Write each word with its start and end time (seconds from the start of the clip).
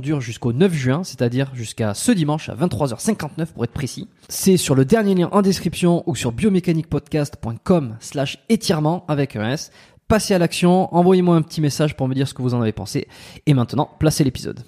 dure 0.00 0.20
jusqu'au 0.20 0.52
9 0.52 0.72
juin, 0.72 1.04
c'est-à-dire 1.04 1.50
jusqu'à 1.54 1.94
ce 1.94 2.12
dimanche 2.12 2.48
à 2.48 2.54
23h59 2.54 3.52
pour 3.54 3.64
être 3.64 3.72
précis. 3.72 4.08
C'est 4.28 4.56
sur 4.56 4.74
le 4.74 4.84
dernier 4.84 5.14
lien 5.14 5.28
en 5.32 5.42
description 5.42 6.02
ou 6.06 6.14
sur 6.16 6.32
biomécaniquepodcast.com 6.32 7.96
slash 8.00 8.38
étirement 8.48 9.04
avec 9.08 9.36
un 9.36 9.50
S 9.50 9.70
passez 10.08 10.34
à 10.34 10.38
l'action, 10.38 10.94
envoyez-moi 10.94 11.36
un 11.36 11.42
petit 11.42 11.60
message 11.60 11.96
pour 11.96 12.08
me 12.08 12.14
dire 12.14 12.28
ce 12.28 12.34
que 12.34 12.42
vous 12.42 12.54
en 12.54 12.60
avez 12.60 12.72
pensé. 12.72 13.08
Et 13.46 13.54
maintenant, 13.54 13.90
placez 13.98 14.24
l'épisode. 14.24 14.60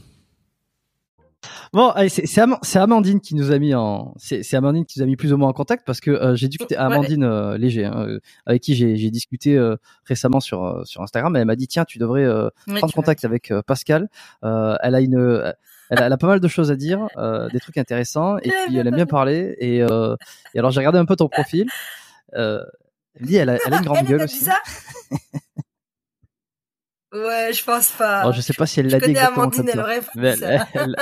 Bon, 1.73 1.93
c'est 2.09 2.79
Amandine 2.79 3.21
qui 3.21 3.34
nous 3.34 3.53
a 3.53 3.59
mis 3.59 3.75
en, 3.75 4.15
c'est 4.19 4.55
Amandine 4.55 4.84
qui 4.84 4.99
nous 4.99 5.03
a 5.03 5.07
mis 5.07 5.17
plus 5.17 5.33
ou 5.33 5.37
moins 5.37 5.49
en 5.49 5.53
contact 5.53 5.87
parce 5.87 6.01
que 6.01 6.11
euh, 6.11 6.37
j'ai 6.37 6.49
discuté 6.49 6.77
Amandine 6.77 7.25
euh, 7.25 7.59
Léger, 7.59 7.84
hein, 7.84 8.07
euh, 8.09 8.21
avec 8.47 8.62
qui 8.62 8.75
j'ai 8.75 9.11
discuté 9.11 9.59
récemment 10.05 10.41
sur 10.41 10.87
sur 10.87 11.03
Instagram. 11.03 11.34
Elle 11.37 11.45
m'a 11.45 11.57
dit 11.57 11.69
tiens, 11.69 11.84
tu 11.84 11.99
devrais 11.99 12.27
prendre 12.67 12.93
contact 12.93 13.25
avec 13.25 13.53
Pascal. 13.67 14.09
elle 14.43 14.95
a 14.95 15.01
une, 15.01 15.55
elle 15.91 15.99
a, 15.99 16.07
elle 16.07 16.12
a, 16.12 16.17
pas 16.17 16.27
mal 16.27 16.41
de 16.41 16.49
choses 16.49 16.71
à 16.71 16.77
dire, 16.77 17.07
des 17.53 17.61
trucs 17.61 17.78
intéressants 17.78 18.39
et 18.39 18.51
puis 18.67 18.77
elle 18.77 18.87
aime 18.87 18.95
bien 18.95 19.07
parler. 19.07 19.57
Et, 19.59 19.78
et 19.78 20.59
alors 20.59 20.71
j'ai 20.71 20.81
regardé 20.81 20.99
un 20.99 21.07
peu 21.07 21.17
ton 21.17 21.28
profil. 21.28 21.69
Elle 22.33 22.65
dit, 23.21 23.37
elle 23.37 23.51
a, 23.51 23.59
elle 23.67 23.75
a 23.75 23.78
une 23.78 23.84
grande 23.84 24.07
gueule 24.07 24.23
aussi. 24.23 24.45
Ça 24.45 24.59
ouais, 27.25 27.53
je 27.53 27.65
pense 27.65 27.91
pas. 27.93 28.21
Alors, 28.21 28.32
je 28.32 28.41
sais 28.41 28.54
pas 28.54 28.66
si 28.66 28.81
elle 28.81 28.88
l'a 28.88 28.99
dit 28.99 29.10
exactement 29.10 29.44
Amandine, 29.44 29.65
comme 29.65 29.75
ça. 29.75 30.00
Mais 30.15 30.37
elle, 30.41 30.66
elle... 30.75 30.97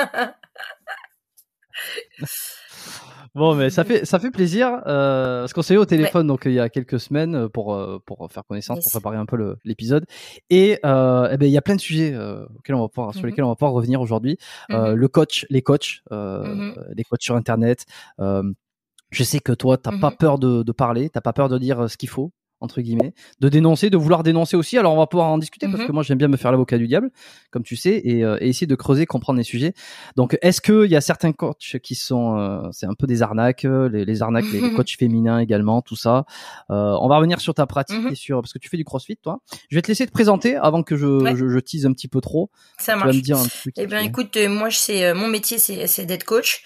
Bon, 3.34 3.56
mais 3.56 3.69
ça 3.69 3.82
fait 3.82 4.04
ça 4.04 4.20
fait 4.20 4.30
plaisir 4.30 4.80
euh, 4.86 5.41
parce 5.41 5.52
qu'on 5.52 5.62
s'est 5.62 5.75
eu 5.75 5.78
au 5.78 5.84
téléphone 5.84 6.28
donc 6.28 6.42
il 6.44 6.52
y 6.52 6.60
a 6.60 6.69
quelques 6.69 7.00
semaines 7.00 7.34
euh, 7.34 7.48
pour 7.48 7.75
euh, 7.75 7.98
pour 8.06 8.30
faire 8.30 8.44
connaissance, 8.44 8.78
pour 8.80 8.92
préparer 8.92 9.16
un 9.16 9.26
peu 9.26 9.56
l'épisode 9.64 10.06
et, 10.50 10.78
euh, 10.84 11.28
eh 11.32 11.36
ben 11.36 11.47
il 11.47 11.52
y 11.52 11.58
a 11.58 11.62
plein 11.62 11.75
de 11.75 11.80
sujets 11.80 12.14
euh, 12.14 12.46
auxquels 12.56 12.76
on 12.76 12.82
va 12.82 12.88
pouvoir, 12.88 13.12
sur 13.12 13.22
mm-hmm. 13.22 13.26
lesquels 13.26 13.44
on 13.44 13.48
va 13.48 13.56
pouvoir 13.56 13.72
revenir 13.72 14.00
aujourd'hui. 14.00 14.38
Mm-hmm. 14.70 14.92
le 14.92 15.08
coach, 15.08 15.46
les 15.50 15.62
coachs, 15.62 16.02
mm-hmm. 16.12 16.75
les 16.94 17.02
coachs 17.02 17.22
sur 17.22 17.34
internet. 17.34 17.86
Je 18.19 19.22
sais 19.22 19.41
que 19.41 19.52
toi, 19.52 19.78
t'as 19.78 19.98
pas 19.98 20.10
peur 20.12 20.38
de, 20.38 20.62
de 20.62 20.72
parler, 20.72 21.10
t'as 21.10 21.20
pas 21.20 21.32
peur 21.32 21.48
de 21.48 21.58
dire 21.58 21.91
ce 21.91 21.96
qu'il 21.96 22.08
faut 22.08 22.32
entre 22.64 22.80
guillemets, 22.80 23.14
de 23.41 23.48
dénoncer, 23.48 23.91
de 23.91 23.97
vouloir 23.97 24.22
dénoncer 24.22 24.56
aussi. 24.56 24.78
Alors 24.78 24.94
on 24.94 24.98
va 24.98 25.06
pouvoir 25.06 25.28
en 25.28 25.38
discuter 25.38 25.69
parce 25.69 25.82
mmh 25.82 25.86
que 25.86 25.92
moi 25.92 26.02
j'aime 26.02 26.19
bien 26.19 26.28
me 26.28 26.36
faire 26.36 26.50
l'avocat 26.50 26.78
du 26.78 26.88
diable, 26.88 27.10
comme 27.50 27.62
tu 27.62 27.76
sais, 27.76 28.00
et, 28.04 28.25
euh, 28.25 28.38
et, 28.41 28.48
essayer 28.48 28.66
de 28.66 28.75
creuser, 28.75 29.06
comprendre 29.06 29.36
les 29.36 29.44
sujets. 29.44 29.75
Donc 30.16 30.36
est-ce 30.42 30.60
qu'il 30.60 30.91
y 30.91 30.97
a 30.97 31.00
certains 31.00 31.32
coachs 31.32 31.78
qui 31.82 31.94
sont, 31.94 32.38
euh, 32.38 32.69
c'est 32.72 32.87
un 32.87 32.94
peu 32.94 33.06
des 33.06 33.22
arnaques, 33.22 33.64
les, 33.64 34.05
les 34.05 34.22
arnaques, 34.22 34.50
les, 34.52 34.61
mmh 34.61 34.75
coachs 34.75 34.96
féminins 34.99 35.38
également, 35.38 35.82
tout 35.82 35.96
ça. 35.96 36.25
Euh, 36.70 36.96
on 37.00 37.08
va 37.08 37.19
revenir 37.19 37.40
sur 37.40 37.55
ta 37.55 37.66
pratique 37.66 38.05
et 38.11 38.14
sur 38.14 38.40
parce 38.40 38.52
que 38.52 38.58
tu 38.58 38.69
fais 38.69 38.76
du 38.76 38.84
CrossFit, 38.84 39.16
toi. 39.16 39.40
Je 39.70 39.76
vais 39.76 39.82
te 39.82 39.88
laisser 39.88 40.06
te 40.06 40.12
présenter 40.12 40.56
avant 40.56 40.82
que 40.82 40.96
je, 40.96 41.34
je, 41.37 41.49
je, 41.49 41.58
tease 41.58 41.87
un 41.87 41.93
petit 41.93 42.08
peu 42.08 42.20
trop. 42.20 42.50
Ça 42.78 42.96
marche. 42.96 43.11
Tu 43.11 43.12
vas 43.12 43.19
me 43.19 43.22
dire 43.22 43.38
un 43.38 43.46
truc. 43.46 43.75
Eh 43.76 43.87
bien, 43.87 44.00
écoute, 44.00 44.37
moi, 44.49 44.70
c'est 44.70 45.14
mon 45.14 45.28
métier, 45.28 45.58
c'est 45.58 46.06
d'être 46.06 46.25
coach. 46.25 46.64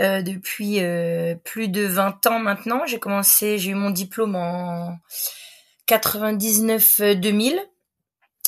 Euh, 0.00 0.22
depuis 0.22 0.80
euh, 0.80 1.36
plus 1.44 1.68
de 1.68 1.82
20 1.82 2.26
ans 2.26 2.40
maintenant. 2.40 2.84
J'ai 2.84 2.98
commencé, 2.98 3.58
j'ai 3.58 3.70
eu 3.70 3.74
mon 3.74 3.90
diplôme 3.90 4.34
en 4.34 4.98
99-2000 5.88 7.60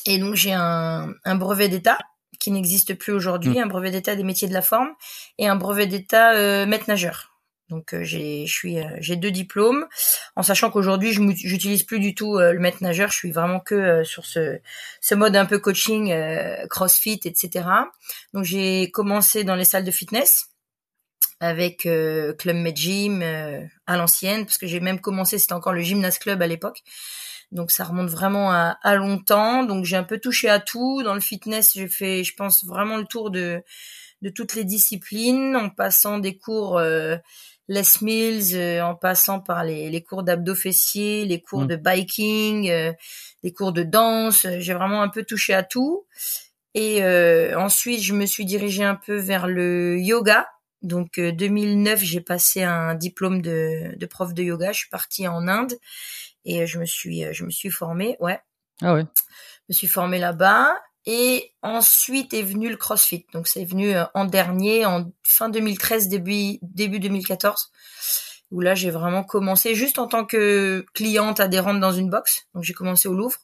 et 0.07 0.19
donc 0.19 0.35
j'ai 0.35 0.53
un, 0.53 1.15
un, 1.25 1.35
brevet 1.37 1.69
d'État 1.69 1.99
qui 2.41 2.51
n'existe 2.51 2.95
plus 2.95 3.13
aujourd'hui, 3.13 3.59
mmh. 3.59 3.63
un 3.63 3.67
brevet 3.67 3.93
d'État 3.93 4.17
des 4.17 4.25
métiers 4.25 4.49
de 4.49 4.53
la 4.55 4.63
forme 4.63 4.89
et 5.39 5.47
un 5.47 5.55
brevet 5.55 5.87
d'État 5.87 6.35
euh, 6.35 6.67
maître 6.67 6.87
nageur. 6.89 7.39
Donc 7.69 7.95
euh, 7.95 8.03
j'ai 8.03 8.45
je 8.47 8.53
suis 8.53 8.79
j'ai 8.99 9.15
deux 9.15 9.31
diplômes 9.31 9.87
en 10.35 10.43
sachant 10.43 10.73
qu'aujourd'hui 10.73 11.13
je 11.13 11.23
j'utilise 11.37 11.85
plus 11.85 12.01
du 12.01 12.17
tout 12.17 12.39
le 12.39 12.59
maître 12.59 12.79
nageur, 12.83 13.11
je 13.11 13.19
suis 13.19 13.31
vraiment 13.31 13.61
que 13.61 14.03
sur 14.03 14.25
ce 14.25 14.59
ce 15.01 15.15
mode 15.15 15.37
un 15.37 15.47
peu 15.47 15.61
coaching 15.61 16.13
CrossFit 16.69 17.21
etc. 17.25 17.69
Donc 18.35 18.43
j'ai 18.43 18.91
commencé 18.91 19.45
dans 19.45 19.55
les 19.55 19.65
salles 19.65 19.85
de 19.85 19.93
fitness 19.93 20.49
avec 21.41 21.83
Club 22.39 22.57
Med 22.57 22.77
Gym 22.77 23.23
à 23.87 23.97
l'ancienne, 23.97 24.47
parce 24.47 24.59
que 24.59 24.67
j'ai 24.67 24.81
même 24.81 25.01
commencé, 25.01 25.39
c'était 25.39 25.53
encore 25.53 25.75
le 25.75 25.83
Gymnase 25.83 26.19
Club 26.19 26.41
à 26.41 26.47
l'époque. 26.47 26.83
Donc 27.53 27.71
ça 27.71 27.85
remonte 27.85 28.09
vraiment 28.09 28.51
à, 28.51 28.79
à 28.83 28.97
longtemps. 28.97 29.63
Donc 29.63 29.85
j'ai 29.85 29.97
un 29.97 30.03
peu 30.03 30.19
touché 30.19 30.49
à 30.49 30.59
tout. 30.59 31.03
Dans 31.03 31.15
le 31.15 31.21
fitness, 31.21 31.73
j'ai 31.75 31.89
fait, 31.89 32.25
je 32.25 32.35
pense, 32.35 32.65
vraiment 32.65 32.97
le 32.97 33.05
tour 33.05 33.31
de, 33.31 33.63
de 34.23 34.31
toutes 34.31 34.55
les 34.55 34.65
disciplines, 34.65 35.55
en 35.57 35.69
passant 35.69 36.19
des 36.19 36.39
cours 36.39 36.81
Les 37.69 37.83
Mills, 38.01 38.81
en 38.81 38.95
passant 38.95 39.41
par 39.41 39.62
les, 39.62 39.91
les 39.91 40.03
cours 40.03 40.23
d'abdos 40.23 40.55
fessiers, 40.55 41.25
les 41.25 41.41
cours 41.41 41.62
mmh. 41.62 41.67
de 41.69 41.77
biking, 41.77 42.71
euh, 42.71 42.93
les 43.43 43.53
cours 43.53 43.73
de 43.73 43.83
danse. 43.83 44.47
J'ai 44.59 44.75
vraiment 44.75 45.03
un 45.03 45.09
peu 45.09 45.23
touché 45.23 45.53
à 45.53 45.62
tout. 45.62 46.07
Et 46.75 47.03
euh, 47.03 47.59
ensuite, 47.59 48.03
je 48.03 48.15
me 48.15 48.27
suis 48.27 48.45
dirigée 48.45 48.85
un 48.85 48.97
peu 48.97 49.17
vers 49.17 49.47
le 49.47 49.99
yoga. 49.99 50.49
Donc 50.82 51.19
2009, 51.19 52.00
euh, 52.00 52.05
j'ai 52.05 52.20
passé 52.20 52.62
un 52.62 52.94
diplôme 52.94 53.43
de, 53.43 53.96
de, 53.96 54.06
prof 54.06 54.34
de 54.34 54.43
yoga. 54.43 54.73
Je 54.73 54.78
suis 54.78 54.88
partie 54.88 55.26
en 55.26 55.49
Inde 55.49 55.75
et 56.44 56.62
euh, 56.62 56.67
je 56.67 56.78
me 56.78 56.84
suis 56.84 57.25
je 57.32 57.44
me 57.44 57.50
suis 57.50 57.70
formée. 57.70 58.17
Ouais. 58.20 58.40
Ah 58.82 58.94
ouais. 58.94 59.05
Je 59.05 59.64
me 59.70 59.75
suis 59.75 59.88
formée 59.88 60.19
là-bas. 60.19 60.75
Et 61.08 61.55
ensuite 61.62 62.34
est 62.34 62.43
venu 62.43 62.69
le 62.69 62.76
CrossFit. 62.76 63.26
Donc 63.32 63.46
c'est 63.46 63.64
venu 63.64 63.94
en 64.14 64.25
dernier, 64.25 64.87
en 64.87 65.12
fin 65.23 65.49
2013, 65.49 66.08
début, 66.08 66.58
début 66.62 66.99
2014, 66.99 67.70
où 68.50 68.61
là 68.61 68.75
j'ai 68.75 68.90
vraiment 68.90 69.23
commencé 69.23 69.76
juste 69.76 70.00
en 70.00 70.08
tant 70.08 70.25
que 70.25 70.84
cliente 70.94 71.38
adhérente 71.38 71.78
dans 71.78 71.93
une 71.93 72.11
box. 72.11 72.49
Donc 72.55 72.64
j'ai 72.64 72.73
commencé 72.73 73.06
au 73.06 73.14
Louvre. 73.14 73.38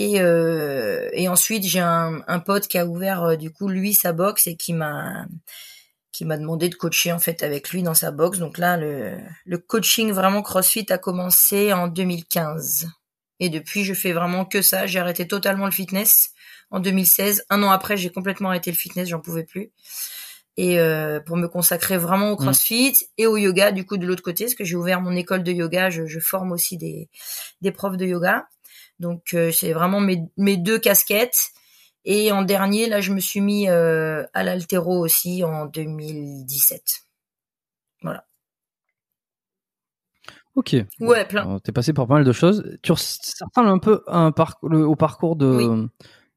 Et, 0.00 0.20
euh, 0.20 1.10
et 1.12 1.28
ensuite, 1.28 1.64
j'ai 1.64 1.80
un, 1.80 2.22
un, 2.28 2.38
pote 2.38 2.68
qui 2.68 2.78
a 2.78 2.86
ouvert 2.86 3.24
euh, 3.24 3.34
du 3.34 3.50
coup 3.50 3.66
lui 3.66 3.94
sa 3.94 4.12
box 4.12 4.46
et 4.46 4.56
qui 4.56 4.72
m'a 4.72 5.26
qui 6.12 6.24
m'a 6.24 6.36
demandé 6.36 6.68
de 6.68 6.74
coacher 6.74 7.12
en 7.12 7.18
fait 7.18 7.42
avec 7.42 7.70
lui 7.70 7.82
dans 7.82 7.94
sa 7.94 8.10
box. 8.10 8.38
Donc 8.38 8.58
là, 8.58 8.76
le, 8.76 9.18
le 9.44 9.58
coaching 9.58 10.12
vraiment 10.12 10.42
CrossFit 10.42 10.86
a 10.90 10.98
commencé 10.98 11.72
en 11.72 11.88
2015. 11.88 12.88
Et 13.40 13.50
depuis, 13.50 13.84
je 13.84 13.94
fais 13.94 14.12
vraiment 14.12 14.44
que 14.44 14.62
ça. 14.62 14.86
J'ai 14.86 14.98
arrêté 14.98 15.28
totalement 15.28 15.66
le 15.66 15.70
fitness 15.70 16.30
en 16.70 16.80
2016. 16.80 17.44
Un 17.50 17.62
an 17.62 17.70
après, 17.70 17.96
j'ai 17.96 18.10
complètement 18.10 18.48
arrêté 18.48 18.70
le 18.70 18.76
fitness, 18.76 19.08
j'en 19.08 19.20
pouvais 19.20 19.44
plus. 19.44 19.70
Et 20.56 20.80
euh, 20.80 21.20
pour 21.20 21.36
me 21.36 21.46
consacrer 21.46 21.98
vraiment 21.98 22.32
au 22.32 22.34
mmh. 22.34 22.38
CrossFit 22.38 22.94
et 23.16 23.26
au 23.26 23.36
yoga, 23.36 23.70
du 23.70 23.86
coup 23.86 23.96
de 23.96 24.06
l'autre 24.06 24.24
côté, 24.24 24.44
parce 24.44 24.54
que 24.54 24.64
j'ai 24.64 24.74
ouvert 24.74 25.00
mon 25.00 25.14
école 25.14 25.44
de 25.44 25.52
yoga, 25.52 25.88
je, 25.88 26.06
je 26.06 26.18
forme 26.18 26.50
aussi 26.50 26.76
des, 26.76 27.08
des 27.60 27.70
profs 27.70 27.96
de 27.96 28.04
yoga. 28.04 28.48
Donc 28.98 29.34
euh, 29.34 29.52
c'est 29.52 29.72
vraiment 29.72 30.00
mes, 30.00 30.20
mes 30.36 30.56
deux 30.56 30.80
casquettes. 30.80 31.50
Et 32.10 32.32
en 32.32 32.40
dernier, 32.40 32.88
là, 32.88 33.02
je 33.02 33.12
me 33.12 33.20
suis 33.20 33.42
mis 33.42 33.68
euh, 33.68 34.24
à 34.32 34.42
l'altéro 34.42 34.98
aussi 34.98 35.44
en 35.44 35.66
2017. 35.66 36.82
Voilà. 38.00 38.24
Ok. 40.54 40.74
Ouais, 41.00 41.26
plein. 41.26 41.56
Euh, 41.56 41.58
t'es 41.58 41.70
passé 41.70 41.92
par 41.92 42.06
pas 42.06 42.14
mal 42.14 42.24
de 42.24 42.32
choses. 42.32 42.78
Tu 42.80 42.92
ressembles 42.92 43.68
un 43.68 43.76
peu 43.76 44.04
un 44.06 44.32
au 44.62 44.96
parcours 44.96 45.36
de, 45.36 45.86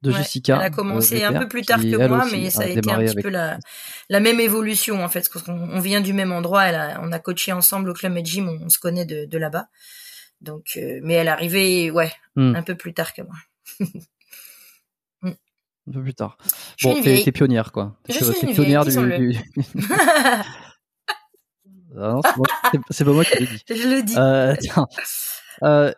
de 0.02 0.12
Jessica. 0.12 0.58
Elle 0.58 0.66
a 0.66 0.70
commencé 0.72 1.24
un 1.24 1.40
peu 1.40 1.48
plus 1.48 1.62
tard 1.62 1.80
que 1.80 2.06
moi, 2.06 2.26
mais 2.30 2.50
ça 2.50 2.64
a, 2.64 2.66
été 2.66 2.92
un 2.92 3.00
petit 3.06 3.22
peu 3.22 3.30
la, 3.30 3.58
la 4.10 4.20
même 4.20 4.42
évolution 4.42 5.02
en 5.02 5.08
fait. 5.08 5.30
Parce 5.32 5.46
qu'on 5.46 5.54
on 5.54 5.80
vient 5.80 6.02
du 6.02 6.12
même 6.12 6.34
endroit. 6.34 6.66
Elle 6.66 6.76
a, 6.76 7.00
on 7.02 7.14
a 7.14 7.20
coaché 7.20 7.54
ensemble 7.54 7.92
au 7.92 7.94
club 7.94 8.18
et 8.18 8.26
gym. 8.26 8.50
On, 8.62 8.68
se 8.68 8.78
connaît 8.78 9.06
de, 9.06 9.24
de 9.24 9.38
là-bas. 9.38 9.70
Donc, 10.42 10.74
euh, 10.76 11.00
mais 11.02 11.14
elle 11.14 11.30
arrivait, 11.30 11.92
ouais, 11.92 12.12
hmm. 12.36 12.58
un 12.58 12.62
peu 12.62 12.76
plus 12.76 12.94
tard 12.94 13.14
que 13.14 13.22
moi. 13.22 13.38
Un 15.88 15.92
peu 15.92 16.02
plus 16.04 16.14
tard. 16.14 16.38
bon, 16.84 17.02
t'es, 17.02 17.32
pionnière, 17.32 17.72
quoi. 17.72 17.98
Je 18.08 18.14
suis 18.34 18.48
pionnière 18.54 18.86
du. 18.86 18.92
du... 18.92 19.38
ah 21.98 22.14
non, 22.14 22.22
c'est, 22.92 23.04
pas 23.04 23.12
moi 23.12 23.26
qui 23.26 23.40
l'ai 23.40 23.48
dit. 23.48 23.64
Je 23.68 23.88
le 23.88 24.04
dis. 24.04 24.14
Euh, 24.18 24.56
tiens. 24.60 24.86
Euh, 25.64 25.92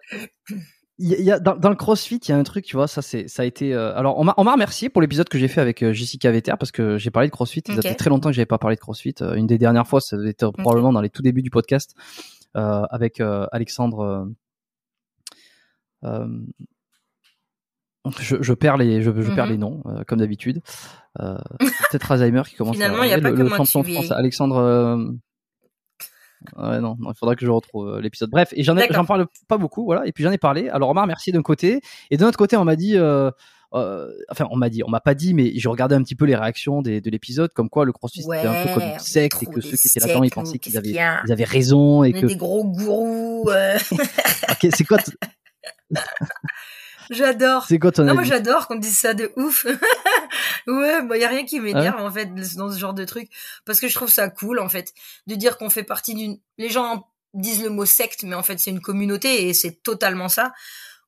y 1.00 1.32
a, 1.32 1.40
dans, 1.40 1.56
dans, 1.58 1.70
le 1.70 1.76
CrossFit, 1.76 2.18
il 2.18 2.30
y 2.30 2.32
a 2.32 2.38
un 2.38 2.44
truc, 2.44 2.66
tu 2.66 2.76
vois, 2.76 2.88
ça 2.88 3.02
c'est, 3.02 3.28
ça 3.28 3.44
a 3.44 3.46
été. 3.46 3.74
Euh, 3.74 3.96
alors, 3.98 4.18
on 4.18 4.24
m'a, 4.24 4.34
on 4.38 4.44
m'a 4.44 4.54
remercié 4.54 4.90
pour 4.90 5.02
l'épisode 5.02 5.28
que 5.28 5.38
j'ai 5.38 5.48
fait 5.48 5.62
avec 5.62 5.84
euh, 5.84 5.92
Jessica 5.92 6.32
Vetter 6.32 6.54
parce 6.58 6.72
que 6.72 6.98
j'ai 6.98 7.12
parlé 7.12 7.28
de 7.28 7.34
CrossFit. 7.34 7.64
Ça 7.66 7.82
fait 7.82 7.96
très 7.96 8.10
longtemps 8.10 8.30
que 8.30 8.36
j'avais 8.36 8.46
pas 8.46 8.58
parlé 8.58 8.76
de 8.76 8.82
CrossFit. 8.82 9.16
une 9.36 9.48
des 9.48 9.58
dernières 9.58 9.88
fois, 9.88 10.00
ça 10.02 10.18
était 10.26 10.46
probablement 10.58 10.94
dans 10.94 11.02
les 11.02 11.10
tout 11.10 11.22
débuts 11.22 11.42
du 11.42 11.50
podcast. 11.50 11.94
Avec 12.54 13.20
Alexandre. 13.20 14.30
Euh, 16.04 16.28
je, 18.20 18.38
je, 18.42 18.54
perds 18.54 18.78
les, 18.78 19.02
je, 19.02 19.12
je 19.22 19.32
perds 19.32 19.48
les 19.48 19.54
mhm. 19.54 19.62
noms 19.62 19.84
comme 20.08 20.20
d'habitude. 20.20 20.62
Peut-être 21.18 22.12
Alzheimer 22.12 22.44
qui 22.46 22.56
commence. 22.56 22.76
Finalement, 22.76 23.04
il 23.04 23.08
n'y 23.08 23.14
a 23.14 23.22
pas 23.22 23.30
le, 23.30 23.38
que 23.38 23.42
le 23.42 23.50
champion 23.50 23.82
de 23.82 23.88
France, 23.88 24.12
Alexandre. 24.12 25.14
Ouais, 26.58 26.82
non, 26.82 26.98
il 27.00 27.14
faudra 27.18 27.36
que 27.36 27.46
je 27.46 27.52
retrouve 27.52 28.00
l'épisode. 28.00 28.30
Bref, 28.30 28.50
et 28.54 28.64
j'en 28.64 28.76
j'en 28.90 29.06
parle 29.06 29.28
pas 29.48 29.58
beaucoup, 29.58 29.86
voilà. 29.86 30.06
Et 30.06 30.12
puis 30.12 30.24
j'en 30.24 30.32
ai 30.32 30.38
parlé. 30.38 30.70
Alors 30.70 30.90
Omar, 30.90 31.08
merci 31.08 31.32
d'un 31.32 31.42
côté, 31.42 31.82
et 32.12 32.18
d'un 32.18 32.28
autre 32.28 32.38
côté, 32.38 32.58
on 32.58 32.66
m'a 32.66 32.76
dit, 32.76 32.98
euh, 32.98 33.32
euh, 33.74 34.12
enfin, 34.30 34.48
on 34.52 34.58
m'a 34.58 34.70
dit, 34.70 34.84
on 34.84 34.90
m'a 34.90 35.00
pas 35.00 35.16
dit, 35.16 35.34
mais 35.34 35.52
j'ai 35.56 35.70
regardé 35.70 35.96
un 35.96 36.04
petit 36.04 36.16
peu 36.16 36.26
les 36.26 36.36
réactions 36.36 36.82
des, 36.82 37.02
de 37.02 37.10
l'épisode, 37.10 37.52
comme 37.54 37.70
quoi 37.70 37.86
le 37.86 37.92
CrossFit 37.92 38.22
c'était 38.22 38.48
un 38.48 38.66
peu 38.66 38.74
comme 38.74 38.84
une 38.84 39.00
secte 39.00 39.42
et 39.42 39.46
que 39.46 39.62
ceux 39.62 39.78
qui 39.78 39.88
étaient 39.88 40.00
là-dedans 40.00 40.24
ils 40.24 40.30
pensaient 40.30 40.60
qu'ils 40.60 40.78
avaient, 40.78 40.96
ils 41.26 41.32
avaient 41.32 41.44
raison 41.44 42.04
et 42.04 42.14
que 42.14 42.26
des 42.28 42.36
gros 42.36 42.66
gourous. 42.66 43.50
Euh... 43.50 43.78
ok, 44.50 44.68
c'est 44.74 44.84
quoi 44.84 45.00
J'adore. 47.10 47.66
C'est 47.68 47.80
quoi 47.80 47.92
ton 47.92 48.04
non, 48.04 48.14
Moi, 48.14 48.24
j'adore 48.24 48.68
qu'on 48.68 48.76
dise 48.76 48.98
ça 48.98 49.14
de 49.14 49.32
ouf. 49.36 49.66
ouais, 50.68 51.02
bah, 51.04 51.18
y 51.18 51.24
a 51.24 51.30
rien 51.30 51.46
qui 51.46 51.60
m'énerve, 51.60 52.02
en 52.02 52.12
fait, 52.12 52.34
dans 52.56 52.72
ce 52.72 52.78
genre 52.78 52.94
de 52.94 53.06
truc. 53.06 53.30
Parce 53.66 53.80
que 53.80 53.88
je 53.88 53.96
trouve 53.96 54.10
ça 54.10 54.30
cool, 54.30 54.60
en 54.60 54.70
fait, 54.70 54.94
de 55.28 55.36
dire 55.36 55.58
qu'on 55.58 55.70
fait 55.70 55.84
partie 55.84 56.16
d'une, 56.16 56.40
les 56.58 56.70
gens 56.70 57.08
disent 57.34 57.64
le 57.64 57.70
mot 57.70 57.86
secte, 57.86 58.24
mais 58.24 58.36
en 58.36 58.44
fait, 58.44 58.60
c'est 58.60 58.70
une 58.70 58.82
communauté 58.82 59.48
et 59.48 59.54
c'est 59.54 59.82
totalement 59.84 60.30
ça 60.30 60.52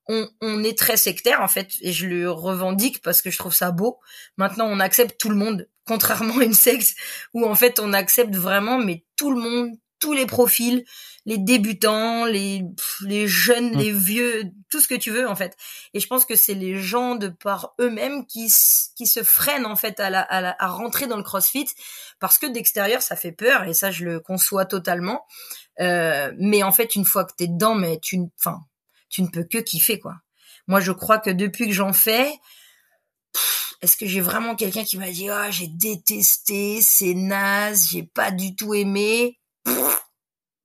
on, 0.08 0.28
on, 0.42 0.64
est 0.64 0.78
très 0.78 0.98
sectaire 0.98 1.42
en 1.42 1.48
fait 1.48 1.72
et 1.82 1.92
je 1.92 2.08
le 2.08 2.30
revendique 2.30 3.02
parce 3.02 3.22
que 3.22 3.30
je 3.30 3.38
trouve 3.38 3.54
ça 3.54 3.72
beau. 3.72 4.00
Maintenant, 4.38 4.68
on 4.68 4.80
accepte 4.80 5.20
tout 5.20 5.30
le 5.30 5.36
monde, 5.36 5.68
contrairement 5.86 6.38
à 6.38 6.44
une 6.44 6.54
secte 6.54 6.96
où 7.34 7.46
en 7.46 7.56
fait 7.56 7.80
on 7.80 7.94
accepte 7.94 8.36
vraiment 8.36 8.78
mais 8.78 9.04
tout 9.16 9.32
le 9.32 9.40
monde, 9.40 9.72
tous 10.00 10.14
les 10.14 10.26
profils, 10.26 10.84
les 11.26 11.38
débutants, 11.38 12.26
les 12.26 12.64
les 13.02 13.28
jeunes, 13.28 13.72
mmh. 13.76 13.78
les 13.78 13.92
vieux, 13.92 14.44
tout 14.70 14.80
ce 14.80 14.88
que 14.88 14.96
tu 14.96 15.12
veux 15.12 15.28
en 15.28 15.36
fait. 15.36 15.56
Et 15.94 16.00
je 16.00 16.08
pense 16.08 16.26
que 16.26 16.36
c'est 16.36 16.54
les 16.54 16.78
gens 16.78 17.16
de 17.16 17.30
par 17.30 17.74
eux-mêmes 17.80 18.26
qui 18.26 18.54
qui 18.96 19.08
se 19.08 19.24
freinent 19.24 19.66
en 19.66 19.76
fait 19.76 20.00
à 20.00 20.10
la, 20.10 20.22
à, 20.22 20.64
à 20.64 20.68
rentrer 20.68 21.08
dans 21.08 21.18
le 21.18 21.24
CrossFit 21.24 21.68
parce 22.20 22.38
que 22.38 22.46
d'extérieur 22.46 23.02
ça 23.02 23.16
fait 23.16 23.32
peur 23.32 23.64
et 23.64 23.74
ça 23.74 23.92
je 23.92 24.06
le 24.06 24.20
conçois 24.20 24.66
totalement. 24.66 25.26
Euh, 25.80 26.32
mais 26.40 26.64
en 26.64 26.72
fait 26.72 26.96
une 26.96 27.06
fois 27.06 27.26
que 27.26 27.34
t'es 27.36 27.48
dedans, 27.48 27.76
mais 27.76 28.00
tu, 28.02 28.20
enfin 28.40 28.60
tu 29.10 29.22
ne 29.22 29.28
peux 29.28 29.44
que 29.44 29.60
kiffer 29.60 30.00
quoi. 30.00 30.16
Moi, 30.68 30.80
je 30.80 30.92
crois 30.92 31.20
que 31.20 31.30
depuis 31.30 31.68
que 31.68 31.74
j'en 31.74 31.94
fais, 31.94 32.34
est-ce 33.82 33.98
que 33.98 34.08
j'ai 34.08 34.22
vraiment 34.22 34.56
quelqu'un 34.56 34.84
qui 34.84 34.98
m'a 34.98 35.12
dit 35.12 35.30
ah 35.30 35.52
j'ai 35.52 35.68
détesté, 35.68 36.82
c'est 36.82 37.14
naze, 37.14 37.90
j'ai 37.92 38.04
pas 38.04 38.32
du 38.32 38.56
tout 38.56 38.74
aimé? 38.74 39.40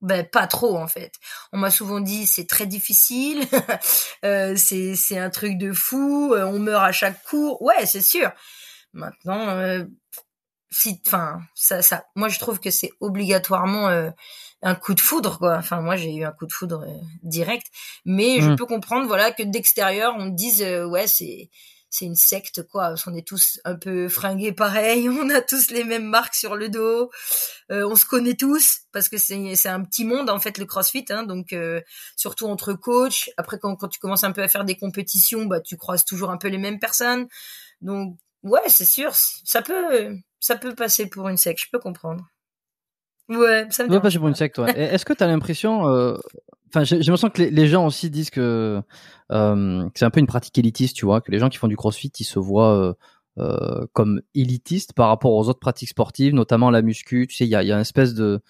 Ben 0.01 0.27
pas 0.27 0.47
trop 0.47 0.79
en 0.79 0.89
fait. 0.89 1.13
On 1.53 1.59
m'a 1.59 1.71
souvent 1.71 2.01
dit 2.01 2.27
c'est 2.27 2.47
très 2.47 2.67
difficile, 2.67 3.45
euh, 4.25 4.55
c'est 4.57 4.95
c'est 4.97 5.19
un 5.19 5.31
truc 5.31 5.59
de 5.59 5.73
fou, 5.73 6.33
euh, 6.35 6.45
on 6.45 6.59
meurt 6.59 6.85
à 6.85 6.93
chaque 6.93 7.23
cours. 7.25 7.61
Ouais, 7.63 7.87
c'est 7.87 8.03
sûr. 8.03 8.31
Maintenant, 8.93 9.49
euh, 9.51 9.85
si, 10.71 11.01
enfin, 11.07 11.41
ça, 11.55 11.83
ça, 11.83 12.05
moi 12.15 12.29
je 12.29 12.39
trouve 12.39 12.61
que 12.61 12.71
c'est 12.71 12.93
obligatoirement 13.01 13.89
euh, 13.89 14.11
un 14.63 14.75
coup 14.75 14.95
de 14.95 15.01
foudre 15.01 15.39
quoi. 15.39 15.57
Enfin 15.57 15.81
moi 15.81 15.97
j'ai 15.97 16.15
eu 16.15 16.25
un 16.25 16.33
coup 16.33 16.47
de 16.47 16.53
foudre 16.53 16.85
euh, 16.87 17.01
direct, 17.23 17.67
mais 18.05 18.41
je 18.41 18.51
mmh. 18.51 18.57
peux 18.57 18.67
comprendre 18.67 19.07
voilà 19.07 19.33
que 19.33 19.43
d'extérieur 19.43 20.15
on 20.19 20.27
dise 20.27 20.63
euh, 20.63 20.87
ouais 20.87 21.07
c'est 21.07 21.51
c'est 21.91 22.05
une 22.07 22.17
secte 22.17 22.63
quoi, 22.63 22.89
parce 22.89 23.05
qu'on 23.05 23.15
est 23.15 23.27
tous 23.27 23.61
un 23.65 23.75
peu 23.75 24.09
fringués 24.09 24.53
pareil, 24.53 25.09
on 25.11 25.29
a 25.31 25.41
tous 25.43 25.71
les 25.71 25.85
mêmes 25.85 26.07
marques 26.07 26.35
sur 26.35 26.57
le 26.57 26.69
dos, 26.69 27.11
on 27.69 27.97
se 27.97 28.05
connaît 28.05 28.35
tous 28.35 28.79
parce 28.93 29.09
que 29.09 29.19
c'est 29.19 29.55
c'est 29.57 29.69
un 29.69 29.83
petit 29.83 30.05
monde 30.05 30.31
en 30.31 30.39
fait 30.39 30.59
le 30.59 30.65
CrossFit, 30.65 31.05
hein, 31.11 31.25
donc 31.25 31.55
surtout 32.17 32.47
entre 32.47 32.73
coachs. 32.75 33.31
Après 33.37 33.59
quand 33.59 33.77
quand 33.77 33.89
tu 33.89 33.99
commences 33.99 34.25
un 34.25 34.33
peu 34.33 34.43
à 34.43 34.49
faire 34.49 34.65
des 34.65 34.77
compétitions, 34.77 35.47
bah 35.47 35.61
tu 35.61 35.77
croises 35.77 36.05
toujours 36.05 36.31
un 36.31 36.39
peu 36.39 36.49
les 36.49 36.59
mêmes 36.59 36.79
personnes, 36.79 37.27
donc 37.81 38.17
ouais 38.43 38.69
c'est 38.69 38.87
sûr 38.87 39.13
ça 39.15 39.63
peut 39.63 40.17
ça 40.41 40.57
peut 40.57 40.75
passer 40.75 41.07
pour 41.07 41.29
une 41.29 41.37
secte, 41.37 41.61
je 41.65 41.71
peux 41.71 41.79
comprendre. 41.79 42.27
Ouais, 43.31 43.67
ça 43.71 43.85
me 43.85 43.89
peut 43.89 44.01
passer 44.01 44.19
pour 44.19 44.29
une 44.29 44.35
secte, 44.35 44.59
ouais. 44.59 44.77
Est-ce 44.77 45.05
que 45.05 45.13
tu 45.13 45.23
as 45.23 45.29
l'impression, 45.29 45.89
euh, 45.89 46.17
enfin, 46.69 46.83
j'ai 46.83 46.99
l'impression 46.99 47.31
que 47.31 47.43
les, 47.43 47.69
gens 47.69 47.87
aussi 47.87 48.11
disent 48.11 48.31
que, 48.31 48.83
euh, 49.31 49.89
c'est 49.95 50.05
un 50.05 50.11
peu 50.11 50.19
une 50.19 50.27
pratique 50.27 50.59
élitiste, 50.59 50.97
tu 50.97 51.05
vois, 51.05 51.21
que 51.21 51.31
les 51.31 51.39
gens 51.39 51.49
qui 51.49 51.57
font 51.57 51.69
du 51.69 51.77
CrossFit, 51.77 52.11
ils 52.19 52.25
se 52.25 52.41
voient 52.41 52.77
euh, 52.77 52.93
euh, 53.39 53.87
comme 53.93 54.21
élitistes 54.35 54.95
par 54.95 55.09
rapport 55.09 55.33
aux 55.33 55.49
autres 55.49 55.61
pratiques 55.61 55.91
sportives, 55.91 56.35
notamment 56.35 56.71
la 56.71 56.83
muscu. 56.83 57.29
Tu 57.29 57.37
sais, 57.37 57.45
il 57.45 57.51
y 57.51 57.55
a, 57.55 57.63
y 57.63 57.71
a 57.71 57.77
une 57.77 57.83
espèce 57.83 58.15
de, 58.15 58.41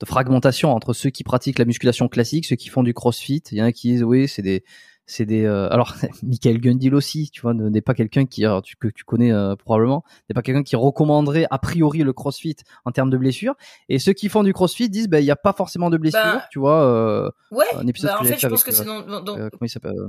de 0.00 0.06
fragmentation 0.06 0.70
entre 0.74 0.92
ceux 0.92 1.08
qui 1.08 1.24
pratiquent 1.24 1.58
la 1.58 1.64
musculation 1.64 2.08
classique, 2.08 2.44
ceux 2.44 2.56
qui 2.56 2.68
font 2.68 2.82
du 2.82 2.92
CrossFit. 2.92 3.42
Il 3.52 3.58
y 3.58 3.62
en 3.62 3.66
a 3.66 3.72
qui 3.72 3.92
disent 3.92 4.04
oui, 4.04 4.28
c'est 4.28 4.42
des 4.42 4.64
c'est 5.06 5.26
des 5.26 5.44
euh, 5.44 5.68
alors 5.70 5.94
Michael 6.22 6.60
Gundil 6.60 6.94
aussi 6.94 7.30
tu 7.30 7.40
vois 7.42 7.52
n'est 7.54 7.80
pas 7.82 7.94
quelqu'un 7.94 8.24
qui 8.26 8.44
tu, 8.62 8.76
que 8.76 8.88
tu 8.88 9.04
connais 9.04 9.32
euh, 9.32 9.54
probablement 9.56 10.02
n'est 10.28 10.34
pas 10.34 10.42
quelqu'un 10.42 10.62
qui 10.62 10.76
recommanderait 10.76 11.46
a 11.50 11.58
priori 11.58 11.98
le 12.00 12.12
CrossFit 12.12 12.56
en 12.84 12.90
termes 12.90 13.10
de 13.10 13.16
blessures. 13.18 13.54
Et 13.88 13.98
ceux 13.98 14.12
qui 14.12 14.28
font 14.28 14.42
du 14.42 14.52
CrossFit 14.52 14.88
disent 14.88 15.08
ben 15.08 15.18
il 15.18 15.26
y 15.26 15.30
a 15.30 15.36
pas 15.36 15.52
forcément 15.52 15.90
de 15.90 15.98
blessures 15.98 16.20
Bah, 16.22 16.44
tu 16.50 16.58
vois 16.58 16.82
euh, 16.84 17.30
Ouais, 17.50 17.64
un 17.76 17.86
épisode 17.86 18.10
bah, 18.12 18.16
que 18.16 18.20
en 18.22 18.24
j'avais 18.24 18.34
fait, 18.36 18.40
je 18.40 18.46
fait 18.46 18.50
pense 18.50 18.62
avec, 18.66 18.76
que 18.76 18.82
c'est 18.84 18.88
euh, 18.88 19.02
dans, 19.02 19.20
dans- 19.22 19.38
euh, 19.38 19.48
comment 19.50 19.66
il 19.66 19.68
s'appelle 19.68 19.92
euh, 19.98 20.08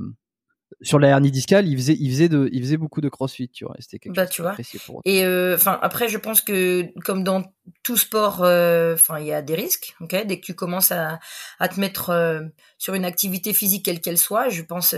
sur 0.81 0.99
la 0.99 1.09
hernie 1.09 1.31
discale 1.31 1.67
il 1.67 1.77
faisait 1.77 1.95
il 1.99 2.09
faisait 2.09 2.27
de 2.29 2.49
il 2.51 2.61
faisait 2.61 2.77
beaucoup 2.77 2.99
de 2.99 3.07
CrossFit 3.09 3.49
tu 3.49 3.65
vois 3.65 3.75
c'était 3.79 3.99
quelque 3.99 4.15
Bah, 4.15 4.25
chose 4.25 4.31
tu 4.31 4.41
vois. 4.41 4.55
pour. 4.85 5.01
Et 5.05 5.23
euh, 5.23 5.55
enfin 5.55 5.77
après, 5.81 6.09
je 6.09 6.17
pense 6.17 6.41
que 6.41 6.91
comme 7.03 7.23
dans 7.23 7.43
tout 7.83 7.97
sport, 7.97 8.43
euh, 8.43 8.95
enfin 8.95 9.19
il 9.19 9.27
y 9.27 9.33
a 9.33 9.41
des 9.41 9.55
risques. 9.55 9.95
Ok, 10.01 10.09
dès 10.25 10.39
que 10.39 10.45
tu 10.45 10.55
commences 10.55 10.91
à, 10.91 11.19
à 11.59 11.67
te 11.69 11.79
mettre 11.79 12.09
euh, 12.09 12.41
sur 12.77 12.93
une 12.95 13.05
activité 13.05 13.53
physique 13.53 13.85
quelle 13.85 14.01
qu'elle 14.01 14.17
soit, 14.17 14.49
je 14.49 14.61
pense 14.63 14.95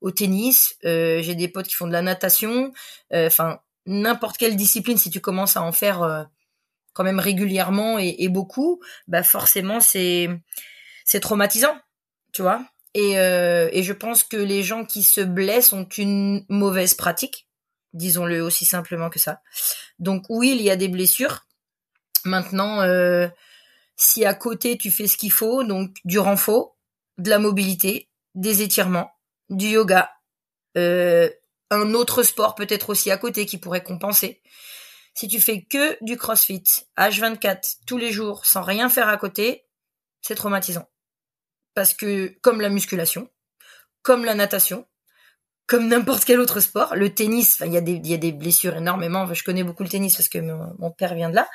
au 0.00 0.10
tennis. 0.10 0.76
J'ai 0.82 1.34
des 1.34 1.48
potes 1.48 1.66
qui 1.68 1.74
font 1.74 1.86
de 1.86 1.92
la 1.92 2.02
natation. 2.02 2.72
Enfin 3.12 3.60
n'importe 3.86 4.36
quelle 4.38 4.56
discipline, 4.56 4.96
si 4.98 5.10
tu 5.10 5.20
commences 5.20 5.56
à 5.56 5.62
en 5.62 5.72
faire 5.72 6.28
quand 6.92 7.04
même 7.04 7.18
régulièrement 7.20 7.98
et, 7.98 8.14
et 8.18 8.28
beaucoup, 8.28 8.80
bah 9.08 9.22
forcément 9.22 9.80
c'est 9.80 10.28
c'est 11.04 11.20
traumatisant, 11.20 11.76
tu 12.32 12.42
vois. 12.42 12.64
Et, 12.94 13.18
euh, 13.18 13.68
et 13.72 13.82
je 13.82 13.92
pense 13.92 14.22
que 14.22 14.36
les 14.36 14.62
gens 14.62 14.84
qui 14.84 15.02
se 15.02 15.20
blessent 15.20 15.72
ont 15.72 15.88
une 15.98 16.44
mauvaise 16.48 16.94
pratique, 16.94 17.48
disons-le 17.92 18.40
aussi 18.40 18.64
simplement 18.64 19.10
que 19.10 19.18
ça. 19.18 19.40
Donc 19.98 20.26
oui, 20.28 20.54
il 20.56 20.62
y 20.62 20.70
a 20.70 20.76
des 20.76 20.88
blessures. 20.88 21.46
Maintenant, 22.24 22.80
euh, 22.82 23.28
si 23.96 24.24
à 24.24 24.34
côté 24.34 24.78
tu 24.78 24.90
fais 24.90 25.08
ce 25.08 25.16
qu'il 25.16 25.32
faut, 25.32 25.64
donc 25.64 25.96
du 26.04 26.18
renfort, 26.18 26.76
de 27.18 27.30
la 27.30 27.38
mobilité, 27.38 28.10
des 28.34 28.62
étirements, 28.62 29.10
du 29.50 29.66
yoga, 29.66 30.10
euh, 30.76 31.30
un 31.70 31.94
autre 31.94 32.22
sport 32.22 32.54
peut-être 32.54 32.90
aussi 32.90 33.10
à 33.10 33.16
côté 33.16 33.46
qui 33.46 33.58
pourrait 33.58 33.82
compenser. 33.82 34.40
Si 35.14 35.28
tu 35.28 35.40
fais 35.40 35.62
que 35.62 35.96
du 36.04 36.16
crossfit, 36.16 36.64
H24, 36.98 37.78
tous 37.86 37.98
les 37.98 38.10
jours, 38.10 38.46
sans 38.46 38.62
rien 38.62 38.88
faire 38.88 39.08
à 39.08 39.16
côté, 39.16 39.64
c'est 40.20 40.34
traumatisant. 40.34 40.88
Parce 41.74 41.94
que, 41.94 42.34
comme 42.40 42.60
la 42.60 42.68
musculation, 42.68 43.28
comme 44.02 44.24
la 44.24 44.34
natation, 44.34 44.86
comme 45.66 45.88
n'importe 45.88 46.24
quel 46.24 46.40
autre 46.40 46.60
sport, 46.60 46.94
le 46.94 47.14
tennis, 47.14 47.62
il 47.64 47.72
y 47.72 47.76
a 47.76 47.80
des, 47.80 47.92
il 47.92 48.06
y 48.06 48.14
a 48.14 48.18
des 48.18 48.32
blessures 48.32 48.76
énormément. 48.76 49.32
Je 49.32 49.42
connais 49.42 49.64
beaucoup 49.64 49.82
le 49.82 49.88
tennis 49.88 50.16
parce 50.16 50.28
que 50.28 50.38
mon, 50.38 50.74
mon 50.78 50.90
père 50.90 51.14
vient 51.14 51.30
de 51.30 51.34
là. 51.34 51.48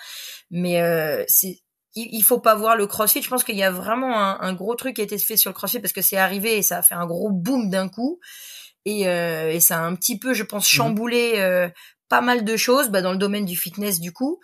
Mais, 0.49 0.81
euh, 0.81 1.23
c'est, 1.27 1.59
il, 1.95 2.21
faut 2.23 2.39
pas 2.39 2.55
voir 2.55 2.75
le 2.75 2.87
crossfit. 2.87 3.21
Je 3.21 3.29
pense 3.29 3.43
qu'il 3.43 3.55
y 3.57 3.63
a 3.63 3.71
vraiment 3.71 4.17
un, 4.19 4.39
un 4.41 4.53
gros 4.53 4.75
truc 4.75 4.95
qui 4.95 5.01
a 5.01 5.03
été 5.03 5.17
fait 5.17 5.37
sur 5.37 5.49
le 5.49 5.53
crossfit 5.55 5.79
parce 5.79 5.93
que 5.93 6.01
c'est 6.01 6.17
arrivé 6.17 6.57
et 6.57 6.61
ça 6.63 6.77
a 6.79 6.81
fait 6.81 6.95
un 6.95 7.05
gros 7.05 7.29
boom 7.31 7.69
d'un 7.69 7.87
coup. 7.89 8.19
Et, 8.85 9.07
euh, 9.07 9.51
et 9.51 9.59
ça 9.59 9.79
a 9.79 9.81
un 9.81 9.95
petit 9.95 10.17
peu, 10.17 10.33
je 10.33 10.43
pense, 10.43 10.67
chamboulé 10.67 11.33
euh, 11.37 11.69
pas 12.07 12.21
mal 12.21 12.43
de 12.45 12.57
choses 12.57 12.89
bah, 12.89 13.01
dans 13.01 13.11
le 13.11 13.17
domaine 13.17 13.45
du 13.45 13.55
fitness 13.55 13.99
du 13.99 14.11
coup. 14.11 14.39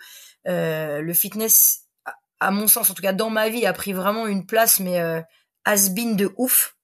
Euh, 0.46 1.00
le 1.00 1.14
fitness, 1.14 1.86
à- 2.04 2.14
à 2.40 2.50
mon 2.50 2.68
sens, 2.68 2.90
en 2.90 2.94
tout 2.94 3.02
cas 3.02 3.12
dans 3.12 3.30
ma 3.30 3.48
vie, 3.48 3.66
a 3.66 3.72
pris 3.72 3.92
vraiment 3.92 4.26
une 4.26 4.46
place, 4.46 4.78
mais 4.80 5.00
euh, 5.00 5.20
has-been 5.66 6.16
de 6.16 6.32
ouf. 6.38 6.74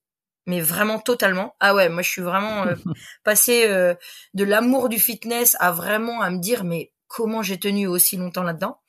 Mais 0.46 0.60
vraiment 0.60 0.98
totalement. 0.98 1.54
Ah 1.60 1.74
ouais, 1.74 1.88
moi 1.88 2.02
je 2.02 2.10
suis 2.10 2.20
vraiment 2.22 2.66
euh, 2.66 2.74
passée 3.24 3.66
euh, 3.68 3.94
de 4.34 4.44
l'amour 4.44 4.88
du 4.88 4.98
fitness 4.98 5.56
à 5.60 5.70
vraiment 5.72 6.20
à 6.20 6.30
me 6.30 6.38
dire 6.38 6.64
mais 6.64 6.92
comment 7.06 7.42
j'ai 7.42 7.58
tenu 7.58 7.86
aussi 7.86 8.16
longtemps 8.16 8.42
là-dedans. 8.42 8.80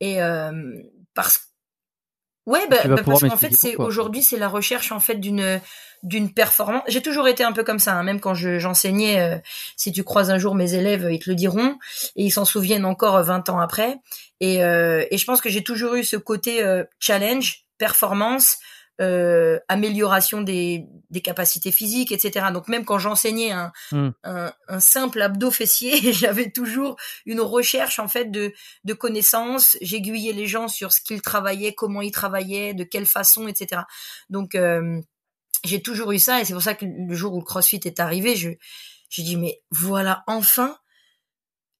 Et 0.00 0.22
euh, 0.22 0.52
parce 1.14 1.48
Ouais, 2.44 2.66
bah, 2.68 2.78
bah, 2.96 3.02
parce 3.04 3.20
qu'en 3.28 3.36
fait, 3.36 3.50
c'est 3.60 3.76
aujourd'hui, 3.86 4.22
c'est 4.22 4.36
la 4.36 4.48
recherche 4.48 4.90
en 4.90 4.98
fait 4.98 5.14
d'une 5.14 5.60
d'une 6.02 6.34
performance. 6.34 6.82
J'ai 6.88 7.00
toujours 7.00 7.28
été 7.28 7.44
un 7.44 7.52
peu 7.52 7.62
comme 7.62 7.78
ça, 7.78 7.94
hein, 7.94 8.02
même 8.02 8.18
quand 8.18 8.34
je- 8.34 8.58
j'enseignais. 8.58 9.20
euh, 9.20 9.38
si 9.76 9.92
tu 9.92 10.02
croises 10.02 10.28
un 10.30 10.38
jour 10.38 10.56
mes 10.56 10.74
élèves, 10.74 11.06
ils 11.12 11.20
te 11.20 11.30
le 11.30 11.36
diront 11.36 11.78
et 12.16 12.24
ils 12.24 12.32
s'en 12.32 12.44
souviennent 12.44 12.84
encore 12.84 13.14
euh, 13.18 13.22
20 13.22 13.48
ans 13.48 13.60
après. 13.60 13.98
Et, 14.40 14.64
euh, 14.64 15.04
et 15.12 15.18
je 15.18 15.24
pense 15.24 15.40
que 15.40 15.48
j'ai 15.48 15.62
toujours 15.62 15.94
eu 15.94 16.02
ce 16.02 16.16
côté 16.16 16.64
euh, 16.64 16.82
challenge, 16.98 17.64
performance, 17.78 18.58
euh, 19.02 19.58
amélioration 19.68 20.40
des, 20.40 20.86
des 21.10 21.20
capacités 21.20 21.72
physiques, 21.72 22.12
etc. 22.12 22.46
Donc 22.52 22.68
même 22.68 22.84
quand 22.84 22.98
j'enseignais 22.98 23.50
un, 23.50 23.72
Hmm. 23.90 24.10
un, 24.24 24.52
un 24.68 24.80
simple 24.80 25.20
abdo 25.20 25.50
fessier, 25.50 25.92
j'avais 26.12 26.50
toujours 26.50 26.96
une 27.26 27.40
recherche 27.40 27.98
en 27.98 28.08
fait 28.08 28.30
de, 28.30 28.52
de 28.84 28.94
connaissances. 28.94 29.76
J'aiguillais 29.80 30.32
les 30.32 30.46
gens 30.46 30.68
sur 30.68 30.92
ce 30.92 31.00
qu'ils 31.00 31.20
travaillaient, 31.22 31.74
comment 31.74 32.00
ils 32.00 32.12
travaillaient, 32.12 32.74
de 32.74 32.84
quelle 32.84 33.06
façon, 33.06 33.48
etc. 33.48 33.82
Donc 34.30 34.54
euh, 34.54 35.00
j'ai 35.64 35.82
toujours 35.82 36.12
eu 36.12 36.18
ça 36.18 36.40
et 36.40 36.44
c'est 36.44 36.54
pour 36.54 36.62
ça 36.62 36.74
que 36.74 36.86
le 36.86 37.14
jour 37.14 37.34
où 37.34 37.40
le 37.40 37.44
CrossFit 37.44 37.80
est 37.84 38.00
arrivé, 38.00 38.36
je 38.36 38.50
j'ai 39.10 39.22
dit 39.22 39.36
mais 39.36 39.62
voilà 39.70 40.22
enfin 40.26 40.78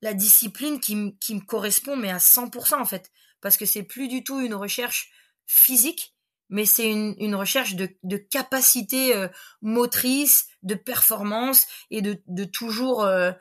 la 0.03 0.13
discipline 0.13 0.81
qui, 0.81 1.17
qui 1.21 1.35
me 1.35 1.41
correspond 1.41 1.97
mais 1.97 2.11
à 2.11 2.19
100% 2.19 2.75
en 2.75 2.85
fait 2.85 3.11
parce 3.41 3.57
que 3.57 3.65
c'est 3.65 3.83
plus 3.85 4.09
du 4.09 4.23
tout 4.23 4.41
une 4.41 4.55
recherche 4.55 5.11
physique 5.47 6.12
mais 6.53 6.67
c'est 6.67 6.89
une, 6.89 7.17
une 7.19 7.35
recherche 7.35 7.75
de, 7.75 7.89
de 8.05 8.17
capacité 8.17 9.17
euh, 9.17 9.29
motrice, 9.63 10.47
de 10.63 10.77
performance 10.77 11.67
et 11.91 12.03
de, 12.03 12.23
de 12.29 12.45
toujours 12.45 13.03
euh, 13.05 13.33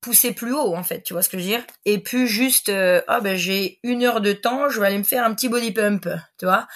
pousser 0.00 0.32
plus 0.32 0.54
haut 0.54 0.74
en 0.74 0.82
fait, 0.82 1.02
tu 1.02 1.12
vois 1.12 1.22
ce 1.22 1.28
que 1.28 1.36
je 1.38 1.42
veux 1.42 1.48
dire? 1.48 1.66
Et 1.84 2.02
puis 2.02 2.26
juste 2.26 2.70
euh, 2.70 3.02
ah 3.08 3.20
ben 3.20 3.36
j'ai 3.36 3.80
une 3.82 4.02
heure 4.04 4.20
de 4.20 4.32
temps, 4.32 4.70
je 4.70 4.80
vais 4.80 4.86
aller 4.86 4.98
me 4.98 5.02
faire 5.04 5.24
un 5.24 5.34
petit 5.34 5.48
body 5.48 5.72
pump, 5.72 6.08
tu 6.38 6.46
vois? 6.46 6.66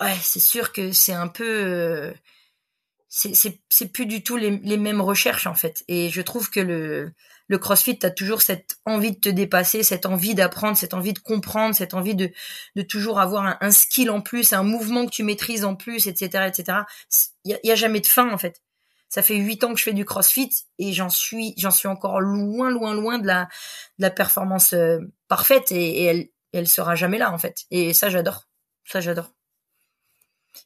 Ouais, 0.00 0.16
c'est 0.22 0.40
sûr 0.40 0.72
que 0.72 0.92
c'est 0.92 1.12
un 1.12 1.28
peu 1.28 1.44
euh, 1.44 2.12
c'est 3.08 3.92
plus 3.92 4.06
du 4.06 4.22
tout 4.22 4.36
les, 4.36 4.58
les 4.58 4.76
mêmes 4.76 5.00
recherches 5.00 5.46
en 5.46 5.54
fait. 5.54 5.84
Et 5.88 6.10
je 6.10 6.22
trouve 6.22 6.50
que 6.50 6.60
le 6.60 7.12
le 7.46 7.58
CrossFit 7.58 7.98
t'as 7.98 8.10
toujours 8.10 8.42
cette 8.42 8.76
envie 8.84 9.12
de 9.12 9.20
te 9.20 9.28
dépasser 9.28 9.82
cette 9.82 10.06
envie 10.06 10.34
d'apprendre 10.34 10.76
cette 10.76 10.94
envie 10.94 11.12
de 11.12 11.18
comprendre 11.18 11.74
cette 11.74 11.94
envie 11.94 12.14
de 12.14 12.30
de 12.76 12.82
toujours 12.82 13.20
avoir 13.20 13.56
un, 13.60 13.70
skill 13.70 14.10
en 14.10 14.20
plus 14.20 14.52
un 14.52 14.62
mouvement 14.62 15.06
que 15.06 15.10
tu 15.10 15.22
maîtrises 15.22 15.64
en 15.64 15.74
plus 15.74 16.06
etc 16.06 16.46
etc 16.48 16.82
il 17.44 17.58
y 17.62 17.70
a, 17.70 17.72
a 17.72 17.76
jamais 17.76 18.00
de 18.00 18.06
fin 18.06 18.32
en 18.32 18.38
fait. 18.38 18.62
Ça 19.08 19.22
fait 19.22 19.36
huit 19.36 19.62
ans 19.62 19.72
que 19.72 19.78
je 19.78 19.84
fais 19.84 19.92
du 19.92 20.04
CrossFit 20.04 20.50
et 20.78 20.92
j'en 20.92 21.10
suis 21.10 21.54
j'en 21.56 21.70
suis 21.70 21.88
encore 21.88 22.20
loin 22.20 22.70
loin 22.70 22.94
loin 22.94 23.18
de 23.18 23.26
la 23.26 23.44
de 23.98 24.02
la 24.02 24.10
performance 24.10 24.72
euh, 24.72 24.98
parfaite 25.28 25.70
et, 25.70 26.02
et 26.02 26.04
elle 26.04 26.28
elle 26.52 26.68
sera 26.68 26.94
jamais 26.94 27.18
là 27.18 27.32
en 27.32 27.38
fait. 27.38 27.64
Et 27.70 27.94
ça 27.94 28.10
j'adore. 28.10 28.48
Ça 28.84 29.00
j'adore 29.00 29.30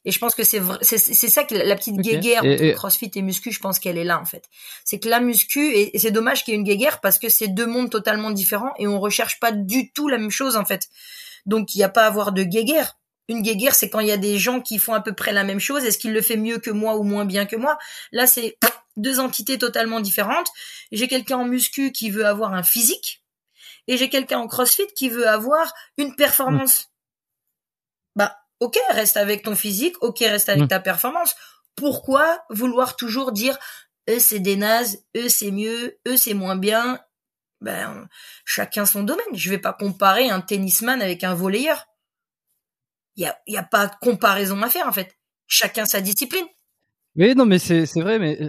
et 0.05 0.11
je 0.11 0.19
pense 0.19 0.35
que 0.35 0.43
c'est 0.43 0.59
vrai, 0.59 0.77
c'est 0.81 0.97
ça 0.97 1.43
que 1.43 1.55
la, 1.55 1.75
petite 1.75 1.95
Ok. 1.99 2.03
guéguerre 2.03 2.43
Et- 2.45 2.73
CrossFit 2.73 3.11
et 3.15 3.21
muscu, 3.21 3.51
je 3.51 3.59
pense 3.59 3.79
qu'elle 3.79 3.97
est 3.97 4.03
là 4.03 4.19
en 4.19 4.25
fait. 4.25 4.45
C'est 4.85 4.99
que 4.99 5.09
la 5.09 5.19
muscu 5.19 5.71
et, 5.73 5.95
et 5.95 5.99
c'est 5.99 6.11
dommage 6.11 6.43
qu'il 6.43 6.53
y 6.53 6.55
ait 6.55 6.59
une 6.59 6.65
guéguerre 6.65 7.01
parce 7.01 7.19
que 7.19 7.29
c'est 7.29 7.47
deux 7.47 7.67
mondes 7.67 7.89
totalement 7.89 8.31
différents 8.31 8.73
et 8.77 8.87
on 8.87 8.99
recherche 8.99 9.39
pas 9.39 9.51
du 9.51 9.91
tout 9.91 10.07
la 10.07 10.17
même 10.17 10.31
chose 10.31 10.55
en 10.57 10.65
fait. 10.65 10.87
Donc 11.45 11.75
il 11.75 11.79
y 11.79 11.83
a 11.83 11.89
pas 11.89 12.03
à 12.03 12.07
avoir 12.07 12.31
de 12.31 12.43
guéguerre. 12.43 12.97
Une 13.27 13.41
guéguerre, 13.43 13.75
c'est 13.75 13.89
quand 13.89 13.99
il 13.99 14.07
y 14.07 14.11
a 14.11 14.17
des 14.17 14.39
gens 14.39 14.59
qui 14.59 14.79
font 14.79 14.93
à 14.93 15.01
peu 15.01 15.13
près 15.13 15.31
la 15.33 15.43
même 15.43 15.59
chose. 15.59 15.85
Est-ce 15.85 15.99
qu'il 15.99 16.13
le 16.13 16.21
fait 16.21 16.35
mieux 16.37 16.57
que 16.57 16.71
moi 16.71 16.97
ou 16.97 17.03
moins 17.03 17.25
bien 17.25 17.45
que 17.45 17.55
moi? 17.55 17.77
Là, 18.11 18.25
c'est 18.25 18.57
deux 18.97 19.19
entités 19.19 19.57
totalement 19.59 19.99
différentes. 19.99 20.47
J'ai 20.91 21.07
quelqu'un 21.07 21.37
en 21.37 21.45
muscu 21.45 21.91
qui 21.91 22.09
veut 22.09 22.25
avoir 22.25 22.53
un 22.53 22.63
physique 22.63 23.23
et 23.87 23.97
j'ai 23.97 24.09
quelqu'un 24.09 24.39
en 24.39 24.47
CrossFit 24.47 24.87
qui 24.95 25.09
veut 25.09 25.27
avoir 25.27 25.73
une 25.97 26.15
performance. 26.15 26.87
Bah, 28.15 28.35
ok, 28.59 28.77
reste 28.91 29.17
avec 29.17 29.43
ton 29.43 29.55
physique, 29.55 29.95
ok, 30.01 30.19
reste 30.19 30.49
avec 30.49 30.63
Mm. 30.63 30.67
ta 30.67 30.79
performance. 30.79 31.35
Pourquoi 31.75 32.43
vouloir 32.49 32.95
toujours 32.95 33.31
dire 33.31 33.57
eux 34.09 34.19
c'est 34.19 34.39
des 34.39 34.55
nazes, 34.57 35.03
eux 35.15 35.29
c'est 35.29 35.51
mieux, 35.51 35.99
eux 36.07 36.17
c'est 36.17 36.33
moins 36.33 36.55
bien? 36.55 36.99
Ben, 37.61 38.07
chacun 38.45 38.85
son 38.85 39.03
domaine. 39.03 39.25
Je 39.33 39.49
vais 39.49 39.57
pas 39.57 39.73
comparer 39.73 40.29
un 40.29 40.39
tennisman 40.41 41.01
avec 41.01 41.23
un 41.23 41.33
volleyeur. 41.33 41.85
Il 43.15 43.23
y 43.23 43.25
a, 43.25 43.37
y 43.47 43.57
a 43.57 43.63
pas 43.63 43.87
de 43.87 43.93
comparaison 44.01 44.61
à 44.61 44.69
faire 44.69 44.87
en 44.87 44.93
fait. 44.93 45.17
Chacun 45.47 45.85
sa 45.85 45.99
discipline. 46.01 46.45
Oui, 47.15 47.35
non, 47.35 47.45
mais 47.45 47.59
c'est 47.59 47.85
c'est 47.85 48.01
vrai, 48.01 48.17
mais 48.19 48.39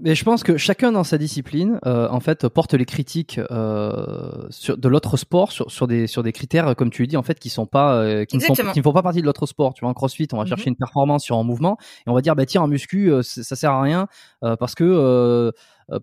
mais 0.00 0.14
je 0.14 0.24
pense 0.24 0.42
que 0.42 0.56
chacun 0.56 0.92
dans 0.92 1.04
sa 1.04 1.18
discipline, 1.18 1.78
euh, 1.86 2.08
en 2.10 2.20
fait, 2.20 2.48
porte 2.48 2.74
les 2.74 2.84
critiques 2.84 3.40
euh, 3.50 4.46
sur, 4.50 4.76
de 4.76 4.88
l'autre 4.88 5.16
sport 5.16 5.52
sur, 5.52 5.70
sur 5.70 5.86
des 5.86 6.06
sur 6.06 6.22
des 6.22 6.32
critères, 6.32 6.76
comme 6.76 6.90
tu 6.90 7.02
le 7.02 7.06
dis, 7.06 7.16
en 7.16 7.22
fait, 7.22 7.38
qui 7.38 7.48
sont 7.48 7.66
pas 7.66 7.94
euh, 7.96 8.24
qui 8.24 8.36
ne, 8.36 8.42
font, 8.42 8.48
Exactement. 8.48 8.72
qui 8.72 8.80
ne 8.80 8.84
font 8.84 8.92
pas 8.92 9.02
partie 9.02 9.20
de 9.20 9.26
l'autre 9.26 9.46
sport. 9.46 9.74
Tu 9.74 9.80
vois, 9.80 9.90
en 9.90 9.94
CrossFit, 9.94 10.28
on 10.32 10.38
va 10.38 10.46
chercher 10.46 10.68
une 10.68 10.76
performance 10.76 11.24
sur 11.24 11.36
un 11.38 11.44
mouvement 11.44 11.78
et 12.06 12.10
on 12.10 12.14
va 12.14 12.20
dire, 12.20 12.36
bah 12.36 12.46
tiens, 12.46 12.62
en 12.62 12.68
muscu, 12.68 13.10
euh, 13.10 13.22
ça 13.22 13.56
sert 13.56 13.70
à 13.70 13.82
rien 13.82 14.08
euh, 14.42 14.56
parce 14.56 14.74
que 14.74 14.84
euh, 14.84 15.50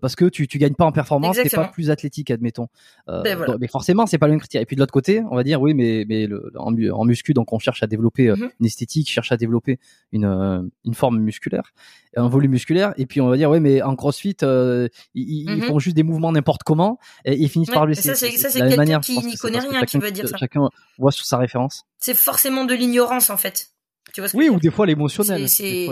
parce 0.00 0.16
que 0.16 0.26
tu 0.26 0.46
tu 0.48 0.58
gagnes 0.58 0.74
pas 0.74 0.84
en 0.84 0.92
performance, 0.92 1.36
t'es 1.36 1.48
pas 1.48 1.68
plus 1.68 1.90
athlétique, 1.90 2.30
admettons. 2.30 2.68
Euh, 3.08 3.22
Ben 3.22 3.36
voilà. 3.36 3.52
donc- 3.52 3.60
mais 3.60 3.68
forcément, 3.68 4.06
c'est 4.06 4.18
pas 4.18 4.26
le 4.26 4.32
même 4.32 4.40
critère. 4.40 4.60
Et 4.62 4.66
puis 4.66 4.76
de 4.76 4.80
l'autre 4.80 4.92
côté, 4.92 5.22
on 5.30 5.36
va 5.36 5.42
dire, 5.44 5.60
oui, 5.60 5.74
mais 5.74 6.04
mais 6.08 6.26
le, 6.26 6.52
en, 6.56 6.70
mu- 6.70 6.90
en 6.90 7.04
muscu, 7.04 7.34
donc 7.34 7.52
on 7.52 7.58
cherche 7.58 7.82
à 7.82 7.86
développer 7.86 8.28
euh, 8.28 8.36
Mhm. 8.36 8.50
une 8.60 8.66
esthétique, 8.66 9.10
cherche 9.10 9.32
à 9.32 9.36
développer 9.36 9.78
une 10.12 10.24
euh, 10.24 10.62
une 10.84 10.94
forme 10.94 11.18
musculaire 11.20 11.72
un 12.14 12.28
volume 12.28 12.50
musculaire 12.50 12.92
et 12.98 13.06
puis 13.06 13.22
on 13.22 13.28
va 13.30 13.38
dire 13.38 13.48
ouais 13.48 13.58
mais 13.58 13.80
en 13.80 13.96
CrossFit 13.96 14.36
euh, 14.42 14.86
ils, 15.14 15.48
Mhm. 15.48 15.62
font 15.62 15.78
juste 15.78 15.96
des 15.96 16.02
mouvements 16.02 16.30
n'importe 16.30 16.62
comment 16.62 16.98
et 17.24 17.34
ils 17.36 17.48
finissent 17.48 17.68
Ouais, 17.70 17.74
par 17.74 17.86
blesser 17.86 18.02
ça, 18.02 18.14
c'est- 18.14 18.28
quelqu'un 18.52 18.76
manière, 18.76 19.00
qui 19.00 19.16
n'y 19.16 19.34
connaît 19.36 19.60
rien 19.60 19.80
qui 19.86 19.96
va 19.96 20.10
dire 20.10 20.28
ça. 20.28 20.36
chacun 20.36 20.68
voit 20.98 21.10
sur 21.10 21.24
sa 21.24 21.38
référence 21.38 21.84
C'est 21.98 22.12
forcément 22.14 22.66
de 22.66 22.74
l'ignorance 22.74 23.30
en 23.30 23.38
fait. 23.38 23.71
Tu 24.14 24.20
vois 24.20 24.28
ce 24.28 24.32
que 24.34 24.38
Oui, 24.38 24.48
ou 24.48 24.58
des 24.60 24.70
fois 24.70 24.84
l'émotionnel. 24.86 25.48
C'est- 25.48 25.62
Des 25.62 25.86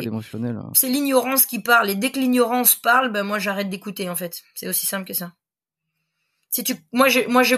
c'est- 0.74 0.88
l'ignorance 0.88 1.46
qui 1.46 1.60
parle 1.60 1.88
et 1.90 1.94
dès 1.94 2.10
que 2.10 2.18
l'ignorance 2.20 2.74
parle, 2.74 3.10
ben 3.12 3.22
moi 3.22 3.38
j'arrête 3.38 3.70
d'écouter 3.70 4.08
en 4.10 4.16
fait. 4.16 4.42
C'est 4.54 4.68
aussi 4.68 4.86
simple 4.86 5.06
que 5.06 5.14
ça. 5.14 5.32
Si 6.50 6.64
tu, 6.64 6.74
moi 6.92 7.08
je, 7.08 7.20
moi 7.28 7.42
je, 7.42 7.56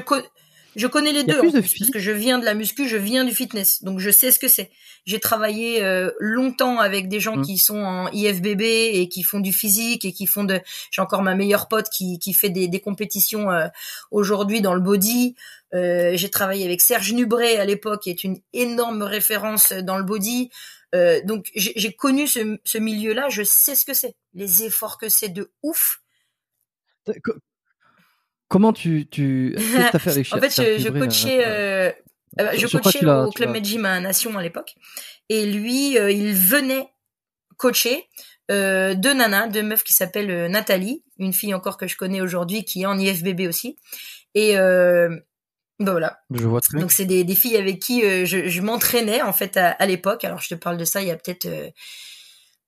je 0.77 0.87
connais 0.87 1.13
les 1.13 1.25
deux 1.25 1.39
plus 1.39 1.53
de 1.53 1.61
parce 1.61 1.91
que 1.91 1.99
je 1.99 2.13
viens 2.13 2.39
de 2.39 2.45
la 2.45 2.55
muscu, 2.55 2.89
je 2.89 2.97
viens 2.97 3.25
du 3.25 3.35
fitness, 3.35 3.83
donc 3.83 3.99
je 3.99 4.11
sais 4.11 4.31
ce 4.31 4.39
que 4.39 4.49
c'est. 4.49 4.71
J'ai 5.05 5.21
travaillé 5.21 5.83
euh, 5.83 6.11
longtemps 6.19 6.79
avec 6.79 7.09
des 7.09 7.21
gens 7.21 7.37
Mm. 7.37 7.43
qui 7.43 7.59
sont 7.59 7.79
en 7.79 8.09
IFBB 8.13 8.63
et 8.63 9.09
qui 9.09 9.23
font 9.23 9.41
du 9.41 9.53
physique 9.53 10.05
et 10.05 10.13
qui 10.13 10.27
font 10.27 10.45
de. 10.45 10.61
J'ai 10.91 11.03
encore 11.03 11.23
ma 11.23 11.35
meilleure 11.35 11.69
pote 11.69 11.89
qui 11.91 12.19
qui 12.19 12.33
fait 12.33 12.51
des, 12.51 12.69
des 12.69 12.81
compétitions 12.81 13.51
euh, 13.51 13.69
aujourd'hui 14.11 14.61
dans 14.61 14.75
le 14.75 14.81
body. 14.81 15.35
Euh, 15.75 16.13
j'ai 16.17 16.31
travaillé 16.31 16.65
avec 16.65 16.81
Serge 16.81 17.13
Nubret 17.13 17.57
à 17.57 17.65
l'époque, 17.65 18.03
qui 18.03 18.11
est 18.11 18.25
une 18.25 18.39
énorme 18.53 19.03
référence 19.03 19.73
dans 19.73 19.97
le 19.97 20.05
body. 20.05 20.51
Euh, 20.95 21.21
donc 21.25 21.47
j'ai 21.55 21.73
j'ai 21.77 21.93
connu 21.95 22.27
ce, 22.29 22.59
ce 22.65 22.79
milieu-là, 22.79 23.29
je 23.31 23.43
sais 23.43 23.75
ce 23.75 23.85
que 23.85 23.95
c'est, 23.95 24.15
les 24.35 24.65
efforts 24.65 24.99
que 24.99 25.09
c'est 25.09 25.31
de 25.31 25.51
ouf. 25.63 26.03
Co- 28.53 28.59
Comment 28.59 28.73
tu. 28.73 29.09
tu... 29.11 29.55
Qu'est-ce 29.57 29.87
que 29.87 29.93
t'as 29.93 29.99
fait 29.99 30.11
avec 30.11 30.29
En 30.33 30.39
fait, 30.41 30.51
je, 30.51 30.79
je 30.79 30.85
Dubré, 30.85 31.01
coachais, 31.01 31.45
euh, 31.47 31.89
euh, 31.89 31.93
euh, 32.41 32.51
je 32.55 32.67
coachais 32.67 33.05
au 33.07 33.31
Club 33.31 33.51
Med 33.51 33.65
Gym 33.65 33.85
à 33.85 33.99
Nation 34.01 34.37
à 34.37 34.43
l'époque, 34.43 34.75
et 35.29 35.47
lui, 35.47 35.99
euh, 35.99 36.11
il 36.11 36.35
venait 36.35 36.89
coacher 37.57 38.05
euh, 38.51 38.95
deux 38.95 39.15
nanas, 39.15 39.49
deux 39.49 39.63
meufs 39.63 39.85
qui 39.85 39.93
s'appellent 39.95 40.31
euh, 40.31 40.49
Nathalie, 40.49 41.05
une 41.19 41.33
fille 41.33 41.55
encore 41.55 41.77
que 41.77 41.87
je 41.87 41.97
connais 41.97 42.21
aujourd'hui 42.21 42.65
qui 42.65 42.83
est 42.83 42.87
en 42.87 42.99
IFBB 42.99 43.49
aussi, 43.49 43.79
et 44.35 44.59
euh, 44.59 45.09
ben 45.79 45.93
voilà. 45.93 46.19
Je 46.31 46.47
vois 46.47 46.61
très 46.61 46.77
bien. 46.77 46.83
Donc 46.83 46.93
c'est 46.93 47.07
des, 47.07 47.25
des 47.25 47.35
filles 47.35 47.57
avec 47.57 47.81
qui 47.81 48.05
euh, 48.05 48.27
je, 48.27 48.49
je 48.49 48.61
m'entraînais 48.61 49.23
en 49.23 49.33
fait 49.33 49.57
à, 49.57 49.71
à 49.71 49.87
l'époque. 49.87 50.25
Alors 50.25 50.41
je 50.41 50.49
te 50.49 50.55
parle 50.55 50.77
de 50.77 50.85
ça 50.85 51.01
il 51.01 51.09
y 51.09 51.11
a 51.11 51.17
peut-être, 51.17 51.47
euh, 51.47 51.71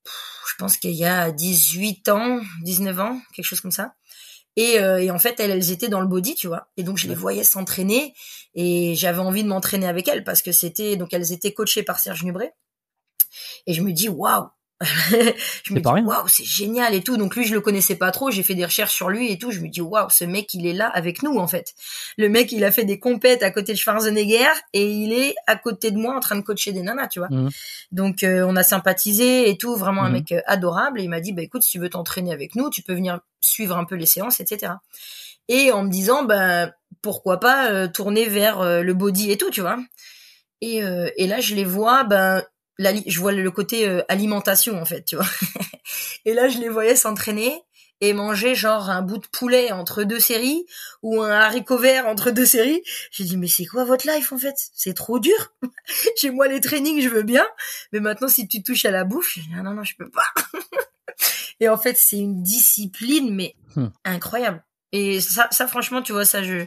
je 0.05 0.55
pense 0.59 0.77
qu'il 0.77 0.93
y 0.93 1.05
a 1.05 1.31
18 1.31 2.09
ans, 2.09 2.41
19 2.63 3.01
ans, 3.01 3.21
quelque 3.35 3.47
chose 3.47 3.61
comme 3.61 3.71
ça. 3.71 3.95
Et, 4.57 4.79
euh, 4.79 5.03
et 5.03 5.11
en 5.11 5.19
fait 5.19 5.41
elles, 5.41 5.51
elles 5.51 5.71
étaient 5.71 5.89
dans 5.89 6.01
le 6.01 6.07
body, 6.07 6.35
tu 6.35 6.47
vois. 6.47 6.69
Et 6.77 6.83
donc 6.83 6.99
je 6.99 7.09
les 7.09 7.15
voyais 7.15 7.45
s'entraîner 7.45 8.15
et 8.55 8.95
j'avais 8.95 9.21
envie 9.21 9.43
de 9.43 9.49
m'entraîner 9.49 9.87
avec 9.87 10.07
elles 10.09 10.25
parce 10.25 10.43
que 10.43 10.53
c'était 10.53 10.97
donc 10.97 11.13
elles 11.13 11.33
étaient 11.33 11.53
coachées 11.53 11.83
par 11.83 11.99
Serge 11.99 12.23
Nubret. 12.25 12.55
Et 13.67 13.75
je 13.75 13.83
me 13.83 13.93
dis 13.93 14.09
waouh. 14.09 14.49
Je 15.65 15.73
me 15.75 15.81
dis 15.81 16.03
waouh 16.07 16.29
c'est 16.29 16.45
génial 16.45 16.95
et 16.95 17.03
tout 17.03 17.17
donc 17.17 17.35
lui 17.37 17.45
je 17.45 17.55
le 17.55 17.61
connaissais 17.61 17.97
pas 17.97 18.11
trop 18.11 18.31
j'ai 18.31 18.43
fait 18.43 18.55
des 18.55 18.65
recherches 18.65 18.95
sur 18.95 19.09
lui 19.09 19.31
et 19.33 19.39
tout 19.39 19.51
je 19.51 19.61
me 19.61 19.69
dis 19.69 19.81
waouh 19.81 20.09
ce 20.11 20.25
mec 20.25 20.53
il 20.55 20.67
est 20.67 20.73
là 20.73 20.89
avec 20.89 21.23
nous 21.23 21.37
en 21.39 21.47
fait 21.47 21.75
le 22.17 22.29
mec, 22.29 22.53
il 22.53 22.65
a 22.65 22.71
fait 22.71 22.85
des 22.85 22.99
compètes 22.99 23.43
à 23.43 23.51
côté 23.51 23.73
de 23.73 23.79
Schwarzenegger 23.79 24.47
et 24.73 24.89
il 24.91 25.13
est 25.13 25.35
à 25.47 25.57
côté 25.57 25.91
de 25.91 25.97
moi 25.99 26.17
en 26.17 26.21
train 26.21 26.37
de 26.37 26.43
coacher 26.43 26.73
des 26.73 26.83
nanas, 26.83 27.09
tu 27.09 27.19
vois. 27.19 27.29
Mhm. 27.29 27.51
Donc 27.93 28.23
euh, 28.23 28.45
on 28.47 28.55
a 28.57 28.63
sympathisé 28.63 29.49
et 29.51 29.59
tout, 29.59 29.75
vraiment 29.77 30.03
un 30.03 30.09
Mhm. 30.09 30.13
mec 30.13 30.33
euh, 30.33 30.41
adorable. 30.47 31.01
Et 31.01 31.05
il 31.05 31.09
m'a 31.11 31.21
dit, 31.21 31.33
bah 31.33 31.43
écoute, 31.43 31.63
si 31.63 31.71
tu 31.73 31.79
veux 31.81 31.89
t'entraîner 31.91 32.33
avec 32.33 32.55
nous, 32.55 32.71
tu 32.71 32.83
peux 32.83 32.95
venir 32.95 33.21
suivre 33.41 33.77
un 33.77 33.85
peu 33.85 33.95
les 33.97 34.07
séances, 34.07 34.41
etc. 34.41 34.75
Et 35.49 35.73
en 35.73 35.83
me 35.83 35.91
disant, 35.91 36.25
bah 36.25 36.71
pourquoi 37.03 37.41
pas 37.41 37.71
euh, 37.71 37.89
tourner 37.89 38.27
vers 38.27 38.61
euh, 38.61 38.83
le 38.83 38.95
body 38.95 39.33
et 39.33 39.37
tout, 39.37 39.51
tu 39.51 39.61
vois. 39.61 39.79
Et, 40.61 40.79
et 41.17 41.27
là, 41.27 41.41
je 41.41 41.55
les 41.55 41.65
vois, 41.65 42.05
ben 42.05 42.43
je 42.79 43.21
vois 43.21 43.33
le 43.33 43.51
côté 43.51 43.89
euh, 43.89 44.03
alimentation 44.09 44.81
en 44.81 44.85
fait, 44.85 45.05
tu 45.05 45.17
vois. 45.17 45.27
et 46.25 46.35
là, 46.35 46.49
je 46.49 46.59
les 46.59 46.69
voyais 46.69 46.97
s'entraîner 46.97 47.63
et 48.01 48.13
manger 48.13 48.55
genre 48.55 48.91
un 48.91 49.03
bout 49.03 49.19
de 49.19 49.27
poulet 49.29 49.73
entre 49.73 50.03
deux 50.03 50.19
séries 50.21 50.67
ou 51.03 51.23
un 51.23 51.31
haricot 51.31 51.79
vert 51.79 52.07
entre 52.07 52.31
deux 52.31 52.45
séries. 52.45 52.83
J'ai 53.13 53.25
dit 53.25 53.37
mais 53.37 53.47
c'est 53.47 53.67
quoi 53.67 53.85
votre 53.85 54.07
life 54.07 54.33
en 54.33 54.39
fait? 54.39 54.55
C'est 54.75 54.95
trop 54.95 55.19
dur. 55.21 55.53
Chez 56.17 56.31
moi 56.31 56.49
les 56.49 56.61
trainings 56.61 57.01
je 57.01 57.09
veux 57.09 57.23
bien, 57.23 57.47
mais 57.93 58.01
maintenant 58.01 58.29
si 58.29 58.49
tu 58.49 58.63
touches 58.63 58.85
à 58.85 58.91
la 58.91 59.05
bouffe, 59.05 59.39
dit, 59.39 59.49
ah 59.57 59.63
non 59.63 59.75
non 59.75 59.85
je 59.85 59.95
peux 59.97 60.11
pas. 60.11 60.27
et 61.61 61.69
en 61.69 61.79
fait 61.79 61.97
c'est 61.97 62.19
une 62.19 62.43
discipline 62.43 63.35
mais 63.35 63.55
Hmm. 63.77 63.89
incroyable. 64.05 64.65
Et 64.93 65.21
ça 65.21 65.49
ça 65.51 65.67
franchement 65.67 66.01
tu 66.01 66.13
vois 66.13 66.25
ça 66.25 66.45
je 66.45 66.67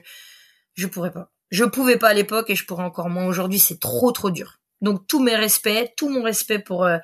je 0.76 0.88
pourrais 0.88 1.12
pas. 1.12 1.32
Je 1.52 1.64
pouvais 1.64 1.98
pas 1.98 2.10
à 2.10 2.14
l'époque 2.14 2.50
et 2.50 2.56
je 2.56 2.66
pourrais 2.66 2.84
encore 2.84 3.10
moins 3.10 3.26
aujourd'hui. 3.26 3.60
C'est 3.60 3.80
trop 3.80 4.12
trop 4.12 4.30
dur. 4.30 4.60
Donc 4.82 5.08
tous 5.08 5.20
mes 5.20 5.36
respects, 5.36 5.94
tout 5.98 6.10
mon 6.10 6.22
respect 6.22 6.60
pour 6.60 6.86
euh, 6.86 6.98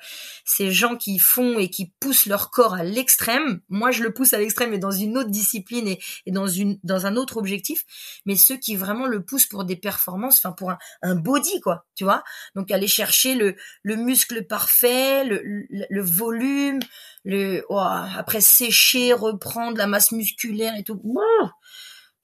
ces 0.44 0.70
gens 0.70 0.96
qui 0.96 1.18
font 1.18 1.58
et 1.58 1.68
qui 1.68 1.92
poussent 2.00 2.26
leur 2.26 2.50
corps 2.50 2.74
à 2.74 2.84
l'extrême. 2.84 3.60
Moi, 3.68 3.90
je 3.90 4.02
le 4.02 4.12
pousse 4.12 4.32
à 4.32 4.38
l'extrême 4.38 4.72
et 4.72 4.78
dans 4.78 4.90
une 4.90 5.18
autre 5.18 5.30
discipline 5.30 5.88
et, 5.88 6.00
et 6.26 6.30
dans 6.30 6.46
une 6.46 6.78
dans 6.84 7.06
un 7.06 7.16
autre 7.16 7.36
objectif. 7.36 7.84
Mais 8.26 8.36
ceux 8.36 8.56
qui 8.56 8.76
vraiment 8.76 9.06
le 9.06 9.24
poussent 9.24 9.46
pour 9.46 9.64
des 9.64 9.76
performances, 9.76 10.38
enfin 10.38 10.52
pour 10.52 10.70
un, 10.70 10.78
un 11.02 11.16
body 11.16 11.60
quoi, 11.60 11.86
tu 11.96 12.04
vois. 12.04 12.22
Donc 12.54 12.70
aller 12.70 12.86
chercher 12.86 13.34
le 13.34 13.56
le 13.82 13.96
muscle 13.96 14.46
parfait, 14.46 15.24
le 15.24 15.42
le, 15.44 16.02
volume, 16.02 16.80
le 17.24 17.64
ouah, 17.68 18.08
après 18.16 18.40
sécher, 18.40 19.12
reprendre 19.12 19.76
la 19.76 19.86
masse 19.86 20.12
musculaire 20.12 20.76
et 20.76 20.84
tout. 20.84 21.00
Ouah, 21.02 21.52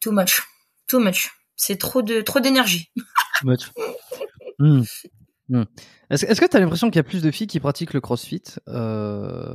too 0.00 0.12
much, 0.12 0.42
too 0.86 1.00
much. 1.00 1.30
C'est 1.56 1.78
trop 1.78 2.02
de 2.02 2.20
trop 2.20 2.40
d'énergie. 2.40 2.90
Much. 3.44 3.72
Hmm. 5.50 5.64
Est-ce 6.10 6.40
que 6.40 6.46
tu 6.46 6.56
as 6.56 6.60
l'impression 6.60 6.88
qu'il 6.88 6.96
y 6.96 7.00
a 7.00 7.04
plus 7.04 7.22
de 7.22 7.30
filles 7.30 7.46
qui 7.48 7.60
pratiquent 7.60 7.92
le 7.92 8.00
crossfit 8.00 8.42
euh, 8.68 9.54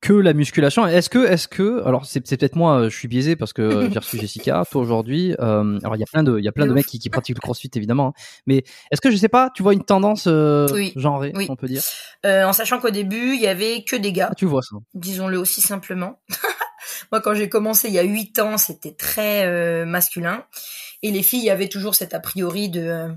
que 0.00 0.12
la 0.12 0.32
musculation? 0.32 0.86
Est-ce 0.86 1.08
que, 1.10 1.24
est-ce 1.26 1.46
que, 1.48 1.82
alors 1.84 2.04
c'est 2.06 2.20
peut-être 2.20 2.56
moi, 2.56 2.88
je 2.88 2.96
suis 2.96 3.06
biaisé 3.08 3.36
parce 3.36 3.52
que 3.52 3.62
euh, 3.62 3.90
j'ai 3.90 3.98
reçu 3.98 4.18
Jessica, 4.20 4.64
toi 4.70 4.82
aujourd'hui. 4.82 5.34
euh, 5.38 5.78
alors 5.82 5.96
il 5.96 6.00
y 6.00 6.02
a 6.02 6.06
plein 6.10 6.22
de, 6.22 6.38
il 6.38 6.44
y 6.44 6.48
a 6.48 6.52
plein 6.52 6.66
De 6.66 6.72
mecs 6.72 6.86
qui, 6.86 6.98
qui 6.98 7.10
pratiquent 7.10 7.36
le 7.36 7.40
crossfit 7.42 7.70
évidemment, 7.74 8.08
hein. 8.16 8.22
mais 8.46 8.64
est-ce 8.90 9.00
que 9.00 9.10
je 9.10 9.16
sais 9.16 9.28
pas, 9.28 9.50
tu 9.54 9.62
vois 9.62 9.72
une 9.74 9.84
tendance 9.84 10.24
euh, 10.26 10.66
Oui. 10.72 10.92
genrée, 10.96 11.32
Oui. 11.34 11.46
on 11.48 11.56
peut 11.56 11.68
dire? 11.68 11.82
Euh, 12.26 12.44
en 12.44 12.52
sachant 12.52 12.80
qu'au 12.80 12.90
début, 12.90 13.34
il 13.34 13.40
y 13.40 13.46
avait 13.46 13.84
que 13.84 13.96
des 13.96 14.12
gars. 14.12 14.28
Ah, 14.32 14.34
Tu 14.34 14.46
vois 14.46 14.62
ça 14.62 14.76
disons-le 14.94 15.38
aussi 15.38 15.60
simplement. 15.60 16.20
Moi, 17.12 17.20
quand 17.20 17.34
j'ai 17.34 17.48
commencé 17.48 17.88
il 17.88 17.94
y 17.94 17.98
a 17.98 18.02
huit 18.02 18.38
ans, 18.38 18.56
c'était 18.58 18.94
très 18.94 19.44
euh, 19.46 19.84
masculin. 19.84 20.44
Et 21.02 21.10
les 21.10 21.22
filles, 21.22 21.40
il 21.40 21.46
y 21.46 21.50
avait 21.50 21.68
toujours 21.68 21.94
cet 21.94 22.14
a 22.14 22.20
priori 22.20 22.68
de 22.68 22.80
euh, 22.80 23.08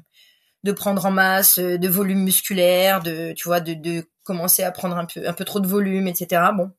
de 0.64 0.72
prendre 0.72 1.06
en 1.06 1.12
masse, 1.12 1.60
euh, 1.60 1.78
de 1.78 1.88
volume 1.90 2.24
musculaire, 2.24 3.02
de 3.02 3.34
tu 3.34 3.48
vois, 3.48 3.60
de, 3.60 3.74
de 3.74 4.06
commencer 4.24 4.64
à 4.64 4.72
prendre 4.72 4.98
un 4.98 5.06
peu 5.06 5.28
un 5.28 5.34
peu 5.34 5.46
trop 5.46 5.60
de 5.60 5.68
volume, 5.68 6.08
etc. 6.08 6.42
Bon, 6.56 6.72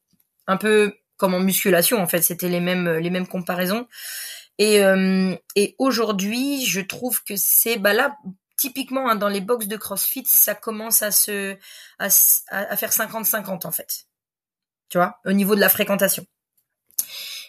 un 0.47 0.57
peu 0.57 0.95
comme 1.17 1.35
en 1.35 1.41
musculation 1.41 1.99
en 2.01 2.07
fait, 2.07 2.23
c'était 2.23 2.49
les 2.49 2.61
mêmes 2.61 2.89
les 2.99 3.11
mêmes 3.11 3.27
comparaisons. 3.27 3.87
Et 4.59 4.85
euh, 4.85 5.35
et 5.57 5.75
aujourd'hui, 5.79 6.65
je 6.65 6.81
trouve 6.81 7.23
que 7.25 7.35
c'est 7.37 7.77
bah 7.79 7.93
là 7.93 8.17
typiquement 8.57 9.11
hein, 9.11 9.17
dans 9.17 9.29
les 9.29 9.41
box 9.41 9.67
de 9.67 9.77
CrossFit, 9.77 10.25
ça 10.27 10.55
commence 10.55 11.03
à 11.03 11.11
se 11.11 11.57
à, 11.99 12.07
à- 12.51 12.77
faire 12.77 12.93
50-50 12.93 13.67
en 13.67 13.73
fait. 13.73 14.07
Tu 14.89 14.99
vois, 14.99 15.19
au 15.25 15.33
niveau 15.33 15.57
de 15.57 15.61
la 15.61 15.69
fréquentation. 15.69 16.25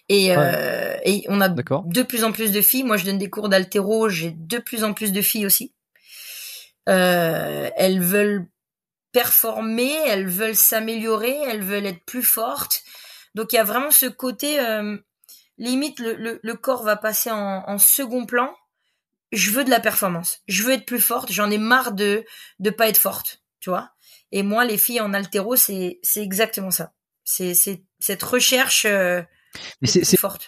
Et, 0.10 0.36
euh, 0.36 0.98
et 1.04 1.26
on 1.30 1.42
a 1.42 1.50
de 1.86 2.04
plus 2.04 2.24
en 2.24 2.32
plus 2.32 2.52
de 2.52 2.62
filles. 2.62 2.84
Moi, 2.84 2.98
je 2.98 3.06
donne 3.06 3.18
des 3.20 3.30
cours 3.30 3.50
d'altéro, 3.50 4.10
j'ai 4.10 4.32
de 4.32 4.58
plus 4.58 4.84
en 4.84 4.94
plus 4.94 5.12
de 5.12 5.22
filles 5.22 5.46
aussi. 5.46 5.75
Euh, 6.88 7.70
elles 7.76 8.02
veulent 8.02 8.48
performer, 9.12 9.94
elles 10.08 10.28
veulent 10.28 10.56
s'améliorer, 10.56 11.36
elles 11.48 11.64
veulent 11.64 11.86
être 11.86 12.04
plus 12.06 12.24
fortes. 12.24 12.84
Donc 13.34 13.54
il 13.54 13.56
y 13.56 13.60
a 13.60 13.64
vraiment 13.64 13.92
ce 13.92 14.06
côté 14.06 14.60
euh, 14.60 14.98
limite 15.58 16.00
le, 16.00 16.16
le, 16.16 16.40
le 16.44 16.54
corps 16.56 16.84
va 16.84 16.96
passer 16.96 17.32
en, 17.32 17.64
en 17.68 17.78
second 17.78 18.26
plan. 18.26 18.54
Je 19.32 19.52
veux 19.52 19.64
de 19.64 19.70
la 19.70 19.80
performance, 19.80 20.42
je 20.48 20.64
veux 20.64 20.74
être 20.74 20.86
plus 20.86 21.00
forte. 21.02 21.32
J'en 21.32 21.50
ai 21.50 21.58
marre 21.58 21.94
de 21.94 22.24
de 22.60 22.70
pas 22.70 22.88
être 22.88 22.98
forte, 22.98 23.42
tu 23.60 23.70
vois. 23.70 23.92
Et 24.32 24.44
moi, 24.44 24.66
les 24.66 24.78
filles 24.78 25.02
en 25.02 25.14
altéro, 25.14 25.56
c'est 25.56 26.00
c'est 26.04 26.22
exactement 26.22 26.72
ça. 26.72 26.94
C'est 27.24 27.54
c'est 27.54 27.84
cette 28.00 28.24
recherche 28.24 28.86
euh, 28.86 29.22
Mais 29.82 29.88
c'est 29.88 30.04
c'est 30.04 30.18
forte. 30.18 30.48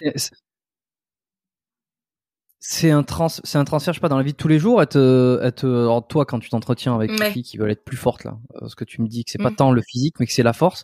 C'est- 2.59 2.91
un 2.91 3.03
trans, 3.03 3.27
c'est 3.29 3.57
un 3.57 3.63
transfert, 3.65 3.93
je 3.93 3.97
sais 3.97 4.01
pas, 4.01 4.09
dans 4.09 4.17
la 4.17 4.23
vie 4.23 4.31
de 4.33 4.37
tous 4.37 4.47
les 4.47 4.59
jours. 4.59 4.81
Être, 4.81 5.39
être, 5.43 5.65
alors 5.67 6.05
toi, 6.07 6.25
quand 6.25 6.39
tu 6.39 6.49
t'entretiens 6.49 6.95
avec 6.95 7.11
des 7.11 7.17
Ouais. 7.19 7.31
filles 7.31 7.43
qui 7.43 7.57
veulent 7.57 7.71
être 7.71 7.83
plus 7.83 7.97
fortes 7.97 8.23
là, 8.23 8.37
ce 8.67 8.75
que 8.75 8.83
tu 8.83 9.01
me 9.01 9.07
dis 9.07 9.23
que 9.25 9.31
c'est 9.31 9.37
pas 9.41 9.51
Mm. 9.51 9.55
tant 9.55 9.71
le 9.71 9.81
physique, 9.81 10.15
mais 10.19 10.25
que 10.25 10.33
c'est 10.33 10.43
la 10.43 10.53
force. 10.53 10.83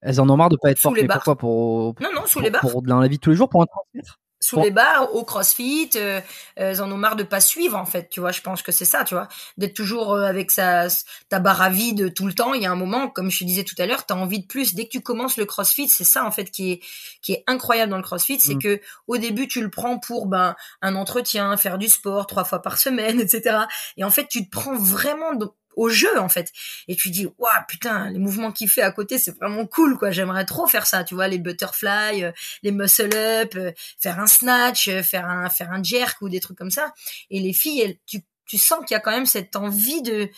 Elles 0.00 0.20
en 0.20 0.28
ont 0.30 0.36
marre 0.36 0.48
de 0.48 0.56
pas 0.60 0.70
être 0.70 0.78
Sous 0.78 0.82
fortes. 0.88 0.96
les 0.96 1.02
Mais 1.02 1.08
barres. 1.08 1.16
pourquoi 1.18 1.36
pour, 1.36 1.94
Non, 2.00 2.08
non, 2.14 2.22
sous 2.26 2.34
pour, 2.34 2.42
les 2.42 2.50
barres. 2.50 2.60
pour 2.60 2.82
dans 2.82 3.00
la 3.00 3.08
vie 3.08 3.16
de 3.16 3.20
tous 3.20 3.30
les 3.30 3.36
jours 3.36 3.48
pour 3.48 3.62
un 3.62 3.66
transfert? 3.66 4.18
Sous 4.40 4.56
Bon. 4.56 4.62
les 4.62 4.70
barres, 4.70 5.14
au 5.14 5.24
crossfit, 5.24 5.90
euh, 5.96 6.20
euh, 6.60 6.72
ils 6.72 6.80
en 6.82 6.90
ont 6.92 6.96
marre 6.96 7.16
de 7.16 7.24
pas 7.24 7.40
suivre 7.40 7.76
en 7.76 7.84
fait, 7.86 8.08
tu 8.08 8.20
vois. 8.20 8.30
Je 8.32 8.40
pense 8.40 8.62
que 8.62 8.70
c'est 8.72 8.84
ça, 8.84 9.04
tu 9.04 9.14
vois, 9.14 9.28
d'être 9.56 9.74
toujours 9.74 10.12
euh, 10.14 10.22
avec 10.22 10.50
sa 10.52 10.86
ta 11.28 11.40
barre 11.40 11.60
à 11.60 11.70
vide 11.70 12.14
tout 12.14 12.26
le 12.26 12.32
temps. 12.34 12.54
Il 12.54 12.62
y 12.62 12.66
a 12.66 12.70
un 12.70 12.76
moment, 12.76 13.08
comme 13.08 13.30
je 13.30 13.40
te 13.40 13.44
disais 13.44 13.64
tout 13.64 13.74
à 13.78 13.86
l'heure, 13.86 14.06
t'as 14.06 14.14
envie 14.14 14.40
de 14.40 14.46
plus. 14.46 14.74
Dès 14.74 14.84
que 14.84 14.90
tu 14.90 15.00
commences 15.00 15.36
le 15.38 15.44
crossfit, 15.44 15.88
c'est 15.88 16.04
ça 16.04 16.24
en 16.24 16.30
fait 16.30 16.50
qui 16.50 16.72
est 16.72 16.80
qui 17.20 17.32
est 17.32 17.44
incroyable 17.48 17.90
dans 17.90 17.96
le 17.96 18.02
crossfit, 18.02 18.38
c'est 18.40 18.54
Mm. 18.54 18.62
que 18.62 18.80
au 19.08 19.16
début 19.18 19.48
tu 19.48 19.60
le 19.60 19.70
prends 19.70 19.98
pour 19.98 20.26
ben 20.26 20.54
un 20.82 20.94
entretien, 20.94 21.56
faire 21.56 21.78
du 21.78 21.88
sport 21.88 22.26
trois 22.26 22.44
fois 22.44 22.62
par 22.62 22.78
semaine, 22.78 23.20
etc. 23.20 23.58
Et 23.96 24.04
en 24.04 24.10
fait 24.10 24.28
tu 24.28 24.44
te 24.44 24.50
prends 24.50 24.76
vraiment 24.76 25.34
au 25.78 25.88
jeu 25.88 26.18
en 26.18 26.28
fait 26.28 26.52
et 26.88 26.96
tu 26.96 27.10
dis 27.10 27.26
waouh 27.38 27.50
putain 27.66 28.10
les 28.10 28.18
mouvements 28.18 28.52
qu'il 28.52 28.68
fait 28.68 28.82
à 28.82 28.92
côté 28.92 29.18
c'est 29.18 29.36
vraiment 29.36 29.66
cool 29.66 29.96
quoi 29.98 30.10
j'aimerais 30.10 30.44
trop 30.44 30.66
faire 30.66 30.86
ça 30.86 31.04
tu 31.04 31.14
vois 31.14 31.28
les 31.28 31.38
butterfly 31.38 32.24
euh, 32.24 32.32
les 32.62 32.72
muscle 32.72 33.14
up 33.16 33.54
euh, 33.56 33.72
faire 33.98 34.18
un 34.20 34.26
snatch, 34.26 34.88
euh, 34.88 35.02
faire 35.02 35.26
un 35.26 35.48
faire 35.48 35.70
un 35.70 35.82
jerk 35.82 36.20
ou 36.22 36.28
des 36.28 36.40
trucs 36.40 36.58
comme 36.58 36.70
ça. 36.70 36.92
Et 37.30 37.40
les 37.40 37.52
filles, 37.52 37.80
elles, 37.80 37.96
tu 38.06 38.20
tu 38.46 38.58
sens 38.58 38.78
qu'il 38.86 38.94
y 38.94 38.96
a 38.96 39.00
quand 39.00 39.10
même 39.10 39.26
cette 39.26 39.56
envie 39.56 40.02
de 40.02 40.28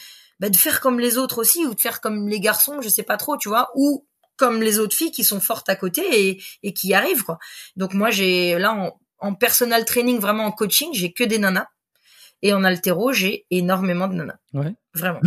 bah, 0.40 0.48
de 0.48 0.56
faire 0.56 0.80
comme 0.80 0.98
les 0.98 1.18
autres 1.18 1.38
aussi 1.38 1.64
ou 1.66 1.74
de 1.74 1.80
faire 1.80 2.00
comme 2.00 2.28
les 2.28 2.40
garçons, 2.40 2.80
je 2.80 2.88
sais 2.88 3.02
pas 3.02 3.16
trop, 3.16 3.36
tu 3.36 3.48
vois, 3.48 3.70
ou 3.74 4.06
comme 4.36 4.62
les 4.62 4.78
autres 4.78 4.96
filles 4.96 5.12
qui 5.12 5.22
sont 5.22 5.40
fortes 5.40 5.68
à 5.68 5.76
côté 5.76 6.28
et, 6.28 6.42
et 6.62 6.72
qui 6.72 6.88
y 6.88 6.94
arrivent 6.94 7.24
quoi. 7.24 7.38
Donc 7.76 7.94
moi 7.94 8.10
j'ai 8.10 8.58
là 8.58 8.72
en, 8.72 8.98
en 9.18 9.34
personal 9.34 9.84
training 9.84 10.18
vraiment 10.18 10.46
en 10.46 10.52
coaching, 10.52 10.90
j'ai 10.92 11.12
que 11.12 11.24
des 11.24 11.38
nanas 11.38 11.68
et 12.42 12.52
en 12.52 12.64
altéro, 12.64 13.12
j'ai 13.12 13.46
énormément 13.50 14.08
de 14.08 14.14
nanas. 14.14 14.38
Ouais. 14.54 14.74
Vraiment. 14.94 15.20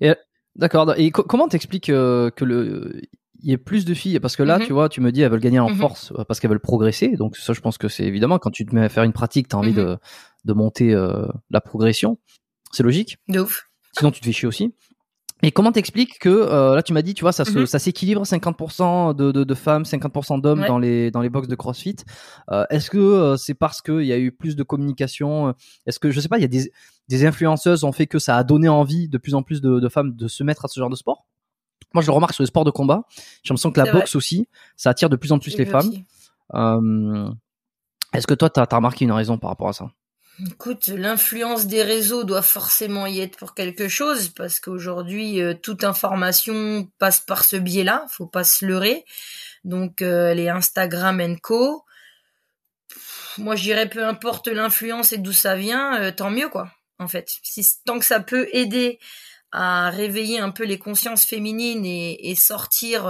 Et 0.00 0.12
d'accord. 0.56 0.94
Et 0.96 1.10
co- 1.10 1.22
comment 1.24 1.48
t'expliques 1.48 1.90
euh, 1.90 2.30
que 2.30 2.44
le 2.44 3.00
il 3.40 3.50
y 3.50 3.52
ait 3.52 3.58
plus 3.58 3.84
de 3.84 3.94
filles? 3.94 4.18
Parce 4.20 4.34
que 4.36 4.42
là, 4.42 4.58
Mhm. 4.58 4.66
tu 4.66 4.72
vois, 4.72 4.88
tu 4.88 5.00
me 5.00 5.12
dis 5.12 5.22
elles 5.22 5.30
veulent 5.30 5.40
gagner 5.40 5.60
en 5.60 5.70
Mhm. 5.70 5.76
force 5.76 6.12
euh, 6.18 6.24
parce 6.24 6.40
qu'elles 6.40 6.50
veulent 6.50 6.60
progresser. 6.60 7.08
Donc 7.16 7.36
ça, 7.36 7.52
je 7.52 7.60
pense 7.60 7.78
que 7.78 7.88
c'est 7.88 8.04
évidemment 8.04 8.38
quand 8.38 8.50
tu 8.50 8.66
te 8.66 8.74
mets 8.74 8.82
à 8.84 8.88
faire 8.88 9.04
une 9.04 9.12
pratique, 9.12 9.48
t'as 9.48 9.58
envie 9.58 9.70
Mhm. 9.72 9.76
de 9.76 9.98
de 10.44 10.52
monter 10.52 10.94
euh, 10.94 11.26
la 11.50 11.60
progression. 11.60 12.18
C'est 12.72 12.82
logique. 12.82 13.18
De 13.28 13.40
ouf. 13.40 13.68
Sinon, 13.96 14.10
tu 14.10 14.20
te 14.20 14.26
fais 14.26 14.32
chier 14.32 14.46
aussi. 14.48 14.74
Et 15.44 15.52
comment 15.52 15.70
t'expliques 15.70 16.18
que 16.18 16.28
euh, 16.28 16.74
là 16.74 16.82
tu 16.82 16.92
m'as 16.92 17.02
dit 17.02 17.14
tu 17.14 17.22
vois 17.22 17.30
ça 17.32 17.44
se, 17.44 17.56
Mhm. 17.60 17.66
ça 17.66 17.78
s'équilibre 17.78 18.24
50% 18.24 19.14
de, 19.14 19.30
de, 19.30 19.44
de 19.44 19.54
femmes 19.54 19.84
50% 19.84 20.40
d'hommes 20.40 20.60
Ouais. 20.62 20.66
dans 20.66 20.78
les 20.80 21.10
dans 21.12 21.20
les 21.20 21.28
box 21.30 21.46
de 21.46 21.54
CrossFit 21.54 21.94
Euh, 22.50 22.64
est-ce 22.70 22.90
que 22.90 22.98
euh, 22.98 23.36
c'est 23.36 23.54
parce 23.54 23.80
qu'il 23.80 24.02
y 24.04 24.12
a 24.12 24.18
eu 24.18 24.32
plus 24.32 24.56
de 24.56 24.64
communication 24.64 25.48
euh, 25.48 25.52
est-ce 25.86 26.00
que 26.00 26.10
je 26.10 26.20
sais 26.20 26.28
pas 26.28 26.38
il 26.38 26.42
y 26.42 26.44
a 26.44 26.48
des 26.48 26.72
des 27.08 27.24
influenceuses 27.24 27.84
ont 27.84 27.92
fait 27.92 28.06
que 28.08 28.18
ça 28.18 28.36
a 28.36 28.42
donné 28.42 28.68
envie 28.68 29.08
de 29.08 29.16
plus 29.16 29.34
en 29.36 29.42
plus 29.44 29.60
de, 29.60 29.78
de 29.78 29.88
femmes 29.88 30.14
de 30.16 30.26
se 30.28 30.42
mettre 30.42 30.64
à 30.64 30.68
ce 30.68 30.80
genre 30.80 30.90
de 30.90 30.96
sport? 30.96 31.26
Moi 31.94 32.02
je 32.02 32.08
le 32.08 32.12
remarque 32.14 32.34
sur 32.34 32.42
les 32.42 32.48
sports 32.48 32.64
de 32.64 32.72
combat 32.72 33.02
j'ai 33.44 33.50
l'impression 33.50 33.70
que 33.70 33.78
la 33.78 33.84
vrai. 33.90 34.00
boxe 34.00 34.16
aussi 34.16 34.48
ça 34.76 34.90
attire 34.90 35.08
de 35.08 35.16
plus 35.16 35.30
en 35.30 35.38
plus 35.38 35.56
les 35.56 35.66
femmes. 35.66 35.90
Euh, 36.54 37.30
est-ce 38.12 38.26
que 38.26 38.34
toi 38.34 38.50
t'as 38.50 38.66
as 38.68 38.76
remarqué 38.76 39.04
une 39.04 39.12
raison 39.12 39.38
par 39.38 39.50
rapport 39.50 39.68
à 39.68 39.72
ça? 39.72 39.90
Écoute, 40.46 40.86
l'influence 40.86 41.66
des 41.66 41.82
réseaux 41.82 42.22
doit 42.22 42.42
forcément 42.42 43.08
y 43.08 43.18
être 43.18 43.36
pour 43.36 43.54
quelque 43.54 43.88
chose 43.88 44.28
parce 44.28 44.60
qu'aujourd'hui 44.60 45.42
euh, 45.42 45.54
toute 45.54 45.82
information 45.82 46.88
passe 46.98 47.20
par 47.20 47.44
ce 47.44 47.56
biais-là, 47.56 48.06
faut 48.08 48.26
pas 48.26 48.44
se 48.44 48.64
leurrer. 48.64 49.04
Donc 49.64 50.00
euh, 50.00 50.34
les 50.34 50.48
Instagram 50.48 51.20
and 51.20 51.36
co. 51.42 51.84
Moi 53.38 53.56
je 53.56 53.62
dirais 53.62 53.88
peu 53.88 54.06
importe 54.06 54.46
l'influence 54.46 55.12
et 55.12 55.18
d'où 55.18 55.32
ça 55.32 55.56
vient, 55.56 56.00
euh, 56.00 56.12
tant 56.12 56.30
mieux 56.30 56.48
quoi. 56.48 56.70
En 57.00 57.08
fait, 57.08 57.38
si 57.42 57.64
tant 57.84 57.98
que 57.98 58.04
ça 58.04 58.20
peut 58.20 58.48
aider 58.52 59.00
à 59.50 59.90
réveiller 59.90 60.38
un 60.38 60.50
peu 60.50 60.64
les 60.64 60.78
consciences 60.78 61.24
féminines 61.24 61.84
et, 61.84 62.34
sortir 62.36 63.06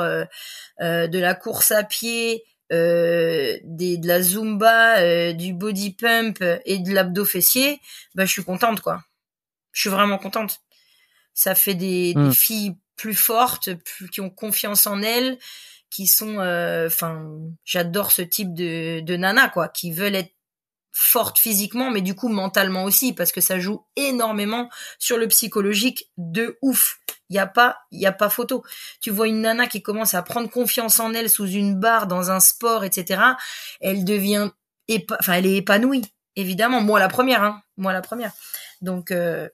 de 0.78 1.18
la 1.18 1.34
course 1.34 1.72
à 1.72 1.82
pied, 1.82 2.44
des, 2.70 3.98
de 3.98 4.06
la 4.06 4.22
zumba, 4.22 4.98
euh, 4.98 5.32
du 5.32 5.54
body 5.54 5.94
pump 5.94 6.42
et 6.64 6.78
de 6.78 6.92
l'abdo 6.92 7.24
fessier, 7.24 7.80
bah 8.14 8.24
je 8.24 8.32
suis 8.32 8.44
contente 8.44 8.80
quoi. 8.80 9.02
Je 9.72 9.82
suis 9.82 9.90
vraiment 9.90 10.18
contente. 10.18 10.60
Ça 11.34 11.54
fait 11.54 11.74
des, 11.74 12.14
des 12.14 12.32
filles 12.32 12.74
plus 12.96 13.14
fortes, 13.14 13.72
plus, 13.74 14.08
qui 14.08 14.20
ont 14.20 14.30
confiance 14.30 14.86
en 14.86 15.02
elles, 15.02 15.38
qui 15.88 16.06
sont, 16.06 16.40
euh, 16.40 16.88
enfin, 16.88 17.30
j'adore 17.64 18.12
ce 18.12 18.22
type 18.22 18.54
de, 18.54 19.00
de 19.00 19.16
nana 19.16 19.48
quoi, 19.48 19.68
qui 19.68 19.92
veulent 19.92 20.16
être 20.16 20.34
fortes 20.92 21.38
physiquement, 21.38 21.90
mais 21.90 22.00
du 22.00 22.14
coup 22.14 22.28
mentalement 22.28 22.84
aussi, 22.84 23.12
parce 23.12 23.32
que 23.32 23.40
ça 23.40 23.58
joue 23.58 23.84
énormément 23.96 24.68
sur 24.98 25.18
le 25.18 25.28
psychologique 25.28 26.10
de 26.16 26.58
ouf. 26.62 26.98
Il 27.30 27.36
y 27.36 27.38
a 27.38 27.46
pas, 27.46 27.78
il 27.90 28.04
a 28.06 28.12
pas 28.12 28.30
photo. 28.30 28.64
Tu 29.00 29.10
vois 29.10 29.28
une 29.28 29.42
nana 29.42 29.66
qui 29.66 29.82
commence 29.82 30.14
à 30.14 30.22
prendre 30.22 30.48
confiance 30.48 30.98
en 30.98 31.12
elle 31.12 31.28
sous 31.28 31.46
une 31.46 31.78
barre 31.78 32.06
dans 32.06 32.30
un 32.30 32.40
sport, 32.40 32.84
etc. 32.84 33.22
Elle 33.80 34.04
devient, 34.04 34.50
enfin, 35.20 35.34
elle 35.34 35.46
est 35.46 35.56
épanouie. 35.56 36.04
Évidemment, 36.36 36.80
moi 36.80 36.98
la 36.98 37.08
première, 37.08 37.42
hein. 37.42 37.62
Moi 37.76 37.92
la 37.92 38.00
première. 38.00 38.32
Donc, 38.80 39.10
euh, 39.10 39.48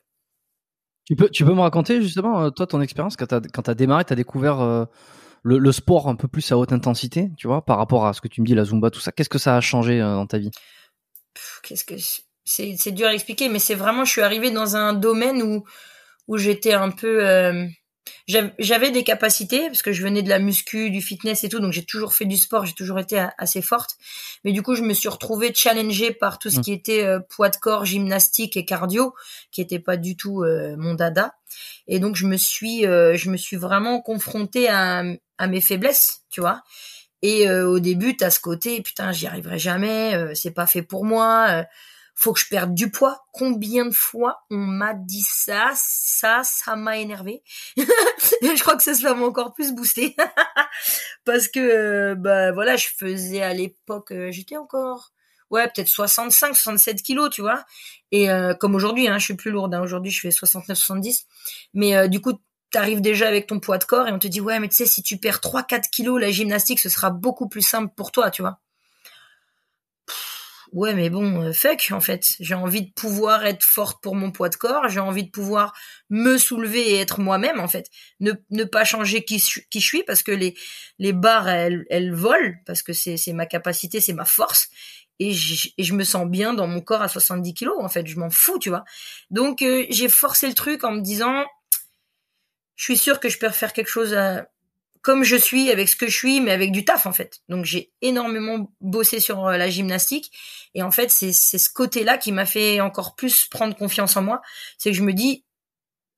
tu 1.05 1.17
peux 1.17 1.29
tu 1.29 1.45
peux 1.45 1.55
me 1.55 1.61
raconter 1.61 2.01
justement 2.03 2.43
euh, 2.43 2.51
toi 2.51 2.67
ton 2.67 2.81
expérience 2.81 3.17
quand 3.17 3.27
t'as 3.27 3.41
quand 3.41 3.63
t'as 3.63 3.75
démarré 3.75 4.05
t'as 4.05 4.15
découvert 4.15 4.61
euh, 4.61 4.85
le, 5.43 5.73
sport 5.73 6.09
un 6.09 6.15
peu 6.15 6.29
plus 6.29 6.51
à 6.51 6.57
haute 6.57 6.73
intensité 6.73 7.31
tu 7.37 7.47
vois 7.47 7.65
par 7.65 7.77
rapport 7.77 8.07
à 8.07 8.15
ce 8.15 8.23
que 8.23 8.29
tu 8.29 8.41
me 8.41 8.47
dis 8.47 8.55
la 8.55 8.65
zumba 8.65 8.91
tout 8.91 9.01
ça 9.01 9.13
qu'est-ce 9.13 9.29
que 9.29 9.39
ça 9.39 9.57
a 9.57 9.61
changé 9.61 10.01
euh, 10.01 10.15
dans 10.15 10.27
ta 10.27 10.39
vie? 10.39 10.51
Qu'est-ce 11.63 11.85
que 11.85 11.95
c'est, 12.45 12.77
c'est 12.79 12.93
dur 12.93 13.09
à 13.09 13.15
expliquer, 13.15 13.49
mais 13.49 13.59
c'est 13.59 13.75
vraiment, 13.75 14.05
je 14.05 14.11
suis 14.13 14.23
arrivée 14.23 14.51
dans 14.51 14.77
un 14.77 14.93
domaine 14.93 15.43
où 15.43 15.65
où 16.27 16.39
j'étais 16.39 16.73
un 16.73 16.91
peu, 16.91 17.23
euh, 17.27 17.67
j'av- 18.27 18.53
j'avais 18.59 18.91
des 18.91 19.05
capacités 19.05 19.67
parce 19.67 19.83
que 19.83 19.93
je 19.93 20.03
venais 20.03 20.23
de 20.23 20.31
la 20.31 20.39
muscu, 20.39 20.91
du 20.91 21.03
fitness 21.03 21.45
et 21.45 21.51
tout, 21.51 21.61
donc 21.61 21.73
j'ai 21.75 21.85
toujours 21.85 22.15
fait 22.15 22.25
du 22.25 22.39
sport, 22.39 22.65
j'ai 22.65 22.73
toujours 22.73 22.99
été 22.99 23.23
assez 23.37 23.61
forte. 23.61 23.97
Mais 24.43 24.53
du 24.53 24.63
coup, 24.63 24.75
je 24.75 24.81
me 24.83 24.95
suis 24.95 25.11
retrouvée 25.11 25.53
challengée 25.55 26.13
par 26.15 26.39
tout 26.39 26.49
ce 26.49 26.61
Mm. 26.61 26.63
qui 26.63 26.73
était 26.73 27.05
euh, 27.05 27.21
poids 27.21 27.51
de 27.51 27.57
corps, 27.57 27.85
gymnastique 27.85 28.57
et 28.57 28.65
cardio, 28.65 29.15
qui 29.51 29.61
était 29.61 29.79
pas 29.79 29.99
du 29.99 30.17
tout 30.17 30.43
euh, 30.45 30.77
mon 30.79 30.95
dada. 30.95 31.35
Et 31.89 31.99
donc 31.99 32.17
je 32.17 32.27
me 32.27 32.39
suis, 32.39 32.87
euh, 32.87 33.17
je 33.19 33.29
me 33.29 33.37
suis 33.37 33.57
vraiment 33.57 34.01
confrontée 34.01 34.69
à, 34.71 35.03
à 35.37 35.47
mes 35.47 35.61
faiblesses, 35.61 36.23
tu 36.31 36.41
vois. 36.41 36.63
Et 37.27 37.49
euh, 37.49 37.67
au 37.67 37.79
début, 37.79 38.19
t'as 38.19 38.29
ce 38.29 38.39
côté, 38.39 38.83
putain, 38.83 39.11
j'y 39.11 39.27
arriverai 39.27 39.59
jamais, 39.59 40.15
euh, 40.15 40.35
c'est 40.35 40.51
pas 40.51 40.67
fait 40.67 40.83
pour 40.83 41.07
moi, 41.07 41.47
euh, 41.53 41.65
faut 42.15 42.35
que 42.35 42.41
je 42.41 42.47
perde 42.51 42.75
du 42.75 42.91
poids. 42.91 43.25
Combien 43.33 43.87
de 43.87 43.95
fois 43.95 44.45
on 44.51 44.59
m'a 44.59 44.93
dit 44.93 45.25
ça, 45.27 45.73
ça, 45.75 46.43
ça 46.45 46.77
m'a 46.77 46.99
énervé. 46.99 47.43
je 47.79 48.61
crois 48.61 48.77
que 48.77 48.83
ça, 48.83 49.15
m'a 49.15 49.25
encore 49.25 49.55
plus 49.55 49.73
boosté. 49.73 50.15
Parce 51.25 51.49
que, 51.49 51.61
euh, 51.61 52.15
bah 52.15 52.53
voilà, 52.53 52.77
je 52.77 52.89
faisais 52.95 53.41
à 53.41 53.55
l'époque, 53.55 54.13
j'étais 54.29 54.59
encore, 54.59 55.15
ouais, 55.49 55.67
peut-être 55.69 55.89
65, 55.89 56.55
67 56.55 57.03
kilos, 57.03 57.31
tu 57.31 57.41
vois. 57.41 57.65
Et 58.13 58.29
comme 58.61 58.75
aujourd'hui, 58.75 59.09
hein, 59.09 59.17
je 59.17 59.25
suis 59.25 59.35
plus 59.35 59.51
lourde, 59.51 59.73
hein, 59.73 59.81
aujourd'hui 59.81 60.11
je 60.11 60.21
fais 60.21 60.31
69, 60.31 60.77
70. 60.77 61.27
Mais 61.73 62.07
du 62.11 62.21
coup, 62.21 62.39
t'arrives 62.75 63.01
déjà 63.01 63.29
avec 63.29 63.47
ton 63.47 63.61
poids 63.61 63.79
de 63.79 63.85
corps 63.85 64.09
et 64.09 64.13
on 64.13 64.19
te 64.19 64.27
dit, 64.27 64.41
ouais, 64.41 64.59
mais 64.59 64.69
tu 64.69 64.75
sais, 64.75 64.87
si 64.87 65.03
tu 65.03 65.17
perds 65.17 65.41
3, 65.41 65.63
4 65.63 65.91
kilos, 65.91 66.21
la 66.21 66.33
gymnastique, 66.33 66.81
ce 66.81 66.89
sera 66.89 67.11
beaucoup 67.11 67.49
plus 67.49 67.63
simple 67.63 67.93
pour 67.97 68.11
toi, 68.11 68.31
tu 68.31 68.43
vois. 68.43 68.59
Ouais, 70.73 70.93
mais 70.93 71.09
bon, 71.09 71.41
euh, 71.41 71.53
fuck, 71.53 71.91
en 71.93 72.01
fait. 72.01 72.35
J'ai 72.41 72.55
envie 72.55 72.83
de 72.83 72.91
pouvoir 72.91 73.47
être 73.47 73.63
forte 73.63 74.03
pour 74.03 74.17
mon 74.17 74.33
poids 74.33 74.49
de 74.49 74.57
corps. 74.57 74.89
J'ai 74.89 74.99
envie 74.99 75.23
de 75.23 75.31
pouvoir 75.31 75.73
me 76.11 76.37
soulever 76.37 76.81
et 76.91 76.97
être 76.97 77.21
moi-même, 77.21 77.61
en 77.61 77.69
fait. 77.69 77.89
Ne, 78.19 78.33
ne 78.51 78.65
pas 78.65 78.85
changer 78.85 79.25
qui, 79.25 79.41
qui 79.71 79.81
je 79.81 79.87
suis 79.87 80.03
parce 80.03 80.25
que 80.25 80.33
les, 80.33 80.57
les 80.99 81.13
barres, 81.13 81.49
elles, 81.49 81.85
elles 81.91 82.13
volent 82.13 82.55
parce 82.67 82.83
que 82.83 82.93
c'est, 82.93 83.17
c'est 83.17 83.33
ma 83.33 83.47
capacité, 83.47 84.01
c'est 84.01 84.15
ma 84.15 84.25
force. 84.25 84.69
Et 85.21 85.33
je, 85.33 85.69
et 85.79 85.85
je 85.85 85.95
me 85.95 86.03
sens 86.03 86.27
bien 86.27 86.55
dans 86.55 86.67
mon 86.67 86.81
corps 86.81 87.03
à 87.03 87.09
70 87.09 87.55
kilos, 87.55 87.77
en 87.79 87.89
fait. 87.89 88.05
Je 88.09 88.19
m'en 88.19 88.31
fous, 88.31 88.59
tu 88.59 88.71
vois. 88.71 88.83
Donc, 89.31 89.63
euh, 89.63 89.87
j'ai 89.91 90.09
forcé 90.09 90.49
le 90.49 90.55
truc 90.55 90.83
en 90.83 90.91
me 90.91 91.03
disant, 91.03 91.45
je 92.77 92.85
suis 92.85 92.97
sûre 92.97 93.21
que 93.21 93.29
je 93.29 93.39
peux 93.39 93.51
faire 93.51 93.73
quelque 93.73 93.89
chose 93.89 94.15
à, 94.15 94.49
comme 95.05 95.23
je 95.23 95.37
suis, 95.37 95.71
avec 95.71 95.89
ce 95.89 95.97
que 95.97 96.07
je 96.07 96.17
suis, 96.17 96.41
mais 96.41 96.51
avec 96.51 96.73
du 96.73 96.85
taf 96.85 97.05
en 97.07 97.13
fait. 97.13 97.41
Donc 97.51 97.67
j'ai 97.67 97.93
énormément 98.01 98.73
bossé 98.81 99.21
sur 99.21 99.47
euh, 99.47 99.57
la 99.59 99.69
gymnastique 99.69 100.33
et 100.75 100.83
en 100.83 100.91
fait 100.91 101.11
c'est 101.11 101.33
ce 101.33 101.69
côté-là 101.69 102.17
qui 102.17 102.33
m'a 102.33 102.47
fait 102.47 102.81
encore 102.81 103.15
plus 103.15 103.47
prendre 103.51 103.77
confiance 103.77 104.17
en 104.17 104.23
moi. 104.23 104.41
C'est 104.79 104.91
que 104.91 104.97
je 104.97 105.03
me 105.03 105.13
dis 105.13 105.45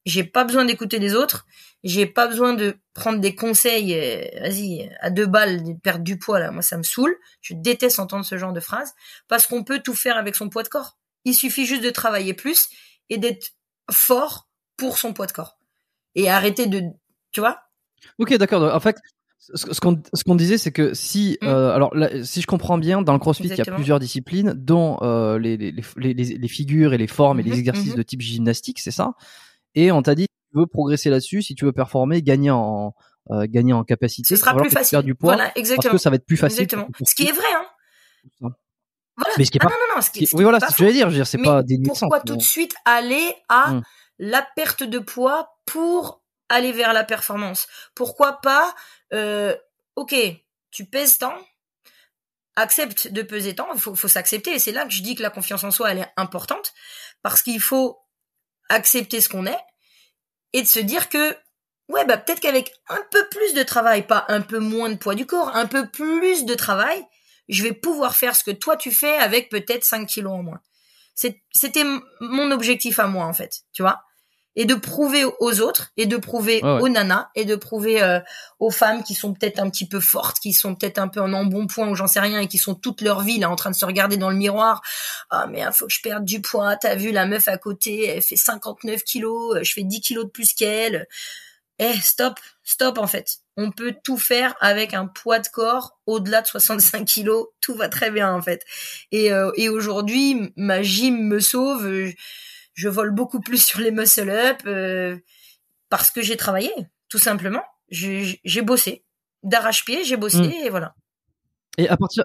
j'ai 0.05 0.23
pas 0.23 0.45
besoin 0.45 0.65
d'écouter 0.65 1.01
les 1.01 1.17
autres, 1.17 1.47
j'ai 1.83 2.07
pas 2.07 2.29
besoin 2.29 2.55
de 2.55 2.77
prendre 2.95 3.19
des 3.19 3.35
conseils. 3.35 3.93
euh, 3.95 4.41
Vas-y 4.41 4.89
à 5.01 5.11
deux 5.11 5.27
balles 5.27 5.65
de 5.65 5.73
perdre 5.73 6.05
du 6.05 6.17
poids 6.17 6.39
là, 6.39 6.53
moi 6.53 6.63
ça 6.63 6.77
me 6.79 6.85
saoule. 6.85 7.17
Je 7.41 7.55
déteste 7.55 7.99
entendre 7.99 8.25
ce 8.25 8.39
genre 8.39 8.53
de 8.53 8.61
phrase 8.61 8.95
parce 9.27 9.49
qu'on 9.49 9.65
peut 9.65 9.81
tout 9.81 9.95
faire 9.95 10.17
avec 10.17 10.37
son 10.37 10.49
poids 10.49 10.63
de 10.63 10.69
corps. 10.69 10.97
Il 11.25 11.35
suffit 11.35 11.67
juste 11.67 11.83
de 11.83 11.91
travailler 11.91 12.35
plus 12.35 12.69
et 13.11 13.19
d'être 13.19 13.51
fort 13.91 14.49
pour 14.77 14.97
son 14.99 15.13
poids 15.13 15.27
de 15.27 15.33
corps 15.33 15.59
et 16.17 16.29
arrêter 16.29 16.67
de 16.67 16.83
tu 17.31 17.39
vois? 17.41 17.59
Ok, 18.19 18.35
d'accord. 18.37 18.75
En 18.75 18.81
fait, 18.81 18.97
ce 19.39 19.79
qu'on 19.81 20.03
ce 20.13 20.25
qu'on 20.25 20.35
disait, 20.35 20.59
c'est 20.59 20.73
que 20.73 20.93
si, 20.95 21.39
Mm. 21.43 21.47
euh, 21.47 21.73
alors 21.73 21.95
là, 21.95 22.25
si 22.25 22.41
je 22.41 22.47
comprends 22.47 22.79
bien, 22.79 23.03
dans 23.03 23.13
le 23.13 23.19
CrossFit, 23.21 23.45
il 23.45 23.49
y 23.49 23.53
a 23.53 23.55
Exactement. 23.55 23.77
plusieurs 23.77 24.01
disciplines, 24.01 24.53
dont 24.57 24.99
euh, 25.03 25.39
les, 25.39 25.57
les, 25.57 25.73
les, 25.97 26.15
les, 26.15 26.49
figures 26.49 26.93
et 26.95 26.99
les 26.99 27.07
formes 27.07 27.39
et 27.39 27.43
les 27.45 27.53
Mhm, 27.53 27.59
exercices 27.59 27.91
mhm. 27.93 27.97
de 27.97 28.03
type 28.03 28.21
gymnastique, 28.23 28.81
c'est 28.81 28.91
ça? 28.91 29.13
Et 29.75 29.93
on 29.93 30.03
t'a 30.03 30.15
dit, 30.15 30.23
si 30.25 30.51
tu 30.53 30.59
veux 30.59 30.67
progresser 30.67 31.11
là-dessus, 31.11 31.43
si 31.43 31.55
tu 31.55 31.65
veux 31.65 31.73
performer, 31.73 32.23
gagner 32.23 32.51
en 32.51 32.95
euh, 33.31 33.47
gagner 33.49 33.73
en 33.73 33.83
capacité, 33.85 34.35
ce 34.35 34.41
sera 34.41 34.55
plus 34.57 34.71
facile. 34.71 35.01
du 35.03 35.15
poids 35.17 35.35
Voilà, 35.35 35.49
parce 35.49 35.59
exactement. 35.59 35.93
que 35.93 35.99
ça 35.99 36.11
va 36.11 36.17
être 36.17 36.27
plus 36.27 36.37
facile. 36.37 36.63
Exactement. 36.63 36.89
pour- 36.97 37.09
Ce 37.09 37.15
qui 37.15 37.25
est 37.27 37.33
vrai, 37.33 37.45
hein. 37.55 37.67
Voilà. 39.19 39.35
Mais 39.39 39.45
ce 39.45 39.51
qui 39.51 39.59
est 39.59 39.61
Ah 39.63 39.67
pas. 39.69 39.71
non, 39.75 39.77
non, 39.89 39.95
non, 39.97 40.03
ce 40.03 40.11
qui, 40.11 40.27
ce 40.27 40.31
qui 40.31 40.37
oui, 40.37 40.43
voilà, 40.45 40.61
c'est 40.61 40.67
ce 40.67 40.73
que 40.73 40.79
je 40.79 40.85
veux 40.85 40.93
dire. 40.93 41.07
Je 41.09 41.15
veux 41.15 41.19
dire, 41.19 41.27
c'est 41.27 41.39
pas 41.39 41.63
des 41.63 41.79
Pourquoi 41.83 42.21
tout 42.21 42.37
de 42.37 42.43
suite 42.43 42.75
aller 42.85 43.35
à 43.49 43.73
Mm. 43.73 43.83
la 44.19 44.47
perte 44.57 44.83
de 44.83 44.99
poids 44.99 45.56
pour 45.67 46.23
aller 46.49 46.73
vers 46.73 46.93
la 46.93 47.05
performance 47.05 47.67
Pourquoi 47.95 48.41
pas, 48.41 48.75
euh, 49.13 49.55
ok, 49.97 50.15
tu 50.71 50.87
pèses 50.87 51.19
tant, 51.19 51.37
accepte 52.55 53.09
de 53.09 53.23
peser 53.23 53.55
tant, 53.55 53.69
il 53.75 53.81
faut, 53.81 53.95
faut 53.95 54.09
s'accepter. 54.09 54.55
Et 54.55 54.59
c'est 54.59 54.73
là 54.73 54.85
que 54.85 54.93
je 54.93 55.03
dis 55.03 55.15
que 55.15 55.23
la 55.23 55.31
confiance 55.31 55.65
en 55.65 55.71
soi, 55.71 55.93
elle 55.93 55.99
est 55.99 56.13
importante, 56.17 56.73
parce 57.23 57.43
qu'il 57.43 57.61
faut 57.61 57.99
accepter 58.69 59.21
ce 59.21 59.29
qu'on 59.29 59.47
est 59.47 59.59
et 60.53 60.63
de 60.63 60.67
se 60.67 60.81
dire 60.81 61.09
que 61.09 61.37
ouais 61.89 62.05
bah 62.05 62.17
peut-être 62.17 62.41
qu'avec 62.41 62.73
un 62.89 63.01
peu 63.11 63.29
plus 63.29 63.55
de 63.55 63.63
travail, 63.63 64.07
pas 64.07 64.25
un 64.29 64.41
peu 64.41 64.59
moins 64.59 64.89
de 64.91 64.97
poids 64.97 65.15
du 65.15 65.27
corps, 65.27 65.55
un 65.55 65.67
peu 65.67 65.89
plus 65.89 66.45
de 66.45 66.55
travail, 66.55 67.05
je 67.49 67.63
vais 67.63 67.73
pouvoir 67.73 68.17
faire 68.17 68.35
ce 68.35 68.43
que 68.43 68.51
toi 68.51 68.77
tu 68.77 68.91
fais 68.91 69.17
avec 69.19 69.51
peut-être 69.51 69.85
5 69.85 70.07
kilos 70.07 70.33
en 70.33 70.43
moins. 70.43 70.61
C'était 71.15 71.85
mon 72.21 72.51
objectif 72.51 72.99
à 72.99 73.07
moi 73.07 73.27
en 73.27 73.33
fait, 73.33 73.63
tu 73.73 73.83
vois 73.83 74.06
et 74.57 74.65
de 74.65 74.75
prouver 74.75 75.25
aux 75.25 75.61
autres 75.61 75.93
et 75.99 76.07
de 76.07 76.17
prouver 76.17 76.63
aux 76.63 76.89
nanas 76.89 77.29
et 77.35 77.45
de 77.45 77.55
prouver 77.55 78.03
euh, 78.03 78.19
aux 78.59 78.71
femmes 78.71 79.05
qui 79.05 79.15
sont 79.15 79.35
peut-être 79.35 79.61
un 79.61 79.69
petit 79.69 79.87
peu 79.87 80.01
fortes, 80.01 80.39
qui 80.41 80.55
sont 80.55 80.75
peut-être 80.75 80.99
un 80.99 81.09
peu 81.09 81.21
en 81.21 81.33
embonpoint 81.35 81.89
ou 81.89 81.95
j'en 81.95 82.07
sais 82.07 82.21
rien 82.21 82.41
et 82.41 82.49
qui 82.49 82.57
sont 82.57 82.75
toute 82.75 83.03
leur 83.03 83.21
vie 83.21 83.39
là 83.39 83.51
en 83.51 83.57
train 83.57 83.71
de 83.71 83.77
se 83.77 83.85
regarder 83.85 84.17
dans 84.17 84.31
le 84.31 84.37
miroir. 84.37 84.81
Ah 85.31 85.47
mais 85.47 85.61
il 85.61 85.73
faut 85.73 85.87
que 85.87 85.93
je 85.93 86.01
perde 86.01 86.25
du 86.25 86.41
poids. 86.41 86.77
T'as 86.77 86.95
vu 86.95 87.13
la 87.13 87.27
meuf 87.27 87.49
à 87.49 87.59
côté, 87.59 88.07
elle 88.07 88.23
fait 88.23 88.37
59 88.37 89.05
kilos, 89.05 89.57
euh, 89.57 89.63
je 89.63 89.73
fais 89.73 89.85
10 89.85 90.01
kilos 90.01 90.25
de 90.25 90.31
plus 90.31 90.55
qu'elle. 90.55 91.07
Eh 91.79 92.01
stop, 92.01 92.41
stop 92.65 92.97
en 92.97 93.07
fait. 93.07 93.39
On 93.59 93.71
peut 93.71 93.95
tout 94.03 94.17
faire 94.17 94.55
avec 94.61 94.95
un 94.95 95.07
poids 95.07 95.39
de 95.39 95.49
corps 95.49 95.99
au-delà 96.07 96.41
de 96.41 96.47
65 96.47 97.05
kilos, 97.05 97.49
tout 97.61 97.75
va 97.75 97.91
très 97.91 98.11
bien 98.11 98.33
en 98.33 98.41
fait. 98.41 98.65
Et, 99.13 99.31
euh, 99.31 99.51
et 99.57 99.69
aujourd'hui, 99.69 100.53
ma 100.57 100.83
gym 100.83 101.27
me 101.27 101.41
sauve 101.41 101.87
je 101.87 102.13
vole 102.85 103.11
beaucoup 103.11 103.41
plus 103.41 103.65
sur 103.65 103.81
les 103.81 103.91
muscle 103.91 104.31
up 104.31 104.59
euh, 104.67 105.17
parce 105.89 106.11
que 106.11 106.23
j'ai 106.23 106.37
travaillé, 106.37 106.71
tout 107.09 107.19
simplement. 107.19 107.63
J'ai 107.89 108.63
bossé. 108.63 109.05
D'arrache-pied, 109.43 110.05
j'ai 110.05 110.17
bossé 110.17 110.39
mm. 110.39 110.65
et 110.65 110.69
voilà. 110.71 110.95
Et 111.79 111.89
à 111.89 111.97
partir, 111.97 112.25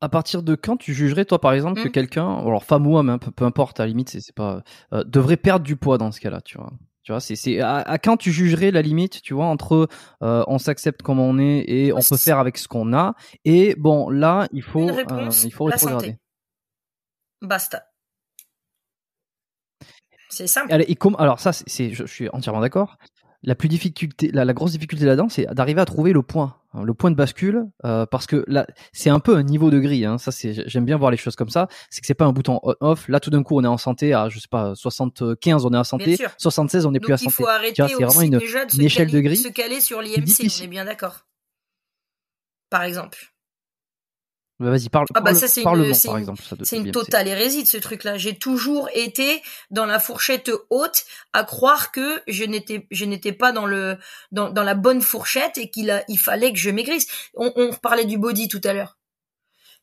à 0.00 0.08
partir 0.08 0.42
de 0.42 0.54
quand 0.54 0.76
tu 0.76 0.94
jugerais, 0.94 1.24
toi, 1.24 1.40
par 1.40 1.52
exemple, 1.52 1.82
que 1.82 1.88
mm. 1.88 1.92
quelqu'un, 1.92 2.38
alors 2.38 2.64
femme 2.64 2.86
ou 2.86 2.96
homme, 2.96 3.10
hein, 3.10 3.18
peu, 3.18 3.44
importe, 3.44 3.80
à 3.80 3.84
la 3.84 3.88
limite, 3.88 4.10
c'est 4.10 4.34
pas, 4.34 4.62
euh, 4.92 5.04
devrait 5.04 5.36
perdre 5.36 5.64
du 5.64 5.76
poids 5.76 5.98
dans 5.98 6.12
ce 6.12 6.20
cas-là, 6.20 6.40
tu 6.40 6.58
vois. 6.58 6.72
Tu 7.02 7.12
vois, 7.12 7.20
c'est 7.20 7.60
à, 7.60 7.98
quand 8.02 8.16
tu 8.16 8.32
jugerais 8.32 8.70
la 8.70 8.80
limite, 8.80 9.20
tu 9.20 9.34
vois, 9.34 9.44
entre 9.44 9.88
euh, 10.22 10.42
on 10.46 10.56
s'accepte 10.56 11.02
comme 11.02 11.20
on 11.20 11.38
est 11.38 11.62
et 11.68 11.92
on 11.92 12.00
peut 12.00 12.16
faire 12.16 12.38
avec 12.38 12.56
ce 12.56 12.66
qu'on 12.66 12.94
a, 12.94 13.14
et 13.44 13.74
bon, 13.74 14.08
là, 14.08 14.48
il 14.52 14.62
faut, 14.62 14.88
il 14.88 15.52
faut 15.52 15.64
rétrograder. 15.64 16.16
Basta. 17.42 17.84
C'est 20.34 20.48
simple. 20.48 20.74
alors 21.18 21.38
ça, 21.38 21.52
c'est, 21.52 21.92
je, 21.92 22.04
suis 22.04 22.28
entièrement 22.30 22.60
d'accord. 22.60 22.98
La 23.44 23.54
plus 23.54 23.68
difficulté, 23.68 24.30
la, 24.32 24.52
grosse 24.54 24.72
difficulté 24.72 25.04
là-dedans, 25.04 25.28
c'est 25.28 25.46
d'arriver 25.52 25.80
à 25.80 25.84
trouver 25.84 26.12
le 26.12 26.22
point, 26.22 26.56
hein, 26.72 26.82
le 26.82 26.94
point 26.94 27.10
de 27.10 27.14
bascule, 27.14 27.66
euh, 27.84 28.06
parce 28.06 28.26
que 28.26 28.42
là, 28.48 28.66
c'est 28.92 29.10
un 29.10 29.20
peu 29.20 29.36
un 29.36 29.42
niveau 29.42 29.70
de 29.70 29.78
grille. 29.78 30.06
Hein, 30.06 30.16
ça, 30.16 30.32
c'est, 30.32 30.66
j'aime 30.66 30.86
bien 30.86 30.96
voir 30.96 31.10
les 31.10 31.18
choses 31.18 31.36
comme 31.36 31.50
ça. 31.50 31.68
C'est 31.90 32.00
que 32.00 32.06
c'est 32.06 32.14
pas 32.14 32.24
un 32.24 32.32
bouton 32.32 32.58
on-off. 32.62 33.06
Là, 33.08 33.20
tout 33.20 33.30
d'un 33.30 33.42
coup, 33.42 33.56
on 33.58 33.62
est 33.62 33.68
en 33.68 33.76
santé 33.76 34.14
à, 34.14 34.30
je 34.30 34.38
sais 34.40 34.48
pas, 34.50 34.74
75, 34.74 35.66
on 35.66 35.72
est 35.72 35.76
en 35.76 35.84
santé, 35.84 36.16
76, 36.38 36.86
on 36.86 36.92
n'est 36.92 37.00
plus 37.00 37.12
à 37.12 37.18
santé. 37.18 37.34
Il 37.38 37.42
faut 37.42 37.46
arrêter 37.46 37.84
c'est 37.86 38.02
vraiment 38.02 38.22
une, 38.22 38.40
échelle 38.80 39.10
de 39.10 39.20
grille. 39.20 39.36
Se 39.36 39.48
caler 39.48 39.80
sur 39.80 40.00
l'IMC, 40.00 40.60
on 40.60 40.64
est 40.64 40.68
bien 40.68 40.86
d'accord. 40.86 41.26
Par 42.70 42.82
exemple. 42.82 43.33
Bah, 44.64 44.70
vas-y, 44.70 44.88
parle. 44.88 45.06
Ah 45.14 45.20
bah 45.20 45.34
ça 45.34 45.46
c'est 45.46 45.60
une, 45.60 45.94
par 46.04 46.16
exemple. 46.16 46.42
C'est 46.62 46.78
une 46.78 46.90
totale 46.90 47.28
hérésie 47.28 47.62
de 47.64 47.68
ce 47.68 47.76
truc-là. 47.76 48.16
J'ai 48.16 48.38
toujours 48.38 48.88
été 48.94 49.42
dans 49.70 49.84
la 49.84 50.00
fourchette 50.00 50.50
haute, 50.70 51.04
à 51.34 51.44
croire 51.44 51.92
que 51.92 52.22
je 52.26 52.44
n'étais, 52.44 52.86
je 52.90 53.04
n'étais 53.04 53.32
pas 53.32 53.52
dans 53.52 53.66
le, 53.66 53.98
dans, 54.32 54.48
dans 54.48 54.62
la 54.62 54.74
bonne 54.74 55.02
fourchette 55.02 55.58
et 55.58 55.68
qu'il 55.68 55.90
a, 55.90 56.02
il 56.08 56.18
fallait 56.18 56.50
que 56.50 56.58
je 56.58 56.70
maigrisse. 56.70 57.06
On, 57.34 57.52
on 57.56 57.74
parlait 57.74 58.06
du 58.06 58.16
body 58.16 58.48
tout 58.48 58.60
à 58.64 58.72
l'heure. 58.72 58.96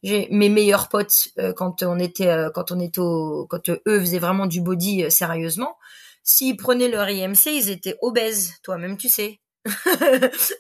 J'ai 0.02 0.28
mes 0.32 0.50
meilleurs 0.50 0.90
potes 0.90 1.28
euh, 1.38 1.54
quand 1.54 1.84
on 1.84 2.00
était, 2.00 2.30
euh, 2.30 2.50
quand 2.50 2.72
on 2.72 2.80
était 2.80 3.00
au, 3.00 3.46
quand 3.48 3.70
eux 3.70 4.00
faisaient 4.00 4.18
vraiment 4.18 4.48
du 4.48 4.62
body 4.62 5.04
euh, 5.04 5.10
sérieusement. 5.12 5.78
S'ils 6.24 6.58
prenaient 6.58 6.90
leur 6.90 7.08
IMC, 7.08 7.46
ils 7.46 7.70
étaient 7.70 7.98
obèses. 8.02 8.54
Toi-même, 8.64 8.98
tu 8.98 9.10
sais. 9.10 9.42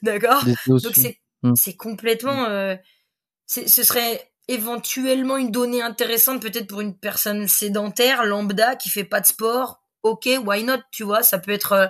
D'accord? 0.03 0.43
Donc 0.67 0.93
c'est, 0.93 1.19
hmm. 1.41 1.53
c'est 1.55 1.75
complètement. 1.75 2.75
Ce 3.51 3.83
serait 3.83 4.31
éventuellement 4.47 5.37
une 5.37 5.51
donnée 5.51 5.81
intéressante 5.81 6.41
peut-être 6.41 6.67
pour 6.67 6.81
une 6.81 6.97
personne 6.97 7.47
sédentaire, 7.47 8.25
lambda, 8.25 8.75
qui 8.75 8.89
fait 8.89 9.03
pas 9.03 9.21
de 9.21 9.25
sport. 9.25 9.81
Ok, 10.03 10.27
why 10.45 10.63
not, 10.63 10.79
tu 10.91 11.03
vois, 11.03 11.23
ça 11.23 11.39
peut 11.39 11.51
être... 11.51 11.73
Euh, 11.73 11.87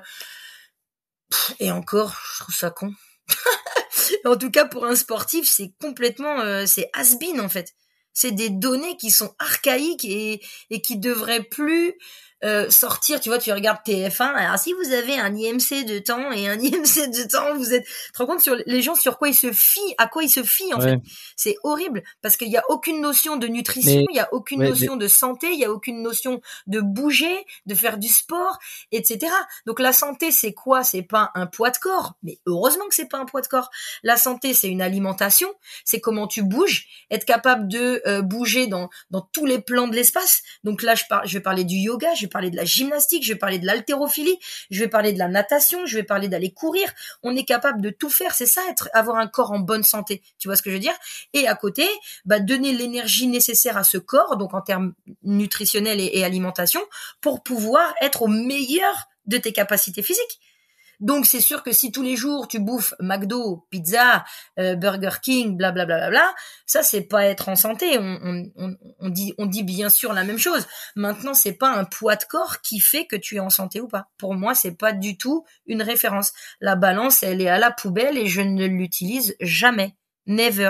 et 1.59 1.71
encore, 1.71 2.19
je 2.35 2.43
trouve 2.43 2.55
ça 2.55 2.71
con. 2.71 2.93
en 4.25 4.35
tout 4.35 4.51
cas, 4.51 4.65
pour 4.65 4.85
un 4.85 4.95
sportif, 4.95 5.49
c'est 5.49 5.73
complètement... 5.79 6.39
Euh, 6.39 6.65
c'est 6.65 6.89
has-been, 6.93 7.39
en 7.39 7.49
fait. 7.49 7.73
C'est 8.13 8.31
des 8.31 8.49
données 8.49 8.97
qui 8.97 9.09
sont 9.11 9.33
archaïques 9.39 10.03
et, 10.03 10.41
et 10.69 10.81
qui 10.81 10.97
devraient 10.97 11.43
plus 11.43 11.95
euh, 12.43 12.69
sortir, 12.69 13.19
tu 13.19 13.29
vois, 13.29 13.37
tu 13.37 13.51
regardes 13.51 13.79
TF1. 13.85 14.33
Alors 14.33 14.57
si 14.57 14.73
vous 14.73 14.91
avez 14.91 15.17
un 15.19 15.35
IMC 15.35 15.85
de 15.85 15.99
temps 15.99 16.31
et 16.31 16.47
un 16.49 16.59
IMC 16.59 17.11
de 17.11 17.29
temps, 17.29 17.55
vous 17.55 17.73
êtes, 17.73 17.85
tu 17.85 18.11
te 18.13 18.17
rends 18.17 18.25
compte 18.25 18.41
sur 18.41 18.55
les 18.65 18.81
gens 18.81 18.95
sur 18.95 19.17
quoi 19.17 19.29
ils 19.29 19.35
se 19.35 19.51
fient, 19.51 19.93
à 19.97 20.07
quoi 20.07 20.23
ils 20.23 20.29
se 20.29 20.43
fient 20.43 20.73
en 20.73 20.81
fait. 20.81 20.99
C'est 21.35 21.55
horrible 21.63 22.03
parce 22.21 22.37
qu'il 22.37 22.49
n'y 22.49 22.57
a 22.57 22.63
aucune 22.69 23.01
notion 23.01 23.37
de 23.37 23.47
nutrition, 23.47 24.05
il 24.09 24.15
y 24.15 24.19
a 24.19 24.33
aucune 24.33 24.63
notion 24.63 24.95
de 24.95 25.07
santé, 25.07 25.51
il 25.51 25.59
y 25.59 25.65
a 25.65 25.71
aucune 25.71 26.01
notion 26.01 26.41
de 26.67 26.79
bouger, 26.81 27.45
de 27.65 27.75
faire 27.75 27.97
du 27.97 28.07
sport, 28.07 28.57
etc. 28.91 29.31
Donc 29.65 29.79
la 29.79 29.93
santé, 29.93 30.31
c'est 30.31 30.53
quoi? 30.53 30.83
C'est 30.83 31.03
pas 31.03 31.31
un 31.35 31.45
poids 31.45 31.69
de 31.69 31.77
corps, 31.77 32.15
mais 32.23 32.39
heureusement 32.47 32.87
que 32.87 32.95
c'est 32.95 33.09
pas 33.09 33.19
un 33.19 33.25
poids 33.25 33.41
de 33.41 33.47
corps. 33.47 33.69
La 34.03 34.17
santé, 34.17 34.53
c'est 34.53 34.69
une 34.69 34.81
alimentation, 34.81 35.49
c'est 35.85 35.99
comment 35.99 36.27
tu 36.27 36.43
bouges, 36.43 36.87
être 37.11 37.25
capable 37.25 37.67
de 37.67 38.01
euh, 38.07 38.21
bouger 38.21 38.67
dans 38.67 38.89
dans 39.11 39.21
tous 39.21 39.45
les 39.45 39.61
plans 39.61 39.87
de 39.87 39.95
l'espace. 39.95 40.41
Donc 40.63 40.81
là, 40.81 40.95
je, 40.95 41.03
par, 41.07 41.25
je 41.27 41.33
vais 41.33 41.43
parler 41.43 41.63
du 41.63 41.75
yoga, 41.75 42.13
je 42.15 42.30
parler 42.31 42.49
de 42.49 42.55
la 42.55 42.65
gymnastique, 42.65 43.23
je 43.23 43.33
vais 43.33 43.39
parler 43.39 43.59
de 43.59 43.65
l'haltérophilie, 43.67 44.37
je 44.71 44.79
vais 44.79 44.87
parler 44.87 45.13
de 45.13 45.19
la 45.19 45.27
natation, 45.27 45.85
je 45.85 45.95
vais 45.97 46.03
parler 46.03 46.27
d'aller 46.27 46.51
courir. 46.51 46.91
On 47.21 47.35
est 47.35 47.45
capable 47.45 47.81
de 47.81 47.91
tout 47.91 48.09
faire. 48.09 48.33
C'est 48.33 48.47
ça, 48.47 48.61
avoir 48.93 49.17
un 49.17 49.27
corps 49.27 49.51
en 49.51 49.59
bonne 49.59 49.83
santé. 49.83 50.23
Tu 50.39 50.47
vois 50.47 50.55
ce 50.55 50.63
que 50.63 50.71
je 50.71 50.75
veux 50.75 50.81
dire? 50.81 50.95
Et 51.33 51.47
à 51.47 51.55
côté, 51.55 51.85
bah, 52.25 52.39
donner 52.39 52.73
l'énergie 52.73 53.27
nécessaire 53.27 53.77
à 53.77 53.83
ce 53.83 53.97
corps, 53.99 54.37
donc 54.37 54.53
en 54.53 54.61
termes 54.61 54.93
nutritionnels 55.23 55.99
et 55.99 56.23
alimentation, 56.23 56.81
pour 57.21 57.43
pouvoir 57.43 57.93
être 58.01 58.23
au 58.23 58.27
meilleur 58.27 59.09
de 59.27 59.37
tes 59.37 59.53
capacités 59.53 60.01
physiques. 60.01 60.39
Donc 61.01 61.25
c'est 61.25 61.41
sûr 61.41 61.63
que 61.63 61.71
si 61.71 61.91
tous 61.91 62.03
les 62.03 62.15
jours 62.15 62.47
tu 62.47 62.59
bouffes 62.59 62.93
McDo, 62.99 63.67
pizza, 63.69 64.23
euh, 64.59 64.75
Burger 64.75 65.17
King, 65.21 65.57
blablabla, 65.57 65.97
bla, 65.97 66.09
bla, 66.09 66.09
bla, 66.09 66.35
ça 66.65 66.83
c'est 66.83 67.01
pas 67.01 67.25
être 67.25 67.49
en 67.49 67.55
santé. 67.55 67.97
On, 67.99 68.49
on, 68.55 68.75
on, 68.99 69.09
dit 69.09 69.33
on 69.37 69.47
dit 69.47 69.63
bien 69.63 69.89
sûr 69.89 70.13
la 70.13 70.23
même 70.23 70.37
chose. 70.37 70.67
Maintenant 70.95 71.33
c'est 71.33 71.53
pas 71.53 71.71
un 71.71 71.83
poids 71.85 72.15
de 72.15 72.23
corps 72.23 72.61
qui 72.61 72.79
fait 72.79 73.05
que 73.05 73.15
tu 73.15 73.35
es 73.35 73.39
en 73.39 73.49
santé 73.49 73.81
ou 73.81 73.87
pas. 73.87 74.07
Pour 74.17 74.35
moi 74.35 74.53
c'est 74.53 74.77
pas 74.77 74.93
du 74.93 75.17
tout 75.17 75.43
une 75.65 75.81
référence. 75.81 76.31
La 76.61 76.75
balance 76.75 77.23
elle 77.23 77.41
est 77.41 77.49
à 77.49 77.57
la 77.57 77.71
poubelle 77.71 78.17
et 78.17 78.27
je 78.27 78.41
ne 78.41 78.65
l'utilise 78.65 79.35
jamais, 79.41 79.95
never 80.27 80.69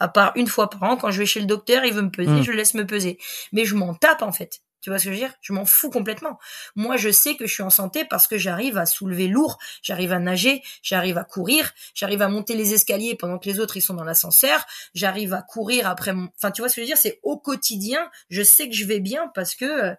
à 0.00 0.08
part 0.08 0.32
une 0.34 0.46
fois 0.46 0.70
par 0.70 0.82
an 0.84 0.96
quand 0.96 1.10
je 1.10 1.18
vais 1.18 1.26
chez 1.26 1.40
le 1.40 1.46
docteur, 1.46 1.84
il 1.84 1.92
veut 1.92 2.02
me 2.02 2.10
peser, 2.10 2.30
hmm. 2.30 2.42
je 2.42 2.52
laisse 2.52 2.74
me 2.74 2.86
peser. 2.86 3.18
Mais 3.52 3.66
je 3.66 3.76
m'en 3.76 3.94
tape 3.94 4.22
en 4.22 4.32
fait. 4.32 4.62
Tu 4.80 4.88
vois 4.88 4.98
ce 4.98 5.04
que 5.04 5.10
je 5.10 5.14
veux 5.14 5.20
dire? 5.20 5.34
Je 5.42 5.52
m'en 5.52 5.66
fous 5.66 5.90
complètement. 5.90 6.38
Moi, 6.74 6.96
je 6.96 7.10
sais 7.10 7.36
que 7.36 7.46
je 7.46 7.52
suis 7.52 7.62
en 7.62 7.70
santé 7.70 8.04
parce 8.04 8.26
que 8.26 8.38
j'arrive 8.38 8.78
à 8.78 8.86
soulever 8.86 9.28
lourd, 9.28 9.58
j'arrive 9.82 10.12
à 10.12 10.18
nager, 10.18 10.62
j'arrive 10.82 11.18
à 11.18 11.24
courir, 11.24 11.72
j'arrive 11.94 12.22
à 12.22 12.28
monter 12.28 12.54
les 12.54 12.72
escaliers 12.72 13.14
pendant 13.14 13.38
que 13.38 13.48
les 13.48 13.60
autres 13.60 13.76
ils 13.76 13.82
sont 13.82 13.94
dans 13.94 14.04
l'ascenseur, 14.04 14.64
j'arrive 14.94 15.34
à 15.34 15.42
courir 15.42 15.86
après 15.86 16.14
mon. 16.14 16.28
Enfin, 16.36 16.50
tu 16.50 16.62
vois 16.62 16.68
ce 16.68 16.76
que 16.76 16.80
je 16.80 16.86
veux 16.86 16.92
dire? 16.94 16.98
C'est 16.98 17.20
au 17.22 17.36
quotidien. 17.36 18.10
Je 18.30 18.42
sais 18.42 18.68
que 18.68 18.74
je 18.74 18.86
vais 18.86 19.00
bien 19.00 19.30
parce 19.34 19.54
que 19.54 19.64
euh, 19.64 19.94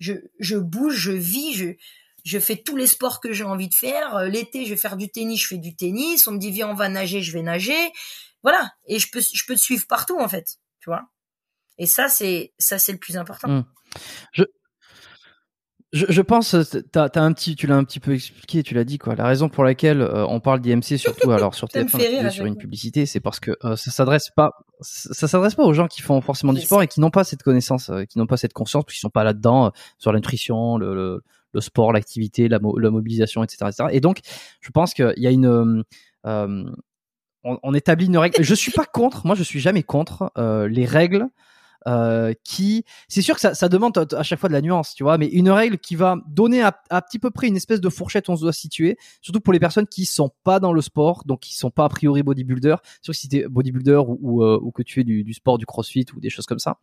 je 0.00 0.14
je 0.38 0.56
bouge, 0.56 0.96
je 0.96 1.12
vis, 1.12 1.54
je 1.54 1.72
je 2.24 2.38
fais 2.38 2.56
tous 2.56 2.76
les 2.76 2.86
sports 2.86 3.20
que 3.20 3.32
j'ai 3.32 3.44
envie 3.44 3.68
de 3.68 3.74
faire. 3.74 4.16
Euh, 4.16 4.28
l'été, 4.28 4.64
je 4.64 4.70
vais 4.70 4.76
faire 4.76 4.96
du 4.96 5.10
tennis, 5.10 5.42
je 5.42 5.48
fais 5.48 5.58
du 5.58 5.74
tennis. 5.74 6.26
On 6.26 6.32
me 6.32 6.38
dit 6.38 6.50
viens, 6.50 6.68
on 6.68 6.74
va 6.74 6.88
nager, 6.88 7.20
je 7.20 7.32
vais 7.32 7.42
nager. 7.42 7.92
Voilà. 8.42 8.72
Et 8.86 8.98
je 8.98 9.10
peux 9.10 9.20
je 9.20 9.44
peux 9.46 9.54
te 9.54 9.60
suivre 9.60 9.86
partout 9.86 10.18
en 10.18 10.28
fait. 10.28 10.58
Tu 10.80 10.88
vois? 10.88 11.02
Et 11.78 11.86
ça, 11.86 12.08
c'est 12.08 12.52
ça, 12.58 12.78
c'est 12.78 12.92
le 12.92 12.98
plus 12.98 13.16
important. 13.16 13.48
Mmh. 13.48 13.64
Je, 14.32 16.06
je, 16.08 16.22
pense, 16.22 16.56
t'as, 16.90 17.08
as 17.14 17.20
un 17.20 17.32
petit, 17.34 17.54
tu 17.54 17.66
l'as 17.66 17.76
un 17.76 17.84
petit 17.84 18.00
peu 18.00 18.14
expliqué, 18.14 18.62
tu 18.62 18.72
l'as 18.72 18.84
dit 18.84 18.96
quoi. 18.96 19.14
La 19.14 19.26
raison 19.26 19.50
pour 19.50 19.62
laquelle 19.62 20.00
euh, 20.00 20.26
on 20.26 20.40
parle 20.40 20.60
d'IMC 20.60 20.96
surtout, 20.96 21.30
alors 21.32 21.54
sur 21.54 21.68
TF1, 21.68 22.30
sur 22.30 22.46
une 22.46 22.56
publicité, 22.56 23.04
c'est 23.04 23.20
parce 23.20 23.40
que 23.40 23.50
euh, 23.64 23.76
ça 23.76 23.90
s'adresse 23.90 24.30
pas, 24.34 24.52
ça 24.80 25.28
s'adresse 25.28 25.54
pas 25.54 25.64
aux 25.64 25.74
gens 25.74 25.88
qui 25.88 26.00
font 26.00 26.22
forcément 26.22 26.54
du 26.54 26.62
sport 26.62 26.82
et 26.82 26.88
qui 26.88 27.00
n'ont 27.00 27.10
pas 27.10 27.24
cette 27.24 27.42
connaissance, 27.42 27.90
euh, 27.90 28.04
qui 28.04 28.18
n'ont 28.18 28.26
pas 28.26 28.38
cette 28.38 28.54
conscience, 28.54 28.84
qu'ils 28.86 28.98
sont 28.98 29.10
pas 29.10 29.22
là-dedans 29.22 29.70
sur 29.98 30.12
la 30.12 30.18
nutrition, 30.18 30.78
le, 30.78 31.22
le, 31.52 31.60
sport, 31.60 31.92
l'activité, 31.92 32.48
la, 32.48 32.58
la, 32.78 32.90
mobilisation, 32.90 33.44
etc., 33.44 33.66
etc. 33.68 33.88
Et 33.92 34.00
donc, 34.00 34.20
je 34.62 34.70
pense 34.70 34.94
qu'il 34.94 35.12
y 35.18 35.26
a 35.26 35.30
une 35.30 35.84
on, 36.24 37.58
on, 37.62 37.74
établit 37.74 38.06
une 38.06 38.16
règle. 38.16 38.42
Je 38.42 38.54
suis 38.54 38.72
pas 38.72 38.86
contre, 38.86 39.26
moi 39.26 39.34
je 39.34 39.42
suis 39.42 39.60
jamais 39.60 39.82
contre 39.82 40.32
les 40.36 40.86
règles 40.86 41.28
euh, 41.88 42.32
qui, 42.44 42.84
c'est 43.08 43.22
sûr 43.22 43.34
que 43.34 43.40
ça, 43.40 43.54
ça, 43.54 43.68
demande 43.68 43.96
à 44.12 44.22
chaque 44.22 44.38
fois 44.38 44.48
de 44.48 44.54
la 44.54 44.60
nuance, 44.60 44.94
tu 44.94 45.02
vois, 45.02 45.18
mais 45.18 45.26
une 45.26 45.50
règle 45.50 45.78
qui 45.78 45.96
va 45.96 46.16
donner 46.28 46.62
à, 46.62 46.80
à 46.90 47.02
petit 47.02 47.18
peu 47.18 47.30
près 47.30 47.48
une 47.48 47.56
espèce 47.56 47.80
de 47.80 47.88
fourchette 47.88 48.28
où 48.28 48.32
on 48.32 48.36
se 48.36 48.42
doit 48.42 48.52
situer, 48.52 48.96
surtout 49.20 49.40
pour 49.40 49.52
les 49.52 49.60
personnes 49.60 49.86
qui 49.86 50.04
sont 50.04 50.30
pas 50.44 50.60
dans 50.60 50.72
le 50.72 50.80
sport, 50.80 51.24
donc 51.26 51.40
qui 51.40 51.54
sont 51.56 51.70
pas 51.70 51.84
a 51.84 51.88
priori 51.88 52.22
bodybuilder. 52.22 52.76
Sûr 53.02 53.12
que 53.12 53.18
si 53.18 53.28
t'es 53.28 53.46
bodybuilder 53.48 54.02
ou, 54.06 54.18
ou, 54.20 54.44
euh, 54.44 54.58
ou, 54.62 54.70
que 54.70 54.82
tu 54.82 54.94
fais 54.94 55.04
du, 55.04 55.24
du, 55.24 55.34
sport, 55.34 55.58
du 55.58 55.66
crossfit 55.66 56.06
ou 56.14 56.20
des 56.20 56.30
choses 56.30 56.46
comme 56.46 56.58
ça, 56.58 56.78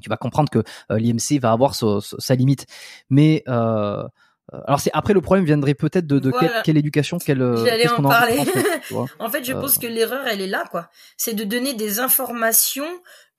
tu 0.00 0.08
vas 0.08 0.16
comprendre 0.16 0.50
que 0.50 0.62
euh, 0.90 0.98
l'IMC 0.98 1.40
va 1.40 1.52
avoir 1.52 1.74
sa 1.74 2.34
limite. 2.34 2.66
Mais 3.10 3.42
euh, 3.48 4.02
alors 4.66 4.80
c'est 4.80 4.90
après 4.94 5.14
le 5.14 5.20
problème 5.20 5.44
viendrait 5.44 5.74
peut-être 5.74 6.06
de, 6.06 6.18
de 6.18 6.32
quelle, 6.64 6.76
éducation, 6.76 7.18
quelle. 7.18 7.56
J'allais 7.64 7.88
en 7.88 8.02
parler. 8.02 8.38
En, 9.18 9.28
fait, 9.28 9.44
je 9.44 9.52
pense 9.52 9.78
que 9.78 9.86
l'erreur 9.86 10.26
elle 10.26 10.40
est 10.40 10.48
là 10.48 10.64
quoi. 10.70 10.88
C'est 11.16 11.34
de 11.34 11.44
donner 11.44 11.74
des 11.74 12.00
informations 12.00 12.88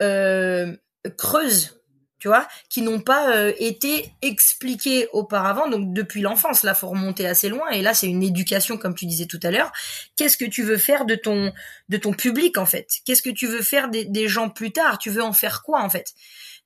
euh, 0.02 0.74
creuse. 1.18 1.82
tu 2.20 2.28
vois, 2.28 2.48
qui 2.70 2.84
n'ont 2.84 3.00
pas 3.00 3.36
euh, 3.36 3.52
été 3.58 4.14
expliqués 4.22 5.08
auparavant. 5.12 5.68
Donc 5.68 5.92
depuis 5.92 6.22
l'enfance, 6.22 6.62
là, 6.62 6.76
faut 6.76 6.90
remonter 6.90 7.26
assez 7.26 7.50
loin. 7.50 7.68
Et 7.72 7.82
là, 7.82 7.96
c'est 7.96 8.08
une 8.08 8.22
éducation, 8.22 8.78
comme 8.78 8.94
tu 8.94 9.08
disais 9.08 9.26
tout 9.26 9.40
à 9.42 9.50
l'heure. 9.50 9.72
Qu'est-ce 10.16 10.38
que 10.38 10.46
tu 10.46 10.62
veux 10.62 10.78
faire 10.78 11.06
de 11.06 11.16
ton 11.16 11.52
de 11.90 11.98
ton 11.98 12.14
public 12.14 12.60
en 12.60 12.68
fait? 12.68 12.88
Qu'est-ce 13.06 13.24
que 13.24 13.32
tu 13.32 13.48
veux 13.48 13.64
faire 13.64 13.90
des, 13.90 14.06
des, 14.06 14.28
gens 14.28 14.50
plus 14.50 14.72
tard? 14.72 15.00
Tu 15.00 15.10
veux 15.10 15.24
en 15.24 15.34
faire 15.34 15.64
quoi 15.64 15.82
en 15.82 15.90
fait? 15.90 16.14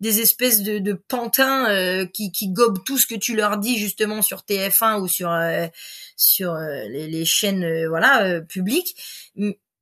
Des 0.02 0.20
espèces 0.20 0.62
de, 0.62 0.80
de 0.80 0.92
pantins 0.92 1.70
euh, 1.70 2.06
qui, 2.06 2.34
qui 2.34 2.50
gobent 2.50 2.84
tout 2.84 2.98
ce 2.98 3.08
que 3.08 3.16
tu 3.16 3.34
leur 3.34 3.58
dis 3.58 3.78
justement 3.78 4.22
sur 4.22 4.40
TF1 4.42 5.00
ou 5.00 5.08
sur 5.08 5.32
euh, 5.32 5.68
sur 6.18 6.54
les, 6.56 7.08
les, 7.08 7.24
chaînes 7.24 7.88
voilà 7.88 8.42
publiques 8.42 8.98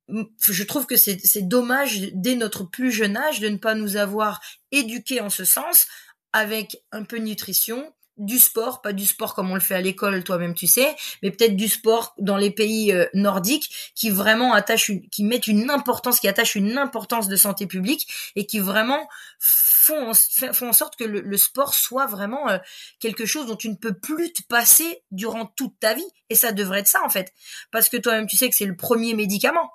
je 0.10 0.64
trouve 0.64 0.86
que 0.86 0.96
c'est 0.96 1.48
dommage 1.48 2.02
dès 2.14 2.36
notre 2.36 2.64
plus 2.64 2.92
jeune 2.92 3.18
âge 3.18 3.40
de 3.40 3.50
ne 3.50 3.58
pas 3.58 3.76
nous 3.76 3.96
avoir 3.96 4.42
éduqués 4.72 5.22
en 5.22 5.30
ce 5.30 5.46
sens 5.46 5.88
avec 6.34 6.78
un 6.92 7.04
peu 7.04 7.20
de 7.20 7.26
nutrition, 7.26 7.94
du 8.18 8.38
sport, 8.38 8.82
pas 8.82 8.94
du 8.94 9.08
sport 9.08 9.34
comme 9.34 9.50
on 9.50 9.56
le 9.56 9.60
fait 9.60 9.76
à 9.76 9.82
l'école, 9.82 10.24
toi-même 10.24 10.54
tu 10.54 10.68
sais, 10.68 10.96
mais 11.22 11.32
peut-être 11.32 11.56
du 11.56 11.68
sport 11.68 12.14
dans 12.20 12.38
les 12.38 12.52
pays 12.52 12.92
euh, 12.92 13.08
nordiques 13.14 13.92
qui 13.96 14.10
vraiment 14.12 14.54
attachent, 14.54 14.92
qui 15.12 15.24
mettent 15.24 15.48
une 15.48 15.72
importance, 15.72 16.20
qui 16.20 16.28
attachent 16.28 16.56
une 16.56 16.78
importance 16.78 17.28
de 17.28 17.36
santé 17.36 17.66
publique 17.66 18.08
et 18.36 18.46
qui 18.46 18.60
vraiment 18.60 19.08
font 19.40 20.12
en, 20.12 20.14
font 20.54 20.70
en 20.70 20.74
sorte 20.74 20.96
que 20.96 21.04
le, 21.04 21.38
sport 21.38 21.74
soit 21.74 22.06
vraiment 22.06 22.50
euh, 22.50 22.58
quelque 23.00 23.26
chose 23.26 23.48
dont 23.48 23.56
tu 23.56 23.70
ne 23.70 23.76
peux 23.76 23.94
plus 23.94 24.32
te 24.32 24.44
passer 24.44 25.04
durant 25.12 25.48
toute 25.48 25.80
ta 25.80 25.96
vie. 25.96 26.08
Et 26.30 26.36
ça 26.36 26.52
devrait 26.52 26.82
être 26.82 26.88
ça 26.88 27.04
en 27.04 27.10
fait, 27.10 27.34
parce 27.72 27.90
que 27.90 27.98
toi-même 27.98 28.28
tu 28.28 28.38
sais 28.38 28.50
que 28.50 28.56
c'est 28.56 28.66
le 28.66 28.78
premier 28.78 29.16
médicament 29.16 29.72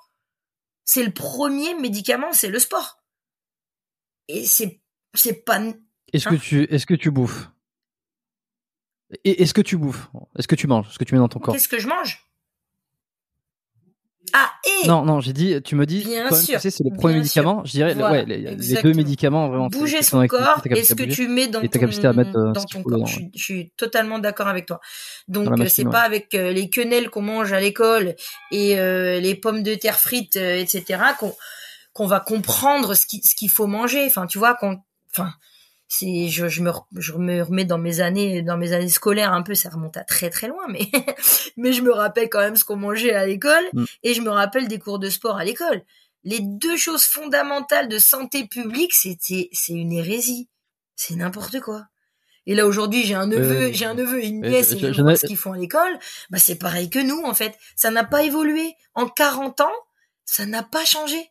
c'est 0.88 1.04
le 1.04 1.12
premier 1.12 1.74
médicament, 1.74 2.32
c'est 2.32 2.48
le 2.48 2.58
sport. 2.58 3.04
Et 4.26 4.46
c'est 4.46 4.80
c'est 5.12 5.44
pas. 5.44 5.60
Est-ce 6.14 6.26
que 6.26 6.34
hein. 6.34 6.40
tu 6.42 6.62
est-ce 6.64 6.86
que 6.86 6.94
tu 6.94 7.10
bouffes? 7.10 7.50
Est-ce 9.22 9.52
que 9.52 9.60
tu 9.60 9.76
bouffes? 9.76 10.08
Est-ce 10.38 10.48
que 10.48 10.54
tu 10.54 10.66
manges? 10.66 10.88
Ce 10.90 10.98
que 10.98 11.04
tu 11.04 11.14
mets 11.14 11.18
dans 11.18 11.28
ton 11.28 11.40
corps? 11.40 11.52
Qu'est-ce 11.52 11.68
que 11.68 11.78
je 11.78 11.88
mange? 11.88 12.26
Ah, 14.32 14.52
et 14.64 14.86
Non, 14.86 15.04
non, 15.04 15.20
j'ai 15.20 15.32
dit, 15.32 15.60
tu 15.62 15.74
me 15.74 15.86
dis, 15.86 16.04
bien 16.04 16.30
sûr, 16.30 16.56
tu 16.56 16.60
sais, 16.60 16.70
c'est 16.70 16.84
le 16.84 16.96
premier 16.96 17.16
médicament. 17.16 17.62
Je 17.64 17.72
dirais, 17.72 17.94
ouais, 17.94 18.24
les, 18.24 18.82
deux 18.82 18.92
médicaments 18.92 19.48
vraiment. 19.48 19.68
Bouger 19.68 20.02
son 20.02 20.26
corps 20.26 20.62
et 20.70 20.84
ce 20.84 20.94
que 20.94 21.04
tu 21.04 21.28
mets 21.28 21.48
dans 21.48 21.60
ton, 21.60 22.04
à 22.04 22.12
mettre, 22.12 22.36
euh, 22.36 22.52
dans 22.52 22.64
ton 22.64 22.82
corps. 22.82 23.06
Je, 23.06 23.20
je, 23.34 23.42
suis 23.42 23.70
totalement 23.76 24.18
d'accord 24.18 24.48
avec 24.48 24.66
toi. 24.66 24.80
Donc, 25.28 25.48
euh, 25.58 25.66
c'est 25.68 25.84
pas 25.84 26.02
avec 26.02 26.34
euh, 26.34 26.52
les 26.52 26.70
quenelles 26.70 27.10
qu'on 27.10 27.22
mange 27.22 27.52
à 27.52 27.60
l'école 27.60 28.14
et 28.50 28.76
les 29.20 29.34
pommes 29.34 29.62
de 29.62 29.74
terre 29.74 29.98
frites, 29.98 30.36
etc., 30.36 31.00
qu'on 31.18 31.34
qu'on 31.92 32.06
va 32.06 32.20
comprendre 32.20 32.94
ce 32.94 33.06
qu'il 33.06 33.20
ce 33.24 33.34
qu'il 33.34 33.50
faut 33.50 33.66
manger. 33.66 34.04
Enfin, 34.06 34.26
tu 34.26 34.38
vois, 34.38 34.54
qu'on, 34.54 34.78
enfin, 35.10 35.32
c'est 35.88 36.28
je, 36.28 36.48
je, 36.48 36.62
me 36.62 36.70
je 36.96 37.12
me 37.14 37.42
remets 37.42 37.64
dans 37.64 37.78
mes 37.78 38.00
années 38.00 38.42
dans 38.42 38.58
mes 38.58 38.74
années 38.74 38.90
scolaires 38.90 39.32
un 39.32 39.42
peu 39.42 39.54
ça 39.54 39.70
remonte 39.70 39.96
à 39.96 40.04
très 40.04 40.28
très 40.28 40.46
loin 40.46 40.66
mais 40.68 40.90
mais 41.56 41.72
je 41.72 41.80
me 41.80 41.90
rappelle 41.90 42.28
quand 42.28 42.40
même 42.40 42.56
ce 42.56 42.64
qu'on 42.64 42.76
mangeait 42.76 43.14
à 43.14 43.26
l'école 43.26 43.64
mm. 43.72 43.84
et 44.02 44.12
je 44.14 44.20
me 44.20 44.28
rappelle 44.28 44.68
des 44.68 44.78
cours 44.78 44.98
de 44.98 45.08
sport 45.08 45.38
à 45.38 45.44
l'école. 45.44 45.82
Les 46.24 46.40
deux 46.40 46.76
choses 46.76 47.04
fondamentales 47.04 47.88
de 47.88 47.98
santé 47.98 48.46
publique 48.46 48.92
c'était 48.92 49.48
c'est 49.52 49.72
une 49.72 49.92
hérésie. 49.92 50.48
C'est 50.94 51.14
n'importe 51.14 51.60
quoi. 51.60 51.86
Et 52.44 52.54
là 52.54 52.66
aujourd'hui 52.66 53.04
j'ai 53.04 53.14
un 53.14 53.26
neveu 53.26 53.72
j'ai 53.72 53.86
un 53.86 53.94
neveu 53.94 54.22
et 54.22 54.26
une 54.26 54.42
nièce 54.42 54.72
et 54.72 54.92
je, 54.92 55.14
ce 55.14 55.26
qu'ils 55.26 55.38
font 55.38 55.54
à 55.54 55.58
l'école. 55.58 55.98
Bah 56.28 56.38
c'est 56.38 56.56
pareil 56.56 56.90
que 56.90 56.98
nous 56.98 57.22
en 57.24 57.32
fait. 57.32 57.56
Ça 57.76 57.90
n'a 57.90 58.04
pas 58.04 58.24
évolué. 58.24 58.74
En 58.94 59.08
40 59.08 59.62
ans 59.62 59.72
ça 60.26 60.44
n'a 60.44 60.62
pas 60.62 60.84
changé 60.84 61.30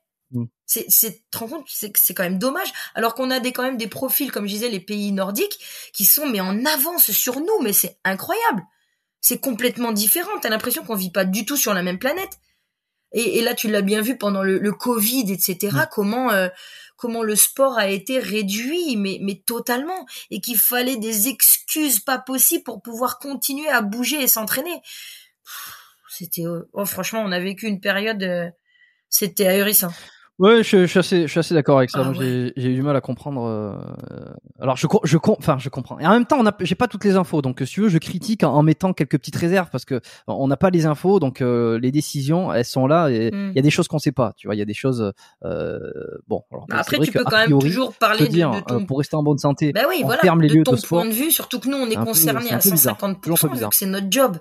C'est, 0.70 0.86
c'est, 0.90 1.30
te 1.32 1.38
rends 1.38 1.48
compte, 1.48 1.66
c'est, 1.70 1.96
c'est 1.96 2.14
quand 2.14 2.24
même 2.24 2.40
dommage. 2.40 2.72
Alors 2.94 3.16
qu'on 3.16 3.32
a 3.32 3.40
des, 3.40 3.54
quand 3.54 3.64
même 3.64 3.78
des 3.78 3.88
profils, 3.88 4.32
comme 4.32 4.46
je 4.48 4.54
disais, 4.54 4.70
les 4.70 4.82
pays 4.82 5.14
nordiques, 5.14 5.58
qui 5.94 6.04
sont, 6.04 6.28
mais 6.28 6.42
en 6.42 6.66
avance 6.66 7.10
sur 7.12 7.40
nous, 7.40 7.60
mais 7.62 7.74
c'est 7.74 7.98
incroyable. 8.04 8.64
C'est 9.22 9.40
complètement 9.40 9.94
différent. 9.94 10.38
T'as 10.42 10.50
l'impression 10.50 10.84
qu'on 10.84 10.96
vit 10.96 11.12
pas 11.12 11.26
du 11.26 11.46
tout 11.46 11.58
sur 11.58 11.74
la 11.74 11.84
même 11.84 12.00
planète. 12.00 12.38
Et, 13.14 13.38
et 13.38 13.42
là, 13.42 13.54
tu 13.54 13.70
l'as 13.70 13.82
bien 13.82 14.02
vu 14.02 14.18
pendant 14.18 14.44
le, 14.44 14.60
le 14.60 14.72
Covid, 14.74 15.32
etc. 15.32 15.70
Mm. 15.74 15.88
Comment, 15.92 16.32
euh, 16.32 16.50
comment 16.98 17.24
le 17.24 17.38
sport 17.38 17.78
a 17.78 17.88
été 17.88 18.20
réduit, 18.20 18.98
mais, 18.98 19.20
mais 19.22 19.42
totalement. 19.46 20.06
Et 20.32 20.42
qu'il 20.42 20.58
fallait 20.58 20.98
des 20.98 21.30
excuses 21.30 22.02
pas 22.02 22.20
possibles 22.20 22.64
pour 22.64 22.82
pouvoir 22.82 23.20
continuer 23.20 23.70
à 23.70 23.82
bouger 23.82 24.22
et 24.22 24.28
s'entraîner. 24.28 24.82
C'était, 26.10 26.44
oh, 26.74 26.86
franchement, 26.86 27.22
on 27.24 27.32
a 27.32 27.40
vécu 27.40 27.68
une 27.68 27.80
période, 27.80 28.22
euh, 28.24 28.50
c'était 29.10 29.48
ahurissant. 29.48 29.94
Ouais, 30.40 30.62
je, 30.64 30.82
je, 30.82 30.86
suis 30.86 31.00
assez, 31.00 31.22
je 31.24 31.28
suis 31.28 31.40
assez 31.40 31.56
d'accord 31.56 31.80
avec 31.80 31.90
ça. 31.90 32.04
Ah 32.06 32.14
j'ai 32.14 32.54
eu 32.56 32.76
du 32.76 32.84
mal 32.84 32.96
à 32.96 33.02
comprendre. 33.02 33.44
Euh... 33.44 33.74
Alors, 34.60 34.78
je, 34.78 34.86
je, 35.04 35.18
enfin, 35.26 35.58
je 35.58 35.70
comprends. 35.70 35.98
Et 35.98 36.06
en 36.06 36.12
même 36.12 36.28
temps, 36.28 36.40
on 36.40 36.52
j'ai 36.60 36.76
pas 36.76 36.88
toutes 36.88 37.06
les 37.06 37.16
infos. 37.16 37.42
Donc, 37.42 37.60
si 37.66 37.74
tu 37.74 37.82
veux, 37.82 37.90
je 37.90 37.98
critique 37.98 38.44
en, 38.44 38.62
mettant 38.62 38.94
quelques 38.94 39.18
petites 39.18 39.36
réserves 39.36 39.70
parce 39.72 39.84
que 39.84 40.00
on 40.28 40.48
n'a 40.48 40.58
pas 40.58 40.70
les 40.70 40.86
infos. 40.86 41.20
Donc, 41.20 41.42
euh, 41.42 41.80
les 41.80 41.92
décisions, 41.92 42.54
elles 42.54 42.66
sont 42.66 42.86
là. 42.86 43.10
Et 43.10 43.32
il 43.34 43.54
y 43.56 43.58
a 43.58 43.62
hmm. 43.62 43.64
des 43.64 43.72
choses 43.72 43.88
qu'on 43.88 43.98
sait 43.98 44.12
pas. 44.12 44.34
Tu 44.38 44.48
vois, 44.48 44.54
il 44.54 44.60
y 44.60 44.62
a 44.62 44.66
des 44.66 44.76
choses. 44.76 45.12
Euh, 45.44 45.80
bon. 46.28 46.44
Alors, 46.52 46.68
bah, 46.70 46.78
après, 46.80 47.00
tu 47.00 47.12
peux 47.12 47.24
quand 47.24 47.38
même 47.38 47.58
toujours 47.58 47.96
parler 47.96 48.28
dire, 48.28 48.52
de, 48.52 48.60
ton... 48.60 48.82
Euh, 48.82 48.86
pour 48.86 49.00
rester 49.00 49.16
en 49.16 49.24
bonne 49.24 49.40
santé. 49.40 49.74
Bah 49.74 49.86
oui, 49.90 50.02
on 50.04 50.06
voilà. 50.06 50.22
Ferme 50.22 50.42
les 50.42 50.50
de 50.50 50.54
lieux 50.54 50.64
ton 50.64 50.74
de 50.74 50.78
sport. 50.78 51.02
point 51.02 51.10
de 51.10 51.16
vue, 51.16 51.32
surtout 51.32 51.60
que 51.60 51.68
nous, 51.68 51.78
on 51.78 51.90
est, 51.90 51.96
concernés 51.96 52.52
à 52.52 52.60
150%. 52.60 53.60
Donc, 53.60 53.74
c'est 53.74 53.88
notre 53.88 54.08
job. 54.12 54.38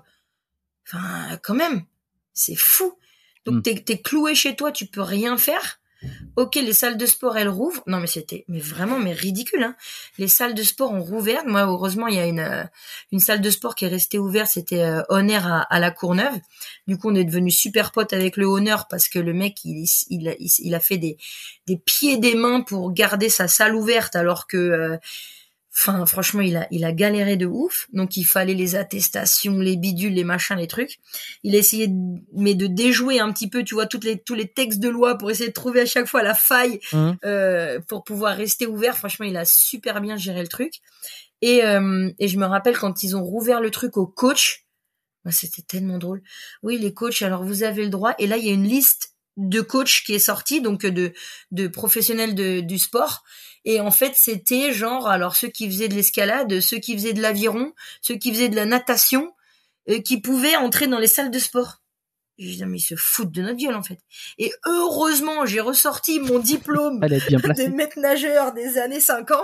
Enfin, 0.87 1.38
quand 1.42 1.54
même, 1.54 1.85
c'est 2.35 2.54
fou. 2.54 2.92
Donc, 3.46 3.56
hmm. 3.56 3.62
t'es, 3.62 3.74
t'es 3.76 3.98
cloué 3.98 4.35
chez 4.35 4.54
toi, 4.56 4.72
tu 4.72 4.85
peux 4.85 5.00
rien 5.00 5.38
faire 5.38 5.80
Ok, 6.37 6.57
les 6.57 6.73
salles 6.73 6.97
de 6.97 7.07
sport 7.07 7.37
elles 7.38 7.49
rouvrent. 7.49 7.83
Non 7.87 7.99
mais 7.99 8.07
c'était 8.07 8.45
mais 8.49 8.59
vraiment 8.59 8.99
mais 8.99 9.12
ridicule. 9.12 9.62
Hein. 9.62 9.75
Les 10.19 10.29
salles 10.29 10.55
de 10.55 10.62
sport 10.62 10.92
ont 10.92 11.03
rouvert. 11.03 11.47
Moi 11.47 11.62
heureusement 11.62 12.09
il 12.09 12.16
y 12.16 12.19
a 12.19 12.27
une 12.27 12.40
euh, 12.40 12.64
une 13.12 13.21
salle 13.21 13.40
de 13.40 13.51
sport 13.51 13.75
qui 13.75 13.85
est 13.85 13.88
restée 13.88 14.19
ouverte. 14.19 14.49
C'était 14.49 14.83
euh, 14.83 15.03
Honor 15.09 15.47
à, 15.47 15.61
à, 15.62 15.81
la 15.81 15.90
Courneuve. 15.90 16.35
Du 16.87 16.99
coup 16.99 17.11
on 17.11 17.14
est 17.14 17.25
devenu 17.25 17.51
super 17.51 17.92
potes 17.92 18.12
avec 18.12 18.37
le 18.37 18.47
Honor 18.47 18.87
parce 18.88 19.09
que 19.09 19.19
le 19.19 19.33
mec 19.33 19.64
il 19.64 19.87
il, 20.11 20.37
il, 20.38 20.75
a 20.75 20.81
fait 20.81 20.99
des 20.99 21.16
des 21.66 21.77
pieds 21.77 22.19
des 22.19 22.35
mains 22.35 22.61
pour 22.61 22.92
garder 22.92 23.29
sa 23.29 23.49
salle 23.49 23.75
ouverte 23.75 24.16
alors 24.16 24.47
que 24.47 24.57
euh, 24.57 24.97
Enfin, 25.79 26.07
franchement, 26.07 26.41
il 26.41 26.57
a, 26.57 26.67
il 26.71 26.87
a 26.87 26.93
galéré 26.93 27.37
de 27.37 27.45
ouf. 27.45 27.87
Donc, 27.93 28.17
il 28.17 28.25
fallait 28.25 28.55
les 28.55 28.77
attestations, 28.77 29.59
les 29.59 29.77
bidules, 29.77 30.15
les 30.15 30.25
machins, 30.25 30.57
les 30.57 30.67
trucs. 30.67 30.99
Il 31.43 31.55
a 31.55 31.59
essayé, 31.59 31.89
de, 31.89 31.95
mais 32.33 32.55
de 32.55 32.67
déjouer 32.67 33.21
un 33.21 33.31
petit 33.31 33.51
peu, 33.51 33.62
tu 33.62 33.75
vois, 33.75 33.85
toutes 33.87 34.05
les, 34.05 34.19
tous 34.19 34.35
les 34.35 34.49
textes 34.49 34.81
de 34.81 34.89
loi 34.89 35.19
pour 35.19 35.31
essayer 35.31 35.49
de 35.49 35.55
trouver 35.55 35.83
à 35.83 35.87
chaque 35.87 36.07
fois 36.07 36.23
la 36.23 36.33
faille 36.33 36.81
mmh. 36.93 37.11
euh, 37.27 37.79
pour 37.89 38.05
pouvoir 38.05 38.35
rester 38.35 38.67
ouvert. 38.67 38.97
Franchement, 38.97 39.27
il 39.27 39.37
a 39.37 39.45
super 39.45 40.01
bien 40.01 40.17
géré 40.17 40.41
le 40.41 40.49
truc. 40.49 40.81
Et, 41.43 41.62
euh, 41.62 42.11
et 42.19 42.29
je 42.29 42.39
me 42.39 42.47
rappelle 42.47 42.79
quand 42.79 43.03
ils 43.03 43.15
ont 43.15 43.23
rouvert 43.23 43.61
le 43.61 43.71
truc 43.71 43.99
au 43.99 44.07
coach, 44.07 44.65
bah, 45.27 45.33
c'était 45.33 45.62
tellement 45.62 45.99
drôle. 45.99 46.23
Oui, 46.62 46.79
les 46.79 46.95
coachs, 46.95 47.21
alors 47.21 47.45
vous 47.45 47.65
avez 47.65 47.85
le 47.85 47.91
droit. 47.91 48.15
Et 48.19 48.27
là, 48.27 48.39
il 48.39 48.47
y 48.47 48.49
a 48.49 48.55
une 48.55 48.67
liste 48.67 49.15
de 49.37 49.61
coachs 49.61 50.03
qui 50.05 50.14
est 50.14 50.18
sortie, 50.18 50.61
donc 50.61 50.87
de, 50.87 51.12
de 51.51 51.68
professionnels 51.68 52.35
de, 52.35 52.61
du 52.61 52.79
sport. 52.79 53.25
Et 53.64 53.81
en 53.81 53.90
fait, 53.90 54.12
c'était 54.14 54.72
genre, 54.72 55.09
alors 55.09 55.37
ceux 55.37 55.49
qui 55.49 55.66
faisaient 55.68 55.88
de 55.88 55.94
l'escalade, 55.94 56.61
ceux 56.61 56.79
qui 56.79 56.94
faisaient 56.94 57.12
de 57.12 57.22
l'aviron, 57.22 57.72
ceux 58.01 58.14
qui 58.14 58.31
faisaient 58.31 58.49
de 58.49 58.57
la 58.57 58.64
natation, 58.64 59.33
euh, 59.88 60.01
qui 60.01 60.20
pouvaient 60.20 60.57
entrer 60.57 60.87
dans 60.87 60.99
les 60.99 61.09
salles 61.09 61.31
de 61.31 61.38
sport. 61.38 61.83
Je 62.38 62.49
dis, 62.49 62.64
mais 62.66 62.79
ils 62.79 62.81
se 62.81 62.96
foutent 62.96 63.33
de 63.33 63.42
notre 63.42 63.57
gueule, 63.57 63.75
en 63.75 63.83
fait. 63.83 63.99
Et 64.38 64.53
heureusement, 64.66 65.46
j'ai 65.46 65.61
ressorti 65.61 66.20
mon 66.20 66.38
diplôme 66.38 67.01
de 67.01 67.75
maître 67.75 67.99
nageur 67.99 68.53
des 68.53 68.79
années 68.79 69.01
50. 69.01 69.40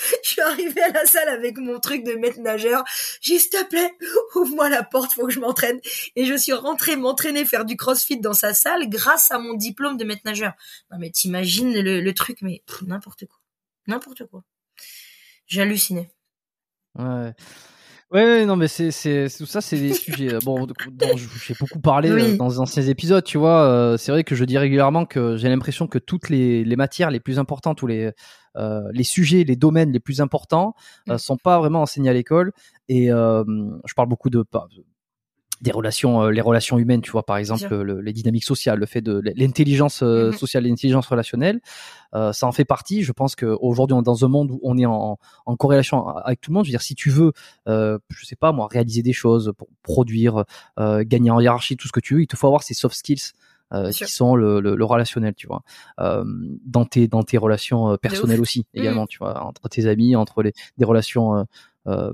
Je 0.22 0.28
suis 0.30 0.40
arrivée 0.40 0.82
à 0.82 0.90
la 0.90 1.06
salle 1.06 1.28
avec 1.28 1.58
mon 1.58 1.78
truc 1.80 2.04
de 2.04 2.12
maître 2.12 2.40
nageur. 2.40 2.84
J'ai 3.20 3.38
s'il 3.38 3.50
te 3.50 3.64
plaît, 3.64 3.96
ouvre-moi 4.34 4.68
la 4.68 4.82
porte, 4.82 5.14
faut 5.14 5.26
que 5.26 5.32
je 5.32 5.40
m'entraîne. 5.40 5.80
Et 6.16 6.26
je 6.26 6.34
suis 6.34 6.52
rentrée 6.52 6.96
m'entraîner, 6.96 7.44
faire 7.44 7.64
du 7.64 7.76
crossfit 7.76 8.18
dans 8.18 8.32
sa 8.32 8.54
salle 8.54 8.88
grâce 8.88 9.30
à 9.30 9.38
mon 9.38 9.54
diplôme 9.54 9.96
de 9.96 10.04
maître 10.04 10.22
nageur. 10.24 10.52
Non 10.90 10.98
mais 10.98 11.10
t'imagines 11.10 11.72
le, 11.72 12.12
truc, 12.12 12.42
mais 12.42 12.62
n'importe 12.86 13.26
quoi. 13.26 13.38
N'importe 13.86 14.26
quoi. 14.26 14.44
J'hallucinais. 15.46 16.10
Ouais. 16.98 17.32
Ouais, 18.10 18.44
non, 18.44 18.56
mais 18.56 18.66
c'est, 18.66 18.90
c'est, 18.90 19.28
tout 19.38 19.46
ça, 19.46 19.60
c'est 19.60 19.78
des 19.78 19.94
sujets. 19.94 20.34
Euh, 20.34 20.38
bon, 20.44 20.66
dont 20.66 21.16
j'ai 21.16 21.54
beaucoup 21.58 21.78
parlé 21.78 22.10
euh, 22.10 22.36
dans 22.36 22.48
les 22.48 22.58
anciens 22.58 22.82
épisodes, 22.82 23.22
tu 23.22 23.38
vois. 23.38 23.62
Euh, 23.62 23.96
c'est 23.96 24.10
vrai 24.10 24.24
que 24.24 24.34
je 24.34 24.44
dis 24.44 24.58
régulièrement 24.58 25.06
que 25.06 25.36
j'ai 25.36 25.48
l'impression 25.48 25.86
que 25.86 25.98
toutes 25.98 26.28
les, 26.28 26.64
les 26.64 26.76
matières 26.76 27.12
les 27.12 27.20
plus 27.20 27.38
importantes 27.38 27.82
ou 27.82 27.86
les, 27.86 28.10
les 28.56 29.04
sujets, 29.04 29.44
les 29.44 29.54
domaines 29.54 29.92
les 29.92 30.00
plus 30.00 30.20
importants 30.20 30.74
euh, 31.08 31.18
sont 31.18 31.36
pas 31.36 31.60
vraiment 31.60 31.82
enseignés 31.82 32.10
à 32.10 32.12
l'école. 32.12 32.52
Et 32.88 33.06
je 33.06 33.94
parle 33.94 34.08
beaucoup 34.08 34.30
de, 34.30 34.44
des 35.60 35.72
relations, 35.72 36.22
euh, 36.22 36.30
les 36.30 36.40
relations 36.40 36.78
humaines, 36.78 37.02
tu 37.02 37.10
vois, 37.10 37.24
par 37.24 37.36
exemple, 37.36 37.74
les 38.00 38.12
dynamiques 38.12 38.44
sociales, 38.44 38.78
le 38.78 38.86
fait 38.86 39.00
de 39.00 39.20
l'intelligence 39.36 40.02
euh, 40.02 40.30
mm-hmm. 40.30 40.38
sociale, 40.38 40.64
l'intelligence 40.64 41.06
relationnelle, 41.06 41.60
euh, 42.14 42.32
ça 42.32 42.46
en 42.46 42.52
fait 42.52 42.64
partie. 42.64 43.02
Je 43.02 43.12
pense 43.12 43.36
qu'aujourd'hui, 43.36 43.94
on 43.94 44.00
est 44.00 44.04
dans 44.04 44.24
un 44.24 44.28
monde 44.28 44.50
où 44.50 44.60
on 44.62 44.78
est 44.78 44.86
en, 44.86 45.18
en 45.46 45.56
corrélation 45.56 46.08
avec 46.08 46.40
tout 46.40 46.50
le 46.50 46.54
monde. 46.54 46.64
Je 46.64 46.70
veux 46.70 46.72
dire, 46.72 46.82
si 46.82 46.94
tu 46.94 47.10
veux, 47.10 47.32
euh, 47.68 47.98
je 48.08 48.24
sais 48.24 48.36
pas 48.36 48.52
moi, 48.52 48.68
réaliser 48.70 49.02
des 49.02 49.12
choses, 49.12 49.52
pour 49.56 49.68
produire, 49.82 50.44
gagner 50.78 51.30
en 51.30 51.40
hiérarchie, 51.40 51.76
tout 51.76 51.88
ce 51.88 51.92
que 51.92 52.00
tu 52.00 52.14
veux, 52.14 52.22
il 52.22 52.26
te 52.26 52.36
faut 52.36 52.46
avoir 52.46 52.62
ces 52.62 52.74
soft 52.74 52.96
skills 52.96 53.32
euh, 53.72 53.90
qui 53.90 54.06
sont 54.06 54.34
le, 54.34 54.60
le, 54.60 54.74
le, 54.74 54.84
relationnel, 54.84 55.34
tu 55.34 55.46
vois, 55.46 55.62
euh, 56.00 56.24
dans 56.64 56.84
tes 56.84 57.08
dans 57.08 57.22
tes 57.22 57.38
relations 57.38 57.92
euh, 57.92 57.96
personnelles 57.96 58.40
aussi 58.40 58.60
mmh. 58.60 58.78
également, 58.78 59.06
tu 59.06 59.18
vois, 59.18 59.44
entre 59.44 59.68
tes 59.68 59.86
amis, 59.86 60.16
entre 60.16 60.42
les 60.42 60.52
des 60.78 60.84
relations 60.84 61.46
euh, 61.86 62.12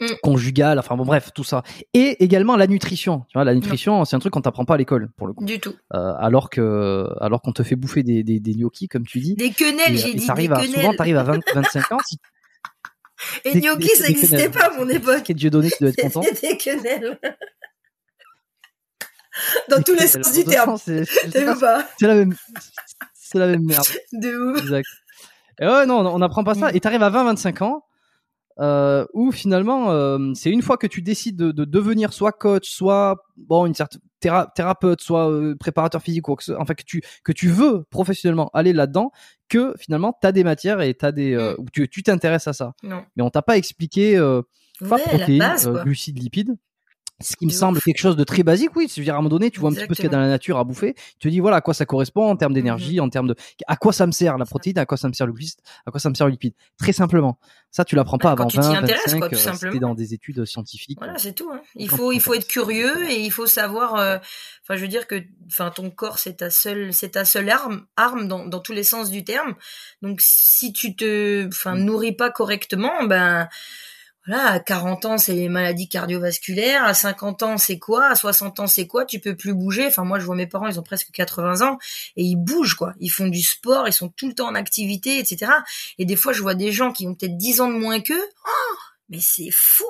mmh. 0.00 0.06
conjugales, 0.22 0.78
enfin 0.78 0.96
bon 0.96 1.04
bref, 1.04 1.30
tout 1.34 1.44
ça, 1.44 1.62
et 1.94 2.22
également 2.24 2.56
la 2.56 2.66
nutrition, 2.66 3.24
tu 3.28 3.34
vois, 3.34 3.44
la 3.44 3.54
nutrition, 3.54 4.04
c'est 4.04 4.16
un 4.16 4.18
truc 4.18 4.32
qu'on 4.32 4.42
t'apprend 4.42 4.64
pas 4.64 4.74
à 4.74 4.78
l'école 4.78 5.10
pour 5.16 5.26
le 5.26 5.32
coup, 5.32 5.44
du 5.44 5.58
tout, 5.58 5.74
alors 5.90 6.50
que 6.50 7.08
alors 7.20 7.42
qu'on 7.42 7.52
te 7.52 7.62
fait 7.62 7.76
bouffer 7.76 8.02
des, 8.02 8.22
des, 8.22 8.40
des 8.40 8.54
gnocchis 8.54 8.88
comme 8.88 9.06
tu 9.06 9.20
dis, 9.20 9.34
des 9.34 9.50
quenelles, 9.50 9.96
j'ai 9.96 10.14
dit, 10.14 10.26
des 10.26 10.50
à, 10.50 10.62
souvent 10.62 10.94
t'arrives 10.94 11.16
à 11.16 11.22
20, 11.22 11.40
25 11.54 11.92
ans, 11.92 11.98
si 12.06 12.18
et 13.44 13.60
gnocchi, 13.60 13.88
ça 13.96 14.08
n'existait 14.08 14.48
pas 14.48 14.66
à 14.66 14.70
mon 14.78 14.88
époque. 14.88 15.28
Et 15.30 15.34
Dieu 15.34 15.50
donné, 15.50 15.70
tu 15.70 15.76
dois 15.80 15.90
être 15.90 16.00
content. 16.12 16.20
des 16.20 16.56
quenelles. 16.56 17.18
Dans 19.68 19.82
tous 19.82 19.94
les 19.94 20.06
sens 20.06 20.32
du 20.32 20.44
terme. 20.44 20.78
C'est 20.78 21.04
la 22.00 22.14
même, 22.14 22.34
c'est 23.12 23.38
la 23.38 23.48
même 23.48 23.64
merde. 23.64 23.84
De 24.12 24.52
ouf. 24.52 24.62
Exact. 24.62 24.88
Et 25.60 25.66
ouais, 25.66 25.86
non, 25.86 26.06
on 26.06 26.18
n'apprend 26.18 26.42
pas 26.44 26.54
ça. 26.54 26.70
Mm. 26.70 26.76
Et 26.76 26.80
t'arrives 26.80 27.02
à 27.02 27.10
20-25 27.10 27.62
ans, 27.62 27.85
euh, 28.58 29.04
où 29.12 29.32
finalement, 29.32 29.90
euh, 29.90 30.32
c'est 30.34 30.50
une 30.50 30.62
fois 30.62 30.76
que 30.76 30.86
tu 30.86 31.02
décides 31.02 31.36
de, 31.36 31.52
de, 31.52 31.64
devenir 31.64 32.12
soit 32.12 32.32
coach, 32.32 32.68
soit 32.68 33.16
bon 33.36 33.66
une 33.66 33.74
certaine 33.74 34.00
thérapeute, 34.54 35.00
soit 35.00 35.30
euh, 35.30 35.54
préparateur 35.56 36.02
physique, 36.02 36.28
ou 36.28 36.36
enfin 36.58 36.74
que 36.74 36.82
tu 36.82 37.02
que 37.24 37.32
tu 37.32 37.48
veux 37.48 37.84
professionnellement 37.90 38.50
aller 38.54 38.72
là-dedans, 38.72 39.12
que 39.48 39.74
finalement 39.78 40.16
t'as 40.20 40.32
des 40.32 40.44
matières 40.44 40.80
et 40.80 40.94
t'as 40.94 41.12
des 41.12 41.34
euh, 41.34 41.54
mm. 41.58 41.86
tu 41.88 42.02
t'intéresses 42.02 42.48
à 42.48 42.52
ça. 42.52 42.74
Non. 42.82 43.04
Mais 43.16 43.22
on 43.22 43.30
t'a 43.30 43.42
pas 43.42 43.56
expliqué 43.56 44.16
euh, 44.16 44.42
pas 44.88 44.98
protéines, 44.98 45.56
glucides, 45.84 46.18
lipides 46.18 46.56
ce 47.20 47.34
qui 47.36 47.46
me 47.46 47.50
semble 47.50 47.80
quelque 47.80 47.98
chose 47.98 48.16
de 48.16 48.24
très 48.24 48.42
basique, 48.42 48.76
oui. 48.76 48.88
C'est-à-dire 48.88 49.14
à 49.14 49.18
un 49.18 49.20
moment 49.20 49.30
donné, 49.30 49.50
tu 49.50 49.60
vois 49.60 49.70
un 49.70 49.72
petit 49.72 49.86
peu 49.86 49.94
ce 49.94 50.02
qu'il 50.02 50.10
y 50.10 50.12
a 50.12 50.16
dans 50.16 50.20
la 50.20 50.28
nature 50.28 50.58
à 50.58 50.64
bouffer, 50.64 50.94
tu 51.18 51.28
te 51.28 51.28
dis 51.28 51.40
voilà 51.40 51.56
à 51.56 51.60
quoi 51.62 51.72
ça 51.72 51.86
correspond 51.86 52.28
en 52.28 52.36
termes 52.36 52.52
mmh 52.52 52.56
d'énergie, 52.56 53.00
en 53.00 53.08
termes 53.08 53.28
de 53.28 53.34
à 53.66 53.76
quoi 53.76 53.92
ça 53.92 54.06
me 54.06 54.12
sert 54.12 54.36
la 54.36 54.44
protéine, 54.44 54.78
à 54.78 54.86
quoi 54.86 54.96
ça 54.96 55.08
me 55.08 55.14
sert 55.14 55.26
le 55.26 55.32
glucide, 55.32 55.60
à 55.86 55.90
quoi 55.90 55.98
ça 55.98 56.10
me 56.10 56.14
sert 56.14 56.26
le 56.26 56.32
lipide. 56.32 56.52
Très 56.78 56.92
simplement. 56.92 57.38
Ça, 57.70 57.84
tu 57.84 57.96
l'apprends 57.96 58.18
pas 58.18 58.34
bah, 58.34 58.44
avant 58.44 58.48
20, 58.48 58.80
25, 58.86 59.18
quoi, 59.18 59.28
tout 59.28 59.34
simplement. 59.36 59.80
dans 59.80 59.94
des 59.94 60.14
études 60.14 60.44
scientifiques. 60.44 60.98
Voilà, 60.98 61.18
c'est 61.18 61.34
tout. 61.34 61.50
Hein. 61.50 61.60
Il 61.74 61.88
faut 61.88 62.12
il 62.12 62.20
faut 62.20 62.34
être 62.34 62.46
curieux 62.46 63.10
et 63.10 63.20
il 63.20 63.30
faut 63.30 63.46
savoir. 63.46 63.96
Euh, 63.96 64.18
enfin, 64.62 64.76
je 64.76 64.82
veux 64.82 64.88
dire 64.88 65.06
que 65.06 65.22
enfin 65.46 65.70
ton 65.70 65.90
corps 65.90 66.18
c'est 66.18 66.36
ta 66.36 66.50
seule 66.50 66.92
c'est 66.92 67.10
ta 67.10 67.24
seule 67.24 67.48
arme 67.48 67.86
arme 67.96 68.28
dans 68.28 68.46
dans 68.46 68.60
tous 68.60 68.72
les 68.72 68.84
sens 68.84 69.10
du 69.10 69.24
terme. 69.24 69.54
Donc 70.02 70.20
si 70.20 70.72
tu 70.72 70.96
te 70.96 71.46
enfin 71.48 71.74
mmh. 71.74 71.84
nourris 71.84 72.12
pas 72.12 72.30
correctement, 72.30 73.04
ben 73.04 73.48
voilà, 74.26 74.50
à 74.50 74.60
40 74.60 75.04
ans, 75.04 75.18
c'est 75.18 75.34
les 75.34 75.48
maladies 75.48 75.88
cardiovasculaires, 75.88 76.84
à 76.84 76.94
50 76.94 77.42
ans, 77.44 77.58
c'est 77.58 77.78
quoi, 77.78 78.06
à 78.06 78.14
60 78.16 78.60
ans, 78.60 78.66
c'est 78.66 78.86
quoi, 78.86 79.04
tu 79.04 79.20
peux 79.20 79.36
plus 79.36 79.54
bouger. 79.54 79.86
Enfin, 79.86 80.04
moi, 80.04 80.18
je 80.18 80.24
vois 80.24 80.34
mes 80.34 80.48
parents, 80.48 80.66
ils 80.66 80.80
ont 80.80 80.82
presque 80.82 81.10
80 81.12 81.66
ans 81.66 81.78
et 82.16 82.24
ils 82.24 82.36
bougent, 82.36 82.74
quoi. 82.74 82.94
Ils 82.98 83.10
font 83.10 83.28
du 83.28 83.42
sport, 83.42 83.86
ils 83.86 83.92
sont 83.92 84.08
tout 84.08 84.26
le 84.26 84.34
temps 84.34 84.48
en 84.48 84.54
activité, 84.54 85.18
etc. 85.18 85.52
Et 85.98 86.04
des 86.04 86.16
fois, 86.16 86.32
je 86.32 86.42
vois 86.42 86.54
des 86.54 86.72
gens 86.72 86.92
qui 86.92 87.06
ont 87.06 87.14
peut-être 87.14 87.36
10 87.36 87.60
ans 87.60 87.68
de 87.68 87.76
moins 87.76 88.00
qu'eux. 88.00 88.28
Oh, 88.46 88.74
mais 89.08 89.20
c'est 89.20 89.50
fou! 89.52 89.84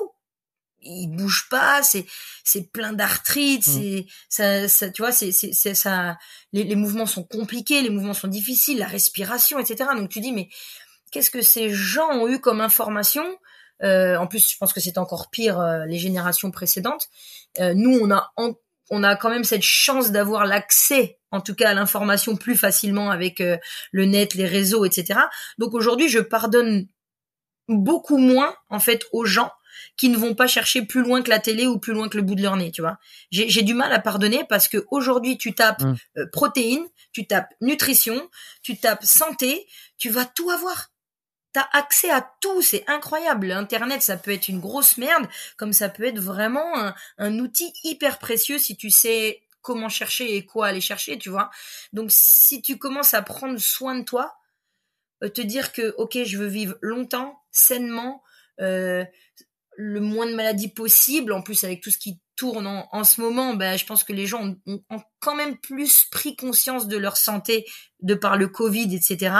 Ils 0.83 1.07
bougent 1.07 1.49
pas, 1.49 1.81
c'est 1.83 2.05
c'est 2.43 2.71
plein 2.71 2.93
d'arthrite, 2.93 3.65
mmh. 3.67 3.71
c'est 3.71 4.05
ça, 4.29 4.67
ça, 4.69 4.89
tu 4.89 5.01
vois, 5.01 5.11
c'est 5.11 5.31
c'est 5.31 5.73
ça. 5.73 6.17
Les, 6.53 6.63
les 6.63 6.75
mouvements 6.75 7.07
sont 7.07 7.23
compliqués, 7.23 7.81
les 7.81 7.89
mouvements 7.89 8.13
sont 8.13 8.27
difficiles, 8.27 8.77
la 8.77 8.87
respiration, 8.87 9.59
etc. 9.59 9.89
Donc 9.97 10.09
tu 10.09 10.21
dis 10.21 10.31
mais 10.31 10.47
qu'est-ce 11.11 11.31
que 11.31 11.41
ces 11.41 11.71
gens 11.71 12.09
ont 12.11 12.27
eu 12.27 12.39
comme 12.39 12.61
information 12.61 13.25
euh, 13.83 14.17
en 14.17 14.27
plus, 14.27 14.51
je 14.51 14.57
pense 14.57 14.73
que 14.73 14.79
c'est 14.79 14.97
encore 14.97 15.29
pire 15.29 15.59
euh, 15.59 15.85
les 15.85 15.97
générations 15.97 16.51
précédentes. 16.51 17.07
Euh, 17.59 17.73
nous, 17.73 17.97
on 18.01 18.11
a 18.11 18.31
on 18.89 19.03
a 19.03 19.17
quand 19.17 19.29
même 19.29 19.43
cette 19.43 19.63
chance 19.63 20.11
d'avoir 20.11 20.45
l'accès, 20.45 21.19
en 21.31 21.41
tout 21.41 21.55
cas 21.55 21.71
à 21.71 21.73
l'information 21.73 22.37
plus 22.37 22.55
facilement 22.55 23.11
avec 23.11 23.43
le 23.91 24.05
net, 24.05 24.33
les 24.33 24.45
réseaux, 24.45 24.85
etc. 24.85 25.19
Donc 25.57 25.73
aujourd'hui, 25.73 26.07
je 26.07 26.19
pardonne 26.19 26.87
beaucoup 27.67 28.17
moins 28.17 28.55
en 28.69 28.79
fait 28.79 29.05
aux 29.11 29.25
gens 29.25 29.51
qui 29.97 30.07
ne 30.07 30.15
vont 30.15 30.35
pas 30.35 30.47
chercher 30.47 30.83
plus 30.83 31.03
loin 31.03 31.21
que 31.21 31.29
la 31.29 31.39
télé 31.39 31.67
ou 31.67 31.79
plus 31.79 31.91
loin 31.91 32.07
que 32.07 32.15
le 32.15 32.23
bout 32.23 32.35
de 32.35 32.41
leur 32.41 32.55
nez, 32.55 32.71
tu 32.71 32.79
vois. 32.79 32.97
J'ai 33.29 33.61
du 33.61 33.73
mal 33.73 33.91
à 33.91 33.99
pardonner 33.99 34.45
parce 34.47 34.69
que 34.69 34.85
aujourd'hui 34.89 35.37
tu 35.37 35.53
tapes 35.53 35.83
mmh. 35.83 36.29
protéines, 36.31 36.87
tu 37.11 37.27
tapes 37.27 37.53
nutrition, 37.59 38.29
tu 38.61 38.77
tapes 38.77 39.03
santé, 39.03 39.67
tu 39.97 40.09
vas 40.09 40.23
tout 40.23 40.49
avoir 40.49 40.91
accès 41.71 42.09
à 42.09 42.21
tout, 42.41 42.61
c'est 42.61 42.83
incroyable. 42.87 43.51
Internet, 43.51 44.01
ça 44.01 44.17
peut 44.17 44.31
être 44.31 44.47
une 44.47 44.59
grosse 44.59 44.97
merde, 44.97 45.27
comme 45.57 45.73
ça 45.73 45.89
peut 45.89 46.03
être 46.03 46.19
vraiment 46.19 46.91
un, 47.17 47.39
outil 47.39 47.73
hyper 47.83 48.19
précieux 48.19 48.57
si 48.57 48.75
tu 48.75 48.89
sais 48.89 49.41
comment 49.61 49.89
chercher 49.89 50.35
et 50.35 50.45
quoi 50.45 50.67
aller 50.67 50.81
chercher, 50.81 51.17
tu 51.17 51.29
vois. 51.29 51.49
Donc 51.93 52.11
si 52.11 52.61
tu 52.61 52.77
commences 52.77 53.13
à 53.13 53.21
prendre 53.21 53.59
soin 53.59 53.95
de 53.95 54.03
toi, 54.03 54.37
euh, 55.23 55.29
te 55.29 55.41
dire 55.41 55.73
que 55.73 55.93
ok, 55.97 56.23
je 56.23 56.37
veux 56.37 56.47
vivre 56.47 56.77
longtemps, 56.81 57.41
sainement, 57.51 58.23
euh, 58.61 59.03
le 59.77 59.99
moins 59.99 60.25
de 60.25 60.35
maladies 60.35 60.69
possible. 60.69 61.31
En 61.33 61.41
plus, 61.41 61.63
avec 61.63 61.81
tout 61.81 61.91
ce 61.91 61.97
qui 61.97 62.19
tourne 62.37 62.67
en, 62.67 63.03
ce 63.03 63.19
moment, 63.19 63.55
ben, 63.55 63.77
je 63.77 63.85
pense 63.85 64.03
que 64.03 64.13
les 64.13 64.27
gens 64.27 64.55
ont, 64.67 65.01
quand 65.19 65.35
même 65.35 65.57
plus 65.57 66.05
pris 66.05 66.35
conscience 66.35 66.87
de 66.87 66.95
leur 66.95 67.17
santé 67.17 67.65
de 68.01 68.13
par 68.13 68.37
le 68.37 68.47
Covid, 68.47 68.95
etc. 68.95 69.35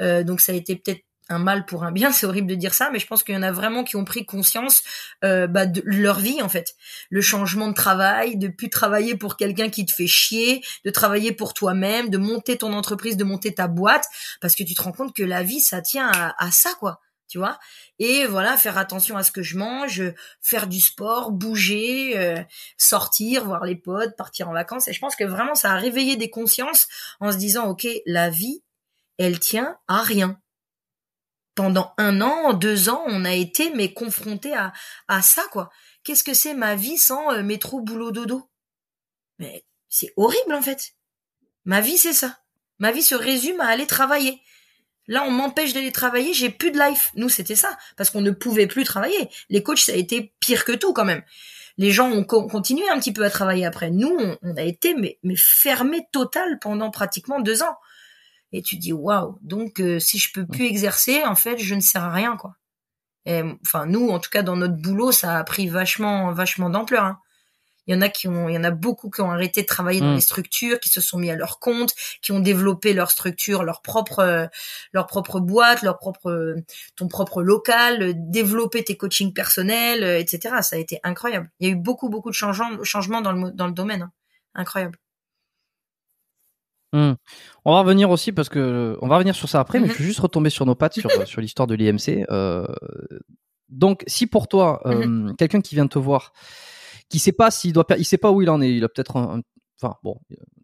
Euh, 0.00 0.22
donc 0.22 0.40
ça 0.40 0.52
a 0.52 0.54
été 0.54 0.76
peut-être 0.76 1.05
un 1.28 1.38
mal 1.38 1.66
pour 1.66 1.84
un 1.84 1.92
bien, 1.92 2.12
c'est 2.12 2.26
horrible 2.26 2.46
de 2.46 2.54
dire 2.54 2.74
ça, 2.74 2.90
mais 2.92 2.98
je 2.98 3.06
pense 3.06 3.22
qu'il 3.22 3.34
y 3.34 3.38
en 3.38 3.42
a 3.42 3.52
vraiment 3.52 3.84
qui 3.84 3.96
ont 3.96 4.04
pris 4.04 4.24
conscience 4.24 4.82
euh, 5.24 5.46
bah, 5.46 5.66
de 5.66 5.82
leur 5.84 6.20
vie 6.20 6.40
en 6.42 6.48
fait, 6.48 6.74
le 7.10 7.20
changement 7.20 7.68
de 7.68 7.74
travail, 7.74 8.36
de 8.36 8.48
plus 8.48 8.70
travailler 8.70 9.16
pour 9.16 9.36
quelqu'un 9.36 9.68
qui 9.68 9.84
te 9.86 9.92
fait 9.92 10.06
chier, 10.06 10.62
de 10.84 10.90
travailler 10.90 11.32
pour 11.32 11.54
toi-même, 11.54 12.10
de 12.10 12.18
monter 12.18 12.58
ton 12.58 12.72
entreprise, 12.72 13.16
de 13.16 13.24
monter 13.24 13.54
ta 13.54 13.66
boîte, 13.66 14.06
parce 14.40 14.54
que 14.54 14.62
tu 14.62 14.74
te 14.74 14.82
rends 14.82 14.92
compte 14.92 15.14
que 15.14 15.22
la 15.22 15.42
vie 15.42 15.60
ça 15.60 15.80
tient 15.80 16.10
à, 16.12 16.50
ça 16.52 16.74
quoi, 16.78 17.00
tu 17.28 17.38
vois. 17.38 17.58
Et 17.98 18.26
voilà, 18.26 18.56
faire 18.56 18.78
attention 18.78 19.16
à 19.16 19.24
ce 19.24 19.32
que 19.32 19.42
je 19.42 19.58
mange, 19.58 20.02
faire 20.40 20.68
du 20.68 20.80
sport, 20.80 21.32
bouger, 21.32 22.16
euh, 22.16 22.40
sortir, 22.78 23.44
voir 23.44 23.64
les 23.64 23.76
potes, 23.76 24.16
partir 24.16 24.48
en 24.48 24.52
vacances. 24.52 24.86
Et 24.86 24.92
je 24.92 25.00
pense 25.00 25.16
que 25.16 25.24
vraiment 25.24 25.54
ça 25.54 25.72
a 25.72 25.76
réveillé 25.76 26.16
des 26.16 26.30
consciences 26.30 26.86
en 27.20 27.32
se 27.32 27.36
disant 27.36 27.66
ok, 27.66 27.86
la 28.06 28.30
vie, 28.30 28.62
elle 29.18 29.40
tient 29.40 29.76
à 29.88 30.02
rien 30.02 30.38
pendant 31.56 31.92
un 31.98 32.20
an, 32.20 32.52
deux 32.52 32.88
ans, 32.88 33.02
on 33.06 33.24
a 33.24 33.32
été 33.32 33.70
mais 33.74 33.92
confronté 33.92 34.54
à, 34.54 34.72
à 35.08 35.22
ça 35.22 35.42
quoi. 35.50 35.70
Qu'est-ce 36.04 36.22
que 36.22 36.34
c'est 36.34 36.54
ma 36.54 36.76
vie 36.76 36.98
sans 36.98 37.32
euh, 37.32 37.42
métro 37.42 37.80
boulot 37.80 38.12
dodo? 38.12 38.48
Mais 39.40 39.64
c'est 39.88 40.12
horrible 40.16 40.54
en 40.54 40.62
fait. 40.62 40.92
Ma 41.64 41.80
vie 41.80 41.98
c'est 41.98 42.12
ça. 42.12 42.38
Ma 42.78 42.92
vie 42.92 43.02
se 43.02 43.14
résume 43.14 43.60
à 43.60 43.66
aller 43.66 43.86
travailler. 43.86 44.40
Là, 45.08 45.24
on 45.24 45.30
m'empêche 45.30 45.72
d'aller 45.72 45.92
travailler, 45.92 46.34
j'ai 46.34 46.50
plus 46.50 46.72
de 46.72 46.78
life. 46.78 47.12
Nous, 47.14 47.28
c'était 47.28 47.54
ça, 47.54 47.78
parce 47.96 48.10
qu'on 48.10 48.20
ne 48.20 48.32
pouvait 48.32 48.66
plus 48.66 48.84
travailler. 48.84 49.30
Les 49.48 49.62
coachs, 49.62 49.78
ça 49.78 49.92
a 49.92 49.96
été 49.96 50.34
pire 50.40 50.64
que 50.64 50.72
tout 50.72 50.92
quand 50.92 51.04
même. 51.04 51.22
Les 51.78 51.92
gens 51.92 52.10
ont 52.10 52.24
continué 52.24 52.88
un 52.88 52.98
petit 52.98 53.12
peu 53.12 53.24
à 53.24 53.30
travailler 53.30 53.66
après. 53.66 53.90
Nous, 53.90 54.18
on, 54.42 54.56
a 54.56 54.62
été 54.62 54.94
mais, 54.94 55.18
mais 55.22 55.36
fermé 55.36 56.08
total 56.10 56.58
pendant 56.58 56.90
pratiquement 56.90 57.40
deux 57.40 57.62
ans 57.62 57.76
et 58.52 58.62
tu 58.62 58.76
dis 58.76 58.92
waouh 58.92 59.38
donc 59.42 59.80
euh, 59.80 59.98
si 59.98 60.18
je 60.18 60.32
peux 60.32 60.46
plus 60.46 60.66
exercer 60.66 61.24
en 61.24 61.34
fait 61.34 61.58
je 61.58 61.74
ne 61.74 61.80
sers 61.80 62.02
à 62.02 62.12
rien 62.12 62.36
quoi 62.36 62.54
et 63.24 63.42
enfin 63.64 63.86
nous 63.86 64.08
en 64.08 64.18
tout 64.18 64.30
cas 64.30 64.42
dans 64.42 64.56
notre 64.56 64.76
boulot 64.76 65.12
ça 65.12 65.38
a 65.38 65.44
pris 65.44 65.68
vachement 65.68 66.32
vachement 66.32 66.70
d'ampleur 66.70 67.04
hein. 67.04 67.18
il 67.86 67.94
y 67.94 67.98
en 67.98 68.02
a 68.02 68.08
qui 68.08 68.28
ont 68.28 68.48
il 68.48 68.54
y 68.54 68.58
en 68.58 68.64
a 68.64 68.70
beaucoup 68.70 69.10
qui 69.10 69.20
ont 69.20 69.32
arrêté 69.32 69.62
de 69.62 69.66
travailler 69.66 70.00
dans 70.00 70.12
mm. 70.12 70.14
les 70.14 70.20
structures 70.20 70.78
qui 70.78 70.90
se 70.90 71.00
sont 71.00 71.18
mis 71.18 71.30
à 71.30 71.34
leur 71.34 71.58
compte 71.58 71.92
qui 72.22 72.30
ont 72.30 72.38
développé 72.38 72.92
leur 72.92 73.10
structure 73.10 73.64
leur 73.64 73.82
propre 73.82 74.48
leur 74.92 75.06
propre 75.08 75.40
boîte 75.40 75.82
leur 75.82 75.98
propre 75.98 76.54
ton 76.94 77.08
propre 77.08 77.42
local 77.42 78.14
développer 78.30 78.84
tes 78.84 78.96
coachings 78.96 79.32
personnels 79.32 80.04
etc 80.04 80.56
ça 80.62 80.76
a 80.76 80.78
été 80.78 81.00
incroyable 81.02 81.50
il 81.58 81.68
y 81.68 81.70
a 81.70 81.74
eu 81.74 81.76
beaucoup 81.76 82.08
beaucoup 82.08 82.30
de 82.30 82.36
changements 82.36 82.82
changements 82.84 83.22
dans 83.22 83.32
le 83.32 83.50
dans 83.50 83.66
le 83.66 83.72
domaine 83.72 84.02
hein. 84.02 84.12
incroyable 84.54 84.98
Hmm. 86.96 87.16
On 87.66 87.72
va 87.72 87.80
revenir 87.80 88.10
aussi 88.10 88.32
parce 88.32 88.48
que 88.48 88.96
on 89.02 89.08
va 89.08 89.16
revenir 89.16 89.34
sur 89.34 89.50
ça 89.50 89.60
après, 89.60 89.80
mais 89.80 89.88
mhm. 89.88 89.92
je 89.92 89.98
vais 89.98 90.04
juste 90.04 90.20
retomber 90.20 90.48
sur 90.48 90.64
nos 90.64 90.74
pattes 90.74 90.98
sur, 90.98 91.10
sur 91.26 91.42
l'histoire 91.42 91.66
de 91.66 91.74
l'IMC. 91.74 92.24
Euh, 92.30 92.66
donc, 93.68 94.02
si 94.06 94.26
pour 94.26 94.48
toi, 94.48 94.80
euh, 94.86 95.06
mhm. 95.06 95.36
quelqu'un 95.36 95.60
qui 95.60 95.74
vient 95.74 95.86
te 95.86 95.98
voir, 95.98 96.32
qui 97.10 97.18
sait 97.18 97.32
pas 97.32 97.50
s'il 97.50 97.74
doit, 97.74 97.84
il 97.98 98.06
sait 98.06 98.16
pas 98.16 98.30
où 98.30 98.40
il 98.40 98.48
en 98.48 98.62
est, 98.62 98.74
il 98.74 98.82
a 98.82 98.88
peut-être 98.88 99.16
un, 99.16 99.42
enfin 99.78 99.96
bon, 100.02 100.18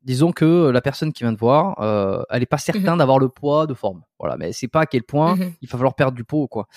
disons 0.05 0.33
que 0.33 0.71
la 0.71 0.81
personne 0.81 1.13
qui 1.13 1.23
vient 1.23 1.35
te 1.35 1.39
voir, 1.39 1.81
euh, 1.81 2.23
elle 2.31 2.43
est 2.43 2.47
pas 2.47 2.59
certaine 2.59 2.91
mhm. 2.91 2.99
d'avoir 2.99 3.19
le 3.19 3.29
poids 3.29 3.67
de 3.67 3.75
forme. 3.75 4.03
Voilà, 4.19 4.37
mais 4.37 4.53
c'est 4.53 4.69
pas 4.69 4.83
à 4.83 4.87
quel 4.87 5.03
point 5.03 5.37
mhm. 5.37 5.55
il 5.61 5.69
va 5.69 5.79
falloir 5.79 5.95
perdre 5.95 6.17
du 6.17 6.25
poids 6.25 6.41
ou 6.41 6.49
quoi. 6.49 6.69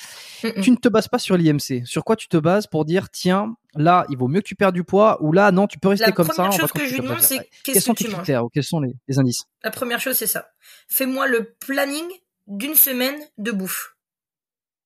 Mhm. 0.44 0.62
Tu 0.62 0.72
ne 0.72 0.76
te 0.76 0.90
bases 0.90 1.08
pas 1.08 1.20
sur 1.20 1.38
l'IMC. 1.38 1.86
Sur 1.86 2.04
quoi 2.04 2.16
tu 2.16 2.28
te 2.28 2.38
bases 2.38 2.68
pour 2.68 2.86
dire 2.86 3.10
tiens, 3.10 3.56
là, 3.74 4.06
il 4.10 4.18
vaut 4.18 4.28
mieux 4.28 4.42
que 4.42 4.48
tu 4.48 4.56
perdes 4.56 4.76
du 4.76 4.84
poids 4.84 5.22
ou 5.22 5.32
là 5.32 5.52
non, 5.52 5.68
tu 5.68 5.80
peux 5.80 5.90
rester 5.90 6.12
comme 6.12 6.28
ça. 6.28 6.44
La 6.44 6.50
première 6.50 6.60
chose 6.60 6.72
que 6.72 6.86
je 6.86 6.94
lui 6.94 7.02
demande, 7.02 7.22
c'est 7.22 7.50
qu'est-ce 7.64 7.92
que, 7.92 7.96
tu 7.96 8.10
manges 8.10 8.30
ou 8.44 8.50
quels 8.50 8.64
sont 8.64 8.80
les, 8.80 9.20
indices? 9.20 9.46
La 9.64 9.72
première 9.72 10.00
chose, 10.00 10.16
c'est 10.16 10.28
ça. 10.28 10.48
Fais-moi 10.88 11.28
le 11.28 11.56
planning 11.60 12.06
d'une 12.48 12.76
semaine 12.76 13.16
de 13.38 13.52
bouffe. 13.52 13.96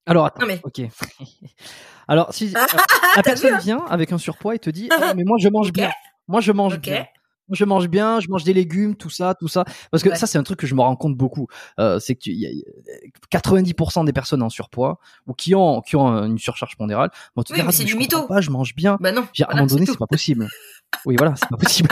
Alors 0.06 0.26
attends. 0.26 0.46
mais... 0.48 0.60
Ok. 0.64 0.82
Alors 2.08 2.34
si 2.34 2.50
la 2.50 2.66
personne 3.24 3.60
vient 3.60 3.86
avec 3.90 4.12
un 4.12 4.18
surpoids 4.18 4.56
et 4.56 4.60
te 4.60 4.72
dit 4.72 4.90
ah, 4.92 5.14
mais 5.16 5.24
moi 5.24 5.38
je 5.40 5.50
mange 5.50 5.72
bien. 5.72 5.92
Moi 6.28 6.42
je 6.42 6.52
mange 6.52 6.80
bien 6.80 7.06
je 7.52 7.66
mange 7.66 7.88
bien, 7.88 8.20
je 8.20 8.28
mange 8.30 8.43
des 8.43 8.54
légumes, 8.54 8.95
tout 8.95 9.10
ça, 9.10 9.36
tout 9.39 9.47
ça. 9.47 9.66
Parce 9.91 10.04
que 10.04 10.10
Ouais. 10.10 10.16
ça, 10.16 10.28
c'est 10.28 10.38
un 10.38 10.43
truc 10.43 10.60
que 10.60 10.68
je 10.68 10.76
me 10.76 10.82
rends 10.82 10.95
compte 10.95 11.16
beaucoup. 11.16 11.47
Euh, 11.80 12.00
c'est 12.00 12.16
que 12.16 12.30
y 12.30 12.45
a- 12.45 12.50
il 12.50 12.58
y 12.60 12.64
a 12.64 13.10
90% 13.30 14.04
des 14.04 14.14
personnes 14.14 14.41
en 14.41 14.50
surpoids 14.50 15.00
ou 15.28 15.34
qui 15.34 15.56
ont 15.56 15.82
qui 15.82 15.95
ont 15.95 16.24
une 16.26 16.38
surcharge 16.39 16.76
pondérale 16.78 17.10
vont 17.36 17.43
te 17.43 17.52
Oui, 17.54 17.60
dire 17.60 17.66
ah, 17.68 17.72
c'est 17.72 17.84
je 17.84 17.88
du 17.88 17.95
mytho. 17.95 18.28
Pas, 18.28 18.41
je 18.41 18.50
mange 18.52 18.76
bien. 18.76 18.97
Bah 19.00 19.12
non. 19.12 19.28
À 19.41 19.52
un 19.52 19.56
moment 19.56 19.68
donné, 19.68 19.86
c'est 19.86 19.97
pas 19.97 20.08
possible. 20.08 20.47
Oui, 21.06 21.16
voilà, 21.18 21.36
c'est 21.36 21.47
pas 21.47 21.56
possible. 21.58 21.89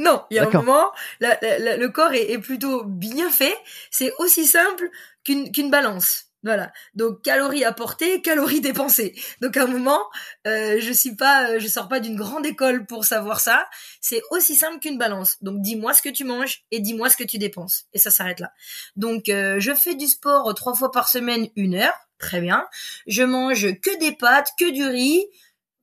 Non, 0.00 0.22
il 0.28 0.34
y 0.34 0.40
a 0.40 0.42
un 0.46 0.50
moment, 0.50 0.90
la- 1.20 1.38
la- 1.40 1.58
la- 1.60 1.76
le 1.76 1.88
corps 1.88 2.12
est, 2.12 2.32
est 2.32 2.38
plutôt 2.40 2.82
bien 2.84 3.30
fait. 3.30 3.54
C'est 3.92 4.12
aussi 4.18 4.44
simple 4.44 4.90
qu'une 5.24 5.52
qu'une 5.52 5.70
balance. 5.70 6.24
Voilà. 6.42 6.72
Donc 6.94 7.22
calories 7.22 7.64
apportées, 7.64 8.22
calories 8.22 8.60
dépensées. 8.62 9.14
Donc 9.40 9.56
à 9.56 9.64
un 9.64 9.66
moment, 9.66 10.00
euh, 10.46 10.78
je 10.80 10.92
suis 10.92 11.14
pas, 11.14 11.50
euh, 11.50 11.60
je 11.60 11.68
sors 11.68 11.88
pas 11.88 12.00
d'une 12.00 12.16
grande 12.16 12.46
école 12.46 12.86
pour 12.86 13.04
savoir 13.04 13.40
ça. 13.40 13.66
C'est 14.00 14.22
aussi 14.30 14.56
simple 14.56 14.78
qu'une 14.80 14.98
balance. 14.98 15.36
Donc 15.42 15.60
dis-moi 15.60 15.92
ce 15.92 16.02
que 16.02 16.08
tu 16.08 16.24
manges 16.24 16.64
et 16.70 16.80
dis-moi 16.80 17.10
ce 17.10 17.16
que 17.16 17.24
tu 17.24 17.38
dépenses. 17.38 17.84
Et 17.92 17.98
ça 17.98 18.10
s'arrête 18.10 18.40
là. 18.40 18.52
Donc 18.96 19.28
euh, 19.28 19.60
je 19.60 19.74
fais 19.74 19.94
du 19.94 20.06
sport 20.06 20.54
trois 20.54 20.74
fois 20.74 20.90
par 20.90 21.08
semaine, 21.08 21.48
une 21.56 21.74
heure. 21.74 21.94
Très 22.18 22.40
bien. 22.40 22.66
Je 23.06 23.22
mange 23.22 23.78
que 23.80 23.98
des 23.98 24.12
pâtes, 24.12 24.48
que 24.58 24.70
du 24.70 24.86
riz. 24.86 25.24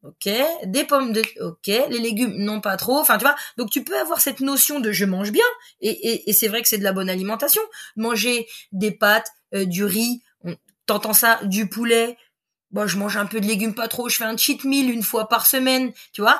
Ok, 0.03 0.31
des 0.63 0.83
pommes 0.85 1.11
de, 1.11 1.23
ok, 1.41 1.67
les 1.67 1.97
légumes 1.99 2.35
non 2.37 2.61
pas 2.61 2.77
trop. 2.77 2.97
Enfin, 2.97 3.17
tu 3.17 3.25
vois. 3.25 3.35
Donc 3.57 3.71
tu 3.71 3.83
peux 3.83 3.97
avoir 3.99 4.21
cette 4.21 4.39
notion 4.39 4.79
de 4.79 4.91
je 4.91 5.05
mange 5.05 5.31
bien, 5.31 5.43
et, 5.81 6.29
et, 6.29 6.33
c'est 6.33 6.47
vrai 6.47 6.61
que 6.61 6.67
c'est 6.67 6.77
de 6.77 6.83
la 6.83 6.93
bonne 6.93 7.09
alimentation. 7.09 7.63
Manger 7.95 8.47
des 8.71 8.91
pâtes, 8.91 9.31
du 9.53 9.83
riz, 9.83 10.21
t'entends 10.87 11.13
ça, 11.13 11.39
du 11.43 11.69
poulet. 11.69 12.17
Bon, 12.71 12.87
je 12.87 12.97
mange 12.97 13.15
un 13.17 13.25
peu 13.27 13.39
de 13.39 13.45
légumes 13.45 13.75
pas 13.75 13.87
trop. 13.87 14.09
Je 14.09 14.17
fais 14.17 14.23
un 14.25 14.35
cheat 14.35 14.63
meal 14.63 14.89
une 14.89 15.03
fois 15.03 15.29
par 15.29 15.45
semaine, 15.45 15.93
tu 16.11 16.21
vois. 16.21 16.39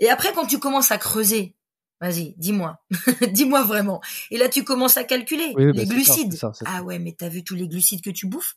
Et 0.00 0.08
après, 0.08 0.32
quand 0.32 0.46
tu 0.46 0.58
commences 0.58 0.90
à 0.90 0.98
creuser, 0.98 1.54
vas-y, 2.00 2.34
dis-moi, 2.38 2.82
dis-moi 3.32 3.62
vraiment. 3.62 4.00
Et 4.30 4.38
là, 4.38 4.48
tu 4.48 4.64
commences 4.64 4.96
à 4.96 5.04
calculer 5.04 5.52
Oui, 5.54 5.66
bah, 5.66 5.72
les 5.74 5.86
ça, 5.86 5.94
glucides. 5.94 6.32
ça, 6.34 6.52
ça. 6.54 6.64
ah 6.66 6.82
ouais, 6.82 6.98
mais 6.98 7.14
t'as 7.16 7.28
vu 7.28 7.44
tous 7.44 7.54
les 7.54 7.68
glucides 7.68 8.02
que 8.02 8.10
tu 8.10 8.26
bouffes 8.26 8.54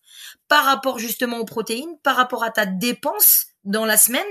par 0.48 0.64
rapport 0.66 0.98
justement 0.98 1.38
aux 1.38 1.46
protéines, 1.46 1.98
par 2.02 2.16
rapport 2.16 2.44
à 2.44 2.50
ta 2.50 2.66
dépense 2.66 3.48
dans 3.64 3.86
la 3.86 3.98
semaine. 3.98 4.26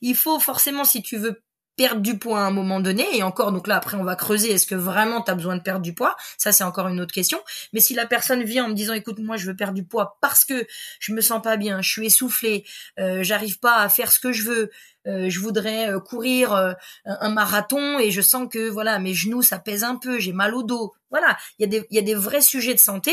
Il 0.00 0.16
faut 0.16 0.40
forcément, 0.40 0.84
si 0.84 1.02
tu 1.02 1.18
veux 1.18 1.42
perdre 1.76 2.00
du 2.00 2.18
poids 2.18 2.40
à 2.40 2.44
un 2.44 2.50
moment 2.50 2.80
donné, 2.80 3.04
et 3.16 3.22
encore, 3.22 3.52
donc 3.52 3.66
là, 3.66 3.76
après, 3.76 3.96
on 3.96 4.04
va 4.04 4.16
creuser, 4.16 4.52
est-ce 4.52 4.66
que 4.66 4.74
vraiment 4.74 5.22
tu 5.22 5.30
as 5.30 5.34
besoin 5.34 5.56
de 5.56 5.62
perdre 5.62 5.80
du 5.82 5.94
poids? 5.94 6.16
Ça, 6.38 6.52
c'est 6.52 6.64
encore 6.64 6.88
une 6.88 7.00
autre 7.00 7.12
question. 7.12 7.40
Mais 7.72 7.80
si 7.80 7.94
la 7.94 8.06
personne 8.06 8.42
vient 8.44 8.66
en 8.66 8.68
me 8.68 8.74
disant, 8.74 8.94
écoute, 8.94 9.18
moi, 9.18 9.36
je 9.36 9.46
veux 9.46 9.56
perdre 9.56 9.74
du 9.74 9.84
poids 9.84 10.18
parce 10.20 10.44
que 10.44 10.66
je 11.00 11.12
me 11.12 11.20
sens 11.20 11.42
pas 11.42 11.56
bien, 11.56 11.82
je 11.82 11.90
suis 11.90 12.06
essoufflé, 12.06 12.64
euh, 12.98 13.22
j'arrive 13.22 13.58
pas 13.58 13.78
à 13.78 13.88
faire 13.88 14.12
ce 14.12 14.20
que 14.20 14.32
je 14.32 14.42
veux, 14.44 14.70
euh, 15.06 15.28
je 15.28 15.40
voudrais 15.40 15.90
euh, 15.90 16.00
courir 16.00 16.52
euh, 16.54 16.72
un 17.04 17.30
marathon 17.30 17.98
et 17.98 18.10
je 18.10 18.20
sens 18.20 18.48
que, 18.50 18.68
voilà, 18.68 18.98
mes 18.98 19.14
genoux, 19.14 19.42
ça 19.42 19.58
pèse 19.58 19.84
un 19.84 19.96
peu, 19.96 20.18
j'ai 20.18 20.32
mal 20.32 20.54
au 20.54 20.62
dos. 20.62 20.94
Voilà, 21.10 21.36
il 21.58 21.62
y, 21.62 21.64
a 21.64 21.68
des- 21.68 21.86
il 21.90 21.96
y 21.96 21.98
a 21.98 22.02
des 22.02 22.14
vrais 22.14 22.40
sujets 22.40 22.74
de 22.74 22.78
santé. 22.78 23.12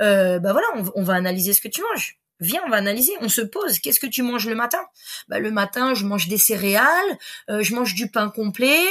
Euh, 0.00 0.38
bah 0.38 0.52
voilà, 0.52 0.66
on 0.94 1.02
va 1.02 1.14
analyser 1.14 1.52
ce 1.52 1.60
que 1.60 1.68
tu 1.68 1.82
manges. 1.82 2.19
Viens, 2.40 2.62
on 2.66 2.70
va 2.70 2.76
analyser. 2.76 3.12
On 3.20 3.28
se 3.28 3.42
pose. 3.42 3.78
Qu'est-ce 3.78 4.00
que 4.00 4.06
tu 4.06 4.22
manges 4.22 4.48
le 4.48 4.54
matin? 4.54 4.82
Bah, 5.28 5.38
Le 5.38 5.50
matin, 5.50 5.94
je 5.94 6.04
mange 6.06 6.28
des 6.28 6.38
céréales, 6.38 7.18
euh, 7.50 7.62
je 7.62 7.74
mange 7.74 7.94
du 7.94 8.10
pain 8.10 8.30
complet 8.30 8.86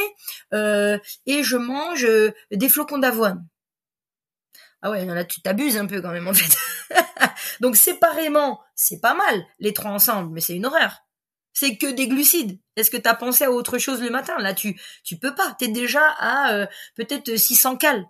euh, 0.53 0.97
et 1.25 1.43
je 1.43 1.57
mange 1.57 2.05
euh, 2.05 2.31
des 2.51 2.69
flocons 2.69 2.99
d'avoine. 2.99 3.45
Ah 4.81 4.91
ouais, 4.91 5.03
là 5.03 5.25
tu 5.25 5.41
t'abuses 5.41 5.75
un 5.75 5.87
peu 5.87 6.01
quand 6.01 6.11
même 6.11 6.27
en 6.27 6.33
fait. 6.33 6.55
Donc 7.59 7.75
séparément, 7.75 8.61
c'est 8.75 9.01
pas 9.01 9.13
mal, 9.13 9.45
les 9.59 9.73
trois 9.73 9.91
ensemble, 9.91 10.31
mais 10.33 10.39
c'est 10.39 10.55
une 10.55 10.65
horreur. 10.65 11.03
C'est 11.51 11.75
que 11.75 11.87
des 11.87 12.07
glucides. 12.07 12.59
Est-ce 12.77 12.89
que 12.89 12.95
t'as 12.95 13.15
pensé 13.15 13.43
à 13.43 13.51
autre 13.51 13.77
chose 13.77 14.01
le 14.01 14.09
matin? 14.09 14.37
Là, 14.39 14.53
tu 14.53 14.79
tu 15.03 15.17
peux 15.17 15.35
pas. 15.35 15.55
T'es 15.59 15.67
déjà 15.67 16.07
à 16.19 16.53
euh, 16.53 16.65
peut-être 16.95 17.35
600 17.35 17.75
cales. 17.75 18.05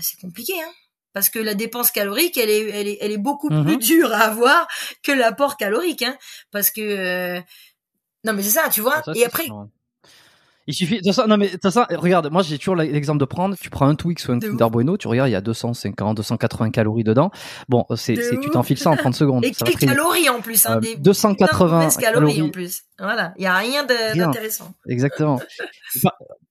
C'est 0.00 0.18
compliqué, 0.18 0.54
hein 0.60 0.72
parce 1.16 1.30
que 1.30 1.38
la 1.38 1.54
dépense 1.54 1.90
calorique, 1.90 2.36
elle 2.36 2.50
est, 2.50 2.68
elle 2.68 2.88
est, 2.88 2.98
elle 3.00 3.10
est 3.10 3.16
beaucoup 3.16 3.48
Mhm. 3.48 3.64
plus 3.64 3.78
dure 3.78 4.12
à 4.12 4.18
avoir 4.18 4.68
que 5.02 5.12
l'apport 5.12 5.56
calorique, 5.56 6.02
hein, 6.02 6.14
parce 6.50 6.68
que 6.70 6.82
euh, 6.82 7.40
non 8.24 8.34
mais 8.34 8.42
c'est 8.42 8.50
ça, 8.50 8.68
tu 8.70 8.82
vois. 8.82 9.02
Ça, 9.02 9.12
et 9.14 9.24
après. 9.24 9.46
Il 10.66 10.74
suffit 10.74 11.00
de 11.00 11.12
ça. 11.12 11.26
Non 11.26 11.38
mais 11.38 11.48
de 11.62 11.70
ça. 11.70 11.86
Regarde, 11.90 12.30
moi 12.30 12.42
j'ai 12.42 12.58
toujours 12.58 12.76
l'exemple 12.76 13.18
de 13.20 13.24
prendre. 13.24 13.56
Tu 13.58 13.70
prends 13.70 13.86
un 13.88 13.94
Twix 13.94 14.28
ou 14.28 14.32
un 14.32 14.36
De 14.36 14.46
Kinder 14.46 14.64
ouf. 14.64 14.72
Bueno, 14.72 14.98
tu 14.98 15.08
regardes, 15.08 15.30
il 15.30 15.32
y 15.32 15.36
a 15.36 15.40
250, 15.40 16.18
280 16.18 16.70
calories 16.70 17.02
dedans. 17.04 17.30
Bon, 17.70 17.86
c'est, 17.96 18.14
tu 18.42 18.50
t'enfiles 18.50 18.76
ça 18.76 18.90
en 18.90 18.96
30 18.98 19.14
secondes. 19.14 19.42
et 19.42 19.52
vite. 19.52 19.78
calories 19.78 20.28
en 20.28 20.42
plus, 20.42 20.66
hein, 20.66 20.76
Euh, 20.76 20.80
des 20.80 20.96
280 20.96 21.78
mauvaises 21.78 21.96
calories, 21.96 22.34
calories. 22.34 22.42
en 22.42 22.50
plus. 22.50 22.82
Voilà, 22.98 23.32
il 23.38 23.44
y 23.44 23.46
a 23.46 23.56
Rien. 23.56 23.84
d'intéressant. 23.86 24.74
Exactement. 24.86 25.40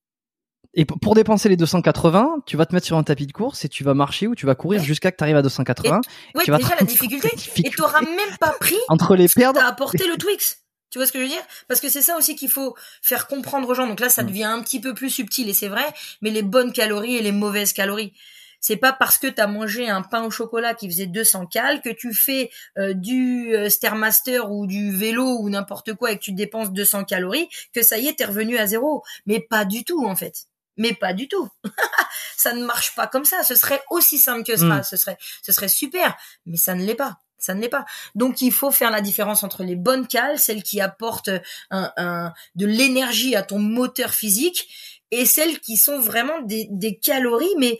Et 0.76 0.82
Et 0.82 0.86
pour 0.86 1.16
dépenser 1.16 1.50
les 1.50 1.56
280, 1.58 2.44
tu 2.46 2.58
vas 2.58 2.66
te 2.66 2.74
mettre 2.76 2.86
sur 2.86 2.98
un 2.98 3.04
tapis 3.04 3.26
de 3.28 3.32
course 3.32 3.64
et 3.66 3.70
tu 3.70 3.84
vas 3.84 3.94
marcher 3.94 4.28
ou 4.28 4.36
tu 4.36 4.46
vas 4.46 4.56
courir 4.56 4.82
Ouais. 4.82 4.86
jusqu'à 4.86 5.12
que 5.12 5.18
tu 5.18 5.24
arrives 5.24 5.38
à 5.38 5.42
280. 5.42 6.02
Ouais, 6.36 6.44
tu 6.44 6.52
vas 6.52 6.58
déjà 6.58 6.76
la 6.80 6.86
difficulté. 6.86 7.30
Et 7.32 7.36
difficulté 7.38 7.72
t'auras 7.78 8.02
même 8.02 8.38
pas 8.40 8.52
pris 8.60 8.76
entre 8.90 9.16
les 9.16 9.28
perdre. 9.30 9.60
t'as 9.60 9.68
apporté 9.68 10.06
le 10.08 10.18
Twix. 10.18 10.58
Tu 10.92 11.00
vois 11.00 11.08
ce 11.08 11.12
que 11.12 11.20
je 11.20 11.24
veux 11.24 11.30
dire? 11.30 11.42
Parce 11.68 11.80
que 11.82 11.90
c'est 11.90 12.02
ça 12.02 12.18
aussi 12.18 12.36
qu'il 12.36 12.50
faut 12.50 12.76
faire 13.02 13.28
comprendre 13.28 13.68
aux 13.70 13.74
gens. 13.74 13.88
Donc 13.88 14.00
là, 14.00 14.10
ça 14.10 14.24
Mm. 14.24 14.28
devient 14.28 14.44
un 14.46 14.62
petit 14.62 14.80
peu 14.80 14.94
plus 14.94 15.10
subtil 15.10 15.50
et 15.50 15.54
c'est 15.54 15.68
vrai, 15.68 15.86
mais 16.22 16.30
les 16.30 16.42
bonnes 16.44 16.72
calories 16.74 17.16
et 17.18 17.22
les 17.22 17.32
mauvaises 17.34 17.74
calories. 17.74 18.14
C'est 18.62 18.78
pas 18.78 18.94
parce 18.94 19.18
que 19.18 19.28
t'as 19.28 19.46
mangé 19.48 19.88
un 19.90 20.02
pain 20.02 20.24
au 20.24 20.32
chocolat 20.32 20.74
qui 20.74 20.90
faisait 20.90 21.06
200 21.06 21.46
cales 21.48 21.82
que 21.82 21.90
tu 21.90 22.14
fais 22.14 22.50
euh, 22.80 22.94
du 22.94 23.54
euh, 23.56 23.70
Stairmaster 23.70 24.50
ou 24.52 24.66
du 24.68 24.92
vélo 24.92 25.38
ou 25.40 25.50
n'importe 25.50 25.94
quoi 25.94 26.12
et 26.12 26.18
que 26.18 26.24
tu 26.24 26.32
dépenses 26.32 26.72
200 26.72 27.04
calories 27.04 27.48
que 27.74 27.84
ça 27.84 27.98
y 28.00 28.08
est, 28.08 28.14
t'es 28.14 28.26
revenu 28.26 28.58
à 28.58 28.66
zéro. 28.66 29.04
Mais 29.28 29.40
pas 29.40 29.66
du 29.66 29.84
tout 29.84 30.06
en 30.06 30.16
fait. 30.16 30.46
Mais 30.78 30.94
pas 30.94 31.14
du 31.14 31.28
tout. 31.28 31.50
ça 32.38 32.54
ne 32.54 32.66
marche 32.66 32.96
pas 32.96 33.08
comme 33.08 33.26
ça. 33.26 33.44
Ce 33.44 33.56
serait 33.56 33.82
aussi 33.90 34.18
simple 34.20 34.44
que 34.44 34.56
ça. 34.58 34.66
Mm. 34.66 34.84
Ce 34.84 34.98
serait, 34.98 35.18
ce 35.42 35.52
serait 35.52 35.68
super. 35.68 36.16
Mais 36.46 36.58
ça 36.58 36.76
ne 36.76 36.84
l'est 36.86 36.96
pas. 36.96 37.18
Ça 37.38 37.54
ne 37.54 37.62
l'est 37.62 37.70
pas. 37.70 37.86
Donc 38.16 38.42
il 38.42 38.52
faut 38.52 38.72
faire 38.72 38.92
la 38.92 39.02
différence 39.02 39.44
entre 39.44 39.64
les 39.64 39.76
bonnes 39.76 40.08
cales, 40.08 40.40
celles 40.40 40.64
qui 40.64 40.82
apportent 40.82 41.30
un, 41.70 41.92
un- 41.98 42.34
de 42.56 42.66
l'énergie 42.66 43.36
à 43.36 43.44
ton 43.44 43.60
moteur 43.60 44.12
physique, 44.12 44.68
et 45.12 45.26
celles 45.26 45.60
qui 45.60 45.78
sont 45.78 46.00
vraiment 46.00 46.42
des, 46.42 46.68
des 46.72 46.98
calories, 46.98 47.54
mais 47.58 47.78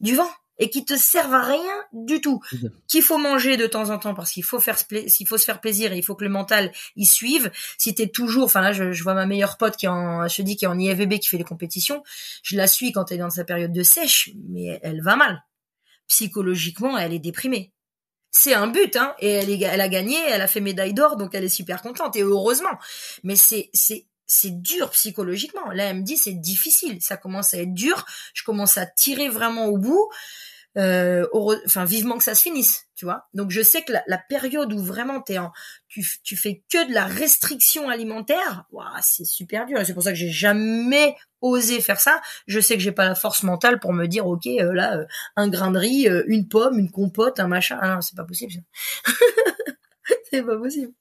du 0.00 0.14
vent, 0.14 0.30
et 0.58 0.70
qui 0.70 0.84
te 0.84 0.96
servent 0.96 1.34
à 1.34 1.42
rien 1.42 1.84
du 1.92 2.20
tout. 2.20 2.40
Qu'il 2.86 3.02
faut 3.02 3.18
manger 3.18 3.56
de 3.56 3.66
temps 3.66 3.90
en 3.90 3.98
temps 3.98 4.14
parce 4.14 4.32
qu'il 4.32 4.44
faut 4.44 4.60
faire, 4.60 4.78
s'il 5.06 5.26
faut 5.26 5.38
se 5.38 5.44
faire 5.44 5.60
plaisir 5.60 5.92
et 5.92 5.98
il 5.98 6.04
faut 6.04 6.14
que 6.14 6.24
le 6.24 6.30
mental 6.30 6.72
y 6.96 7.06
suive. 7.06 7.50
Si 7.76 7.94
t'es 7.94 8.08
toujours, 8.08 8.44
enfin 8.44 8.60
là, 8.60 8.72
je, 8.72 8.92
je 8.92 9.02
vois 9.02 9.14
ma 9.14 9.26
meilleure 9.26 9.56
pote 9.56 9.76
qui 9.76 9.86
est 9.86 9.90
en, 9.90 10.26
je 10.26 10.36
te 10.36 10.42
dis 10.42 10.56
qui 10.56 10.64
est 10.64 10.68
en 10.68 10.78
IFBB 10.78 11.18
qui 11.18 11.28
fait 11.28 11.38
les 11.38 11.44
compétitions. 11.44 12.02
Je 12.42 12.56
la 12.56 12.66
suis 12.66 12.92
quand 12.92 13.10
elle 13.10 13.18
est 13.18 13.20
dans 13.20 13.30
sa 13.30 13.44
période 13.44 13.72
de 13.72 13.82
sèche, 13.82 14.30
mais 14.48 14.80
elle 14.82 15.02
va 15.02 15.16
mal. 15.16 15.44
Psychologiquement, 16.06 16.96
elle 16.98 17.12
est 17.12 17.18
déprimée 17.18 17.72
c'est 18.30 18.54
un 18.54 18.66
but, 18.66 18.96
hein, 18.96 19.14
et 19.18 19.30
elle, 19.30 19.50
est, 19.50 19.60
elle 19.62 19.80
a 19.80 19.88
gagné, 19.88 20.16
elle 20.28 20.42
a 20.42 20.46
fait 20.46 20.60
médaille 20.60 20.94
d'or, 20.94 21.16
donc 21.16 21.34
elle 21.34 21.44
est 21.44 21.48
super 21.48 21.82
contente, 21.82 22.14
et 22.16 22.22
heureusement. 22.22 22.78
Mais 23.24 23.36
c'est, 23.36 23.70
c'est, 23.72 24.06
c'est 24.28 24.60
dur 24.62 24.90
psychologiquement. 24.90 25.70
Là, 25.72 25.84
elle 25.84 25.98
me 25.98 26.02
dit, 26.02 26.16
c'est 26.16 26.34
difficile, 26.34 26.98
ça 27.00 27.16
commence 27.16 27.54
à 27.54 27.58
être 27.58 27.74
dur, 27.74 28.06
je 28.34 28.44
commence 28.44 28.78
à 28.78 28.86
tirer 28.86 29.28
vraiment 29.28 29.66
au 29.66 29.78
bout, 29.78 30.08
euh, 30.76 31.26
enfin, 31.66 31.84
vivement 31.84 32.18
que 32.18 32.24
ça 32.24 32.34
se 32.34 32.42
finisse, 32.42 32.86
tu 32.94 33.04
vois. 33.04 33.26
Donc, 33.34 33.50
je 33.50 33.62
sais 33.62 33.82
que 33.82 33.92
la, 33.92 34.18
période 34.28 34.72
où 34.72 34.78
vraiment 34.78 35.20
t'es 35.20 35.38
en, 35.38 35.50
tu, 35.88 36.36
fais 36.36 36.62
que 36.70 36.88
de 36.88 36.94
la 36.94 37.06
restriction 37.06 37.88
alimentaire, 37.88 38.64
ouah, 38.70 39.00
c'est 39.02 39.24
super 39.24 39.66
dur, 39.66 39.78
c'est 39.84 39.94
pour 39.94 40.02
ça 40.02 40.12
que 40.12 40.18
j'ai 40.18 40.30
jamais 40.30 41.16
osé 41.40 41.80
faire 41.80 42.00
ça. 42.00 42.20
Je 42.46 42.60
sais 42.60 42.74
que 42.76 42.82
j'ai 42.82 42.92
pas 42.92 43.08
la 43.08 43.14
force 43.14 43.42
mentale 43.42 43.80
pour 43.80 43.92
me 43.92 44.06
dire, 44.06 44.26
ok, 44.26 44.46
euh, 44.46 44.72
là, 44.72 44.98
euh, 44.98 45.06
un 45.36 45.48
grain 45.48 45.70
de 45.70 45.78
riz, 45.78 46.08
euh, 46.08 46.22
une 46.26 46.48
pomme, 46.48 46.78
une 46.78 46.90
compote, 46.90 47.40
un 47.40 47.48
machin. 47.48 47.78
Ah 47.80 47.94
non, 47.94 48.00
c'est 48.00 48.16
pas 48.16 48.24
possible. 48.24 48.52
c'est 50.30 50.42
pas 50.42 50.58
possible. 50.58 50.92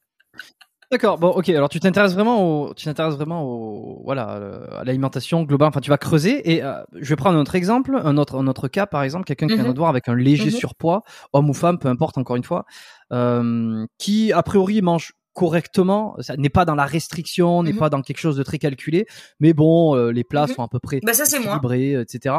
D'accord. 0.89 1.17
Bon, 1.17 1.27
ok. 1.29 1.49
Alors 1.49 1.67
tu 1.67 1.81
t'intéresses 1.81 2.13
vraiment 2.13 2.61
au, 2.63 2.73
tu 2.73 2.85
t'intéresses 2.85 3.15
vraiment 3.15 3.43
au, 3.43 4.01
voilà, 4.05 4.35
euh, 4.35 4.65
à 4.79 4.85
l'alimentation 4.85 5.43
globale. 5.43 5.67
Enfin, 5.67 5.81
tu 5.81 5.89
vas 5.89 5.97
creuser. 5.97 6.49
Et 6.53 6.63
euh, 6.63 6.75
je 6.93 7.09
vais 7.09 7.17
prendre 7.17 7.37
un 7.37 7.41
autre 7.41 7.55
exemple, 7.55 7.99
un 8.01 8.15
autre, 8.17 8.37
un 8.37 8.47
autre 8.47 8.69
cas, 8.69 8.85
par 8.85 9.03
exemple, 9.03 9.25
quelqu'un 9.25 9.47
qui 9.47 9.55
vient 9.55 9.63
Mhm. 9.63 9.69
de 9.69 9.73
te 9.73 9.77
voir 9.79 9.89
avec 9.89 10.07
un 10.07 10.15
léger 10.15 10.45
Mhm. 10.45 10.51
surpoids, 10.51 11.01
homme 11.33 11.49
ou 11.49 11.53
femme, 11.53 11.77
peu 11.77 11.89
importe. 11.89 12.17
Encore 12.17 12.37
une 12.37 12.43
fois, 12.45 12.65
euh, 13.11 13.85
qui 13.97 14.31
a 14.31 14.41
priori 14.43 14.81
mange 14.81 15.11
correctement, 15.33 16.15
ça 16.19 16.37
n'est 16.37 16.49
pas 16.49 16.63
dans 16.63 16.73
la 16.75 16.85
restriction, 16.85 17.63
n'est 17.63 17.73
Mhm. 17.73 17.79
pas 17.79 17.89
dans 17.89 18.01
quelque 18.01 18.17
chose 18.19 18.37
de 18.37 18.43
très 18.43 18.57
calculé, 18.57 19.05
mais 19.41 19.51
bon, 19.53 19.93
euh, 19.95 20.11
les 20.11 20.23
plats 20.23 20.47
Mhm. 20.47 20.53
sont 20.55 20.63
à 20.63 20.67
peu 20.69 20.79
près 20.79 20.99
Bah, 21.03 21.13
ça, 21.13 21.25
c'est 21.25 21.37
moi. 21.39 21.47
équilibrés, 21.57 21.91
etc. 22.01 22.35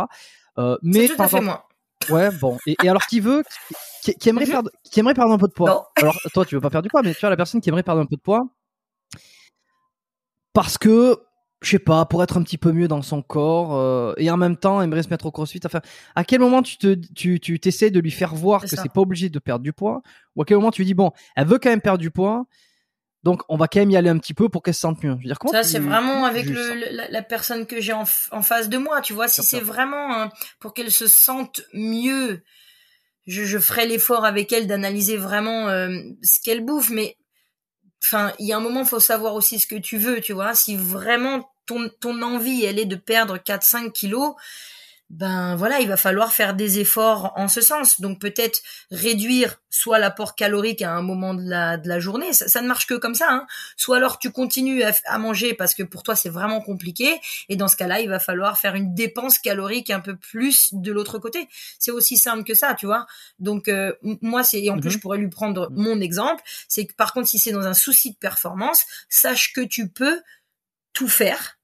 Mais 0.83 1.07
par 1.17 1.27
exemple- 1.27 1.45
moi. 1.45 1.68
Ouais, 2.11 2.31
bon. 2.31 2.59
Et, 2.67 2.77
et 2.83 2.89
alors 2.89 3.07
qui 3.07 3.21
veut, 3.21 3.43
qui, 4.03 4.15
qui 4.15 4.29
aimerait 4.29 4.47
perdre, 4.47 4.71
qui 4.85 5.01
aimerait 5.01 5.15
perdre 5.15 5.33
un 5.33 5.39
peu 5.39 5.49
de 5.49 5.53
poids? 5.53 5.71
Non. 5.71 5.83
Alors 5.97 6.17
toi, 6.33 6.45
tu 6.45 6.55
veux 6.55 6.61
pas 6.61 6.71
perdre 6.71 6.85
du 6.85 6.91
poids, 6.91 7.03
mais 7.03 7.15
tu 7.15 7.21
vois 7.21 7.31
la 7.31 7.37
personne 7.37 7.61
qui 7.61 7.69
aimerait 7.69 7.83
perdre 7.83 8.01
un 8.01 8.07
peu 8.07 8.17
de 8.17 8.21
poids 8.21 8.47
parce 10.53 10.77
que 10.77 11.21
je 11.61 11.71
sais 11.71 11.79
pas, 11.79 12.05
pour 12.05 12.23
être 12.23 12.37
un 12.37 12.43
petit 12.43 12.59
peu 12.59 12.73
mieux 12.73 12.89
dans 12.89 13.03
son 13.03 13.23
corps 13.23 13.77
euh, 13.77 14.13
et 14.17 14.31
en 14.31 14.37
même 14.37 14.57
temps 14.57 14.81
aimerait 14.81 15.03
se 15.03 15.09
mettre 15.09 15.27
au 15.27 15.31
crossfit. 15.33 15.61
Enfin, 15.65 15.81
à 16.15 16.25
quel 16.25 16.41
moment 16.41 16.63
tu 16.63 16.79
te, 16.79 16.95
tu, 17.15 17.41
tu 17.41 17.59
t'essaies 17.61 17.91
de 17.91 18.01
lui 18.01 18.11
faire 18.11 18.35
voir 18.35 18.63
que 18.63 18.69
ça. 18.69 18.83
c'est 18.83 18.93
pas 18.93 19.01
obligé 19.01 19.29
de 19.29 19.39
perdre 19.39 19.63
du 19.63 19.73
poids, 19.73 20.03
ou 20.37 20.43
à 20.43 20.45
quel 20.45 20.57
moment 20.57 20.71
tu 20.71 20.83
lui 20.83 20.87
dis 20.87 20.95
bon, 20.95 21.11
elle 21.37 21.47
veut 21.47 21.59
quand 21.59 21.71
même 21.71 21.81
perdre 21.81 21.99
du 21.99 22.11
poids. 22.11 22.45
Donc, 23.29 23.43
on 23.51 23.59
va 23.59 23.69
quand 23.69 23.81
même 23.81 23.91
y 23.91 23.97
aller 23.99 24.09
un 24.09 24.17
petit 24.17 24.33
peu 24.33 24.49
pour 24.49 24.63
qu'elle 24.63 24.73
se 24.73 24.81
sente 24.81 25.05
mieux. 25.05 25.11
Je 25.11 25.17
veux 25.17 25.29
dire, 25.29 25.39
comment 25.39 25.53
ça, 25.53 25.63
c'est 25.63 25.81
vraiment 25.81 26.25
avec 26.25 26.47
le, 26.47 26.93
la, 26.93 27.11
la 27.11 27.23
personne 27.23 27.67
que 27.67 27.79
j'ai 27.79 27.93
en, 27.93 28.07
face 28.07 28.71
de 28.71 28.79
moi, 28.79 29.03
tu 29.03 29.13
vois. 29.13 29.29
Si 29.29 29.43
c'est 29.43 29.61
vraiment 29.61 30.17
hein, 30.17 30.31
pour 30.61 30.73
qu'elle 30.73 30.91
se 30.91 31.07
sente 31.07 31.61
mieux, 31.75 32.43
je, 33.27 33.45
je 33.45 33.59
ferai 33.59 33.87
l'effort 33.87 34.25
avec 34.25 34.51
elle 34.51 34.67
d'analyser 34.67 35.19
vraiment 35.19 35.69
euh, 35.69 35.91
ce 36.23 36.41
qu'elle 36.41 36.65
bouffe. 36.65 36.89
Mais 36.89 37.19
enfin, 38.03 38.33
il 38.39 38.47
y 38.47 38.55
a 38.55 38.57
un 38.57 38.61
moment, 38.61 38.87
faut 38.87 38.99
savoir 38.99 39.35
aussi 39.35 39.59
ce 39.59 39.67
que 39.67 39.77
tu 39.77 39.99
veux, 39.99 40.23
tu 40.23 40.33
vois. 40.33 40.55
Si 40.55 40.75
vraiment 40.75 41.51
ton, 41.67 41.91
ton 42.01 42.23
envie, 42.23 42.65
elle 42.65 42.79
est 42.79 42.87
de 42.87 42.97
perdre 42.97 43.37
4-5 43.37 43.93
kilos, 43.93 44.37
ben 45.11 45.57
voilà, 45.57 45.81
il 45.81 45.89
va 45.89 45.97
falloir 45.97 46.33
faire 46.35 46.53
des 46.55 46.81
efforts 46.81 47.33
en 47.37 47.49
ce 47.49 47.63
sens. 47.63 48.01
Donc 48.01 48.21
peut-être 48.21 48.61
réduire 48.91 49.57
soit 49.71 49.99
l'apport 49.99 50.35
calorique 50.37 50.83
à 50.83 50.93
un 50.93 51.01
moment 51.01 51.33
de 51.35 51.43
la, 51.49 51.79
de 51.79 51.89
la 51.89 51.99
journée, 51.99 52.33
ça, 52.35 52.47
ça 52.49 52.61
ne 52.61 52.69
marche 52.69 52.87
que 52.87 52.95
comme 52.95 53.15
ça. 53.15 53.29
Hein. 53.31 53.47
Soit 53.77 53.97
alors 53.97 54.19
tu 54.19 54.31
continues 54.31 54.83
à, 54.83 54.93
à 55.07 55.17
manger 55.19 55.55
parce 55.55 55.75
que 55.75 55.83
pour 55.83 56.03
toi 56.03 56.15
c'est 56.15 56.29
vraiment 56.29 56.61
compliqué, 56.61 57.19
et 57.49 57.57
dans 57.57 57.69
ce 57.69 57.77
cas-là, 57.77 58.01
il 58.01 58.09
va 58.09 58.19
falloir 58.19 58.59
faire 58.59 58.75
une 58.75 58.95
dépense 58.95 59.39
calorique 59.39 59.89
un 59.91 60.01
peu 60.01 60.15
plus 60.17 60.75
de 60.75 60.93
l'autre 60.93 61.19
côté. 61.19 61.49
C'est 61.79 61.91
aussi 61.91 62.17
simple 62.19 62.45
que 62.45 62.55
ça, 62.55 62.75
tu 62.75 62.85
vois. 62.87 63.07
Donc 63.39 63.69
euh, 63.69 63.95
moi 64.21 64.43
c'est 64.45 64.61
et 64.63 64.71
en 64.71 64.79
plus 64.79 64.89
Mhm. 64.89 64.93
je 64.95 64.99
pourrais 64.99 65.19
lui 65.19 65.29
prendre 65.29 65.71
Mhm. 65.71 65.77
mon 65.83 66.01
exemple, 66.01 66.43
c'est 66.69 66.85
que 66.87 66.95
par 66.95 67.15
contre 67.15 67.29
si 67.29 67.39
c'est 67.39 67.53
dans 67.53 67.67
un 67.67 67.75
souci 67.75 68.13
de 68.13 68.17
performance, 68.19 68.85
sache 69.09 69.53
que 69.55 69.63
tu 69.63 69.89
peux 69.89 70.21
tout 70.93 71.09
faire 71.09 71.59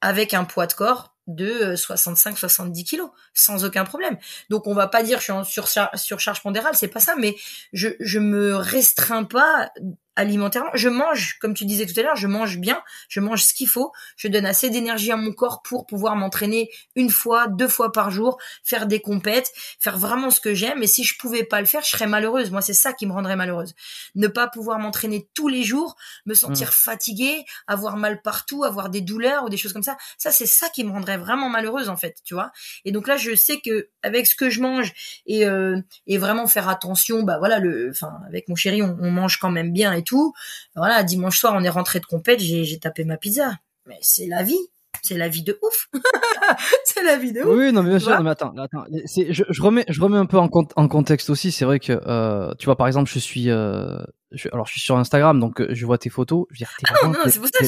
avec 0.00 0.34
un 0.34 0.44
poids 0.44 0.66
de 0.66 0.72
corps 0.72 1.14
de 1.28 1.76
65-70 1.76 2.84
kilos, 2.84 3.10
sans 3.34 3.64
aucun 3.64 3.84
problème. 3.84 4.18
Donc 4.50 4.66
on 4.66 4.74
va 4.74 4.88
pas 4.88 5.02
dire 5.04 5.18
je 5.18 5.24
suis 5.24 5.32
en 5.32 5.42
surchar- 5.42 5.96
surcharge 5.96 6.42
pondérale, 6.42 6.74
c'est 6.74 6.88
pas 6.88 7.00
ça, 7.00 7.14
mais 7.16 7.36
je, 7.72 7.90
je 8.00 8.18
me 8.18 8.56
restreins 8.56 9.24
pas 9.24 9.70
alimentairement. 10.18 10.70
Je 10.74 10.88
mange, 10.88 11.38
comme 11.40 11.54
tu 11.54 11.64
disais 11.64 11.86
tout 11.86 11.98
à 11.98 12.02
l'heure, 12.02 12.16
je 12.16 12.26
mange 12.26 12.58
bien, 12.58 12.82
je 13.08 13.20
mange 13.20 13.44
ce 13.44 13.54
qu'il 13.54 13.68
faut, 13.68 13.92
je 14.16 14.26
donne 14.26 14.46
assez 14.46 14.68
d'énergie 14.68 15.12
à 15.12 15.16
mon 15.16 15.32
corps 15.32 15.62
pour 15.62 15.86
pouvoir 15.86 16.16
m'entraîner 16.16 16.70
une 16.96 17.08
fois, 17.08 17.46
deux 17.46 17.68
fois 17.68 17.92
par 17.92 18.10
jour, 18.10 18.36
faire 18.64 18.86
des 18.86 19.00
compètes, 19.00 19.52
faire 19.78 19.96
vraiment 19.96 20.30
ce 20.30 20.40
que 20.40 20.54
j'aime. 20.54 20.82
Et 20.82 20.88
si 20.88 21.04
je 21.04 21.16
pouvais 21.16 21.44
pas 21.44 21.60
le 21.60 21.66
faire, 21.66 21.82
je 21.84 21.90
serais 21.90 22.08
malheureuse. 22.08 22.50
Moi, 22.50 22.60
c'est 22.62 22.74
ça 22.74 22.92
qui 22.92 23.06
me 23.06 23.12
rendrait 23.12 23.36
malheureuse. 23.36 23.74
Ne 24.16 24.26
pas 24.26 24.48
pouvoir 24.48 24.80
m'entraîner 24.80 25.28
tous 25.34 25.46
les 25.46 25.62
jours, 25.62 25.96
me 26.26 26.34
sentir 26.34 26.74
fatiguée, 26.74 27.44
avoir 27.68 27.96
mal 27.96 28.20
partout, 28.20 28.64
avoir 28.64 28.88
des 28.90 29.00
douleurs 29.00 29.44
ou 29.44 29.48
des 29.48 29.56
choses 29.56 29.72
comme 29.72 29.84
ça. 29.84 29.96
Ça, 30.18 30.32
c'est 30.32 30.46
ça 30.46 30.68
qui 30.68 30.82
me 30.82 30.90
rendrait 30.90 31.18
vraiment 31.18 31.48
malheureuse, 31.48 31.88
en 31.88 31.96
fait, 31.96 32.16
tu 32.24 32.34
vois. 32.34 32.50
Et 32.84 32.90
donc 32.90 33.06
là, 33.06 33.16
je 33.16 33.36
sais 33.36 33.60
que 33.64 33.88
avec 34.02 34.26
ce 34.26 34.34
que 34.34 34.50
je 34.50 34.60
mange 34.60 34.92
et, 35.26 35.46
euh, 35.46 35.80
et 36.08 36.18
vraiment 36.18 36.48
faire 36.48 36.68
attention, 36.68 37.22
bah 37.22 37.38
voilà, 37.38 37.60
le, 37.60 37.90
enfin, 37.90 38.18
avec 38.26 38.48
mon 38.48 38.56
chéri, 38.56 38.82
on, 38.82 38.96
on 39.00 39.12
mange 39.12 39.38
quand 39.38 39.50
même 39.50 39.72
bien 39.72 39.92
et 39.92 40.02
tout. 40.08 40.32
Voilà, 40.74 41.02
dimanche 41.02 41.38
soir, 41.38 41.54
on 41.56 41.62
est 41.62 41.68
rentré 41.68 42.00
de 42.00 42.06
compète, 42.06 42.40
j'ai, 42.40 42.78
tapé 42.78 43.04
ma 43.04 43.16
pizza. 43.16 43.52
Mais 43.86 43.98
c'est 44.00 44.26
la 44.26 44.42
vie. 44.42 44.58
C'est 45.02 45.16
la 45.18 45.28
vie 45.28 45.42
de 45.42 45.56
ouf. 45.62 45.88
c'est 46.84 47.02
la 47.04 47.16
vie 47.16 47.32
de 47.32 47.40
ouf. 47.42 47.46
Oui, 47.56 47.72
non, 47.72 47.82
mais 47.82 47.90
bien 47.90 47.98
sûr. 47.98 48.10
non, 48.16 48.22
mais 48.22 48.30
attends, 48.30 48.52
attends. 48.56 48.84
Je, 48.90 49.44
je 49.48 49.62
remets, 49.62 49.84
je 49.88 50.00
remets 50.00 50.16
un 50.16 50.26
peu 50.26 50.38
en, 50.38 50.48
cont- 50.48 50.66
en 50.76 50.88
contexte 50.88 51.30
aussi. 51.30 51.52
C'est 51.52 51.64
vrai 51.64 51.78
que, 51.78 52.00
euh, 52.06 52.52
tu 52.58 52.64
vois, 52.64 52.76
par 52.76 52.86
exemple, 52.86 53.08
je 53.10 53.18
suis, 53.18 53.50
euh, 53.50 53.98
je, 54.32 54.48
alors, 54.52 54.66
je 54.66 54.72
suis 54.72 54.80
sur 54.80 54.96
Instagram, 54.96 55.38
donc 55.38 55.60
euh, 55.60 55.68
je 55.70 55.86
vois 55.86 55.98
tes 55.98 56.10
photos. 56.10 56.46
Je 56.50 56.54
veux 56.54 56.58
dire, 56.58 56.70
t'es 56.78 57.06
non, 57.06 57.12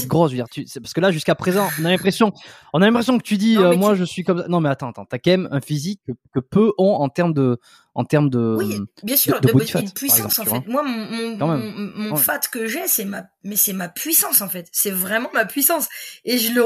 je- 0.03 0.07
grosse. 0.07 0.31
Je 0.33 0.37
veux 0.37 0.43
dire, 0.43 0.49
tu, 0.51 0.65
parce 0.81 0.93
que 0.93 1.01
là, 1.01 1.11
jusqu'à 1.13 1.35
présent, 1.35 1.69
on 1.81 1.85
a 1.85 1.91
l'impression, 1.91 2.33
on 2.73 2.83
a 2.83 2.87
l'impression 2.87 3.17
que 3.19 3.23
tu 3.23 3.37
dis, 3.37 3.57
euh, 3.59 3.77
moi, 3.77 3.93
tu- 3.93 3.99
je 4.01 4.05
suis 4.05 4.25
comme 4.25 4.39
ça. 4.41 4.49
Non, 4.49 4.61
mais 4.61 4.69
attends, 4.71 4.89
attends. 4.91 5.05
T'as 5.05 5.19
quand 5.19 5.31
même 5.31 5.49
un 5.53 5.61
physique 5.61 6.01
que, 6.07 6.13
que 6.35 6.41
peu 6.41 6.73
ont 6.79 6.95
en 6.95 7.09
termes 7.11 7.35
de, 7.35 7.61
en 8.01 8.05
termes 8.05 8.31
de. 8.31 8.57
Oui, 8.59 8.79
bien 9.03 9.17
sûr, 9.17 9.41
de 9.41 9.47
de, 9.49 9.53
body 9.53 9.67
de- 9.67 9.71
fat, 9.71 9.81
de 9.83 9.85
par 9.87 9.95
puissance 9.95 10.39
exemple, 10.39 10.51
en 10.51 10.63
fait. 10.63 10.69
Moi, 10.69 10.83
mon, 10.83 12.11
Ouais. 12.13 12.17
fat 12.21 12.41
que 12.51 12.67
j'ai, 12.67 12.87
c'est 12.89 13.05
ma, 13.05 13.25
mais 13.45 13.57
c'est 13.57 13.73
ma 13.73 13.89
puissance 13.89 14.41
en 14.41 14.49
fait. 14.49 14.69
C'est 14.73 14.91
vraiment 14.91 15.31
ma 15.33 15.45
puissance. 15.45 15.87
Et 16.25 16.39
je 16.39 16.53
le, 16.53 16.65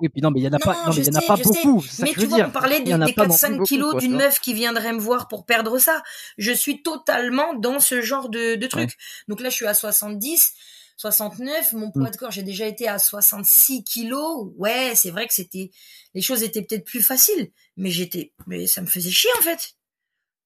Oui, 0.00 0.08
puis 0.08 0.20
non, 0.22 0.30
mais 0.30 0.40
il 0.40 0.44
y 0.44 0.48
en 0.48 0.52
a 0.52 0.58
Non, 0.58 0.58
pas, 0.58 0.74
non, 0.86 0.92
je 0.92 1.00
mais 1.00 1.06
il 1.06 1.12
y 1.12 1.16
en 1.16 1.18
a 1.18 1.20
sais, 1.20 1.26
pas 1.26 1.36
sais. 1.36 1.42
beaucoup. 1.44 1.82
Ça 1.82 2.02
mais 2.04 2.08
que 2.12 2.14
je 2.16 2.20
tu 2.20 2.20
veux 2.22 2.28
vois, 2.28 2.36
dire. 2.38 2.46
on 2.48 2.50
parlait 2.50 2.80
des, 2.80 2.84
des 2.84 3.12
pas 3.12 3.26
non 3.26 3.34
plus 3.34 3.46
4-5 3.46 3.50
beaucoup, 3.52 3.64
kilos 3.64 3.96
d'une 3.96 4.16
meuf 4.16 4.40
qui 4.40 4.52
viendrait 4.54 4.92
me 4.92 4.98
voir 4.98 5.28
pour 5.28 5.46
perdre 5.46 5.78
ça. 5.78 6.02
Je 6.38 6.50
suis 6.52 6.82
totalement 6.82 7.54
dans 7.54 7.78
ce 7.80 8.00
genre 8.02 8.28
de, 8.28 8.56
de 8.56 8.66
truc. 8.66 8.90
Donc 9.28 9.40
là, 9.40 9.50
je 9.50 9.54
suis 9.54 9.66
à 9.66 9.74
70, 9.74 10.52
69. 10.96 11.72
Mon 11.72 11.90
poids 11.90 12.08
Mm. 12.08 12.10
de 12.10 12.16
corps, 12.16 12.30
j'ai 12.30 12.42
déjà 12.42 12.66
été 12.66 12.88
à 12.88 12.98
66 12.98 13.84
kilos. 13.84 14.48
Ouais, 14.56 14.92
c'est 14.96 15.10
vrai 15.10 15.26
que 15.28 15.34
c'était, 15.34 15.70
les 16.14 16.22
choses 16.22 16.42
étaient 16.42 16.62
peut-être 16.62 16.84
plus 16.84 17.02
faciles. 17.02 17.50
Mais 17.76 17.90
j'étais, 17.90 18.32
mais 18.46 18.66
ça 18.66 18.80
me 18.80 18.86
faisait 18.86 19.10
chier, 19.10 19.30
en 19.38 19.42
fait. 19.42 19.74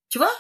Tu 0.09 0.19
vois? 0.19 0.31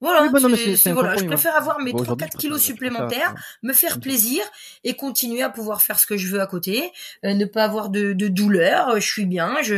Voilà. 0.00 0.22
Oui, 0.24 0.28
bah 0.30 0.40
non, 0.40 0.50
mais 0.50 0.76
voilà. 0.92 1.16
Je 1.16 1.24
préfère 1.24 1.56
avoir 1.56 1.78
mes 1.80 1.92
Bon, 1.92 1.98
3-4 1.98 2.02
aujourd'hui, 2.02 2.28
je 2.32 2.36
kilos 2.36 2.62
supplémentaires 2.62 3.34
me 3.62 3.72
faire 3.72 3.98
plaisir 4.00 4.44
et 4.84 4.94
continuer 4.94 5.42
à 5.42 5.48
pouvoir 5.50 5.80
faire 5.82 5.98
ce 5.98 6.06
que 6.06 6.16
je 6.18 6.28
veux 6.28 6.40
à 6.40 6.46
côté, 6.46 6.92
euh, 7.24 7.32
ne 7.34 7.46
pas 7.46 7.64
avoir 7.64 7.88
de, 7.88 8.12
de 8.12 8.28
douleur, 8.28 8.90
euh, 8.90 9.00
je 9.00 9.06
suis 9.10 9.24
bien, 9.24 9.62
je, 9.62 9.76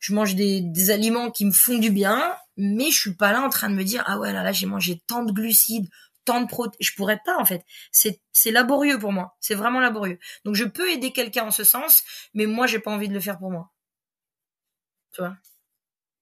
je 0.00 0.12
mange 0.12 0.34
des, 0.34 0.60
des 0.60 0.90
aliments 0.90 1.30
qui 1.30 1.44
me 1.44 1.52
font 1.52 1.78
du 1.78 1.90
bien, 1.90 2.34
mais 2.56 2.90
je 2.90 2.98
suis 2.98 3.14
pas 3.14 3.32
là 3.32 3.42
en 3.42 3.48
train 3.48 3.70
de 3.70 3.74
me 3.76 3.84
dire 3.84 4.02
ah 4.06 4.18
ouais 4.18 4.32
là 4.32 4.42
là 4.42 4.50
j'ai 4.52 4.66
mangé 4.66 5.00
tant 5.06 5.22
de 5.24 5.32
glucides, 5.32 5.88
tant 6.24 6.40
de 6.40 6.46
protéines, 6.48 6.76
je 6.80 6.92
pourrais 6.96 7.20
pas 7.24 7.38
en 7.38 7.44
fait. 7.44 7.64
C'est 7.92 8.20
c'est 8.32 8.50
laborieux 8.50 8.98
pour 8.98 9.12
moi, 9.12 9.36
c'est 9.40 9.54
vraiment 9.54 9.78
laborieux. 9.80 10.18
Donc 10.44 10.56
je 10.56 10.64
peux 10.64 10.90
aider 10.90 11.12
quelqu'un 11.12 11.44
en 11.44 11.50
ce 11.52 11.62
sens, 11.64 12.02
mais 12.34 12.46
moi 12.46 12.66
j'ai 12.66 12.80
pas 12.80 12.90
envie 12.90 13.08
de 13.08 13.14
le 13.14 13.20
faire 13.20 13.38
pour 13.38 13.52
moi. 13.52 13.70
Tu 15.12 15.20
vois? 15.20 15.36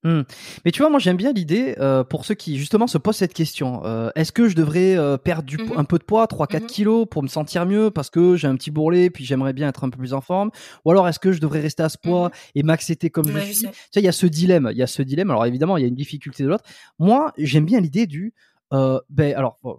Mais 0.05 0.71
tu 0.73 0.81
vois, 0.83 0.91
moi 0.91 0.99
j'aime 1.01 1.17
bien 1.17 1.33
l'idée 1.33 1.75
euh, 1.79 2.05
pour 2.05 2.25
ceux 2.25 2.35
qui 2.35 2.57
justement 2.59 2.87
se 2.87 2.99
posent 2.99 3.17
cette 3.17 3.35
question. 3.35 3.83
euh, 3.85 4.11
Est-ce 4.15 4.33
que 4.33 4.49
je 4.49 4.55
devrais 4.57 4.97
euh, 4.97 5.17
perdre 5.17 5.43
du, 5.45 5.57
Mhm. 5.59 5.73
un 5.77 5.85
peu 5.85 5.99
de 5.99 6.05
poids, 6.05 6.27
3-4 6.27 6.63
Mhm. 6.63 6.67
kilos 6.69 7.07
pour 7.11 7.23
me 7.23 7.29
sentir 7.29 7.67
mieux 7.67 7.91
parce 7.91 8.09
que 8.11 8.37
j'ai 8.37 8.47
un 8.49 8.57
petit 8.57 8.71
bourrelet 8.71 9.11
puis 9.11 9.25
j'aimerais 9.25 9.53
bien 9.53 9.69
être 9.69 9.85
un 9.85 9.91
peu 9.91 9.99
plus 9.99 10.15
en 10.15 10.21
forme? 10.21 10.51
Ou 10.85 10.91
alors 10.93 11.09
est-ce 11.09 11.19
que 11.19 11.33
je 11.33 11.41
devrais 11.41 11.61
rester 11.61 11.83
à 11.83 11.89
ce 11.89 11.99
poids 11.99 12.31
et 12.55 12.63
m'accepter 12.63 13.11
comme. 13.11 13.27
Ouais, 13.27 13.41
je 13.41 13.53
suis? 13.53 13.67
Tu 13.67 13.73
sais, 13.93 14.01
il 14.01 14.05
y 14.05 14.09
a 14.09 14.13
ce 14.13 14.27
dilemme. 14.27 14.69
Il 14.73 14.79
y 14.79 14.83
a 14.83 14.87
ce 14.87 15.03
dilemme. 15.03 15.31
Alors 15.31 15.45
évidemment, 15.47 15.77
il 15.77 15.83
y 15.83 15.85
a 15.85 15.89
une 15.89 15.95
difficulté 15.95 16.43
de 16.45 16.49
l'autre. 16.49 16.65
Moi, 16.99 17.33
j'aime 17.37 17.65
bien 17.67 17.81
l'idée 17.81 18.07
du. 18.07 18.33
Ben 18.71 19.35
alors, 19.35 19.59
bon, 19.63 19.79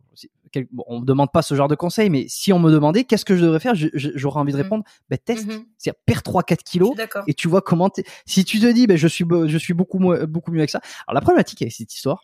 bon, 0.71 0.83
on 0.87 0.99
me 1.01 1.05
demande 1.05 1.31
pas 1.31 1.41
ce 1.41 1.55
genre 1.55 1.67
de 1.67 1.75
conseil, 1.75 2.09
mais 2.09 2.25
si 2.27 2.51
on 2.53 2.59
me 2.59 2.71
demandait 2.71 3.03
qu'est-ce 3.03 3.25
que 3.25 3.35
je 3.35 3.41
devrais 3.43 3.59
faire, 3.59 3.73
j'aurais 3.75 4.39
envie 4.39 4.51
de 4.53 4.57
Mhm. 4.57 4.63
répondre, 4.63 4.83
ben 5.09 5.17
teste, 5.23 5.47
Mhm. 5.47 5.65
c'est-à-dire 5.77 5.99
perds 6.05 6.23
3-4 6.23 6.59
Je 6.65 6.71
kilos 6.71 6.95
et 7.27 7.33
tu 7.33 7.47
vois 7.47 7.61
comment 7.61 7.89
si 8.25 8.43
tu 8.45 8.59
te 8.59 8.65
dis 8.71 8.87
ben 8.87 8.97
je 8.97 9.07
suis 9.07 9.25
je 9.47 9.57
suis 9.57 9.73
beaucoup 9.73 9.99
moins 9.99 10.23
beaucoup 10.25 10.51
mieux 10.51 10.59
avec 10.59 10.69
ça. 10.69 10.81
Alors 11.07 11.15
la 11.15 11.21
problématique 11.21 11.61
avec 11.61 11.73
cette 11.73 11.93
histoire 11.93 12.23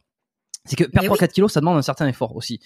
c'est 0.68 0.76
que 0.76 0.84
perdre 0.86 1.02
Mais 1.04 1.06
3 1.08 1.18
4 1.18 1.34
kilos 1.34 1.54
ça 1.54 1.60
demande 1.60 1.78
un 1.78 1.82
certain 1.84 2.08
effort 2.08 2.36
aussi. 2.36 2.60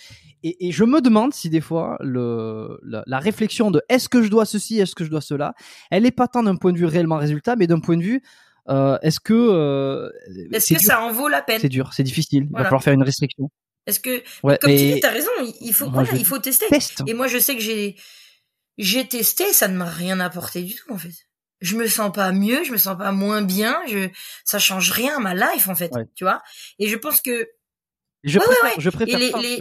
Et, 0.44 0.68
et 0.68 0.72
je 0.72 0.86
me 0.86 1.02
demande 1.02 1.34
si 1.34 1.50
des 1.50 1.60
fois 1.62 1.98
le 2.00 2.80
la, 2.84 3.04
la 3.08 3.20
réflexion 3.20 3.72
de 3.72 3.82
est-ce 3.90 4.08
que 4.08 4.22
je 4.24 4.30
dois 4.30 4.46
ceci 4.46 4.80
est-ce 4.80 4.96
que 4.96 5.04
je 5.04 5.10
dois 5.10 5.22
cela 5.22 5.54
elle 5.92 6.06
est 6.06 6.12
pas 6.12 6.28
tant 6.30 6.44
d'un 6.44 6.56
point 6.56 6.72
de 6.72 6.78
vue 6.78 6.86
réellement 6.86 7.18
résultat 7.18 7.56
mais 7.58 7.68
d'un 7.68 7.80
point 7.82 7.98
de 7.98 8.04
vue 8.04 8.22
euh, 8.70 8.98
est-ce 9.02 9.20
que 9.20 9.34
euh, 9.34 10.10
Est-ce 10.54 10.74
que 10.76 10.80
dur, 10.80 10.88
ça 10.88 11.02
en 11.02 11.12
vaut 11.12 11.28
la 11.28 11.42
peine? 11.42 11.60
C'est 11.60 11.70
dur 11.70 11.92
c'est 11.94 12.04
difficile. 12.04 12.44
Il 12.50 12.52
va 12.56 12.64
falloir 12.66 12.84
faire 12.84 12.94
une 12.94 13.04
restriction 13.04 13.50
Est-ce 13.90 14.00
que 14.00 14.24
ouais 14.44 14.58
comme 14.62 14.72
tu 14.72 14.78
dis, 14.94 15.00
t'as 15.02 15.12
raison, 15.12 15.30
il- 15.62 15.74
faut 15.74 15.90
voilà, 15.90 16.10
il 16.14 16.26
faut 16.26 16.40
tester. 16.40 16.68
teste 16.70 17.02
Et 17.08 17.14
moi, 17.14 17.28
je 17.28 17.38
sais 17.40 17.56
que 17.56 17.62
j'ai 17.62 17.96
j'ai 18.78 19.06
testé, 19.08 19.52
ça 19.52 19.68
ne 19.68 19.76
m'a 19.76 19.90
rien 19.90 20.20
apporté 20.22 20.62
du 20.64 20.76
tout 20.76 20.94
en 20.94 20.98
fait. 20.98 21.12
Je 21.62 21.76
me 21.76 21.88
sens 21.88 22.14
pas 22.14 22.32
mieux, 22.32 22.64
je 22.64 22.72
me 22.72 22.78
sens 22.78 22.98
pas 22.98 23.12
moins 23.12 23.42
bien, 23.42 23.78
je 23.88 24.08
ça 24.46 24.60
change 24.60 24.92
rien 24.92 25.18
à 25.18 25.20
ma 25.20 25.36
life 25.36 25.68
en 25.68 25.76
fait, 25.76 25.92
Ouais. 25.94 26.06
tu 26.16 26.24
vois? 26.24 26.42
Et 26.80 26.88
je 26.88 26.96
pense 26.96 27.20
que 27.20 27.50
Je 28.24 28.38
Ouais, 28.40 28.46
préfère, 28.46 28.80
je 28.80 28.90
les- 29.42 29.60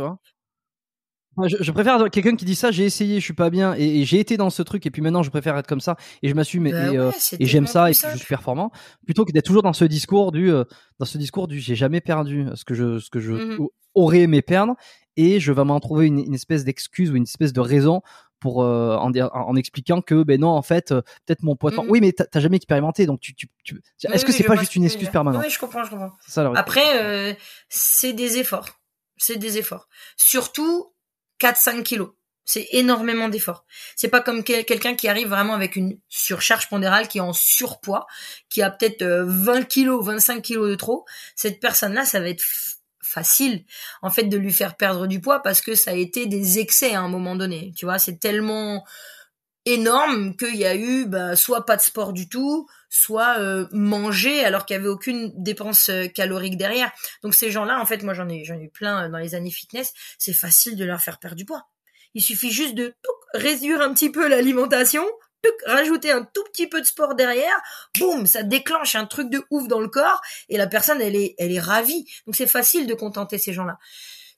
Je, 1.47 1.57
je 1.61 1.73
préfère 1.73 2.11
quelqu'un 2.11 2.35
qui 2.37 2.45
dit 2.45 2.55
ça, 2.55 2.71
j'ai 2.71 2.85
essayé, 2.85 3.21
je 3.21 3.25
suis 3.25 3.35
pas 3.35 3.51
bien, 3.51 3.75
et, 3.77 4.01
et 4.01 4.05
j'ai 4.05 4.19
été 4.19 4.37
dans 4.37 4.51
ce 4.51 4.63
truc, 4.63 4.85
et 4.87 4.91
puis 4.91 5.03
maintenant 5.03 5.23
je 5.23 5.31
préfère 5.31 5.57
être 5.57 5.67
comme 5.69 5.81
ça, 5.81 5.97
et 6.23 6.29
je 6.29 6.35
m'assume, 6.35 6.67
et, 6.67 6.73
bah 6.73 6.91
ouais, 6.91 6.99
euh, 6.99 7.11
et 7.39 7.47
j'aime 7.47 7.67
ça, 7.67 7.91
et 7.91 7.93
je 7.93 8.17
suis 8.17 8.27
performant, 8.27 8.71
plutôt 9.05 9.25
que 9.25 9.33
d'être 9.33 9.45
toujours 9.47 9.63
dans 9.63 9.73
ce 9.73 9.85
discours 9.85 10.33
du, 10.33 10.51
euh, 10.51 10.65
dans 10.99 11.07
ce 11.07 11.19
discours 11.19 11.47
du, 11.47 11.61
j'ai 11.61 11.77
jamais 11.77 12.01
perdu 12.01 12.47
ce 12.55 12.65
que 12.65 12.75
je, 12.75 12.99
ce 12.99 13.11
que 13.11 13.21
je 13.21 13.35
au- 13.59 13.73
aurais 13.95 14.21
aimé 14.21 14.43
perdre, 14.43 14.75
et 15.17 15.39
je 15.41 15.53
vais 15.53 15.65
m'en 15.65 15.79
trouver 15.81 16.07
une, 16.07 16.19
une 16.19 16.35
espèce 16.35 16.65
d'excuse 16.65 17.11
ou 17.11 17.17
une 17.17 17.23
espèce 17.25 17.53
de 17.53 17.61
raison 17.61 18.03
pour 18.41 18.63
euh, 18.63 18.97
en, 18.97 19.57
expliquant 19.57 20.01
que 20.01 20.23
ben 20.23 20.41
non 20.41 20.51
en 20.51 20.63
fait 20.63 20.93
euh, 20.93 21.03
peut-être 21.27 21.43
mon 21.43 21.57
poids 21.57 21.73
de 21.73 21.77
Mhm. 21.77 21.87
oui 21.89 22.01
mais 22.01 22.13
t'as 22.13 22.39
jamais 22.39 22.57
expérimenté 22.57 23.05
donc 23.05 23.19
tu, 23.19 23.35
tu, 23.35 23.49
tu... 23.65 23.81
est-ce 24.05 24.15
Oui, 24.15 24.25
que 24.25 24.31
c'est 24.33 24.45
pas 24.45 24.55
juste 24.55 24.77
une 24.77 24.85
excuse 24.85 25.09
permanente? 25.11 25.43
Oui, 25.45 25.51
je 25.51 25.59
comprends, 25.59 25.83
je 25.83 25.91
comprends. 25.91 26.13
Ça. 26.29 26.49
Après, 26.55 27.03
euh, 27.03 27.35
c'est 27.69 28.13
des 28.13 28.39
efforts. 28.39 28.69
C'est 29.17 29.39
des 29.39 29.59
efforts. 29.59 29.89
Surtout 30.17 30.93
4-5 31.39 31.83
kilos. 31.85 32.11
C'est 32.45 32.67
énormément 32.73 33.29
d'efforts. 33.29 33.67
C'est 33.95 34.09
pas 34.09 34.23
comme 34.23 34.43
quel- 34.43 34.65
quelqu'un 34.65 34.95
qui 34.95 35.07
arrive 35.09 35.29
vraiment 35.29 35.55
avec 35.55 35.77
une 35.77 35.99
surcharge 36.09 36.69
pondérale, 36.71 37.07
qui 37.09 37.19
est 37.19 37.23
en 37.23 37.35
surpoids, 37.35 38.07
qui 38.49 38.63
a 38.63 38.71
peut-être 38.71 39.03
euh, 39.03 39.25
20 39.27 39.65
kilos, 39.65 40.05
25 40.05 40.43
kilos 40.43 40.69
de 40.71 40.75
trop. 40.75 41.05
Cette 41.37 41.61
personne-là, 41.61 42.05
ça 42.07 42.21
va 42.21 42.29
être 42.29 42.45
facile, 43.03 43.65
en 44.03 44.11
fait, 44.11 44.25
de 44.25 44.37
lui 44.37 44.53
faire 44.53 44.77
perdre 44.77 45.07
du 45.07 45.21
poids 45.21 45.41
parce 45.43 45.61
que 45.61 45.75
ça 45.75 45.93
a 45.93 45.95
été 45.95 46.27
des 46.27 46.59
excès 46.59 46.95
à 46.95 47.01
un 47.01 47.09
moment 47.09 47.37
donné. 47.37 47.73
Tu 47.77 47.85
vois, 47.87 47.99
c'est 47.99 48.19
tellement 48.19 48.85
énorme 49.75 50.37
qu'il 50.37 50.57
y 50.57 50.65
a 50.65 50.75
eu 50.75 51.07
bah, 51.07 51.37
soit 51.37 51.67
pas 51.67 51.77
de 51.77 51.83
sport 51.83 52.13
du 52.13 52.29
tout, 52.29 52.69
soit 52.89 53.39
euh, 53.39 53.67
manger 53.73 54.45
alors 54.45 54.67
qu'il 54.67 54.77
y 54.77 54.79
avait 54.79 54.89
aucune 54.89 55.33
dépense 55.37 55.91
euh, 55.91 56.07
calorique 56.09 56.57
derrière. 56.57 56.91
Donc 57.23 57.35
ces 57.35 57.51
gens-là, 57.51 57.81
en 57.81 57.87
fait, 57.87 58.03
moi 58.03 58.15
j'en 58.15 58.29
ai 58.29 58.45
j'en 58.45 58.59
ai 58.59 58.65
eu 58.65 58.71
plein 58.71 59.05
euh, 59.05 59.09
dans 59.09 59.19
les 59.19 59.35
années 59.35 59.51
fitness, 59.51 59.93
c'est 60.19 60.33
facile 60.33 60.77
de 60.77 60.85
leur 60.85 61.01
faire 61.01 61.19
perdre 61.19 61.37
du 61.37 61.45
poids. 61.45 61.69
Il 62.15 62.23
suffit 62.23 62.51
juste 62.51 62.75
de 62.75 62.95
réduire 63.35 63.81
un 63.81 63.93
petit 63.93 64.11
peu 64.11 64.27
l'alimentation, 64.27 65.05
rajouter 65.67 66.11
un 66.11 66.23
tout 66.23 66.45
petit 66.45 66.67
peu 66.67 66.81
de 66.81 66.87
sport 66.87 67.15
derrière, 67.15 67.57
boum, 67.99 68.27
ça 68.27 68.43
déclenche 68.43 68.95
un 68.95 69.07
truc 69.07 69.31
de 69.31 69.45
ouf 69.51 69.69
dans 69.69 69.81
le 69.81 69.89
corps 69.89 70.21
et 70.49 70.57
la 70.57 70.67
personne 70.67 71.01
elle 71.03 71.17
est 71.17 71.35
elle 71.39 71.53
est 71.53 71.61
ravie. 71.61 72.07
Donc 72.27 72.37
c'est 72.37 72.47
facile 72.47 72.87
de 72.87 72.95
contenter 72.95 73.39
ces 73.39 73.53
gens-là. 73.53 73.79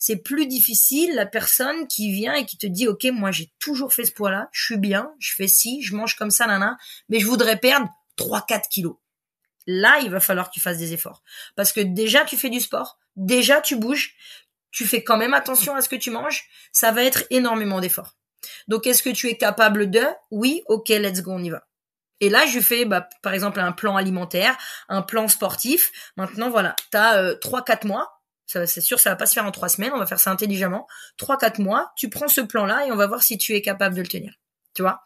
C'est 0.00 0.16
plus 0.16 0.48
difficile 0.48 1.14
la 1.14 1.26
personne 1.26 1.86
qui 1.86 2.10
vient 2.10 2.34
et 2.34 2.44
qui 2.44 2.58
te 2.58 2.66
dit 2.66 2.88
OK, 2.88 3.04
moi 3.12 3.30
j'ai 3.30 3.52
toujours 3.60 3.92
fait 3.92 4.04
ce 4.04 4.12
poids-là, 4.12 4.48
je 4.50 4.64
suis 4.64 4.78
bien, 4.78 5.12
je 5.20 5.32
fais 5.36 5.46
ci, 5.46 5.82
je 5.82 5.94
mange 5.94 6.16
comme 6.16 6.32
ça 6.32 6.48
nana, 6.48 6.76
mais 7.08 7.20
je 7.20 7.26
voudrais 7.26 7.58
perdre 7.58 7.88
3 8.16 8.44
4 8.46 8.68
kilos. 8.68 8.96
Là, 9.68 10.00
il 10.02 10.10
va 10.10 10.18
falloir 10.18 10.48
que 10.48 10.54
tu 10.54 10.60
fasses 10.60 10.78
des 10.78 10.92
efforts 10.92 11.22
parce 11.54 11.70
que 11.70 11.80
déjà 11.80 12.24
tu 12.24 12.36
fais 12.36 12.50
du 12.50 12.58
sport, 12.58 12.98
déjà 13.14 13.60
tu 13.60 13.76
bouges, 13.76 14.16
tu 14.72 14.84
fais 14.84 15.04
quand 15.04 15.16
même 15.16 15.34
attention 15.34 15.74
à 15.74 15.82
ce 15.82 15.88
que 15.88 15.96
tu 15.96 16.10
manges, 16.10 16.48
ça 16.72 16.90
va 16.92 17.04
être 17.04 17.24
énormément 17.30 17.80
d'efforts. 17.80 18.16
Donc, 18.68 18.86
est-ce 18.86 19.02
que 19.02 19.10
tu 19.10 19.28
es 19.28 19.36
capable 19.36 19.90
de? 19.90 20.02
Oui, 20.30 20.62
ok, 20.68 20.88
let's 20.88 21.22
go, 21.22 21.32
on 21.32 21.42
y 21.42 21.50
va. 21.50 21.66
Et 22.20 22.28
là, 22.28 22.46
je 22.46 22.60
fais, 22.60 22.84
bah, 22.84 23.08
par 23.22 23.32
exemple, 23.32 23.60
un 23.60 23.72
plan 23.72 23.96
alimentaire, 23.96 24.56
un 24.88 25.02
plan 25.02 25.28
sportif. 25.28 25.90
Maintenant, 26.16 26.50
voilà, 26.50 26.76
tu 26.90 26.96
as 26.96 27.34
3-4 27.36 27.86
mois. 27.86 28.19
C'est 28.50 28.80
sûr, 28.80 28.98
ça 28.98 29.10
va 29.10 29.16
pas 29.16 29.26
se 29.26 29.34
faire 29.34 29.44
en 29.44 29.52
trois 29.52 29.68
semaines. 29.68 29.92
On 29.94 29.98
va 29.98 30.06
faire 30.06 30.20
ça 30.20 30.30
intelligemment. 30.30 30.86
3-4 31.18 31.60
mois, 31.62 31.92
tu 31.96 32.10
prends 32.10 32.28
ce 32.28 32.40
plan-là 32.40 32.86
et 32.86 32.92
on 32.92 32.96
va 32.96 33.06
voir 33.06 33.22
si 33.22 33.38
tu 33.38 33.54
es 33.54 33.62
capable 33.62 33.94
de 33.94 34.00
le 34.00 34.08
tenir. 34.08 34.34
Tu 34.74 34.82
vois? 34.82 35.02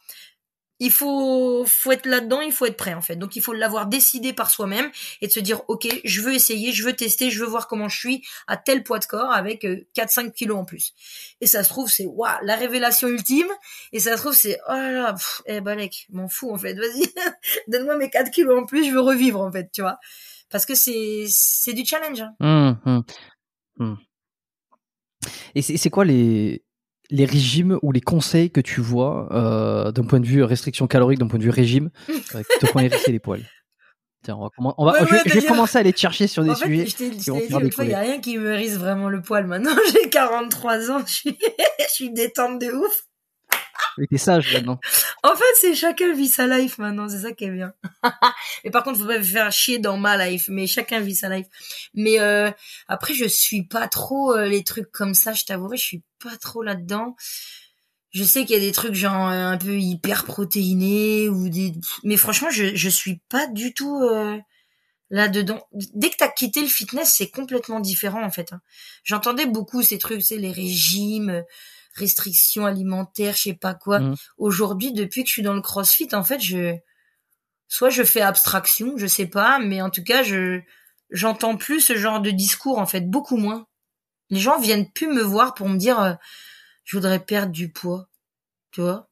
Il 0.80 0.90
faut 0.90 1.64
faut 1.66 1.92
être 1.92 2.04
là-dedans, 2.04 2.40
il 2.40 2.52
faut 2.52 2.66
être 2.66 2.76
prêt 2.76 2.94
en 2.94 3.00
fait. 3.00 3.14
Donc 3.14 3.36
il 3.36 3.42
faut 3.42 3.52
l'avoir 3.52 3.86
décidé 3.86 4.32
par 4.32 4.50
soi-même 4.50 4.90
et 5.20 5.28
de 5.28 5.32
se 5.32 5.38
dire 5.38 5.62
OK, 5.68 5.86
je 6.04 6.20
veux 6.20 6.34
essayer, 6.34 6.72
je 6.72 6.84
veux 6.84 6.94
tester, 6.94 7.30
je 7.30 7.38
veux 7.40 7.46
voir 7.46 7.68
comment 7.68 7.88
je 7.88 7.96
suis 7.96 8.26
à 8.48 8.56
tel 8.56 8.82
poids 8.82 8.98
de 8.98 9.04
corps 9.04 9.30
avec 9.30 9.60
4 9.60 9.68
euh, 9.68 10.08
5 10.08 10.34
kilos 10.34 10.58
en 10.58 10.64
plus. 10.64 10.92
Et 11.40 11.46
ça 11.46 11.62
se 11.62 11.68
trouve 11.68 11.88
c'est 11.88 12.06
waouh, 12.06 12.38
la 12.42 12.56
révélation 12.56 13.06
ultime 13.06 13.46
et 13.92 14.00
ça 14.00 14.16
se 14.16 14.22
trouve 14.22 14.34
c'est 14.34 14.58
oh 14.68 14.72
là 14.72 14.90
là, 14.90 15.14
eh 15.46 15.60
balek, 15.60 16.08
m'en 16.10 16.28
fous 16.28 16.52
en 16.52 16.58
fait, 16.58 16.74
vas-y. 16.74 17.06
Donne-moi 17.68 17.96
mes 17.96 18.10
4 18.10 18.32
kilos 18.32 18.60
en 18.60 18.66
plus, 18.66 18.84
je 18.84 18.90
veux 18.90 19.00
revivre 19.00 19.40
en 19.40 19.52
fait, 19.52 19.70
tu 19.72 19.80
vois. 19.80 19.98
Parce 20.50 20.66
que 20.66 20.74
c'est 20.74 21.24
c'est 21.28 21.72
du 21.72 21.84
challenge. 21.84 22.20
Hein. 22.20 22.34
Mmh, 22.84 22.90
mmh, 22.90 23.02
mmh. 23.78 23.94
Et 25.54 25.62
c'est 25.62 25.90
quoi 25.90 26.04
les 26.04 26.64
les 27.10 27.24
régimes 27.24 27.78
ou 27.82 27.92
les 27.92 28.00
conseils 28.00 28.50
que 28.50 28.60
tu 28.60 28.80
vois 28.80 29.28
euh, 29.32 29.92
d'un 29.92 30.04
point 30.04 30.20
de 30.20 30.26
vue 30.26 30.42
restriction 30.42 30.86
calorique, 30.86 31.18
d'un 31.18 31.26
point 31.26 31.38
de 31.38 31.44
vue 31.44 31.50
régime, 31.50 31.90
euh, 32.08 32.42
qui 32.42 32.58
te 32.58 32.66
font 32.66 32.78
hérisser 32.80 33.12
les 33.12 33.20
poils? 33.20 33.44
Tiens, 34.22 34.38
on 34.38 34.86
va, 34.86 35.04
je, 35.04 35.34
vais 35.34 35.46
commencer 35.46 35.76
à 35.76 35.80
aller 35.80 35.92
te 35.92 35.98
chercher 35.98 36.26
sur 36.26 36.42
des 36.42 36.50
en 36.50 36.54
sujets. 36.54 36.86
Fait, 36.86 37.12
je 37.12 37.82
il 37.82 37.88
n'y 37.88 37.94
a 37.94 38.00
rien 38.00 38.20
qui 38.20 38.38
me 38.38 38.54
hérisse 38.54 38.78
vraiment 38.78 39.10
le 39.10 39.20
poil 39.20 39.46
maintenant. 39.46 39.74
J'ai 39.92 40.08
43 40.08 40.90
ans, 40.90 41.00
je 41.06 41.12
suis, 41.12 41.38
je 41.78 41.92
suis 41.92 42.10
détente 42.10 42.58
de 42.58 42.72
ouf. 42.72 43.02
T'es 44.10 44.18
sage 44.18 44.52
maintenant. 44.54 44.80
En 45.22 45.36
fait, 45.36 45.44
c'est 45.60 45.74
chacun 45.74 46.12
vit 46.14 46.28
sa 46.28 46.46
life 46.46 46.78
maintenant, 46.78 47.08
c'est 47.08 47.20
ça 47.20 47.32
qui 47.32 47.44
est 47.44 47.50
bien. 47.50 47.72
mais 48.64 48.70
par 48.70 48.82
contre, 48.82 48.98
faut 48.98 49.06
pas 49.06 49.18
me 49.18 49.24
faire 49.24 49.50
chier 49.52 49.78
dans 49.78 49.96
ma 49.96 50.16
life, 50.26 50.46
mais 50.48 50.66
chacun 50.66 51.00
vit 51.00 51.14
sa 51.14 51.28
life. 51.28 51.46
Mais 51.94 52.20
euh, 52.20 52.50
après, 52.88 53.14
je 53.14 53.24
suis 53.24 53.64
pas 53.64 53.88
trop 53.88 54.32
euh, 54.32 54.46
les 54.46 54.64
trucs 54.64 54.90
comme 54.90 55.14
ça, 55.14 55.32
je 55.32 55.44
t'avouerai, 55.44 55.76
je 55.76 55.84
suis 55.84 56.02
pas 56.22 56.36
trop 56.36 56.62
là-dedans. 56.62 57.16
Je 58.14 58.22
sais 58.22 58.44
qu'il 58.44 58.54
y 58.56 58.58
a 58.58 58.64
des 58.64 58.72
trucs 58.72 58.94
genre 58.94 59.28
euh, 59.28 59.48
un 59.48 59.58
peu 59.58 59.76
hyper 59.76 60.24
protéinés 60.24 61.28
ou 61.28 61.48
des 61.48 61.72
mais 62.04 62.16
franchement, 62.16 62.48
je 62.48 62.76
je 62.76 62.88
suis 62.88 63.20
pas 63.28 63.48
du 63.48 63.74
tout 63.74 64.00
euh, 64.02 64.38
là-dedans. 65.10 65.60
Dès 65.72 66.10
que 66.10 66.16
t'as 66.18 66.28
quitté 66.28 66.60
le 66.60 66.68
fitness, 66.68 67.12
c'est 67.16 67.28
complètement 67.30 67.80
différent 67.80 68.24
en 68.24 68.30
fait. 68.30 68.52
Hein. 68.52 68.60
J'entendais 69.02 69.46
beaucoup 69.46 69.82
ces 69.82 69.98
trucs, 69.98 70.22
c'est 70.22 70.36
les 70.36 70.52
régimes 70.52 71.42
restrictions 71.94 72.66
alimentaires, 72.66 73.34
je 73.36 73.42
sais 73.42 73.54
pas 73.54 73.74
quoi. 73.74 74.00
Mmh. 74.00 74.16
Aujourd'hui, 74.38 74.92
depuis 74.92 75.22
que 75.22 75.28
je 75.28 75.32
suis 75.32 75.42
dans 75.42 75.54
le 75.54 75.62
CrossFit, 75.62 76.08
en 76.12 76.22
fait, 76.22 76.40
je 76.40 76.74
soit 77.68 77.90
je 77.90 78.02
fais 78.02 78.20
abstraction, 78.20 78.94
je 78.96 79.06
sais 79.06 79.26
pas, 79.26 79.58
mais 79.58 79.82
en 79.82 79.90
tout 79.90 80.04
cas, 80.04 80.22
je 80.22 80.60
j'entends 81.10 81.56
plus 81.56 81.80
ce 81.80 81.96
genre 81.96 82.20
de 82.20 82.30
discours 82.30 82.78
en 82.78 82.86
fait, 82.86 83.08
beaucoup 83.08 83.36
moins. 83.36 83.66
Les 84.30 84.40
gens 84.40 84.58
viennent 84.58 84.90
plus 84.90 85.08
me 85.08 85.22
voir 85.22 85.54
pour 85.54 85.68
me 85.68 85.76
dire 85.76 86.00
euh, 86.00 86.14
je 86.84 86.96
voudrais 86.96 87.20
perdre 87.20 87.52
du 87.52 87.70
poids, 87.70 88.08
tu 88.72 88.80
vois. 88.80 89.08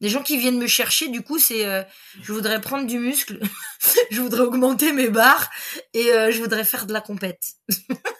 Les 0.00 0.08
gens 0.08 0.22
qui 0.22 0.38
viennent 0.38 0.58
me 0.58 0.68
chercher, 0.68 1.08
du 1.08 1.22
coup, 1.22 1.40
c'est 1.40 1.66
euh, 1.66 1.82
je 2.22 2.32
voudrais 2.32 2.60
prendre 2.60 2.86
du 2.86 2.98
muscle, 2.98 3.40
je 4.10 4.20
voudrais 4.20 4.42
augmenter 4.42 4.92
mes 4.92 5.08
barres 5.08 5.50
et 5.92 6.12
euh, 6.12 6.30
je 6.30 6.40
voudrais 6.40 6.64
faire 6.64 6.86
de 6.86 6.92
la 6.92 7.00
compète. 7.00 7.54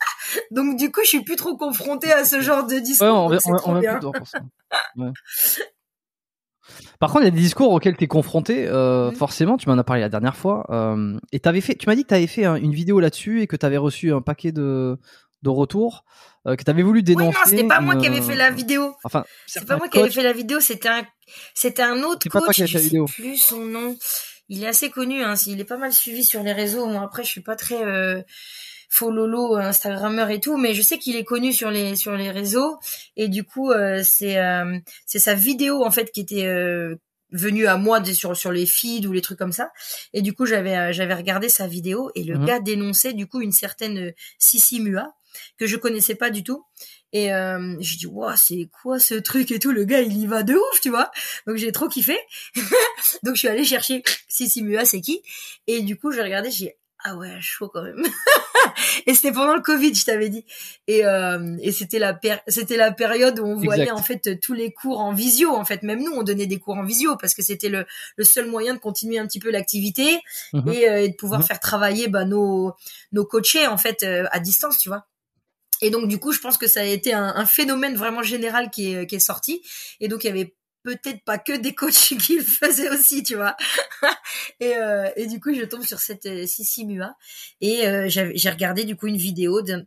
Donc 0.51 0.79
du 0.79 0.91
coup, 0.91 1.01
je 1.03 1.09
suis 1.09 1.23
plus 1.23 1.37
trop 1.37 1.57
confrontée 1.57 2.13
à 2.13 2.25
ce 2.25 2.41
genre 2.41 2.67
de 2.67 2.79
discours. 2.79 3.33
Par 7.01 7.11
contre, 7.11 7.23
il 7.23 7.27
y 7.27 7.29
a 7.29 7.33
des 7.33 7.41
discours 7.41 7.73
auxquels 7.73 7.97
tu 7.97 8.05
es 8.05 8.09
confronté, 8.09 8.67
euh, 8.67 9.11
forcément, 9.13 9.57
tu 9.57 9.69
m'en 9.69 9.79
as 9.79 9.85
parlé 9.85 10.03
la 10.03 10.09
dernière 10.09 10.37
fois. 10.37 10.67
Euh, 10.71 11.19
et 11.33 11.41
avais 11.45 11.61
fait, 11.61 11.77
tu 11.77 11.89
m'as 11.89 11.95
dit 11.95 12.03
que 12.03 12.09
tu 12.09 12.15
avais 12.15 12.27
fait 12.27 12.45
une 12.45 12.75
vidéo 12.75 13.01
là-dessus 13.01 13.43
et 13.43 13.47
que 13.47 13.57
tu 13.57 13.65
avais 13.65 13.77
reçu 13.77 14.13
un 14.13 14.21
paquet 14.21 14.53
de, 14.53 14.99
de 15.43 15.51
retours, 15.51 16.05
euh, 16.47 16.57
que 16.57 16.65
tu 16.65 16.71
avais 16.71 16.83
voulu 16.83 17.03
dénoncer. 17.03 17.29
Oui, 17.29 17.35
non, 17.35 17.51
c'était 17.51 17.69
pas 17.69 17.81
moi 17.81 17.97
qui 17.97 18.07
avais 18.07 18.21
fait 18.21 18.35
la 18.35 18.51
vidéo. 18.51 18.95
Enfin, 19.05 19.25
c'est 19.47 19.65
pas 19.65 19.77
moi 19.77 19.89
qui 19.89 19.99
avais 19.99 20.11
fait 20.11 20.23
la 20.23 20.33
vidéo, 20.33 20.61
c'était 20.61 20.89
un, 20.89 21.03
c'était 21.55 21.83
un 21.83 22.03
autre 22.03 22.29
coach. 22.29 22.59
La 22.59 22.81
vidéo. 22.81 23.07
plus 23.07 23.37
son 23.37 23.65
nom. 23.65 23.97
Il 24.51 24.65
est 24.65 24.69
assez 24.69 24.91
connu, 24.91 25.23
hein, 25.23 25.35
il 25.47 25.61
est 25.61 25.65
pas 25.65 25.77
mal 25.77 25.93
suivi 25.93 26.25
sur 26.25 26.43
les 26.43 26.53
réseaux. 26.53 26.87
Moi, 26.87 27.03
après, 27.03 27.23
je 27.23 27.29
suis 27.29 27.43
pas 27.43 27.55
très 27.55 28.25
faux 28.89 29.11
lolo 29.11 29.57
instagrammeur 29.57 30.31
et 30.31 30.41
tout 30.41 30.57
mais 30.57 30.75
je 30.75 30.83
sais 30.83 30.99
qu'il 30.99 31.17
est 31.17 31.25
connu 31.25 31.53
sur 31.53 31.71
les 31.71 31.97
sur 31.97 32.13
les 32.13 32.31
réseaux. 32.31 32.79
Et 33.17 33.29
du 33.29 33.45
coup 33.45 33.71
euh, 33.71 34.03
c'est 34.03 34.39
euh, 34.39 34.79
c'est 35.07 35.19
sa 35.19 35.35
vidéo 35.35 35.85
en 35.85 35.91
fait 35.91 36.11
qui 36.11 36.21
était 36.21 36.47
euh, 36.47 36.97
venue 37.31 37.67
à 37.67 37.77
moi 37.77 38.03
sur 38.05 38.37
sur 38.37 38.53
les 38.53 38.67
feeds 38.67 39.07
ou 39.07 39.13
les 39.13 39.21
trucs 39.21 39.39
comme 39.39 39.53
ça. 39.53 39.71
Et 40.13 40.23
du 40.23 40.33
coup 40.33 40.47
j'avais 40.47 40.93
j'avais 40.93 41.15
regardé 41.15 41.49
sa 41.49 41.67
vidéo 41.67 42.11
et 42.15 42.25
le 42.25 42.39
mhm. 42.39 42.47
gars 42.47 42.61
dénonçait 42.61 43.13
du 43.13 43.27
coup 43.27 43.41
une 43.41 43.53
certaine 43.53 44.13
Sissi 44.39 44.81
Mua 44.81 45.13
que 45.59 45.67
je 45.67 45.77
connaissais 45.77 46.15
pas 46.15 46.31
du 46.31 46.43
tout. 46.43 46.65
Et 47.13 47.33
euh, 47.33 47.77
j'ai 47.81 47.97
dit 47.97 48.07
waouh 48.07 48.37
c'est 48.37 48.69
quoi 48.83 48.99
ce 48.99 49.15
truc 49.15 49.51
et 49.51 49.59
tout? 49.59 49.73
Le 49.73 49.85
gars 49.85 50.01
il 50.01 50.17
y 50.17 50.27
va 50.27 50.43
de 50.43 50.55
ouf 50.55 50.81
tu 50.81 50.91
vois? 50.91 51.11
Donc 51.47 51.57
j'ai 51.57 51.73
trop 51.73 51.89
kiffé. 51.89 52.19
Donc 53.23 53.35
je 53.35 53.39
suis 53.39 53.49
allée 53.49 53.65
chercher 53.65 54.03
Sissi 54.29 54.63
Mua 54.63 54.85
c'est 54.85 55.01
qui? 55.01 55.23
Et 55.67 55.81
du 55.83 55.97
coup 55.97 56.13
j'ai 56.13 56.23
regardé 56.23 56.51
j'ai 56.51 56.77
ah 57.05 57.17
ouais 57.17 57.37
chaud 57.41 57.69
quand 57.69 57.83
même 57.83 58.05
et 59.07 59.15
c'était 59.15 59.33
pendant 59.33 59.55
le 59.55 59.63
Covid, 59.63 59.95
je 59.95 60.05
t'avais 60.05 60.29
dit. 60.29 60.45
Et, 60.87 61.05
euh, 61.05 61.57
et 61.61 61.73
c'était 61.73 61.99
la 61.99 62.19
c'était 62.47 62.77
la 62.77 62.93
période 62.93 63.39
où 63.39 63.45
on 63.45 63.57
voyait 63.57 63.91
en 63.91 64.03
fait 64.03 64.41
tous 64.41 64.55
les 64.55 64.73
cours 64.73 65.01
en 65.01 65.13
visio. 65.13 65.55
En 65.55 65.65
fait, 65.65 65.83
même 65.83 66.03
nous, 66.03 66.13
on 66.13 66.23
donnait 66.23 66.47
des 66.47 66.59
cours 66.59 66.77
en 66.77 66.85
visio 66.85 67.17
parce 67.17 67.35
que 67.35 67.43
c'était 67.43 67.69
le, 67.69 67.87
le 68.17 68.25
seul 68.25 68.47
moyen 68.47 68.75
de 68.75 68.79
continuer 68.79 69.19
un 69.19 69.27
petit 69.27 69.41
peu 69.41 69.51
l'activité 69.51 70.21
mhm. 70.53 70.69
et, 70.73 70.89
euh, 70.89 71.03
et, 71.05 71.09
de 71.09 71.15
pouvoir 71.15 71.41
mhm. 71.41 71.47
faire 71.47 71.61
travailler 71.61 72.09
bah, 72.09 72.25
nos 72.25 72.75
nos 73.13 73.25
coachés 73.25 73.67
en 73.67 73.79
fait 73.79 74.03
euh, 74.03 74.27
à 74.31 74.41
distance, 74.41 74.79
tu 74.79 74.89
vois. 74.89 75.07
Et 75.81 75.91
donc 75.91 76.09
du 76.09 76.19
coup, 76.19 76.33
je 76.33 76.41
pense 76.41 76.59
que 76.59 76.67
ça 76.67 76.81
a 76.81 76.85
été 76.85 77.13
un, 77.13 77.33
un 77.37 77.47
phénomène 77.47 77.95
vraiment 77.95 78.23
général 78.23 78.71
qui 78.71 78.95
est, 78.95 79.07
qui 79.07 79.15
est 79.15 79.21
sorti. 79.21 79.63
Et 80.01 80.09
donc 80.09 80.25
il 80.25 80.27
y 80.27 80.31
avait 80.31 80.55
peut-être 80.83 81.23
pas 81.25 81.39
que 81.39 81.57
des 81.57 81.75
coachs 81.75 81.95
qui 82.21 82.37
le 82.37 82.45
faisaient 82.45 82.91
aussi, 82.91 83.23
tu 83.23 83.37
vois. 83.37 83.57
et, 84.61 84.77
euh, 84.77 85.09
et 85.17 85.27
du 85.27 85.41
coup, 85.41 85.55
je 85.55 85.65
tombe 85.65 85.85
sur 85.85 85.99
cette 85.99 86.27
euh, 86.27 86.47
Sissi 86.47 86.87
Mua 86.87 87.15
et 87.61 87.87
euh, 87.87 88.07
j'ai 88.09 88.51
regardé 88.51 88.85
du 88.85 88.97
coup 88.97 89.07
une 89.07 89.17
vidéo 89.17 89.63
de. 89.63 89.87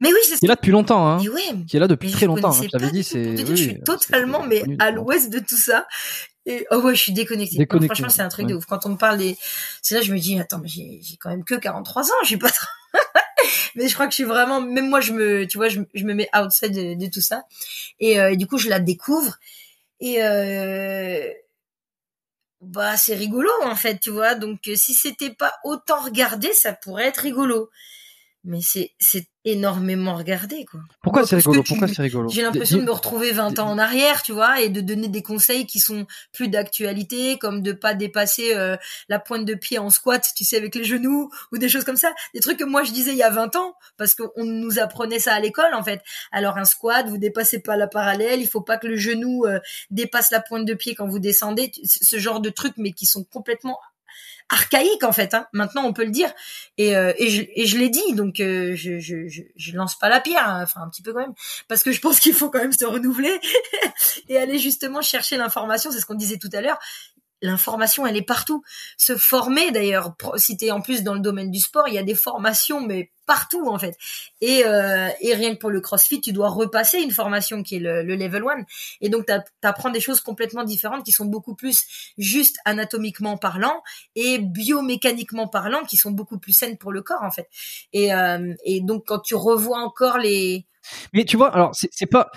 Mais 0.00 0.12
oui, 0.12 0.18
c'est. 0.24 0.38
Qui 0.38 0.46
est 0.46 0.48
là 0.48 0.54
depuis 0.54 0.70
longtemps, 0.70 1.08
hein. 1.08 1.18
qui 1.66 1.76
est 1.76 1.80
là 1.80 1.88
depuis 1.88 2.10
très 2.10 2.26
longtemps. 2.26 2.52
Hein, 2.52 2.66
je 2.72 2.90
dit, 2.90 3.02
c'est. 3.02 3.36
je 3.36 3.54
suis 3.54 3.80
totalement 3.80 4.44
mais 4.44 4.62
à 4.78 4.90
l'ouest 4.90 5.30
de 5.30 5.40
tout 5.40 5.56
ça. 5.56 5.86
Et 6.46 6.66
oh 6.70 6.80
ouais, 6.80 6.94
je 6.94 7.02
suis 7.02 7.12
déconnectée. 7.12 7.66
franchement, 7.84 8.08
c'est 8.08 8.22
un 8.22 8.28
truc 8.28 8.46
de 8.46 8.54
ouf. 8.54 8.64
Quand 8.64 8.86
on 8.86 8.90
me 8.90 8.96
parle 8.96 9.18
des, 9.18 9.36
c'est 9.82 9.96
là 9.96 10.00
je 10.00 10.12
me 10.12 10.18
dis 10.18 10.38
attends, 10.40 10.60
mais 10.60 10.68
j'ai 10.68 11.16
quand 11.20 11.28
même 11.28 11.44
que 11.44 11.54
43 11.54 12.04
ans, 12.04 12.14
je 12.22 12.28
suis 12.28 12.36
pas. 12.38 12.48
mais 13.74 13.88
je 13.88 13.94
crois 13.94 14.06
que 14.06 14.12
je 14.12 14.16
suis 14.16 14.24
vraiment, 14.24 14.60
même 14.60 14.88
moi, 14.88 15.00
je 15.00 15.12
me, 15.12 15.46
tu 15.46 15.58
vois, 15.58 15.68
je, 15.68 15.80
je 15.94 16.04
me 16.04 16.14
mets 16.14 16.28
outside 16.34 16.72
de, 16.72 16.94
de 16.94 17.10
tout 17.10 17.20
ça. 17.20 17.44
Et, 18.00 18.20
euh, 18.20 18.32
et, 18.32 18.36
du 18.36 18.46
coup, 18.46 18.58
je 18.58 18.68
la 18.68 18.80
découvre 18.80 19.38
et 20.00 20.22
euh, 20.22 21.32
bah 22.60 22.96
c'est 22.96 23.14
rigolo 23.14 23.50
en 23.64 23.76
fait, 23.76 23.98
tu 23.98 24.10
vois. 24.10 24.34
Donc 24.34 24.60
si 24.74 24.94
c'était 24.94 25.30
pas 25.34 25.54
autant 25.64 26.00
regardé, 26.02 26.52
ça 26.52 26.72
pourrait 26.72 27.06
être 27.06 27.18
rigolo. 27.18 27.70
Mais 28.44 28.60
c'est 28.62 28.92
c'est 28.98 29.28
énormément 29.44 30.16
regardé 30.16 30.64
quoi. 30.64 30.80
Pourquoi 31.02 31.26
c'est 31.26 31.36
rigolo? 31.36 31.62
Pourquoi 31.62 31.88
c'est 31.88 32.02
rigolo? 32.02 32.28
J'ai 32.28 32.42
l'impression 32.42 32.78
de 32.78 32.82
me 32.82 32.90
retrouver 32.90 33.32
20 33.32 33.58
ans 33.58 33.70
en 33.70 33.78
arrière, 33.78 34.22
tu 34.22 34.32
vois, 34.32 34.60
et 34.60 34.68
de 34.68 34.80
donner 34.80 35.08
des 35.08 35.22
conseils 35.22 35.66
qui 35.66 35.80
sont 35.80 36.06
plus 36.32 36.48
d'actualité, 36.48 37.38
comme 37.38 37.62
de 37.62 37.72
pas 37.72 37.94
dépasser 37.94 38.54
euh, 38.54 38.76
la 39.08 39.18
pointe 39.18 39.44
de 39.44 39.54
pied 39.54 39.78
en 39.78 39.90
squat, 39.90 40.26
tu 40.36 40.44
sais, 40.44 40.56
avec 40.56 40.74
les 40.74 40.84
genoux 40.84 41.30
ou 41.52 41.58
des 41.58 41.68
choses 41.68 41.84
comme 41.84 41.96
ça, 41.96 42.12
des 42.34 42.40
trucs 42.40 42.58
que 42.58 42.64
moi 42.64 42.84
je 42.84 42.92
disais 42.92 43.12
il 43.12 43.18
y 43.18 43.22
a 43.22 43.30
20 43.30 43.56
ans 43.56 43.74
parce 43.96 44.14
qu'on 44.14 44.44
nous 44.44 44.78
apprenait 44.78 45.18
ça 45.18 45.34
à 45.34 45.40
l'école 45.40 45.74
en 45.74 45.82
fait. 45.82 46.00
Alors 46.30 46.58
un 46.58 46.64
squat, 46.64 47.08
vous 47.08 47.18
dépassez 47.18 47.60
pas 47.60 47.76
la 47.76 47.88
parallèle, 47.88 48.40
il 48.40 48.48
faut 48.48 48.60
pas 48.60 48.76
que 48.76 48.86
le 48.86 48.96
genou 48.96 49.46
euh, 49.46 49.58
dépasse 49.90 50.30
la 50.30 50.40
pointe 50.40 50.64
de 50.64 50.74
pied 50.74 50.94
quand 50.94 51.08
vous 51.08 51.18
descendez, 51.18 51.72
ce 51.84 52.18
genre 52.18 52.40
de 52.40 52.50
trucs 52.50 52.76
mais 52.76 52.92
qui 52.92 53.06
sont 53.06 53.24
complètement 53.24 53.78
archaïque 54.48 55.04
en 55.04 55.12
fait. 55.12 55.34
Hein. 55.34 55.46
Maintenant, 55.52 55.84
on 55.84 55.92
peut 55.92 56.04
le 56.04 56.10
dire. 56.10 56.32
Et, 56.76 56.96
euh, 56.96 57.12
et 57.18 57.28
je, 57.28 57.42
je 57.66 57.78
l'ai 57.78 57.90
dit, 57.90 58.14
donc 58.14 58.40
euh, 58.40 58.74
je, 58.74 58.98
je, 58.98 59.28
je, 59.28 59.42
je, 59.56 59.72
lance 59.76 59.98
pas 59.98 60.08
la 60.08 60.20
pierre, 60.20 60.48
hein. 60.48 60.62
enfin 60.62 60.82
un 60.82 60.88
petit 60.88 61.02
peu 61.02 61.12
quand 61.12 61.20
même, 61.20 61.34
parce 61.66 61.82
que 61.82 61.92
je 61.92 62.00
pense 62.00 62.20
qu'il 62.20 62.34
faut 62.34 62.50
quand 62.50 62.60
même 62.60 62.72
se 62.72 62.84
renouveler 62.84 63.40
et 64.28 64.38
aller 64.38 64.58
justement 64.58 65.02
chercher 65.02 65.36
l'information. 65.36 65.90
C'est 65.90 66.00
ce 66.00 66.06
qu'on 66.06 66.14
disait 66.14 66.38
tout 66.38 66.50
à 66.52 66.60
l'heure 66.60 66.78
l'information, 67.42 68.06
elle 68.06 68.16
est 68.16 68.22
partout. 68.22 68.62
Se 68.96 69.16
former, 69.16 69.70
d'ailleurs, 69.70 70.14
si 70.36 70.56
tu 70.56 70.66
es 70.66 70.70
en 70.70 70.80
plus 70.80 71.02
dans 71.02 71.14
le 71.14 71.20
domaine 71.20 71.50
du 71.50 71.60
sport, 71.60 71.88
il 71.88 71.94
y 71.94 71.98
a 71.98 72.02
des 72.02 72.14
formations, 72.14 72.80
mais 72.80 73.10
partout 73.26 73.68
en 73.68 73.78
fait. 73.78 73.96
Et, 74.40 74.64
euh, 74.64 75.08
rien 75.22 75.54
que 75.54 75.58
pour 75.58 75.70
le 75.70 75.80
CrossFit, 75.80 76.20
tu 76.20 76.32
dois 76.32 76.48
repasser 76.48 76.98
une 76.98 77.10
formation 77.10 77.62
qui 77.62 77.76
est 77.76 77.80
le, 77.80 78.02
level 78.02 78.42
1. 78.42 78.64
Et 79.02 79.08
donc, 79.08 79.26
tu 79.26 79.32
apprends 79.62 79.90
des 79.90 80.00
choses 80.00 80.20
complètement 80.20 80.64
différentes 80.64 81.04
qui 81.04 81.12
sont 81.12 81.26
beaucoup 81.26 81.54
plus 81.54 81.84
juste 82.16 82.56
anatomiquement 82.64 83.36
parlant 83.36 83.82
et 84.16 84.38
biomécaniquement 84.38 85.46
parlant, 85.46 85.84
qui 85.84 85.96
sont 85.96 86.10
beaucoup 86.10 86.38
plus 86.38 86.52
saines 86.52 86.78
pour 86.78 86.90
le 86.90 87.02
corps 87.02 87.22
en 87.22 87.30
fait. 87.30 87.48
Et, 87.92 88.12
euh, 88.12 88.54
et 88.64 88.80
donc, 88.80 89.04
quand 89.06 89.20
tu 89.20 89.34
revois 89.34 89.78
encore 89.78 90.18
les... 90.18 90.64
Mais 91.12 91.26
tu 91.26 91.36
vois, 91.36 91.52
alors 91.52 91.72
c'est 91.74 92.06
pas 92.06 92.30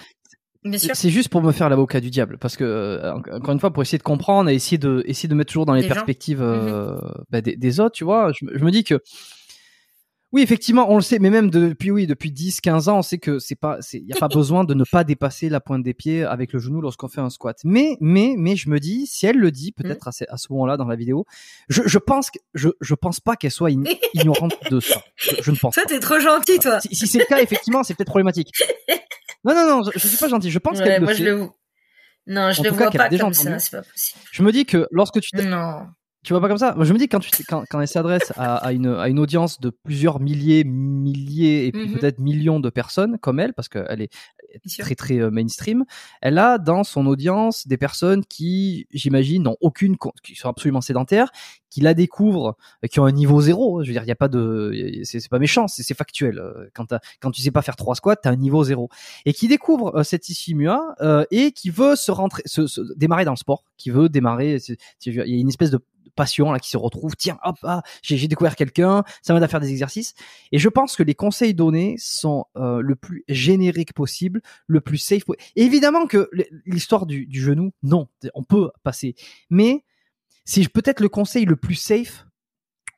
c'est 0.77 1.09
juste 1.09 1.29
pour 1.29 1.41
me 1.41 1.51
faire 1.51 1.69
l'avocat 1.69 1.99
du 1.99 2.09
diable, 2.09 2.37
parce 2.39 2.55
que 2.55 2.63
euh, 2.63 3.13
encore 3.13 3.53
une 3.53 3.59
fois, 3.59 3.71
pour 3.71 3.81
essayer 3.81 3.97
de 3.97 4.03
comprendre 4.03 4.49
et 4.49 4.53
essayer 4.53 4.77
de 4.77 5.03
essayer 5.07 5.27
de 5.27 5.33
mettre 5.33 5.49
toujours 5.51 5.65
dans 5.65 5.73
les 5.73 5.87
perspectives 5.87 6.41
euh, 6.41 6.95
mm-hmm. 6.95 7.23
bah, 7.31 7.41
des, 7.41 7.79
autres, 7.79 7.95
tu 7.95 8.03
vois, 8.03 8.31
je, 8.31 8.63
me 8.63 8.71
dis 8.71 8.83
que 8.83 9.01
oui, 10.33 10.41
effectivement, 10.41 10.89
on 10.89 10.95
le 10.95 11.01
sait, 11.01 11.19
mais 11.19 11.29
même 11.29 11.49
depuis 11.49 11.91
oui, 11.91 12.07
depuis 12.07 12.31
10, 12.31 12.61
15 12.61 12.87
ans, 12.87 12.99
on 12.99 13.01
sait 13.01 13.17
que 13.17 13.39
c'est 13.39 13.55
pas, 13.55 13.79
il 13.91 14.07
y 14.07 14.13
a 14.13 14.15
pas 14.17 14.27
besoin 14.33 14.63
de 14.63 14.73
ne 14.73 14.85
pas 14.89 15.03
dépasser 15.03 15.49
la 15.49 15.59
pointe 15.59 15.83
des 15.83 15.93
pieds 15.93 16.23
avec 16.23 16.53
le 16.53 16.59
genou 16.59 16.79
lorsqu'on 16.79 17.09
fait 17.09 17.19
un 17.19 17.29
squat. 17.29 17.57
Mais, 17.65 17.97
mais, 17.99 18.35
mais, 18.37 18.55
je 18.55 18.69
me 18.69 18.79
dis, 18.79 19.07
si 19.07 19.25
elle 19.25 19.37
le 19.37 19.51
dit, 19.51 19.73
mm. 19.77 19.83
peut-être 19.83 20.07
à 20.07 20.11
ce, 20.11 20.47
moment-là 20.51 20.77
dans 20.77 20.87
la 20.87 20.95
vidéo, 20.95 21.25
je, 21.67 21.81
je 21.85 21.97
pense 21.97 22.31
que, 22.31 22.39
je, 22.53 22.69
je 22.79 22.95
pense 22.95 23.19
pas 23.19 23.35
qu'elle 23.35 23.51
soit 23.51 23.71
ignorante 24.13 24.55
de 24.69 24.79
ça. 24.79 25.03
Je, 25.15 25.51
ne 25.51 25.57
pense 25.57 25.75
toi, 25.75 25.83
t'es 25.85 25.99
trop 25.99 26.19
gentil, 26.19 26.59
toi. 26.59 26.79
Si, 26.79 26.95
si 26.95 27.07
c'est 27.07 27.19
le 27.19 27.25
cas, 27.25 27.41
effectivement, 27.41 27.83
c'est 27.83 27.93
peut-être 27.93 28.07
problématique. 28.07 28.51
Non, 29.43 29.55
non, 29.55 29.67
non, 29.67 29.81
je, 29.83 29.97
je 29.97 30.07
suis 30.07 30.17
pas 30.17 30.27
gentil. 30.27 30.51
Je 30.51 30.59
pense 30.59 30.79
qu'elle 30.79 31.01
le 31.01 31.13
Je 31.15 31.47
Non, 32.27 32.51
je 32.51 32.61
le 32.61 32.69
vois 32.69 32.91
pas 32.91 33.09
comme 33.09 33.33
ça, 33.33 33.57
c'est 33.57 33.71
pas 33.71 33.81
possible. 33.81 34.19
Je 34.31 34.43
me 34.43 34.51
dis 34.51 34.67
que 34.67 34.87
lorsque 34.91 35.19
tu 35.19 35.35
non. 35.37 35.87
Tu 36.23 36.33
vois 36.33 36.41
pas 36.41 36.47
comme 36.47 36.59
ça 36.59 36.75
Je 36.79 36.93
me 36.93 36.99
dis 36.99 37.07
quand 37.07 37.19
tu 37.19 37.31
quand, 37.45 37.63
quand 37.69 37.81
elle 37.81 37.87
s'adresse 37.87 38.31
à, 38.35 38.57
à, 38.57 38.71
une 38.73 38.87
à 38.87 39.07
une 39.07 39.17
audience 39.17 39.59
de 39.59 39.71
plusieurs 39.71 40.19
milliers, 40.19 40.63
milliers 40.63 41.65
et 41.65 41.71
puis 41.71 41.87
mm-hmm. 41.87 41.99
peut-être 41.99 42.19
millions 42.19 42.59
de 42.59 42.69
personnes 42.69 43.17
comme 43.17 43.39
elle, 43.39 43.53
parce 43.53 43.69
qu'elle 43.69 44.01
est 44.01 44.11
très 44.79 44.95
très 44.95 45.19
euh, 45.19 45.31
mainstream, 45.31 45.83
elle 46.21 46.37
a 46.37 46.57
dans 46.59 46.83
son 46.83 47.07
audience 47.07 47.67
des 47.67 47.77
personnes 47.77 48.23
qui, 48.25 48.87
j'imagine, 48.91 49.43
n'ont 49.43 49.57
aucune 49.61 49.97
qui 50.23 50.35
sont 50.35 50.49
absolument 50.49 50.81
sédentaires, 50.81 51.31
qui 51.71 51.81
la 51.81 51.95
découvrent, 51.95 52.55
euh, 52.83 52.87
qui 52.87 52.99
ont 52.99 53.05
un 53.05 53.11
niveau 53.11 53.41
zéro. 53.41 53.81
Je 53.81 53.87
veux 53.87 53.93
dire, 53.93 54.03
il 54.03 54.07
y 54.07 54.11
a 54.11 54.15
pas 54.15 54.27
de, 54.27 55.01
c'est 55.03 55.27
pas 55.29 55.39
méchant, 55.39 55.67
c'est 55.67 55.93
factuel. 55.95 56.37
Euh, 56.37 56.69
quand 56.75 56.93
quand 57.19 57.31
tu 57.31 57.41
sais 57.41 57.49
pas 57.49 57.63
faire 57.63 57.75
trois 57.75 57.95
squats, 57.95 58.17
t'as 58.17 58.29
un 58.29 58.35
niveau 58.35 58.63
zéro, 58.63 58.89
et 59.25 59.33
qui 59.33 59.47
découvre 59.47 60.03
cette 60.03 60.29
Ishimua 60.29 60.95
euh, 61.01 61.25
et 61.31 61.51
qui 61.51 61.71
veut 61.71 61.95
se 61.95 62.11
rentrer, 62.11 62.43
se, 62.45 62.67
se, 62.67 62.81
démarrer 62.95 63.25
dans 63.25 63.31
le 63.31 63.37
sport, 63.37 63.63
qui 63.77 63.89
veut 63.89 64.09
démarrer. 64.09 64.57
Il 65.05 65.13
y 65.15 65.19
a 65.19 65.25
une 65.25 65.49
espèce 65.49 65.71
de 65.71 65.79
passion 66.15 66.51
là 66.51 66.59
qui 66.59 66.69
se 66.69 66.77
retrouve. 66.77 67.15
Tiens, 67.15 67.39
hop, 67.43 67.57
ah, 67.63 67.81
j'ai 68.01 68.27
découvert 68.27 68.55
quelqu'un, 68.55 69.03
ça 69.21 69.33
m'aide 69.33 69.43
à 69.43 69.47
faire 69.47 69.59
des 69.59 69.71
exercices. 69.71 70.13
Et 70.51 70.59
je 70.59 70.69
pense 70.69 70.95
que 70.95 71.03
les 71.03 71.15
conseils 71.15 71.53
donnés 71.53 71.95
sont 71.97 72.45
euh, 72.57 72.81
le 72.81 72.95
plus 72.95 73.23
générique 73.29 73.93
possible, 73.93 74.41
le 74.67 74.81
plus 74.81 74.97
safe. 74.97 75.23
évidemment 75.55 76.05
que 76.05 76.29
l'histoire 76.65 77.05
du, 77.05 77.25
du 77.25 77.41
genou, 77.41 77.71
non, 77.83 78.07
on 78.33 78.43
peut 78.43 78.71
passer. 78.83 79.15
Mais 79.49 79.83
c'est 80.45 80.67
peut-être 80.69 80.99
le 80.99 81.09
conseil 81.09 81.45
le 81.45 81.55
plus 81.55 81.75
safe 81.75 82.25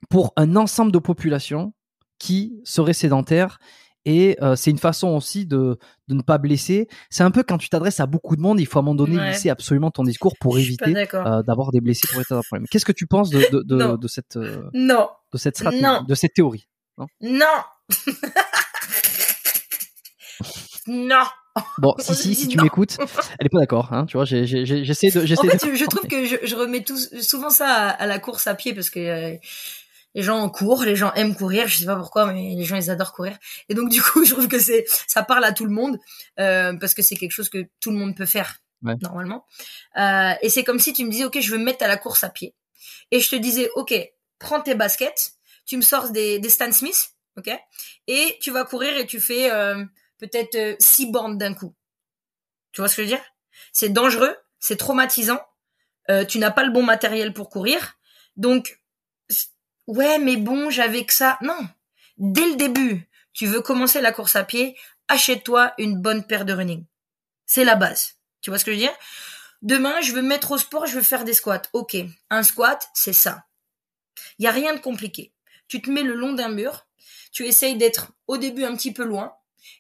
pour 0.10 0.34
un 0.36 0.56
ensemble 0.56 0.92
de 0.92 1.00
population 1.00 1.74
qui 2.20 2.62
serait 2.64 2.94
sédentaire 2.94 3.60
et 4.06 4.38
euh, 4.42 4.56
c'est 4.56 4.72
une 4.72 4.80
façon 4.80 5.10
aussi 5.10 5.46
de, 5.46 5.78
de 6.08 6.14
ne 6.14 6.22
pas 6.22 6.38
blesser. 6.38 6.88
C'est 7.10 7.24
un 7.24 7.32
peu 7.32 7.44
quand 7.44 7.58
tu 7.58 7.70
t'adresses 7.70 8.00
à 8.00 8.06
beaucoup 8.06 8.36
de 8.36 8.42
monde, 8.42 8.60
il 8.60 8.66
faut 8.66 8.80
à 8.80 8.82
un 8.82 8.86
moment 8.86 8.96
donné 8.96 9.18
ouais. 9.18 9.50
absolument 9.50 9.92
ton 9.92 10.04
discours 10.04 10.34
pour 10.40 10.58
éviter 10.58 10.94
euh, 11.14 11.44
d'avoir 11.44 11.72
des 11.72 11.80
blessés 11.80 12.08
pour 12.12 12.20
être 12.22 12.34
un 12.34 12.42
problème. 12.42 12.68
Qu'est-ce 12.70 12.86
que 12.86 12.92
tu 12.92 13.08
penses 13.08 13.30
de, 13.30 13.40
de, 13.52 13.64
de, 13.64 13.98
de 13.98 14.08
cette 14.08 14.36
euh, 14.36 14.70
non. 14.74 15.10
de 15.32 15.38
cette 15.38 15.56
stratégie, 15.56 15.84
de 16.08 16.16
cette 16.16 16.34
théorie 16.34 16.68
Non? 16.98 17.08
Non. 17.22 17.46
non. 20.88 21.24
Bon, 21.78 21.96
si 22.00 22.16
si, 22.16 22.36
si 22.36 22.48
tu 22.48 22.60
m'écoutes, 22.60 22.98
elle 23.40 23.46
est 23.46 23.50
pas 23.50 23.60
d'accord, 23.60 23.94
hein. 23.94 24.06
Tu 24.06 24.18
vois, 24.18 24.26
j'essaie 24.26 24.64
de, 25.12 25.26
j'essaie. 25.26 25.40
En 25.40 25.44
fait, 25.44 25.76
je 25.76 25.86
trouve 25.86 26.08
que 26.08 26.26
je, 26.26 26.38
je 26.44 26.56
remets 26.56 26.84
tout, 26.84 26.98
souvent 27.22 27.50
ça 27.50 27.68
à, 27.68 27.90
à, 27.90 28.06
la 28.08 28.20
course 28.20 28.48
à 28.48 28.56
pied 28.56 28.74
parce 28.74 28.90
que 28.90 29.00
euh, 29.00 29.38
les 30.16 30.24
gens 30.24 30.48
courent, 30.50 30.84
les 30.84 30.96
gens 30.96 31.14
aiment 31.14 31.36
courir, 31.36 31.68
je 31.68 31.78
sais 31.78 31.86
pas 31.86 31.96
pourquoi, 31.96 32.32
mais 32.32 32.56
les 32.56 32.66
gens 32.66 32.76
ils 32.76 32.90
adorent 32.90 33.14
courir. 33.14 33.38
Et 33.70 33.76
donc 33.76 33.90
du 33.90 34.02
coup, 34.02 34.26
je 34.26 34.32
trouve 34.32 34.48
que 34.48 34.60
c'est 34.60 34.86
ça 35.08 35.24
parle 35.24 35.44
à 35.44 35.52
tout 35.52 35.66
le 35.66 35.72
monde 35.72 36.00
euh, 36.40 36.74
parce 36.80 36.94
que 36.94 37.02
c'est 37.02 37.16
quelque 37.16 37.32
chose 37.32 37.50
que 37.50 37.66
tout 37.80 37.92
le 37.92 37.98
monde 37.98 38.16
peut 38.16 38.26
faire 38.26 38.60
normalement. 39.02 39.46
Euh, 39.98 40.34
et 40.42 40.50
c'est 40.50 40.64
comme 40.64 40.80
si 40.80 40.92
tu 40.92 41.06
me 41.06 41.10
disais, 41.10 41.26
ok, 41.26 41.40
je 41.40 41.52
veux 41.52 41.58
me 41.58 41.64
mettre 41.64 41.86
à 41.86 41.88
la 41.88 41.98
course 41.98 42.24
à 42.24 42.30
pied, 42.30 42.54
et 43.12 43.22
je 43.22 43.30
te 43.30 43.36
disais, 43.38 43.70
ok, 43.76 43.94
prends 44.40 44.60
tes 44.60 44.76
baskets, 44.76 45.36
tu 45.66 45.78
me 45.78 45.82
sors 45.82 46.10
des, 46.10 46.40
des 46.40 46.50
Stan 46.50 46.72
Smith, 46.72 47.12
ok, 47.38 47.50
et 48.08 48.38
tu 48.42 48.52
vas 48.52 48.66
courir 48.66 48.98
et 48.98 49.06
tu 49.06 49.22
fais 49.22 49.50
peut-être 50.24 50.56
euh, 50.56 50.76
six 50.80 51.08
bornes 51.08 51.38
d'un 51.38 51.54
coup. 51.54 51.76
Tu 52.72 52.80
vois 52.80 52.88
ce 52.88 52.96
que 52.96 53.04
je 53.04 53.10
veux 53.10 53.16
dire? 53.18 53.26
C'est 53.74 53.90
dangereux, 53.90 54.36
c'est 54.60 54.78
traumatisant. 54.78 55.42
Euh, 56.10 56.24
tu 56.24 56.40
n'as 56.40 56.52
pas 56.52 56.64
le 56.64 56.72
bon 56.72 56.84
matériel 56.84 57.34
pour 57.34 57.50
courir, 57.50 57.98
donc 58.38 58.82
ouais, 59.88 60.20
mais 60.20 60.38
bon, 60.38 60.70
j'avais 60.70 61.06
que 61.06 61.14
ça. 61.14 61.38
Non. 61.42 61.68
Dès 62.18 62.46
le 62.48 62.56
début, 62.56 63.10
tu 63.34 63.48
veux 63.48 63.62
commencer 63.62 64.00
la 64.02 64.12
course 64.12 64.36
à 64.36 64.44
pied, 64.44 64.78
achète-toi 65.08 65.74
une 65.78 66.02
bonne 66.02 66.26
paire 66.26 66.46
de 66.46 66.54
running. 66.54 66.86
C'est 67.46 67.66
la 67.66 67.76
base. 67.76 68.16
Tu 68.42 68.50
vois 68.50 68.60
ce 68.60 68.66
que 68.66 68.72
je 68.72 68.78
veux 68.78 68.84
dire? 68.84 68.96
Demain, 69.62 70.02
je 70.02 70.14
veux 70.14 70.22
me 70.22 70.28
mettre 70.28 70.52
au 70.52 70.58
sport, 70.58 70.86
je 70.86 70.96
veux 70.96 71.04
faire 71.04 71.24
des 71.24 71.34
squats. 71.34 71.62
Ok. 71.74 71.96
Un 72.30 72.44
squat, 72.44 72.90
c'est 72.94 73.14
ça. 73.14 73.46
Il 74.40 74.46
y 74.46 74.48
a 74.48 74.52
rien 74.52 74.74
de 74.74 74.80
compliqué. 74.80 75.34
Tu 75.68 75.82
te 75.82 75.90
mets 75.90 76.04
le 76.04 76.16
long 76.16 76.34
d'un 76.34 76.50
mur. 76.50 76.86
Tu 77.32 77.46
essayes 77.46 77.78
d'être 77.78 78.12
au 78.28 78.38
début 78.38 78.64
un 78.64 78.76
petit 78.76 78.94
peu 78.94 79.04
loin 79.04 79.34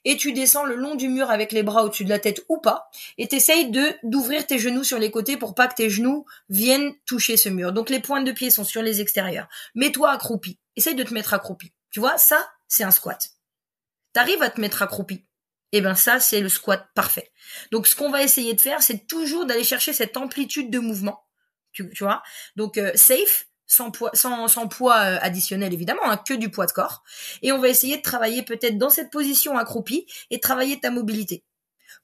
et 0.05 0.17
tu 0.17 0.33
descends 0.33 0.65
le 0.65 0.75
long 0.75 0.95
du 0.95 1.07
mur 1.07 1.29
avec 1.29 1.51
les 1.51 1.63
bras 1.63 1.83
au-dessus 1.83 2.05
de 2.05 2.09
la 2.09 2.19
tête 2.19 2.43
ou 2.49 2.57
pas, 2.57 2.89
et 3.17 3.27
t'essayes 3.27 3.71
de 3.71 3.93
d'ouvrir 4.03 4.45
tes 4.47 4.59
genoux 4.59 4.83
sur 4.83 4.99
les 4.99 5.11
côtés 5.11 5.37
pour 5.37 5.55
pas 5.55 5.67
que 5.67 5.75
tes 5.75 5.89
genoux 5.89 6.25
viennent 6.49 6.93
toucher 7.05 7.37
ce 7.37 7.49
mur. 7.49 7.73
Donc 7.73 7.89
les 7.89 7.99
pointes 7.99 8.25
de 8.25 8.31
pied 8.31 8.49
sont 8.49 8.63
sur 8.63 8.81
les 8.81 9.01
extérieurs. 9.01 9.47
Mets-toi 9.75 10.11
accroupi. 10.11 10.59
Essaye 10.75 10.95
de 10.95 11.03
te 11.03 11.13
mettre 11.13 11.33
accroupi. 11.33 11.71
Tu 11.91 11.99
vois, 11.99 12.17
ça, 12.17 12.47
c'est 12.67 12.83
un 12.83 12.91
squat. 12.91 13.29
T'arrives 14.13 14.41
à 14.41 14.49
te 14.49 14.59
mettre 14.59 14.81
accroupi. 14.81 15.25
Eh 15.71 15.81
ben 15.81 15.95
ça, 15.95 16.19
c'est 16.19 16.39
le 16.39 16.49
squat 16.49 16.87
parfait. 16.93 17.31
Donc 17.71 17.87
ce 17.87 17.95
qu'on 17.95 18.11
va 18.11 18.21
essayer 18.21 18.53
de 18.53 18.61
faire, 18.61 18.83
c'est 18.83 19.07
toujours 19.07 19.45
d'aller 19.45 19.63
chercher 19.63 19.91
cette 19.91 20.17
amplitude 20.17 20.69
de 20.69 20.79
mouvement. 20.79 21.25
Tu, 21.71 21.89
tu 21.89 22.03
vois? 22.03 22.21
Donc 22.55 22.77
euh, 22.77 22.91
safe, 22.93 23.47
sans 23.67 23.91
poids, 23.91 24.11
sans, 24.13 24.47
sans 24.47 24.67
poids 24.67 24.97
euh, 24.99 25.17
additionnel 25.21 25.73
évidemment, 25.73 26.03
hein, 26.05 26.17
que 26.17 26.33
du 26.33 26.49
poids 26.49 26.65
de 26.65 26.71
corps. 26.71 27.03
Et 27.41 27.51
on 27.51 27.59
va 27.59 27.69
essayer 27.69 27.97
de 27.97 28.01
travailler 28.01 28.43
peut-être 28.43 28.77
dans 28.77 28.89
cette 28.89 29.11
position 29.11 29.57
accroupie 29.57 30.05
et 30.29 30.39
travailler 30.39 30.79
ta 30.79 30.91
mobilité 30.91 31.43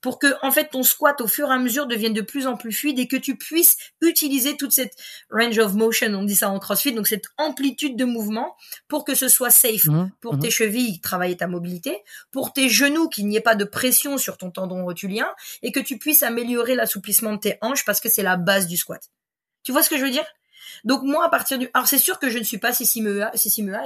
pour 0.00 0.18
que 0.18 0.28
en 0.42 0.50
fait 0.50 0.70
ton 0.70 0.82
squat 0.82 1.20
au 1.20 1.26
fur 1.26 1.48
et 1.50 1.54
à 1.54 1.58
mesure 1.58 1.86
devienne 1.86 2.12
de 2.12 2.20
plus 2.20 2.46
en 2.46 2.56
plus 2.56 2.72
fluide 2.72 2.98
et 2.98 3.06
que 3.06 3.16
tu 3.16 3.36
puisses 3.36 3.76
utiliser 4.00 4.56
toute 4.56 4.72
cette 4.72 4.94
range 5.30 5.58
of 5.58 5.74
motion, 5.74 6.08
on 6.14 6.24
dit 6.24 6.36
ça 6.36 6.50
en 6.50 6.58
CrossFit, 6.58 6.92
donc 6.92 7.06
cette 7.06 7.26
amplitude 7.36 7.96
de 7.96 8.04
mouvement 8.04 8.56
pour 8.88 9.04
que 9.04 9.14
ce 9.14 9.28
soit 9.28 9.50
safe 9.50 9.86
mmh, 9.86 10.10
pour 10.20 10.36
mmh. 10.36 10.40
tes 10.40 10.50
chevilles, 10.50 11.00
travailler 11.00 11.36
ta 11.36 11.46
mobilité, 11.46 12.02
pour 12.30 12.52
tes 12.52 12.68
genoux 12.68 13.08
qu'il 13.08 13.26
n'y 13.26 13.36
ait 13.36 13.40
pas 13.42 13.54
de 13.54 13.64
pression 13.64 14.18
sur 14.18 14.38
ton 14.38 14.50
tendon 14.50 14.84
rotulien 14.84 15.28
et 15.62 15.72
que 15.72 15.80
tu 15.80 15.98
puisses 15.98 16.22
améliorer 16.22 16.74
l'assouplissement 16.74 17.34
de 17.34 17.40
tes 17.40 17.58
hanches 17.60 17.84
parce 17.84 18.00
que 18.00 18.08
c'est 18.08 18.22
la 18.22 18.36
base 18.36 18.66
du 18.66 18.76
squat. 18.76 19.10
Tu 19.62 19.72
vois 19.72 19.82
ce 19.82 19.90
que 19.90 19.98
je 19.98 20.04
veux 20.04 20.10
dire? 20.10 20.24
Donc 20.84 21.02
moi, 21.02 21.26
à 21.26 21.28
partir 21.28 21.58
du... 21.58 21.68
Alors 21.74 21.86
c'est 21.86 21.98
sûr 21.98 22.18
que 22.18 22.30
je 22.30 22.38
ne 22.38 22.44
suis 22.44 22.58
pas 22.58 22.72
Sissimua 22.72 23.30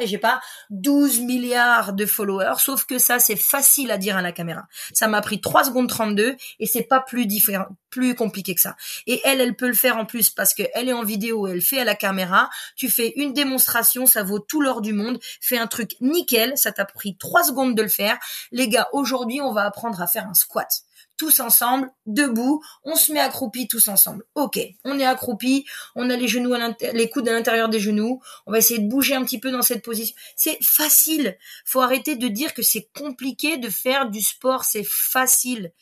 et 0.00 0.06
j'ai 0.06 0.18
pas 0.18 0.40
12 0.70 1.20
milliards 1.20 1.92
de 1.92 2.06
followers, 2.06 2.58
sauf 2.58 2.84
que 2.84 2.98
ça, 2.98 3.18
c'est 3.18 3.36
facile 3.36 3.90
à 3.90 3.98
dire 3.98 4.16
à 4.16 4.22
la 4.22 4.32
caméra. 4.32 4.66
Ça 4.92 5.08
m'a 5.08 5.20
pris 5.20 5.40
3 5.40 5.64
secondes 5.64 5.88
32 5.88 6.36
et 6.58 6.66
c'est 6.66 6.82
pas 6.82 7.00
plus 7.00 7.26
différent, 7.26 7.66
plus 7.90 8.14
compliqué 8.14 8.54
que 8.54 8.60
ça. 8.60 8.76
Et 9.06 9.20
elle, 9.24 9.40
elle 9.40 9.56
peut 9.56 9.68
le 9.68 9.74
faire 9.74 9.96
en 9.96 10.06
plus 10.06 10.30
parce 10.30 10.54
qu'elle 10.54 10.88
est 10.88 10.92
en 10.92 11.04
vidéo, 11.04 11.46
elle 11.46 11.62
fait 11.62 11.80
à 11.80 11.84
la 11.84 11.94
caméra. 11.94 12.50
Tu 12.76 12.88
fais 12.88 13.12
une 13.16 13.32
démonstration, 13.32 14.06
ça 14.06 14.22
vaut 14.22 14.38
tout 14.38 14.60
l'or 14.60 14.80
du 14.80 14.92
monde. 14.92 15.18
Fais 15.40 15.58
un 15.58 15.66
truc 15.66 15.92
nickel, 16.00 16.56
ça 16.56 16.72
t'a 16.72 16.84
pris 16.84 17.16
3 17.16 17.44
secondes 17.44 17.74
de 17.74 17.82
le 17.82 17.88
faire. 17.88 18.18
Les 18.52 18.68
gars, 18.68 18.88
aujourd'hui, 18.92 19.40
on 19.40 19.52
va 19.52 19.64
apprendre 19.64 20.00
à 20.00 20.06
faire 20.06 20.26
un 20.26 20.34
squat 20.34 20.68
tous 21.16 21.40
ensemble, 21.40 21.90
debout, 22.06 22.62
on 22.82 22.96
se 22.96 23.12
met 23.12 23.20
accroupi 23.20 23.68
tous 23.68 23.88
ensemble. 23.88 24.24
Ok, 24.34 24.58
on 24.84 24.98
est 24.98 25.04
accroupi, 25.04 25.64
on 25.94 26.10
a 26.10 26.16
les 26.16 26.28
genoux, 26.28 26.54
à 26.54 26.74
les 26.92 27.10
coudes 27.10 27.28
à 27.28 27.32
l'intérieur 27.32 27.68
des 27.68 27.80
genoux, 27.80 28.20
on 28.46 28.52
va 28.52 28.58
essayer 28.58 28.80
de 28.80 28.88
bouger 28.88 29.14
un 29.14 29.24
petit 29.24 29.40
peu 29.40 29.50
dans 29.50 29.62
cette 29.62 29.84
position. 29.84 30.14
C'est 30.36 30.58
facile. 30.62 31.36
Faut 31.64 31.80
arrêter 31.80 32.16
de 32.16 32.28
dire 32.28 32.54
que 32.54 32.62
c'est 32.62 32.88
compliqué 32.96 33.56
de 33.56 33.68
faire 33.68 34.10
du 34.10 34.20
sport, 34.20 34.64
c'est 34.64 34.86
facile. 34.86 35.72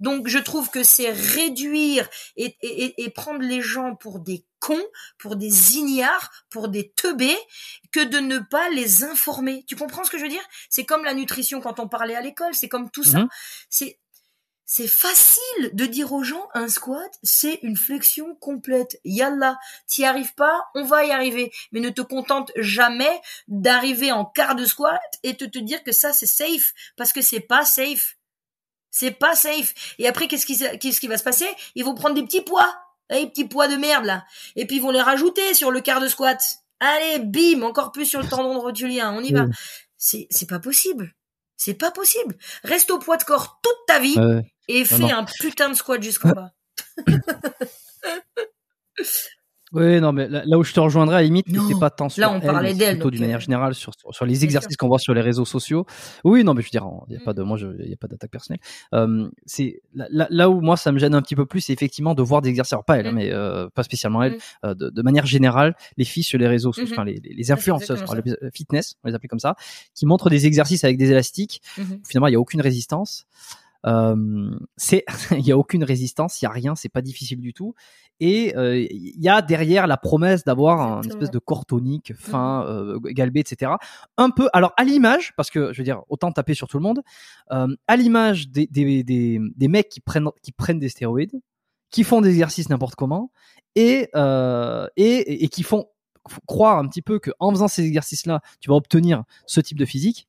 Donc 0.00 0.28
je 0.28 0.38
trouve 0.38 0.70
que 0.70 0.82
c'est 0.82 1.10
réduire 1.10 2.08
et, 2.36 2.56
et, 2.60 3.02
et, 3.02 3.10
prendre 3.10 3.40
les 3.40 3.62
gens 3.62 3.94
pour 3.94 4.18
des 4.18 4.44
cons, 4.58 4.84
pour 5.18 5.36
des 5.36 5.76
ignares, 5.76 6.30
pour 6.50 6.68
des 6.68 6.90
teubés, 6.90 7.36
que 7.92 8.04
de 8.04 8.18
ne 8.18 8.38
pas 8.38 8.68
les 8.70 9.04
informer. 9.04 9.64
Tu 9.66 9.74
comprends 9.74 10.04
ce 10.04 10.10
que 10.10 10.18
je 10.18 10.24
veux 10.24 10.28
dire? 10.28 10.46
C'est 10.68 10.84
comme 10.84 11.04
la 11.04 11.14
nutrition 11.14 11.60
quand 11.60 11.80
on 11.80 11.88
parlait 11.88 12.14
à 12.14 12.20
l'école, 12.20 12.54
c'est 12.54 12.68
comme 12.68 12.90
tout 12.90 13.04
ça. 13.04 13.20
Mhm. 13.20 13.28
C'est 13.70 13.98
c'est 14.68 14.88
facile 14.88 15.70
de 15.74 15.86
dire 15.86 16.12
aux 16.12 16.24
gens 16.24 16.48
un 16.52 16.68
squat, 16.68 17.10
c'est 17.22 17.60
une 17.62 17.76
flexion 17.76 18.34
complète. 18.34 18.98
Yallah, 19.04 19.56
t'y 19.86 20.04
arrives 20.04 20.34
pas, 20.34 20.66
on 20.74 20.82
va 20.84 21.04
y 21.04 21.12
arriver. 21.12 21.52
Mais 21.70 21.78
ne 21.78 21.88
te 21.88 22.00
contente 22.00 22.50
jamais 22.56 23.20
d'arriver 23.46 24.10
en 24.10 24.24
quart 24.24 24.56
de 24.56 24.64
squat 24.64 25.00
et 25.22 25.34
de 25.34 25.46
te 25.46 25.60
dire 25.60 25.84
que 25.84 25.92
ça 25.92 26.12
c'est 26.12 26.26
safe 26.26 26.74
parce 26.96 27.12
que 27.12 27.22
c'est 27.22 27.40
pas 27.40 27.64
safe. 27.64 28.16
C'est 28.90 29.12
pas 29.12 29.36
safe. 29.36 29.72
Et 29.98 30.08
après, 30.08 30.26
qu'est-ce 30.26 30.46
qui, 30.46 30.58
qu'est-ce 30.78 31.00
qui 31.00 31.06
va 31.06 31.18
se 31.18 31.24
passer? 31.24 31.48
Ils 31.76 31.84
vont 31.84 31.94
prendre 31.94 32.16
des 32.16 32.24
petits 32.24 32.40
poids, 32.40 32.74
des 33.08 33.26
petits 33.28 33.46
poids 33.46 33.68
de 33.68 33.76
merde 33.76 34.04
là, 34.04 34.24
et 34.56 34.66
puis 34.66 34.76
ils 34.76 34.82
vont 34.82 34.90
les 34.90 35.00
rajouter 35.00 35.54
sur 35.54 35.70
le 35.70 35.80
quart 35.80 36.00
de 36.00 36.08
squat. 36.08 36.42
Allez, 36.80 37.20
bim, 37.20 37.62
encore 37.62 37.92
plus 37.92 38.06
sur 38.06 38.20
le 38.20 38.28
tendon 38.28 38.58
rotulien. 38.58 39.14
On 39.16 39.22
y 39.22 39.32
va. 39.32 39.46
C'est, 39.96 40.26
c'est 40.30 40.48
pas 40.48 40.58
possible. 40.58 41.14
C'est 41.56 41.74
pas 41.74 41.90
possible. 41.92 42.36
Reste 42.64 42.90
au 42.90 42.98
poids 42.98 43.16
de 43.16 43.24
corps 43.24 43.60
toute 43.62 43.86
ta 43.86 43.98
vie 44.00 44.18
Ouais. 44.18 44.42
Et 44.68 44.82
Non, 44.92 44.98
non. 44.98 45.14
un 45.14 45.24
putain 45.40 45.68
de 45.70 45.74
squat 45.74 46.02
jusqu'en 46.02 46.30
bas. 46.30 46.52
Oui, 49.72 50.00
non, 50.00 50.12
mais 50.12 50.28
là, 50.28 50.42
là 50.46 50.58
où 50.58 50.62
je 50.64 50.72
te 50.72 50.78
rejoindrais 50.78 51.16
à 51.16 51.18
la 51.18 51.24
limite, 51.24 51.46
c'est 51.68 51.78
pas 51.78 51.90
tant 51.90 52.08
sur 52.08 52.20
Là, 52.20 52.30
on 52.30 52.36
elle, 52.40 52.46
parlait 52.46 52.72
d'elle, 52.72 52.94
plutôt 52.94 53.10
d'une 53.10 53.20
manière 53.22 53.38
euh, 53.38 53.40
générale 53.40 53.74
sur, 53.74 53.92
sur, 53.98 54.14
sur 54.14 54.24
les 54.24 54.44
exercices 54.44 54.76
qu'on 54.76 54.86
voit 54.86 55.00
sur 55.00 55.12
les 55.12 55.20
réseaux 55.20 55.44
sociaux. 55.44 55.84
Oui, 56.22 56.44
non, 56.44 56.54
mais 56.54 56.62
je 56.62 56.68
veux 56.68 56.70
dire, 56.70 56.88
il 57.08 57.14
y 57.14 57.16
a 57.16 57.20
Mm. 57.20 57.24
pas 57.24 57.34
de, 57.34 57.42
moi, 57.42 57.56
je- 57.58 57.66
il 57.82 57.90
y 57.90 57.92
a 57.92 57.96
pas 57.96 58.06
d'attaque 58.06 58.30
personnelle. 58.30 58.60
Euh, 58.94 59.28
c'est 59.44 59.82
là, 59.92 60.48
où 60.48 60.60
moi 60.60 60.76
ça 60.76 60.92
me 60.92 60.98
gêne 61.00 61.16
un 61.16 61.20
petit 61.20 61.34
peu 61.34 61.46
plus, 61.46 61.60
c'est 61.62 61.72
effectivement 61.72 62.14
de 62.14 62.22
voir 62.22 62.42
des 62.42 62.48
exercices, 62.48 62.74
alors 62.74 62.84
pas 62.84 62.96
elle, 62.98 63.08
hein, 63.08 63.12
Mm. 63.12 63.16
mais 63.16 63.32
euh, 63.32 63.68
pas 63.74 63.82
spécialement 63.82 64.22
elle, 64.22 64.34
Mm. 64.34 64.38
euh, 64.66 64.74
de, 64.74 64.88
de 64.88 65.02
manière 65.02 65.26
générale, 65.26 65.74
les 65.96 66.04
filles 66.04 66.22
sur 66.22 66.38
les 66.38 66.46
réseaux 66.46 66.72
sociaux, 66.72 66.86
Mhm. 66.86 66.92
enfin 66.92 67.04
les, 67.04 67.20
les, 67.24 67.50
influenceuses, 67.50 68.02
alors, 68.02 68.14
les- 68.24 68.36
fitness, 68.54 68.94
on 69.02 69.08
les 69.08 69.14
appelle 69.14 69.28
comme 69.28 69.40
ça, 69.40 69.56
qui 69.96 70.06
montrent 70.06 70.30
des 70.30 70.46
exercices 70.46 70.84
avec 70.84 70.96
des 70.96 71.10
élastiques. 71.10 71.60
Mhm. 71.76 72.00
Finalement, 72.08 72.28
il 72.28 72.32
y 72.32 72.36
a 72.36 72.40
aucune 72.40 72.60
résistance. 72.60 73.26
Euh, 73.86 74.50
c'est 74.76 75.04
il 75.32 75.46
y 75.46 75.52
a 75.52 75.58
aucune 75.58 75.84
résistance, 75.84 76.40
il 76.40 76.44
y 76.44 76.48
a 76.48 76.50
rien, 76.50 76.74
c'est 76.74 76.88
pas 76.88 77.02
difficile 77.02 77.40
du 77.40 77.52
tout. 77.52 77.74
Et 78.18 78.56
euh, 78.56 78.78
il 78.78 79.20
y 79.20 79.28
a 79.28 79.42
derrière 79.42 79.86
la 79.86 79.96
promesse 79.96 80.42
d'avoir 80.44 80.80
un 80.80 80.96
Exactement. 80.98 81.22
espèce 81.22 81.30
de 81.30 81.38
corps 81.38 81.66
tonique, 81.66 82.14
fin, 82.14 82.64
euh, 82.66 82.98
galbé, 83.00 83.40
etc. 83.40 83.72
Un 84.16 84.30
peu, 84.30 84.48
alors 84.52 84.72
à 84.76 84.84
l'image, 84.84 85.34
parce 85.36 85.50
que 85.50 85.72
je 85.72 85.78
veux 85.78 85.84
dire, 85.84 86.02
autant 86.08 86.32
taper 86.32 86.54
sur 86.54 86.66
tout 86.68 86.78
le 86.78 86.82
monde, 86.82 87.02
euh, 87.52 87.68
à 87.86 87.96
l'image 87.96 88.48
des, 88.48 88.66
des, 88.66 89.02
des, 89.04 89.38
des 89.54 89.68
mecs 89.68 89.88
qui 89.88 90.00
prennent, 90.00 90.30
qui 90.42 90.52
prennent 90.52 90.78
des 90.78 90.88
stéroïdes, 90.88 91.38
qui 91.90 92.04
font 92.04 92.20
des 92.22 92.30
exercices 92.30 92.70
n'importe 92.70 92.94
comment, 92.94 93.30
et, 93.74 94.08
euh, 94.16 94.88
et, 94.96 95.44
et 95.44 95.48
qui 95.48 95.62
font 95.62 95.86
croire 96.46 96.78
un 96.78 96.88
petit 96.88 97.02
peu 97.02 97.18
que 97.18 97.30
en 97.38 97.50
faisant 97.50 97.68
ces 97.68 97.84
exercices-là, 97.84 98.40
tu 98.60 98.70
vas 98.70 98.76
obtenir 98.76 99.24
ce 99.46 99.60
type 99.60 99.78
de 99.78 99.84
physique. 99.84 100.26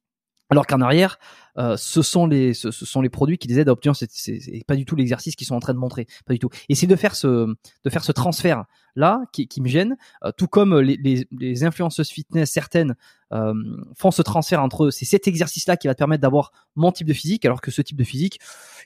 Alors 0.49 0.65
qu'en 0.65 0.79
arrière, 0.79 1.19
euh, 1.57 1.75
ce 1.75 2.01
sont 2.01 2.25
les 2.25 2.53
ce, 2.53 2.71
ce 2.71 2.85
sont 2.85 3.01
les 3.01 3.09
produits 3.09 3.37
qui 3.37 3.47
les 3.47 3.59
aident 3.59 3.69
à 3.69 3.73
obtenir 3.73 3.95
c'est 3.95 4.63
pas 4.65 4.75
du 4.75 4.85
tout 4.85 4.95
l'exercice 4.95 5.35
qu'ils 5.35 5.47
sont 5.47 5.55
en 5.55 5.59
train 5.59 5.73
de 5.73 5.79
montrer. 5.79 6.07
Pas 6.25 6.33
du 6.33 6.39
tout. 6.39 6.49
Et 6.69 6.75
c'est 6.75 6.87
de 6.87 6.95
faire 6.95 7.15
ce 7.15 7.47
de 7.83 7.89
faire 7.89 8.03
ce 8.03 8.11
transfert 8.13 8.65
là 8.95 9.21
qui, 9.33 9.47
qui 9.47 9.61
me 9.61 9.67
gêne 9.67 9.97
euh, 10.23 10.31
tout 10.37 10.47
comme 10.47 10.79
les, 10.79 10.97
les, 10.97 11.27
les 11.31 11.63
influenceuses 11.65 12.09
fitness 12.09 12.49
certaines 12.51 12.95
euh, 13.33 13.53
font 13.95 14.11
ce 14.11 14.21
transfert 14.21 14.61
entre 14.61 14.85
eux. 14.85 14.91
C'est 14.91 15.05
cet 15.05 15.27
exercice 15.27 15.67
là 15.67 15.75
qui 15.75 15.87
va 15.87 15.95
te 15.95 15.99
permettre 15.99 16.21
d'avoir 16.21 16.51
mon 16.75 16.91
type 16.91 17.07
de 17.07 17.13
physique 17.13 17.43
alors 17.43 17.59
que 17.59 17.71
ce 17.71 17.81
type 17.81 17.97
de 17.97 18.05
physique 18.05 18.39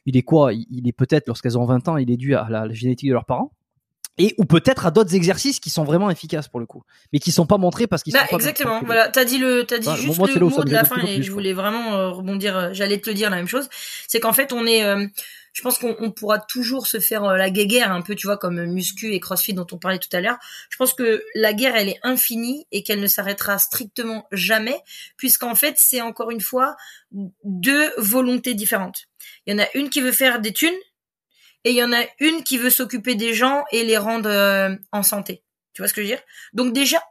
il 0.07 0.18
est 0.18 0.24
quoi? 0.24 0.51
Il, 0.53 0.88
est 0.88 0.93
peut-être 0.93 1.28
lorsqu'elles 1.28 1.59
ont 1.59 1.66
20 1.66 1.89
ans 1.89 1.97
il 1.97 2.09
est 2.09 2.18
dû 2.18 2.34
à 2.36 2.49
la 2.49 2.72
génétique 2.72 3.09
de 3.09 3.14
leurs 3.14 3.26
parents 3.26 3.51
et 4.24 4.36
ou 4.38 4.45
peut-être 4.45 4.86
à 4.86 4.91
d'autres 4.91 5.15
exercices 5.15 5.59
qui 5.59 5.69
sont 5.69 5.84
vraiment 5.84 6.09
efficaces 6.09 6.47
pour 6.47 6.59
le 6.59 6.65
coup 6.65 6.84
mais 7.13 7.19
qui 7.19 7.32
sont 7.32 7.45
pas 7.45 7.57
montrés 7.57 7.88
parce 7.88 8.03
qu'ils 8.03 8.13
Bah, 8.13 8.22
sont 8.22 8.28
pas 8.28 8.36
exactement. 8.36 8.82
Voilà, 8.86 9.07
t'as 9.09 9.26
dit 9.26 9.38
le, 9.38 9.63
t'as 9.65 9.78
dit 9.80 9.89
juste 9.95 10.17
moi, 10.17 10.28
le 10.34 10.39
mot 10.39 10.63
de 10.63 10.72
la 10.72 10.84
fin 10.84 11.01
et 11.05 11.22
je 11.24 11.32
voulais 11.32 11.53
vraiment 11.53 11.95
euh, 11.95 12.09
rebondir. 12.09 12.57
euh, 12.57 12.69
J'allais 12.74 12.99
te 12.99 13.09
le 13.09 13.13
dire 13.15 13.30
la 13.30 13.38
même 13.38 13.47
chose. 13.47 13.69
C'est 14.07 14.19
qu'en 14.19 14.34
fait, 14.34 14.53
on 14.53 14.65
est, 14.65 14.84
euh, 14.84 15.05
je 15.53 15.61
pense 15.61 15.78
qu'on 15.78 15.95
on 15.99 16.11
pourra 16.11 16.39
toujours 16.39 16.88
se 16.88 16.99
faire 16.99 17.24
la 17.24 17.49
guéguerre 17.49 17.91
un 17.91 18.01
peu, 18.01 18.15
tu 18.15 18.28
vois, 18.28 18.38
comme 18.38 18.63
muscu 18.65 19.13
et 19.13 19.19
CrossFit 19.19 19.53
dont 19.53 19.67
on 19.72 19.78
parlait 19.78 19.99
tout 19.99 20.15
à 20.15 20.22
l'heure. 20.22 20.38
Je 20.69 20.78
pense 20.78 20.93
que 20.93 21.24
la 21.36 21.53
guerre, 21.53 21.76
elle 21.76 21.89
est 21.89 21.99
infinie 22.03 22.65
et 22.72 22.84
qu'elle 22.84 23.01
ne 23.01 23.07
s'arrêtera 23.07 23.57
strictement 23.57 24.28
jamais, 24.32 24.80
puisqu'en 25.17 25.55
fait, 25.55 25.76
c'est 25.78 26.01
encore 26.01 26.32
une 26.32 26.41
fois 26.41 26.76
deux 27.43 27.91
volontés 27.97 28.53
différentes. 28.53 29.07
Il 29.45 29.53
y 29.53 29.59
en 29.59 29.63
a 29.63 29.67
une 29.76 29.89
qui 29.89 29.99
veut 30.01 30.11
faire 30.13 30.39
des 30.39 30.53
thunes 30.53 30.69
et 31.64 31.72
il 31.72 31.76
y 31.76 31.84
en 31.84 31.93
a 31.93 32.03
une 32.20 32.43
qui 32.43 32.57
veut 32.57 32.70
s'occuper 32.70 33.16
des 33.16 33.34
gens 33.34 33.64
et 33.72 33.84
les 33.84 33.97
rendre 33.97 34.30
euh, 34.30 34.76
en 34.91 35.03
santé. 35.03 35.43
Tu 35.74 35.82
vois 35.82 35.88
ce 35.88 35.93
que 35.93 36.01
je 36.01 36.07
veux 36.07 36.16
dire? 36.16 36.24
Donc 36.53 36.74
déjà, 36.74 37.01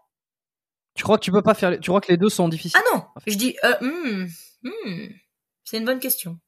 tu 0.94 1.02
crois 1.04 1.18
que 1.18 1.24
tu 1.24 1.32
peux 1.32 1.42
pas 1.42 1.54
faire 1.54 1.70
les- 1.70 1.78
tu 1.80 1.90
crois 1.90 2.00
que 2.00 2.10
les 2.10 2.16
deux 2.18 2.28
sont 2.28 2.48
difficiles? 2.48 2.80
Ah 2.84 2.94
non, 2.94 3.04
je 3.26 3.34
dis, 3.34 3.56
euh, 3.64 3.74
hmm, 3.80 4.26
hmm, 4.64 5.06
c'est 5.64 5.78
une 5.78 5.84
bonne 5.84 6.00
question. 6.00 6.38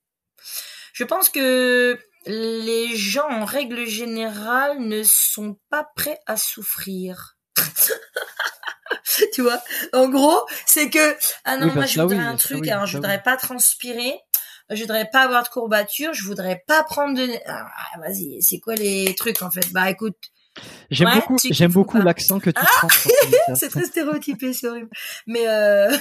Je 0.92 1.04
pense 1.04 1.28
que 1.30 1.98
les 2.26 2.94
gens, 2.96 3.28
en 3.28 3.44
règle 3.44 3.86
générale, 3.86 4.78
ne 4.80 5.02
sont 5.04 5.58
pas 5.70 5.86
prêts 5.96 6.20
à 6.26 6.36
souffrir. 6.36 7.36
tu 9.32 9.42
vois? 9.42 9.60
En 9.92 10.08
gros, 10.08 10.46
c'est 10.66 10.90
que, 10.90 11.16
ah 11.44 11.56
non, 11.56 11.68
Oui, 11.68 11.72
moi 11.74 11.86
je 11.86 12.00
voudrais 12.00 12.16
oui, 12.18 12.22
un 12.24 12.36
truc, 12.36 12.60
oui, 12.62 12.70
alors 12.70 12.86
je 12.86 12.92
ça, 12.92 12.98
voudrais 12.98 13.22
pas 13.22 13.36
transpirer, 13.36 14.18
je 14.74 14.80
voudrais 14.80 15.08
pas 15.10 15.22
avoir 15.22 15.42
de 15.42 15.48
courbatures, 15.48 16.14
je 16.14 16.24
voudrais 16.24 16.62
pas 16.66 16.82
prendre 16.84 17.16
de... 17.16 17.28
Ah, 17.46 17.68
vas-y, 18.00 18.42
c'est 18.42 18.58
quoi 18.58 18.74
les 18.74 19.14
trucs 19.14 19.42
en 19.42 19.50
fait? 19.50 19.72
Bah 19.72 19.90
écoute, 19.90 20.16
J'aime 20.90 21.08
Ouais, 21.08 21.14
beaucoup, 21.14 21.38
j'aime 21.50 21.72
l'accent 22.04 22.38
que 22.38 22.50
tu 22.50 22.60
Ah 22.60 22.66
prends. 22.76 22.88
c'est 23.54 23.70
très 23.70 23.84
stéréotypé, 23.84 24.52
c'est 24.52 24.68
horrible. 24.68 24.90
Mais 25.26 25.48
euh... 25.48 25.96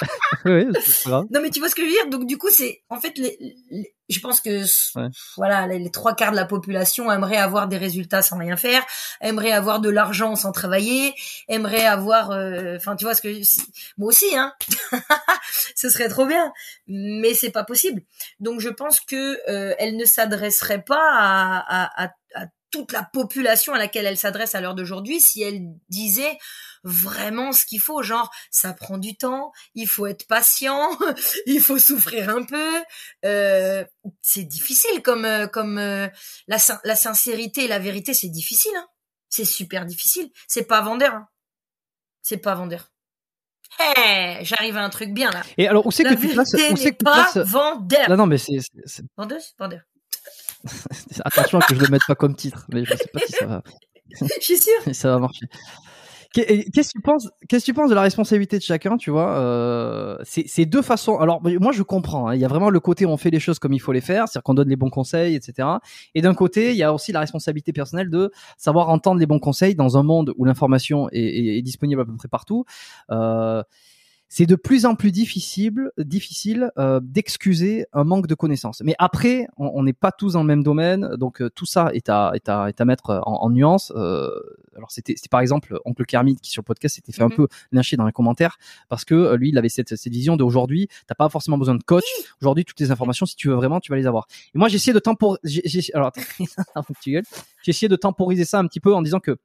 oui, 0.44 0.66
grave. 1.04 1.26
Non 1.30 1.40
mais 1.40 1.50
tu 1.50 1.60
vois 1.60 1.68
ce 1.68 1.74
que 1.74 1.82
je 1.82 1.86
veux 1.86 1.92
dire? 1.92 2.08
Donc 2.08 2.26
du 2.26 2.38
coup 2.38 2.48
c'est 2.50 2.82
en 2.88 3.00
fait 3.00 3.16
les, 3.18 3.36
les- 3.70 3.94
je 4.08 4.18
pense 4.20 4.40
que 4.40 4.62
Ouais. 4.98 5.08
voilà 5.36 5.66
les, 5.66 5.78
les 5.78 5.90
trois 5.90 6.14
quarts 6.14 6.32
de 6.32 6.36
la 6.36 6.44
population 6.44 7.10
aimeraient 7.10 7.36
avoir 7.36 7.68
des 7.68 7.78
résultats 7.78 8.20
sans 8.22 8.36
rien 8.38 8.56
faire, 8.56 8.84
aimeraient 9.20 9.52
avoir 9.52 9.80
de 9.80 9.88
l'argent 9.88 10.34
sans 10.36 10.52
travailler, 10.52 11.14
aimeraient 11.48 11.86
avoir 11.86 12.30
euh, 12.30 12.76
enfin 12.76 12.96
tu 12.96 13.04
vois 13.04 13.14
ce 13.14 13.22
que 13.22 13.28
moi 13.98 14.08
aussi 14.08 14.36
hein. 14.36 14.52
Ce 15.76 15.88
serait 15.88 16.08
trop 16.08 16.26
bien 16.26 16.52
mais 16.86 17.34
c'est 17.34 17.50
pas 17.50 17.64
possible. 17.64 18.02
Donc 18.40 18.60
je 18.60 18.68
pense 18.68 19.00
que 19.00 19.38
euh, 19.50 19.74
elle 19.78 19.96
ne 19.96 20.04
s'adresserait 20.04 20.82
pas 20.82 21.00
à, 21.12 21.84
à, 21.84 22.04
à, 22.04 22.10
à 22.34 22.46
toute 22.70 22.92
la 22.92 23.02
population 23.12 23.72
à 23.74 23.78
laquelle 23.78 24.06
elle 24.06 24.16
s'adresse 24.16 24.54
à 24.54 24.60
l'heure 24.60 24.74
d'aujourd'hui 24.74 25.20
si 25.20 25.42
elle 25.42 25.60
disait 25.88 26.38
vraiment 26.84 27.52
ce 27.52 27.64
qu'il 27.64 27.80
faut 27.80 28.02
genre 28.02 28.30
ça 28.50 28.72
prend 28.72 28.98
du 28.98 29.16
temps 29.16 29.52
il 29.74 29.86
faut 29.86 30.06
être 30.06 30.26
patient, 30.26 30.90
il 31.46 31.60
faut 31.60 31.78
souffrir 31.78 32.28
un 32.28 32.44
peu. 32.44 32.82
Euh, 33.24 33.84
c'est 34.20 34.44
difficile 34.44 35.02
comme 35.02 35.24
euh, 35.24 35.46
comme 35.46 35.78
euh, 35.78 36.08
la 36.48 36.58
la 36.84 36.96
sincérité 36.96 37.64
et 37.64 37.68
la 37.68 37.78
vérité, 37.78 38.14
c'est 38.14 38.28
difficile. 38.28 38.72
Hein. 38.76 38.86
C'est 39.28 39.44
super 39.44 39.86
difficile. 39.86 40.30
C'est 40.48 40.64
pas 40.64 40.80
vendeur. 40.82 41.14
Hein. 41.14 41.28
C'est 42.22 42.36
pas 42.38 42.54
vendeur. 42.54 42.90
Hey, 43.78 44.44
j'arrive 44.44 44.76
à 44.76 44.84
un 44.84 44.90
truc 44.90 45.14
bien 45.14 45.30
là. 45.30 45.42
Et 45.56 45.66
alors, 45.66 45.86
où 45.86 45.90
c'est 45.90 46.04
que 46.04 46.12
tu 46.14 46.28
places, 46.28 46.52
où 46.52 46.76
c'est 46.76 46.92
que 46.92 46.98
tu 46.98 47.04
places, 47.04 47.38
vendeur. 47.38 48.08
non, 48.10 48.16
non, 48.16 48.26
mais 48.26 48.36
c'est, 48.36 48.58
c'est- 48.60 48.82
c'est- 48.84 49.02
Vendeuse, 49.16 49.54
vendeur. 49.58 49.80
attention 51.24 51.58
que 51.60 51.74
je 51.74 51.80
le 51.80 51.88
mette 51.88 52.02
pas 52.06 52.14
comme 52.14 52.36
titre, 52.36 52.66
mais 52.68 52.84
je 52.84 52.94
sais 52.94 53.08
pas 53.12 53.20
si 53.26 53.32
ça 53.32 53.46
va, 53.46 53.62
Je 54.20 54.40
suis 54.40 54.58
sûre. 54.58 54.82
si 54.84 54.94
ça 54.94 55.08
va 55.12 55.18
marcher. 55.18 55.46
Qu'est-ce 56.32 56.88
que 56.88 56.98
tu 56.98 57.00
penses, 57.02 57.28
qu'est-ce 57.48 57.64
que 57.66 57.70
tu 57.72 57.74
penses 57.74 57.90
de 57.90 57.94
la 57.94 58.00
responsabilité 58.00 58.56
de 58.56 58.62
chacun, 58.62 58.96
tu 58.96 59.10
vois, 59.10 59.36
euh, 59.36 60.16
c'est 60.24 60.64
deux 60.64 60.80
façons. 60.80 61.18
Alors, 61.18 61.42
moi, 61.60 61.72
je 61.72 61.82
comprends, 61.82 62.28
hein, 62.28 62.34
il 62.34 62.40
y 62.40 62.44
a 62.44 62.48
vraiment 62.48 62.70
le 62.70 62.80
côté 62.80 63.04
où 63.04 63.10
on 63.10 63.18
fait 63.18 63.30
les 63.30 63.40
choses 63.40 63.58
comme 63.58 63.74
il 63.74 63.80
faut 63.80 63.92
les 63.92 64.00
faire, 64.00 64.26
c'est-à-dire 64.28 64.42
qu'on 64.44 64.54
donne 64.54 64.68
les 64.70 64.76
bons 64.76 64.88
conseils, 64.90 65.34
etc. 65.34 65.80
Et 66.14 66.22
d'un 66.22 66.34
côté, 66.34 66.70
il 66.70 66.76
y 66.76 66.82
a 66.82 66.94
aussi 66.94 67.12
la 67.12 67.20
responsabilité 67.20 67.72
personnelle 67.74 68.08
de 68.08 68.32
savoir 68.56 68.88
entendre 68.88 69.20
les 69.20 69.26
bons 69.26 69.40
conseils 69.40 69.74
dans 69.74 69.98
un 69.98 70.02
monde 70.02 70.32
où 70.38 70.44
l'information 70.46 71.08
est, 71.10 71.20
est- 71.20 71.58
est 71.58 71.62
disponible 71.62 72.00
à 72.00 72.04
peu 72.06 72.14
près 72.16 72.28
partout. 72.28 72.64
Euh, 73.10 73.62
c'est 74.34 74.46
de 74.46 74.56
plus 74.56 74.86
en 74.86 74.94
plus 74.94 75.12
difficile, 75.12 75.90
difficile 75.98 76.70
euh, 76.78 77.00
d'excuser 77.02 77.84
un 77.92 78.02
manque 78.04 78.26
de 78.26 78.34
connaissances. 78.34 78.80
Mais 78.82 78.94
après, 78.98 79.46
on 79.58 79.82
n'est 79.82 79.92
pas 79.92 80.10
tous 80.10 80.32
dans 80.32 80.40
le 80.40 80.46
même 80.46 80.62
domaine, 80.62 81.16
donc 81.16 81.42
euh, 81.42 81.50
tout 81.50 81.66
ça 81.66 81.90
est 81.92 82.08
à, 82.08 82.30
est 82.34 82.48
à, 82.48 82.70
est 82.70 82.80
à 82.80 82.84
mettre 82.86 83.20
en, 83.26 83.42
en 83.42 83.50
nuance. 83.50 83.92
Euh, 83.94 84.30
alors 84.74 84.90
c'était, 84.90 85.12
c'était 85.16 85.28
par 85.28 85.40
exemple 85.40 85.78
Oncle 85.84 86.06
Kermit 86.06 86.36
qui 86.36 86.50
sur 86.50 86.62
le 86.62 86.64
podcast 86.64 86.94
s'était 86.94 87.12
fait 87.12 87.22
un 87.22 87.28
Mhm. 87.28 87.36
peu 87.36 87.48
lyncher 87.72 87.98
dans 87.98 88.06
les 88.06 88.12
commentaires 88.12 88.56
parce 88.88 89.04
que 89.04 89.14
euh, 89.14 89.36
lui, 89.36 89.50
il 89.50 89.58
avait 89.58 89.68
cette, 89.68 89.96
cette 89.96 90.12
vision 90.14 90.38
d'aujourd'hui. 90.38 90.88
T'as 91.06 91.14
pas 91.14 91.28
forcément 91.28 91.58
besoin 91.58 91.74
de 91.74 91.82
coach. 91.82 92.04
Aujourd'hui, 92.40 92.64
toutes 92.64 92.80
les 92.80 92.90
informations, 92.90 93.26
si 93.26 93.36
tu 93.36 93.48
veux 93.48 93.54
vraiment, 93.54 93.80
tu 93.80 93.92
vas 93.92 93.98
les 93.98 94.06
avoir. 94.06 94.28
Et 94.54 94.58
moi, 94.58 94.68
j'ai 94.68 94.76
essayé 94.76 94.94
de 94.94 94.98
temporiser. 94.98 95.62
Alors, 95.92 96.10
j'ai 97.04 97.20
essayé 97.66 97.88
de 97.88 97.96
temporiser 97.96 98.46
ça 98.46 98.60
un 98.60 98.66
petit 98.66 98.80
peu 98.80 98.94
en 98.94 99.02
disant 99.02 99.20
que 99.20 99.36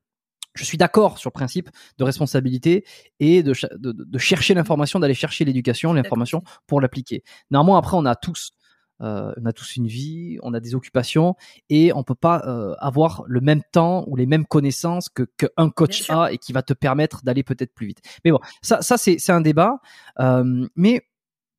je 0.57 0.63
suis 0.63 0.77
d'accord 0.77 1.17
sur 1.17 1.29
le 1.29 1.33
principe 1.33 1.69
de 1.97 2.03
responsabilité 2.03 2.83
et 3.19 3.43
de, 3.43 3.53
ch- 3.53 3.71
de, 3.77 3.91
de 3.91 4.17
chercher 4.17 4.53
l'information, 4.53 4.99
d'aller 4.99 5.13
chercher 5.13 5.45
l'éducation, 5.45 5.93
l'information 5.93 6.43
pour 6.67 6.81
l'appliquer. 6.81 7.23
Néanmoins, 7.51 7.77
après, 7.77 7.95
on 7.97 8.05
a 8.05 8.15
tous 8.15 8.51
euh, 8.99 9.31
on 9.39 9.45
a 9.45 9.53
tous 9.53 9.75
une 9.75 9.85
vie, 9.85 10.39
on 10.41 10.55
a 10.55 10.59
des 10.59 10.73
occupations 10.73 11.35
et 11.69 11.93
on 11.93 12.01
peut 12.03 12.15
pas 12.15 12.41
euh, 12.47 12.73
avoir 12.79 13.23
le 13.27 13.41
même 13.41 13.61
temps 13.71 14.03
ou 14.07 14.15
les 14.15 14.25
mêmes 14.25 14.47
connaissances 14.47 15.07
que 15.07 15.21
qu'un 15.37 15.69
coach 15.69 16.09
a 16.09 16.31
et 16.33 16.39
qui 16.39 16.51
va 16.51 16.63
te 16.63 16.73
permettre 16.73 17.23
d'aller 17.23 17.43
peut-être 17.43 17.75
plus 17.75 17.85
vite. 17.85 18.01
Mais 18.25 18.31
bon, 18.31 18.39
ça, 18.63 18.81
ça 18.81 18.97
c'est 18.97 19.29
un 19.29 19.41
débat. 19.41 19.81
Euh, 20.19 20.67
mais 20.75 21.03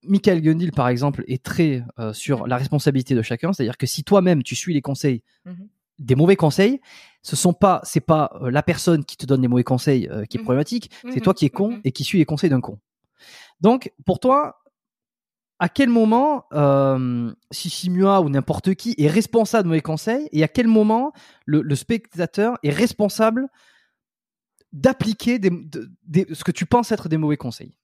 Michael 0.02 0.40
Gundil, 0.42 0.72
par 0.72 0.88
exemple, 0.88 1.22
est 1.28 1.40
très 1.42 1.84
sur 2.12 2.46
la 2.48 2.56
responsabilité 2.56 3.14
de 3.14 3.22
chacun, 3.22 3.52
c'est-à-dire 3.52 3.76
que 3.76 3.86
si 3.86 4.02
toi-même 4.02 4.42
tu 4.42 4.56
suis 4.56 4.74
les 4.74 4.82
conseils, 4.82 5.22
Mhm. 5.44 5.68
des 6.00 6.14
mauvais 6.16 6.36
conseils, 6.36 6.80
ce 7.22 7.36
sont 7.36 7.52
pas, 7.52 7.80
c'est 7.84 8.00
pas 8.00 8.30
euh, 8.42 8.50
la 8.50 8.62
personne 8.62 9.04
qui 9.04 9.16
te 9.16 9.26
donne 9.26 9.42
les 9.42 9.48
mauvais 9.48 9.64
conseils 9.64 10.08
euh, 10.10 10.24
qui 10.24 10.36
est 10.36 10.40
Mhm. 10.40 10.44
problématique, 10.44 10.90
c'est 11.02 11.16
Mhm. 11.16 11.20
toi 11.22 11.34
qui 11.34 11.44
es 11.46 11.50
con 11.50 11.70
Mhm. 11.72 11.80
et 11.84 11.92
qui 11.92 12.04
suit 12.04 12.18
les 12.18 12.24
conseils 12.24 12.50
d'un 12.50 12.60
con. 12.60 12.78
Donc, 13.60 13.92
pour 14.06 14.20
toi, 14.20 14.56
à 15.58 15.68
quel 15.68 15.88
moment 15.88 16.44
euh, 16.52 17.32
Sissimua 17.50 18.20
ou 18.20 18.28
n'importe 18.28 18.74
qui 18.74 18.94
est 18.98 19.08
responsable 19.08 19.64
de 19.64 19.68
mauvais 19.68 19.80
conseils 19.80 20.28
et 20.30 20.44
à 20.44 20.48
quel 20.48 20.68
moment 20.68 21.12
le, 21.46 21.62
le 21.62 21.74
spectateur 21.74 22.56
est 22.62 22.70
responsable 22.70 23.48
d'appliquer 24.72 25.38
des- 25.38 25.50
de- 25.50 25.90
des- 26.04 26.26
ce 26.32 26.44
que 26.44 26.52
tu 26.52 26.66
penses 26.66 26.92
être 26.92 27.08
des 27.08 27.16
mauvais 27.16 27.36
conseils? 27.38 27.74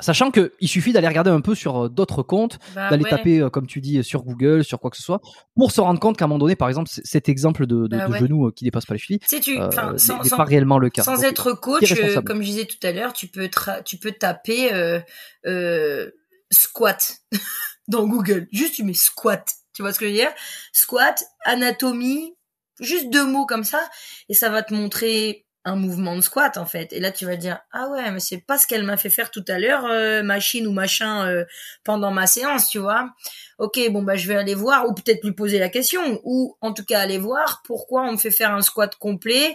Sachant 0.00 0.30
que 0.30 0.52
il 0.60 0.68
suffit 0.68 0.92
d'aller 0.92 1.08
regarder 1.08 1.30
un 1.30 1.40
peu 1.40 1.54
sur 1.54 1.84
euh, 1.84 1.88
d'autres 1.88 2.22
comptes, 2.22 2.58
Bah 2.74 2.90
d'aller 2.90 3.04
ouais. 3.04 3.10
taper, 3.10 3.40
euh, 3.40 3.50
comme 3.50 3.66
tu 3.66 3.80
dis, 3.80 4.02
sur 4.04 4.22
Google, 4.22 4.64
sur 4.64 4.80
quoi 4.80 4.90
que 4.90 4.96
ce 4.96 5.02
soit, 5.02 5.20
pour 5.54 5.72
se 5.72 5.80
rendre 5.80 6.00
compte 6.00 6.16
qu'à 6.16 6.24
un 6.24 6.28
moment 6.28 6.38
donné, 6.38 6.56
par 6.56 6.68
exemple, 6.68 6.88
cet 6.90 7.28
exemple 7.28 7.66
de, 7.66 7.86
de, 7.86 7.96
Bah 7.96 8.06
de 8.06 8.12
ouais. 8.12 8.18
genou 8.18 8.46
euh, 8.46 8.52
qui 8.52 8.64
dépasse 8.64 8.86
pas 8.86 8.94
les 8.94 8.98
chevilles, 9.00 9.20
euh, 9.58 9.96
n'est 10.24 10.30
pas 10.30 10.44
réellement 10.44 10.78
le 10.78 10.90
cas. 10.90 11.02
sans 11.02 11.16
Donc, 11.16 11.24
être 11.24 11.52
coach, 11.52 11.92
euh, 11.92 12.20
comme 12.22 12.42
je 12.42 12.46
disais 12.46 12.64
tout 12.66 12.84
à 12.86 12.92
l'heure, 12.92 13.12
tu 13.12 13.28
peux 13.28 13.48
tu 13.84 13.96
peux 13.98 14.12
taper 14.12 14.72
euh, 14.72 15.00
euh, 15.46 16.10
squat 16.50 17.18
dans 17.88 18.06
Google. 18.06 18.48
Juste 18.52 18.74
tu 18.74 18.84
mets 18.84 18.94
squat. 18.94 19.46
Tu 19.74 19.82
vois 19.82 19.92
ce 19.92 19.98
que 20.00 20.06
je 20.06 20.10
veux 20.10 20.16
dire? 20.16 20.30
Squat, 20.72 21.22
anatomie, 21.44 22.34
juste 22.80 23.10
deux 23.10 23.26
mots 23.26 23.46
comme 23.46 23.64
ça, 23.64 23.80
et 24.28 24.34
ça 24.34 24.48
va 24.50 24.62
te 24.62 24.74
montrer 24.74 25.46
un 25.64 25.76
mouvement 25.76 26.16
de 26.16 26.22
squat 26.22 26.56
en 26.56 26.64
fait. 26.64 26.92
Et 26.92 27.00
là 27.00 27.10
tu 27.12 27.26
vas 27.26 27.36
te 27.36 27.40
dire 27.42 27.58
ah 27.72 27.88
ouais 27.88 28.10
mais 28.10 28.20
c'est 28.20 28.38
pas 28.38 28.56
ce 28.56 28.66
qu'elle 28.66 28.82
m'a 28.82 28.96
fait 28.96 29.10
faire 29.10 29.30
tout 29.30 29.44
à 29.46 29.58
l'heure 29.58 29.84
euh, 29.84 30.22
machine 30.22 30.66
ou 30.66 30.72
machin 30.72 31.26
euh, 31.26 31.44
pendant 31.84 32.10
ma 32.10 32.26
séance 32.26 32.68
tu 32.70 32.78
vois. 32.78 33.10
Ok 33.58 33.78
bon 33.90 34.02
bah 34.02 34.16
je 34.16 34.26
vais 34.26 34.36
aller 34.36 34.54
voir 34.54 34.88
ou 34.88 34.94
peut-être 34.94 35.22
lui 35.22 35.32
poser 35.32 35.58
la 35.58 35.68
question 35.68 36.20
ou 36.24 36.56
en 36.62 36.72
tout 36.72 36.84
cas 36.84 37.00
aller 37.00 37.18
voir 37.18 37.60
pourquoi 37.64 38.02
on 38.02 38.12
me 38.12 38.16
fait 38.16 38.30
faire 38.30 38.54
un 38.54 38.62
squat 38.62 38.94
complet 38.96 39.54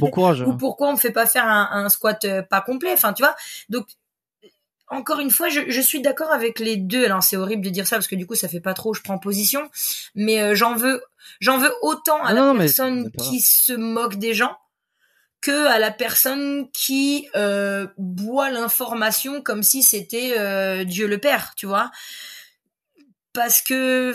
bon 0.00 0.10
courage. 0.10 0.42
ou 0.42 0.54
pourquoi 0.54 0.88
on 0.88 0.92
me 0.92 0.98
fait 0.98 1.12
pas 1.12 1.24
faire 1.26 1.46
un, 1.46 1.68
un 1.72 1.88
squat 1.88 2.22
euh, 2.26 2.42
pas 2.42 2.60
complet 2.60 2.92
enfin 2.92 3.14
tu 3.14 3.22
vois 3.22 3.34
donc 3.70 3.86
encore 4.90 5.20
une 5.20 5.30
fois 5.30 5.48
je, 5.48 5.62
je 5.68 5.80
suis 5.80 6.02
d'accord 6.02 6.30
avec 6.30 6.58
les 6.58 6.76
deux 6.76 7.04
alors 7.06 7.22
c'est 7.22 7.36
horrible 7.36 7.64
de 7.64 7.70
dire 7.70 7.86
ça 7.86 7.96
parce 7.96 8.06
que 8.08 8.16
du 8.16 8.26
coup 8.26 8.34
ça 8.34 8.48
fait 8.48 8.60
pas 8.60 8.74
trop 8.74 8.92
je 8.92 9.00
prends 9.02 9.18
position 9.18 9.70
mais 10.14 10.40
euh, 10.42 10.54
j'en 10.54 10.74
veux 10.74 11.02
j'en 11.40 11.56
veux 11.58 11.72
autant 11.82 12.22
à 12.22 12.34
Non, 12.34 12.52
la 12.52 12.60
personne 12.60 13.10
qui 13.12 13.40
se 13.40 13.72
moque 13.72 14.16
des 14.16 14.34
gens 14.34 14.56
que 15.40 15.66
à 15.66 15.78
la 15.78 15.90
personne 15.90 16.68
qui 16.72 17.28
euh, 17.36 17.86
boit 17.96 18.50
l'information 18.50 19.40
comme 19.42 19.62
si 19.62 19.82
c'était 19.82 20.38
euh, 20.38 20.84
Dieu 20.84 21.06
le 21.06 21.18
Père 21.18 21.54
tu 21.56 21.66
vois? 21.66 21.90
Parce 23.32 23.62
que 23.62 24.14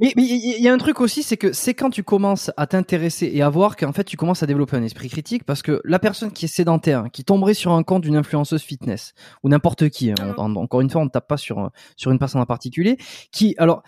Mais 0.00 0.12
il 0.16 0.60
y, 0.60 0.68
a 0.68 0.72
un 0.72 0.78
truc 0.78 1.00
aussi, 1.00 1.22
c'est 1.22 1.36
que 1.36 1.52
c'est 1.52 1.74
quand 1.74 1.90
tu 1.90 2.02
commences 2.02 2.50
à 2.56 2.66
t'intéresser 2.66 3.30
et 3.32 3.42
à 3.42 3.48
voir 3.48 3.76
qu'en 3.76 3.92
fait 3.92 4.04
tu 4.04 4.16
commences 4.16 4.42
à 4.42 4.46
développer 4.46 4.76
un 4.76 4.82
esprit 4.82 5.08
critique 5.08 5.44
parce 5.44 5.62
que 5.62 5.80
la 5.84 5.98
personne 5.98 6.32
qui 6.32 6.46
est 6.46 6.48
sédentaire, 6.48 7.04
qui 7.12 7.22
tomberait 7.24 7.54
sur 7.54 7.72
un 7.72 7.82
compte 7.84 8.02
d'une 8.02 8.16
influenceuse 8.16 8.62
fitness 8.62 9.12
ou 9.44 9.48
n'importe 9.48 9.88
qui, 9.90 10.10
hein, 10.10 10.34
on- 10.38 10.56
on- 10.56 10.62
encore 10.62 10.80
une 10.80 10.90
fois, 10.90 11.02
on 11.02 11.04
ne 11.04 11.10
tape 11.10 11.28
pas 11.28 11.36
sur 11.36 11.70
sur 11.96 12.10
une 12.10 12.18
personne 12.18 12.40
en 12.40 12.46
particulier, 12.46 12.96
qui 13.30 13.54
alors 13.58 13.82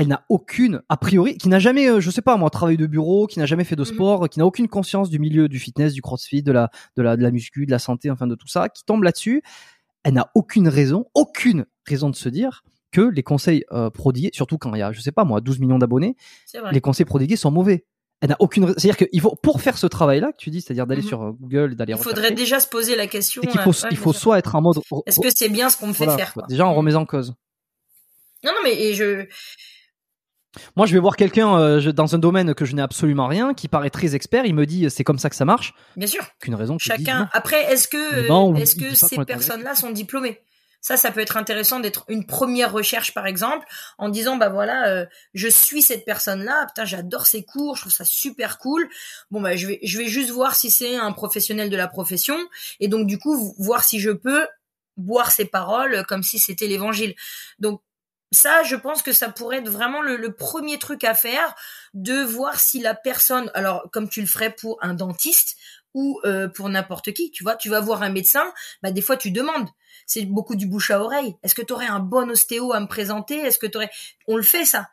elle 0.00 0.08
n'a 0.08 0.24
aucune, 0.30 0.80
a 0.88 0.96
priori, 0.96 1.36
qui 1.36 1.50
n'a 1.50 1.58
jamais, 1.58 1.86
euh, 1.90 2.00
je 2.00 2.10
sais 2.10 2.22
pas 2.22 2.38
moi, 2.38 2.48
travaillé 2.48 2.78
de 2.78 2.86
bureau, 2.86 3.26
qui 3.26 3.38
n'a 3.38 3.44
jamais 3.44 3.64
fait 3.64 3.76
de 3.76 3.82
Mhm. 3.82 3.86
sport, 3.86 4.28
qui 4.30 4.38
n'a 4.38 4.46
aucune 4.46 4.66
conscience 4.66 5.10
du 5.10 5.18
milieu 5.18 5.46
du 5.46 5.58
fitness, 5.58 5.92
du 5.92 6.00
crossfit, 6.00 6.42
de 6.42 6.52
la, 6.52 6.70
de 6.96 7.02
la, 7.02 7.18
de 7.18 7.22
la 7.22 7.30
muscu, 7.30 7.66
de 7.66 7.70
la 7.70 7.78
santé, 7.78 8.10
enfin 8.10 8.26
de 8.26 8.34
tout 8.34 8.48
ça, 8.48 8.70
qui 8.70 8.82
tombe 8.84 9.02
là-dessus, 9.02 9.42
elle 10.02 10.14
n'a 10.14 10.30
aucune 10.34 10.68
raison, 10.68 11.04
aucune 11.12 11.66
raison 11.86 12.08
de 12.08 12.16
se 12.16 12.30
dire 12.30 12.62
que 12.92 13.02
les 13.02 13.22
conseils 13.22 13.64
euh, 13.72 13.90
prodigués, 13.90 14.30
surtout 14.32 14.56
quand 14.56 14.74
il 14.74 14.78
y 14.78 14.82
a, 14.82 14.90
je 14.90 15.00
sais 15.02 15.12
pas 15.12 15.24
moi, 15.24 15.42
12 15.42 15.58
millions 15.60 15.78
d'abonnés, 15.78 16.16
les 16.72 16.80
conseils 16.80 17.04
prodigués 17.04 17.36
sont 17.36 17.50
mauvais. 17.50 17.84
Elle 18.22 18.30
n'a 18.30 18.36
aucune, 18.38 18.68
c'est-à-dire 18.68 18.96
qu'il 18.96 19.20
faut, 19.20 19.36
pour 19.36 19.60
faire 19.60 19.76
ce 19.76 19.86
travail-là 19.86 20.32
que 20.32 20.36
tu 20.38 20.48
dis, 20.48 20.62
c'est-à-dire 20.62 20.86
d'aller 20.86 21.02
Mhm. 21.02 21.08
sur 21.08 21.22
euh, 21.22 21.32
Google 21.32 21.74
d'aller 21.74 21.92
il 21.92 21.98
faudrait 21.98 22.22
rechercher, 22.22 22.34
déjà 22.34 22.60
se 22.60 22.68
poser 22.68 22.96
la 22.96 23.06
question 23.06 23.42
faut, 23.42 23.70
ouais, 23.70 23.88
il 23.90 23.96
faut 23.98 24.12
soit 24.14 24.38
être 24.38 24.54
en 24.54 24.62
mode, 24.62 24.78
est-ce 25.06 25.20
que 25.20 25.28
c'est 25.34 25.48
bien 25.50 25.68
ce 25.68 25.76
qu'on 25.76 25.88
me 25.88 25.92
fait 25.92 26.04
voilà, 26.06 26.16
faire 26.16 26.32
quoi? 26.32 26.44
déjà 26.48 26.66
en 26.66 26.74
remise 26.74 26.96
en 26.96 27.04
cause. 27.06 27.34
non 28.44 28.52
non 28.52 28.60
mais 28.64 28.74
et 28.82 28.94
je 28.94 29.26
Moi, 30.76 30.86
je 30.86 30.92
vais 30.92 30.98
voir 30.98 31.16
quelqu'un 31.16 31.58
euh, 31.58 31.92
dans 31.92 32.14
un 32.14 32.18
domaine 32.18 32.54
que 32.54 32.64
je 32.64 32.74
n'ai 32.74 32.82
absolument 32.82 33.26
rien, 33.26 33.54
qui 33.54 33.68
paraît 33.68 33.90
très 33.90 34.14
expert. 34.14 34.44
Il 34.46 34.54
me 34.54 34.66
dit 34.66 34.90
c'est 34.90 35.04
comme 35.04 35.18
ça 35.18 35.30
que 35.30 35.36
ça 35.36 35.44
marche. 35.44 35.74
bien 35.96 36.06
sûr 36.06 36.24
Qu'une 36.40 36.54
raison 36.54 36.76
que 36.76 36.88
non. 36.88 36.96
Chacun. 36.96 37.28
Après, 37.32 37.72
est-ce 37.72 37.88
que 37.88 38.28
Non, 38.28 38.54
est-ce 38.56 38.76
on 38.76 38.78
dit 38.78 38.88
que 38.88 38.94
ces 38.94 39.24
personnes-là 39.24 39.74
sont 39.74 39.90
diplômées? 39.90 40.40
Ça, 40.82 40.96
ça 40.96 41.10
peut 41.10 41.20
être 41.20 41.36
intéressant 41.36 41.78
d'être 41.78 42.04
une 42.08 42.24
première 42.24 42.72
recherche, 42.72 43.12
par 43.12 43.26
exemple, 43.26 43.66
en 43.98 44.08
disant 44.08 44.36
bah 44.36 44.48
voilà, 44.48 44.88
euh, 44.88 45.06
je 45.34 45.46
suis 45.48 45.82
cette 45.82 46.06
personne-là. 46.06 46.66
Putain, 46.68 46.86
j'adore 46.86 47.26
ses 47.26 47.44
cours, 47.44 47.76
je 47.76 47.82
trouve 47.82 47.92
ça 47.92 48.04
super 48.04 48.58
cool. 48.58 48.88
Bon 49.30 49.42
bah 49.42 49.56
je 49.56 49.66
vais 49.66 49.78
je 49.82 49.98
vais 49.98 50.06
juste 50.06 50.30
voir 50.30 50.54
si 50.54 50.70
c'est 50.70 50.96
un 50.96 51.12
professionnel 51.12 51.68
de 51.68 51.76
la 51.76 51.86
profession 51.86 52.36
et 52.80 52.88
donc 52.88 53.06
du 53.06 53.18
coup 53.18 53.54
voir 53.58 53.84
si 53.84 54.00
je 54.00 54.10
peux 54.10 54.46
boire 54.96 55.30
ses 55.30 55.44
paroles 55.44 56.04
comme 56.08 56.22
si 56.22 56.38
c'était 56.38 56.66
l'évangile. 56.66 57.14
Donc 57.58 57.82
ça, 58.32 58.62
je 58.62 58.76
pense 58.76 59.02
que 59.02 59.12
ça 59.12 59.28
pourrait 59.28 59.58
être 59.58 59.68
vraiment 59.68 60.02
le, 60.02 60.16
le 60.16 60.34
premier 60.34 60.78
truc 60.78 61.04
à 61.04 61.14
faire, 61.14 61.54
de 61.94 62.22
voir 62.22 62.60
si 62.60 62.80
la 62.80 62.94
personne, 62.94 63.50
alors 63.54 63.88
comme 63.92 64.08
tu 64.08 64.20
le 64.20 64.26
ferais 64.26 64.54
pour 64.54 64.78
un 64.82 64.94
dentiste 64.94 65.56
ou 65.94 66.20
euh, 66.24 66.48
pour 66.48 66.68
n'importe 66.68 67.12
qui, 67.12 67.30
tu 67.30 67.42
vois, 67.42 67.56
tu 67.56 67.68
vas 67.68 67.80
voir 67.80 68.02
un 68.02 68.10
médecin, 68.10 68.52
bah 68.82 68.92
des 68.92 69.02
fois 69.02 69.16
tu 69.16 69.30
demandes, 69.30 69.68
c'est 70.06 70.24
beaucoup 70.24 70.54
du 70.54 70.66
bouche 70.66 70.90
à 70.90 71.00
oreille. 71.00 71.34
Est-ce 71.42 71.54
que 71.54 71.62
tu 71.62 71.72
aurais 71.72 71.86
un 71.86 71.98
bon 71.98 72.30
ostéo 72.30 72.72
à 72.72 72.80
me 72.80 72.86
présenter? 72.86 73.38
Est-ce 73.38 73.58
que 73.58 73.66
tu 73.66 73.76
aurais 73.76 73.90
On 74.28 74.36
le 74.36 74.42
fait 74.42 74.64
ça 74.64 74.88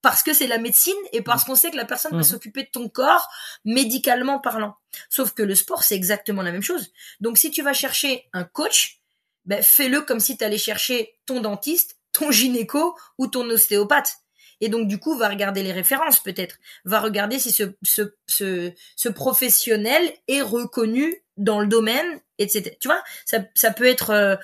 parce 0.00 0.22
que 0.22 0.32
c'est 0.32 0.46
la 0.46 0.58
médecine 0.58 0.94
et 1.12 1.22
parce 1.22 1.44
qu'on 1.44 1.56
sait 1.56 1.70
que 1.70 1.76
la 1.76 1.84
personne 1.84 2.16
va 2.16 2.22
s'occuper 2.22 2.62
de 2.62 2.68
ton 2.70 2.88
corps 2.88 3.28
médicalement 3.64 4.38
parlant. 4.38 4.76
Sauf 5.10 5.32
que 5.32 5.42
le 5.42 5.54
sport, 5.54 5.82
c'est 5.82 5.96
exactement 5.96 6.42
la 6.42 6.52
même 6.52 6.62
chose. 6.62 6.92
Donc 7.20 7.36
si 7.36 7.50
tu 7.50 7.62
vas 7.62 7.72
chercher 7.72 8.28
un 8.32 8.44
coach, 8.44 9.00
ben, 9.44 9.62
fais-le 9.62 10.02
comme 10.02 10.20
si 10.20 10.36
tu 10.36 10.44
allais 10.44 10.58
chercher 10.58 11.18
ton 11.26 11.40
dentiste, 11.40 11.97
ton 12.18 12.30
gynéco 12.30 12.96
ou 13.18 13.26
ton 13.26 13.48
ostéopathe. 13.48 14.18
Et 14.60 14.68
donc 14.68 14.88
du 14.88 14.98
coup, 14.98 15.16
va 15.16 15.28
regarder 15.28 15.62
les 15.62 15.72
références 15.72 16.20
peut-être. 16.20 16.56
Va 16.84 17.00
regarder 17.00 17.38
si 17.38 17.52
ce, 17.52 17.64
ce, 17.82 18.14
ce, 18.26 18.72
ce 18.96 19.08
professionnel 19.08 20.12
est 20.26 20.42
reconnu 20.42 21.22
dans 21.36 21.60
le 21.60 21.66
domaine, 21.66 22.20
etc. 22.38 22.76
Tu 22.80 22.88
vois, 22.88 23.02
ça, 23.24 23.38
ça 23.54 23.70
peut 23.70 23.86
être 23.86 24.10
euh, 24.10 24.36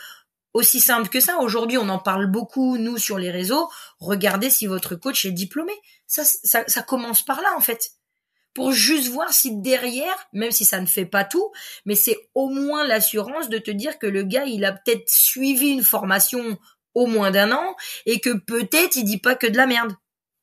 aussi 0.53 0.81
simple 0.81 1.09
que 1.09 1.21
ça. 1.21 1.39
Aujourd'hui, 1.39 1.79
on 1.79 1.89
en 1.89 1.99
parle 1.99 2.27
beaucoup, 2.27 2.79
nous, 2.79 2.97
sur 2.97 3.19
les 3.19 3.31
réseaux. 3.31 3.69
Regardez 3.99 4.51
si 4.51 4.67
votre 4.67 4.95
coach 4.95 5.25
est 5.25 5.33
diplômé. 5.33 5.73
Ça, 6.07 6.23
ça, 6.25 6.65
ça 6.67 6.83
commence 6.83 7.23
par 7.23 7.43
là, 7.43 7.49
en 7.57 7.61
fait. 7.61 7.91
Pour 8.55 8.71
juste 8.71 9.09
voir 9.09 9.33
si 9.33 9.57
derrière, 9.57 10.29
même 10.33 10.53
si 10.53 10.65
ça 10.65 10.81
ne 10.81 10.87
fait 10.87 11.07
pas 11.07 11.25
tout, 11.25 11.51
mais 11.85 11.97
c'est 11.97 12.31
au 12.37 12.49
moins 12.49 12.87
l'assurance 12.87 13.49
de 13.49 13.59
te 13.59 13.73
dire 13.73 13.99
que 13.99 14.07
le 14.07 14.23
gars, 14.23 14.45
il 14.45 14.65
a 14.65 14.71
peut-être 14.71 15.09
suivi 15.09 15.71
une 15.71 15.83
formation 15.83 16.57
au 16.95 17.07
moins 17.07 17.31
d'un 17.31 17.53
an 17.53 17.77
et 18.07 18.21
que 18.21 18.31
peut-être 18.31 18.97
il 18.97 19.05
dit 19.05 19.19
pas 19.19 19.35
que 19.35 19.47
de 19.47 19.57
la 19.57 19.67
merde. 19.67 19.95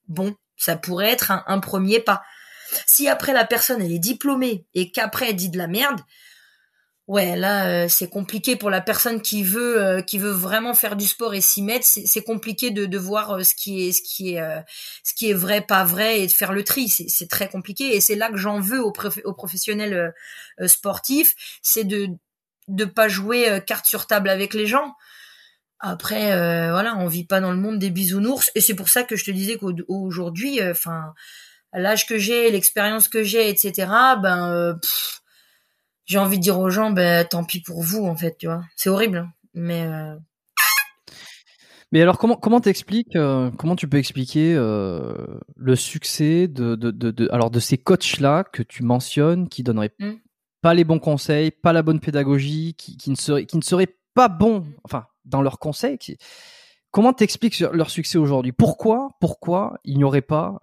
Bon, 0.08 0.36
ça 0.58 0.76
pourrait 0.76 1.12
être 1.12 1.32
un, 1.48 1.60
premier 1.60 2.00
pas. 2.00 2.22
Si 2.86 3.08
après 3.08 3.34
la 3.34 3.46
personne 3.46 3.82
elle 3.82 3.92
est 3.92 4.00
diplômée 4.00 4.66
et 4.74 4.92
qu'après 4.92 5.30
elle 5.30 5.36
dit 5.36 5.50
de 5.50 5.58
la 5.58 5.68
merde, 5.68 6.00
ouais 7.08 7.36
là 7.36 7.68
euh, 7.68 7.88
c'est 7.90 8.10
compliqué 8.10 8.56
pour 8.56 8.70
la 8.70 8.80
personne 8.80 9.22
qui 9.22 9.44
veut 9.44 9.82
euh, 9.82 10.02
qui 10.02 10.18
veut 10.18 10.32
vraiment 10.32 10.74
faire 10.74 10.96
du 10.96 11.06
sport 11.08 11.34
et 11.34 11.42
s'y 11.42 11.62
mettre. 11.62 11.86
C'est 11.86 12.24
compliqué 12.24 12.72
de, 12.72 12.86
de 12.86 12.98
voir 12.98 13.32
euh, 13.32 13.44
ce 13.44 13.56
qui 13.56 13.88
est 13.88 13.92
ce 13.92 14.02
qui 14.02 14.34
est 14.36 14.42
euh, 14.42 14.62
ce 15.04 15.14
qui 15.14 15.30
est 15.30 15.34
vrai 15.34 15.62
pas 15.62 15.84
vrai 15.84 16.22
et 16.22 16.28
de 16.28 16.32
faire 16.32 16.54
le 16.54 16.64
tri. 16.64 16.88
C'est 16.90 17.30
très 17.30 17.50
compliqué 17.50 17.96
et 17.96 18.02
c'est 18.02 18.16
là 18.16 18.30
que 18.30 18.38
j'en 18.38 18.60
veux 18.60 18.82
aux, 18.82 18.92
prof- 18.92 19.20
aux 19.26 19.34
professionnels 19.34 20.14
euh, 20.62 20.68
sportifs, 20.68 21.34
c'est 21.62 21.84
de 21.84 22.08
de 22.68 22.86
pas 22.86 23.10
jouer 23.10 23.60
carte 23.66 23.86
sur 23.86 24.08
table 24.08 24.30
avec 24.30 24.54
les 24.54 24.68
gens. 24.68 24.94
Après, 25.82 26.32
euh, 26.34 26.72
voilà, 26.72 26.96
on 26.98 27.08
vit 27.08 27.26
pas 27.26 27.42
dans 27.42 27.52
le 27.52 27.58
monde 27.58 27.80
des 27.80 27.90
bisounours, 27.90 28.52
et 28.56 28.62
c'est 28.62 28.76
pour 28.76 28.88
ça 28.90 29.04
que 29.04 29.16
je 29.16 29.26
te 29.26 29.32
disais 29.32 29.58
qu'aujourd'hui, 29.58 30.60
enfin, 30.70 31.14
à 31.72 31.80
l'âge 31.80 32.06
que 32.06 32.18
j'ai, 32.18 32.52
l'expérience 32.52 33.08
que 33.08 33.24
j'ai, 33.24 33.50
etc. 33.50 33.88
Ben, 34.22 34.50
euh, 34.52 34.74
j'ai 36.06 36.20
envie 36.20 36.38
de 36.38 36.44
dire 36.44 36.60
aux 36.60 36.70
gens, 36.70 36.92
ben, 36.92 37.26
tant 37.28 37.44
pis 37.44 37.62
pour 37.62 37.82
vous, 37.82 38.06
en 38.06 38.16
fait, 38.16 38.36
tu 38.38 38.46
vois. 38.48 38.64
C'est 38.76 38.90
horrible, 38.90 39.18
hein, 39.18 39.32
mais 39.54 39.86
euh, 39.88 40.16
Mais 41.92 42.02
alors, 42.02 42.18
comment 42.18 42.36
comment 42.36 42.62
t'expliques, 42.62 43.16
euh, 43.16 43.50
comment 43.58 43.76
tu 43.76 43.88
peux 43.88 43.98
expliquer 43.98 44.54
euh, 44.56 45.14
le 45.58 45.76
succès 45.76 46.48
de, 46.48 46.76
de, 46.76 46.92
de, 46.92 47.12
de- 47.12 47.30
alors 47.32 47.52
de 47.52 47.60
ces 47.60 47.78
coachs 47.78 48.20
là 48.20 48.44
que 48.44 48.64
tu 48.64 48.84
mentionnes, 48.84 49.50
qui 49.50 49.64
donneraient 49.64 49.94
Mm. 50.00 50.12
pas 50.62 50.74
les 50.74 50.84
bons 50.84 51.00
conseils, 51.00 51.52
pas 51.52 51.74
la 51.74 51.82
bonne 51.82 52.00
pédagogie, 52.00 52.76
qui, 52.78 52.98
qui 52.98 53.10
ne 53.10 53.16
seraient 53.16 53.46
qui 53.46 53.58
ne 53.58 53.64
seraient 53.64 53.94
pas 54.14 54.28
bons, 54.30 54.66
enfin 54.84 55.06
dans 55.26 55.42
leurs 55.42 55.60
conseils. 55.60 55.98
qui- 55.98 56.18
comment 56.92 57.14
t'expliques 57.14 57.60
leur 57.60 57.90
succès 57.90 58.18
aujourd'hui? 58.18 58.52
Pourquoi, 58.52 59.10
pourquoi 59.20 59.80
il 59.84 59.98
n'y 59.98 60.04
aurait 60.04 60.22
pas 60.22 60.60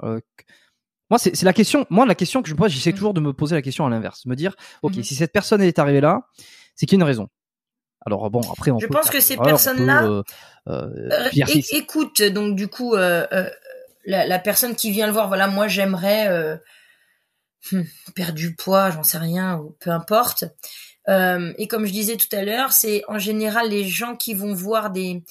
moi, 1.11 1.19
c'est 1.19 1.43
la 1.43 1.55
question. 1.55 1.87
Moi, 1.89 2.05
la 2.05 2.15
question 2.15 2.43
que 2.43 2.49
je 2.49 2.55
me 2.55 2.59
pose, 2.59 2.71
j'essaie 2.71 2.91
mmh. 2.91 2.95
toujours 2.95 3.15
de 3.15 3.21
me 3.21 3.33
poser 3.33 3.55
la 3.55 3.63
question 3.63 3.87
à 3.87 3.91
l'inverse, 3.91 4.27
me 4.27 4.37
dire, 4.37 4.55
ok, 4.83 4.97
mmh. 4.97 5.03
si 5.03 5.15
cette 5.15 5.33
personne 5.33 5.63
est 5.63 5.79
arrivée 5.79 6.03
là, 6.03 6.21
c'est 6.75 6.87
qu'il 6.87 6.99
y 6.99 7.01
a 7.01 7.03
une 7.03 7.09
raison. 7.09 7.29
Alors 8.05 8.31
bon, 8.31 8.41
après, 8.53 8.71
on 8.71 8.79
je 8.79 8.87
pense 8.87 9.11
que 9.11 9.21
ces 9.21 9.37
personnes-là, 9.37 10.05
euh, 10.05 10.23
euh, 10.69 11.11
euh 11.11 11.61
écoute, 11.73 12.23
donc 12.23 12.57
du 12.57 12.69
coup, 12.69 12.95
euh, 12.95 13.27
la, 14.05 14.27
la, 14.27 14.39
personne 14.39 14.77
qui 14.77 14.91
vient 14.91 15.07
le 15.07 15.13
voir, 15.13 15.29
voilà, 15.29 15.49
moi, 15.49 15.67
j'aimerais 15.67 16.59
hmm, 17.73 17.83
perdre 18.15 18.35
du 18.35 18.55
poids, 18.55 18.91
j'en 18.91 19.03
sais 19.03 19.19
rien, 19.19 19.57
ou 19.59 19.77
peu 19.81 19.91
importe. 19.91 20.45
Et 21.09 21.69
comme 21.69 21.87
je 21.87 21.93
disais 21.93 22.17
tout 22.17 22.35
à 22.37 22.43
l'heure, 22.43 22.73
c'est 22.73 23.03
en 23.09 23.19
général 23.19 23.71
les 23.71 23.89
gens 23.89 24.15
qui 24.15 24.35
vont 24.35 24.55
voir 24.55 24.91
des 24.91 25.23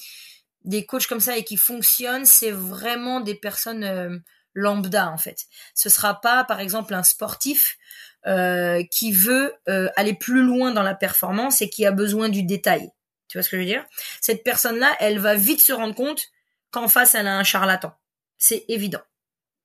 des 0.64 0.84
coachs 0.84 1.06
comme 1.06 1.20
ça 1.20 1.36
et 1.36 1.44
qui 1.44 1.56
fonctionnent, 1.56 2.26
c'est 2.26 2.50
vraiment 2.50 3.20
des 3.20 3.36
personnes 3.36 4.22
lambda 4.54 5.10
en 5.10 5.18
fait. 5.18 5.46
Ce 5.74 5.88
sera 5.88 6.20
pas 6.20 6.44
par 6.44 6.60
exemple 6.60 6.94
un 6.94 7.02
sportif 7.02 7.78
euh, 8.26 8.82
qui 8.90 9.12
veut 9.12 9.54
euh, 9.68 9.88
aller 9.96 10.14
plus 10.14 10.42
loin 10.42 10.72
dans 10.72 10.82
la 10.82 10.94
performance 10.94 11.62
et 11.62 11.70
qui 11.70 11.86
a 11.86 11.92
besoin 11.92 12.28
du 12.28 12.42
détail. 12.42 12.90
Tu 13.28 13.38
vois 13.38 13.42
ce 13.42 13.50
que 13.50 13.56
je 13.56 13.62
veux 13.62 13.68
dire? 13.68 13.84
Cette 14.20 14.42
personne-là, 14.42 14.94
elle 15.00 15.18
va 15.18 15.34
vite 15.34 15.60
se 15.60 15.72
rendre 15.72 15.94
compte 15.94 16.24
qu'en 16.70 16.88
face, 16.88 17.14
elle 17.14 17.28
a 17.28 17.36
un 17.36 17.44
charlatan. 17.44 17.94
C'est 18.36 18.64
évident. 18.68 19.02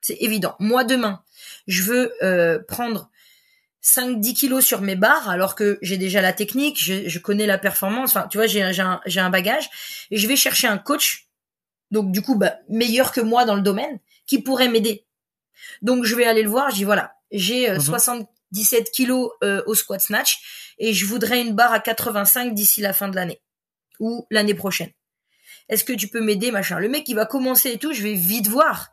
C'est 0.01 0.17
évident. 0.19 0.55
Moi, 0.59 0.83
demain, 0.83 1.23
je 1.67 1.83
veux 1.83 2.13
euh, 2.21 2.59
prendre 2.67 3.09
5-10 3.83 4.33
kilos 4.33 4.65
sur 4.65 4.81
mes 4.81 4.95
barres 4.95 5.29
alors 5.29 5.55
que 5.55 5.77
j'ai 5.81 5.97
déjà 5.97 6.21
la 6.21 6.33
technique, 6.33 6.81
je, 6.81 7.07
je, 7.09 7.19
connais 7.19 7.45
la 7.45 7.57
performance, 7.57 8.15
enfin 8.15 8.27
tu 8.29 8.37
vois 8.37 8.47
j'ai 8.47 8.61
un, 8.61 9.01
un 9.05 9.29
bagage 9.29 9.69
et 10.09 10.17
je 10.17 10.27
vais 10.27 10.37
chercher 10.37 10.67
un 10.67 10.77
coach 10.77 11.27
donc 11.91 12.11
du 12.11 12.21
coup 12.21 12.35
bah, 12.35 12.55
meilleur 12.69 13.11
que 13.11 13.21
moi 13.21 13.45
dans 13.45 13.55
le 13.55 13.61
domaine 13.61 13.99
qui 14.25 14.41
pourrait 14.41 14.69
m'aider. 14.69 15.05
Donc 15.81 16.05
je 16.05 16.15
vais 16.15 16.25
aller 16.25 16.43
le 16.43 16.49
voir, 16.49 16.69
je 16.69 16.75
dis 16.75 16.83
voilà, 16.85 17.13
j'ai 17.31 17.79
77 17.79 18.79
euh, 18.79 18.81
mhm. 18.81 18.91
kilos 18.91 19.31
euh, 19.43 19.61
au 19.67 19.75
squat 19.75 20.01
snatch 20.01 20.73
et 20.77 20.93
je 20.93 21.05
voudrais 21.05 21.41
une 21.41 21.53
barre 21.53 21.73
à 21.73 21.79
85 21.79 22.53
d'ici 22.53 22.81
la 22.81 22.93
fin 22.93 23.09
de 23.09 23.15
l'année 23.15 23.41
ou 23.99 24.25
l'année 24.31 24.53
prochaine. 24.53 24.91
Est-ce 25.69 25.83
que 25.83 25.93
tu 25.93 26.07
peux 26.07 26.21
m'aider 26.21 26.51
machin? 26.51 26.79
Le 26.79 26.89
mec 26.89 27.07
il 27.09 27.15
va 27.15 27.25
commencer 27.25 27.71
et 27.71 27.77
tout, 27.77 27.93
je 27.93 28.01
vais 28.01 28.13
vite 28.13 28.47
voir 28.47 28.89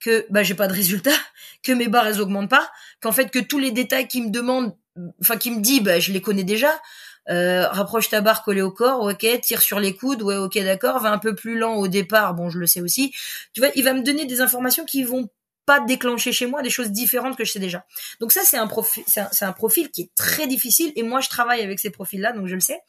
que 0.00 0.26
bah 0.30 0.42
j'ai 0.42 0.54
pas 0.54 0.68
de 0.68 0.72
résultat, 0.72 1.16
que 1.62 1.72
mes 1.72 1.88
barres 1.88 2.06
elles 2.06 2.20
augmentent 2.20 2.50
pas, 2.50 2.70
qu'en 3.00 3.12
fait 3.12 3.30
que 3.30 3.38
tous 3.38 3.58
les 3.58 3.70
détails 3.70 4.08
qu'il 4.08 4.24
me 4.24 4.30
demande, 4.30 4.76
enfin 5.20 5.36
qu'il 5.36 5.54
me 5.56 5.60
dit, 5.60 5.80
bah 5.80 6.00
je 6.00 6.12
les 6.12 6.20
connais 6.20 6.44
déjà. 6.44 6.80
Euh, 7.28 7.68
rapproche 7.68 8.08
ta 8.08 8.22
barre 8.22 8.42
collée 8.42 8.62
au 8.62 8.72
corps, 8.72 9.02
ok, 9.02 9.26
tire 9.42 9.62
sur 9.62 9.78
les 9.78 9.94
coudes, 9.94 10.22
ouais, 10.22 10.36
ok, 10.36 10.58
d'accord, 10.58 10.98
va 11.00 11.12
un 11.12 11.18
peu 11.18 11.34
plus 11.34 11.56
lent 11.56 11.74
au 11.74 11.86
départ, 11.86 12.34
bon, 12.34 12.50
je 12.50 12.58
le 12.58 12.66
sais 12.66 12.80
aussi. 12.80 13.12
Tu 13.52 13.60
vois, 13.60 13.70
il 13.76 13.84
va 13.84 13.92
me 13.92 14.02
donner 14.02 14.24
des 14.24 14.40
informations 14.40 14.84
qui 14.84 15.04
vont 15.04 15.28
pas 15.66 15.80
déclencher 15.80 16.32
chez 16.32 16.46
moi 16.46 16.62
des 16.62 16.70
choses 16.70 16.90
différentes 16.90 17.36
que 17.36 17.44
je 17.44 17.52
sais 17.52 17.60
déjà. 17.60 17.84
Donc 18.18 18.32
ça, 18.32 18.40
c'est 18.44 18.56
un 18.56 18.66
profil, 18.66 19.04
c'est 19.06 19.44
un, 19.44 19.52
profil 19.52 19.90
qui 19.90 20.02
est 20.02 20.14
très 20.16 20.48
difficile 20.48 20.92
et 20.96 21.02
moi, 21.04 21.20
je 21.20 21.28
travaille 21.28 21.62
avec 21.62 21.78
ces 21.78 21.90
profils-là, 21.90 22.32
donc 22.32 22.48
je 22.48 22.54
le 22.54 22.60
sais 22.60 22.80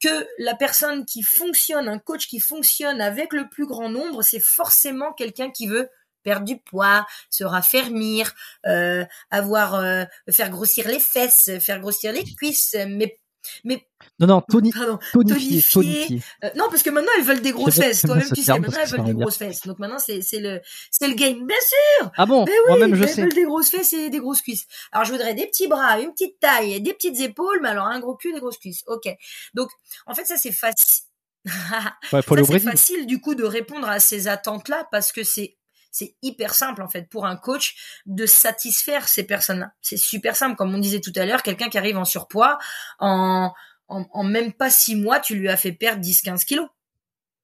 que 0.00 0.26
la 0.38 0.54
personne 0.54 1.06
qui 1.06 1.22
fonctionne, 1.22 1.88
un 1.88 1.98
coach 1.98 2.26
qui 2.28 2.38
fonctionne 2.38 3.00
avec 3.00 3.32
le 3.32 3.48
plus 3.48 3.66
grand 3.66 3.88
nombre, 3.88 4.22
c'est 4.22 4.40
forcément 4.40 5.12
quelqu'un 5.12 5.50
qui 5.50 5.66
veut 5.66 5.88
perdre 6.24 6.44
du 6.44 6.58
poids, 6.58 7.06
se 7.30 7.44
raffermir, 7.44 8.34
euh, 8.66 9.04
avoir, 9.30 9.74
euh, 9.76 10.04
faire 10.30 10.50
grossir 10.50 10.88
les 10.88 10.98
fesses, 10.98 11.50
faire 11.60 11.80
grossir 11.80 12.12
les 12.12 12.24
cuisses, 12.24 12.76
mais 12.88 13.18
mais 13.64 13.86
non 14.20 14.26
non 14.26 14.40
toni 14.40 14.72
tonifier, 15.12 15.62
tonifier. 15.62 16.20
Euh, 16.44 16.50
non 16.56 16.66
parce 16.70 16.82
que 16.82 16.90
maintenant 16.90 17.10
elles 17.18 17.24
veulent 17.24 17.42
des 17.42 17.52
grosses 17.52 17.76
fesses. 17.76 18.02
toi-même 18.02 18.28
tu 18.34 18.42
sais 18.42 18.58
maintenant 18.58 18.78
elles 18.80 18.88
veulent 18.88 19.04
des 19.04 19.14
grosses 19.14 19.36
fesses. 19.36 19.66
Donc 19.66 19.78
maintenant 19.78 19.98
c'est 19.98 20.22
c'est 20.22 20.40
le 20.40 20.60
c'est 20.90 21.08
le 21.08 21.14
game. 21.14 21.46
Bien 21.46 21.56
sûr 22.00 22.10
ah 22.16 22.26
bon 22.26 22.44
moi-même 22.68 22.94
je 22.94 23.04
elles 23.04 23.24
veulent 23.24 23.34
des 23.34 23.44
grosses 23.44 23.70
fesses 23.70 23.92
et 23.92 24.10
des 24.10 24.18
grosses 24.18 24.42
cuisses. 24.42 24.66
Alors 24.92 25.04
je 25.04 25.12
voudrais 25.12 25.34
des 25.34 25.46
petits 25.46 25.68
bras 25.68 26.00
une 26.00 26.12
petite 26.12 26.38
taille 26.40 26.80
des 26.80 26.92
petites 26.94 27.20
épaules 27.20 27.60
mais 27.62 27.68
alors 27.68 27.86
un 27.86 28.00
gros 28.00 28.14
cul 28.14 28.32
des 28.32 28.40
grosses 28.40 28.58
cuisses. 28.58 28.84
Ok. 28.86 29.08
Donc 29.54 29.68
en 30.06 30.14
fait 30.14 30.24
ça 30.24 30.36
c'est 30.36 30.52
facile 30.52 31.04
ouais, 32.12 32.22
c'est 32.22 32.58
facile 32.60 33.06
du 33.06 33.20
coup 33.20 33.34
de 33.34 33.44
répondre 33.44 33.86
à 33.86 34.00
ces 34.00 34.28
attentes 34.28 34.68
là 34.68 34.88
parce 34.90 35.12
que 35.12 35.22
c'est 35.22 35.58
c'est 35.94 36.16
hyper 36.22 36.54
simple 36.54 36.82
en 36.82 36.88
fait 36.88 37.08
pour 37.08 37.24
un 37.24 37.36
coach 37.36 38.00
de 38.04 38.26
satisfaire 38.26 39.08
ces 39.08 39.22
personnes-là. 39.22 39.72
C'est 39.80 39.96
super 39.96 40.34
simple, 40.34 40.56
comme 40.56 40.74
on 40.74 40.78
disait 40.78 41.00
tout 41.00 41.12
à 41.14 41.24
l'heure, 41.24 41.44
quelqu'un 41.44 41.68
qui 41.68 41.78
arrive 41.78 41.96
en 41.96 42.04
surpoids, 42.04 42.58
en, 42.98 43.52
en, 43.86 44.24
même 44.24 44.52
pas 44.52 44.70
six 44.70 44.96
mois, 44.96 45.20
tu 45.20 45.36
lui 45.36 45.48
as 45.48 45.56
fait 45.56 45.70
perdre 45.70 46.02
10-15 46.02 46.44
kilos. 46.44 46.68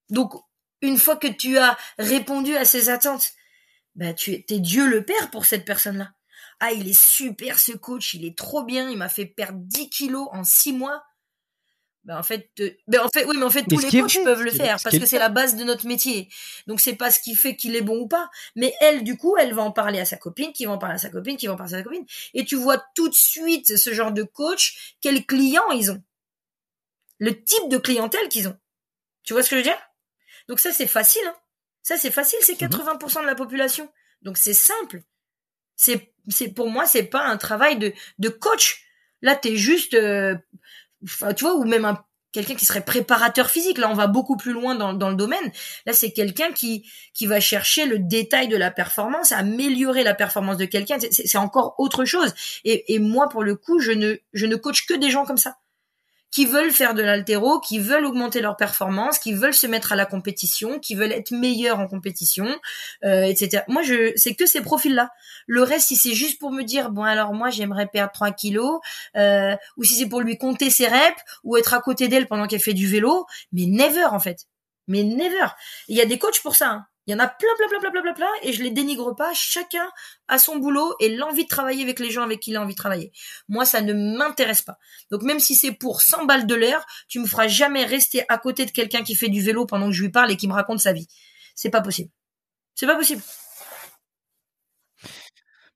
Donc, 0.09 0.33
une 0.83 0.99
fois 0.99 1.17
que 1.17 1.29
tu 1.29 1.59
as 1.59 1.79
répondu 1.97 2.57
à 2.57 2.65
ses 2.65 2.89
attentes, 2.89 3.31
bah, 3.95 4.15
tu 4.15 4.45
es 4.49 4.59
Dieu 4.59 4.89
le 4.89 5.05
Père 5.05 5.31
pour 5.31 5.47
cette 5.47 5.65
personne-là. 5.65 6.11
Ah, 6.59 6.73
il 6.73 6.89
est 6.89 7.01
super 7.01 7.61
ce 7.61 7.73
coach, 7.73 8.15
il 8.15 8.25
est 8.25 8.37
trop 8.37 8.65
bien, 8.65 8.91
il 8.91 8.99
m'a 8.99 9.09
fait 9.09 9.27
perdre 9.27 9.61
10 9.63 9.91
kilos 9.91 10.29
en 10.33 10.43
six 10.43 10.73
mois. 10.73 11.05
Ben 12.05 12.17
en 12.17 12.23
fait, 12.23 12.51
ben 12.89 13.01
en 13.03 13.09
fait, 13.09 13.27
oui, 13.27 13.37
mais 13.37 13.45
en 13.45 13.51
fait, 13.51 13.65
tous 13.65 13.79
les 13.79 14.01
coachs 14.01 14.25
peuvent 14.25 14.43
le 14.43 14.51
faire 14.51 14.79
parce 14.83 14.99
que 14.99 15.05
c'est 15.05 15.19
la 15.19 15.29
base 15.29 15.57
de 15.57 15.65
notre 15.65 15.87
métier. 15.87 16.29
Donc 16.67 16.81
c'est 16.81 16.95
pas 16.95 17.11
ce 17.11 17.21
qui 17.21 17.35
fait 17.35 17.57
qu'il 17.57 17.77
est 17.77 17.83
bon 17.83 17.99
ou 17.99 18.09
pas. 18.09 18.31
Mais 18.57 18.73
elle, 18.81 19.05
du 19.05 19.19
coup, 19.19 19.37
elle 19.37 19.53
va 19.53 19.63
en 19.63 19.71
parler 19.71 20.01
à 20.01 20.07
sa 20.07 20.17
copine, 20.17 20.53
qui 20.53 20.65
va 20.65 20.73
en 20.73 20.79
parler 20.79 20.95
à 20.95 20.99
sa 20.99 21.11
copine, 21.11 21.37
qui 21.37 21.47
va 21.47 21.53
en 21.53 21.57
parler 21.57 21.75
à 21.75 21.79
sa 21.79 21.83
copine. 21.83 22.07
Et 22.33 22.45
tu 22.45 22.57
vois 22.57 22.83
tout 22.95 23.09
de 23.09 23.15
suite 23.15 23.77
ce 23.77 23.93
genre 23.93 24.13
de 24.13 24.23
coach, 24.23 24.97
quels 25.03 25.27
clients 25.27 25.71
ils 25.73 25.91
ont, 25.91 26.03
le 27.19 27.43
type 27.43 27.69
de 27.69 27.77
clientèle 27.77 28.29
qu'ils 28.29 28.49
ont. 28.49 28.59
Tu 29.23 29.35
vois 29.35 29.43
ce 29.43 29.51
que 29.51 29.57
je 29.57 29.61
veux 29.61 29.65
dire? 29.65 29.79
Donc 30.49 30.59
ça 30.59 30.73
c'est 30.73 30.87
facile. 30.87 31.23
Hein 31.27 31.37
ça 31.83 31.97
c'est 31.97 32.11
facile, 32.11 32.39
c'est 32.43 32.59
80% 32.59 33.19
mhm. 33.19 33.23
de 33.23 33.27
la 33.27 33.35
population. 33.35 33.91
Donc 34.23 34.37
c'est 34.37 34.55
simple. 34.55 35.03
C'est 35.77 36.13
c'est 36.29 36.49
pour 36.49 36.69
moi 36.69 36.87
c'est 36.87 37.05
pas 37.05 37.25
un 37.25 37.37
travail 37.37 37.79
de 37.79 37.93
de 38.19 38.29
coach. 38.29 38.85
Là 39.23 39.37
t'es 39.37 39.57
juste 39.57 39.95
euh, 39.95 40.37
tu 41.37 41.45
vois, 41.45 41.55
ou 41.55 41.65
même 41.65 41.85
un 41.85 42.03
quelqu'un 42.33 42.55
qui 42.55 42.65
serait 42.65 42.85
préparateur 42.85 43.51
physique. 43.51 43.79
Là, 43.79 43.91
on 43.91 43.95
va 43.95 44.07
beaucoup 44.07 44.37
plus 44.37 44.53
loin 44.53 44.75
dans, 44.75 44.93
dans 44.93 45.11
le 45.11 45.17
domaine. 45.17 45.53
Là, 45.87 45.93
c'est 45.93 46.13
quelqu'un 46.13 46.53
qui 46.53 46.89
qui 47.15 47.27
va 47.27 47.41
chercher 47.41 47.87
le 47.87 47.99
détail 47.99 48.49
de 48.49 48.57
la 48.57 48.71
performance, 48.71 49.33
améliorer 49.33 50.03
la 50.03 50.15
performance 50.15 50.57
de 50.57 50.65
quelqu'un. 50.65 50.99
C'est 51.11 51.39
encore 51.39 51.75
autre 51.79 52.05
chose. 52.05 52.35
Et, 52.65 52.99
moi, 52.99 53.29
pour 53.29 53.43
le 53.43 53.57
coup, 53.57 53.81
je 53.81 53.93
ne 53.93 54.17
je 54.33 54.47
ne 54.47 54.57
coach 54.57 54.87
que 54.87 54.95
des 54.95 55.11
gens 55.11 55.25
comme 55.25 55.39
ça 55.39 55.57
qui 56.31 56.47
veulent 56.47 56.71
faire 56.71 56.95
de 56.95 57.03
l'altéro, 57.03 57.61
qui 57.61 57.79
veulent 57.79 58.05
augmenter 58.05 58.41
leur 58.41 58.57
performance, 58.57 59.19
qui 59.19 59.33
veulent 59.33 59.55
se 59.55 59.67
mettre 59.67 59.93
à 59.93 59.97
la 59.97 60.07
compétition, 60.07 60.79
qui 60.79 60.95
veulent 60.95 61.13
être 61.13 61.33
meilleurs 61.33 61.79
en 61.79 61.89
compétition, 61.89 62.47
euh, 63.05 63.25
etc. 63.25 63.65
Moi, 63.69 63.83
je 63.83 64.13
c'est 64.17 64.35
que 64.35 64.47
ces 64.47 64.61
profils-là. 64.61 65.11
Le 65.47 65.63
reste, 65.63 65.89
si 65.89 65.97
c'est 65.97 66.15
juste 66.15 66.39
pour 66.39 66.53
me 66.53 66.63
dire 66.63 66.91
bon 66.91 67.03
alors 67.03 67.35
moi 67.35 67.51
j'aimerais 67.51 67.87
perdre 67.87 68.13
3 68.13 68.33
kilos, 68.33 68.81
euh, 69.17 69.57
ou 69.77 69.85
si 69.85 69.95
c'est 69.95 70.09
pour 70.09 70.21
lui 70.21 70.39
compter 70.39 70.71
ses 70.71 70.87
reps, 70.87 71.21
ou 71.45 71.57
être 71.57 71.75
à 71.75 71.81
côté 71.81 72.09
d'elle 72.09 72.27
pendant 72.27 72.47
qu'elle 72.47 72.61
fait 72.61 72.75
du 72.75 72.87
vélo, 72.87 73.27
mais 73.53 73.67
never 73.67 74.05
en 74.05 74.21
fait. 74.21 74.47
Mais 74.87 75.05
never. 75.05 75.47
Il 75.89 75.97
y 75.97 76.01
a 76.01 76.07
des 76.07 76.19
coachs 76.19 76.41
pour 76.43 76.57
ça. 76.57 76.69
Hein. 76.71 76.87
Il 77.07 77.13
y 77.13 77.15
en 77.15 77.19
a 77.19 77.27
plein, 77.27 77.49
plein, 77.57 77.69
plein, 77.69 77.91
plein, 77.91 78.03
plein, 78.03 78.13
plein, 78.13 78.29
et 78.43 78.53
je 78.53 78.63
les 78.63 78.71
dénigre 78.71 79.17
pas. 79.17 79.33
Chacun 79.35 79.89
a 80.29 80.39
son 80.39 80.57
boulot 80.57 80.95
et 81.01 81.17
l'envie 81.17 81.45
de 81.45 81.49
travailler 81.49 81.83
avec 81.83 81.99
les 81.99 82.11
gens 82.11 82.23
avec 82.23 82.41
qui 82.41 82.51
il 82.51 82.57
a 82.57 82.63
envie 82.63 82.75
de 82.75 82.79
travailler. 82.79 83.13
Moi, 83.49 83.65
ça 83.65 83.81
ne 83.81 83.93
m'intéresse 83.95 84.63
pas. 84.63 84.79
Donc, 85.11 85.23
même 85.23 85.41
si 85.41 85.55
c'est 85.55 85.73
pour 85.73 86.03
100 86.03 86.27
balles 86.27 86.47
de 86.47 86.55
l'heure, 86.55 86.85
tu 87.09 87.19
me 87.19 87.27
feras 87.27 87.49
jamais 87.49 87.85
rester 87.85 88.23
à 88.29 88.39
côté 88.39 88.67
de 88.67 88.71
quelqu'un 88.71 89.03
qui 89.03 89.15
fait 89.15 89.29
du 89.29 89.41
vélo 89.41 89.67
pendant 89.67 89.87
que 89.87 89.93
je 89.93 90.03
lui 90.03 90.11
parle 90.11 90.31
et 90.31 90.37
qui 90.37 90.47
me 90.47 90.53
raconte 90.53 90.81
sa 90.81 90.93
vie. 90.93 91.09
C'est 91.55 91.71
pas 91.71 91.81
possible. 91.81 92.11
C'est 92.75 92.87
pas 92.87 92.97
possible. 92.97 93.23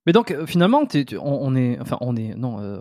Mais 0.07 0.13
donc, 0.13 0.31
euh, 0.31 0.47
finalement, 0.47 0.87
on, 1.21 1.57
est, 1.57 1.81
enfin, 1.81 1.97
on 2.01 2.17
est, 2.17 2.35
non, 2.35 2.61
euh, 2.61 2.79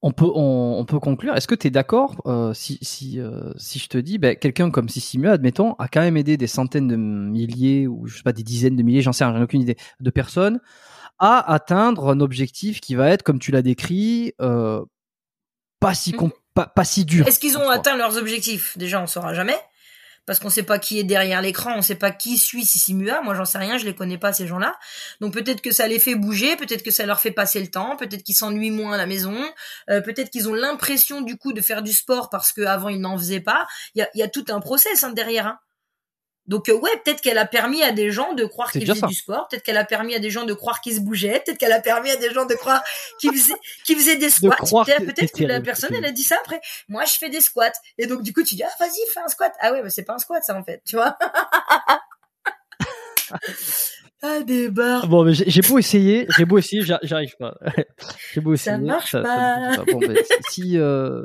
on 0.00 0.12
peut, 0.12 0.30
on, 0.32 0.84
peut 0.84 1.00
conclure. 1.00 1.34
Est-ce 1.34 1.48
que 1.48 1.56
tu 1.56 1.66
es 1.66 1.70
d'accord 1.70 2.22
euh, 2.26 2.54
si, 2.54 2.78
si, 2.82 3.18
euh, 3.18 3.52
si 3.56 3.78
je 3.78 3.88
te 3.88 3.98
dis, 3.98 4.18
ben, 4.18 4.36
quelqu'un 4.36 4.70
comme 4.70 4.88
Sissimua, 4.88 5.32
admettons, 5.32 5.72
a 5.74 5.88
quand 5.88 6.00
même 6.00 6.16
aidé 6.16 6.36
des 6.36 6.46
centaines 6.46 6.86
de 6.86 6.96
milliers 6.96 7.88
ou 7.88 8.06
je 8.06 8.16
sais 8.16 8.22
pas 8.22 8.32
des 8.32 8.44
dizaines 8.44 8.76
de 8.76 8.82
milliers, 8.82 9.02
j'en 9.02 9.12
sais 9.12 9.24
rien, 9.24 9.34
j'en 9.34 9.40
ai 9.40 9.44
aucune 9.44 9.62
idée, 9.62 9.76
de 10.00 10.10
personnes 10.10 10.60
à 11.18 11.52
atteindre 11.52 12.10
un 12.10 12.20
objectif 12.20 12.80
qui 12.80 12.94
va 12.94 13.10
être, 13.10 13.24
comme 13.24 13.40
tu 13.40 13.50
l'as 13.50 13.62
décrit, 13.62 14.34
euh, 14.40 14.84
pas 15.80 15.94
si 15.94 16.14
mmh. 16.14 16.30
pas, 16.54 16.66
pas 16.66 16.84
si 16.84 17.04
dur. 17.04 17.26
Est-ce 17.26 17.40
qu'ils 17.40 17.58
ont 17.58 17.68
atteint 17.68 17.96
leurs 17.96 18.16
objectifs? 18.16 18.78
Déjà, 18.78 19.02
on 19.02 19.08
saura 19.08 19.34
jamais 19.34 19.56
parce 20.28 20.40
qu'on 20.40 20.50
sait 20.50 20.62
pas 20.62 20.78
qui 20.78 20.98
est 20.98 21.04
derrière 21.04 21.40
l'écran, 21.40 21.72
on 21.74 21.80
sait 21.80 21.94
pas 21.94 22.10
qui 22.10 22.36
suit 22.36 22.66
Sissimua. 22.66 23.22
Moi, 23.22 23.32
j'en 23.32 23.46
sais 23.46 23.56
rien, 23.56 23.78
je 23.78 23.86
les 23.86 23.94
connais 23.94 24.18
pas 24.18 24.34
ces 24.34 24.46
gens-là. 24.46 24.78
Donc 25.22 25.32
peut-être 25.32 25.62
que 25.62 25.70
ça 25.70 25.88
les 25.88 25.98
fait 25.98 26.16
bouger, 26.16 26.54
peut-être 26.56 26.82
que 26.82 26.90
ça 26.90 27.06
leur 27.06 27.18
fait 27.18 27.30
passer 27.30 27.58
le 27.62 27.68
temps, 27.68 27.96
peut-être 27.96 28.22
qu'ils 28.22 28.34
s'ennuient 28.34 28.70
moins 28.70 28.92
à 28.92 28.98
la 28.98 29.06
maison, 29.06 29.34
euh, 29.88 30.02
peut-être 30.02 30.28
qu'ils 30.28 30.46
ont 30.50 30.52
l'impression 30.52 31.22
du 31.22 31.38
coup 31.38 31.54
de 31.54 31.62
faire 31.62 31.82
du 31.82 31.94
sport 31.94 32.28
parce 32.28 32.52
qu'avant 32.52 32.90
ils 32.90 33.00
n'en 33.00 33.16
faisaient 33.16 33.40
pas. 33.40 33.66
Il 33.94 34.00
y 34.00 34.02
a, 34.02 34.08
y 34.12 34.22
a, 34.22 34.28
tout 34.28 34.44
un 34.50 34.60
process 34.60 35.02
hein, 35.02 35.12
derrière. 35.12 35.46
Hein. 35.46 35.58
Donc 36.48 36.68
euh, 36.68 36.74
ouais, 36.74 36.90
peut-être 37.04 37.20
qu'elle 37.20 37.38
a 37.38 37.46
permis 37.46 37.82
à 37.82 37.92
des 37.92 38.10
gens 38.10 38.32
de 38.32 38.44
croire 38.44 38.72
qu'ils 38.72 38.86
faisaient 38.86 39.06
du 39.06 39.14
sport, 39.14 39.46
peut-être 39.48 39.62
qu'elle 39.62 39.76
a 39.76 39.84
permis 39.84 40.14
à 40.14 40.18
des 40.18 40.30
gens 40.30 40.44
de 40.44 40.54
croire 40.54 40.80
qu'ils 40.80 40.96
se 40.96 41.00
bougeaient, 41.00 41.42
peut-être 41.44 41.58
qu'elle 41.58 41.72
a 41.72 41.80
permis 41.80 42.10
à 42.10 42.16
des 42.16 42.32
gens 42.32 42.46
de 42.46 42.54
croire 42.54 42.82
qu'ils 43.20 43.32
faisaient, 43.32 43.54
qu'ils 43.84 43.96
faisaient 43.96 44.16
des 44.16 44.30
squats. 44.30 44.56
Peut-être 44.56 45.36
que 45.36 45.44
la 45.44 45.60
personne 45.60 45.94
elle 45.94 46.06
a 46.06 46.12
dit 46.12 46.24
ça 46.24 46.36
après. 46.40 46.60
Moi 46.88 47.04
je 47.04 47.12
fais 47.12 47.28
des 47.28 47.42
squats 47.42 47.72
et 47.98 48.06
donc 48.06 48.22
du 48.22 48.32
coup 48.32 48.42
tu 48.42 48.54
dis 48.54 48.62
ah 48.64 48.70
vas-y 48.80 49.12
fais 49.12 49.20
un 49.20 49.28
squat. 49.28 49.52
Ah 49.60 49.72
ouais, 49.72 49.82
mais 49.82 49.90
c'est 49.90 50.04
pas 50.04 50.14
un 50.14 50.18
squat 50.18 50.42
ça 50.42 50.56
en 50.56 50.64
fait, 50.64 50.82
tu 50.84 50.96
vois. 50.96 51.16
Ah, 54.20 54.40
des 54.40 54.68
barres. 54.68 55.06
Bon, 55.06 55.22
mais 55.22 55.32
j'ai 55.32 55.60
beau 55.60 55.78
essayer, 55.78 56.26
j'ai 56.36 56.44
beau 56.44 56.58
essayer, 56.58 56.82
j'arrive 56.82 57.36
pas. 57.38 57.54
j'ai 58.32 58.40
beau 58.40 58.54
essayer. 58.54 58.76
Ça 58.76 58.82
marche 58.82 59.12
pas. 59.12 59.76
bon, 59.86 59.98
ben, 60.00 60.16
si, 60.48 60.76
euh, 60.76 61.24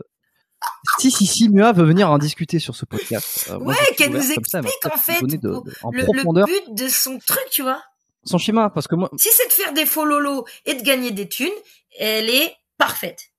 si, 1.00 1.12
si, 1.12 1.26
si 1.26 1.50
Mua 1.50 1.72
veut 1.72 1.86
venir 1.86 2.10
en 2.10 2.18
discuter 2.18 2.60
sur 2.60 2.76
ce 2.76 2.86
podcast. 2.86 3.48
Euh, 3.50 3.58
ouais, 3.60 3.76
qu'elle 3.98 4.12
nous 4.12 4.32
explique 4.32 4.86
en 4.86 4.98
fait 4.98 5.22
le, 5.22 6.46
but 6.46 6.76
de 6.76 6.88
son 6.88 7.20
truc, 7.20 7.46
tu 7.52 7.62
vois. 7.62 7.84
Son 8.26 8.38
schéma, 8.38 8.70
parce 8.70 8.88
que 8.88 8.96
moi. 8.96 9.10
Si 9.18 9.30
c'est 9.32 9.48
de 9.48 9.54
faire 9.54 9.74
des 9.74 9.86
faux 9.86 10.06
lolos 10.06 10.46
et 10.66 10.76
de 10.76 10.82
gagner 10.82 11.12
des 11.12 11.28
thunes, 11.28 11.50
elle 11.98 12.30
est 12.30 12.56
parfaite. 12.78 13.32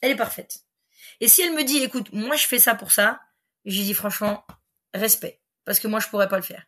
Elle 0.00 0.12
est 0.12 0.16
parfaite. 0.16 0.60
Et 1.20 1.28
si 1.28 1.42
elle 1.42 1.54
me 1.54 1.64
dit, 1.64 1.78
écoute, 1.78 2.08
moi 2.12 2.36
je 2.36 2.46
fais 2.46 2.58
ça 2.58 2.74
pour 2.74 2.92
ça, 2.92 3.20
j'ai 3.64 3.82
dit 3.82 3.94
franchement, 3.94 4.46
respect, 4.94 5.40
parce 5.64 5.80
que 5.80 5.88
moi 5.88 6.00
je 6.00 6.08
pourrais 6.08 6.28
pas 6.28 6.36
le 6.36 6.42
faire. 6.42 6.64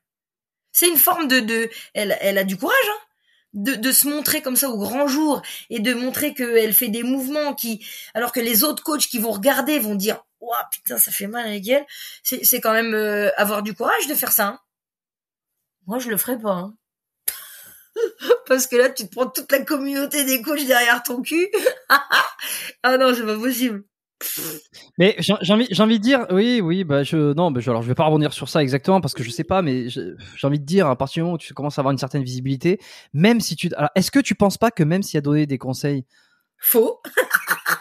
C'est 0.73 0.89
une 0.89 0.97
forme 0.97 1.29
de, 1.29 1.41
de, 1.41 1.71
elle, 1.95 2.17
elle 2.21 2.39
a 2.39 2.45
du 2.45 2.57
courage, 2.57 2.77
hein 2.89 3.08
de, 3.55 3.75
de, 3.75 3.93
se 3.93 4.09
montrer 4.09 4.43
comme 4.43 4.57
ça 4.57 4.69
au 4.69 4.79
grand 4.79 5.09
jour 5.09 5.43
et 5.71 5.81
de 5.81 5.95
montrer 5.95 6.35
qu'elle 6.35 6.75
fait 6.75 6.89
des 6.89 7.03
mouvements 7.03 7.55
qui, 7.55 7.85
alors 8.15 8.33
que 8.33 8.41
les 8.41 8.65
autres 8.65 8.83
coachs 8.83 9.07
qui 9.07 9.19
vont 9.19 9.33
regarder 9.33 9.79
vont 9.79 9.95
dire, 9.95 10.23
waouh 10.41 10.63
putain 10.71 10.99
ça 10.99 11.11
fait 11.11 11.27
mal 11.27 11.47
à 11.47 11.51
la 11.51 11.61
gueule, 11.61 11.85
c'est, 12.23 12.45
c'est 12.45 12.61
quand 12.61 12.73
même 12.73 12.95
euh, 12.95 13.31
avoir 13.37 13.63
du 13.63 13.75
courage 13.75 14.07
de 14.07 14.15
faire 14.15 14.33
ça. 14.33 14.47
Hein. 14.47 14.61
Moi 15.87 15.99
je 15.99 16.11
le 16.11 16.17
ferai 16.17 16.39
pas. 16.39 16.53
Hein. 16.53 16.75
Parce 18.47 18.67
que 18.67 18.77
là 18.77 18.91
tu 18.91 19.09
te 19.09 19.15
prends 19.15 19.29
toute 19.29 19.51
la 19.51 19.61
communauté 19.61 20.25
des 20.25 20.43
coachs 20.43 20.67
derrière 20.67 21.03
ton 21.03 21.23
cul. 21.23 21.49
ah 21.89 22.99
non 22.99 23.15
c'est 23.15 23.25
pas 23.25 23.39
possible. 23.39 23.85
Mais 24.99 25.17
j'ai 25.19 25.53
envie, 25.53 25.69
j'ai 25.71 25.83
envie 25.83 25.99
de 25.99 26.03
dire, 26.03 26.27
oui, 26.31 26.61
oui, 26.61 26.85
bah 26.85 27.03
je, 27.05 27.33
non, 27.35 27.51
bah 27.51 27.61
je, 27.61 27.71
alors 27.71 27.83
je 27.83 27.89
vais 27.89 27.95
pas 27.95 28.05
rebondir 28.05 28.33
sur 28.33 28.49
ça 28.49 28.63
exactement 28.63 29.01
parce 29.01 29.15
que 29.15 29.23
je 29.23 29.31
sais 29.31 29.45
pas, 29.45 29.63
mais 29.63 29.89
j'ai 29.89 30.17
envie 30.43 30.59
de 30.59 30.65
dire, 30.65 30.89
à 30.89 30.97
partir 30.97 31.21
du 31.21 31.25
moment 31.25 31.35
où 31.35 31.39
tu 31.39 31.55
commences 31.55 31.79
à 31.79 31.83
avoir 31.83 31.93
une 31.93 31.99
certaine 31.99 32.23
visibilité, 32.25 32.81
même 33.13 33.41
si 33.41 33.55
tu, 33.55 33.71
alors 33.77 33.91
est-ce 33.95 34.11
que 34.11 34.19
tu 34.19 34.35
penses 34.35 34.59
pas 34.59 34.71
que 34.71 34.83
même 34.83 35.03
s'il 35.03 35.19
a 35.19 35.21
donné 35.21 35.47
des 35.47 35.59
conseils 35.59 36.05
faux, 36.57 37.01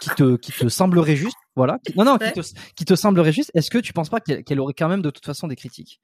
qui 0.00 0.10
te, 0.10 0.36
qui 0.36 0.52
te 0.52 0.68
sembleraient 0.68 1.16
justes, 1.16 1.36
voilà, 1.56 1.78
non, 1.96 2.04
non, 2.04 2.18
qui 2.18 2.32
te, 2.32 2.40
qui 2.76 2.84
te 2.84 2.94
sembleraient 2.94 3.32
justes, 3.32 3.50
est-ce 3.54 3.70
que 3.70 3.78
tu 3.78 3.92
penses 3.92 4.08
pas 4.08 4.20
qu'elle 4.20 4.60
aurait 4.60 4.74
quand 4.74 4.88
même 4.88 5.02
de 5.02 5.10
toute 5.10 5.26
façon 5.26 5.48
des 5.48 5.56
critiques? 5.56 6.00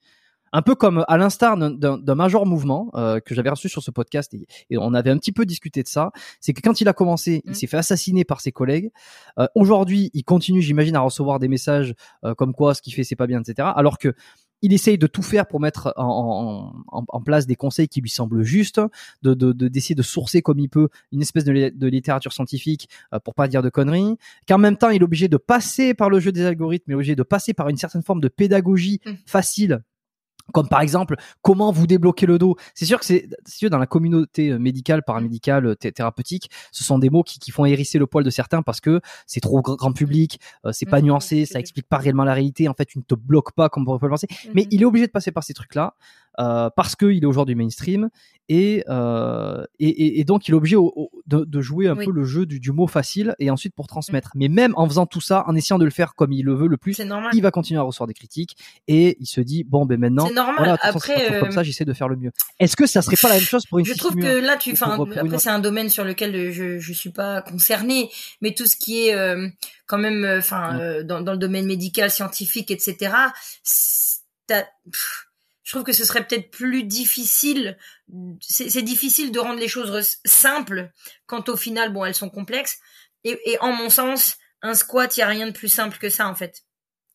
Un 0.55 0.61
peu 0.61 0.73
comme 0.73 1.03
à 1.09 1.17
l'instar 1.17 1.57
d'un 1.57 2.15
major 2.15 2.45
mouvement 2.45 2.89
euh, 2.95 3.19
que 3.19 3.35
j'avais 3.35 3.49
reçu 3.49 3.67
sur 3.67 3.83
ce 3.83 3.91
podcast 3.91 4.33
et, 4.33 4.77
on 4.77 4.93
avait 4.93 5.09
un 5.09 5.17
petit 5.17 5.33
peu 5.33 5.45
discuté 5.45 5.83
de 5.83 5.87
ça. 5.87 6.11
C'est 6.39 6.53
que 6.53 6.61
quand 6.61 6.79
il 6.79 6.87
a 6.87 6.93
commencé, 6.93 7.41
il 7.43 7.51
mmh. 7.51 7.53
s'est 7.55 7.67
fait 7.67 7.77
assassiner 7.77 8.23
par 8.23 8.39
ses 8.39 8.53
collègues. 8.53 8.91
Euh, 9.37 9.47
Aujourd'hui, 9.55 10.11
il 10.13 10.23
continue, 10.23 10.61
j'imagine, 10.61 10.95
à 10.95 11.01
recevoir 11.01 11.39
des 11.39 11.49
messages 11.49 11.93
euh, 12.23 12.33
comme 12.35 12.53
quoi 12.53 12.73
ce 12.73 12.81
qu'il 12.81 12.93
fait 12.93 13.03
c'est 13.03 13.17
pas 13.17 13.27
bien, 13.27 13.41
etc. 13.41 13.67
Alors 13.75 13.97
que 13.97 14.13
il 14.61 14.71
essaye 14.71 14.97
de 14.97 15.07
tout 15.07 15.21
faire 15.21 15.45
pour 15.45 15.59
mettre 15.59 15.93
en, 15.97 16.73
en, 16.87 17.05
en 17.07 17.21
place 17.21 17.45
des 17.45 17.57
conseils 17.57 17.89
qui 17.89 17.99
lui 17.99 18.09
semblent 18.09 18.43
justes, 18.43 18.79
de 19.23 19.33
d'essayer 19.51 19.93
de, 19.93 20.01
de, 20.01 20.05
sourcer 20.05 20.41
comme 20.41 20.59
il 20.59 20.69
peut 20.69 20.87
une 21.11 21.21
espèce 21.21 21.43
de, 21.43 21.69
de 21.69 21.87
littérature 21.87 22.31
scientifique 22.31 22.87
euh, 23.13 23.19
pour 23.19 23.35
pas 23.35 23.49
dire 23.49 23.61
de 23.61 23.69
conneries, 23.69 24.17
qu'en 24.47 24.57
même 24.57 24.77
temps 24.77 24.89
il 24.89 25.01
est 25.01 25.03
obligé 25.03 25.27
de 25.27 25.37
passer 25.37 25.93
par 25.93 26.09
le 26.09 26.19
jeu 26.21 26.31
des 26.31 26.45
algorithmes, 26.45 26.91
il 26.91 26.93
est 26.93 26.95
obligé 26.95 27.15
de 27.15 27.23
passer 27.23 27.53
par 27.53 27.67
une 27.67 27.77
certaine 27.77 28.03
forme 28.03 28.21
de 28.21 28.29
pédagogie 28.29 29.01
mmh. 29.05 29.11
facile 29.25 29.83
comme 30.53 30.67
par 30.67 30.81
exemple 30.81 31.15
comment 31.41 31.71
vous 31.71 31.87
débloquer 31.87 32.25
le 32.25 32.37
dos. 32.37 32.55
C'est 32.73 32.85
sûr 32.85 32.99
que 32.99 33.05
c'est 33.05 33.27
dans 33.69 33.77
la 33.77 33.87
communauté 33.87 34.51
euh, 34.51 34.59
médicale, 34.59 35.03
paramédicale, 35.03 35.65
euh, 35.65 35.75
thérapeutique, 35.75 36.49
ce 36.71 36.83
sont 36.83 36.99
des 36.99 37.09
mots 37.09 37.23
qui, 37.23 37.39
qui 37.39 37.51
font 37.51 37.65
hérisser 37.65 37.97
le 37.97 38.07
poil 38.07 38.23
de 38.23 38.29
certains 38.29 38.61
parce 38.61 38.81
que 38.81 39.01
c'est 39.25 39.39
trop 39.39 39.61
grand 39.61 39.93
public, 39.93 40.39
euh, 40.65 40.71
c'est 40.71 40.85
pas 40.85 41.01
mmh, 41.01 41.05
nuancé, 41.05 41.45
ça 41.45 41.59
explique 41.59 41.87
pas 41.87 41.97
réellement 41.97 42.23
la 42.23 42.33
réalité. 42.33 42.67
En 42.67 42.73
fait, 42.73 42.85
tu 42.85 42.99
ne 42.99 43.03
te 43.03 43.15
bloques 43.15 43.53
pas 43.53 43.69
comme 43.69 43.87
on 43.87 43.97
peut 43.97 44.05
le 44.05 44.11
penser. 44.11 44.27
Mais 44.53 44.63
mmh. 44.63 44.67
il 44.71 44.81
est 44.81 44.85
obligé 44.85 45.07
de 45.07 45.11
passer 45.11 45.31
par 45.31 45.43
ces 45.43 45.53
trucs-là 45.53 45.95
euh, 46.39 46.69
parce 46.75 46.95
qu'il 46.95 47.23
est 47.23 47.25
aujourd'hui 47.25 47.55
mainstream 47.55 48.09
et, 48.47 48.83
euh, 48.89 49.63
et, 49.79 50.19
et, 50.19 50.23
donc 50.23 50.47
il 50.47 50.51
est 50.51 50.55
obligé 50.55 50.75
de, 51.25 51.45
de, 51.45 51.61
jouer 51.61 51.87
un 51.87 51.95
peu 51.95 52.11
le 52.11 52.23
jeu 52.23 52.45
du, 52.45 52.59
du, 52.59 52.71
mot 52.71 52.85
facile 52.85 53.33
et 53.39 53.49
ensuite 53.49 53.73
pour 53.73 53.87
transmettre. 53.87 54.31
Mais 54.35 54.49
même 54.49 54.73
en 54.75 54.87
faisant 54.87 55.07
tout 55.07 55.21
ça, 55.21 55.43
en 55.47 55.55
essayant 55.55 55.79
de 55.79 55.85
le 55.85 55.89
faire 55.89 56.13
comme 56.13 56.31
il 56.31 56.45
le 56.45 56.53
veut 56.53 56.67
le 56.67 56.77
plus, 56.77 57.01
il 57.33 57.41
va 57.41 57.49
continuer 57.49 57.79
à 57.79 57.83
recevoir 57.83 58.07
des 58.07 58.13
critiques 58.13 58.55
et 58.87 59.17
il 59.19 59.25
se 59.25 59.41
dit 59.41 59.63
bon 59.63 59.85
ben 59.85 59.99
maintenant, 59.99 60.29
voilà, 60.57 60.77
après 60.81 61.39
comme 61.39 61.51
ça, 61.51 61.63
j'essaie 61.63 61.85
de 61.85 61.93
faire 61.93 62.07
le 62.07 62.17
mieux. 62.17 62.31
Est-ce 62.59 62.75
que 62.75 62.85
ça 62.85 63.01
serait 63.01 63.17
pas 63.19 63.29
la 63.29 63.35
même 63.35 63.43
chose 63.43 63.65
pour 63.65 63.79
une 63.79 63.85
Je 63.85 63.93
trouve 63.93 64.15
que 64.15 64.39
là, 64.45 64.57
tu, 64.57 64.73
enfin, 64.73 64.97
après 65.15 65.39
c'est 65.39 65.49
un 65.49 65.59
domaine 65.59 65.89
sur 65.89 66.03
lequel 66.03 66.51
je 66.51 66.77
je 66.77 66.93
suis 66.93 67.09
pas 67.09 67.41
concernée, 67.41 68.11
mais 68.41 68.53
tout 68.53 68.65
ce 68.65 68.75
qui 68.75 69.07
est 69.07 69.15
euh, 69.15 69.47
quand 69.87 69.97
même, 69.97 70.23
euh, 70.23 70.39
enfin, 70.39 70.79
euh, 70.79 71.03
dans, 71.03 71.21
dans, 71.21 71.31
le 71.31 71.37
domaine 71.37 71.65
médical, 71.65 72.11
scientifique, 72.11 72.71
etc. 72.71 73.13
Pff, 74.47 75.24
je 75.65 75.71
trouve 75.71 75.83
que 75.83 75.93
ce 75.93 76.05
serait 76.05 76.25
peut-être 76.25 76.51
plus 76.51 76.83
difficile. 76.83 77.77
C'est 78.39 78.83
difficile 78.83 79.31
de 79.31 79.39
rendre 79.39 79.59
les 79.59 79.67
choses 79.67 80.19
simples 80.23 80.91
quand 81.25 81.49
au 81.49 81.57
final, 81.57 81.91
bon, 81.91 82.05
elles 82.05 82.15
sont 82.15 82.29
complexes. 82.29 82.77
Et, 83.23 83.37
et 83.45 83.59
en 83.59 83.73
mon 83.73 83.89
sens, 83.89 84.37
un 84.61 84.75
squat, 84.75 85.17
il 85.17 85.21
y 85.21 85.23
a 85.23 85.27
rien 85.27 85.47
de 85.47 85.51
plus 85.51 85.67
simple 85.67 85.97
que 85.97 86.09
ça 86.09 86.27
en 86.27 86.35
fait. 86.35 86.63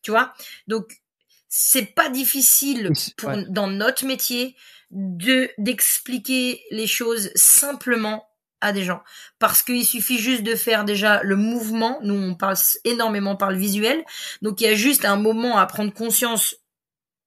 Tu 0.03 0.11
vois? 0.11 0.33
Donc 0.67 1.01
c'est 1.47 1.95
pas 1.95 2.09
difficile 2.09 2.91
pour, 3.17 3.31
dans 3.47 3.67
notre 3.67 4.05
métier 4.05 4.57
de 4.89 5.49
d'expliquer 5.57 6.61
les 6.71 6.87
choses 6.87 7.31
simplement 7.35 8.27
à 8.59 8.73
des 8.73 8.83
gens 8.83 9.01
parce 9.39 9.63
qu'il 9.63 9.85
suffit 9.85 10.19
juste 10.19 10.43
de 10.43 10.55
faire 10.55 10.85
déjà 10.85 11.21
le 11.23 11.35
mouvement 11.35 11.99
nous 12.03 12.13
on 12.13 12.35
passe 12.35 12.77
énormément 12.83 13.35
par 13.35 13.51
le 13.51 13.57
visuel 13.57 14.03
donc 14.41 14.61
il 14.61 14.65
y 14.65 14.67
a 14.67 14.75
juste 14.75 15.03
un 15.03 15.15
moment 15.15 15.57
à 15.57 15.65
prendre 15.65 15.93
conscience 15.93 16.55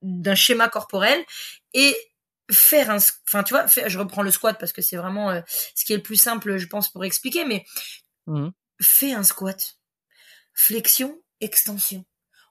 d'un 0.05 0.35
schéma 0.35 0.69
corporel 0.69 1.25
et 1.73 1.97
faire 2.51 2.91
un 2.91 2.99
enfin 3.27 3.43
tu 3.43 3.55
vois 3.55 3.67
je 3.67 3.99
reprends 3.99 4.23
le 4.23 4.31
squat 4.31 4.59
parce 4.61 4.73
que 4.73 4.83
c'est 4.83 4.97
vraiment 4.97 5.31
euh, 5.31 5.41
ce 5.75 5.85
qui 5.85 5.95
est 5.95 5.97
le 5.97 6.03
plus 6.03 6.17
simple 6.17 6.59
je 6.59 6.67
pense 6.67 6.91
pour 6.91 7.05
expliquer 7.05 7.45
mais 7.47 7.65
mmh. 8.27 8.49
fais 8.81 9.13
un 9.13 9.25
squat. 9.25 9.79
Flexion 10.53 11.19
extension. 11.41 12.05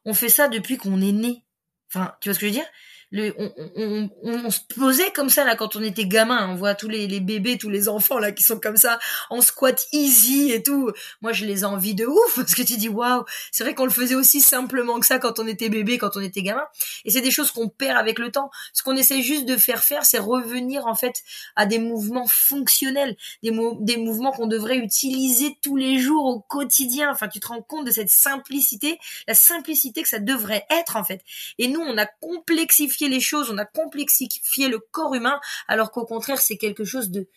On 0.04 0.14
fait 0.14 0.30
ça 0.30 0.50
depuis 0.50 0.78
qu'on 0.78 1.00
est 1.00 1.14
né. 1.14 1.46
Enfin 1.90 2.16
tu 2.20 2.30
vois 2.30 2.34
ce 2.34 2.40
que 2.40 2.48
je 2.48 2.52
veux 2.52 2.58
dire? 2.58 2.70
On, 3.14 4.50
se 4.50 4.60
posait 4.76 5.12
comme 5.12 5.30
ça 5.30 5.44
là 5.44 5.56
quand 5.56 5.76
on 5.76 5.84
était 5.84 6.06
gamin. 6.06 6.50
On 6.50 6.56
voit 6.56 6.74
tous 6.74 6.90
les, 6.90 7.20
bébés, 7.20 7.58
tous 7.58 7.70
les 7.70 7.88
enfants 7.88 8.18
là 8.18 8.32
qui 8.32 8.44
sont 8.44 8.60
comme 8.60 8.78
ça 8.78 9.00
en 9.30 9.42
squat 9.42 9.86
easy 9.92 10.52
et 10.52 10.64
tout. 10.64 10.92
Moi, 11.22 11.32
je 11.32 11.46
les 11.46 11.64
envie 11.64 11.94
de 11.94 12.06
ouf 12.06 12.36
parce 12.36 12.56
que 12.56 12.64
tu 12.64 12.78
dis 12.78 12.90
waouh, 12.90 13.24
c'est 13.52 13.64
vrai 13.64 13.76
qu'on 13.76 13.86
le 13.86 13.92
faisait 13.92 14.16
aussi 14.16 14.42
simplement 14.42 15.00
que 15.00 15.06
ça 15.06 15.20
quand 15.20 15.40
on 15.40 15.48
était 15.48 15.70
bébé, 15.70 15.98
quand 15.98 16.18
on 16.18 16.22
était 16.22 16.42
gamin. 16.42 16.64
Et 17.06 17.12
c'est 17.12 17.22
des 17.22 17.32
choses 17.32 17.52
qu'on 17.52 17.70
perd 17.70 17.98
avec 17.98 18.20
le 18.20 18.32
temps. 18.32 18.50
Ce 18.74 18.82
qu'on 18.82 18.96
essaie 18.96 19.22
juste 19.22 19.46
de 19.46 19.58
faire 19.58 19.84
faire, 19.84 20.06
c'est 20.06 20.20
revenir 20.20 20.88
en 20.88 20.96
fait 20.96 21.22
à 21.56 21.66
des 21.66 21.80
mouvements 21.80 22.28
fonctionnels, 22.28 23.16
des, 23.44 23.52
des 23.82 23.98
mouvements 23.98 24.32
qu'on 24.32 24.48
devrait 24.48 24.78
utiliser 24.78 25.58
tous 25.62 25.76
les 25.76 26.00
jours 26.00 26.26
au 26.26 26.40
quotidien. 26.40 27.12
Enfin, 27.12 27.28
tu 27.28 27.40
te 27.40 27.48
rends 27.48 27.62
compte 27.62 27.86
de 27.86 27.92
cette 27.92 28.10
simplicité, 28.10 28.98
la 29.28 29.36
simplicité 29.36 30.02
que 30.02 30.10
ça 30.10 30.20
devrait 30.20 30.66
être 30.72 30.96
en 30.96 31.04
fait. 31.04 31.22
Et 31.60 31.68
nous, 31.68 31.82
on 31.82 31.98
a 31.98 32.06
complexifié 32.06 33.03
les 33.10 33.20
choses, 33.20 33.50
on 33.52 33.58
a 33.58 33.66
complexifié 33.66 34.68
le 34.68 34.80
corps 34.80 35.16
humain, 35.16 35.40
alors 35.68 35.92
qu'au 35.92 36.06
contraire, 36.06 36.40
c'est 36.40 36.58
quelque 36.58 36.84
chose 36.84 37.10
de, 37.10 37.28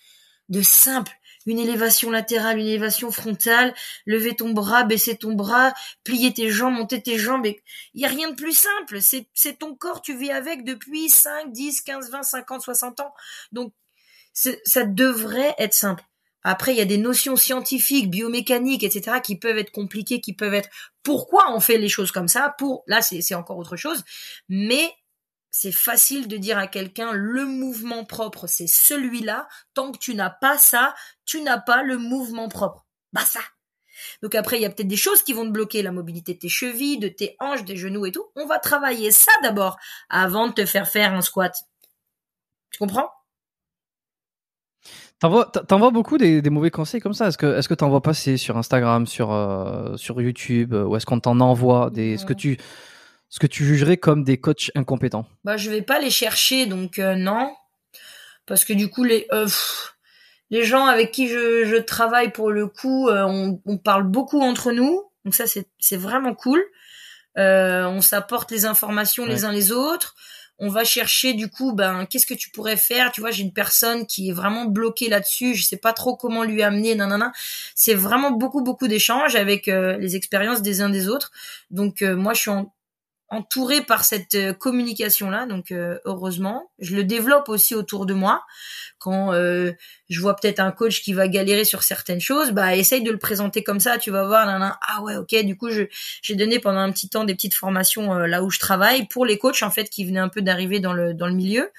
de 0.48 0.62
simple. 0.62 1.12
Une 1.46 1.58
élévation 1.58 2.10
latérale, 2.10 2.58
une 2.58 2.66
élévation 2.66 3.10
frontale, 3.12 3.72
lever 4.04 4.34
ton 4.34 4.50
bras, 4.50 4.82
baisser 4.82 5.16
ton 5.16 5.34
bras, 5.34 5.72
plier 6.02 6.34
tes 6.34 6.50
jambes, 6.50 6.74
monter 6.74 7.00
tes 7.00 7.18
jambes. 7.18 7.46
Il 7.94 8.00
y 8.00 8.04
a 8.04 8.08
rien 8.08 8.30
de 8.30 8.34
plus 8.34 8.56
simple. 8.56 9.00
C'est, 9.00 9.28
c'est 9.32 9.58
ton 9.58 9.76
corps, 9.76 10.02
tu 10.02 10.16
vis 10.16 10.30
avec 10.30 10.64
depuis 10.64 11.08
5, 11.08 11.52
10, 11.52 11.82
15, 11.82 12.10
20, 12.10 12.22
50, 12.24 12.62
60 12.62 13.00
ans. 13.00 13.14
Donc, 13.52 13.72
ça 14.32 14.84
devrait 14.84 15.54
être 15.58 15.72
simple. 15.72 16.04
Après, 16.48 16.72
il 16.72 16.78
y 16.78 16.80
a 16.80 16.84
des 16.84 16.98
notions 16.98 17.34
scientifiques, 17.34 18.08
biomécaniques, 18.08 18.84
etc., 18.84 19.18
qui 19.20 19.36
peuvent 19.36 19.58
être 19.58 19.72
compliquées, 19.72 20.20
qui 20.20 20.32
peuvent 20.32 20.54
être 20.54 20.68
pourquoi 21.02 21.52
on 21.52 21.58
fait 21.58 21.76
les 21.76 21.88
choses 21.88 22.12
comme 22.12 22.28
ça. 22.28 22.54
Pour 22.56 22.84
là, 22.86 23.02
c'est 23.02 23.34
encore 23.34 23.58
autre 23.58 23.74
chose. 23.74 24.04
Mais 24.48 24.94
c'est 25.58 25.72
facile 25.72 26.28
de 26.28 26.36
dire 26.36 26.58
à 26.58 26.66
quelqu'un 26.66 27.12
le 27.12 27.46
mouvement 27.46 28.04
propre, 28.04 28.46
c'est 28.46 28.66
celui-là. 28.66 29.48
Tant 29.72 29.90
que 29.90 29.96
tu 29.96 30.14
n'as 30.14 30.28
pas 30.28 30.58
ça, 30.58 30.94
tu 31.24 31.40
n'as 31.40 31.58
pas 31.58 31.82
le 31.82 31.96
mouvement 31.96 32.48
propre. 32.48 32.84
Bah 33.14 33.22
ça. 33.22 33.40
Donc 34.22 34.34
après, 34.34 34.58
il 34.58 34.62
y 34.62 34.66
a 34.66 34.70
peut-être 34.70 34.86
des 34.86 34.98
choses 34.98 35.22
qui 35.22 35.32
vont 35.32 35.46
te 35.46 35.50
bloquer, 35.50 35.82
la 35.82 35.92
mobilité 35.92 36.34
de 36.34 36.38
tes 36.38 36.50
chevilles, 36.50 36.98
de 36.98 37.08
tes 37.08 37.36
hanches, 37.40 37.64
des 37.64 37.76
genoux 37.78 38.04
et 38.04 38.12
tout. 38.12 38.26
On 38.36 38.44
va 38.44 38.58
travailler 38.58 39.10
ça 39.10 39.32
d'abord 39.42 39.78
avant 40.10 40.48
de 40.48 40.52
te 40.52 40.66
faire 40.66 40.86
faire 40.86 41.14
un 41.14 41.22
squat. 41.22 41.56
Tu 42.70 42.78
comprends? 42.78 43.08
T'en 45.20 45.30
vois 45.30 45.90
beaucoup 45.90 46.18
des, 46.18 46.42
mauvais 46.50 46.70
conseils 46.70 47.00
comme 47.00 47.14
ça. 47.14 47.28
Est-ce 47.28 47.38
que 47.38 47.56
est-ce 47.56 47.70
que 47.70 47.74
t'en 47.74 47.88
vois 47.88 48.02
passer 48.02 48.36
sur 48.36 48.58
Instagram, 48.58 49.06
sur 49.06 49.32
euh, 49.32 49.96
sur 49.96 50.20
YouTube, 50.20 50.74
ou 50.74 50.94
est-ce 50.96 51.06
qu'on 51.06 51.20
t'en 51.20 51.40
envoie 51.40 51.88
des 51.88 52.12
Est-ce 52.12 52.26
que 52.26 52.34
tu 52.34 52.58
ce 53.28 53.38
que 53.38 53.46
tu 53.46 53.64
jugerais 53.64 53.96
comme 53.96 54.24
des 54.24 54.38
coachs 54.38 54.70
incompétents? 54.74 55.26
Bah, 55.44 55.56
je 55.56 55.70
vais 55.70 55.82
pas 55.82 55.98
les 55.98 56.10
chercher, 56.10 56.66
donc 56.66 56.98
euh, 56.98 57.14
non, 57.14 57.54
parce 58.46 58.64
que 58.64 58.72
du 58.72 58.88
coup 58.88 59.04
les 59.04 59.26
euh, 59.32 59.48
les 60.50 60.64
gens 60.64 60.86
avec 60.86 61.10
qui 61.10 61.28
je, 61.28 61.64
je 61.64 61.76
travaille 61.76 62.32
pour 62.32 62.50
le 62.50 62.68
coup, 62.68 63.08
euh, 63.08 63.24
on, 63.24 63.60
on, 63.66 63.78
parle 63.78 64.04
beaucoup 64.04 64.40
entre 64.40 64.72
nous, 64.72 65.02
donc 65.24 65.34
ça 65.34 65.46
c'est 65.46 65.66
c'est 65.78 65.96
vraiment 65.96 66.34
cool. 66.34 66.62
on 67.36 68.00
s'apporte 68.00 68.50
les 68.50 68.64
informations 68.64 69.26
les 69.26 69.44
uns 69.44 69.52
les 69.52 69.72
autres. 69.72 70.14
On 70.58 70.70
va 70.70 70.84
chercher 70.84 71.34
du 71.34 71.50
coup, 71.50 71.74
ben 71.74 72.06
qu'est-ce 72.06 72.24
que 72.24 72.32
tu 72.32 72.48
pourrais 72.48 72.78
faire? 72.78 73.12
Tu 73.12 73.20
vois, 73.20 73.30
j'ai 73.30 73.42
une 73.42 73.52
personne 73.52 74.06
qui 74.06 74.30
est 74.30 74.32
vraiment 74.32 74.64
bloquée 74.64 75.10
là-dessus. 75.10 75.54
Je 75.54 75.62
sais 75.62 75.76
pas 75.76 75.92
trop 75.92 76.16
comment 76.16 76.44
lui 76.44 76.62
amener. 76.62 76.94
Nanana. 76.94 77.30
C'est 77.74 77.92
vraiment 77.92 78.30
beaucoup 78.30 78.62
beaucoup 78.62 78.88
d'échanges 78.88 79.36
avec 79.36 79.66
les 79.66 80.16
expériences 80.16 80.62
des 80.62 80.80
uns 80.80 80.88
des 80.88 81.08
autres. 81.08 81.30
Donc 81.70 82.00
moi 82.00 82.32
je 82.32 82.40
suis 82.40 82.50
en 82.50 82.72
entouré 83.28 83.80
par 83.82 84.04
cette 84.04 84.34
euh, 84.36 84.52
communication 84.52 85.30
là 85.30 85.46
donc 85.46 85.72
euh, 85.72 85.98
heureusement 86.04 86.70
je 86.78 86.94
le 86.94 87.04
développe 87.04 87.48
aussi 87.48 87.74
autour 87.74 88.06
de 88.06 88.14
moi. 88.14 88.44
Quand 88.98 89.32
euh, 89.34 89.72
je 90.08 90.20
vois 90.20 90.36
peut-être 90.36 90.60
un 90.60 90.70
coach 90.70 91.02
qui 91.02 91.12
va 91.12 91.28
galérer 91.28 91.64
sur 91.64 91.82
certaines 91.82 92.20
choses 92.20 92.52
bah 92.52 92.76
essaye 92.76 93.02
de 93.02 93.10
le 93.10 93.18
présenter 93.18 93.62
comme 93.62 93.80
ça. 93.80 93.98
Tu 93.98 94.10
vas 94.10 94.26
voir 94.26 94.46
là, 94.46 94.78
ah 94.88 95.02
ouais 95.02 95.16
ok 95.16 95.34
du 95.44 95.56
coup 95.56 95.68
j'ai 95.70 96.34
donné 96.34 96.60
pendant 96.60 96.80
un 96.80 96.92
petit 96.92 97.08
temps 97.08 97.24
des 97.24 97.34
petites 97.34 97.54
formations 97.54 98.14
là 98.14 98.42
où 98.42 98.50
je 98.50 98.58
travaille 98.60 99.06
pour 99.08 99.26
les 99.26 99.38
coachs 99.38 99.62
en 99.62 99.70
fait 99.70 99.90
qui 99.90 100.04
venaient 100.04 100.20
un 100.20 100.28
peu 100.28 100.42
d'arriver 100.42 100.80
dans 100.80 100.92
le 100.92 101.14
dans 101.14 101.26
le 101.26 101.34
milieu. 101.34 101.70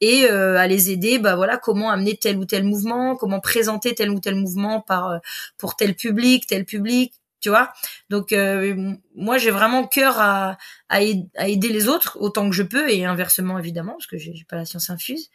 Et 0.00 0.28
à 0.28 0.66
les 0.66 0.90
aider 0.90 1.18
bah 1.18 1.36
voilà 1.36 1.56
comment 1.58 1.90
amener 1.90 2.16
tel 2.16 2.38
ou 2.38 2.44
tel 2.44 2.64
mouvement 2.64 3.16
comment 3.16 3.40
présenter 3.40 3.94
tel 3.94 4.10
ou 4.10 4.20
tel 4.20 4.36
mouvement 4.36 4.80
par 4.80 5.20
pour 5.58 5.76
tel 5.76 5.94
public 5.94 6.46
tel 6.46 6.64
public 6.64 7.12
tu 7.40 7.48
vois. 7.48 7.72
Donc 8.10 8.32
euh, 8.32 8.94
moi 9.14 9.38
j'ai 9.38 9.50
vraiment 9.50 9.86
cœur 9.86 10.18
à, 10.18 10.58
à, 10.88 11.00
aider 11.00 11.68
les 11.68 11.88
autres 11.88 12.16
autant 12.20 12.48
que 12.48 12.54
je 12.54 12.62
peux 12.62 12.90
et 12.90 13.04
inversement 13.04 13.58
évidemment 13.58 13.92
parce 13.92 14.06
que 14.06 14.18
j'ai 14.18 14.44
pas 14.48 14.56
la 14.56 14.64
science 14.64 14.90
infuse. 14.90 15.30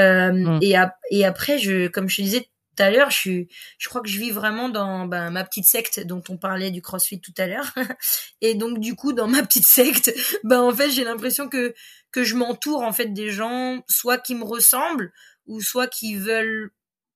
Euh, 0.00 0.32
mm. 0.32 0.58
et, 0.62 0.74
et 1.10 1.24
après 1.24 1.58
je 1.58 1.88
comme 1.88 2.08
je 2.08 2.16
te 2.16 2.22
disais 2.22 2.40
tout 2.40 2.82
à 2.82 2.90
l'heure 2.90 3.10
je 3.10 3.18
suis 3.18 3.48
je 3.78 3.88
crois 3.88 4.00
que 4.00 4.08
je 4.08 4.18
vis 4.18 4.30
vraiment 4.30 4.68
dans 4.68 5.06
ben, 5.06 5.30
ma 5.30 5.44
petite 5.44 5.66
secte 5.66 6.00
dont 6.00 6.22
on 6.28 6.38
parlait 6.38 6.70
du 6.70 6.80
CrossFit 6.80 7.20
tout 7.20 7.34
à 7.38 7.46
l'heure. 7.46 7.72
Et 8.40 8.54
donc 8.54 8.78
du 8.78 8.94
coup 8.94 9.12
dans 9.12 9.28
ma 9.28 9.42
petite 9.42 9.66
secte 9.66 10.12
ben 10.44 10.60
en 10.60 10.74
fait 10.74 10.90
j'ai 10.90 11.04
l'impression 11.04 11.48
que 11.48 11.74
que 12.10 12.24
je 12.24 12.34
m'entoure 12.34 12.82
en 12.82 12.92
fait 12.92 13.12
des 13.12 13.30
gens 13.30 13.82
soit 13.88 14.18
qui 14.18 14.34
me 14.34 14.44
ressemblent 14.44 15.12
ou 15.46 15.60
soit 15.60 15.86
qui 15.86 16.14
veulent 16.14 16.70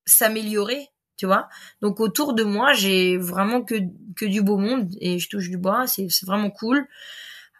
s'améliorer 0.06 0.88
tu 1.16 1.26
vois. 1.26 1.48
Donc 1.80 2.00
autour 2.00 2.34
de 2.34 2.44
moi, 2.44 2.72
j'ai 2.72 3.16
vraiment 3.16 3.62
que 3.62 3.74
que 4.14 4.24
du 4.24 4.42
beau 4.42 4.58
monde 4.58 4.90
et 5.00 5.18
je 5.18 5.28
touche 5.28 5.48
du 5.48 5.56
bois, 5.56 5.86
c'est 5.86 6.06
c'est 6.10 6.26
vraiment 6.26 6.50
cool. 6.50 6.86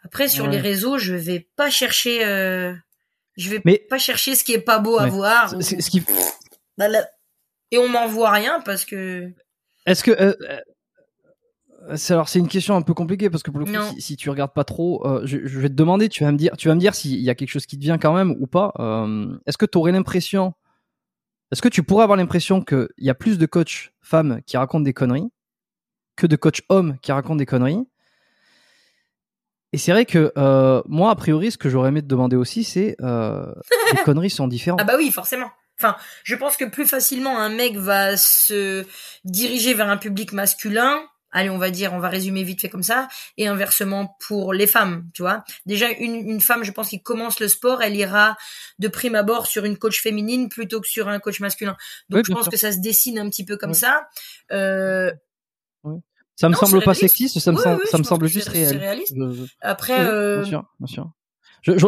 Après 0.05 0.28
sur 0.28 0.47
les 0.47 0.59
réseaux, 0.59 0.99
je 0.99 1.15
vais 1.15 1.49
pas 1.57 1.70
chercher 1.70 2.24
euh, 2.24 2.73
je 3.37 3.51
vais 3.51 3.61
pas 3.91 3.99
chercher 3.99 4.35
ce 4.35 4.45
qui 4.45 4.53
est 4.53 4.61
pas 4.61 4.78
beau 4.78 4.99
à 4.99 5.07
voir. 5.07 5.51
Ce 5.62 5.91
qui 5.91 6.03
bah, 6.78 6.87
et 7.73 7.78
on 7.78 7.89
m'envoie 7.89 8.31
rien 8.31 8.61
parce 8.65 8.85
que 8.85 9.33
Est-ce 9.87 10.05
que 10.05 10.11
euh, 10.11 10.35
euh, 11.91 11.97
alors 12.11 12.28
c'est 12.28 12.39
une 12.39 12.49
question 12.49 12.77
un 12.77 12.83
peu 12.83 12.95
compliquée 12.95 13.31
parce 13.31 13.43
que 13.43 13.51
pour 13.51 13.61
le 13.61 13.66
coup, 13.66 13.95
si, 13.95 14.01
si, 14.01 14.16
tu 14.16 14.31
regardes 14.31 14.53
pas 14.53 14.65
trop, 14.65 15.05
je, 15.24 15.39
je, 15.45 15.59
vais 15.61 15.69
te 15.69 15.74
demander, 15.74 16.09
tu 16.09 16.24
vas 16.24 16.33
me 16.33 16.37
dire, 16.37 16.57
tu 16.57 16.69
vas 16.69 16.74
me 16.74 16.81
dire 16.81 16.95
s'il 16.95 17.20
y 17.20 17.31
a 17.31 17.35
quelque 17.35 17.49
chose 17.49 17.66
qui 17.66 17.77
te 17.77 17.83
vient 17.83 17.99
quand 17.99 18.12
même 18.12 18.37
ou 18.39 18.47
pas. 18.47 18.73
Est-ce 19.47 19.59
que 19.59 19.66
tu 19.66 19.78
aurais 19.78 19.93
l'impression 19.93 20.55
est-ce 21.52 21.62
que 21.62 21.68
tu 21.68 21.82
pourrais 21.82 22.05
avoir 22.05 22.16
l'impression 22.16 22.62
qu'il 22.62 22.89
y 22.98 23.10
a 23.10 23.14
plus 23.14 23.39
de 23.39 23.47
coachs 23.47 23.93
femmes 24.01 24.40
qui 24.47 24.56
racontent 24.56 24.85
des 24.85 24.93
conneries 24.93 25.31
que 26.16 26.27
de 26.27 26.36
coachs 26.36 26.62
hommes 26.68 26.98
qui 27.02 27.12
racontent 27.12 27.36
des 27.36 27.47
conneries? 27.47 27.86
Et 29.73 29.78
c'est 29.78 29.93
vrai 29.93 30.06
que 30.06 30.32
euh, 30.39 30.82
moi, 30.86 31.10
a 31.10 31.14
priori, 31.16 31.51
ce 31.51 31.59
que 31.59 31.68
j'aurais 31.68 31.90
aimé 31.90 32.01
te 32.01 32.06
demander 32.06 32.36
aussi, 32.36 32.64
c'est 32.64 32.97
euh, 33.01 33.52
les 33.93 33.98
conneries 34.05 34.31
sont 34.31 34.48
différentes. 34.48 34.81
Ah 34.81 34.85
bah 34.85 34.94
oui, 34.97 35.10
forcément. 35.10 35.51
Enfin, 35.78 35.97
je 36.24 36.35
pense 36.35 36.56
que 36.56 36.64
plus 36.64 36.86
facilement 36.86 37.39
un 37.39 37.51
mec 37.51 37.77
va 37.77 38.16
se 38.16 38.86
diriger 39.24 39.74
vers 39.74 39.90
un 39.90 39.98
public 39.98 40.32
masculin 40.32 41.02
allez, 41.37 41.51
on 41.51 41.59
va 41.59 41.71
dire, 41.71 41.93
on 41.93 41.99
va 41.99 42.09
résumer 42.09 42.43
vite 42.43 42.63
fait 42.63 42.69
comme 42.69 42.83
ça, 42.83 43.09
et 43.37 43.47
inversement 43.47 44.17
pour 44.27 44.53
les 44.53 44.67
femmes, 44.67 45.09
tu 45.13 45.23
vois. 45.23 45.45
Déjà, 45.67 45.91
une, 45.91 46.15
une 46.15 46.41
femme, 46.41 46.65
je 46.65 46.73
pense, 46.73 46.89
qui 46.89 47.03
commence 47.03 47.39
le 47.41 47.49
sport, 47.49 47.83
elle 47.83 47.95
ira 47.95 48.37
de 48.79 48.89
prime 48.89 49.15
abord 49.15 49.47
sur 49.47 49.65
une 49.65 49.77
coach 49.77 50.01
féminine 50.01 50.49
plutôt 50.49 50.81
que 50.81 50.89
sur 50.89 51.09
un 51.09 51.21
coach 51.21 51.41
masculin. 51.41 51.77
Donc, 52.09 52.25
je 52.27 52.33
pense 52.33 52.49
que 52.49 52.57
ça 52.57 52.73
se 52.73 52.79
dessine 52.79 53.19
un 53.19 53.29
petit 53.29 53.45
peu 53.45 53.57
comme 53.57 53.75
ça. 53.75 54.09
Euh, 54.51 55.13
ça 56.37 56.49
me 56.49 56.55
semble 56.55 56.83
pas 56.83 56.95
sexiste, 56.95 57.39
ça 57.39 57.53
me, 57.53 57.59
ça 57.59 57.99
me 57.99 58.03
semble 58.03 58.27
juste 58.27 58.49
réaliste. 58.49 59.15
Après, 59.61 60.01
euh... 60.01 60.41
bien 60.41 60.49
sûr, 60.49 60.65
bien 60.81 60.87
sûr. 60.87 61.11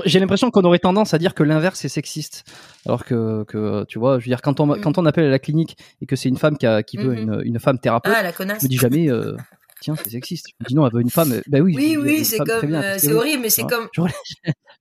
J'ai 0.04 0.18
l'impression 0.18 0.50
qu'on 0.50 0.62
aurait 0.62 0.78
tendance 0.78 1.14
à 1.14 1.18
dire 1.18 1.34
que 1.34 1.42
l'inverse 1.42 1.84
est 1.84 1.88
sexiste, 1.88 2.44
alors 2.86 3.04
que, 3.04 3.44
que 3.44 3.84
tu 3.84 3.98
vois, 3.98 4.18
je 4.18 4.24
veux 4.24 4.30
dire 4.30 4.42
quand 4.42 4.60
on 4.60 4.66
mm. 4.66 4.80
quand 4.80 4.98
on 4.98 5.06
appelle 5.06 5.26
à 5.26 5.30
la 5.30 5.38
clinique 5.38 5.76
et 6.00 6.06
que 6.06 6.16
c'est 6.16 6.28
une 6.28 6.36
femme 6.36 6.58
qui, 6.58 6.66
a, 6.66 6.82
qui 6.82 6.96
veut 6.96 7.14
mm-hmm. 7.14 7.42
une, 7.42 7.42
une 7.44 7.58
femme 7.60 7.78
thérapeute, 7.78 8.12
ah, 8.16 8.30
je 8.38 8.64
me 8.64 8.68
dis 8.68 8.76
jamais 8.76 9.08
euh, 9.08 9.36
tiens 9.80 9.94
c'est 9.96 10.10
sexiste. 10.10 10.46
Je 10.48 10.64
me 10.64 10.68
dis 10.68 10.74
non 10.74 10.86
elle 10.86 10.92
veut 10.92 11.00
une 11.00 11.10
femme. 11.10 11.40
Ben 11.46 11.62
oui. 11.62 11.74
Oui 11.76 11.96
oui 11.96 12.24
c'est 12.24 12.38
comme 12.38 12.74
euh, 12.74 12.98
c'est 12.98 13.12
horrible 13.12 13.42
mais 13.42 13.50
c'est 13.50 13.66
comme. 13.66 13.88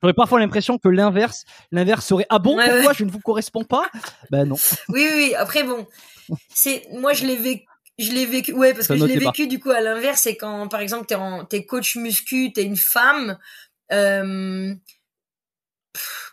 J'aurais 0.01 0.13
parfois 0.13 0.39
l'impression 0.39 0.77
que 0.77 0.89
l'inverse 0.89 1.43
l'inverse 1.71 2.05
serait 2.05 2.25
ah 2.29 2.39
bon 2.39 2.55
pourquoi 2.55 2.93
je 2.93 3.03
ne 3.03 3.11
vous 3.11 3.19
correspond 3.19 3.63
pas? 3.63 3.89
Ben 4.31 4.45
non. 4.45 4.55
Oui 4.89 5.07
oui 5.15 5.35
après 5.37 5.63
bon 5.63 5.85
c'est 6.49 6.83
moi 6.93 7.13
je 7.13 7.25
l'ai 7.25 7.35
vécu 7.35 7.65
je 7.99 8.11
l'ai 8.11 8.27
vécu, 8.27 8.53
ouais, 8.53 8.75
parce 8.75 8.87
que 8.87 8.95
je 8.95 9.05
l'ai 9.05 9.17
vécu 9.17 9.47
du 9.47 9.59
coup 9.59 9.71
à 9.71 9.81
l'inverse, 9.81 10.21
c'est 10.21 10.37
quand 10.37 10.67
par 10.67 10.81
exemple 10.81 11.07
t'es 11.07 11.15
en 11.15 11.45
t'es 11.45 11.65
coach 11.65 11.95
muscu, 11.95 12.53
t'es 12.53 12.63
une 12.63 12.77
femme, 12.77 13.39
euh, 13.91 14.73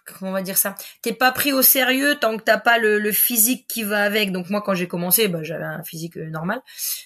comment 0.04 0.30
on 0.30 0.34
va 0.34 0.42
dire 0.42 0.58
ça? 0.58 0.74
T'es 1.02 1.12
pas 1.12 1.32
pris 1.32 1.52
au 1.52 1.62
sérieux 1.62 2.16
tant 2.20 2.36
que 2.36 2.42
t'as 2.42 2.58
pas 2.58 2.78
le, 2.78 2.98
le, 2.98 3.12
physique 3.12 3.66
qui 3.68 3.82
va 3.82 4.02
avec. 4.02 4.32
Donc 4.32 4.50
moi, 4.50 4.62
quand 4.62 4.74
j'ai 4.74 4.88
commencé, 4.88 5.28
bah, 5.28 5.42
j'avais 5.42 5.64
un 5.64 5.82
physique 5.82 6.16
euh, 6.16 6.30
normal, 6.30 6.62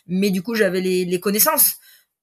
mais 0.07 0.31
du 0.31 0.43
coup, 0.43 0.55
j'avais 0.55 0.81
les, 0.81 1.05
les 1.05 1.21
connaissances. 1.21 1.77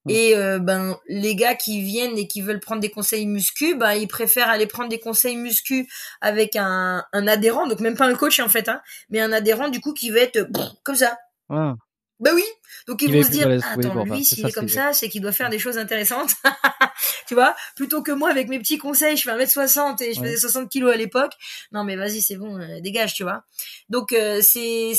Et 0.08 0.36
euh, 0.36 0.60
ben 0.60 0.98
les 1.08 1.36
gars 1.36 1.56
qui 1.56 1.82
viennent 1.82 2.16
et 2.18 2.28
qui 2.28 2.42
veulent 2.42 2.60
prendre 2.60 2.80
des 2.80 2.92
conseils 2.92 3.26
muscu, 3.26 3.76
ben 3.76 3.94
ils 3.94 4.08
préfèrent 4.08 4.50
aller 4.50 4.68
prendre 4.68 4.90
des 4.90 5.00
conseils 5.00 5.36
muscu 5.36 5.88
avec 6.22 6.56
un, 6.56 7.04
un 7.12 7.28
adhérent, 7.28 7.66
donc 7.66 7.80
même 7.80 7.96
pas 7.96 8.06
un 8.06 8.14
coach 8.14 8.40
en 8.40 8.48
fait, 8.48 8.70
hein, 8.70 8.82
mais 9.10 9.20
un 9.20 9.32
adhérent 9.32 9.68
du 9.70 9.82
coup 9.82 9.94
qui 9.94 10.12
va 10.12 10.20
être 10.20 10.48
comme 10.84 10.96
ça. 10.96 11.18
Ah. 11.50 11.74
Bah 12.20 12.32
oui. 12.34 12.44
Donc 12.88 13.02
ils 13.02 13.12
vont 13.12 13.24
se 13.24 13.30
dire, 13.30 13.48
attends, 13.48 14.04
lui, 14.06 14.24
s'il 14.24 14.46
est, 14.46 14.52
comme 14.52 14.70
ça, 14.70 14.94
c'est 14.94 15.10
qu'il 15.10 15.22
doit 15.22 15.32
faire 15.32 15.50
des 15.50 15.60
choses 15.60 15.78
intéressantes. 15.78 16.36
tu 17.28 17.34
vois, 17.34 17.56
plutôt 17.76 18.02
que 18.02 18.12
moi 18.12 18.30
avec 18.30 18.48
mes 18.48 18.60
petits 18.60 18.78
conseils, 18.78 19.18
je 19.18 19.24
fais 19.24 19.32
1m60 19.32 20.02
et 20.04 20.14
je 20.14 20.22
faisais 20.22 20.38
60 20.38 20.70
kilos 20.70 20.94
à 20.94 20.98
l'époque. 20.98 21.34
Non 21.72 21.84
mais 21.84 21.96
vas-y, 21.96 22.22
c'est 22.22 22.38
bon, 22.38 22.58
euh, 22.60 22.80
dégage, 22.80 23.14
tu 23.14 23.24
vois. 23.24 23.44
Donc 23.90 24.14
euh, 24.14 24.40
c'est 24.42 24.94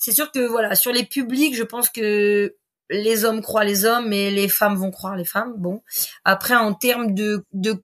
c'est 0.00 0.12
sûr 0.12 0.30
que 0.30 0.46
voilà, 0.46 0.74
sur 0.74 0.92
les 0.92 1.04
publics, 1.04 1.56
je 1.56 1.64
pense 1.64 1.88
que 1.88 2.54
les 2.90 3.24
hommes 3.24 3.42
croient 3.42 3.64
les 3.64 3.84
hommes 3.84 4.12
et 4.12 4.30
les 4.30 4.48
femmes 4.48 4.76
vont 4.76 4.90
croire 4.90 5.16
les 5.16 5.24
femmes. 5.24 5.54
Bon, 5.56 5.82
après 6.24 6.54
en 6.54 6.72
termes 6.72 7.14
de 7.14 7.44
de 7.52 7.82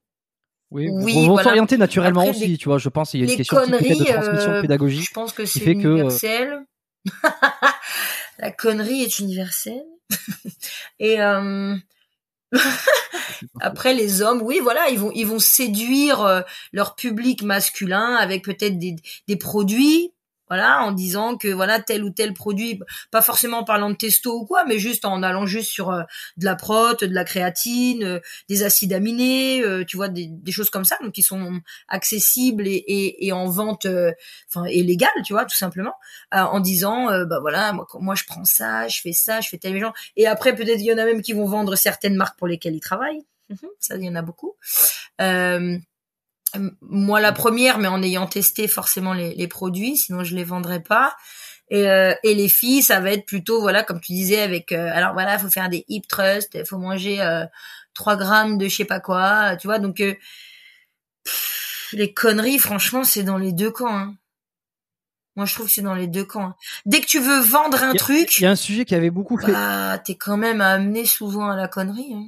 oui, 0.71 0.89
oui 0.91 1.27
vont 1.27 1.37
s'orienter 1.37 1.77
naturellement 1.77 2.25
aussi, 2.25 2.57
tu 2.57 2.69
vois. 2.69 2.77
Je 2.77 2.89
pense 2.89 3.11
qu'il 3.11 3.21
y 3.21 3.27
a 3.27 3.31
une 3.31 3.37
question 3.37 3.57
de 3.57 4.05
transmission 4.05 4.51
euh, 4.51 4.61
pédagogique. 4.61 5.07
Je 5.07 5.13
pense 5.13 5.33
que 5.33 5.45
c'est 5.45 5.65
universel. 5.65 6.65
la 8.39 8.51
connerie 8.51 9.03
est 9.03 9.19
universelle. 9.19 9.85
et 10.99 11.21
euh... 11.21 11.75
après 13.59 13.93
les 13.93 14.21
hommes, 14.21 14.41
oui, 14.41 14.59
voilà, 14.61 14.89
ils 14.89 14.99
vont 14.99 15.11
ils 15.13 15.27
vont 15.27 15.39
séduire 15.39 16.21
euh, 16.21 16.41
leur 16.71 16.95
public 16.95 17.41
masculin 17.43 18.15
avec 18.15 18.43
peut-être 18.43 18.79
des, 18.79 18.95
des 19.27 19.35
produits 19.35 20.11
voilà, 20.47 20.83
en 20.83 20.91
disant 20.91 21.37
que 21.37 21.47
voilà 21.47 21.79
tel 21.79 22.03
ou 22.03 22.09
tel 22.09 22.33
produit, 22.33 22.79
pas 23.11 23.21
forcément 23.21 23.59
en 23.59 23.63
parlant 23.63 23.89
de 23.89 23.95
testo 23.95 24.39
ou 24.39 24.45
quoi, 24.45 24.63
mais 24.65 24.79
juste 24.79 25.05
en 25.05 25.23
allant 25.23 25.45
juste 25.45 25.71
sur 25.71 25.89
euh, 25.91 26.03
de 26.37 26.45
la 26.45 26.55
prot, 26.55 26.93
de 26.93 27.13
la 27.13 27.23
créatine, 27.23 28.03
euh, 28.03 28.19
des 28.49 28.63
acides 28.63 28.93
aminés, 28.93 29.61
euh, 29.61 29.83
tu 29.85 29.97
vois, 29.97 30.09
des, 30.09 30.27
des, 30.27 30.51
choses 30.51 30.69
comme 30.69 30.85
ça, 30.85 30.97
donc 31.01 31.13
qui 31.13 31.23
sont 31.23 31.59
accessibles 31.87 32.67
et, 32.67 32.83
et, 32.87 33.27
et 33.27 33.31
en 33.31 33.47
vente, 33.49 33.87
enfin 34.49 34.65
et 34.65 34.83
légales, 34.83 35.09
tu 35.25 35.33
vois, 35.33 35.45
tout 35.45 35.57
simplement, 35.57 35.93
en 36.31 36.59
disant 36.59 37.07
bah 37.25 37.39
voilà, 37.39 37.73
moi, 37.73 37.87
moi, 37.99 38.15
je 38.15 38.23
prends 38.25 38.45
ça, 38.45 38.87
je 38.87 39.01
fais 39.01 39.13
ça, 39.13 39.41
je 39.41 39.49
fais 39.49 39.57
tel 39.57 39.79
genre, 39.79 39.93
et 40.15 40.27
après 40.27 40.55
peut-être 40.55 40.79
il 40.79 40.85
y 40.85 40.93
en 40.93 40.97
a 40.97 41.05
même 41.05 41.21
qui 41.21 41.33
vont 41.33 41.45
vendre 41.45 41.75
certaines 41.75 42.15
marques 42.15 42.37
pour 42.37 42.47
lesquelles 42.47 42.75
ils 42.75 42.79
travaillent, 42.79 43.25
mhm, 43.49 43.69
ça 43.79 43.95
il 43.97 44.03
y 44.03 44.09
en 44.09 44.15
a 44.15 44.21
beaucoup. 44.21 44.55
Euh, 45.21 45.77
moi 46.81 47.19
la 47.19 47.31
première, 47.31 47.77
mais 47.77 47.87
en 47.87 48.01
ayant 48.01 48.27
testé 48.27 48.67
forcément 48.67 49.13
les, 49.13 49.33
les 49.35 49.47
produits, 49.47 49.97
sinon 49.97 50.23
je 50.23 50.35
les 50.35 50.43
vendrais 50.43 50.81
pas. 50.81 51.15
Et, 51.69 51.89
euh, 51.89 52.13
et, 52.23 52.35
les 52.35 52.47
filles, 52.47 52.83
ça 52.83 52.99
va 52.99 53.11
être 53.11 53.25
plutôt, 53.25 53.59
voilà, 53.59 53.83
comme 53.83 53.99
tu 53.99 54.13
disais, 54.13 54.41
avec, 54.41 54.71
euh, 54.71 54.89
alors 54.93 55.13
voilà, 55.13 55.39
faut 55.39 55.49
faire 55.49 55.69
des 55.69 55.83
hip 55.87 56.03
thrusts, 56.07 56.53
il 56.53 56.65
faut 56.65 56.77
manger 56.77 57.21
euh, 57.21 57.45
3 57.95 58.17
grammes 58.17 58.57
de 58.59 58.67
je 58.67 58.75
sais 58.75 58.85
pas 58.85 58.99
quoi, 58.99 59.55
tu 59.55 59.65
vois, 59.65 59.79
donc 59.79 59.99
euh, 59.99 60.13
les 61.93 62.13
conneries, 62.13 62.59
franchement, 62.59 63.03
c'est 63.03 63.23
dans 63.23 63.37
les 63.37 63.51
deux 63.51 63.71
camps. 63.71 63.97
Hein. 63.97 64.15
Moi, 65.35 65.45
je 65.45 65.55
trouve 65.55 65.65
que 65.65 65.71
c'est 65.71 65.81
dans 65.81 65.95
les 65.95 66.07
deux 66.07 66.23
camps. 66.23 66.45
Hein. 66.45 66.55
Dès 66.85 67.01
que 67.01 67.07
tu 67.07 67.19
veux 67.19 67.39
vendre 67.39 67.83
un 67.83 67.93
truc, 67.93 68.37
il 68.37 68.43
y 68.43 68.45
a 68.45 68.51
un 68.51 68.55
sujet 68.55 68.85
qui 68.85 68.95
avait 68.95 69.09
beaucoup 69.09 69.37
fait. 69.37 69.51
Bah, 69.51 69.97
t'es 69.97 70.15
quand 70.15 70.37
même 70.37 70.61
amené 70.61 71.05
souvent 71.05 71.49
à 71.49 71.55
la 71.55 71.67
connerie. 71.67 72.13
Hein. 72.13 72.27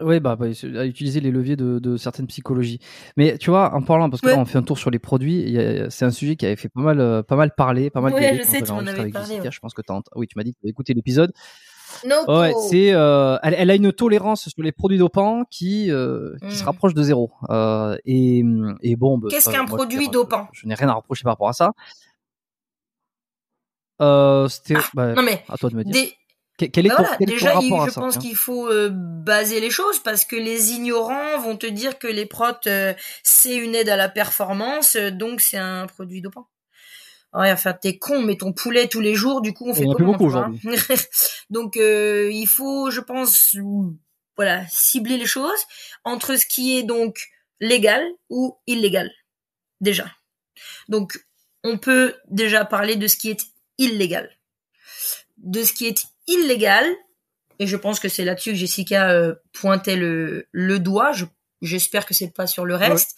Oui, 0.00 0.20
bah, 0.20 0.36
bah, 0.36 0.46
à 0.46 0.84
utiliser 0.84 1.20
les 1.20 1.30
leviers 1.30 1.56
de, 1.56 1.78
de, 1.78 1.96
certaines 1.96 2.26
psychologies. 2.26 2.80
Mais 3.16 3.38
tu 3.38 3.50
vois, 3.50 3.74
en 3.74 3.82
parlant, 3.82 4.10
parce 4.10 4.20
que 4.20 4.28
là, 4.28 4.38
on 4.38 4.44
fait 4.44 4.58
un 4.58 4.62
tour 4.62 4.78
sur 4.78 4.90
les 4.90 4.98
produits, 4.98 5.56
c'est 5.90 6.04
un 6.04 6.10
sujet 6.10 6.36
qui 6.36 6.46
avait 6.46 6.56
fait 6.56 6.68
pas 6.68 6.80
mal, 6.80 7.00
euh, 7.00 7.22
pas 7.22 7.36
mal 7.36 7.54
parler, 7.54 7.90
pas 7.90 8.00
mal. 8.00 8.12
Ouais, 8.12 8.38
je 8.38 8.42
sais, 8.42 8.62
tu 8.62 8.72
m'en 8.72 8.78
avais 8.78 9.10
parlé. 9.10 9.40
Je 9.50 9.58
pense 9.58 9.74
que 9.74 9.82
as, 9.88 10.00
oui, 10.16 10.26
tu 10.26 10.36
m'as 10.36 10.44
dit 10.44 10.54
que 10.54 10.60
tu 10.60 10.66
as 10.66 10.70
écouté 10.70 10.94
l'épisode. 10.94 11.32
No 12.06 12.40
ouais, 12.40 12.52
c'est, 12.68 12.92
euh, 12.92 13.36
elle, 13.42 13.54
elle, 13.58 13.70
a 13.70 13.74
une 13.74 13.92
tolérance 13.92 14.48
sur 14.48 14.62
les 14.62 14.72
produits 14.72 14.98
dopants 14.98 15.44
qui, 15.50 15.90
euh, 15.90 16.36
qui 16.48 16.56
se 16.56 16.62
hmm. 16.62 16.66
rapproche 16.66 16.94
de 16.94 17.02
zéro. 17.02 17.32
Euh, 17.50 17.96
et, 18.04 18.44
et 18.82 18.96
bon, 18.96 19.18
bah, 19.18 19.28
qu'est-ce 19.30 19.50
qu'un 19.50 19.64
produit 19.64 20.08
dopant? 20.08 20.48
Je, 20.52 20.66
n'ai 20.66 20.74
rien 20.74 20.88
à 20.88 20.94
reprocher 20.94 21.24
par 21.24 21.32
rapport 21.32 21.48
à 21.48 21.52
ça. 21.52 21.72
Euh, 24.00 24.48
c'était, 24.48 24.76
ah, 24.76 24.88
bah, 24.94 25.14
non 25.14 25.22
mais, 25.22 25.44
à 25.48 25.56
toi 25.58 25.68
de 25.68 25.76
me 25.76 25.84
dire. 25.84 25.92
Des 25.92 26.14
quel 26.68 26.86
est 26.86 26.90
ton, 26.90 26.96
voilà, 26.96 27.16
déjà, 27.20 27.60
je 27.60 27.92
pense 27.92 28.18
qu'il 28.18 28.36
faut 28.36 28.68
euh, 28.68 28.90
baser 28.92 29.60
les 29.60 29.70
choses 29.70 29.98
parce 30.00 30.24
que 30.24 30.36
les 30.36 30.72
ignorants 30.72 31.38
vont 31.40 31.56
te 31.56 31.66
dire 31.66 31.98
que 31.98 32.06
les 32.06 32.26
protes 32.26 32.66
euh, 32.66 32.94
c'est 33.22 33.56
une 33.56 33.74
aide 33.74 33.88
à 33.88 33.96
la 33.96 34.08
performance, 34.08 34.96
euh, 34.96 35.10
donc 35.10 35.40
c'est 35.40 35.58
un 35.58 35.86
produit 35.86 36.20
dopant. 36.20 36.48
Ouais, 37.32 37.52
enfin 37.52 37.72
t'es 37.72 37.98
con, 37.98 38.22
mais 38.22 38.36
ton 38.36 38.52
poulet 38.52 38.88
tous 38.88 39.00
les 39.00 39.14
jours, 39.14 39.40
du 39.40 39.52
coup 39.52 39.68
on 39.68 39.74
fait 39.74 39.86
on 39.86 39.92
comment 39.92 40.12
beaucoup 40.12 40.26
aujourd'hui. 40.26 40.60
Donc 41.50 41.76
il 41.76 42.46
faut, 42.46 42.90
je 42.90 43.00
pense, 43.00 43.54
voilà, 44.36 44.66
cibler 44.68 45.16
les 45.16 45.26
choses 45.26 45.60
entre 46.02 46.34
ce 46.34 46.44
qui 46.44 46.76
est 46.76 46.82
donc 46.82 47.28
légal 47.60 48.02
ou 48.30 48.58
illégal, 48.66 49.12
déjà. 49.80 50.10
Donc 50.88 51.24
on 51.62 51.78
peut 51.78 52.16
déjà 52.28 52.64
parler 52.64 52.96
de 52.96 53.06
ce 53.06 53.16
qui 53.16 53.30
est 53.30 53.46
illégal 53.78 54.28
de 55.42 55.62
ce 55.62 55.72
qui 55.72 55.86
est 55.86 56.06
illégal, 56.26 56.86
et 57.58 57.66
je 57.66 57.76
pense 57.76 58.00
que 58.00 58.08
c'est 58.08 58.24
là-dessus 58.24 58.50
que 58.50 58.56
Jessica 58.56 59.10
euh, 59.10 59.34
pointait 59.52 59.96
le, 59.96 60.48
le 60.52 60.78
doigt, 60.78 61.12
j'espère 61.62 62.06
que 62.06 62.14
c'est 62.14 62.32
pas 62.32 62.46
sur 62.46 62.64
le 62.64 62.74
reste. 62.74 63.16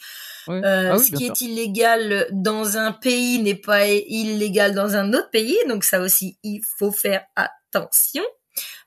Euh, 0.49 0.95
ah 0.95 0.99
ce 0.99 1.13
qui 1.13 1.27
est 1.27 1.41
illégal 1.41 2.27
dans 2.33 2.77
un 2.77 2.91
pays 2.91 3.39
n'est 3.41 3.55
pas 3.55 3.87
illégal 3.87 4.75
dans 4.75 4.97
un 4.97 5.13
autre 5.15 5.31
pays, 5.31 5.57
donc 5.69 5.85
ça 5.85 6.01
aussi 6.01 6.37
il 6.43 6.61
faut 6.79 6.91
faire 6.91 7.25
attention. 7.37 8.25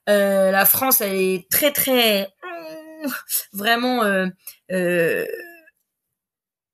Euh, 0.09 0.51
la 0.51 0.65
France 0.65 0.99
elle 0.99 1.15
est 1.15 1.49
très 1.49 1.71
très 1.71 2.27
vraiment 3.53 4.03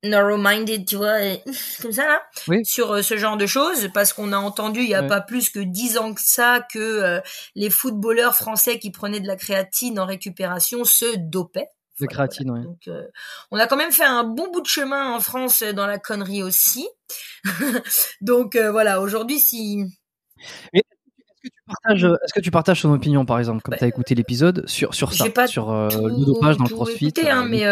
narrow-minded, 0.03 0.85
tu 0.85 0.95
vois, 0.95 1.17
comme 1.81 1.91
ça 1.91 2.05
là, 2.05 2.21
sur 2.63 2.91
euh, 2.91 3.01
ce 3.01 3.17
genre 3.17 3.37
de 3.37 3.45
choses, 3.45 3.89
parce 3.93 4.13
qu'on 4.13 4.33
a 4.33 4.37
entendu 4.37 4.81
il 4.81 4.89
y 4.89 4.95
a 4.95 5.03
pas 5.03 5.21
plus 5.21 5.49
que 5.49 5.59
dix 5.59 5.97
ans 5.97 6.13
que 6.13 6.21
ça 6.21 6.65
que 6.71 6.79
euh, 6.79 7.21
les 7.55 7.69
footballeurs 7.69 8.35
français 8.35 8.79
qui 8.79 8.91
prenaient 8.91 9.19
de 9.19 9.27
la 9.27 9.35
créatine 9.35 9.99
en 9.99 10.05
récupération 10.05 10.83
se 10.83 11.17
dopaient. 11.17 11.69
De 11.99 12.07
créatine, 12.07 12.49
oui. 12.49 12.63
Donc, 12.63 12.87
euh, 12.87 13.03
on 13.51 13.57
a 13.57 13.67
quand 13.67 13.77
même 13.77 13.91
fait 13.91 14.05
un 14.05 14.23
bon 14.23 14.49
bout 14.51 14.61
de 14.61 14.67
chemin 14.67 15.13
en 15.13 15.19
France 15.19 15.61
dans 15.61 15.85
la 15.85 15.99
connerie 15.99 16.41
aussi. 16.41 16.87
Donc 18.21 18.57
voilà, 18.57 19.01
aujourd'hui, 19.01 19.39
si. 19.39 19.85
est-ce 20.73 20.81
que 21.43 21.47
tu 21.47 21.61
partages, 21.67 22.03
est-ce 22.03 22.33
que 22.33 22.39
tu 22.39 22.51
partages 22.51 22.81
ton 22.81 22.93
opinion, 22.93 23.23
par 23.23 23.37
exemple, 23.37 23.61
comme 23.61 23.73
bah, 23.73 23.77
tu 23.77 23.83
as 23.83 23.87
écouté 23.87 24.15
l'épisode 24.15 24.67
sur 24.67 24.95
sur 24.95 25.13
ça, 25.13 25.29
pas 25.29 25.45
sur 25.45 25.71
le 25.71 26.25
dopage 26.25 26.57
dans 26.57 26.63
le 26.63 26.69
CrossFit 26.71 27.09
écouté, 27.09 27.29
hein, 27.29 27.45
mais 27.47 27.67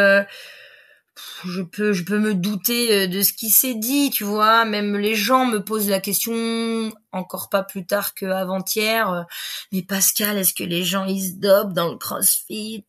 je 1.45 1.61
peux 1.61 1.93
je 1.93 2.03
peux 2.03 2.19
me 2.19 2.33
douter 2.33 3.03
euh, 3.03 3.07
de 3.07 3.21
ce 3.21 3.33
qui 3.33 3.49
s'est 3.49 3.75
dit, 3.75 4.09
tu 4.09 4.23
vois, 4.23 4.65
même 4.65 4.97
les 4.97 5.15
gens 5.15 5.45
me 5.45 5.63
posent 5.63 5.89
la 5.89 5.99
question 5.99 6.91
encore 7.11 7.49
pas 7.49 7.63
plus 7.63 7.85
tard 7.85 8.13
que 8.13 8.25
avant-hier 8.25 9.11
euh, 9.11 9.23
mais 9.71 9.81
Pascal, 9.83 10.37
est-ce 10.37 10.53
que 10.53 10.63
les 10.63 10.83
gens 10.83 11.05
ils 11.05 11.29
se 11.29 11.33
dopent 11.33 11.73
dans 11.73 11.89
le 11.89 11.97
CrossFit 11.97 12.85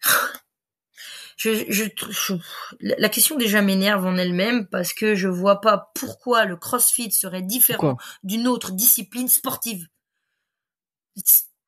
je, 1.36 1.64
je, 1.68 2.34
la 2.80 3.08
question 3.08 3.36
déjà 3.36 3.62
m'énerve 3.62 4.06
en 4.06 4.16
elle-même 4.16 4.66
parce 4.66 4.92
que 4.92 5.14
je 5.14 5.28
vois 5.28 5.60
pas 5.60 5.90
pourquoi 5.94 6.44
le 6.44 6.56
CrossFit 6.56 7.10
serait 7.12 7.42
différent 7.42 7.96
d'une 8.22 8.48
autre 8.48 8.72
discipline 8.72 9.28
sportive. 9.28 9.86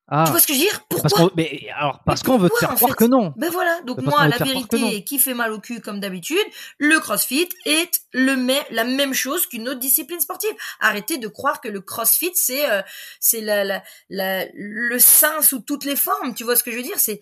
Ah. 0.09 0.23
Tu 0.25 0.31
vois 0.31 0.41
ce 0.41 0.47
que 0.47 0.55
je 0.55 0.59
veux 0.59 0.65
dire? 0.65 0.85
Pourquoi 0.89 1.11
parce 1.11 1.31
mais 1.35 1.67
alors 1.77 2.01
parce 2.07 2.23
qu'on 2.23 2.39
veut 2.39 2.49
te 2.49 2.59
faire 2.59 2.75
croire 2.75 2.95
que 2.95 3.05
non? 3.05 3.33
Ben 3.37 3.51
voilà. 3.51 3.81
Donc 3.83 4.01
moi, 4.03 4.29
la 4.29 4.37
vérité, 4.37 5.03
qui 5.03 5.19
fait 5.19 5.35
mal 5.35 5.53
au 5.53 5.59
cul 5.59 5.81
comme 5.81 5.99
d'habitude, 5.99 6.37
le 6.79 7.01
CrossFit 7.01 7.49
est 7.65 8.03
le 8.13 8.37
la 8.71 8.85
même 8.85 9.15
chose 9.15 9.47
qu'une 9.47 9.69
autre 9.69 9.81
discipline 9.81 10.21
sportive. 10.21 10.55
Arrêtez 10.79 11.19
de 11.19 11.27
croire 11.27 11.61
que 11.61 11.69
le 11.69 11.81
CrossFit 11.81 12.31
c'est 12.35 12.71
euh, 12.71 12.83
c'est 13.19 13.41
la, 13.41 13.65
la, 13.65 13.83
la, 14.09 14.47
le 14.55 14.99
sein 15.01 15.43
sous 15.43 15.61
toutes 15.61 15.85
les 15.85 15.97
formes. 15.97 16.35
Tu 16.35 16.45
vois 16.45 16.55
ce 16.55 16.63
que 16.63 16.71
je 16.71 16.77
veux 16.77 16.83
dire? 16.83 16.99
C'est 16.99 17.21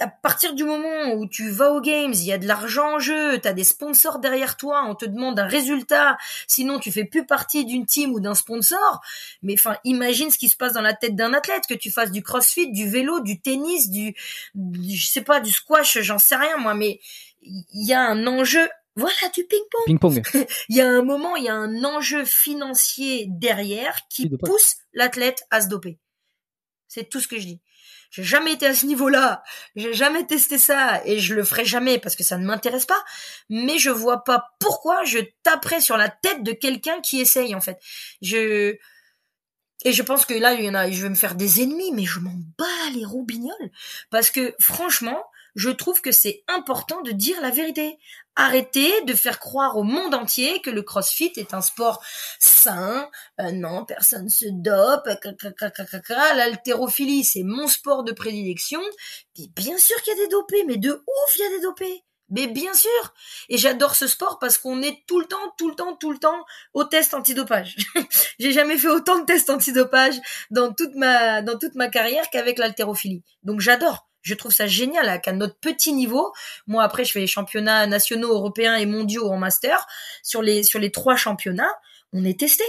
à 0.00 0.08
partir 0.08 0.54
du 0.54 0.64
moment 0.64 1.14
où 1.14 1.26
tu 1.26 1.50
vas 1.50 1.72
aux 1.72 1.80
games, 1.80 2.12
il 2.12 2.24
y 2.24 2.32
a 2.32 2.38
de 2.38 2.46
l'argent 2.46 2.94
en 2.94 2.98
jeu, 2.98 3.38
tu 3.40 3.48
as 3.48 3.52
des 3.52 3.64
sponsors 3.64 4.18
derrière 4.18 4.56
toi, 4.56 4.84
on 4.88 4.94
te 4.94 5.04
demande 5.04 5.38
un 5.38 5.46
résultat, 5.46 6.16
sinon 6.46 6.78
tu 6.78 6.90
fais 6.90 7.04
plus 7.04 7.26
partie 7.26 7.64
d'une 7.64 7.86
team 7.86 8.12
ou 8.12 8.20
d'un 8.20 8.34
sponsor. 8.34 9.00
Mais 9.42 9.54
enfin, 9.54 9.76
imagine 9.84 10.30
ce 10.30 10.38
qui 10.38 10.48
se 10.48 10.56
passe 10.56 10.72
dans 10.72 10.80
la 10.80 10.94
tête 10.94 11.16
d'un 11.16 11.34
athlète, 11.34 11.64
que 11.68 11.74
tu 11.74 11.90
fasses 11.90 12.10
du 12.10 12.22
crossfit, 12.22 12.70
du 12.70 12.88
vélo, 12.88 13.20
du 13.20 13.40
tennis, 13.40 13.90
du, 13.90 14.14
je 14.54 15.06
sais 15.06 15.22
pas, 15.22 15.40
du 15.40 15.52
squash, 15.52 15.98
j'en 16.00 16.18
sais 16.18 16.36
rien 16.36 16.56
moi, 16.56 16.74
mais 16.74 17.00
il 17.42 17.86
y 17.86 17.92
a 17.92 18.00
un 18.00 18.26
enjeu 18.26 18.68
voilà 18.96 19.28
du 19.34 19.44
ping-pong. 19.44 19.82
Ping-pong. 19.86 20.22
il 20.68 20.76
y 20.76 20.80
a 20.80 20.88
un 20.88 21.02
moment, 21.02 21.34
il 21.36 21.44
y 21.44 21.48
a 21.48 21.54
un 21.54 21.82
enjeu 21.84 22.24
financier 22.24 23.26
derrière 23.28 24.06
qui 24.08 24.30
pousse 24.30 24.76
l'athlète 24.92 25.44
à 25.50 25.60
se 25.60 25.68
doper. 25.68 25.98
C'est 26.86 27.08
tout 27.08 27.18
ce 27.18 27.26
que 27.26 27.38
je 27.40 27.46
dis. 27.46 27.60
J'ai 28.14 28.22
jamais 28.22 28.52
été 28.52 28.64
à 28.64 28.74
ce 28.74 28.86
niveau-là. 28.86 29.42
J'ai 29.74 29.92
jamais 29.92 30.24
testé 30.24 30.56
ça 30.56 31.04
et 31.04 31.18
je 31.18 31.34
le 31.34 31.42
ferai 31.42 31.64
jamais 31.64 31.98
parce 31.98 32.14
que 32.14 32.22
ça 32.22 32.38
ne 32.38 32.46
m'intéresse 32.46 32.86
pas. 32.86 33.04
Mais 33.50 33.78
je 33.78 33.90
vois 33.90 34.22
pas 34.22 34.50
pourquoi 34.60 35.02
je 35.04 35.18
taperais 35.42 35.80
sur 35.80 35.96
la 35.96 36.08
tête 36.08 36.44
de 36.44 36.52
quelqu'un 36.52 37.00
qui 37.00 37.20
essaye, 37.20 37.56
en 37.56 37.60
fait. 37.60 37.76
Je, 38.22 38.76
et 39.84 39.92
je 39.92 40.02
pense 40.04 40.26
que 40.26 40.34
là, 40.34 40.54
il 40.54 40.64
y 40.64 40.70
en 40.70 40.74
a, 40.74 40.88
je 40.88 41.02
vais 41.02 41.08
me 41.08 41.16
faire 41.16 41.34
des 41.34 41.60
ennemis, 41.60 41.90
mais 41.90 42.04
je 42.04 42.20
m'en 42.20 42.36
bats 42.56 42.90
les 42.94 43.04
roubignoles. 43.04 43.72
Parce 44.10 44.30
que, 44.30 44.54
franchement, 44.60 45.20
je 45.54 45.70
trouve 45.70 46.00
que 46.00 46.12
c'est 46.12 46.42
important 46.48 47.00
de 47.02 47.12
dire 47.12 47.40
la 47.40 47.50
vérité. 47.50 47.98
Arrêtez 48.36 49.02
de 49.02 49.14
faire 49.14 49.38
croire 49.38 49.76
au 49.76 49.84
monde 49.84 50.14
entier 50.14 50.60
que 50.60 50.70
le 50.70 50.82
crossfit 50.82 51.32
est 51.36 51.54
un 51.54 51.60
sport 51.60 52.02
sain. 52.40 53.08
Euh, 53.40 53.52
non, 53.52 53.84
personne 53.84 54.28
se 54.28 54.46
dope. 54.50 55.08
L'haltérophilie, 56.08 57.24
c'est 57.24 57.44
mon 57.44 57.68
sport 57.68 58.02
de 58.02 58.12
prédilection. 58.12 58.82
Et 59.38 59.48
bien 59.54 59.78
sûr 59.78 59.96
qu'il 60.02 60.16
y 60.16 60.20
a 60.20 60.24
des 60.24 60.28
dopés, 60.28 60.64
mais 60.66 60.76
de 60.76 60.90
ouf, 60.90 61.36
il 61.36 61.42
y 61.42 61.46
a 61.46 61.50
des 61.50 61.60
dopés. 61.60 62.04
Mais 62.30 62.48
bien 62.48 62.74
sûr. 62.74 63.14
Et 63.48 63.58
j'adore 63.58 63.94
ce 63.94 64.08
sport 64.08 64.38
parce 64.40 64.58
qu'on 64.58 64.82
est 64.82 65.04
tout 65.06 65.20
le 65.20 65.26
temps, 65.26 65.54
tout 65.56 65.68
le 65.68 65.76
temps, 65.76 65.94
tout 65.94 66.10
le 66.10 66.18
temps 66.18 66.44
au 66.72 66.82
test 66.82 67.14
antidopage. 67.14 67.76
J'ai 68.40 68.50
jamais 68.50 68.78
fait 68.78 68.88
autant 68.88 69.20
de 69.20 69.24
tests 69.24 69.50
antidopage 69.50 70.18
dans 70.50 70.72
toute 70.72 70.94
ma, 70.96 71.42
dans 71.42 71.58
toute 71.58 71.74
ma 71.76 71.88
carrière 71.88 72.28
qu'avec 72.30 72.58
l'haltérophilie. 72.58 73.22
Donc 73.42 73.60
j'adore 73.60 74.08
je 74.24 74.34
trouve 74.34 74.52
ça 74.52 74.66
génial 74.66 75.20
qu'à 75.20 75.32
notre 75.32 75.56
petit 75.56 75.92
niveau, 75.92 76.32
moi 76.66 76.82
après 76.82 77.04
je 77.04 77.12
fais 77.12 77.20
les 77.20 77.26
championnats 77.28 77.86
nationaux, 77.86 78.32
européens 78.32 78.74
et 78.74 78.86
mondiaux 78.86 79.28
en 79.28 79.36
master, 79.36 79.86
sur 80.22 80.42
les 80.42 80.64
sur 80.64 80.80
les 80.80 80.90
trois 80.90 81.14
championnats, 81.14 81.72
on 82.12 82.24
est 82.24 82.40
testé 82.40 82.64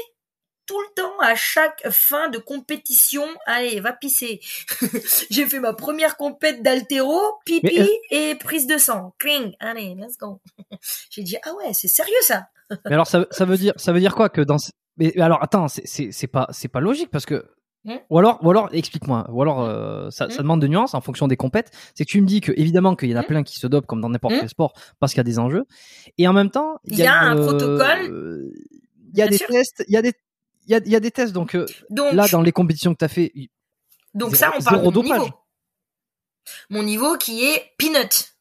tout 0.67 0.79
le 0.79 0.93
temps 0.95 1.19
à 1.19 1.35
chaque 1.35 1.87
fin 1.91 2.29
de 2.29 2.37
compétition. 2.37 3.25
Allez, 3.45 3.79
va 3.79 3.93
pisser. 3.93 4.41
J'ai 5.29 5.45
fait 5.45 5.59
ma 5.59 5.73
première 5.73 6.17
compète 6.17 6.63
d'altéro, 6.63 7.19
pipi 7.45 7.87
et 8.09 8.35
prise 8.35 8.67
de 8.67 8.77
sang. 8.77 9.13
Cling. 9.19 9.53
Allez, 9.59 9.95
let's 9.95 10.17
go. 10.17 10.41
J'ai 11.09 11.23
dit 11.23 11.37
ah 11.43 11.53
ouais, 11.53 11.73
c'est 11.73 11.87
sérieux 11.87 12.13
ça. 12.21 12.47
Mais 12.85 12.93
alors 12.93 13.07
ça, 13.07 13.25
ça 13.31 13.45
veut 13.45 13.57
dire 13.57 13.73
ça 13.77 13.93
veut 13.93 13.99
dire 13.99 14.15
quoi 14.15 14.29
que 14.29 14.41
dans 14.41 14.57
mais 14.97 15.17
alors 15.19 15.43
attends, 15.43 15.67
c'est 15.67 16.11
c'est 16.11 16.27
pas 16.27 16.47
c'est 16.51 16.67
pas 16.67 16.79
logique 16.79 17.11
parce 17.11 17.25
que 17.25 17.45
Mmh. 17.85 17.93
Ou 18.09 18.19
alors, 18.19 18.39
ou 18.43 18.49
alors, 18.49 18.69
explique-moi. 18.73 19.27
Ou 19.29 19.41
alors, 19.41 19.61
euh, 19.61 20.09
ça, 20.09 20.29
ça, 20.29 20.35
mmh. 20.35 20.43
demande 20.43 20.61
de 20.61 20.67
nuances 20.67 20.95
en 20.95 21.01
fonction 21.01 21.27
des 21.27 21.37
compètes. 21.37 21.71
C'est 21.93 22.03
que 22.03 22.09
tu 22.09 22.19
me 22.19 22.25
dis 22.25 22.41
que 22.41 22.51
évidemment 22.57 22.95
qu'il 22.95 23.09
y 23.09 23.13
en 23.13 23.17
a 23.17 23.21
mmh. 23.21 23.25
plein 23.25 23.43
qui 23.43 23.59
se 23.59 23.67
dopent 23.67 23.85
comme 23.85 24.01
dans 24.01 24.09
n'importe 24.09 24.35
quel 24.39 24.49
sport 24.49 24.73
parce 24.99 25.13
qu'il 25.13 25.19
y 25.19 25.21
a 25.21 25.23
des 25.23 25.39
enjeux. 25.39 25.65
Et 26.17 26.27
en 26.27 26.33
même 26.33 26.49
temps, 26.49 26.79
il 26.85 26.97
y, 26.97 27.05
a, 27.05 27.21
un 27.21 27.35
protocole. 27.35 28.51
Il 29.13 29.19
y 29.19 29.21
a 29.21 29.27
des 29.27 29.39
tests. 29.39 29.85
Il 29.87 29.93
y 29.93 29.97
a 29.97 30.01
des, 30.01 30.13
il 30.67 30.71
y 30.71 30.75
a, 30.75 30.79
y 30.83 30.95
a 30.95 30.99
des 30.99 31.11
tests. 31.11 31.33
Donc, 31.33 31.55
euh, 31.55 31.65
donc, 31.89 32.13
là, 32.13 32.27
dans 32.27 32.41
les 32.41 32.51
compétitions 32.51 32.93
que 32.93 32.99
tu 32.99 33.05
as 33.05 33.09
fait. 33.09 33.31
Donc 34.13 34.35
ça, 34.35 34.51
on 34.57 34.63
parle 34.63 34.81
de 34.81 34.89
mon 34.89 35.03
niveau. 35.03 35.29
Mon 36.69 36.83
niveau 36.83 37.17
qui 37.17 37.45
est 37.45 37.71
peanut. 37.77 38.34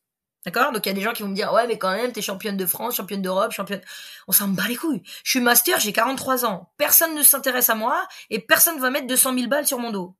D'accord? 0.45 0.73
Donc 0.73 0.85
il 0.85 0.91
y 0.91 0.93
a 0.93 0.95
des 0.95 1.01
gens 1.01 1.13
qui 1.13 1.23
vont 1.23 1.31
me 1.31 1.35
dire 1.35 1.53
ouais 1.53 1.67
mais 1.67 1.79
quand 1.79 1.91
même 1.91 2.13
t'es 2.13 2.21
championne 2.21 2.57
de 2.57 2.67
France, 2.67 2.97
championne 2.97 3.23
d'Europe, 3.23 3.53
championne. 3.53 3.81
On 4.29 4.33
s'en 4.33 4.49
bat 4.49 4.69
les 4.69 4.77
couilles. 4.77 5.03
Je 5.25 5.31
suis 5.31 5.41
master, 5.41 5.81
j'ai 5.81 5.93
43 5.93 6.45
ans. 6.45 6.71
Personne 6.77 7.15
ne 7.15 7.23
s'intéresse 7.23 7.71
à 7.71 7.75
moi 7.75 8.07
et 8.31 8.41
personne 8.41 8.79
va 8.79 8.91
mettre 8.91 9.07
200 9.07 9.35
000 9.35 9.49
balles 9.49 9.67
sur 9.67 9.79
mon 9.79 9.91
dos. 9.91 10.15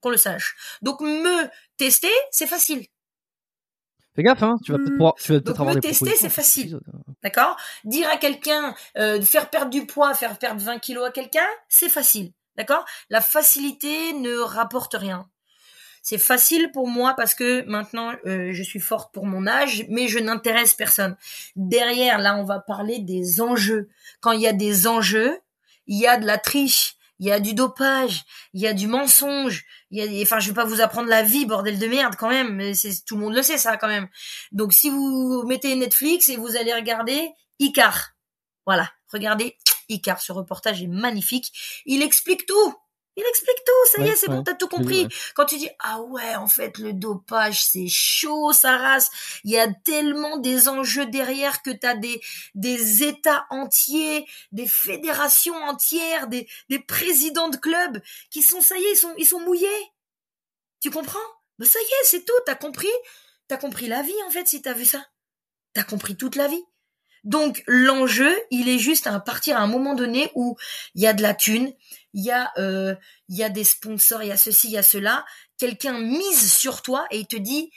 Qu'on 0.00 0.10
le 0.10 0.18
sache. 0.18 0.54
Donc 0.82 1.00
me 1.00 1.48
tester, 1.78 2.12
c'est 2.30 2.46
facile. 2.46 2.86
Fais 4.14 4.22
gaffe, 4.22 4.42
hein. 4.42 4.56
Tu 4.64 4.70
vas 4.70 4.78
peut-être 4.78 4.92
pouvoir, 4.92 5.14
tu 5.14 5.32
vas 5.32 5.40
peut-être 5.40 5.60
avoir 5.60 5.74
me 5.74 5.80
tester, 5.80 6.14
c'est 6.14 6.28
facile. 6.28 6.78
D'accord? 7.22 7.56
Dire 7.84 8.08
à 8.10 8.16
quelqu'un, 8.16 8.74
euh, 8.96 9.20
faire 9.22 9.50
perdre 9.50 9.70
du 9.70 9.86
poids, 9.86 10.14
faire 10.14 10.38
perdre 10.38 10.60
20 10.60 10.78
kilos 10.78 11.08
à 11.08 11.10
quelqu'un, 11.10 11.46
c'est 11.68 11.88
facile. 11.88 12.32
D'accord? 12.56 12.84
La 13.10 13.20
facilité 13.20 14.12
ne 14.12 14.36
rapporte 14.38 14.94
rien 14.94 15.28
c'est 16.04 16.18
facile 16.18 16.70
pour 16.70 16.86
moi 16.86 17.14
parce 17.16 17.34
que 17.34 17.62
maintenant 17.62 18.12
euh, 18.26 18.50
je 18.52 18.62
suis 18.62 18.78
forte 18.78 19.12
pour 19.12 19.24
mon 19.24 19.46
âge, 19.46 19.86
mais 19.88 20.06
je 20.06 20.18
n'intéresse 20.18 20.74
personne. 20.74 21.16
Derrière, 21.56 22.18
là, 22.18 22.36
on 22.36 22.44
va 22.44 22.60
parler 22.60 22.98
des 22.98 23.40
enjeux. 23.40 23.88
Quand 24.20 24.32
il 24.32 24.42
y 24.42 24.46
a 24.46 24.52
des 24.52 24.86
enjeux, 24.86 25.40
il 25.86 25.98
y 25.98 26.06
a 26.06 26.18
de 26.18 26.26
la 26.26 26.36
triche, 26.36 26.96
il 27.20 27.26
y 27.26 27.32
a 27.32 27.40
du 27.40 27.54
dopage, 27.54 28.24
il 28.52 28.60
y 28.60 28.66
a 28.66 28.74
du 28.74 28.86
mensonge, 28.86 29.64
il 29.90 29.98
y 29.98 30.20
a 30.20 30.22
enfin 30.22 30.40
je 30.40 30.48
vais 30.48 30.54
pas 30.54 30.66
vous 30.66 30.82
apprendre 30.82 31.08
la 31.08 31.22
vie 31.22 31.46
bordel 31.46 31.78
de 31.78 31.86
merde 31.86 32.16
quand 32.18 32.28
même, 32.28 32.74
c'est 32.74 33.02
tout 33.06 33.16
le 33.16 33.22
monde 33.22 33.34
le 33.34 33.42
sait 33.42 33.56
ça 33.56 33.78
quand 33.78 33.88
même. 33.88 34.08
Donc 34.52 34.74
si 34.74 34.90
vous 34.90 35.42
mettez 35.46 35.74
Netflix 35.74 36.28
et 36.28 36.36
vous 36.36 36.54
allez 36.56 36.74
regarder 36.74 37.30
Icar. 37.60 38.10
Voilà, 38.66 38.92
regardez 39.10 39.56
Icar, 39.88 40.20
ce 40.20 40.32
reportage 40.32 40.82
est 40.82 40.86
magnifique, 40.86 41.50
il 41.86 42.02
explique 42.02 42.44
tout. 42.44 42.74
Il 43.16 43.24
explique 43.28 43.64
tout, 43.64 43.90
ça 43.92 44.02
y 44.02 44.08
est, 44.08 44.16
c'est 44.16 44.28
bon, 44.28 44.42
t'as 44.42 44.54
tout 44.54 44.66
compris. 44.66 45.06
Quand 45.34 45.44
tu 45.44 45.56
dis 45.56 45.68
ah 45.78 46.00
ouais, 46.02 46.34
en 46.34 46.48
fait 46.48 46.78
le 46.78 46.92
dopage 46.92 47.64
c'est 47.64 47.86
chaud, 47.88 48.52
ça 48.52 48.76
race. 48.76 49.10
Il 49.44 49.52
y 49.52 49.58
a 49.58 49.68
tellement 49.84 50.38
des 50.38 50.68
enjeux 50.68 51.06
derrière 51.06 51.62
que 51.62 51.70
t'as 51.70 51.94
des 51.94 52.20
des 52.54 53.04
États 53.04 53.46
entiers, 53.50 54.26
des 54.50 54.66
fédérations 54.66 55.54
entières, 55.54 56.26
des 56.26 56.48
des 56.68 56.80
présidents 56.80 57.48
de 57.48 57.56
clubs 57.56 58.02
qui 58.30 58.42
sont 58.42 58.60
ça 58.60 58.76
y 58.76 58.82
est, 58.82 58.92
ils 58.92 58.96
sont 58.96 59.14
ils 59.16 59.26
sont 59.26 59.40
mouillés. 59.40 59.68
Tu 60.80 60.90
comprends? 60.90 61.18
Ben 61.58 61.66
ça 61.66 61.78
y 61.78 61.82
est, 61.82 62.06
c'est 62.06 62.24
tout. 62.24 62.32
T'as 62.46 62.56
compris? 62.56 62.88
T'as 63.46 63.58
compris 63.58 63.86
la 63.86 64.02
vie 64.02 64.22
en 64.26 64.30
fait 64.30 64.48
si 64.48 64.60
t'as 64.60 64.72
vu 64.72 64.84
ça. 64.86 65.06
T'as 65.72 65.84
compris 65.84 66.16
toute 66.16 66.34
la 66.34 66.48
vie. 66.48 66.64
Donc 67.24 67.62
l'enjeu, 67.66 68.36
il 68.50 68.68
est 68.68 68.78
juste 68.78 69.06
à 69.06 69.18
partir 69.18 69.56
à 69.56 69.60
un 69.60 69.66
moment 69.66 69.94
donné 69.94 70.30
où 70.34 70.56
il 70.94 71.02
y 71.02 71.06
a 71.06 71.14
de 71.14 71.22
la 71.22 71.34
thune, 71.34 71.72
il 72.14 72.24
y 72.24 72.30
a 72.30 72.52
euh, 72.56 72.94
il 73.28 73.36
y 73.36 73.44
a 73.44 73.50
des 73.50 73.64
sponsors, 73.64 74.22
il 74.22 74.28
y 74.28 74.32
a 74.32 74.36
ceci, 74.36 74.68
il 74.68 74.72
y 74.72 74.78
a 74.78 74.82
cela. 74.82 75.24
Quelqu'un 75.58 75.98
mise 75.98 76.52
sur 76.52 76.80
toi 76.80 77.04
et 77.10 77.18
il 77.18 77.26
te 77.26 77.36
dit 77.36 77.70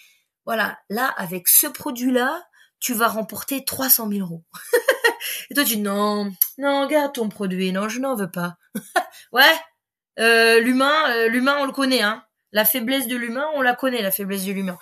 voilà 0.46 0.80
là 0.90 1.08
avec 1.18 1.50
ce 1.50 1.68
produit 1.68 2.12
là, 2.12 2.48
tu 2.80 2.94
vas 2.94 3.10
remporter 3.10 3.66
300 3.66 4.10
000 4.10 4.22
euros. 4.22 4.46
et 5.50 5.56
toi 5.56 5.64
tu 5.64 5.76
dis 5.76 5.82
non 5.82 6.32
non 6.58 6.88
garde 6.88 7.14
ton 7.14 7.28
produit, 7.28 7.72
non 7.74 7.90
je 7.90 8.00
n'en 8.00 8.16
veux 8.16 8.32
pas. 8.32 8.58
ouais 9.34 9.54
euh, 10.20 10.60
l'humain 10.62 11.10
euh, 11.10 11.28
l'humain 11.28 11.58
on 11.60 11.66
le 11.66 11.74
connaît 11.74 12.02
hein. 12.02 12.24
La 12.54 12.64
faiblesse 12.64 13.08
de 13.08 13.16
l'humain 13.16 13.46
on 13.56 13.62
la 13.62 13.76
connaît 13.76 14.02
la 14.02 14.12
faiblesse 14.12 14.46
de 14.46 14.54
l'humain. 14.54 14.78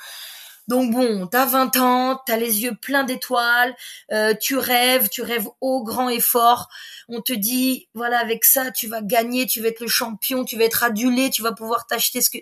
Donc 0.67 0.91
bon, 0.91 1.27
t'as 1.27 1.45
20 1.45 1.77
ans, 1.77 2.21
t'as 2.25 2.37
les 2.37 2.63
yeux 2.63 2.75
pleins 2.75 3.03
d'étoiles, 3.03 3.75
euh, 4.11 4.33
tu 4.33 4.57
rêves, 4.57 5.09
tu 5.09 5.21
rêves 5.21 5.47
haut, 5.61 5.83
grand 5.83 6.09
et 6.09 6.19
fort. 6.19 6.69
On 7.07 7.21
te 7.21 7.33
dit, 7.33 7.87
voilà, 7.93 8.19
avec 8.19 8.45
ça, 8.45 8.71
tu 8.71 8.87
vas 8.87 9.01
gagner, 9.01 9.45
tu 9.45 9.61
vas 9.61 9.67
être 9.67 9.81
le 9.81 9.87
champion, 9.87 10.43
tu 10.43 10.57
vas 10.57 10.63
être 10.63 10.83
adulé, 10.83 11.29
tu 11.29 11.43
vas 11.43 11.53
pouvoir 11.53 11.85
t'acheter 11.85 12.21
ce 12.21 12.29
que... 12.31 12.39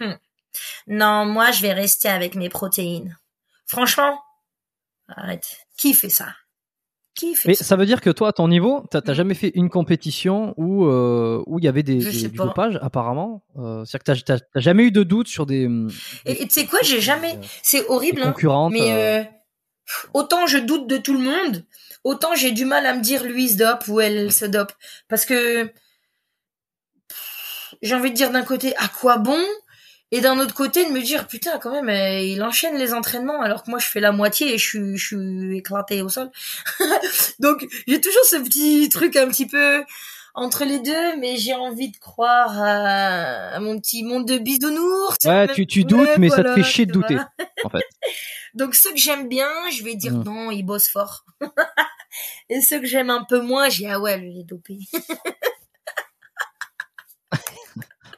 Hmm. 0.00 0.18
Non, 0.86 1.24
moi, 1.24 1.50
je 1.50 1.62
vais 1.62 1.72
rester 1.72 2.08
avec 2.08 2.34
mes 2.34 2.48
protéines. 2.48 3.18
Franchement, 3.66 4.20
arrête. 5.08 5.58
Qui 5.76 5.94
fait 5.94 6.10
ça? 6.10 6.34
Mais 7.44 7.54
ça. 7.54 7.76
veut 7.76 7.86
dire 7.86 8.00
que 8.00 8.10
toi, 8.10 8.28
à 8.28 8.32
ton 8.32 8.48
niveau, 8.48 8.84
t'as 8.90 9.00
mm. 9.00 9.14
jamais 9.14 9.34
fait 9.34 9.52
une 9.54 9.68
compétition 9.68 10.54
où 10.56 10.84
euh, 10.86 11.42
où 11.46 11.58
il 11.58 11.64
y 11.64 11.68
avait 11.68 11.82
des, 11.82 11.98
des 11.98 12.28
du 12.28 12.36
dopage 12.36 12.78
apparemment. 12.82 13.42
Euh, 13.58 13.84
C'est-à-dire 13.84 14.24
que 14.24 14.32
t'as 14.32 14.60
jamais 14.60 14.84
eu 14.84 14.90
de 14.90 15.02
doute 15.02 15.28
sur 15.28 15.46
des. 15.46 15.68
Et 16.26 16.36
tu 16.46 16.50
sais 16.50 16.66
quoi, 16.66 16.80
j'ai 16.82 17.00
jamais. 17.00 17.38
C'est 17.62 17.86
horrible. 17.88 18.22
Hein, 18.22 18.68
mais 18.70 18.92
euh, 18.92 19.22
autant 20.14 20.46
je 20.46 20.58
doute 20.58 20.86
de 20.86 20.96
tout 20.96 21.14
le 21.14 21.20
monde, 21.20 21.64
autant 22.04 22.34
j'ai 22.34 22.52
du 22.52 22.64
mal 22.64 22.86
à 22.86 22.94
me 22.94 23.00
dire 23.00 23.24
lui 23.24 23.48
se 23.48 23.58
dope 23.58 23.86
ou 23.88 24.00
elle 24.00 24.32
se 24.32 24.44
dope 24.44 24.72
parce 25.08 25.24
que 25.24 25.70
j'ai 27.82 27.94
envie 27.94 28.10
de 28.10 28.16
dire 28.16 28.30
d'un 28.30 28.42
côté 28.42 28.74
à 28.76 28.88
quoi 28.88 29.18
bon? 29.18 29.40
Et 30.12 30.20
d'un 30.20 30.38
autre 30.38 30.54
côté 30.54 30.84
de 30.84 30.90
me 30.90 31.00
dire 31.00 31.26
putain 31.26 31.58
quand 31.58 31.70
même 31.70 31.88
euh, 31.88 32.20
il 32.20 32.42
enchaîne 32.42 32.76
les 32.76 32.92
entraînements 32.92 33.40
alors 33.40 33.62
que 33.62 33.70
moi 33.70 33.78
je 33.78 33.86
fais 33.86 34.00
la 34.00 34.12
moitié 34.12 34.54
et 34.54 34.58
je 34.58 34.68
suis 34.68 34.96
je 34.96 35.06
suis 35.06 35.58
éclaté 35.58 36.02
au 36.02 36.08
sol. 36.08 36.30
Donc 37.38 37.66
j'ai 37.86 38.00
toujours 38.00 38.24
ce 38.24 38.36
petit 38.36 38.88
truc 38.88 39.16
un 39.16 39.28
petit 39.28 39.46
peu 39.46 39.84
entre 40.34 40.64
les 40.64 40.80
deux 40.80 41.16
mais 41.18 41.36
j'ai 41.36 41.54
envie 41.54 41.90
de 41.90 41.96
croire 41.96 42.60
à, 42.60 43.60
mon 43.60 43.78
petit 43.78 44.02
monde 44.02 44.26
de 44.26 44.38
bisounours. 44.38 45.24
Ouais 45.24 45.48
tu, 45.48 45.66
tu 45.66 45.84
doutes 45.84 46.18
mais 46.18 46.28
ça 46.28 46.42
te 46.42 46.54
fait 46.54 46.64
chier 46.64 46.86
de 46.86 46.92
douter 46.92 47.18
en 47.64 47.70
fait. 47.70 47.84
Donc 48.54 48.74
ceux 48.74 48.90
que 48.90 48.98
j'aime 48.98 49.28
bien 49.28 49.48
je 49.72 49.84
vais 49.84 49.94
dire 49.94 50.14
mm. 50.14 50.24
non 50.24 50.50
il 50.50 50.64
bosse 50.64 50.88
fort. 50.88 51.24
Et 52.48 52.60
ceux 52.60 52.80
que 52.80 52.86
j'aime 52.86 53.10
un 53.10 53.22
peu 53.22 53.40
moins 53.40 53.68
j'ai 53.68 53.88
ah 53.88 54.00
ouais 54.00 54.18
lui 54.18 54.32
il 54.32 54.40
est 54.40 54.44
dopé 54.44 54.78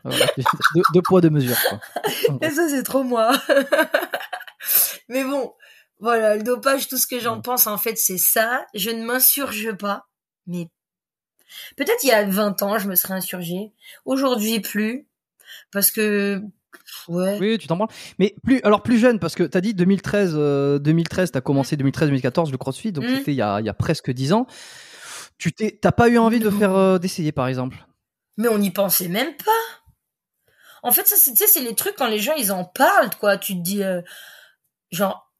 deux, 0.04 1.02
poids, 1.02 1.20
deux 1.20 1.30
mesures. 1.30 1.56
Et 2.40 2.50
ça, 2.50 2.68
c'est 2.68 2.82
trop 2.82 3.02
moi. 3.02 3.32
Mais 5.08 5.24
bon, 5.24 5.54
voilà, 6.00 6.36
le 6.36 6.42
dopage, 6.42 6.88
tout 6.88 6.98
ce 6.98 7.06
que 7.06 7.20
j'en 7.20 7.40
pense, 7.40 7.66
en 7.66 7.78
fait, 7.78 7.96
c'est 7.96 8.18
ça. 8.18 8.66
Je 8.74 8.90
ne 8.90 9.04
m'insurge 9.04 9.72
pas. 9.76 10.06
Mais 10.46 10.68
peut-être 11.76 12.02
il 12.02 12.08
y 12.08 12.12
a 12.12 12.24
20 12.24 12.62
ans, 12.62 12.78
je 12.78 12.88
me 12.88 12.94
serais 12.94 13.14
insurgée. 13.14 13.72
Aujourd'hui, 14.04 14.60
plus. 14.60 15.06
Parce 15.70 15.90
que 15.90 16.42
Ouais. 17.08 17.38
Oui, 17.40 17.58
tu 17.58 17.66
t'en 17.66 17.76
parles. 17.76 17.90
Mais 18.18 18.34
plus, 18.44 18.60
alors 18.64 18.82
plus 18.82 18.98
jeune, 18.98 19.18
parce 19.18 19.34
que 19.34 19.42
tu 19.42 19.56
as 19.56 19.60
dit 19.60 19.74
2013, 19.74 20.34
euh, 20.36 20.78
2013, 20.78 21.32
t'as 21.32 21.40
commencé 21.40 21.76
2013-2014 21.76 22.50
le 22.50 22.58
CrossFit, 22.58 22.92
donc 22.92 23.04
mmh. 23.04 23.16
c'était 23.16 23.32
il 23.32 23.36
y 23.36 23.42
a, 23.42 23.60
y 23.60 23.68
a 23.68 23.74
presque 23.74 24.10
10 24.10 24.32
ans. 24.32 24.46
Tu 25.38 25.52
t'as 25.52 25.92
pas 25.92 26.08
eu 26.08 26.18
envie 26.18 26.38
de 26.38 26.50
faire, 26.50 26.74
euh, 26.74 26.98
d'essayer 26.98 27.32
par 27.32 27.48
exemple? 27.48 27.84
Mais 28.36 28.48
on 28.48 28.58
n'y 28.58 28.70
pensait 28.70 29.08
même 29.08 29.34
pas. 29.36 29.81
En 30.82 30.92
fait, 30.92 31.06
ça, 31.06 31.16
c'est, 31.16 31.34
c'est 31.46 31.60
les 31.60 31.74
trucs 31.74 31.96
quand 31.96 32.09
les 32.09 32.18
gens, 32.18 32.34
ils 32.34 32.52
en 32.52 32.64
parlent, 32.64 33.14
quoi. 33.16 33.36
Tu 33.38 33.54
te 33.54 33.60
dis, 33.60 33.82
euh, 33.82 34.02
genre, 34.90 35.32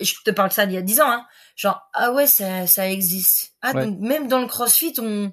je 0.00 0.14
te 0.24 0.30
parle 0.30 0.50
de 0.50 0.54
ça 0.54 0.66
d'il 0.66 0.74
y 0.74 0.78
a 0.78 0.82
dix 0.82 1.00
ans, 1.00 1.10
hein. 1.10 1.26
Genre, 1.56 1.80
ah 1.94 2.12
ouais, 2.12 2.26
ça, 2.26 2.66
ça 2.66 2.88
existe. 2.88 3.54
Ah, 3.62 3.72
donc, 3.72 3.98
même 3.98 4.28
dans 4.28 4.40
le 4.40 4.46
crossfit, 4.46 4.94
on, 4.98 5.32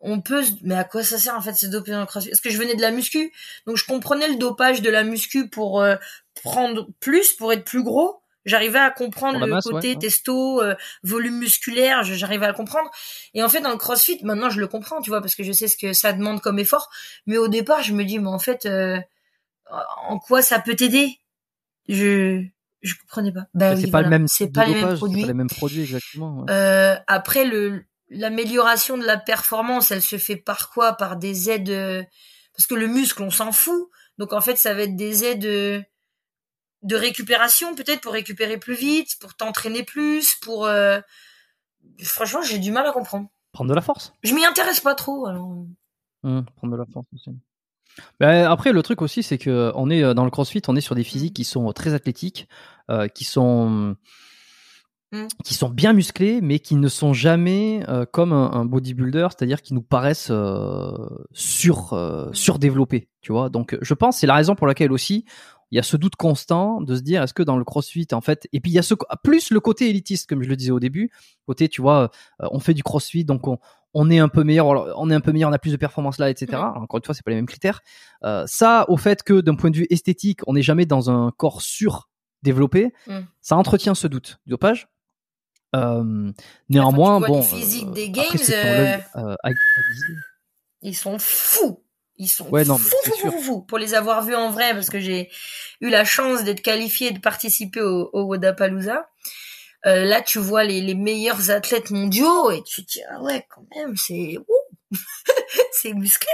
on 0.00 0.20
peut, 0.20 0.44
mais 0.62 0.76
à 0.76 0.84
quoi 0.84 1.02
ça 1.02 1.18
sert, 1.18 1.34
en 1.34 1.40
fait, 1.40 1.54
se 1.54 1.66
doper 1.66 1.92
dans 1.92 2.00
le 2.00 2.06
crossfit? 2.06 2.30
Parce 2.30 2.40
que 2.40 2.50
je 2.50 2.58
venais 2.58 2.74
de 2.74 2.82
la 2.82 2.90
muscu. 2.90 3.32
Donc, 3.66 3.76
je 3.76 3.84
comprenais 3.86 4.28
le 4.28 4.36
dopage 4.36 4.82
de 4.82 4.90
la 4.90 5.02
muscu 5.04 5.48
pour 5.48 5.80
euh, 5.80 5.96
prendre 6.42 6.88
plus, 7.00 7.32
pour 7.32 7.52
être 7.52 7.64
plus 7.64 7.82
gros. 7.82 8.19
J'arrivais 8.46 8.78
à 8.78 8.90
comprendre 8.90 9.44
le 9.44 9.60
côté 9.60 9.98
testo, 9.98 10.62
euh, 10.62 10.74
volume 11.02 11.38
musculaire, 11.38 12.02
j'arrivais 12.04 12.46
à 12.46 12.48
le 12.48 12.54
comprendre. 12.54 12.90
Et 13.34 13.42
en 13.42 13.48
fait, 13.48 13.60
dans 13.60 13.70
le 13.70 13.76
CrossFit, 13.76 14.18
maintenant, 14.22 14.48
je 14.48 14.60
le 14.60 14.66
comprends, 14.66 15.02
tu 15.02 15.10
vois, 15.10 15.20
parce 15.20 15.34
que 15.34 15.42
je 15.42 15.52
sais 15.52 15.68
ce 15.68 15.76
que 15.76 15.92
ça 15.92 16.12
demande 16.12 16.40
comme 16.40 16.58
effort. 16.58 16.88
Mais 17.26 17.36
au 17.36 17.48
départ, 17.48 17.82
je 17.82 17.92
me 17.92 18.02
dis, 18.02 18.18
mais 18.18 18.28
en 18.28 18.38
fait, 18.38 18.64
euh, 18.64 18.98
en 20.06 20.18
quoi 20.18 20.40
ça 20.40 20.58
peut 20.58 20.74
t'aider? 20.74 21.18
Je 21.88 22.42
je 22.80 22.94
comprenais 22.94 23.30
pas. 23.30 23.46
Bah, 23.52 23.76
c'est 23.76 23.90
pas 23.90 24.00
le 24.00 24.08
même. 24.08 24.26
C'est 24.26 24.50
pas, 24.50 24.64
les 24.64 24.74
mêmes 24.74 24.96
produits. 24.96 25.20
Pas 25.20 25.28
les 25.28 25.34
mêmes 25.34 25.50
produits 25.50 25.82
exactement. 25.82 26.46
Euh, 26.48 26.96
après, 27.06 27.44
le 27.44 27.84
l'amélioration 28.08 28.96
de 28.96 29.04
la 29.04 29.18
performance, 29.18 29.90
elle 29.90 30.02
se 30.02 30.16
fait 30.16 30.36
par 30.36 30.70
quoi? 30.70 30.94
Par 30.94 31.16
des 31.16 31.50
aides. 31.50 32.08
Parce 32.56 32.66
que 32.66 32.74
le 32.74 32.86
muscle, 32.86 33.22
on 33.22 33.30
s'en 33.30 33.52
fout. 33.52 33.90
Donc 34.16 34.32
en 34.32 34.40
fait, 34.40 34.56
ça 34.56 34.72
va 34.72 34.82
être 34.82 34.96
des 34.96 35.24
aides 35.24 35.84
de 36.82 36.96
récupération 36.96 37.74
peut-être 37.74 38.00
pour 38.00 38.12
récupérer 38.12 38.58
plus 38.58 38.74
vite, 38.74 39.18
pour 39.20 39.34
t'entraîner 39.34 39.82
plus, 39.82 40.34
pour 40.36 40.66
euh... 40.66 41.00
franchement 42.02 42.42
j'ai 42.42 42.58
du 42.58 42.70
mal 42.70 42.86
à 42.86 42.92
comprendre. 42.92 43.28
Prendre 43.52 43.70
de 43.70 43.74
la 43.74 43.82
force? 43.82 44.12
Je 44.22 44.34
m'y 44.34 44.44
intéresse 44.44 44.80
pas 44.80 44.94
trop 44.94 45.26
alors. 45.26 45.48
Mmh, 46.22 46.42
prendre 46.56 46.72
de 46.72 46.78
la 46.78 46.86
force 46.86 47.06
aussi. 47.14 47.30
Bah, 48.18 48.50
après 48.50 48.72
le 48.72 48.82
truc 48.82 49.02
aussi 49.02 49.22
c'est 49.22 49.38
que 49.38 49.72
on 49.74 49.90
est 49.90 50.02
euh, 50.02 50.14
dans 50.14 50.24
le 50.24 50.30
CrossFit, 50.30 50.62
on 50.68 50.76
est 50.76 50.80
sur 50.80 50.94
des 50.94 51.04
physiques 51.04 51.34
qui 51.34 51.44
sont 51.44 51.72
très 51.72 51.92
athlétiques, 51.92 52.48
euh, 52.90 53.08
qui 53.08 53.24
sont 53.24 53.96
mmh. 55.12 55.26
qui 55.44 55.54
sont 55.54 55.68
bien 55.68 55.92
musclés, 55.92 56.40
mais 56.40 56.60
qui 56.60 56.76
ne 56.76 56.88
sont 56.88 57.12
jamais 57.12 57.82
euh, 57.88 58.06
comme 58.06 58.32
un, 58.32 58.64
bodybuilder, 58.64 59.28
c'est-à-dire 59.30 59.60
qui 59.60 59.74
nous 59.74 59.82
paraissent 59.82 60.30
euh, 60.30 60.92
sur 61.32 61.94
mmh. 61.94 62.32
surdéveloppés, 62.32 63.08
tu 63.20 63.32
vois. 63.32 63.50
Donc 63.50 63.76
je 63.82 63.94
pense 63.94 64.18
c'est 64.18 64.26
la 64.26 64.36
raison 64.36 64.54
pour 64.54 64.66
laquelle 64.66 64.92
aussi 64.92 65.26
il 65.70 65.76
y 65.76 65.78
a 65.78 65.82
ce 65.82 65.96
doute 65.96 66.16
constant 66.16 66.80
de 66.80 66.96
se 66.96 67.00
dire 67.00 67.22
est-ce 67.22 67.34
que 67.34 67.42
dans 67.42 67.56
le 67.56 67.64
CrossFit 67.64 68.08
en 68.12 68.20
fait 68.20 68.48
et 68.52 68.60
puis 68.60 68.70
il 68.72 68.74
y 68.74 68.78
a 68.78 68.82
ce 68.82 68.94
plus 69.22 69.50
le 69.50 69.60
côté 69.60 69.88
élitiste 69.88 70.28
comme 70.28 70.42
je 70.42 70.48
le 70.48 70.56
disais 70.56 70.70
au 70.70 70.80
début 70.80 71.10
côté 71.46 71.68
tu 71.68 71.80
vois 71.80 72.10
euh, 72.42 72.48
on 72.50 72.60
fait 72.60 72.74
du 72.74 72.82
CrossFit 72.82 73.24
donc 73.24 73.46
on, 73.46 73.58
on 73.94 74.10
est 74.10 74.18
un 74.18 74.28
peu 74.28 74.44
meilleur 74.44 74.66
on 74.98 75.10
est 75.10 75.14
un 75.14 75.20
peu 75.20 75.32
meilleur 75.32 75.50
on 75.50 75.52
a 75.52 75.58
plus 75.58 75.72
de 75.72 75.76
performance 75.76 76.18
là 76.18 76.30
etc 76.30 76.52
encore 76.54 76.98
une 76.98 77.04
fois 77.04 77.14
c'est 77.14 77.24
pas 77.24 77.30
les 77.30 77.36
mêmes 77.36 77.46
critères. 77.46 77.80
Euh, 78.24 78.44
ça 78.46 78.84
au 78.88 78.96
fait 78.96 79.22
que 79.22 79.40
d'un 79.40 79.54
point 79.54 79.70
de 79.70 79.76
vue 79.76 79.86
esthétique 79.90 80.40
on 80.46 80.54
n'est 80.54 80.62
jamais 80.62 80.86
dans 80.86 81.10
un 81.10 81.30
corps 81.36 81.62
sur 81.62 82.08
développé 82.42 82.92
mm. 83.06 83.20
ça 83.40 83.56
entretient 83.56 83.94
ce 83.94 84.06
doute. 84.06 84.40
Du 84.46 84.50
dopage 84.50 84.88
euh, 85.76 86.32
néanmoins 86.68 87.20
bon 87.20 87.42
physique 87.42 87.92
des 87.92 88.10
games 88.10 88.26
ils 90.82 90.96
sont 90.96 91.18
fous 91.18 91.84
ils 92.20 92.28
sont 92.28 92.46
ouais, 92.50 92.64
non, 92.64 92.76
fous, 92.76 92.94
fous, 93.04 93.30
fous, 93.30 93.40
fous, 93.40 93.62
pour 93.62 93.78
les 93.78 93.94
avoir 93.94 94.22
vus 94.22 94.34
en 94.34 94.50
vrai 94.50 94.74
parce 94.74 94.90
que 94.90 95.00
j'ai 95.00 95.30
eu 95.80 95.88
la 95.88 96.04
chance 96.04 96.44
d'être 96.44 96.60
qualifié 96.60 97.08
et 97.08 97.12
de 97.12 97.18
participer 97.18 97.80
au, 97.80 98.10
au 98.12 98.24
Wodapalooza. 98.24 99.08
Euh, 99.86 100.04
là, 100.04 100.20
tu 100.20 100.38
vois 100.38 100.62
les, 100.64 100.82
les, 100.82 100.94
meilleurs 100.94 101.50
athlètes 101.50 101.90
mondiaux 101.90 102.50
et 102.50 102.62
tu 102.62 102.84
te 102.84 102.92
dis 102.92 103.00
ah 103.10 103.22
ouais 103.22 103.46
quand 103.48 103.64
même 103.74 103.96
c'est 103.96 104.36
c'est 105.72 105.94
musclé. 105.94 106.28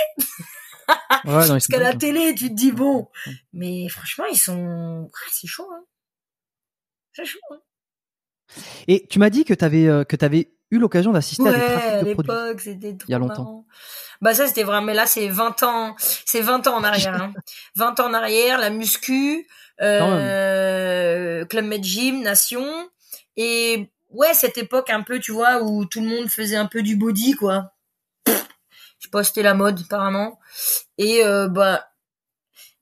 Parce 1.24 1.66
qu'à 1.68 1.78
la 1.78 1.94
télé, 1.94 2.34
tu 2.34 2.48
te 2.48 2.54
dis 2.54 2.72
bon, 2.72 3.08
mais 3.52 3.88
franchement, 3.88 4.24
ils 4.30 4.38
sont, 4.38 5.10
c'est 5.30 5.46
chaud. 5.46 5.68
Hein. 5.72 5.84
C'est 7.12 7.24
chaud. 7.24 7.38
Hein. 7.52 7.60
Et 8.88 9.06
tu 9.08 9.18
m'as 9.18 9.30
dit 9.30 9.44
que 9.44 9.54
tu 9.54 9.64
avais 9.64 9.86
euh, 9.86 10.04
que 10.04 10.16
avais 10.24 10.52
eu 10.70 10.78
l'occasion 10.78 11.12
d'assister 11.12 11.48
à 11.48 11.52
des 11.52 11.58
trafics 11.58 12.08
de 12.08 12.14
produits. 12.14 12.32
l'époque, 12.32 12.60
c'était 12.60 12.96
Il 13.08 13.12
y 13.12 13.14
a 13.14 13.18
longtemps. 13.18 13.66
Bah 14.20 14.34
ça 14.34 14.46
c'était 14.46 14.62
vraiment 14.62 14.86
mais 14.86 14.94
là 14.94 15.06
c'est 15.06 15.28
20 15.28 15.62
ans, 15.62 15.94
c'est 15.98 16.40
20 16.40 16.66
ans 16.66 16.76
en 16.76 16.84
arrière 16.84 17.14
hein. 17.22 17.32
20 17.76 18.00
ans 18.00 18.06
en 18.06 18.14
arrière, 18.14 18.58
la 18.58 18.70
muscu, 18.70 19.46
euh, 19.80 21.44
Club 21.44 21.64
Med 21.64 21.84
Gym, 21.84 22.22
Nation 22.22 22.66
et 23.36 23.90
ouais, 24.10 24.34
cette 24.34 24.58
époque 24.58 24.90
un 24.90 25.02
peu, 25.02 25.18
tu 25.20 25.32
vois, 25.32 25.62
où 25.62 25.84
tout 25.84 26.00
le 26.00 26.08
monde 26.08 26.28
faisait 26.28 26.56
un 26.56 26.66
peu 26.66 26.82
du 26.82 26.96
body 26.96 27.34
quoi. 27.34 27.72
Je 28.26 28.32
sais 29.04 29.10
pas, 29.10 29.22
c'était 29.24 29.42
la 29.42 29.54
mode 29.54 29.80
apparemment. 29.80 30.40
Et 30.98 31.24
euh, 31.24 31.48
bah 31.48 31.86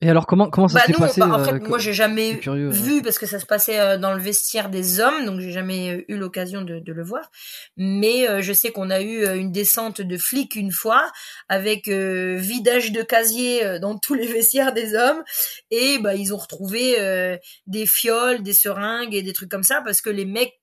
et 0.01 0.11
alors 0.11 0.27
comment 0.27 0.51
comment 0.51 0.69
ça 0.69 0.81
bah 0.81 0.85
s'est 0.87 0.93
passé 0.93 1.21
bah, 1.21 1.29
En 1.29 1.45
fait, 1.45 1.61
moi 1.61 1.79
j'ai 1.79 1.93
jamais 1.93 2.35
vu 2.35 3.01
parce 3.03 3.19
que 3.19 3.27
ça 3.27 3.39
se 3.39 3.47
passait 3.47 3.81
euh, 3.81 3.97
dans 3.97 4.13
le 4.13 4.21
vestiaire 4.21 4.69
des 4.69 5.01
hommes, 5.01 5.25
donc 5.25 5.41
j'ai 5.41 5.53
jamais 5.53 5.95
euh, 5.95 6.05
eu 6.09 6.17
l'occasion 6.17 6.63
de, 6.63 6.81
de, 6.81 6.93
le 6.93 7.03
voir. 7.05 7.31
Mais 7.77 8.29
euh, 8.29 8.43
je 8.43 8.53
sais 8.53 8.73
qu'on 8.73 8.91
a 8.91 9.01
eu 9.01 9.25
une 9.39 9.53
descente 9.53 10.01
de 10.01 10.17
flics 10.19 10.57
une 10.57 10.73
fois 10.73 11.11
avec 11.49 11.89
vidage 11.89 12.93
de 12.93 13.03
casier 13.03 13.79
dans 13.79 13.97
tous 13.97 14.15
les 14.15 14.27
vestiaires 14.33 14.75
des 14.75 14.95
hommes 14.95 15.23
et 15.71 15.99
bah 15.99 16.15
ils 16.15 16.35
ont 16.35 16.39
retrouvé 16.39 17.39
des 17.67 17.87
fioles, 17.87 18.43
des 18.43 18.53
seringues 18.53 19.15
et 19.15 19.23
des 19.23 19.33
trucs 19.33 19.51
comme 19.51 19.63
ça 19.63 19.81
parce 19.85 20.03
que 20.03 20.11
les 20.11 20.25
mecs 20.25 20.61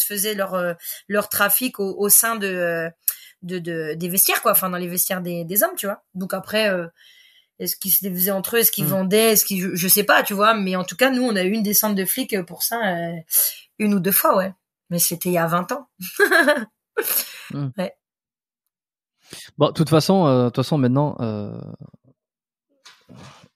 faisaient 0.00 0.34
leur 0.34 0.76
leur 1.08 1.28
trafic 1.28 1.80
au, 1.80 1.94
au 1.98 2.08
sein 2.08 2.36
de, 2.36 2.88
de, 3.42 3.58
de, 3.58 3.94
des 3.94 4.08
vestiaires 4.08 4.40
quoi, 4.40 4.52
enfin 4.52 4.70
dans 4.70 4.78
les 4.78 4.88
vestiaires 4.88 5.20
des, 5.20 5.44
des 5.44 5.62
hommes, 5.62 5.76
tu 5.76 5.86
vois. 5.86 6.04
Donc 6.14 6.32
après 6.32 6.70
est-ce 7.58 7.76
qu'ils 7.76 7.92
se 7.92 8.08
faisaient 8.08 8.30
entre 8.30 8.56
eux? 8.56 8.60
Est-ce 8.60 8.72
qu'ils 8.72 8.84
mm. 8.84 8.88
vendaient? 8.88 9.32
Est-ce 9.32 9.44
qu'ils 9.44 9.74
je, 9.74 9.88
sais 9.88 10.04
pas, 10.04 10.22
tu 10.22 10.34
vois. 10.34 10.54
Mais 10.54 10.76
en 10.76 10.84
tout 10.84 10.96
cas, 10.96 11.10
nous, 11.10 11.22
on 11.22 11.36
a 11.36 11.42
eu 11.42 11.52
une 11.52 11.62
descente 11.62 11.94
de 11.94 12.04
flics 12.04 12.40
pour 12.42 12.62
ça 12.62 12.80
euh, 12.84 13.16
une 13.78 13.94
ou 13.94 14.00
deux 14.00 14.12
fois, 14.12 14.36
ouais. 14.36 14.52
Mais 14.90 14.98
c'était 14.98 15.30
il 15.30 15.34
y 15.34 15.38
a 15.38 15.46
20 15.46 15.72
ans. 15.72 15.88
Mm. 17.50 17.68
Ouais. 17.76 17.92
Bon, 19.58 19.68
de 19.68 19.72
toute 19.72 19.90
façon, 19.90 20.26
euh, 20.26 20.44
de 20.44 20.48
toute 20.48 20.56
façon, 20.56 20.78
maintenant, 20.78 21.16
euh, 21.20 21.58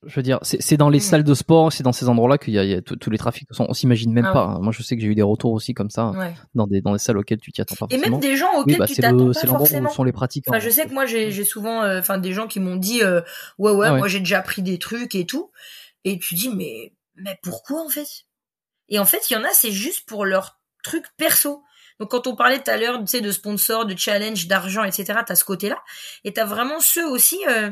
je 0.06 0.14
veux 0.14 0.22
dire, 0.22 0.38
c'est 0.42 0.76
dans 0.76 0.88
les 0.88 0.98
mm. 0.98 1.02
salles 1.02 1.24
de 1.24 1.34
sport, 1.34 1.72
c'est 1.72 1.82
dans 1.82 1.92
ces 1.92 2.08
endroits-là 2.08 2.38
qu'il 2.38 2.54
y 2.54 2.74
a, 2.74 2.80
tous 2.82 3.10
les 3.10 3.18
trafics. 3.18 3.48
On 3.58 3.74
s'imagine 3.74 4.12
même 4.12 4.26
ah 4.26 4.32
pas. 4.32 4.44
Hein. 4.44 4.58
Moi, 4.60 4.72
je 4.72 4.82
sais 4.82 4.96
que 4.96 5.02
j'ai 5.02 5.08
eu 5.08 5.14
des 5.14 5.22
retours 5.22 5.52
aussi 5.52 5.74
comme 5.74 5.90
ça 5.90 6.12
dans 6.54 6.66
des 6.66 6.80
dans 6.80 6.92
des 6.92 6.98
salles 6.98 7.18
auxquelles 7.18 7.40
tu 7.40 7.52
t'y 7.52 7.60
attends 7.60 7.74
pas. 7.76 7.86
Et 7.90 7.98
même 7.98 8.20
des 8.20 8.36
gens 8.36 8.52
auxquels 8.60 8.78
bah, 8.78 8.86
tu 8.86 8.94
t'attends 8.96 9.32
pas 9.32 9.46
forcément. 9.46 9.90
Où 9.90 9.92
sont 9.92 10.04
les 10.04 10.12
pratiques. 10.12 10.44
Enfin, 10.48 10.60
je 10.60 10.70
sais 10.70 10.86
que 10.86 10.94
moi, 10.94 11.06
j'ai 11.06 11.44
souvent, 11.44 11.82
euh, 11.82 11.98
enfin, 11.98 12.18
des 12.18 12.32
gens 12.32 12.46
qui 12.46 12.60
m'ont 12.60 12.76
dit, 12.76 13.02
euh, 13.02 13.20
ouais, 13.58 13.72
ouais, 13.72 13.96
moi, 13.96 14.08
j'ai 14.08 14.20
déjà 14.20 14.42
pris 14.42 14.62
des 14.62 14.78
trucs 14.78 15.14
et 15.14 15.26
tout. 15.26 15.50
Et 16.04 16.18
tu 16.18 16.34
dis, 16.34 16.50
mais 16.50 16.92
mais 17.16 17.38
pourquoi 17.42 17.84
en 17.84 17.88
fait? 17.88 18.06
Et 18.88 18.98
en 18.98 19.04
fait, 19.04 19.30
il 19.30 19.34
y 19.34 19.36
en 19.36 19.44
a, 19.44 19.50
c'est 19.52 19.72
juste 19.72 20.06
pour 20.06 20.24
leur 20.24 20.60
truc 20.82 21.04
perso. 21.16 21.62
Donc 21.98 22.10
quand 22.10 22.26
on 22.26 22.36
parlait 22.36 22.62
tout 22.62 22.70
à 22.70 22.76
l'heure, 22.76 23.00
tu 23.00 23.06
sais, 23.06 23.20
de 23.20 23.32
sponsors, 23.32 23.86
de 23.86 23.96
challenge, 23.96 24.46
d'argent, 24.46 24.84
etc. 24.84 25.20
T'as 25.26 25.34
ce 25.34 25.44
côté-là, 25.44 25.82
et 26.24 26.32
t'as 26.32 26.44
vraiment 26.44 26.80
ceux 26.80 27.08
aussi. 27.08 27.38
Euh, 27.48 27.70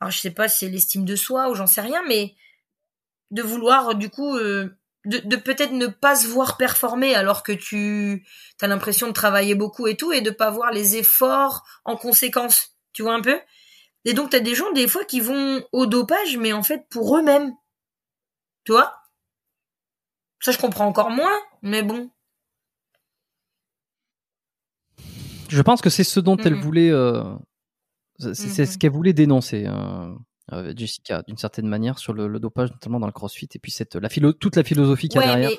alors 0.00 0.10
je 0.10 0.18
sais 0.20 0.30
pas 0.30 0.48
si 0.48 0.58
c'est 0.58 0.68
l'estime 0.68 1.04
de 1.04 1.16
soi 1.16 1.50
ou 1.50 1.54
j'en 1.54 1.66
sais 1.66 1.80
rien, 1.80 2.02
mais 2.06 2.34
de 3.30 3.42
vouloir 3.42 3.94
du 3.94 4.10
coup 4.10 4.36
euh, 4.36 4.76
de, 5.04 5.18
de 5.18 5.36
peut-être 5.36 5.72
ne 5.72 5.86
pas 5.86 6.16
se 6.16 6.26
voir 6.26 6.56
performer 6.56 7.14
alors 7.14 7.42
que 7.42 7.52
tu 7.52 8.24
as 8.60 8.66
l'impression 8.66 9.08
de 9.08 9.12
travailler 9.12 9.54
beaucoup 9.54 9.86
et 9.86 9.96
tout 9.96 10.12
et 10.12 10.20
de 10.20 10.30
pas 10.30 10.50
voir 10.50 10.70
les 10.70 10.96
efforts 10.96 11.64
en 11.84 11.96
conséquence, 11.96 12.76
tu 12.92 13.02
vois 13.02 13.14
un 13.14 13.20
peu? 13.20 13.38
Et 14.04 14.14
donc 14.14 14.30
tu 14.30 14.36
as 14.36 14.40
des 14.40 14.54
gens 14.54 14.70
des 14.72 14.88
fois 14.88 15.04
qui 15.04 15.20
vont 15.20 15.64
au 15.72 15.86
dopage 15.86 16.36
mais 16.36 16.52
en 16.52 16.62
fait 16.62 16.86
pour 16.88 17.16
eux-mêmes. 17.16 17.52
Tu 18.64 18.72
vois? 18.72 18.94
Ça 20.40 20.52
je 20.52 20.58
comprends 20.58 20.86
encore 20.86 21.10
moins, 21.10 21.36
mais 21.62 21.82
bon. 21.82 22.10
Je 25.48 25.62
pense 25.62 25.80
que 25.80 25.90
c'est 25.90 26.04
ce 26.04 26.20
dont 26.20 26.36
elle 26.36 26.54
voulait 26.54 26.90
euh, 26.90 27.22
c'est 28.18 28.34
ce 28.34 28.62
mmh 28.62 28.78
qu'elle 28.78 28.90
voulait 28.90 29.12
dénoncer, 29.12 29.66
euh, 29.66 30.12
euh, 30.52 30.72
Jessica, 30.76 31.22
d'une 31.26 31.36
certaine 31.36 31.66
manière, 31.66 31.98
sur 31.98 32.12
le, 32.12 32.38
dopage, 32.38 32.70
notamment 32.70 33.00
dans 33.00 33.06
le 33.06 33.12
CrossFit, 33.12 33.48
et 33.54 33.58
puis 33.58 33.70
cette, 33.70 33.96
la 33.96 34.08
philo, 34.08 34.32
toute 34.32 34.56
la 34.56 34.64
philosophie 34.64 35.08
qu'il 35.08 35.20
y 35.20 35.24
a 35.24 35.26
derrière. 35.26 35.50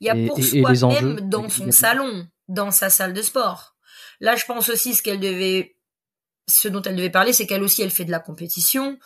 Il 0.00 0.06
y 0.06 0.10
a 0.10 0.26
pour 0.26 0.42
soi-même 0.42 1.28
dans 1.28 1.48
son 1.48 1.70
salon, 1.70 2.26
dans 2.48 2.70
sa 2.70 2.90
salle 2.90 3.12
de 3.12 3.22
sport. 3.22 3.76
Là, 4.20 4.34
je 4.36 4.44
pense 4.44 4.68
aussi 4.68 4.94
ce 4.94 5.02
qu'elle 5.02 5.20
devait, 5.20 5.76
ce 6.48 6.68
dont 6.68 6.82
elle 6.82 6.96
devait 6.96 7.10
parler, 7.10 7.32
c'est 7.32 7.46
qu'elle 7.46 7.62
aussi, 7.62 7.82
elle 7.82 7.90
fait 7.90 8.04
de 8.04 8.10
la 8.10 8.18
compétition. 8.18 8.98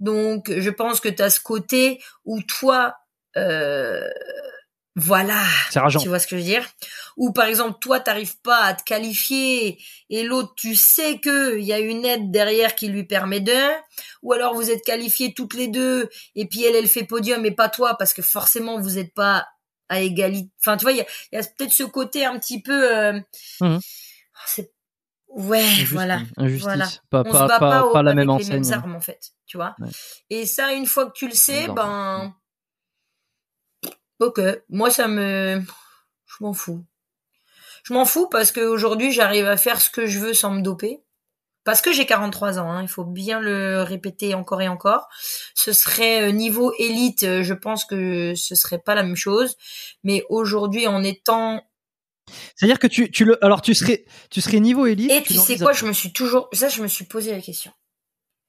Donc, 0.00 0.52
je 0.56 0.70
pense 0.70 1.00
que 1.00 1.08
tu 1.08 1.22
as 1.22 1.30
ce 1.30 1.40
côté 1.40 2.00
où 2.24 2.40
toi, 2.42 2.94
euh, 3.36 4.08
voilà. 4.96 5.42
Tu 5.72 6.08
vois 6.08 6.20
ce 6.20 6.26
que 6.26 6.36
je 6.36 6.40
veux 6.42 6.46
dire? 6.46 6.64
Ou 7.16 7.32
par 7.32 7.46
exemple, 7.46 7.78
toi, 7.80 7.98
t'arrives 7.98 8.40
pas 8.42 8.62
à 8.62 8.74
te 8.74 8.84
qualifier 8.84 9.78
et 10.08 10.22
l'autre, 10.22 10.54
tu 10.56 10.76
sais 10.76 11.18
que 11.18 11.58
il 11.58 11.64
y 11.64 11.72
a 11.72 11.80
une 11.80 12.04
aide 12.04 12.30
derrière 12.30 12.76
qui 12.76 12.88
lui 12.88 13.04
permet 13.04 13.40
de. 13.40 13.52
Ou 14.22 14.32
alors 14.32 14.54
vous 14.54 14.70
êtes 14.70 14.84
qualifiés 14.84 15.34
toutes 15.34 15.54
les 15.54 15.66
deux 15.66 16.08
et 16.36 16.46
puis 16.46 16.64
elle, 16.64 16.76
elle 16.76 16.88
fait 16.88 17.04
podium 17.04 17.44
et 17.44 17.50
pas 17.50 17.68
toi 17.68 17.96
parce 17.98 18.14
que 18.14 18.22
forcément 18.22 18.80
vous 18.80 18.98
êtes 18.98 19.12
pas 19.14 19.48
à 19.88 20.00
égalité. 20.00 20.50
Enfin, 20.60 20.76
tu 20.76 20.84
vois, 20.84 20.92
il 20.92 20.98
y 20.98 21.36
a, 21.36 21.42
peut-être 21.42 21.72
ce 21.72 21.82
côté 21.82 22.24
un 22.24 22.38
petit 22.38 22.62
peu. 22.62 22.96
Euh... 22.96 23.20
Mmh. 23.60 23.78
C'est 24.46 24.72
ouais, 25.28 25.84
voilà. 25.90 26.20
Voilà. 26.36 26.88
Pas, 27.10 27.24
On 27.26 27.32
se 27.32 27.38
bat 27.38 27.58
pas, 27.58 27.90
pas, 27.92 28.02
la 28.02 28.14
même 28.14 28.36
les 28.38 28.44
mêmes 28.48 28.72
armes 28.72 28.94
en 28.94 29.00
fait, 29.00 29.32
tu 29.46 29.56
vois? 29.56 29.74
Et 30.30 30.46
ça, 30.46 30.72
une 30.72 30.86
fois 30.86 31.06
que 31.06 31.12
tu 31.14 31.26
le 31.26 31.34
sais, 31.34 31.66
ben 31.68 32.32
Ok, 34.24 34.40
moi 34.70 34.90
ça 34.90 35.06
me, 35.06 35.60
je 36.26 36.36
m'en 36.40 36.54
fous. 36.54 36.82
Je 37.82 37.92
m'en 37.92 38.06
fous 38.06 38.26
parce 38.30 38.52
qu'aujourd'hui 38.52 39.12
j'arrive 39.12 39.46
à 39.46 39.58
faire 39.58 39.82
ce 39.82 39.90
que 39.90 40.06
je 40.06 40.18
veux 40.18 40.32
sans 40.32 40.50
me 40.50 40.62
doper. 40.62 41.02
Parce 41.62 41.82
que 41.82 41.92
j'ai 41.92 42.06
43 42.06 42.58
ans, 42.58 42.70
hein, 42.70 42.82
il 42.82 42.88
faut 42.88 43.04
bien 43.04 43.38
le 43.38 43.82
répéter 43.82 44.34
encore 44.34 44.62
et 44.62 44.68
encore. 44.68 45.08
Ce 45.54 45.74
serait 45.74 46.28
euh, 46.28 46.32
niveau 46.32 46.72
élite, 46.78 47.22
euh, 47.22 47.42
je 47.42 47.52
pense 47.54 47.84
que 47.84 48.34
ce 48.34 48.54
serait 48.54 48.78
pas 48.78 48.94
la 48.94 49.02
même 49.02 49.16
chose. 49.16 49.56
Mais 50.04 50.24
aujourd'hui, 50.30 50.86
en 50.86 51.02
étant 51.02 51.62
c'est-à-dire 52.56 52.78
que 52.78 52.86
tu, 52.86 53.10
tu 53.10 53.26
le, 53.26 53.42
alors 53.44 53.60
tu 53.60 53.74
serais, 53.74 54.06
tu 54.30 54.40
serais 54.40 54.60
niveau 54.60 54.86
élite. 54.86 55.10
Et 55.10 55.22
tu, 55.22 55.34
sais 55.34 55.58
quoi, 55.58 55.74
je 55.74 55.84
me 55.84 55.92
suis 55.92 56.12
toujours, 56.14 56.48
ça, 56.52 56.70
je 56.70 56.82
me 56.82 56.88
suis 56.88 57.04
posé 57.04 57.32
la 57.32 57.40
question. 57.40 57.70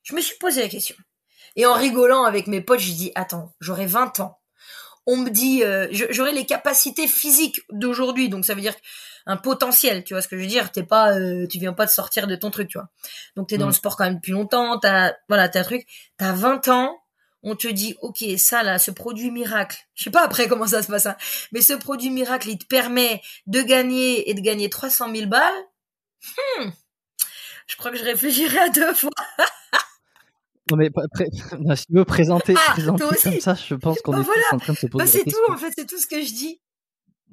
Je 0.03 0.15
me 0.15 0.21
suis 0.21 0.37
posé 0.37 0.61
la 0.61 0.69
question. 0.69 0.95
Et 1.57 1.65
en 1.65 1.73
rigolant 1.73 2.23
avec 2.23 2.47
mes 2.47 2.61
potes, 2.61 2.79
je 2.79 2.93
dis, 2.93 3.11
attends, 3.15 3.53
j'aurai 3.59 3.85
20 3.85 4.21
ans 4.21 4.39
on 5.05 5.17
me 5.17 5.29
dit 5.29 5.63
euh, 5.63 5.87
j'aurai 5.91 6.31
les 6.31 6.45
capacités 6.45 7.07
physiques 7.07 7.61
d'aujourd'hui 7.71 8.29
donc 8.29 8.45
ça 8.45 8.55
veut 8.55 8.61
dire 8.61 8.75
un 9.25 9.37
potentiel 9.37 10.03
tu 10.03 10.13
vois 10.13 10.21
ce 10.21 10.27
que 10.27 10.37
je 10.37 10.41
veux 10.41 10.47
dire? 10.47 10.71
T'es 10.71 10.83
pas 10.83 11.17
euh, 11.17 11.47
tu 11.47 11.59
viens 11.59 11.73
pas 11.73 11.85
de 11.85 11.91
sortir 11.91 12.27
de 12.27 12.35
ton 12.35 12.51
truc 12.51 12.69
tu 12.69 12.77
vois. 12.77 12.89
Donc 13.35 13.49
t'es 13.49 13.57
dans 13.57 13.65
mm. 13.65 13.69
le 13.69 13.73
sport 13.73 13.97
quand 13.97 14.05
même 14.05 14.15
depuis 14.15 14.31
longtemps 14.31 14.79
t'as 14.79 15.13
voilà 15.29 15.49
t'as 15.49 15.61
un 15.61 15.63
truc 15.63 15.85
t'as 16.17 16.33
20 16.33 16.67
ans 16.69 16.97
on 17.43 17.55
te 17.55 17.67
dit 17.67 17.95
ok 18.01 18.23
ça 18.37 18.63
là 18.63 18.79
ce 18.79 18.91
produit 18.91 19.31
miracle 19.31 19.77
je 19.93 20.05
sais 20.05 20.11
pas 20.11 20.23
après 20.23 20.47
comment 20.47 20.67
ça 20.67 20.81
se 20.81 20.87
passe 20.87 21.05
hein, 21.05 21.15
mais 21.51 21.61
ce 21.61 21.73
produit 21.73 22.09
miracle 22.09 22.49
il 22.49 22.57
te 22.57 22.65
permet 22.65 23.21
de 23.45 23.61
gagner 23.61 24.29
et 24.29 24.33
de 24.33 24.41
gagner 24.41 24.69
300 24.69 25.13
000 25.13 25.27
balles? 25.27 25.53
Hmm, 26.57 26.69
je 27.67 27.75
crois 27.75 27.91
que 27.91 27.97
je 27.97 28.03
réfléchirai 28.03 28.57
à 28.57 28.69
deux 28.69 28.93
fois 28.93 29.11
Non 30.71 30.77
mais 30.77 30.89
après, 30.95 31.27
si 31.75 31.85
tu 31.85 31.93
veux 31.93 32.05
présenter, 32.05 32.55
ah, 32.57 32.71
présenter 32.71 33.03
comme 33.03 33.39
ça, 33.39 33.55
je 33.55 33.75
pense 33.75 33.99
qu'on 34.01 34.13
bah 34.13 34.23
est 34.23 34.55
en 34.55 34.57
train 34.57 34.73
de 34.73 34.77
se 34.77 34.87
poser 34.87 35.03
bah, 35.03 35.09
C'est 35.09 35.23
tout, 35.23 35.51
en 35.51 35.57
fait, 35.57 35.71
c'est 35.75 35.85
tout 35.85 35.99
ce 35.99 36.07
que 36.07 36.21
je 36.21 36.33
dis. 36.33 36.59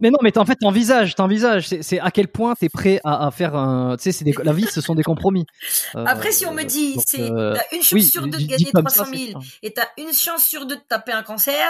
Mais 0.00 0.10
non, 0.10 0.18
mais 0.22 0.36
en 0.36 0.44
fait, 0.44 0.56
t'envisages, 0.56 1.14
t'envisages. 1.14 1.68
C'est 1.68 2.00
à 2.00 2.10
quel 2.10 2.28
point 2.28 2.54
t'es 2.54 2.68
prêt 2.68 3.00
à, 3.04 3.26
à, 3.26 3.30
faire 3.30 3.54
un. 3.54 3.96
Tu 3.96 4.10
sais, 4.10 4.24
la 4.42 4.52
vie, 4.52 4.66
ce 4.66 4.80
sont 4.80 4.94
des 4.94 5.02
compromis. 5.02 5.46
Euh, 5.94 6.04
Après, 6.06 6.32
si 6.32 6.46
on 6.46 6.52
me 6.52 6.64
dit, 6.64 6.96
c'est 7.06 7.30
euh, 7.30 7.54
t'as 7.54 7.76
une 7.76 7.82
chance 7.82 8.10
sur 8.10 8.26
deux 8.26 8.38
de 8.38 8.46
gagner 8.46 8.70
300 8.72 9.04
000 9.04 9.40
et 9.62 9.72
t'as 9.72 9.86
une 9.98 10.12
chance 10.12 10.44
sur 10.44 10.66
deux 10.66 10.76
de 10.76 10.82
taper 10.88 11.12
un 11.12 11.22
cancer, 11.22 11.68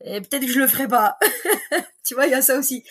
peut-être 0.00 0.40
que 0.40 0.52
je 0.52 0.58
le 0.58 0.66
ferai 0.66 0.88
pas. 0.88 1.18
tu 2.06 2.14
vois, 2.14 2.26
il 2.26 2.32
y 2.32 2.34
a 2.34 2.42
ça 2.42 2.58
aussi. 2.58 2.84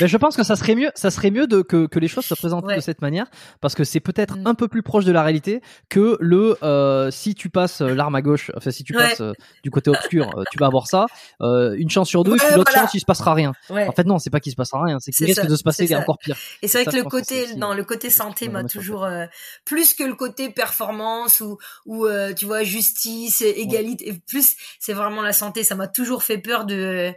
Ben, 0.00 0.06
je 0.06 0.16
pense 0.16 0.36
que 0.36 0.42
ça 0.42 0.56
serait 0.56 0.74
mieux, 0.74 0.90
ça 0.94 1.10
serait 1.10 1.30
mieux 1.30 1.46
de, 1.46 1.62
que, 1.62 1.86
que 1.86 1.98
les 1.98 2.08
choses 2.08 2.24
soient 2.24 2.36
présentées 2.36 2.74
de 2.74 2.80
cette 2.80 3.02
manière, 3.02 3.26
parce 3.60 3.74
que 3.74 3.84
c'est 3.84 4.00
peut-être 4.00 4.36
mm. 4.36 4.46
un 4.46 4.54
peu 4.54 4.68
plus 4.68 4.82
proche 4.82 5.04
de 5.04 5.12
la 5.12 5.22
réalité 5.22 5.62
que 5.88 6.16
le 6.20 6.56
euh, 6.62 7.10
si 7.10 7.34
tu 7.34 7.50
passes 7.50 7.80
euh, 7.80 7.94
l'arme 7.94 8.14
à 8.14 8.22
gauche, 8.22 8.50
enfin 8.56 8.70
si 8.70 8.84
tu 8.84 8.92
passes 8.92 9.20
euh, 9.20 9.32
du 9.62 9.70
côté 9.70 9.90
obscur, 9.90 10.28
euh, 10.36 10.42
tu 10.50 10.58
vas 10.58 10.66
avoir 10.66 10.86
ça. 10.86 11.06
une 11.40 11.90
chance 11.90 12.08
sur 12.08 12.24
deux, 12.24 12.32
ouais, 12.32 12.56
l'autre 12.56 12.72
chance 12.72 12.94
il 12.94 13.00
se 13.00 13.04
passera 13.04 13.34
rien. 13.34 13.52
En 13.70 13.92
fait 13.92 14.04
non, 14.04 14.18
c'est 14.18 14.30
pas 14.30 14.40
qu'il 14.40 14.52
se 14.52 14.56
passera 14.56 14.82
rien, 14.82 14.98
c'est 15.00 15.12
qu'il 15.12 15.26
risque 15.26 15.46
de 15.46 15.56
se 15.56 15.62
passer 15.62 15.94
encore 15.94 16.18
pire. 16.18 16.36
Et 16.62 16.68
c'est 16.68 16.82
vrai 16.82 16.92
que 16.92 16.96
le 16.96 17.04
côté, 17.04 17.54
dans 17.54 17.74
le 17.74 17.84
côté 17.84 18.10
santé 18.10 18.48
m'a 18.48 18.64
toujours 18.64 19.08
plus 19.64 19.94
que 19.94 20.04
le 20.04 20.14
côté 20.14 20.50
performance 20.50 21.40
ou 21.40 21.58
ou 21.84 22.06
tu 22.36 22.44
vois 22.44 22.64
justice, 22.64 23.40
égalité, 23.42 24.20
plus 24.26 24.56
c'est 24.80 24.92
vraiment 24.92 25.22
la 25.22 25.32
santé. 25.32 25.62
Ça 25.64 25.74
m'a 25.74 25.88
toujours 25.88 26.22
fait 26.22 26.38
peur 26.38 26.64
de 26.64 27.14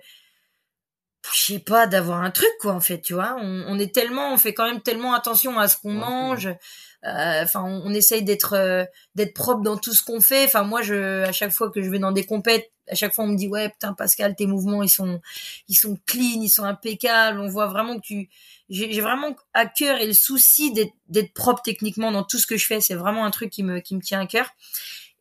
je 1.33 1.53
sais 1.53 1.59
pas, 1.59 1.87
d'avoir 1.87 2.21
un 2.21 2.31
truc 2.31 2.49
quoi 2.59 2.73
en 2.73 2.79
fait, 2.79 3.01
tu 3.01 3.13
vois. 3.13 3.35
On, 3.39 3.65
on, 3.67 3.79
est 3.79 3.93
tellement, 3.93 4.33
on 4.33 4.37
fait 4.37 4.53
quand 4.53 4.65
même 4.65 4.81
tellement 4.81 5.13
attention 5.13 5.59
à 5.59 5.67
ce 5.67 5.77
qu'on 5.77 5.93
mange. 5.93 6.47
Euh, 6.47 7.43
enfin, 7.43 7.63
on, 7.63 7.83
on, 7.85 7.93
essaye 7.93 8.23
d'être 8.23 8.53
euh, 8.53 8.85
d'être 9.15 9.33
propre 9.33 9.61
dans 9.61 9.77
tout 9.77 9.93
ce 9.93 10.03
qu'on 10.03 10.21
fait. 10.21 10.45
Enfin, 10.45 10.63
moi, 10.63 10.81
je 10.81 11.23
à 11.23 11.31
chaque 11.31 11.51
fois 11.51 11.71
que 11.71 11.81
je 11.81 11.89
vais 11.89 11.99
dans 11.99 12.11
des 12.11 12.25
compètes, 12.25 12.71
à 12.89 12.95
chaque 12.95 13.13
fois 13.13 13.25
on 13.25 13.27
me 13.27 13.37
dit 13.37 13.47
ouais 13.47 13.69
putain 13.69 13.93
Pascal, 13.93 14.35
tes 14.35 14.47
mouvements 14.47 14.83
ils 14.83 14.89
sont 14.89 15.21
ils 15.67 15.75
sont 15.75 15.97
clean, 16.05 16.41
ils 16.41 16.49
sont 16.49 16.63
impeccables. 16.63 17.39
On 17.39 17.47
voit 17.47 17.67
vraiment 17.67 17.99
que 17.99 18.05
tu 18.05 18.29
j'ai 18.69 19.01
vraiment 19.01 19.35
à 19.53 19.65
cœur 19.65 19.99
et 19.99 20.07
le 20.07 20.13
souci 20.13 20.73
d'être 20.73 20.93
d'être 21.07 21.33
propre 21.33 21.61
techniquement 21.63 22.11
dans 22.11 22.23
tout 22.23 22.37
ce 22.37 22.47
que 22.47 22.57
je 22.57 22.65
fais. 22.65 22.81
C'est 22.81 22.95
vraiment 22.95 23.25
un 23.25 23.31
truc 23.31 23.49
qui 23.49 23.63
me 23.63 23.79
qui 23.79 23.95
me 23.95 24.01
tient 24.01 24.21
à 24.21 24.25
cœur. 24.25 24.49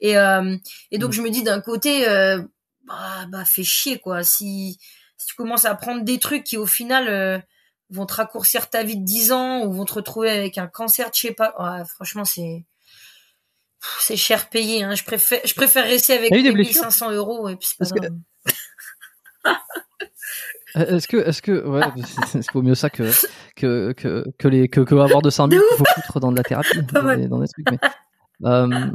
Et 0.01 0.17
euh, 0.17 0.57
et 0.91 0.99
donc 0.99 1.11
mmh. 1.11 1.15
je 1.15 1.23
me 1.23 1.31
dis 1.31 1.43
d'un 1.43 1.61
côté 1.61 2.09
euh, 2.09 2.43
bah 2.87 3.27
bah 3.31 3.45
fais 3.45 3.65
chier 3.65 3.99
quoi 3.99 4.23
si 4.23 4.79
si 5.19 5.27
tu 5.27 5.35
commences 5.35 5.65
à 5.65 5.75
prendre 5.75 6.03
des 6.03 6.19
trucs 6.19 6.45
qui 6.45 6.57
au 6.57 6.67
final 6.67 7.09
euh, 7.09 7.39
vont 7.91 8.07
te 8.07 8.15
raccourcir 8.15 8.71
ta 8.71 8.83
vie 8.83 8.97
de 8.97 9.05
10 9.05 9.33
ans 9.33 9.65
ou 9.65 9.73
vont 9.73 9.85
te 9.85 9.95
retrouver 9.95 10.31
avec 10.31 10.59
un 10.59 10.67
cancer 10.67 11.11
je 11.15 11.21
sais 11.21 11.35
pas 11.35 11.55
ouais, 11.59 11.85
franchement 11.87 12.25
c'est 12.25 12.65
c'est 14.01 14.17
cher 14.17 14.49
payé 14.49 14.83
hein. 14.83 14.95
je 14.95 15.05
préfère 15.05 15.41
je 15.45 15.55
préfère 15.55 15.85
rester 15.85 16.15
avec 16.15 16.31
1500 16.31 17.13
euros 17.13 17.49
et 17.49 17.57
puis 17.57 17.69
c'est 17.69 17.79
pas 17.79 18.09
euh, 20.77 20.97
Est-ce 20.97 21.09
que, 21.09 21.17
est-ce 21.17 21.43
que, 21.43 21.67
ouais, 21.67 21.83
c'est 22.27 22.51
vaut 22.53 22.63
mieux 22.63 22.75
ça 22.75 22.91
que 22.91 23.11
que 23.57 23.93
que 23.93 24.25
que 24.39 24.49
les 24.49 24.69
que, 24.69 24.81
que 24.81 24.95
avoir 24.95 25.23
de 25.23 25.31
5000 25.31 25.59
qu'il 25.59 25.77
faut 25.79 25.85
foutre 25.85 26.21
dans 26.21 26.31
de 26.31 26.37
la 26.37 26.43
thérapie, 26.43 26.83
dans, 26.93 27.17
des, 27.17 27.29
dans 27.29 27.41
des 27.41 27.49
trucs. 27.49 27.71
Mais, 27.71 27.79
euh, 28.45 28.91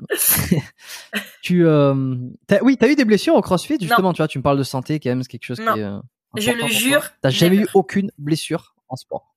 tu, 1.42 1.66
euh, 1.66 2.16
as, 2.50 2.64
oui, 2.64 2.78
t'as 2.78 2.88
eu 2.88 2.96
des 2.96 3.06
blessures 3.06 3.36
au 3.36 3.42
CrossFit 3.42 3.78
justement. 3.80 4.10
Non. 4.10 4.14
Tu 4.14 4.18
vois, 4.22 4.28
tu 4.28 4.38
me 4.38 4.44
parles 4.44 4.58
de 4.58 4.64
santé, 4.64 5.00
quand 5.00 5.10
même, 5.10 5.24
c'est 5.24 5.30
quelque 5.30 5.46
chose 5.46 5.60
non. 5.60 5.74
qui 5.74 5.80
est. 5.82 5.90
Je 6.36 6.52
le 6.52 6.68
jure. 6.68 7.10
T'as 7.22 7.30
jamais 7.30 7.58
eu 7.58 7.68
aucune 7.74 8.12
blessure 8.18 8.76
en 8.90 8.96
sport? 8.96 9.36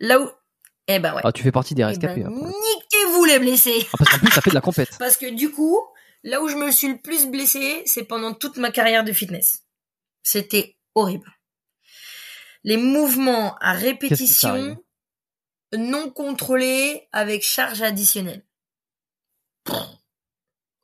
Là 0.00 0.20
où, 0.20 0.30
eh 0.88 0.98
ben 0.98 1.14
ouais. 1.14 1.22
Ah, 1.24 1.32
tu 1.32 1.42
fais 1.42 1.52
partie 1.52 1.74
des 1.74 1.84
rescapés. 1.84 2.20
Eh 2.20 2.24
ben, 2.24 2.30
niquez-vous 2.30 3.24
les 3.24 3.38
blessés. 3.38 3.86
Ah, 3.92 3.96
parce 3.98 4.10
qu'en 4.10 4.18
plus, 4.18 4.30
ça 4.30 4.40
fait 4.40 4.50
de 4.50 4.54
la 4.54 4.60
compète. 4.60 4.90
parce 4.98 5.16
que 5.16 5.30
du 5.30 5.50
coup, 5.50 5.80
là 6.22 6.40
où 6.42 6.48
je 6.48 6.56
me 6.56 6.70
suis 6.70 6.88
le 6.88 6.98
plus 6.98 7.26
blessé, 7.26 7.82
c'est 7.86 8.04
pendant 8.04 8.34
toute 8.34 8.56
ma 8.56 8.70
carrière 8.70 9.04
de 9.04 9.12
fitness. 9.12 9.64
C'était 10.22 10.76
horrible. 10.94 11.30
Les 12.64 12.76
mouvements 12.76 13.56
à 13.60 13.72
répétition 13.72 14.76
non 15.76 16.10
contrôlés 16.10 17.08
avec 17.12 17.42
charge 17.42 17.82
additionnelle. 17.82 18.44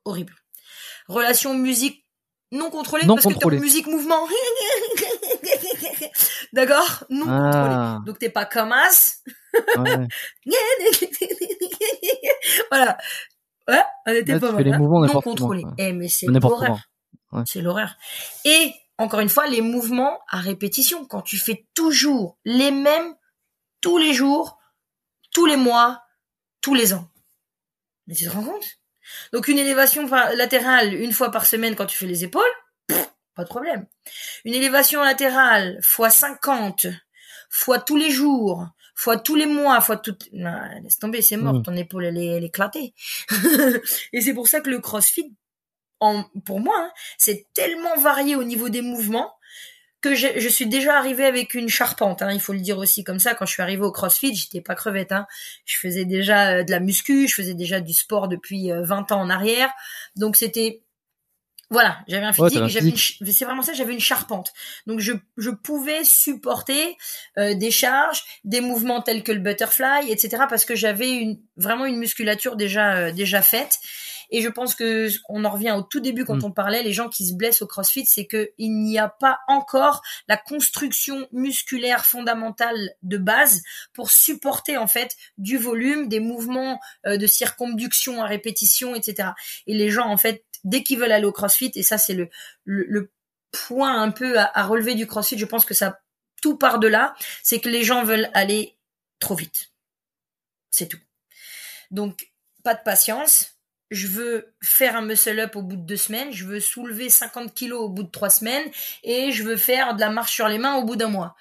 horrible. 0.04 0.34
Relation 1.08 1.54
musique 1.54 2.06
non 2.52 2.70
contrôlée 2.70 3.06
non 3.06 3.14
parce 3.14 3.24
contrôlée. 3.24 3.58
que 3.58 3.62
musique 3.62 3.86
mouvement. 3.86 4.26
D'accord 6.52 7.04
Non 7.10 7.26
ah. 7.28 7.50
contrôlée. 7.50 8.04
Donc 8.06 8.18
t'es 8.18 8.30
pas 8.30 8.44
comme 8.44 8.72
as. 8.72 9.22
Ouais. 9.76 10.08
voilà. 12.70 12.98
Ouais, 13.68 13.82
on 14.06 14.12
était 14.12 14.32
Là, 14.32 14.40
pas 14.40 14.52
mal. 14.52 14.64
les 14.64 14.72
hein. 14.72 14.78
mouvements 14.78 15.00
non 15.00 15.20
contrôlés. 15.20 15.62
comment, 15.62 15.74
Eh 15.78 15.92
mais 15.92 16.08
c'est 16.08 16.26
l'horreur. 16.26 16.78
Ouais. 17.32 17.42
C'est 17.46 17.60
l'horreur. 17.60 17.94
Et 18.44 18.72
encore 18.98 19.20
une 19.20 19.28
fois, 19.28 19.46
les 19.46 19.60
mouvements 19.60 20.18
à 20.28 20.38
répétition. 20.38 21.04
Quand 21.06 21.22
tu 21.22 21.36
fais 21.38 21.66
toujours 21.74 22.38
les 22.44 22.70
mêmes 22.70 23.14
tous 23.80 23.98
les 23.98 24.12
jours, 24.12 24.58
tous 25.32 25.46
les 25.46 25.56
mois, 25.56 26.02
tous 26.60 26.74
les 26.74 26.92
ans. 26.92 27.08
Mais 28.06 28.14
tu 28.14 28.24
te 28.24 28.30
rends 28.30 28.44
compte? 28.44 28.64
Donc 29.32 29.48
une 29.48 29.58
élévation 29.58 30.06
latérale 30.06 30.94
une 30.94 31.12
fois 31.12 31.30
par 31.30 31.46
semaine 31.46 31.74
quand 31.74 31.86
tu 31.86 31.98
fais 31.98 32.06
les 32.06 32.24
épaules, 32.24 32.42
pas 33.34 33.44
de 33.44 33.48
problème. 33.48 33.86
Une 34.44 34.54
élévation 34.54 35.02
latérale 35.02 35.78
fois 35.82 36.10
50, 36.10 36.86
fois 37.50 37.78
tous 37.78 37.96
les 37.96 38.10
jours, 38.10 38.68
fois 38.94 39.16
tous 39.16 39.34
les 39.34 39.46
mois, 39.46 39.80
fois 39.80 39.96
tout... 39.96 40.16
Non, 40.32 40.58
laisse 40.82 40.98
tomber, 40.98 41.22
c'est 41.22 41.36
mort, 41.36 41.54
Mm. 41.54 41.62
ton 41.62 41.76
épaule 41.76 42.04
elle 42.04 42.18
est, 42.18 42.26
elle 42.26 42.44
est 42.44 42.48
éclatée. 42.48 42.94
Et 44.12 44.20
c'est 44.20 44.34
pour 44.34 44.48
ça 44.48 44.60
que 44.60 44.70
le 44.70 44.80
CrossFit, 44.80 45.34
en, 46.00 46.24
pour 46.44 46.60
moi, 46.60 46.74
hein, 46.76 46.90
c'est 47.18 47.46
tellement 47.54 47.96
varié 47.96 48.36
au 48.36 48.44
niveau 48.44 48.68
des 48.68 48.82
mouvements 48.82 49.32
que 50.02 50.16
je, 50.16 50.26
je 50.36 50.48
suis 50.48 50.66
déjà 50.66 50.98
arrivée 50.98 51.24
avec 51.24 51.54
une 51.54 51.68
charpente. 51.68 52.22
Hein, 52.22 52.32
il 52.32 52.40
faut 52.40 52.52
le 52.52 52.58
dire 52.58 52.76
aussi 52.78 53.04
comme 53.04 53.20
ça. 53.20 53.34
Quand 53.34 53.46
je 53.46 53.52
suis 53.52 53.62
arrivée 53.62 53.84
au 53.84 53.92
CrossFit, 53.92 54.34
j'étais 54.34 54.60
pas 54.60 54.74
crevette. 54.74 55.12
Hein. 55.12 55.26
Je 55.64 55.78
faisais 55.78 56.04
déjà 56.04 56.56
euh, 56.56 56.64
de 56.64 56.72
la 56.72 56.80
muscu, 56.80 57.28
je 57.28 57.34
faisais 57.34 57.54
déjà 57.54 57.80
du 57.80 57.92
sport 57.92 58.26
depuis 58.26 58.72
euh, 58.72 58.82
20 58.82 59.12
ans 59.12 59.20
en 59.20 59.30
arrière. 59.30 59.70
Donc 60.16 60.34
c'était 60.36 60.82
voilà, 61.72 61.98
j'avais 62.06 62.26
un 62.26 62.32
physique, 62.32 62.68
j'avais 62.68 62.92
c'est 63.32 63.44
vraiment 63.44 63.62
ça, 63.62 63.72
j'avais 63.72 63.94
une 63.94 64.00
charpente. 64.00 64.52
Donc 64.86 65.00
je, 65.00 65.12
je 65.38 65.50
pouvais 65.50 66.04
supporter 66.04 66.96
euh, 67.38 67.54
des 67.54 67.70
charges, 67.70 68.22
des 68.44 68.60
mouvements 68.60 69.00
tels 69.00 69.22
que 69.22 69.32
le 69.32 69.40
butterfly, 69.40 70.10
etc. 70.10 70.44
parce 70.48 70.64
que 70.66 70.76
j'avais 70.76 71.10
une 71.10 71.40
vraiment 71.56 71.86
une 71.86 71.96
musculature 71.96 72.56
déjà 72.56 72.96
euh, 72.96 73.12
déjà 73.12 73.42
faite. 73.42 73.78
Et 74.34 74.40
je 74.40 74.48
pense 74.48 74.74
que 74.74 75.08
on 75.28 75.44
en 75.44 75.50
revient 75.50 75.72
au 75.72 75.82
tout 75.82 76.00
début 76.00 76.24
quand 76.24 76.36
Mm. 76.36 76.44
on 76.44 76.50
parlait, 76.52 76.82
les 76.82 76.92
gens 76.92 77.08
qui 77.10 77.26
se 77.26 77.34
blessent 77.34 77.60
au 77.60 77.66
CrossFit, 77.66 78.06
c'est 78.06 78.26
que 78.26 78.50
il 78.56 78.72
n'y 78.82 78.98
a 78.98 79.08
pas 79.08 79.38
encore 79.46 80.02
la 80.26 80.38
construction 80.38 81.28
musculaire 81.32 82.06
fondamentale 82.06 82.90
de 83.02 83.18
base 83.18 83.62
pour 83.92 84.10
supporter 84.10 84.78
en 84.78 84.86
fait 84.86 85.16
du 85.36 85.58
volume, 85.58 86.08
des 86.08 86.20
mouvements 86.20 86.80
euh, 87.06 87.18
de 87.18 87.26
circonduction 87.26 88.22
à 88.22 88.26
répétition, 88.26 88.94
etc. 88.94 89.30
Et 89.66 89.74
les 89.74 89.90
gens 89.90 90.08
en 90.08 90.16
fait, 90.16 90.44
dès 90.64 90.82
qu'ils 90.82 90.98
veulent 90.98 91.12
aller 91.12 91.26
au 91.26 91.32
CrossFit, 91.32 91.72
et 91.74 91.82
ça 91.82 91.98
c'est 91.98 92.16
le, 92.64 93.10
point 93.50 94.00
un 94.00 94.10
peu 94.10 94.38
à, 94.38 94.50
à 94.54 94.64
relever 94.64 94.94
du 94.94 95.06
CrossFit, 95.06 95.36
je 95.38 95.44
pense 95.44 95.66
que 95.66 95.74
ça 95.74 96.00
tout 96.42 96.56
part 96.56 96.78
de 96.78 96.88
là, 96.88 97.14
c'est 97.42 97.60
que 97.60 97.68
les 97.68 97.84
gens 97.84 98.04
veulent 98.04 98.30
aller 98.34 98.76
trop 99.20 99.34
vite. 99.34 99.72
C'est 100.70 100.88
tout. 100.88 100.98
Donc 101.90 102.30
pas 102.62 102.74
de 102.74 102.82
patience. 102.82 103.52
Je 103.90 104.06
veux 104.06 104.54
faire 104.62 104.96
un 104.96 105.02
muscle 105.02 105.38
up 105.38 105.56
au 105.56 105.62
bout 105.62 105.76
de 105.76 105.82
deux 105.82 105.96
semaines. 105.96 106.32
Je 106.32 106.44
veux 106.44 106.60
soulever 106.60 107.10
50 107.10 107.54
kilos 107.54 107.80
au 107.80 107.88
bout 107.88 108.02
de 108.02 108.10
trois 108.10 108.30
semaines. 108.30 108.70
Et 109.02 109.32
je 109.32 109.42
veux 109.42 109.56
faire 109.56 109.94
de 109.94 110.00
la 110.00 110.10
marche 110.10 110.32
sur 110.32 110.48
les 110.48 110.58
mains 110.58 110.76
au 110.76 110.84
bout 110.84 110.96
d'un 110.96 111.08
mois. 111.08 111.36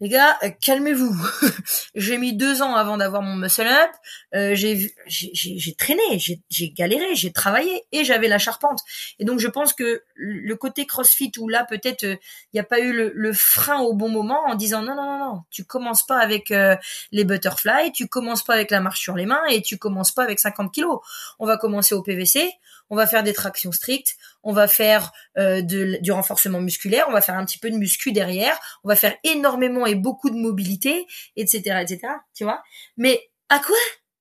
Les 0.00 0.08
gars, 0.08 0.38
euh, 0.42 0.48
calmez-vous. 0.62 1.14
j'ai 1.94 2.16
mis 2.16 2.34
deux 2.34 2.62
ans 2.62 2.74
avant 2.74 2.96
d'avoir 2.96 3.20
mon 3.20 3.36
muscle 3.36 3.66
up. 3.66 3.90
Euh, 4.34 4.54
j'ai 4.54 4.94
j'ai 5.06 5.74
traîné, 5.74 6.18
j'ai 6.18 6.70
galéré, 6.70 7.14
j'ai 7.14 7.32
travaillé 7.32 7.84
et 7.92 8.02
j'avais 8.04 8.28
la 8.28 8.38
charpente. 8.38 8.80
Et 9.18 9.26
donc 9.26 9.40
je 9.40 9.48
pense 9.48 9.74
que 9.74 10.02
le 10.14 10.54
côté 10.56 10.86
CrossFit 10.86 11.32
où 11.38 11.48
là 11.48 11.66
peut-être 11.68 12.04
il 12.04 12.18
n'y 12.54 12.60
a 12.60 12.64
pas 12.64 12.80
eu 12.80 12.92
le, 12.92 13.12
le 13.14 13.32
frein 13.34 13.80
au 13.80 13.92
bon 13.92 14.08
moment 14.08 14.40
en 14.46 14.54
disant 14.54 14.80
non 14.80 14.94
non 14.94 15.04
non 15.04 15.18
non, 15.18 15.42
tu 15.50 15.64
commences 15.64 16.06
pas 16.06 16.18
avec 16.18 16.50
euh, 16.50 16.76
les 17.12 17.24
butterflies, 17.24 17.92
tu 17.92 18.08
commences 18.08 18.42
pas 18.42 18.54
avec 18.54 18.70
la 18.70 18.80
marche 18.80 19.00
sur 19.00 19.16
les 19.16 19.26
mains 19.26 19.44
et 19.50 19.60
tu 19.60 19.76
commences 19.76 20.12
pas 20.12 20.22
avec 20.22 20.40
50 20.40 20.72
kilos. 20.72 21.00
On 21.38 21.46
va 21.46 21.58
commencer 21.58 21.94
au 21.94 22.02
PVC, 22.02 22.50
on 22.90 22.96
va 22.96 23.06
faire 23.06 23.22
des 23.22 23.32
tractions 23.32 23.72
strictes, 23.72 24.16
on 24.42 24.52
va 24.52 24.68
faire 24.68 25.12
euh, 25.38 25.62
de, 25.62 25.98
du 26.02 26.12
renforcement 26.12 26.60
musculaire, 26.60 27.06
on 27.08 27.12
va 27.12 27.20
faire 27.20 27.36
un 27.36 27.44
petit 27.44 27.58
peu 27.58 27.70
de 27.70 27.76
muscu 27.76 28.12
derrière, 28.12 28.58
on 28.84 28.88
va 28.88 28.96
faire 28.96 29.14
énormément 29.24 29.86
et 29.86 29.94
beaucoup 29.94 30.28
de 30.30 30.36
mobilité, 30.36 31.06
etc., 31.36 31.80
etc. 31.82 32.00
Tu 32.34 32.44
vois 32.44 32.62
Mais 32.96 33.30
à 33.48 33.58
quoi 33.60 33.76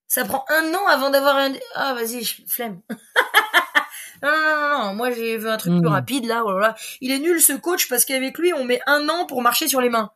Ça 0.08 0.24
prend 0.26 0.46
un 0.50 0.74
an 0.74 0.88
avant 0.88 1.10
d'avoir 1.10 1.36
un. 1.38 1.54
Ah 1.76 1.94
vas-y, 1.94 2.24
je- 2.24 2.42
flemme. 2.48 2.82
non, 4.24 4.30
non, 4.30 4.56
non, 4.70 4.86
non, 4.86 4.94
moi 4.96 5.12
j'ai 5.12 5.38
vu 5.38 5.50
un 5.50 5.58
truc 5.58 5.74
plus 5.80 5.88
rapide 5.88 6.26
là. 6.26 6.44
Oh 6.46 6.52
là 6.54 6.60
là. 6.60 6.76
Il 7.02 7.12
est 7.12 7.20
nul 7.20 7.42
ce 7.42 7.54
coach 7.54 7.88
parce 7.90 8.06
qu'avec 8.06 8.38
lui 8.38 8.54
on 8.54 8.66
met 8.66 8.82
un 8.86 9.08
an 9.10 9.26
pour 9.26 9.42
marcher 9.42 9.68
sur 9.68 9.82
les 9.82 9.90
mains. 9.90 10.12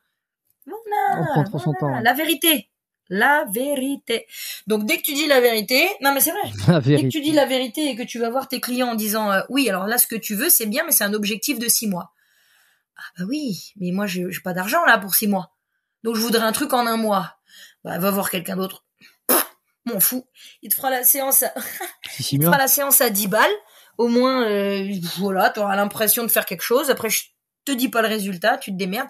Voilà, 0.65 1.21
On 1.21 1.25
prend 1.25 1.43
trop 1.43 1.59
son 1.59 1.73
voilà, 1.79 1.97
temps. 1.97 2.03
La 2.03 2.13
vérité. 2.13 2.69
La 3.09 3.45
vérité. 3.51 4.27
Donc 4.67 4.85
dès 4.85 4.97
que 4.97 5.03
tu 5.03 5.13
dis 5.13 5.27
la 5.27 5.41
vérité, 5.41 5.87
non 6.01 6.13
mais 6.13 6.21
c'est 6.21 6.31
vrai. 6.31 6.51
La 6.67 6.79
Dès 6.79 7.03
que 7.03 7.07
tu 7.07 7.21
dis 7.21 7.31
la 7.31 7.45
vérité 7.45 7.89
et 7.89 7.95
que 7.95 8.03
tu 8.03 8.19
vas 8.19 8.29
voir 8.29 8.47
tes 8.47 8.61
clients 8.61 8.89
en 8.89 8.95
disant 8.95 9.31
euh, 9.31 9.41
oui, 9.49 9.69
alors 9.69 9.87
là 9.87 9.97
ce 9.97 10.07
que 10.07 10.15
tu 10.15 10.35
veux 10.35 10.49
c'est 10.49 10.65
bien, 10.65 10.83
mais 10.85 10.91
c'est 10.91 11.03
un 11.03 11.13
objectif 11.13 11.59
de 11.59 11.67
six 11.67 11.87
mois. 11.87 12.13
Ah 12.97 13.01
bah 13.19 13.25
oui, 13.27 13.73
mais 13.77 13.91
moi 13.91 14.07
j'ai 14.07 14.27
pas 14.43 14.53
d'argent 14.53 14.83
là 14.85 14.97
pour 14.97 15.15
six 15.15 15.27
mois, 15.27 15.51
donc 16.03 16.15
je 16.15 16.21
voudrais 16.21 16.43
un 16.43 16.53
truc 16.53 16.73
en 16.73 16.87
un 16.87 16.97
mois. 16.97 17.37
Bah 17.83 17.99
va 17.99 18.11
voir 18.11 18.29
quelqu'un 18.29 18.55
d'autre. 18.55 18.85
Pff, 19.27 19.45
M'en 19.85 19.99
fous. 19.99 20.25
Il 20.61 20.69
te 20.69 20.75
fera 20.75 20.89
la 20.89 21.03
séance, 21.03 21.43
à... 21.43 21.53
Il 22.31 22.39
te 22.39 22.45
fera 22.45 22.57
la 22.57 22.69
séance 22.69 23.01
à 23.01 23.09
10 23.09 23.27
balles. 23.27 23.51
Au 23.97 24.07
moins 24.07 24.47
euh, 24.47 24.89
voilà, 25.17 25.49
t'auras 25.49 25.75
l'impression 25.75 26.23
de 26.23 26.29
faire 26.29 26.45
quelque 26.45 26.63
chose. 26.63 26.89
Après 26.89 27.09
je 27.09 27.25
te 27.63 27.71
dis 27.71 27.89
pas 27.89 28.01
le 28.01 28.07
résultat, 28.07 28.57
tu 28.57 28.71
te 28.71 28.77
démerdes. 28.77 29.09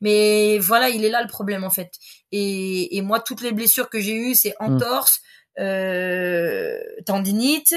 Mais 0.00 0.58
voilà, 0.58 0.88
il 0.88 1.04
est 1.04 1.10
là 1.10 1.22
le 1.22 1.28
problème 1.28 1.64
en 1.64 1.70
fait. 1.70 1.92
Et, 2.32 2.96
et 2.96 3.02
moi 3.02 3.20
toutes 3.20 3.42
les 3.42 3.52
blessures 3.52 3.88
que 3.88 4.00
j'ai 4.00 4.14
eues, 4.14 4.34
c'est 4.34 4.54
entorse, 4.60 5.20
euh, 5.58 6.78
tendinite, 7.06 7.74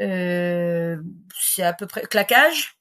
euh, 0.00 0.96
c'est 1.40 1.62
à 1.62 1.72
peu 1.72 1.86
près 1.86 2.02
claquage. 2.02 2.78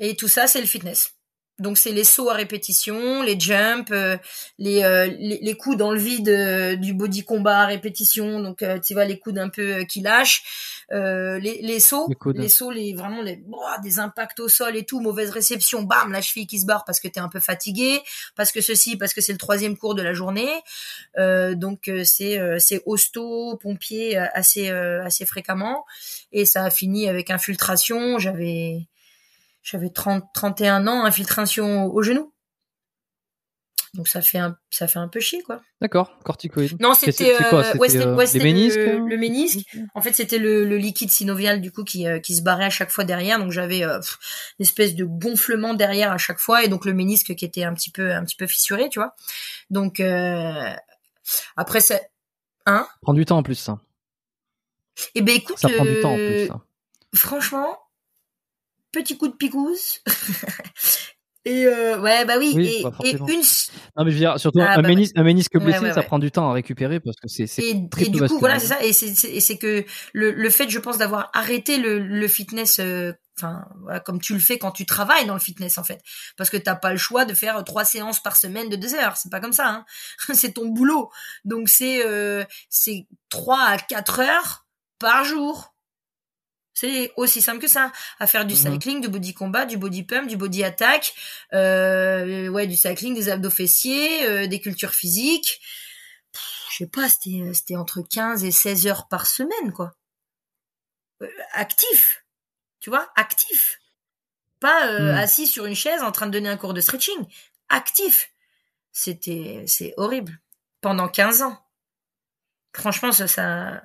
Et 0.00 0.16
tout 0.16 0.28
ça, 0.28 0.46
c'est 0.46 0.60
le 0.60 0.66
fitness. 0.66 1.13
Donc 1.60 1.78
c'est 1.78 1.92
les 1.92 2.02
sauts 2.02 2.30
à 2.30 2.34
répétition, 2.34 3.22
les 3.22 3.38
jumps, 3.38 3.92
euh, 3.92 4.16
les, 4.58 4.82
euh, 4.82 5.06
les, 5.06 5.38
les 5.40 5.56
coups 5.56 5.76
dans 5.76 5.92
le 5.92 6.00
vide 6.00 6.28
euh, 6.28 6.74
du 6.74 6.94
body 6.94 7.24
combat 7.24 7.60
à 7.60 7.66
répétition. 7.66 8.40
Donc 8.40 8.64
tu 8.84 8.94
vois 8.94 9.04
les 9.04 9.20
coups 9.20 9.38
un 9.38 9.48
peu 9.48 9.84
qui 9.84 10.00
lâchent, 10.00 10.42
les, 10.90 11.60
les 11.62 11.80
sauts, 11.80 12.08
les, 12.34 12.48
sauts, 12.48 12.72
les 12.72 12.94
vraiment 12.94 13.22
les 13.22 13.44
des 13.82 13.98
impacts 14.00 14.40
au 14.40 14.48
sol 14.48 14.76
et 14.76 14.84
tout, 14.84 15.00
mauvaise 15.00 15.30
réception, 15.30 15.82
bam 15.82 16.10
la 16.10 16.20
cheville 16.20 16.46
qui 16.46 16.58
se 16.58 16.66
barre 16.66 16.84
parce 16.84 16.98
que 16.98 17.06
t'es 17.06 17.20
un 17.20 17.28
peu 17.28 17.40
fatigué, 17.40 18.00
parce 18.34 18.50
que 18.50 18.60
ceci, 18.60 18.96
parce 18.96 19.14
que 19.14 19.20
c'est 19.20 19.32
le 19.32 19.38
troisième 19.38 19.76
cours 19.76 19.94
de 19.94 20.02
la 20.02 20.12
journée. 20.12 20.50
donc 21.16 21.88
c'est 22.04 22.40
c'est 22.58 22.82
hosto, 22.84 23.56
pompier 23.58 24.16
assez 24.16 24.70
assez 24.70 25.24
fréquemment 25.24 25.84
et 26.32 26.44
ça 26.46 26.64
a 26.64 26.70
fini 26.70 27.08
avec 27.08 27.30
infiltration. 27.30 28.18
J'avais 28.18 28.88
j'avais 29.64 29.88
30, 29.88 30.24
31 30.34 30.86
ans, 30.86 31.04
infiltration 31.04 31.86
au, 31.86 32.02
genou. 32.02 32.32
Donc 33.94 34.08
ça 34.08 34.20
fait 34.20 34.38
un, 34.38 34.58
ça 34.70 34.88
fait 34.88 34.98
un 34.98 35.08
peu 35.08 35.20
chier 35.20 35.42
quoi. 35.42 35.62
D'accord, 35.80 36.18
corticoïde. 36.24 36.80
Non, 36.80 36.94
c'était 36.94 37.32
euh, 37.34 37.72
le, 37.72 38.42
ménisque 38.42 38.76
le, 38.76 39.16
ménisque. 39.16 39.60
En 39.94 40.02
fait, 40.02 40.12
c'était 40.12 40.38
le, 40.38 40.64
liquide 40.76 41.10
synovial 41.10 41.60
du 41.60 41.70
coup 41.70 41.84
qui, 41.84 42.06
euh, 42.06 42.18
qui 42.18 42.34
se 42.34 42.42
barrait 42.42 42.64
à 42.64 42.70
chaque 42.70 42.90
fois 42.90 43.04
derrière. 43.04 43.38
Donc 43.38 43.52
j'avais 43.52 43.84
euh, 43.84 44.00
une 44.58 44.64
espèce 44.64 44.96
de 44.96 45.04
gonflement 45.04 45.74
derrière 45.74 46.12
à 46.12 46.18
chaque 46.18 46.40
fois 46.40 46.64
et 46.64 46.68
donc 46.68 46.84
le 46.84 46.92
ménisque 46.92 47.34
qui 47.36 47.44
était 47.44 47.62
un 47.62 47.72
petit 47.72 47.90
peu 47.90 48.12
un 48.12 48.24
petit 48.24 48.36
peu 48.36 48.48
fissuré, 48.48 48.88
tu 48.90 48.98
vois. 48.98 49.14
Donc 49.70 50.02
après 51.56 51.80
c'est 51.80 52.10
hein? 52.66 52.86
Prend 53.00 53.14
du 53.14 53.24
temps 53.24 53.38
en 53.38 53.42
plus 53.44 53.54
ça. 53.54 53.78
Eh 55.14 55.22
ben 55.22 55.36
écoute, 55.36 55.58
ça 55.58 55.68
prend 55.68 55.84
du 55.84 56.00
temps 56.00 56.12
en 56.12 56.16
plus. 56.16 56.48
Ça. 56.48 56.60
Franchement, 57.14 57.78
petit 58.94 59.18
coup 59.18 59.28
de 59.28 59.34
picouse. 59.34 60.00
et 61.44 61.66
euh, 61.66 62.00
ouais, 62.00 62.24
bah 62.24 62.34
oui. 62.38 62.54
et, 62.58 63.08
et, 63.08 63.12
une. 63.12 63.42
Non 63.96 64.04
mais 64.04 64.10
je 64.10 64.16
veux 64.16 64.20
dire, 64.20 64.38
surtout 64.38 64.60
ah, 64.60 64.72
un, 64.72 64.82
bah, 64.82 64.88
ménisque, 64.88 65.12
un, 65.16 65.22
ménisque, 65.22 65.58
blessé, 65.58 65.92
ça 65.92 66.02
prend 66.02 66.18
du 66.18 66.30
temps 66.30 66.48
à 66.48 66.52
récupérer 66.52 67.00
parce 67.00 67.16
que 67.16 67.28
c'est 67.28 67.46
très 67.90 68.04
Et 68.04 68.08
du 68.08 68.20
coup, 68.22 68.38
voilà, 68.38 68.58
c'est 68.58 68.68
ça. 68.68 68.82
Et 68.82 68.92
c'est 69.40 69.58
que 69.58 69.84
le, 70.12 70.30
le 70.30 70.50
fait, 70.50 70.68
je 70.70 70.78
pense, 70.78 70.98
d'avoir 70.98 71.30
arrêté 71.34 71.78
le, 71.78 71.98
le 71.98 72.28
fitness. 72.28 72.78
Euh, 72.78 73.12
enfin, 73.36 73.66
voilà, 73.82 74.00
comme 74.00 74.20
tu 74.20 74.32
le 74.34 74.40
fais 74.40 74.58
quand 74.58 74.70
tu 74.70 74.86
travailles 74.86 75.26
dans 75.26 75.34
le 75.34 75.40
fitness 75.40 75.78
en 75.78 75.84
fait, 75.84 76.00
parce 76.36 76.50
que 76.50 76.56
t'as 76.56 76.76
pas 76.76 76.92
le 76.92 76.98
choix 76.98 77.24
de 77.24 77.34
faire 77.34 77.62
trois 77.64 77.84
séances 77.84 78.22
par 78.22 78.36
semaine 78.36 78.68
de 78.68 78.76
deux 78.76 78.94
heures, 78.94 79.16
c'est 79.16 79.30
pas 79.30 79.40
comme 79.40 79.52
ça, 79.52 79.68
hein. 79.68 79.84
c'est 80.32 80.52
ton 80.52 80.68
boulot, 80.68 81.10
donc 81.44 81.68
c'est 81.68 82.04
euh, 82.04 82.44
c'est 82.68 83.06
trois 83.28 83.62
à 83.62 83.78
quatre 83.78 84.20
heures 84.20 84.66
par 84.98 85.24
jour, 85.24 85.73
c'est 86.74 87.12
aussi 87.16 87.40
simple 87.40 87.60
que 87.60 87.68
ça. 87.68 87.92
À 88.18 88.26
faire 88.26 88.44
du 88.44 88.54
mhm. 88.54 88.72
cycling, 88.72 89.00
du 89.00 89.08
body 89.08 89.32
combat, 89.32 89.64
du 89.64 89.76
body 89.76 90.02
pump, 90.02 90.28
du 90.28 90.36
body 90.36 90.64
attack, 90.64 91.14
euh, 91.52 92.48
ouais, 92.48 92.66
du 92.66 92.76
cycling, 92.76 93.14
des 93.14 93.28
abdos 93.28 93.50
fessiers, 93.50 94.26
euh, 94.26 94.46
des 94.48 94.60
cultures 94.60 94.92
physiques. 94.94 95.60
Je 96.70 96.78
sais 96.78 96.90
pas, 96.90 97.08
c'était 97.08 97.52
c'était 97.54 97.76
entre 97.76 98.02
15 98.02 98.42
et 98.42 98.50
16 98.50 98.88
heures 98.88 99.08
par 99.08 99.26
semaine, 99.28 99.72
quoi. 99.72 99.94
Euh, 101.22 101.28
actif. 101.52 102.24
Tu 102.80 102.90
vois, 102.90 103.12
actif. 103.14 103.80
Pas 104.58 104.88
euh, 104.88 105.12
mhm. 105.12 105.18
assis 105.18 105.46
sur 105.46 105.66
une 105.66 105.76
chaise 105.76 106.02
en 106.02 106.10
train 106.10 106.26
de 106.26 106.32
donner 106.32 106.48
un 106.48 106.56
cours 106.56 106.74
de 106.74 106.80
stretching. 106.80 107.24
Actif. 107.68 108.32
C'était 108.90 109.64
c'est 109.68 109.94
horrible. 109.96 110.40
Pendant 110.80 111.08
15 111.08 111.42
ans. 111.42 111.58
Franchement, 112.74 113.12
ça, 113.12 113.28
ça 113.28 113.82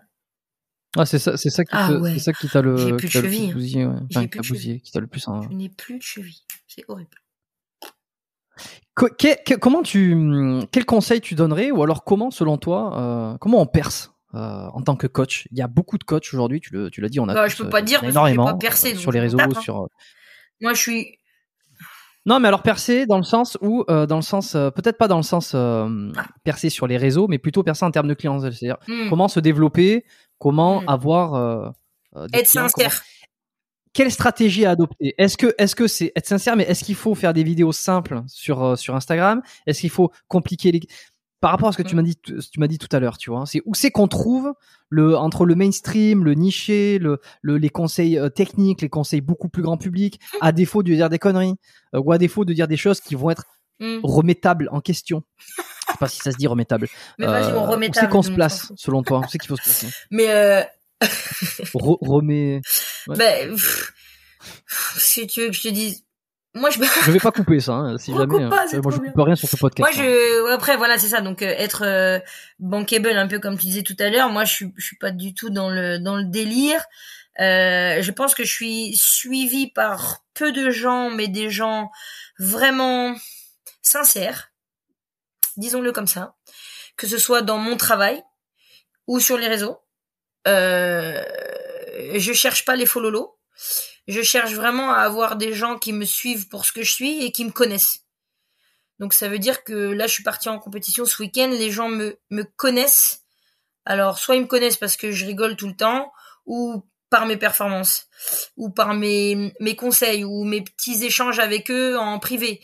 ah, 0.98 1.06
c'est 1.06 1.20
ça, 1.20 1.38
c'est 1.38 1.52
ça 1.52 1.64
qui, 1.64 1.72
ah, 1.74 1.90
ça 2.18 2.34
qui 2.34 2.49
t'a 2.49 2.61
le, 2.61 2.78
J'ai 2.78 2.94
plus 2.94 3.07
de 3.07 3.11
cheville. 3.11 3.53
Bousillé, 3.53 3.86
ouais. 3.86 3.95
enfin, 4.10 4.28
qui, 4.28 4.40
bousillé, 4.40 4.80
qui 4.80 4.91
t'a 4.91 4.99
le 4.99 5.07
plus. 5.07 5.28
Hein. 5.28 5.41
Je 5.49 5.56
n'ai 5.56 5.70
plus 5.70 5.98
de 5.98 6.03
cheville. 6.03 6.41
C'est 6.68 6.84
horrible. 6.88 7.10
que, 8.95 9.56
comment 9.56 9.84
tu, 9.84 10.18
quel 10.72 10.86
conseil 10.86 11.22
tu 11.22 11.36
donnerais, 11.36 11.70
ou 11.70 11.84
alors 11.84 12.03
comment, 12.03 12.32
selon 12.32 12.57
toi, 12.57 12.98
euh, 12.98 13.38
comment 13.38 13.61
on 13.61 13.68
perce 13.68 14.14
euh, 14.34 14.68
en 14.74 14.82
tant 14.82 14.95
que 14.95 15.06
coach? 15.06 15.48
Il 15.52 15.60
y 15.60 15.61
a 15.61 15.68
beaucoup 15.68 15.99
de 15.99 16.03
coachs 16.03 16.34
aujourd'hui. 16.34 16.60
Tu 16.60 17.02
l'as 17.02 17.10
dit, 17.10 17.20
on 17.20 17.30
a. 17.30 17.36
Bah, 17.36 17.45
tous, 17.45 17.57
je 17.57 17.64
peux 17.64 17.70
pas 17.70 17.84
dire 17.84 18.03
énormément 18.03 18.45
pas 18.45 18.56
percer, 18.56 18.95
sur 18.95 19.11
les 19.11 19.20
réseaux, 19.20 19.38
tape, 19.38 19.57
hein. 19.57 19.61
sur. 19.61 19.88
Moi, 20.60 20.74
je 20.74 20.82
suis. 20.82 21.19
Non, 22.30 22.40
mais 22.40 22.48
alors 22.48 22.62
percer 22.62 23.08
dans 23.08 23.18
le 23.18 23.24
sens 23.24 23.58
où, 23.60 23.84
euh, 23.90 24.06
dans 24.06 24.18
le 24.18 24.22
sens, 24.22 24.54
euh, 24.54 24.70
peut-être 24.70 25.00
pas 25.00 25.08
dans 25.08 25.18
le 25.18 25.24
sens 25.24 25.54
euh, 25.56 26.12
percer 26.44 26.70
sur 26.70 26.86
les 26.86 26.96
réseaux, 26.96 27.28
mais 27.28 27.40
plutôt 27.40 27.64
percer 27.64 27.86
en 27.86 27.90
termes 27.90 28.08
de 28.08 28.14
clientèle. 28.14 28.54
C'est-à-dire 28.54 28.78
hmm. 28.88 29.10
comment 29.10 29.28
se 29.28 29.40
développer, 29.40 30.06
comment 30.38 30.82
hmm. 30.82 30.90
avoir 30.90 31.74
être 32.32 32.48
sincère. 32.48 33.02
Quelle 33.94 34.12
stratégie 34.12 34.66
à 34.66 34.72
adopter? 34.72 35.16
Est-ce 35.18 35.38
que, 35.38 35.56
est-ce 35.58 35.76
que 35.76 35.88
c'est 35.88 36.12
être 36.16 36.28
sincère, 36.28 36.56
mais 36.56 36.66
est-ce 36.66 36.84
qu'il 36.84 36.94
faut 36.94 37.16
faire 37.16 37.34
des 37.34 37.44
vidéos 37.44 37.72
simples 37.72 38.22
sur 38.28 38.78
sur 38.78 38.96
Instagram? 38.96 39.42
Est-ce 39.66 39.82
qu'il 39.82 39.90
faut 39.90 40.12
compliquer 40.28 40.72
les 40.72 40.82
par 41.41 41.52
rapport 41.52 41.70
à 41.70 41.72
ce 41.72 41.78
que 41.78 41.84
tu 41.88 41.95
m'as 41.95 42.02
dit, 42.02 42.18
tu 42.18 42.60
m'as 42.60 42.68
dit 42.68 42.78
tout 42.78 42.94
à 42.94 42.99
l'heure, 42.99 43.18
tu 43.18 43.30
vois, 43.30 43.45
c'est 43.45 43.61
où 43.66 43.74
c'est 43.74 43.91
qu'on 43.91 44.07
trouve 44.07 44.53
le 44.90 45.16
entre 45.18 45.45
le 45.45 45.56
mainstream, 45.56 46.24
le 46.24 46.34
niché, 46.34 46.99
le, 46.99 47.20
les 47.44 47.70
conseils 47.70 48.18
euh, 48.18 48.30
techniques, 48.30 48.82
les 48.82 48.90
conseils 48.90 49.22
beaucoup 49.22 49.49
plus 49.49 49.64
grand 49.64 49.78
public, 49.78 50.20
à 50.41 50.52
défaut 50.52 50.84
de 50.84 50.94
dire 50.94 51.10
des 51.10 51.20
conneries 51.20 51.56
euh, 51.95 51.99
ou 51.99 52.11
à 52.11 52.18
défaut 52.18 52.45
de 52.45 52.53
dire 52.53 52.68
des 52.68 52.78
choses 52.78 52.99
qui 52.99 53.16
vont 53.16 53.30
être 53.30 53.45
mm. 53.80 53.99
remettables 54.03 54.70
en 54.72 54.82
question. 54.82 55.24
Je 55.48 55.94
sais 55.94 55.98
pas 55.99 56.07
si 56.07 56.20
ça 56.20 56.32
se 56.32 56.38
dit 56.38 56.45
remettable. 56.45 56.88
Mais 57.18 57.26
vas-y, 57.26 57.52
on 57.53 57.76
Où 57.76 57.82
c'est 57.94 58.10
qu'on 58.10 58.22
se 58.22 58.32
place, 58.32 58.72
selon 58.76 59.02
toi 59.02 59.20
Où 59.20 59.24
c'est 59.28 59.40
qu'il 59.40 59.48
faut 59.48 59.56
se 59.56 59.64
placer? 59.64 59.88
Mais 60.11 60.30
euh... 60.30 60.61
remets. 61.74 62.61
Ben, 63.07 63.56
si 64.95 65.26
tu 65.26 65.41
veux 65.41 65.48
que 65.48 65.53
je 65.53 65.64
te 65.64 65.68
dise 65.70 66.03
moi 66.60 66.69
je 66.69 66.80
je 66.81 67.11
vais 67.11 67.19
pas 67.19 67.31
couper 67.31 67.60
ça 67.60 67.73
hein, 67.73 67.98
si 67.99 68.14
jamais 68.14 68.44
hein. 68.44 68.49
moi 68.49 68.91
je 68.91 68.98
coupe 68.98 69.14
rien 69.15 69.36
sur 69.36 69.48
ce 69.48 69.57
podcast 69.57 69.80
moi 69.80 69.91
je 69.91 70.52
après 70.53 70.77
voilà 70.77 70.98
c'est 70.98 71.10
ça. 71.10 71.22
Donc 71.22 71.41
euh, 71.41 71.53
être 71.57 71.84
euh, 71.86 72.19
bankable 72.60 73.10
un 73.10 73.27
peu 73.27 73.40
comme 73.40 73.57
tu 73.57 73.65
disais 73.65 73.84
tout 73.84 73.95
à 73.99 74.10
l'heure 74.10 74.30
moi 74.30 74.44
je 74.45 74.53
suis 74.53 74.73
je 74.77 74.86
suis 74.86 74.98
pas 74.98 75.11
du 75.11 75.34
tout 75.34 75.49
dans 75.49 75.69
le 75.69 75.99
dans 75.99 76.18
le 76.18 76.26
délire. 76.26 76.84
Euh, 77.40 78.02
je 78.02 78.11
pense 78.11 78.36
que 78.36 78.44
je 78.44 78.52
suis 78.52 78.95
suivi 78.98 79.72
par 79.72 80.26
peu 80.34 80.52
de 80.52 80.69
gens 80.69 81.10
mais 81.10 81.30
des 81.30 81.49
gens 81.49 81.90
vraiment 82.38 83.15
sincères 83.81 84.52
disons-le 85.56 85.91
comme 85.91 86.07
ça 86.07 86.36
que 86.98 87.07
ce 87.07 87.18
soit 87.18 87.41
dans 87.41 87.57
mon 87.57 87.77
travail 87.77 88.22
ou 89.07 89.19
sur 89.19 89.38
les 89.38 89.48
réseaux. 89.48 89.80
Euh, 90.48 91.23
je 92.15 92.34
cherche 92.34 92.65
pas 92.65 92.76
les 92.76 92.86
fololos 92.86 93.38
je 94.10 94.22
cherche 94.22 94.53
vraiment 94.53 94.91
à 94.91 95.02
avoir 95.02 95.36
des 95.36 95.53
gens 95.53 95.77
qui 95.77 95.94
me 95.94 96.03
suivent 96.03 96.49
pour 96.49 96.65
ce 96.65 96.72
que 96.72 96.84
je 96.84 96.91
suis 96.91 97.23
et 97.23 97.31
qui 97.31 97.45
me 97.45 97.52
connaissent. 97.52 98.06
Donc 98.98 99.14
ça 99.14 99.30
veut 99.30 99.40
dire 99.40 99.64
que 99.64 99.73
là, 99.73 100.07
je 100.07 100.14
suis 100.14 100.23
partie 100.23 100.49
en 100.49 100.60
compétition 100.60 101.06
ce 101.06 101.22
week-end, 101.22 101.49
les 101.52 101.72
gens 101.72 101.90
me, 101.90 102.19
me 102.31 102.44
connaissent. 102.44 103.23
Alors, 103.86 104.19
soit 104.19 104.36
ils 104.36 104.41
me 104.41 104.48
connaissent 104.48 104.77
parce 104.77 104.98
que 104.98 105.11
je 105.11 105.26
rigole 105.26 105.56
tout 105.56 105.68
le 105.68 105.76
temps, 105.76 106.11
ou 106.45 106.84
par 107.10 107.26
mes 107.26 107.38
performances, 107.38 108.07
ou 108.57 108.69
par 108.69 108.94
mes, 108.94 109.53
mes 109.60 109.76
conseils, 109.76 110.23
ou 110.23 110.44
mes 110.44 110.64
petits 110.64 111.03
échanges 111.03 111.40
avec 111.40 111.72
eux 111.72 111.98
en 111.98 112.19
privé. 112.19 112.61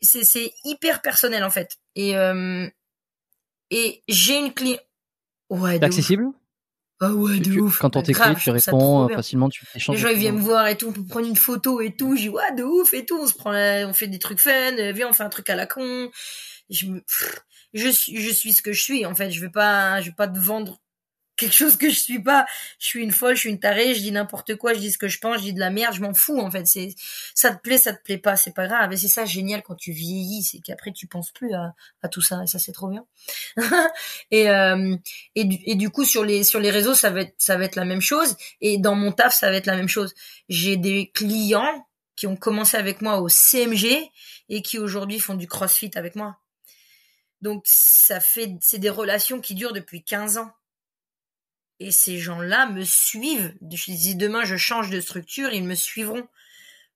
C'est 0.00 0.52
hyper 0.64 1.00
personnel 1.00 1.44
en 1.44 1.50
fait. 1.50 1.78
Et, 1.94 2.16
euh, 2.16 2.68
et 3.70 4.02
j'ai 4.08 4.36
une 4.36 4.52
cliente... 4.52 4.80
Ouais, 5.48 5.82
accessible? 5.82 6.32
Ah 7.04 7.12
ouais, 7.12 7.40
de 7.40 7.60
ouf. 7.60 7.78
Quand 7.78 7.96
on 7.96 8.02
t'écrit, 8.02 8.36
tu 8.36 8.50
réponds 8.50 9.08
facilement, 9.08 9.48
tu 9.48 9.64
échanges. 9.74 9.96
Les 9.96 10.02
gens 10.02 10.08
ils 10.08 10.18
viennent 10.18 10.36
me 10.36 10.40
voir 10.40 10.68
et 10.68 10.76
tout, 10.76 10.88
on 10.88 10.92
peut 10.92 11.04
prendre 11.04 11.26
une 11.26 11.36
photo 11.36 11.80
et 11.80 11.94
tout. 11.96 12.16
J'ai 12.16 12.28
ouais, 12.28 12.54
de 12.56 12.62
ouf 12.62 12.94
et 12.94 13.04
tout. 13.04 13.18
On 13.20 13.26
se 13.26 13.34
prend, 13.34 13.52
on 13.52 13.92
fait 13.92 14.06
des 14.06 14.18
trucs 14.18 14.40
fun. 14.40 14.50
Euh, 14.78 14.92
viens, 14.92 15.08
on 15.08 15.12
fait 15.12 15.24
un 15.24 15.28
truc 15.28 15.50
à 15.50 15.56
la 15.56 15.66
con. 15.66 16.10
Je 16.70 16.86
me, 16.86 17.02
je 17.74 17.88
suis, 17.88 18.20
je 18.20 18.32
suis 18.32 18.52
ce 18.52 18.62
que 18.62 18.72
je 18.72 18.82
suis. 18.82 19.04
En 19.06 19.14
fait, 19.14 19.30
je 19.30 19.40
vais 19.40 19.50
pas, 19.50 20.00
je 20.00 20.06
vais 20.06 20.14
pas 20.14 20.28
te 20.28 20.38
vendre 20.38 20.81
quelque 21.36 21.54
chose 21.54 21.76
que 21.76 21.88
je 21.90 21.98
suis 21.98 22.22
pas. 22.22 22.46
Je 22.78 22.86
suis 22.86 23.02
une 23.02 23.12
folle, 23.12 23.34
je 23.34 23.40
suis 23.40 23.50
une 23.50 23.60
tarée, 23.60 23.94
je 23.94 24.00
dis 24.00 24.12
n'importe 24.12 24.56
quoi, 24.56 24.74
je 24.74 24.78
dis 24.78 24.92
ce 24.92 24.98
que 24.98 25.08
je 25.08 25.18
pense, 25.18 25.38
je 25.38 25.42
dis 25.42 25.52
de 25.52 25.60
la 25.60 25.70
merde, 25.70 25.94
je 25.94 26.00
m'en 26.00 26.14
fous 26.14 26.38
en 26.38 26.50
fait. 26.50 26.66
C'est 26.66 26.94
ça 27.34 27.54
te 27.54 27.60
plaît, 27.60 27.78
ça 27.78 27.92
te 27.92 28.02
plaît 28.02 28.18
pas, 28.18 28.36
c'est 28.36 28.54
pas 28.54 28.66
grave. 28.66 28.92
Et 28.92 28.96
c'est 28.96 29.08
ça 29.08 29.24
génial 29.24 29.62
quand 29.62 29.74
tu 29.74 29.92
vieillis, 29.92 30.42
c'est 30.44 30.60
qu'après 30.60 30.92
tu 30.92 31.06
penses 31.06 31.30
plus 31.30 31.52
à, 31.54 31.74
à, 32.02 32.08
tout 32.08 32.22
ça 32.22 32.42
et 32.42 32.46
ça 32.46 32.58
c'est 32.58 32.72
trop 32.72 32.88
bien. 32.88 33.04
et, 34.30 34.50
euh, 34.50 34.96
et, 35.34 35.44
du, 35.44 35.58
et 35.64 35.74
du 35.74 35.90
coup 35.90 36.04
sur 36.04 36.24
les 36.24 36.44
sur 36.44 36.60
les 36.60 36.70
réseaux 36.70 36.94
ça 36.94 37.10
va 37.10 37.22
être 37.22 37.34
ça 37.38 37.56
va 37.56 37.64
être 37.64 37.76
la 37.76 37.84
même 37.84 38.00
chose 38.00 38.36
et 38.60 38.78
dans 38.78 38.94
mon 38.94 39.12
taf 39.12 39.34
ça 39.34 39.50
va 39.50 39.56
être 39.56 39.66
la 39.66 39.76
même 39.76 39.88
chose. 39.88 40.14
J'ai 40.48 40.76
des 40.76 41.10
clients 41.12 41.86
qui 42.16 42.26
ont 42.26 42.36
commencé 42.36 42.76
avec 42.76 43.00
moi 43.00 43.20
au 43.20 43.28
CMG 43.28 44.10
et 44.48 44.62
qui 44.62 44.78
aujourd'hui 44.78 45.18
font 45.18 45.34
du 45.34 45.46
CrossFit 45.48 45.90
avec 45.94 46.14
moi. 46.14 46.36
Donc 47.40 47.64
ça 47.66 48.20
fait 48.20 48.54
c'est 48.60 48.78
des 48.78 48.90
relations 48.90 49.40
qui 49.40 49.54
durent 49.54 49.72
depuis 49.72 50.04
15 50.04 50.38
ans 50.38 50.52
et 51.80 51.90
ces 51.90 52.18
gens-là 52.18 52.66
me 52.66 52.84
suivent. 52.84 53.54
Je 53.70 53.92
dis 53.92 54.14
demain 54.14 54.44
je 54.44 54.56
change 54.56 54.90
de 54.90 55.00
structure, 55.00 55.52
ils 55.52 55.64
me 55.64 55.74
suivront 55.74 56.26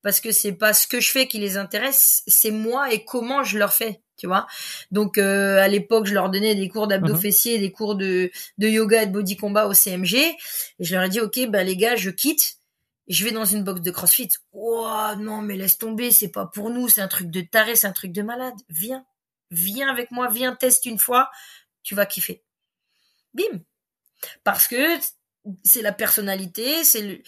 parce 0.07 0.21
que 0.21 0.31
c'est 0.31 0.53
pas 0.53 0.73
ce 0.73 0.87
que 0.87 1.01
je 1.01 1.11
fais 1.11 1.27
qui 1.27 1.39
les 1.39 1.57
intéresse, 1.57 2.23
c'est 2.29 2.53
moi 2.53 2.93
et 2.93 3.05
comment 3.05 3.43
je 3.43 3.59
leur 3.59 3.73
fais, 3.73 4.01
tu 4.17 4.29
vois. 4.29 4.47
Donc 4.93 5.19
euh, 5.19 5.59
à 5.59 5.67
l'époque, 5.67 6.07
je 6.07 6.15
leur 6.15 6.31
donnais 6.31 6.55
des 6.55 6.69
cours 6.69 6.87
d'abdos 6.87 7.15
mhm. 7.15 7.21
fessiers, 7.21 7.59
des 7.59 7.73
cours 7.73 7.97
de, 7.97 8.31
de 8.59 8.69
yoga 8.69 9.03
et 9.03 9.07
de 9.07 9.13
body 9.13 9.37
combat 9.37 9.67
au 9.67 9.75
CMG 9.75 10.15
et 10.15 10.37
je 10.79 10.95
leur 10.95 11.03
ai 11.03 11.09
dit 11.09 11.19
OK, 11.19 11.41
bah 11.49 11.65
les 11.65 11.77
gars, 11.77 11.97
je 11.97 12.11
quitte 12.11 12.59
Je 13.09 13.25
vais 13.25 13.33
dans 13.33 13.45
une 13.45 13.65
box 13.65 13.81
de 13.81 13.91
CrossFit. 13.91 14.29
Oh 14.53 15.11
non, 15.19 15.43
mais 15.43 15.57
laisse 15.57 15.77
tomber, 15.77 16.13
c'est 16.13 16.31
pas 16.31 16.47
pour 16.47 16.71
nous, 16.71 16.89
c'est 16.89 17.01
un 17.01 17.09
truc 17.09 17.29
de 17.29 17.41
taré, 17.41 17.75
c'est 17.75 17.89
un 17.89 17.93
truc 17.93 18.13
de 18.13 18.23
malade. 18.23 18.55
Viens, 18.69 19.05
viens 19.51 19.89
avec 19.89 20.13
moi, 20.13 20.29
viens, 20.29 20.55
teste 20.55 20.87
une 20.87 21.01
fois, 21.01 21.31
tu 21.83 21.97
vas 21.97 22.07
kiffer. 22.07 22.45
Bim. 23.35 23.61
Parce 24.45 24.69
que 24.69 24.99
c'est 25.65 25.83
la 25.83 25.93
personnalité, 25.93 26.85
c'est 26.85 27.23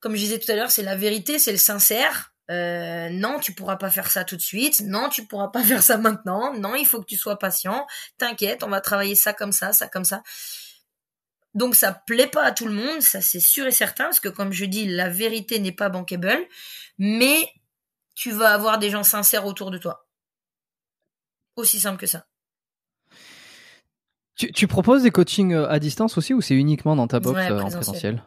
comme 0.00 0.14
je 0.14 0.20
disais 0.20 0.38
tout 0.38 0.50
à 0.50 0.56
l'heure, 0.56 0.70
c'est 0.70 0.82
la 0.82 0.96
vérité, 0.96 1.38
c'est 1.38 1.52
le 1.52 1.58
sincère. 1.58 2.32
Euh, 2.50 3.08
non, 3.10 3.38
tu 3.38 3.54
pourras 3.54 3.76
pas 3.76 3.90
faire 3.90 4.10
ça 4.10 4.24
tout 4.24 4.36
de 4.36 4.40
suite. 4.40 4.80
Non, 4.80 5.08
tu 5.08 5.26
pourras 5.26 5.48
pas 5.48 5.62
faire 5.64 5.82
ça 5.82 5.98
maintenant. 5.98 6.54
Non, 6.54 6.74
il 6.74 6.86
faut 6.86 7.00
que 7.00 7.06
tu 7.06 7.16
sois 7.16 7.38
patient. 7.38 7.86
T'inquiète, 8.18 8.62
on 8.62 8.68
va 8.68 8.80
travailler 8.80 9.14
ça 9.14 9.32
comme 9.32 9.52
ça, 9.52 9.72
ça 9.72 9.88
comme 9.88 10.04
ça. 10.04 10.22
Donc 11.54 11.74
ça 11.74 11.92
plaît 11.92 12.28
pas 12.28 12.44
à 12.44 12.52
tout 12.52 12.66
le 12.66 12.72
monde, 12.72 13.02
ça 13.02 13.20
c'est 13.20 13.40
sûr 13.40 13.66
et 13.66 13.72
certain, 13.72 14.04
parce 14.04 14.20
que 14.20 14.28
comme 14.28 14.52
je 14.52 14.64
dis, 14.64 14.86
la 14.86 15.08
vérité 15.08 15.58
n'est 15.58 15.72
pas 15.72 15.88
bankable, 15.88 16.46
mais 16.98 17.52
tu 18.14 18.30
vas 18.30 18.52
avoir 18.54 18.78
des 18.78 18.90
gens 18.90 19.02
sincères 19.02 19.46
autour 19.46 19.70
de 19.72 19.78
toi. 19.78 20.06
Aussi 21.56 21.80
simple 21.80 21.98
que 21.98 22.06
ça. 22.06 22.26
Tu, 24.48 24.66
proposes 24.66 25.02
des 25.02 25.10
coachings 25.10 25.52
euh, 25.52 25.68
à 25.68 25.78
distance 25.78 26.16
aussi 26.16 26.34
ou 26.34 26.40
c'est 26.40 26.54
uniquement 26.54 26.96
dans 26.96 27.06
ta 27.06 27.20
box 27.20 27.38
euh, 27.38 27.60
en 27.60 27.70
présentiel. 27.70 28.22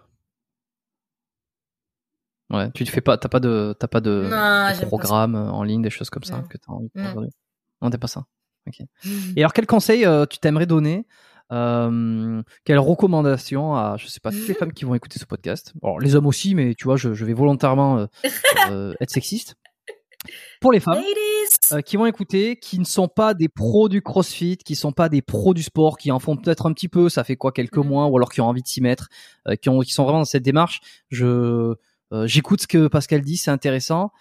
Ouais, 2.52 2.69
tu 2.73 2.84
te 2.84 2.91
fais 2.91 3.02
pas, 3.02 3.18
t'as 3.18 3.30
pas 3.30 3.40
de, 3.40 3.76
t'as 3.80 3.88
pas 3.88 3.99
de, 3.99 4.30
programme 4.85 5.35
en 5.35 5.64
ligne, 5.64 5.81
des 5.81 5.90
choses 5.90 6.10
comme 6.10 6.23
ça 6.23 6.44
que 6.49 6.57
t'as 6.57 6.72
envie 6.72 6.90
de 6.94 7.02
Non, 7.81 7.90
t'es 7.90 7.98
pas 7.98 8.07
ça. 8.07 8.26
Ok. 8.68 8.85
Et 9.35 9.41
alors, 9.41 9.53
quel 9.53 9.65
conseil 9.65 10.06
euh, 10.06 10.26
tu 10.26 10.40
t'aimerais 10.40 10.65
donner 10.68 11.06
euh, 11.52 12.41
quelle 12.64 12.80
recommandation 12.80 13.76
à, 13.76 13.95
je 13.98 14.07
sais 14.07 14.19
pas, 14.19 14.31
toutes 14.31 14.48
les 14.48 14.53
femmes 14.60 14.73
qui 14.73 14.85
vont 14.85 14.95
écouter 14.95 15.19
ce 15.19 15.26
podcast? 15.26 15.73
Alors, 15.84 15.99
les 15.99 16.15
hommes 16.15 16.26
aussi, 16.26 16.56
mais 16.56 16.73
tu 16.73 16.85
vois, 16.85 16.98
je, 16.98 17.10
vais 17.10 17.34
volontairement 17.34 17.99
euh, 17.99 18.06
euh, 18.72 18.94
être 18.99 19.11
sexiste. 19.11 19.56
Pour 20.62 20.72
les 20.72 20.80
femmes 20.80 21.02
qui 21.86 21.98
vont 21.98 22.06
écouter, 22.06 22.58
qui 22.58 22.80
ne 22.80 22.84
sont 22.84 23.08
pas 23.08 23.34
des 23.34 23.50
pros 23.50 23.90
du 23.90 24.02
CrossFit, 24.02 24.58
qui 24.58 24.76
sont 24.76 24.91
pas 24.91 25.10
des 25.10 25.22
pros 25.22 25.54
du 25.54 25.64
sport, 25.64 25.98
qui 25.98 26.12
en 26.12 26.20
font 26.20 26.38
peut-être 26.38 26.66
un 26.66 26.74
petit 26.74 26.90
peu, 26.90 27.10
ça 27.10 27.24
fait 27.24 27.36
quoi 27.36 27.52
quelques 27.52 27.78
mm. 27.78 27.88
mois, 27.88 28.08
ou 28.08 28.18
alors 28.18 28.32
qui 28.32 28.41
ont 28.41 28.48
envie 28.48 28.62
de 28.62 28.68
s'y 28.68 28.82
mettre, 28.82 29.10
qui, 29.62 29.70
ont, 29.70 29.80
qui 29.80 29.91
sont 29.91 30.04
vraiment 30.04 30.20
dans 30.20 30.26
cette 30.26 30.44
démarche. 30.44 30.82
Je 31.10 31.76
j'écoute 32.26 32.62
ce 32.62 32.68
que 32.68 32.88
Pascal 32.88 33.22
dit, 33.22 33.38
c'est 33.38 33.52
intéressant. 33.52 34.12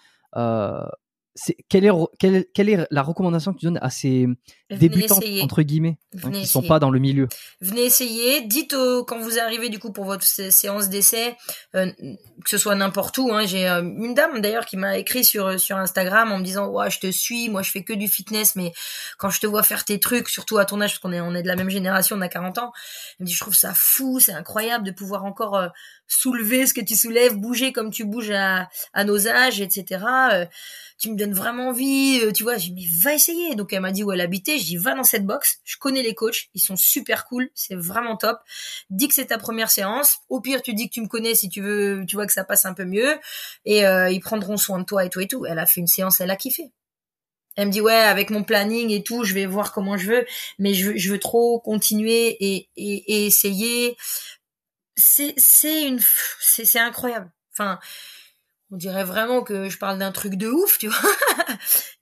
Euh, 1.49 1.53
quelle, 1.67 1.85
est, 1.85 1.91
quelle, 2.19 2.45
quelle, 2.53 2.69
est 2.69 2.87
la 2.91 3.01
recommandation 3.01 3.53
que 3.53 3.59
tu 3.59 3.65
donnes 3.65 3.79
à 3.81 3.89
ces 3.89 4.27
débutants 4.69 5.19
entre 5.41 5.61
guillemets 5.63 5.97
hein, 6.23 6.31
qui 6.31 6.41
ne 6.41 6.45
sont 6.45 6.61
pas 6.61 6.79
dans 6.79 6.91
le 6.91 6.99
milieu? 6.99 7.27
Venez 7.59 7.81
essayer. 7.81 8.41
Dites 8.41 8.75
quand 9.07 9.19
vous 9.19 9.39
arrivez 9.39 9.69
du 9.69 9.79
coup 9.79 9.91
pour 9.91 10.05
votre 10.05 10.23
séance 10.23 10.89
d'essai, 10.89 11.35
euh, 11.75 11.91
que 12.43 12.49
ce 12.49 12.57
soit 12.57 12.75
n'importe 12.75 13.17
où. 13.17 13.31
Hein. 13.33 13.45
J'ai 13.45 13.67
euh, 13.67 13.81
une 13.81 14.13
dame 14.13 14.41
d'ailleurs 14.41 14.65
qui 14.65 14.77
m'a 14.77 14.97
écrit 14.97 15.25
sur 15.25 15.59
sur 15.59 15.77
Instagram 15.77 16.31
en 16.31 16.39
me 16.39 16.43
disant 16.43 16.67
ouais 16.67 16.89
je 16.91 16.99
te 16.99 17.11
suis, 17.11 17.49
moi 17.49 17.63
je 17.63 17.71
fais 17.71 17.83
que 17.83 17.93
du 17.93 18.07
fitness, 18.07 18.55
mais 18.55 18.71
quand 19.17 19.29
je 19.29 19.39
te 19.39 19.47
vois 19.47 19.63
faire 19.63 19.85
tes 19.85 19.99
trucs, 19.99 20.29
surtout 20.29 20.57
à 20.57 20.65
ton 20.65 20.81
âge 20.81 20.91
parce 20.91 20.99
qu'on 20.99 21.13
est 21.13 21.21
on 21.21 21.33
est 21.33 21.43
de 21.43 21.47
la 21.47 21.55
même 21.55 21.69
génération, 21.69 22.15
on 22.15 22.21
a 22.21 22.29
40 22.29 22.59
ans, 22.59 22.71
elle 23.19 23.23
me 23.23 23.27
dit 23.27 23.33
je 23.33 23.39
trouve 23.39 23.55
ça 23.55 23.73
fou, 23.73 24.19
c'est 24.19 24.33
incroyable 24.33 24.85
de 24.85 24.91
pouvoir 24.91 25.25
encore 25.25 25.55
euh, 25.55 25.67
soulever 26.07 26.67
ce 26.67 26.73
que 26.73 26.81
tu 26.81 26.95
soulèves, 26.95 27.35
bouger 27.35 27.73
comme 27.73 27.91
tu 27.91 28.05
bouges 28.05 28.31
à, 28.31 28.69
à 28.93 29.03
nos 29.03 29.27
âges, 29.27 29.61
etc 29.61 30.47
tu 31.03 31.11
me 31.11 31.17
donnes 31.17 31.33
vraiment 31.33 31.67
envie, 31.69 32.21
euh, 32.23 32.31
tu 32.31 32.43
vois, 32.43 32.57
j'ai 32.57 32.71
dit, 32.71 32.87
va 33.01 33.13
essayer. 33.13 33.55
Donc 33.55 33.73
elle 33.73 33.81
m'a 33.81 33.91
dit 33.91 34.03
où 34.03 34.13
elle 34.13 34.21
habitait, 34.21 34.57
je 34.57 34.63
dis, 34.63 34.77
va 34.77 34.95
dans 34.95 35.03
cette 35.03 35.25
box, 35.25 35.59
je 35.65 35.77
connais 35.77 36.01
les 36.01 36.15
coachs, 36.15 36.49
ils 36.53 36.61
sont 36.61 36.77
super 36.77 37.25
cool, 37.25 37.49
c'est 37.55 37.75
vraiment 37.75 38.15
top. 38.15 38.39
Dis 38.89 39.09
que 39.09 39.13
c'est 39.13 39.25
ta 39.25 39.37
première 39.37 39.69
séance, 39.69 40.19
au 40.29 40.39
pire 40.39 40.61
tu 40.61 40.73
dis 40.73 40.87
que 40.87 40.93
tu 40.93 41.01
me 41.01 41.07
connais 41.07 41.35
si 41.35 41.49
tu 41.49 41.61
veux, 41.61 42.05
tu 42.07 42.15
vois 42.15 42.25
que 42.25 42.31
ça 42.31 42.45
passe 42.45 42.65
un 42.65 42.73
peu 42.73 42.85
mieux, 42.85 43.19
et 43.65 43.85
euh, 43.85 44.09
ils 44.09 44.21
prendront 44.21 44.55
soin 44.55 44.79
de 44.79 44.85
toi 44.85 45.03
et 45.03 45.09
tout 45.09 45.19
et 45.19 45.27
tout. 45.27 45.45
Elle 45.45 45.59
a 45.59 45.65
fait 45.65 45.81
une 45.81 45.87
séance, 45.87 46.21
elle 46.21 46.31
a 46.31 46.37
kiffé. 46.37 46.71
Elle 47.57 47.67
me 47.67 47.71
dit 47.71 47.81
ouais 47.81 47.93
avec 47.93 48.29
mon 48.29 48.43
planning 48.43 48.89
et 48.89 49.03
tout 49.03 49.25
je 49.25 49.33
vais 49.33 49.45
voir 49.45 49.73
comment 49.73 49.97
je 49.97 50.09
veux. 50.09 50.25
Mais 50.57 50.73
je 50.73 50.89
veux, 50.91 50.97
je 50.97 51.11
veux 51.11 51.19
trop 51.19 51.59
continuer 51.59 52.37
et, 52.39 52.69
et, 52.77 53.13
et 53.13 53.25
essayer 53.27 53.97
c'est 54.95 55.33
c'est 55.37 55.83
une 55.83 55.99
c'est 56.39 56.79
incroyable 56.79 57.31
enfin 57.53 57.79
on 58.73 58.77
dirait 58.77 59.03
vraiment 59.03 59.43
que 59.43 59.69
je 59.69 59.77
parle 59.77 59.99
d'un 59.99 60.11
truc 60.11 60.33
de 60.33 60.47
ouf, 60.47 60.79
tu 60.79 60.87
vois. 60.87 60.97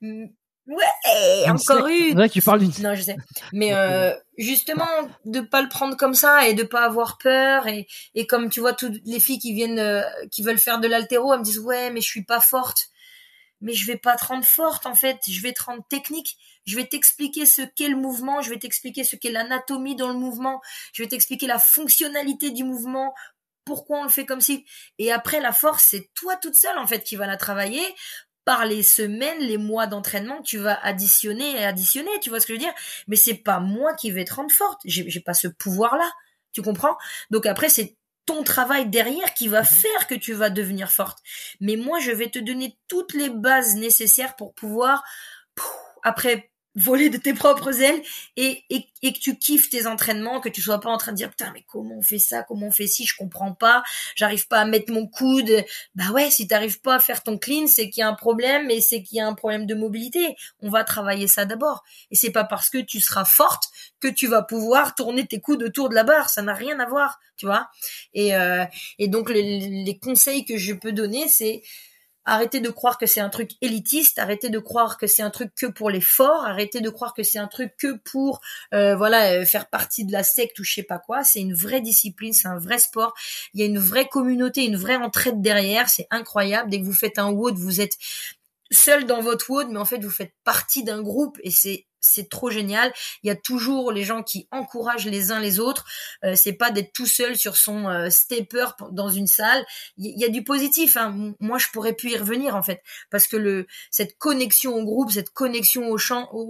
ouais, 0.00 1.50
encore 1.50 1.86
une. 1.86 2.18
C'est 2.18 2.28
tu 2.30 2.40
parles 2.40 2.60
d'une. 2.60 2.72
Non, 2.82 2.94
je 2.94 3.02
sais. 3.02 3.16
Mais 3.52 3.74
euh, 3.74 4.14
justement, 4.38 4.88
de 5.26 5.40
pas 5.40 5.60
le 5.60 5.68
prendre 5.68 5.98
comme 5.98 6.14
ça 6.14 6.48
et 6.48 6.54
de 6.54 6.62
pas 6.62 6.86
avoir 6.86 7.18
peur 7.18 7.66
et 7.66 7.86
et 8.14 8.26
comme 8.26 8.48
tu 8.48 8.60
vois 8.60 8.72
toutes 8.72 9.02
les 9.04 9.20
filles 9.20 9.38
qui 9.38 9.52
viennent, 9.52 9.78
euh, 9.78 10.02
qui 10.30 10.42
veulent 10.42 10.58
faire 10.58 10.80
de 10.80 10.88
l'altéro, 10.88 11.34
elles 11.34 11.40
me 11.40 11.44
disent 11.44 11.58
ouais, 11.58 11.90
mais 11.90 12.00
je 12.00 12.08
suis 12.08 12.24
pas 12.24 12.40
forte. 12.40 12.88
Mais 13.60 13.74
je 13.74 13.86
vais 13.86 13.98
pas 13.98 14.16
te 14.16 14.24
rendre 14.24 14.46
forte 14.46 14.86
en 14.86 14.94
fait. 14.94 15.18
Je 15.28 15.42
vais 15.42 15.52
te 15.52 15.62
rendre 15.62 15.84
technique. 15.90 16.38
Je 16.64 16.76
vais 16.76 16.86
t'expliquer 16.86 17.46
ce 17.46 17.62
qu'est 17.62 17.88
le 17.88 17.96
mouvement. 17.96 18.42
Je 18.42 18.50
vais 18.50 18.58
t'expliquer 18.58 19.04
ce 19.04 19.16
qu'est 19.16 19.30
l'anatomie 19.30 19.96
dans 19.96 20.08
le 20.08 20.18
mouvement. 20.18 20.60
Je 20.92 21.02
vais 21.02 21.08
t'expliquer 21.08 21.46
la 21.46 21.58
fonctionnalité 21.58 22.50
du 22.50 22.64
mouvement 22.64 23.14
pourquoi 23.64 24.00
on 24.00 24.02
le 24.02 24.08
fait 24.08 24.26
comme 24.26 24.40
si 24.40 24.64
et 24.98 25.12
après 25.12 25.40
la 25.40 25.52
force 25.52 25.84
c'est 25.84 26.10
toi 26.14 26.34
toute 26.34 26.56
seule 26.56 26.78
en 26.78 26.86
fait 26.88 27.04
qui 27.04 27.14
va 27.14 27.28
la 27.28 27.36
travailler 27.36 27.84
par 28.44 28.66
les 28.66 28.82
semaines, 28.82 29.38
les 29.38 29.56
mois 29.56 29.86
d'entraînement, 29.86 30.42
tu 30.42 30.58
vas 30.58 30.74
additionner 30.82 31.60
et 31.60 31.64
additionner, 31.64 32.10
tu 32.20 32.28
vois 32.28 32.40
ce 32.40 32.46
que 32.46 32.54
je 32.54 32.58
veux 32.58 32.64
dire? 32.64 32.74
Mais 33.06 33.16
c'est 33.16 33.34
pas 33.34 33.60
moi 33.60 33.94
qui 33.94 34.10
vais 34.10 34.24
te 34.24 34.34
rendre 34.34 34.50
forte, 34.50 34.80
j'ai, 34.84 35.08
j'ai 35.08 35.20
pas 35.20 35.34
ce 35.34 35.46
pouvoir-là, 35.46 36.10
tu 36.52 36.60
comprends? 36.62 36.96
Donc 37.30 37.46
après 37.46 37.68
c'est 37.68 37.96
ton 38.26 38.42
travail 38.44 38.88
derrière 38.88 39.34
qui 39.34 39.48
va 39.48 39.60
mhm. 39.60 39.66
faire 39.66 40.06
que 40.06 40.14
tu 40.14 40.32
vas 40.32 40.50
devenir 40.50 40.90
forte. 40.90 41.18
Mais 41.60 41.76
moi 41.76 42.00
je 42.00 42.10
vais 42.10 42.30
te 42.30 42.38
donner 42.38 42.76
toutes 42.88 43.14
les 43.14 43.30
bases 43.30 43.76
nécessaires 43.76 44.36
pour 44.36 44.54
pouvoir 44.54 45.04
après 46.02 46.51
voler 46.74 47.10
de 47.10 47.18
tes 47.18 47.34
propres 47.34 47.82
ailes 47.82 48.02
et, 48.36 48.62
et, 48.70 48.86
et, 49.02 49.12
que 49.12 49.18
tu 49.18 49.36
kiffes 49.36 49.68
tes 49.68 49.86
entraînements, 49.86 50.40
que 50.40 50.48
tu 50.48 50.62
sois 50.62 50.80
pas 50.80 50.90
en 50.90 50.96
train 50.96 51.12
de 51.12 51.16
dire 51.16 51.30
putain 51.30 51.50
mais 51.52 51.64
comment 51.68 51.96
on 51.98 52.02
fait 52.02 52.18
ça, 52.18 52.42
comment 52.42 52.68
on 52.68 52.70
fait 52.70 52.86
ci, 52.86 53.04
je 53.04 53.14
comprends 53.16 53.52
pas, 53.52 53.82
j'arrive 54.14 54.48
pas 54.48 54.60
à 54.60 54.64
mettre 54.64 54.92
mon 54.92 55.06
coude. 55.06 55.64
Bah 55.94 56.10
ouais, 56.12 56.30
si 56.30 56.46
t'arrives 56.46 56.80
pas 56.80 56.96
à 56.96 56.98
faire 57.00 57.22
ton 57.22 57.36
clean, 57.36 57.66
c'est 57.66 57.90
qu'il 57.90 58.00
y 58.00 58.04
a 58.04 58.08
un 58.08 58.14
problème 58.14 58.70
et 58.70 58.80
c'est 58.80 59.02
qu'il 59.02 59.18
y 59.18 59.20
a 59.20 59.26
un 59.26 59.34
problème 59.34 59.66
de 59.66 59.74
mobilité. 59.74 60.36
On 60.60 60.70
va 60.70 60.84
travailler 60.84 61.28
ça 61.28 61.44
d'abord. 61.44 61.82
Et 62.10 62.16
c'est 62.16 62.32
pas 62.32 62.44
parce 62.44 62.70
que 62.70 62.78
tu 62.78 63.00
seras 63.00 63.24
forte 63.24 63.64
que 64.00 64.08
tu 64.08 64.26
vas 64.26 64.42
pouvoir 64.42 64.94
tourner 64.94 65.26
tes 65.26 65.40
coudes 65.40 65.62
autour 65.62 65.88
de 65.88 65.94
la 65.94 66.04
barre, 66.04 66.30
ça 66.30 66.42
n'a 66.42 66.54
rien 66.54 66.80
à 66.80 66.86
voir, 66.86 67.20
tu 67.36 67.46
vois. 67.46 67.68
Et, 68.14 68.34
euh, 68.34 68.64
et 68.98 69.08
donc 69.08 69.30
les, 69.30 69.84
les 69.84 69.98
conseils 69.98 70.44
que 70.44 70.56
je 70.56 70.72
peux 70.72 70.92
donner, 70.92 71.28
c'est 71.28 71.62
Arrêtez 72.24 72.60
de 72.60 72.70
croire 72.70 72.98
que 72.98 73.06
c'est 73.06 73.20
un 73.20 73.28
truc 73.28 73.52
élitiste, 73.60 74.18
arrêtez 74.18 74.48
de 74.48 74.58
croire 74.58 74.96
que 74.96 75.06
c'est 75.06 75.22
un 75.22 75.30
truc 75.30 75.52
que 75.56 75.66
pour 75.66 75.90
les 75.90 76.00
forts, 76.00 76.44
arrêtez 76.44 76.80
de 76.80 76.88
croire 76.88 77.14
que 77.14 77.22
c'est 77.22 77.38
un 77.38 77.48
truc 77.48 77.74
que 77.76 77.96
pour 77.98 78.40
euh, 78.74 78.94
voilà 78.94 79.32
euh, 79.32 79.44
faire 79.44 79.68
partie 79.68 80.04
de 80.04 80.12
la 80.12 80.22
secte 80.22 80.58
ou 80.60 80.64
je 80.64 80.72
sais 80.72 80.82
pas 80.82 80.98
quoi. 80.98 81.24
C'est 81.24 81.40
une 81.40 81.54
vraie 81.54 81.80
discipline, 81.80 82.32
c'est 82.32 82.48
un 82.48 82.58
vrai 82.58 82.78
sport. 82.78 83.12
Il 83.54 83.60
y 83.60 83.64
a 83.64 83.66
une 83.66 83.78
vraie 83.78 84.08
communauté, 84.08 84.64
une 84.64 84.76
vraie 84.76 84.96
entraide 84.96 85.40
derrière. 85.40 85.88
C'est 85.88 86.06
incroyable. 86.10 86.70
Dès 86.70 86.80
que 86.80 86.84
vous 86.84 86.94
faites 86.94 87.18
un 87.18 87.30
WOD, 87.30 87.56
vous 87.56 87.80
êtes 87.80 87.98
seul 88.72 89.06
dans 89.06 89.20
votre 89.20 89.50
WOD, 89.50 89.68
mais 89.70 89.78
en 89.78 89.84
fait 89.84 90.02
vous 90.02 90.10
faites 90.10 90.34
partie 90.44 90.84
d'un 90.84 91.02
groupe 91.02 91.38
et 91.42 91.50
c'est 91.50 91.86
c'est 92.02 92.28
trop 92.28 92.50
génial. 92.50 92.92
Il 93.22 93.28
y 93.28 93.30
a 93.30 93.36
toujours 93.36 93.92
les 93.92 94.02
gens 94.02 94.22
qui 94.22 94.48
encouragent 94.50 95.06
les 95.06 95.30
uns 95.30 95.40
les 95.40 95.60
autres. 95.60 95.86
Euh, 96.24 96.34
c'est 96.34 96.52
pas 96.52 96.70
d'être 96.70 96.92
tout 96.92 97.06
seul 97.06 97.36
sur 97.36 97.56
son 97.56 97.88
euh, 97.88 98.10
stepper 98.10 98.66
dans 98.90 99.08
une 99.08 99.28
salle. 99.28 99.64
Il 99.96 100.18
y, 100.18 100.24
a 100.24 100.28
du 100.28 100.42
positif. 100.42 100.96
Hein. 100.96 101.34
Moi, 101.40 101.58
je 101.58 101.68
pourrais 101.72 101.94
plus 101.94 102.10
y 102.10 102.16
revenir 102.16 102.56
en 102.56 102.62
fait, 102.62 102.82
parce 103.10 103.26
que 103.26 103.36
le 103.36 103.66
cette 103.90 104.18
connexion 104.18 104.74
au 104.74 104.84
groupe, 104.84 105.12
cette 105.12 105.30
connexion 105.30 105.88
aux 105.90 105.96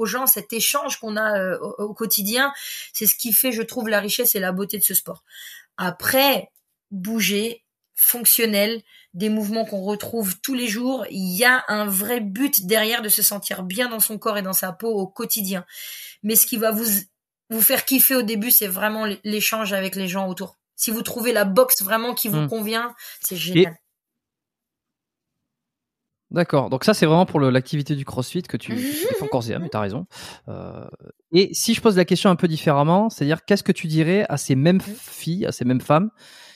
gens, 0.07 0.27
cet 0.27 0.53
échange 0.53 0.99
qu'on 0.99 1.17
a 1.17 1.39
euh, 1.39 1.59
au, 1.61 1.85
au, 1.85 1.95
quotidien, 1.95 2.53
c'est 2.93 3.07
ce 3.07 3.15
qui 3.15 3.33
fait, 3.33 3.53
je 3.53 3.63
trouve, 3.63 3.89
la 3.89 4.01
richesse 4.01 4.35
et 4.35 4.41
la 4.41 4.53
beauté 4.53 4.79
de 4.79 4.85
ce 4.85 4.95
sport. 4.95 5.23
Après, 5.77 6.51
bouger, 6.91 7.62
fonctionnel, 8.03 8.83
des 9.15 9.29
mouvements 9.29 9.65
qu'on 9.65 9.83
retrouve 9.83 10.41
tous 10.41 10.55
les 10.55 10.67
jours. 10.67 11.07
Il 11.11 11.37
y 11.37 11.45
a 11.45 11.65
un 11.69 11.87
vrai 11.87 12.21
but 12.21 12.67
derrière 12.67 13.01
de 13.01 13.09
se 13.09 13.23
sentir 13.23 13.63
bien 13.63 13.89
dans 13.89 14.01
son 14.01 14.19
corps 14.19 14.39
et 14.39 14.43
dans 14.43 14.53
sa 14.53 14.73
peau 14.73 14.89
au 14.89 15.07
quotidien. 15.07 15.65
Mais 16.23 16.35
ce 16.35 16.47
qui 16.47 16.57
va 16.57 16.73
vous, 16.73 16.85
vous 17.51 17.61
faire 17.61 17.85
kiffer 17.85 18.17
au 18.17 18.23
début, 18.23 18.51
c'est 18.51 18.67
vraiment 18.67 19.07
l'échange 19.23 19.73
avec 19.73 19.95
les 19.95 20.09
gens 20.09 20.29
autour. 20.29 20.59
Si 20.75 20.91
vous 20.91 21.03
trouvez 21.03 21.33
la 21.33 21.45
boxe 21.45 21.83
vraiment 21.83 22.13
qui 22.13 22.29
vous 22.29 22.41
hmm. 22.41 22.49
convient, 22.49 22.95
c'est 23.21 23.37
génial. 23.37 23.77
D'accord. 26.33 26.71
Donc 26.71 26.85
ça, 26.85 26.95
c'est 26.95 27.07
vraiment 27.07 27.27
pour 27.27 27.39
l'activité 27.41 27.95
du 27.95 28.07
CrossFit 28.07 28.43
que 28.43 28.57
tu, 28.57 28.75
fais 28.75 29.23
encore 29.23 29.45
mais 29.61 29.69
t'as 29.69 29.81
raison. 29.81 30.07
Euh, 30.49 30.87
et 31.31 31.51
si 31.53 31.75
je 31.75 31.81
pose 31.81 31.97
la 31.97 32.07
question 32.07 32.31
un 32.31 32.37
peu 32.37 32.49
différemment, 32.49 33.11
c'est-à-dire 33.11 33.45
qu'est-ce 33.45 33.63
que 33.63 33.71
tu 33.71 33.87
dirais 33.87 34.25
à 34.31 34.39
ces 34.39 34.57
mêmes 34.57 34.81
filles, 34.81 35.45
à 35.45 35.53
ces 35.53 35.67
mêmes 35.67 35.83
femmes 35.83 36.11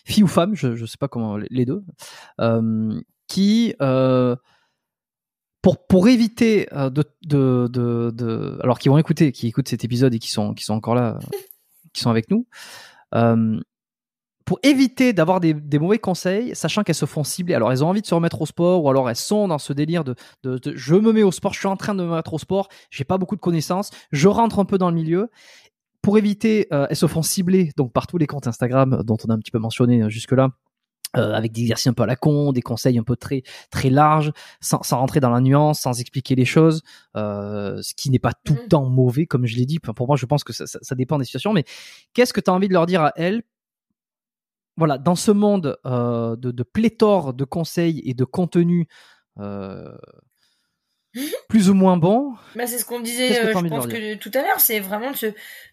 fille 0.06 0.22
ou 0.22 0.28
femme, 0.28 0.54
je 0.54 0.68
ne 0.68 0.86
sais 0.86 0.96
pas 0.98 1.08
comment 1.08 1.36
les 1.36 1.64
deux, 1.64 1.82
euh, 2.40 3.00
qui 3.26 3.74
euh, 3.82 4.36
pour 5.62 5.84
pour 5.86 6.08
éviter 6.08 6.68
euh, 6.72 6.90
de, 6.90 7.04
de, 7.24 7.68
de, 7.68 8.58
alors 8.62 8.78
qui 8.78 8.88
vont 8.88 8.98
écouter, 8.98 9.32
qui 9.32 9.48
écoutent 9.48 9.68
cet 9.68 9.84
épisode 9.84 10.14
et 10.14 10.18
qui 10.18 10.30
sont 10.30 10.54
qui 10.54 10.64
sont 10.64 10.74
encore 10.74 10.94
là, 10.94 11.18
qui 11.92 12.02
sont 12.02 12.10
avec 12.10 12.30
nous, 12.30 12.46
pour 14.46 14.60
éviter 14.62 15.12
d'avoir 15.12 15.40
des, 15.40 15.54
mauvais 15.78 15.98
conseils, 15.98 16.54
sachant 16.54 16.84
qu'elles 16.84 16.94
se 16.94 17.04
font 17.04 17.24
cibler. 17.24 17.54
Alors, 17.54 17.72
elles 17.72 17.82
ont 17.82 17.88
envie 17.88 18.00
de 18.00 18.06
se 18.06 18.14
remettre 18.14 18.40
au 18.40 18.46
sport, 18.46 18.84
ou 18.84 18.88
alors 18.88 19.10
elles 19.10 19.16
sont 19.16 19.48
dans 19.48 19.58
ce 19.58 19.72
délire 19.72 20.04
de, 20.04 20.14
je 20.44 20.94
me 20.94 21.12
mets 21.12 21.24
au 21.24 21.32
sport, 21.32 21.52
je 21.52 21.58
suis 21.58 21.68
en 21.68 21.76
train 21.76 21.96
de 21.96 22.04
me 22.04 22.14
mettre 22.14 22.32
au 22.32 22.38
sport, 22.38 22.68
j'ai 22.90 23.02
pas 23.02 23.18
beaucoup 23.18 23.34
de 23.34 23.40
connaissances, 23.40 23.90
je 24.12 24.28
rentre 24.28 24.60
un 24.60 24.64
peu 24.64 24.78
dans 24.78 24.88
le 24.88 24.94
milieu. 24.94 25.30
Pour 26.06 26.18
éviter, 26.18 26.68
euh, 26.72 26.86
elles 26.88 26.94
se 26.94 27.08
font 27.08 27.22
cibler 27.22 27.72
donc 27.76 27.92
par 27.92 28.06
tous 28.06 28.16
les 28.16 28.28
comptes 28.28 28.46
Instagram 28.46 29.02
dont 29.02 29.16
on 29.26 29.28
a 29.28 29.34
un 29.34 29.40
petit 29.40 29.50
peu 29.50 29.58
mentionné 29.58 30.04
euh, 30.04 30.08
jusque-là. 30.08 30.50
Euh, 31.16 31.32
avec 31.32 31.50
des 31.50 31.62
exercices 31.62 31.88
un 31.88 31.94
peu 31.94 32.04
à 32.04 32.06
la 32.06 32.14
con, 32.14 32.52
des 32.52 32.62
conseils 32.62 32.96
un 32.96 33.02
peu 33.02 33.16
très 33.16 33.42
très 33.72 33.90
larges, 33.90 34.30
sans, 34.60 34.84
sans 34.84 34.98
rentrer 34.98 35.18
dans 35.18 35.30
la 35.30 35.40
nuance, 35.40 35.80
sans 35.80 35.98
expliquer 35.98 36.36
les 36.36 36.44
choses, 36.44 36.82
ce 37.16 37.94
qui 37.96 38.10
n'est 38.10 38.20
pas 38.20 38.34
tout 38.44 38.54
le 38.54 38.66
mmh. 38.66 38.68
temps 38.68 38.88
mauvais, 38.88 39.26
comme 39.26 39.46
je 39.46 39.56
l'ai 39.56 39.66
dit. 39.66 39.80
Pour 39.80 40.06
moi, 40.06 40.14
je 40.16 40.26
pense 40.26 40.44
que 40.44 40.52
ça, 40.52 40.68
ça, 40.68 40.78
ça 40.80 40.94
dépend 40.94 41.18
des 41.18 41.24
situations. 41.24 41.52
Mais 41.52 41.64
qu'est-ce 42.14 42.32
que 42.32 42.40
tu 42.40 42.50
as 42.50 42.54
envie 42.54 42.68
de 42.68 42.72
leur 42.72 42.86
dire 42.86 43.02
à 43.02 43.12
elles? 43.16 43.42
Voilà, 44.76 44.98
dans 44.98 45.16
ce 45.16 45.32
monde 45.32 45.76
euh, 45.86 46.36
de, 46.36 46.62
pléthore 46.62 47.34
de 47.34 47.44
conseils 47.44 48.00
et 48.04 48.14
de 48.14 48.24
contenus 48.24 48.86
euh, 49.40 49.96
plus 51.48 51.70
ou 51.70 51.74
moins 51.74 51.96
bons. 51.96 52.34
Bah, 52.54 52.66
c'est 52.66 52.78
ce 52.78 52.84
qu'on 52.84 53.00
disait, 53.00 53.40
euh, 53.40 53.52
je 53.54 53.68
pense 53.68 53.86
que 53.86 54.14
tout 54.16 54.30
à 54.34 54.42
l'heure, 54.42 54.60
c'est 54.60 54.80
vraiment 54.80 55.10
de 55.10 55.16
se, 55.16 55.26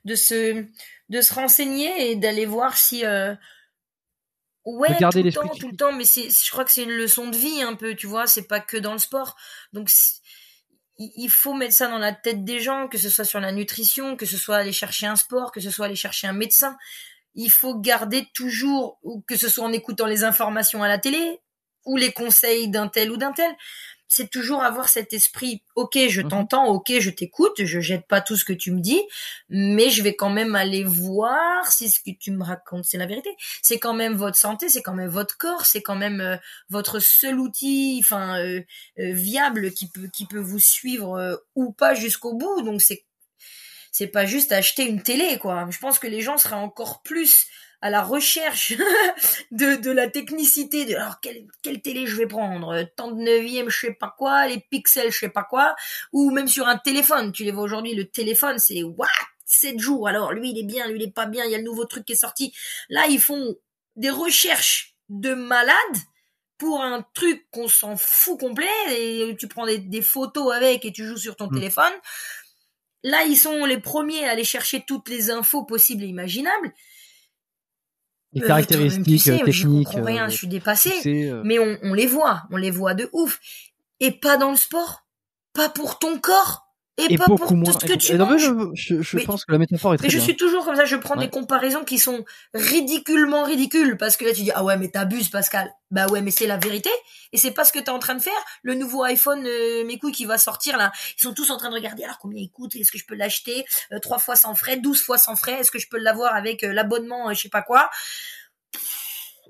de 0.05 0.15
se, 0.15 0.65
de 1.09 1.21
se 1.21 1.33
renseigner 1.33 2.11
et 2.11 2.15
d'aller 2.15 2.45
voir 2.45 2.77
si. 2.77 3.03
Ouais, 4.65 4.95
tout 4.97 5.21
le 5.21 5.31
temps, 5.31 5.47
tout 5.59 5.69
le 5.69 5.75
temps, 5.75 5.91
mais 5.91 6.05
c'est, 6.05 6.29
je 6.29 6.51
crois 6.51 6.63
que 6.63 6.71
c'est 6.71 6.83
une 6.83 6.91
leçon 6.91 7.27
de 7.27 7.35
vie 7.35 7.61
un 7.61 7.75
peu, 7.75 7.95
tu 7.95 8.07
vois, 8.07 8.27
c'est 8.27 8.47
pas 8.47 8.61
que 8.61 8.77
dans 8.77 8.93
le 8.93 8.97
sport. 8.97 9.35
Donc, 9.73 9.89
il 10.97 11.29
faut 11.29 11.53
mettre 11.53 11.73
ça 11.73 11.89
dans 11.89 11.97
la 11.97 12.13
tête 12.13 12.45
des 12.45 12.61
gens, 12.61 12.87
que 12.87 12.97
ce 12.97 13.09
soit 13.09 13.25
sur 13.25 13.41
la 13.41 13.51
nutrition, 13.51 14.15
que 14.15 14.25
ce 14.25 14.37
soit 14.37 14.55
aller 14.55 14.71
chercher 14.71 15.05
un 15.05 15.17
sport, 15.17 15.51
que 15.51 15.59
ce 15.59 15.69
soit 15.69 15.87
aller 15.87 15.97
chercher 15.97 16.27
un 16.27 16.33
médecin 16.33 16.77
il 17.35 17.49
faut 17.49 17.79
garder 17.79 18.27
toujours, 18.33 18.99
que 19.27 19.35
ce 19.35 19.49
soit 19.49 19.65
en 19.65 19.73
écoutant 19.73 20.05
les 20.05 20.23
informations 20.23 20.83
à 20.83 20.87
la 20.87 20.99
télé 20.99 21.39
ou 21.85 21.97
les 21.97 22.11
conseils 22.11 22.69
d'un 22.69 22.87
tel 22.87 23.11
ou 23.11 23.17
d'un 23.17 23.33
tel, 23.33 23.51
c'est 24.15 24.29
toujours 24.29 24.63
avoir 24.63 24.89
cet 24.89 25.11
esprit, 25.11 25.63
ok, 25.75 25.97
je 26.07 26.21
mhm. 26.21 26.29
t'entends, 26.29 26.67
ok, 26.67 26.99
je 26.99 27.09
t'écoute, 27.09 27.65
je 27.65 27.79
jette 27.79 28.07
pas 28.07 28.21
tout 28.21 28.35
ce 28.35 28.45
que 28.45 28.53
tu 28.53 28.71
me 28.71 28.79
dis, 28.79 29.01
mais 29.49 29.89
je 29.89 30.03
vais 30.03 30.15
quand 30.15 30.29
même 30.29 30.53
aller 30.53 30.83
voir 30.83 31.71
si 31.71 31.89
ce 31.89 31.99
que 31.99 32.11
tu 32.11 32.29
me 32.29 32.43
racontes, 32.43 32.85
c'est 32.85 32.99
la 32.99 33.07
vérité. 33.07 33.31
C'est 33.63 33.79
quand 33.79 33.95
même 33.95 34.13
votre 34.13 34.37
santé, 34.37 34.69
c'est 34.69 34.83
quand 34.83 34.93
même 34.93 35.09
votre 35.09 35.35
corps, 35.37 35.65
c'est 35.65 35.81
quand 35.81 35.95
même 35.95 36.21
euh, 36.21 36.37
votre 36.69 36.99
seul 36.99 37.39
outil, 37.39 38.01
enfin, 38.03 38.37
euh, 38.37 38.61
euh, 38.99 39.13
viable 39.13 39.71
qui 39.71 39.89
peut, 39.89 40.07
qui 40.13 40.27
peut 40.27 40.39
vous 40.39 40.59
suivre 40.59 41.41
ou 41.55 41.71
pas 41.71 41.95
jusqu'au 41.95 42.35
bout. 42.35 42.61
Donc 42.61 42.83
c'est 42.83 43.05
c'est 43.91 44.07
pas 44.07 44.25
juste 44.25 44.51
acheter 44.51 44.87
une 44.87 45.01
télé, 45.03 45.37
quoi. 45.39 45.67
Je 45.69 45.77
pense 45.77 45.99
que 45.99 46.07
les 46.07 46.21
gens 46.21 46.37
seraient 46.37 46.55
encore 46.55 47.03
plus 47.03 47.47
à 47.83 47.89
la 47.89 48.01
recherche 48.01 48.71
de, 49.51 49.75
de 49.75 49.91
la 49.91 50.09
technicité 50.09 50.85
de 50.85 50.95
alors 50.95 51.19
quelle, 51.19 51.45
quelle 51.61 51.81
télé 51.81 52.07
je 52.07 52.15
vais 52.15 52.27
prendre 52.27 52.81
tant 52.95 53.11
de 53.11 53.21
neuvième 53.21 53.69
je 53.69 53.87
sais 53.87 53.93
pas 53.93 54.15
quoi 54.17 54.47
les 54.47 54.61
pixels 54.71 55.11
je 55.11 55.19
sais 55.19 55.29
pas 55.29 55.43
quoi 55.43 55.75
ou 56.13 56.31
même 56.31 56.47
sur 56.47 56.65
un 56.65 56.77
téléphone 56.77 57.33
tu 57.33 57.43
les 57.43 57.51
vois 57.51 57.63
aujourd'hui 57.63 57.93
le 57.93 58.05
téléphone 58.05 58.57
c'est 58.57 58.83
what? 58.83 59.07
7 59.45 59.77
jours 59.79 60.07
alors 60.07 60.31
lui 60.31 60.51
il 60.51 60.59
est 60.59 60.63
bien 60.63 60.87
lui 60.87 60.97
il 60.97 61.03
est 61.03 61.11
pas 61.11 61.25
bien 61.25 61.43
il 61.43 61.51
y 61.51 61.55
a 61.55 61.57
le 61.57 61.65
nouveau 61.65 61.83
truc 61.83 62.05
qui 62.05 62.13
est 62.13 62.15
sorti 62.15 62.55
là 62.87 63.05
ils 63.09 63.19
font 63.19 63.53
des 63.97 64.09
recherches 64.09 64.95
de 65.09 65.33
malades 65.33 65.75
pour 66.57 66.81
un 66.81 67.05
truc 67.13 67.45
qu'on 67.51 67.67
s'en 67.67 67.97
fout 67.97 68.39
complet 68.39 68.65
et 68.91 69.35
tu 69.37 69.49
prends 69.49 69.65
des, 69.65 69.79
des, 69.79 70.01
photos 70.01 70.53
avec 70.53 70.85
et 70.85 70.93
tu 70.93 71.03
joues 71.03 71.17
sur 71.17 71.35
ton 71.35 71.47
mmh. 71.47 71.55
téléphone 71.55 71.93
Là, 73.05 73.23
ils 73.23 73.35
sont 73.35 73.65
les 73.65 73.79
premiers 73.79 74.25
à 74.25 74.31
aller 74.31 74.45
chercher 74.45 74.81
toutes 74.87 75.09
les 75.09 75.29
infos 75.29 75.65
possibles 75.65 76.03
et 76.03 76.07
imaginables. 76.07 76.71
Les 78.33 78.43
euh, 78.43 78.47
caractéristiques 78.47 79.23
techniques. 79.23 79.53
Je 79.53 79.67
comprends 79.67 80.03
rien, 80.03 80.25
euh, 80.25 80.29
je 80.29 80.37
suis 80.37 80.47
dépassé. 80.47 80.91
Euh. 81.05 81.41
Mais 81.45 81.59
on, 81.59 81.77
on 81.83 81.93
les 81.93 82.07
voit, 82.07 82.43
on 82.51 82.57
les 82.57 82.71
voit 82.71 82.93
de 82.93 83.09
ouf. 83.13 83.39
Et 83.99 84.11
pas 84.11 84.37
dans 84.37 84.51
le 84.51 84.57
sport. 84.57 85.05
Pas 85.53 85.69
pour 85.69 85.99
ton 85.99 86.17
corps 86.17 86.62
et, 86.97 87.17
pas 87.17 87.25
pour 87.25 87.39
tout 87.39 87.65
ce 87.65 87.85
que 87.85 87.93
tu 87.93 88.15
manges. 88.17 88.51
je, 88.75 89.01
je, 89.01 89.17
pense 89.19 89.45
que 89.45 89.51
la 89.51 89.57
métaphore 89.57 89.95
est 89.95 89.97
très 89.97 90.07
Mais 90.07 90.13
je 90.13 90.19
suis 90.19 90.35
toujours 90.35 90.63
comme 90.63 90.75
ça, 90.75 90.85
je 90.85 90.95
prends 90.95 91.15
des 91.15 91.29
comparaisons 91.29 91.83
qui 91.83 91.97
sont 91.97 92.23
ridiculement 92.53 93.43
ridicules 93.43 93.97
parce 93.97 94.15
que 94.15 94.25
là 94.25 94.33
tu 94.33 94.43
dis 94.43 94.51
ah 94.53 94.63
ouais 94.63 94.77
mais 94.77 94.89
t'abuses 94.89 95.29
Pascal. 95.29 95.73
Bah 95.89 96.07
ouais 96.07 96.21
mais 96.21 96.29
c'est 96.29 96.45
la 96.45 96.57
vérité 96.57 96.89
et 97.31 97.37
c'est 97.37 97.51
pas 97.51 97.65
ce 97.65 97.73
que 97.73 97.79
t'es 97.79 97.89
en 97.89 97.99
train 97.99 98.13
de 98.13 98.21
faire. 98.21 98.33
Le 98.61 98.75
nouveau 98.75 99.03
iPhone 99.03 99.43
euh, 99.45 99.83
mes 99.85 99.97
couilles 99.97 100.11
qui 100.11 100.25
va 100.25 100.37
sortir 100.37 100.77
là, 100.77 100.91
ils 101.17 101.21
sont 101.21 101.33
tous 101.33 101.49
en 101.49 101.57
train 101.57 101.69
de 101.69 101.75
regarder 101.75 102.03
alors 102.03 102.19
combien 102.19 102.39
il 102.39 102.51
coûte, 102.51 102.75
est-ce 102.75 102.91
que 102.91 102.99
je 102.99 103.05
peux 103.05 103.15
l'acheter 103.15 103.65
euh, 103.91 103.99
trois 103.99 104.19
fois 104.19 104.35
sans 104.35 104.53
frais, 104.53 104.77
12 104.77 105.01
fois 105.01 105.17
sans 105.17 105.35
frais, 105.35 105.53
est-ce 105.53 105.71
que 105.71 105.79
je 105.79 105.87
peux 105.89 105.97
l'avoir 105.97 106.35
avec 106.35 106.63
euh, 106.63 106.73
l'abonnement 106.73 107.33
je 107.33 107.41
sais 107.41 107.49
pas 107.49 107.63
quoi. 107.63 107.89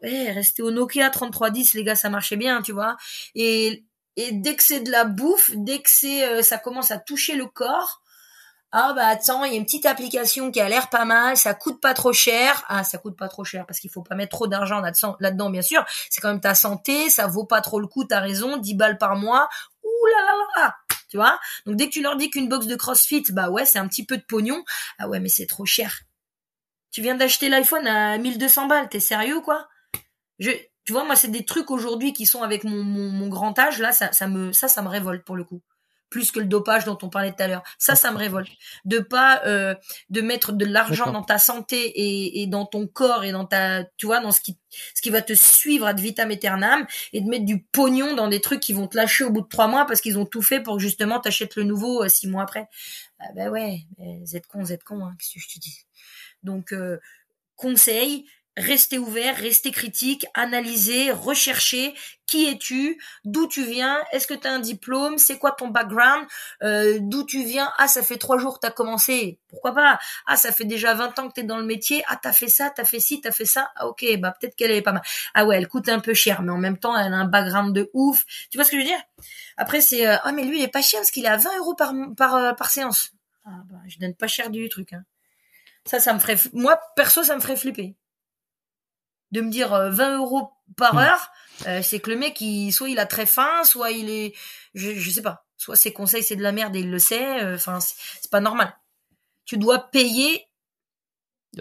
Eh, 0.04 0.32
rester 0.32 0.62
au 0.62 0.72
Nokia 0.72 1.10
3310 1.10 1.74
les 1.76 1.84
gars, 1.84 1.96
ça 1.96 2.10
marchait 2.10 2.36
bien, 2.36 2.62
tu 2.62 2.74
vois. 2.74 2.98
Et 3.36 3.86
et 4.16 4.32
dès 4.32 4.56
que 4.56 4.64
c'est 4.64 4.82
de 4.82 4.92
la 4.92 5.06
bouffe, 5.06 5.52
dès 5.56 5.82
que 5.82 5.90
c'est 5.90 6.28
euh, 6.28 6.42
ça 6.42 6.58
commence 6.58 6.92
à 6.92 6.98
toucher 6.98 7.36
le 7.36 7.48
corps, 7.48 8.04
ah 8.76 8.94
bah 8.94 9.06
attends, 9.06 9.44
il 9.46 9.52
y 9.52 9.56
a 9.56 9.58
une 9.60 9.66
petite 9.66 9.86
application 9.86 10.50
qui 10.52 10.60
a 10.60 10.68
l'air 10.68 10.90
pas 10.90 11.06
mal, 11.06 11.38
ça 11.38 11.54
coûte 11.54 11.80
pas 11.80 11.94
trop 11.94 12.12
cher. 12.12 12.64
Ah, 12.68 12.84
ça 12.84 12.98
coûte 12.98 13.16
pas 13.16 13.30
trop 13.30 13.44
cher 13.44 13.68
parce 13.68 13.80
qu'il 13.80 13.92
faut 13.92 14.02
pas 14.02 14.16
mettre 14.16 14.32
trop 14.32 14.48
d'argent 14.48 14.82
là-dedans, 14.82 15.52
bien 15.52 15.62
sûr. 15.62 15.86
C'est 16.10 16.22
quand 16.22 16.30
même 16.30 16.42
ta 16.42 16.56
santé, 16.56 17.12
ça 17.12 17.28
vaut 17.28 17.46
pas 17.46 17.62
trop 17.62 17.80
le 17.80 17.86
coup, 17.86 18.04
t'as 18.04 18.20
raison, 18.20 18.58
10 18.58 18.74
balles 18.74 18.98
par 18.98 19.16
mois. 19.16 19.48
Ouh 19.84 20.06
là 20.08 20.26
là 20.26 20.64
là 20.64 20.76
Tu 21.08 21.18
vois? 21.18 21.40
Donc 21.68 21.76
dès 21.76 21.86
que 21.86 21.92
tu 21.92 22.02
leur 22.02 22.16
dis 22.18 22.32
qu'une 22.32 22.50
box 22.50 22.66
de 22.66 22.76
CrossFit, 22.76 23.26
bah 23.30 23.52
ouais, 23.52 23.64
c'est 23.64 23.78
un 23.78 23.88
petit 23.88 24.08
peu 24.08 24.18
de 24.18 24.24
pognon. 24.24 24.64
Ah 24.98 25.08
ouais, 25.08 25.20
mais 25.20 25.30
c'est 25.30 25.46
trop 25.46 25.66
cher. 25.68 26.00
Tu 26.90 27.04
viens 27.04 27.14
d'acheter 27.14 27.50
l'iPhone 27.50 27.86
à 27.86 28.18
1200 28.18 28.66
balles, 28.66 28.90
t'es 28.90 29.00
sérieux 29.00 29.42
quoi? 29.42 29.68
Je 30.40 30.50
tu 30.86 30.92
vois, 30.94 31.06
moi, 31.06 31.16
c'est 31.16 31.30
des 31.30 31.46
trucs 31.46 31.72
aujourd'hui 31.72 32.14
qui 32.14 32.26
sont 32.26 32.42
avec 32.42 32.64
mon, 32.64 32.84
mon, 32.84 33.28
grand 33.28 33.58
âge, 33.58 33.80
là, 33.80 33.92
ça, 33.92 34.12
ça, 34.12 34.28
me, 34.28 34.52
ça, 34.52 34.68
ça 34.68 34.82
me 34.82 34.90
révolte 34.90 35.24
pour 35.24 35.36
le 35.36 35.44
coup. 35.44 35.62
Plus 36.10 36.30
que 36.30 36.40
le 36.40 36.46
dopage 36.46 36.86
dont 36.86 36.98
on 37.02 37.10
parlait 37.10 37.32
tout 37.32 37.42
à 37.42 37.48
l'heure. 37.48 37.64
Ça, 37.80 37.96
ça 37.96 38.12
me 38.12 38.18
révolte. 38.18 38.52
De 38.86 39.00
pas, 39.00 39.42
euh, 39.48 39.74
de 40.10 40.22
mettre 40.22 40.52
de 40.52 40.66
l'argent 40.66 41.12
dans 41.12 41.24
ta 41.24 41.40
santé 41.40 41.86
et, 41.86 42.44
et, 42.44 42.48
dans 42.48 42.66
ton 42.66 42.86
corps 42.86 43.24
et 43.24 43.32
dans 43.32 43.46
ta, 43.46 43.84
tu 43.98 44.06
vois, 44.06 44.20
dans 44.20 44.32
ce 44.32 44.40
qui, 44.42 44.60
ce 44.94 45.02
qui 45.02 45.10
va 45.10 45.24
te 45.24 45.34
suivre 45.34 45.88
ad 45.88 46.00
vitam 46.00 46.30
aeternam 46.30 46.86
et 47.14 47.22
de 47.22 47.28
mettre 47.28 47.46
du 47.46 47.64
pognon 47.64 48.14
dans 48.14 48.28
des 48.28 48.42
trucs 48.42 48.60
qui 48.60 48.74
vont 48.74 48.88
te 48.88 48.96
lâcher 48.96 49.24
au 49.24 49.32
bout 49.32 49.42
de 49.42 49.48
trois 49.48 49.68
mois 49.68 49.86
parce 49.86 50.02
qu'ils 50.02 50.20
ont 50.20 50.26
tout 50.28 50.44
fait 50.44 50.60
pour 50.60 50.76
que 50.76 50.82
justement 50.82 51.20
t'achètes 51.20 51.56
le 51.56 51.64
nouveau 51.64 52.04
euh, 52.04 52.10
six 52.10 52.28
mois 52.28 52.44
après. 52.44 52.68
Ah 53.20 53.30
ben 53.36 53.50
ouais, 53.50 53.88
vous 53.98 54.36
êtes 54.36 54.46
con, 54.46 54.60
vous 54.60 54.74
êtes 54.74 54.84
con, 54.84 55.04
hein, 55.04 55.16
qu'est-ce 55.18 55.34
que 55.34 55.40
je 55.40 55.56
te 55.56 55.60
dis? 55.60 55.80
Donc, 56.44 56.74
euh, 56.74 57.00
conseil, 57.56 58.26
rester 58.58 58.98
ouvert, 58.98 59.36
rester 59.36 59.72
critique, 59.72 60.26
analyser, 60.34 61.12
rechercher 61.12 61.94
qui 62.28 62.46
es-tu, 62.46 63.00
d'où 63.26 63.48
tu 63.48 63.64
viens, 63.64 64.00
est-ce 64.12 64.26
que 64.26 64.34
tu 64.34 64.48
as 64.48 64.52
un 64.52 64.60
diplôme, 64.60 65.20
c'est 65.20 65.38
quoi 65.38 65.52
ton 65.52 65.68
background, 65.68 66.26
euh, 66.64 66.98
d'où 67.00 67.24
tu 67.26 67.44
viens, 67.44 67.72
ah 67.78 67.88
ça 67.88 68.02
fait 68.02 68.18
trois 68.18 68.40
jours 68.40 68.56
que 68.56 68.62
tu 68.62 68.68
as 68.68 68.72
commencé, 68.72 69.40
pourquoi 69.50 69.74
pas, 69.74 70.00
ah 70.26 70.36
ça 70.36 70.52
fait 70.52 70.66
déjà 70.66 70.96
20 70.96 71.20
ans 71.20 71.28
que 71.28 71.34
tu 71.34 71.42
es 71.42 71.44
dans 71.44 71.58
le 71.58 71.66
métier, 71.66 72.04
ah 72.08 72.18
t'as 72.20 72.34
fait 72.34 72.48
ça, 72.48 72.72
t'as 72.72 72.86
fait 72.86 73.00
ci, 73.00 73.22
t'as 73.22 73.32
fait 73.32 73.46
ça, 73.46 73.72
ah 73.76 73.88
ok, 73.88 74.04
bah 74.18 74.34
peut-être 74.40 74.56
qu'elle 74.56 74.72
est 74.72 74.82
pas 74.82 74.94
mal, 74.94 75.04
ah 75.36 75.46
ouais 75.46 75.58
elle 75.58 75.68
coûte 75.68 75.90
un 75.90 76.00
peu 76.00 76.16
cher, 76.16 76.42
mais 76.42 76.52
en 76.52 76.58
même 76.58 76.78
temps 76.78 76.98
elle 76.98 77.14
a 77.14 77.18
un 77.18 77.26
background 77.26 77.76
de 77.76 77.92
ouf, 77.94 78.24
tu 78.50 78.58
vois 78.58 78.66
ce 78.66 78.72
que 78.72 78.78
je 78.78 78.82
veux 78.82 78.88
dire? 78.88 79.02
Après 79.58 79.82
c'est, 79.82 80.08
euh, 80.08 80.18
ah 80.24 80.32
mais 80.32 80.44
lui 80.44 80.58
il 80.60 80.64
est 80.64 80.68
pas 80.70 80.82
cher 80.82 81.02
parce 81.02 81.12
qu'il 81.12 81.26
est 81.26 81.30
à 81.30 81.38
20 81.38 81.58
euros 81.60 81.76
par, 81.76 81.94
par, 82.18 82.36
euh, 82.36 82.54
par 82.54 82.72
séance, 82.72 83.12
ah 83.46 83.62
bah 83.70 83.78
je 83.88 84.00
donne 84.00 84.16
pas 84.16 84.28
cher 84.28 84.50
du 84.50 84.70
truc, 84.70 84.94
hein. 84.94 85.04
ça 85.86 86.00
ça 86.00 86.14
me 86.16 86.20
ferait, 86.20 86.38
moi 86.54 86.80
perso 86.96 87.22
ça 87.22 87.36
me 87.36 87.42
ferait 87.42 87.58
flipper 87.58 87.96
de 89.34 89.42
me 89.42 89.50
dire 89.50 89.70
20 89.70 90.14
euh, 90.14 90.18
euros 90.18 90.52
par 90.78 90.94
hmm. 90.94 91.00
heure, 91.00 91.32
euh, 91.68 91.82
c'est 91.84 92.00
que 92.00 92.10
le 92.10 92.18
mec, 92.18 92.40
il, 92.40 92.72
soit 92.72 92.90
il 92.90 93.00
a 93.00 93.06
très 93.06 93.26
faim, 93.26 93.64
soit 93.66 93.92
il 93.92 94.10
est, 94.10 94.34
je, 94.76 94.94
je 94.94 95.10
sais 95.10 95.22
pas, 95.22 95.46
soit 95.58 95.76
ses 95.76 95.92
conseils 95.92 96.24
c'est 96.24 96.36
de 96.36 96.44
la 96.44 96.52
merde 96.52 96.76
et 96.76 96.80
il 96.80 96.92
le 96.92 97.00
sait. 97.00 97.44
Euh, 97.44 97.56
enfin, 97.56 97.80
c'est 97.82 98.32
pas 98.32 98.40
normal. 98.40 98.74
Tu 99.46 99.58
dois 99.58 99.90
payer. 99.92 100.48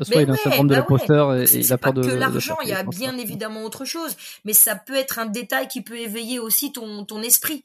Soit 0.01 0.23
il 0.23 0.31
a 0.31 0.33
un 0.33 0.37
syndrome 0.37 0.69
de 0.69 0.75
et, 0.75 1.59
il 1.59 1.73
a 1.73 1.79
pas 1.79 1.93
de. 1.93 2.03
que 2.03 2.15
l'argent, 2.15 2.57
il 2.63 2.69
y 2.69 2.73
a 2.73 2.83
bien 2.83 3.17
évidemment 3.19 3.63
autre 3.65 3.85
chose, 3.85 4.17
mais 4.45 4.55
ça 4.55 4.75
peut 4.75 4.95
être 4.95 5.19
un 5.19 5.27
détail 5.27 5.69
qui 5.69 5.83
peut 5.83 5.99
éveiller 5.99 6.39
aussi 6.39 6.73
ton 6.73 7.05
ton 7.05 7.23
esprit. 7.23 7.65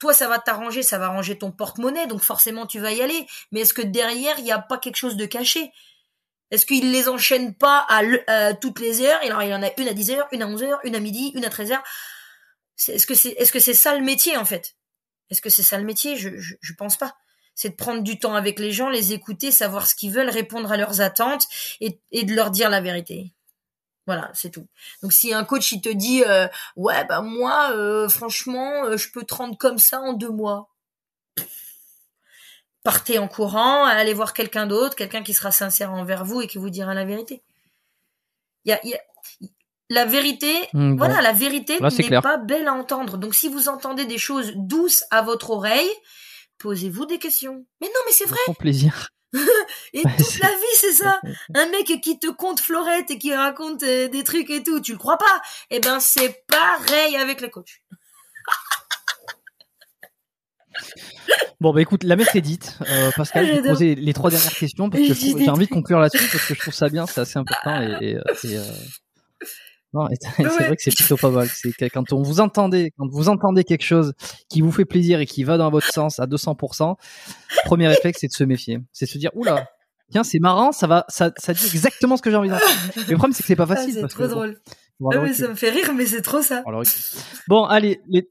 Toi, 0.00 0.14
ça 0.14 0.28
va 0.28 0.38
t'arranger, 0.38 0.84
ça 0.84 0.98
va 0.98 1.06
arranger 1.06 1.38
ton 1.38 1.50
porte-monnaie, 1.50 2.06
donc 2.06 2.22
forcément 2.22 2.66
tu 2.66 2.78
vas 2.78 2.92
y 2.92 3.02
aller. 3.02 3.26
Mais 3.50 3.60
est-ce 3.60 3.74
que 3.74 3.82
derrière, 3.82 4.38
il 4.38 4.44
n'y 4.44 4.52
a 4.52 4.60
pas 4.60 4.78
quelque 4.78 4.96
chose 4.96 5.16
de 5.16 5.26
caché? 5.26 5.72
Est-ce 6.50 6.64
qu'il 6.64 6.92
les 6.92 7.08
enchaîne 7.08 7.54
pas 7.54 7.86
à, 7.88 8.54
toutes 8.54 8.80
les 8.80 9.02
heures? 9.02 9.20
Il 9.24 9.32
en 9.32 9.62
a 9.62 9.70
une 9.78 9.88
à 9.88 9.92
10 9.92 10.10
heures, 10.12 10.28
une 10.32 10.42
à 10.42 10.46
11 10.46 10.62
heures, 10.62 10.80
une 10.84 10.96
à 10.96 11.00
midi, 11.00 11.32
une 11.34 11.44
à 11.44 11.50
13 11.50 11.72
heures. 11.72 11.84
Est-ce 12.88 13.06
que 13.06 13.14
c'est 13.14 13.30
est-ce 13.30 13.52
que 13.52 13.58
c'est 13.58 13.74
ça 13.74 13.96
le 13.96 14.04
métier 14.04 14.36
en 14.36 14.44
fait? 14.44 14.76
Est-ce 15.30 15.42
que 15.42 15.50
c'est 15.50 15.62
ça 15.62 15.78
le 15.78 15.84
métier? 15.84 16.16
Je, 16.16 16.30
je, 16.38 16.72
pense 16.74 16.96
pas. 16.96 17.16
C'est 17.54 17.70
de 17.70 17.74
prendre 17.74 18.02
du 18.02 18.18
temps 18.18 18.34
avec 18.34 18.58
les 18.58 18.72
gens, 18.72 18.88
les 18.88 19.12
écouter, 19.12 19.50
savoir 19.50 19.86
ce 19.86 19.94
qu'ils 19.94 20.12
veulent, 20.12 20.30
répondre 20.30 20.70
à 20.72 20.76
leurs 20.76 21.00
attentes 21.00 21.46
et, 21.80 22.00
et 22.12 22.24
de 22.24 22.34
leur 22.34 22.50
dire 22.50 22.70
la 22.70 22.80
vérité. 22.80 23.34
Voilà, 24.06 24.30
c'est 24.32 24.50
tout. 24.50 24.66
Donc 25.02 25.12
si 25.12 25.34
un 25.34 25.44
coach 25.44 25.70
il 25.72 25.82
te 25.82 25.90
dit 25.90 26.24
euh, 26.24 26.48
ouais 26.76 27.04
bah 27.04 27.20
moi 27.20 27.72
euh, 27.72 28.08
franchement 28.08 28.86
euh, 28.86 28.96
je 28.96 29.10
peux 29.10 29.22
te 29.22 29.34
rendre 29.34 29.58
comme 29.58 29.76
ça 29.76 30.00
en 30.00 30.14
deux 30.14 30.30
mois 30.30 30.70
partez 32.82 33.18
en 33.18 33.28
courant, 33.28 33.84
allez 33.84 34.14
voir 34.14 34.32
quelqu'un 34.32 34.66
d'autre, 34.66 34.96
quelqu'un 34.96 35.22
qui 35.22 35.34
sera 35.34 35.50
sincère 35.50 35.92
envers 35.92 36.24
vous 36.24 36.40
et 36.40 36.46
qui 36.46 36.58
vous 36.58 36.70
dira 36.70 36.94
la 36.94 37.04
vérité. 37.04 37.42
y 38.64 38.72
a, 38.72 38.80
y 38.86 38.94
a- 38.94 39.00
la 39.90 40.04
vérité, 40.04 40.54
bon. 40.74 40.96
voilà, 40.96 41.22
la 41.22 41.32
vérité 41.32 41.78
n'est 41.80 42.20
pas 42.20 42.36
belle 42.36 42.68
à 42.68 42.74
entendre. 42.74 43.16
Donc, 43.16 43.34
si 43.34 43.48
vous 43.48 43.68
entendez 43.70 44.04
des 44.04 44.18
choses 44.18 44.52
douces 44.54 45.04
à 45.10 45.22
votre 45.22 45.50
oreille, 45.50 45.90
posez-vous 46.58 47.06
des 47.06 47.18
questions. 47.18 47.64
Mais 47.80 47.86
non, 47.86 48.00
mais 48.06 48.12
c'est 48.12 48.28
vrai. 48.28 48.38
Sans 48.46 48.54
plaisir. 48.54 49.08
Et 49.92 50.02
toute 50.02 50.38
la 50.40 50.48
vie, 50.48 50.74
c'est 50.76 50.92
ça. 50.92 51.20
Un 51.54 51.66
mec 51.70 51.86
qui 52.02 52.18
te 52.18 52.28
conte 52.28 52.60
Florette 52.60 53.10
et 53.10 53.18
qui 53.18 53.34
raconte 53.34 53.82
euh, 53.82 54.08
des 54.08 54.24
trucs 54.24 54.48
et 54.50 54.62
tout, 54.62 54.80
tu 54.80 54.92
le 54.92 54.98
crois 54.98 55.18
pas? 55.18 55.42
Eh 55.70 55.80
ben, 55.80 56.00
c'est 56.00 56.44
pareil 56.46 57.16
avec 57.16 57.40
le 57.40 57.48
coach. 57.48 57.82
Bon, 61.60 61.72
bah 61.72 61.80
écoute, 61.80 62.04
la 62.04 62.14
messe 62.16 62.34
est 62.36 62.40
dite. 62.40 62.78
Euh, 62.88 63.10
Pascal, 63.16 63.46
je 63.46 63.52
vais 63.60 63.68
poser 63.68 63.94
les 63.96 64.12
trois 64.12 64.30
dernières 64.30 64.54
questions 64.54 64.88
parce 64.90 65.02
que 65.02 65.14
j'ai 65.14 65.48
envie 65.50 65.66
de 65.66 65.70
conclure 65.72 65.98
là-dessus 65.98 66.28
parce 66.30 66.46
que 66.46 66.54
je 66.54 66.60
trouve 66.60 66.74
ça 66.74 66.88
bien, 66.88 67.06
c'est 67.06 67.20
assez 67.20 67.38
important 67.38 67.80
et, 67.82 68.10
et, 68.10 68.16
euh, 68.16 68.22
et, 68.44 68.56
euh, 68.58 68.62
non, 69.94 70.06
c'est 70.20 70.42
Ouais. 70.44 70.48
vrai 70.66 70.76
que 70.76 70.82
c'est 70.82 70.94
plutôt 70.94 71.16
pas 71.16 71.30
mal. 71.30 71.48
C'est 71.48 71.88
quand 71.90 72.12
on 72.12 72.22
vous 72.22 72.40
entendez, 72.40 72.92
quand 72.98 73.06
vous 73.10 73.28
entendez 73.28 73.64
quelque 73.64 73.84
chose 73.84 74.12
qui 74.50 74.60
vous 74.60 74.70
fait 74.70 74.84
plaisir 74.84 75.18
et 75.20 75.26
qui 75.26 75.44
va 75.44 75.56
dans 75.56 75.70
votre 75.70 75.90
sens 75.90 76.20
à 76.20 76.26
200%, 76.26 76.94
premier 77.64 77.88
réflexe 77.88 78.18
c'est 78.20 78.28
de 78.28 78.32
se 78.32 78.44
méfier, 78.44 78.78
c'est 78.92 79.06
de 79.06 79.10
se 79.10 79.18
dire 79.18 79.30
oula. 79.34 79.66
Tiens, 80.10 80.24
c'est 80.24 80.38
marrant, 80.38 80.72
ça 80.72 80.86
va, 80.86 81.04
ça, 81.08 81.32
ça 81.36 81.52
dit 81.54 81.66
exactement 81.66 82.16
ce 82.16 82.22
que 82.22 82.30
j'ai 82.30 82.36
envie 82.36 82.48
d'entendre. 82.48 82.70
Le 82.96 83.16
problème, 83.16 83.32
c'est 83.34 83.42
que 83.42 83.46
c'est 83.48 83.56
pas 83.56 83.64
Ah, 83.68 83.74
facile. 83.76 83.94
c'est 83.94 84.00
parce 84.00 84.14
trop 84.14 84.22
que, 84.22 84.28
bon, 84.28 84.34
drôle. 84.36 84.58
Ah 85.12 85.20
recul. 85.20 85.34
ça 85.34 85.48
me 85.48 85.54
fait 85.54 85.70
rire, 85.70 85.92
mais 85.94 86.06
c'est 86.06 86.22
trop 86.22 86.40
ça. 86.40 86.62
Bon, 87.46 87.64
allez, 87.64 88.00
les... 88.08 88.28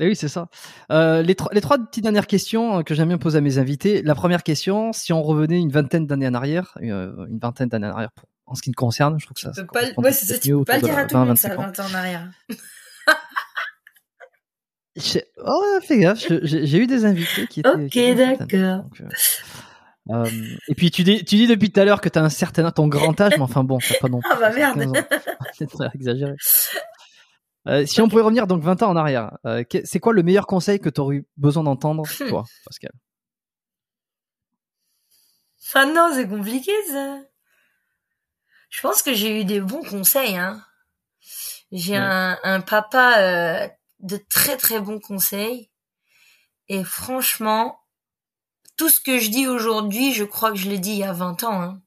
Oui, 0.00 0.16
c'est 0.16 0.28
ça. 0.28 0.48
Euh, 0.90 1.22
les, 1.22 1.34
trois, 1.34 1.50
les 1.54 1.60
trois 1.60 1.78
petites 1.78 2.02
dernières 2.02 2.26
questions 2.26 2.78
euh, 2.78 2.82
que 2.82 2.94
j'aime 2.94 3.08
bien 3.08 3.18
poser 3.18 3.38
à 3.38 3.40
mes 3.40 3.58
invités. 3.58 4.02
La 4.02 4.14
première 4.14 4.42
question, 4.42 4.92
si 4.92 5.12
on 5.12 5.22
revenait 5.22 5.58
une 5.58 5.70
vingtaine 5.70 6.06
d'années 6.06 6.26
en 6.28 6.34
arrière, 6.34 6.76
euh, 6.82 7.26
une 7.28 7.38
vingtaine 7.38 7.68
d'années 7.68 7.86
en 7.86 7.92
arrière 7.92 8.12
pour- 8.12 8.28
en 8.46 8.54
ce 8.54 8.62
qui 8.62 8.70
me 8.70 8.74
concerne, 8.74 9.18
je 9.18 9.24
trouve 9.26 9.34
que 9.36 9.40
ça, 9.40 9.52
Tu 9.54 9.60
peux 9.62 9.66
pas, 9.68 9.80
ouais, 10.02 10.12
ça, 10.12 10.38
tu 10.38 10.50
peux 10.52 10.64
pas 10.64 10.76
le 10.76 10.82
dire 10.82 10.98
à 10.98 11.04
tout 11.06 11.14
le 11.14 11.20
monde, 11.20 11.28
20, 11.30 11.36
ça, 11.36 11.48
25 11.56 11.58
ans. 11.60 11.62
20 11.66 11.80
ans 11.80 11.90
en 11.90 11.94
arrière. 11.94 12.30
Je- 14.96 15.18
Oh, 15.44 15.78
fais 15.82 15.98
gaffe, 15.98 16.26
j'ai 16.42 16.78
eu 16.78 16.86
des 16.86 17.04
invités 17.04 17.46
qui 17.48 17.60
étaient. 17.60 17.68
Ok, 17.68 18.16
d'accord. 18.38 18.84
Euh, 20.10 20.26
et 20.68 20.74
puis 20.74 20.90
tu 20.90 21.02
dis, 21.02 21.24
tu 21.24 21.36
dis 21.36 21.46
depuis 21.46 21.70
tout 21.72 21.80
à 21.80 21.84
l'heure 21.86 22.00
que 22.02 22.08
tu 22.10 22.18
as 22.18 22.22
un 22.22 22.28
certain 22.28 22.70
ton 22.70 22.86
grand 22.88 23.18
âge, 23.20 23.32
mais 23.36 23.42
enfin 23.42 23.64
bon, 23.64 23.78
t'as 23.78 23.94
pas 24.00 24.08
non 24.08 24.20
plus. 24.20 24.30
Ah 24.32 24.36
bah 24.38 24.52
merde. 24.54 24.78
15 24.78 24.86
ans. 24.88 24.92
C'est 25.58 25.68
exagéré. 25.94 26.34
Euh, 27.66 27.86
si 27.86 28.00
on 28.02 28.08
pouvait 28.08 28.22
revenir 28.22 28.46
donc 28.46 28.62
20 28.62 28.82
ans 28.82 28.90
en 28.90 28.96
arrière, 28.96 29.38
euh, 29.46 29.64
c'est 29.84 29.98
quoi 30.00 30.12
le 30.12 30.22
meilleur 30.22 30.46
conseil 30.46 30.80
que 30.80 30.88
tu 30.90 31.00
aurais 31.00 31.16
eu 31.16 31.26
besoin 31.36 31.62
d'entendre, 31.62 32.04
Hmm. 32.20 32.28
toi, 32.28 32.44
Pascal? 32.66 32.92
Ah 35.74 35.86
non, 35.86 36.10
c'est 36.14 36.28
compliqué 36.28 36.72
ça. 36.88 37.20
Je 38.70 38.80
pense 38.80 39.02
que 39.02 39.14
j'ai 39.14 39.40
eu 39.40 39.44
des 39.44 39.60
bons 39.60 39.82
conseils. 39.82 40.36
Hein. 40.36 40.62
J'ai 41.72 41.94
Ouais. 41.94 41.98
un, 41.98 42.38
un 42.44 42.60
papa 42.60 43.18
euh, 43.18 43.68
de 44.00 44.16
très 44.28 44.56
très 44.56 44.80
bons 44.80 45.00
conseils. 45.00 45.70
Et 46.68 46.84
franchement, 46.84 47.80
tout 48.76 48.88
ce 48.88 49.00
que 49.00 49.18
je 49.18 49.30
dis 49.30 49.46
aujourd'hui, 49.48 50.12
je 50.12 50.24
crois 50.24 50.50
que 50.52 50.58
je 50.58 50.68
l'ai 50.68 50.78
dit 50.78 50.90
il 50.92 50.98
y 50.98 51.04
a 51.04 51.12
20 51.12 51.42
ans. 51.44 51.60
Hein. 51.62 51.82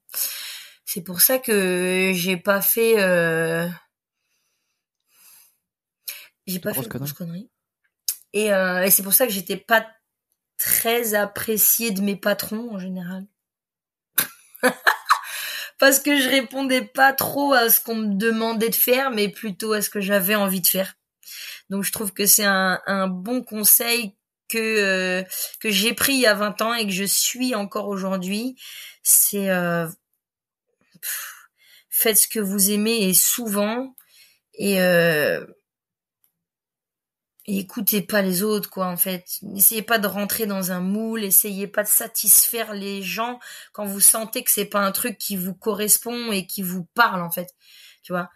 C'est 0.84 1.02
pour 1.02 1.20
ça 1.20 1.38
que 1.38 2.12
j'ai 2.14 2.36
pas 2.36 2.60
fait... 2.60 2.96
J'ai 6.48 6.58
pas 6.60 6.72
Grosse 6.72 6.86
fait 6.86 6.90
de 6.90 6.98
grosses 6.98 7.12
conneries. 7.12 7.50
Et, 8.32 8.52
euh, 8.52 8.82
et 8.82 8.90
c'est 8.90 9.02
pour 9.02 9.12
ça 9.12 9.26
que 9.26 9.32
j'étais 9.32 9.56
pas 9.56 9.86
très 10.56 11.14
appréciée 11.14 11.90
de 11.90 12.00
mes 12.00 12.16
patrons 12.16 12.74
en 12.74 12.78
général. 12.78 13.26
Parce 15.78 16.00
que 16.00 16.18
je 16.18 16.28
répondais 16.28 16.82
pas 16.82 17.12
trop 17.12 17.52
à 17.52 17.70
ce 17.70 17.80
qu'on 17.80 17.94
me 17.94 18.14
demandait 18.14 18.70
de 18.70 18.74
faire, 18.74 19.10
mais 19.10 19.28
plutôt 19.28 19.72
à 19.72 19.82
ce 19.82 19.90
que 19.90 20.00
j'avais 20.00 20.34
envie 20.34 20.60
de 20.60 20.66
faire. 20.66 20.94
Donc 21.70 21.84
je 21.84 21.92
trouve 21.92 22.12
que 22.12 22.26
c'est 22.26 22.46
un, 22.46 22.80
un 22.86 23.06
bon 23.06 23.42
conseil 23.42 24.16
que 24.48 24.58
euh, 24.58 25.22
que 25.60 25.70
j'ai 25.70 25.92
pris 25.92 26.14
il 26.14 26.20
y 26.20 26.26
a 26.26 26.34
20 26.34 26.62
ans 26.62 26.74
et 26.74 26.86
que 26.86 26.92
je 26.92 27.04
suis 27.04 27.54
encore 27.54 27.88
aujourd'hui. 27.88 28.56
C'est 29.02 29.50
euh, 29.50 29.86
faites 31.90 32.16
ce 32.16 32.28
que 32.28 32.40
vous 32.40 32.70
aimez 32.70 33.08
et 33.08 33.14
souvent 33.14 33.94
et 34.54 34.80
euh, 34.80 35.44
écoutez 37.56 38.02
pas 38.02 38.20
les 38.20 38.42
autres 38.42 38.68
quoi 38.68 38.86
en 38.86 38.96
fait. 38.96 39.24
N'essayez 39.42 39.82
pas 39.82 39.98
de 39.98 40.06
rentrer 40.06 40.46
dans 40.46 40.70
un 40.70 40.80
moule 40.80 41.24
essayez 41.24 41.66
pas 41.66 41.82
de 41.82 41.88
satisfaire 41.88 42.74
les 42.74 43.02
gens 43.02 43.40
quand 43.72 43.86
vous 43.86 44.00
sentez 44.00 44.44
que 44.44 44.50
c'est 44.50 44.66
pas 44.66 44.80
un 44.80 44.92
truc 44.92 45.16
qui 45.16 45.36
vous 45.36 45.54
correspond 45.54 46.30
et 46.30 46.46
qui 46.46 46.62
vous 46.62 46.84
parle 46.94 47.22
en 47.22 47.30
fait. 47.30 47.54
Tu 48.02 48.12
vois? 48.12 48.28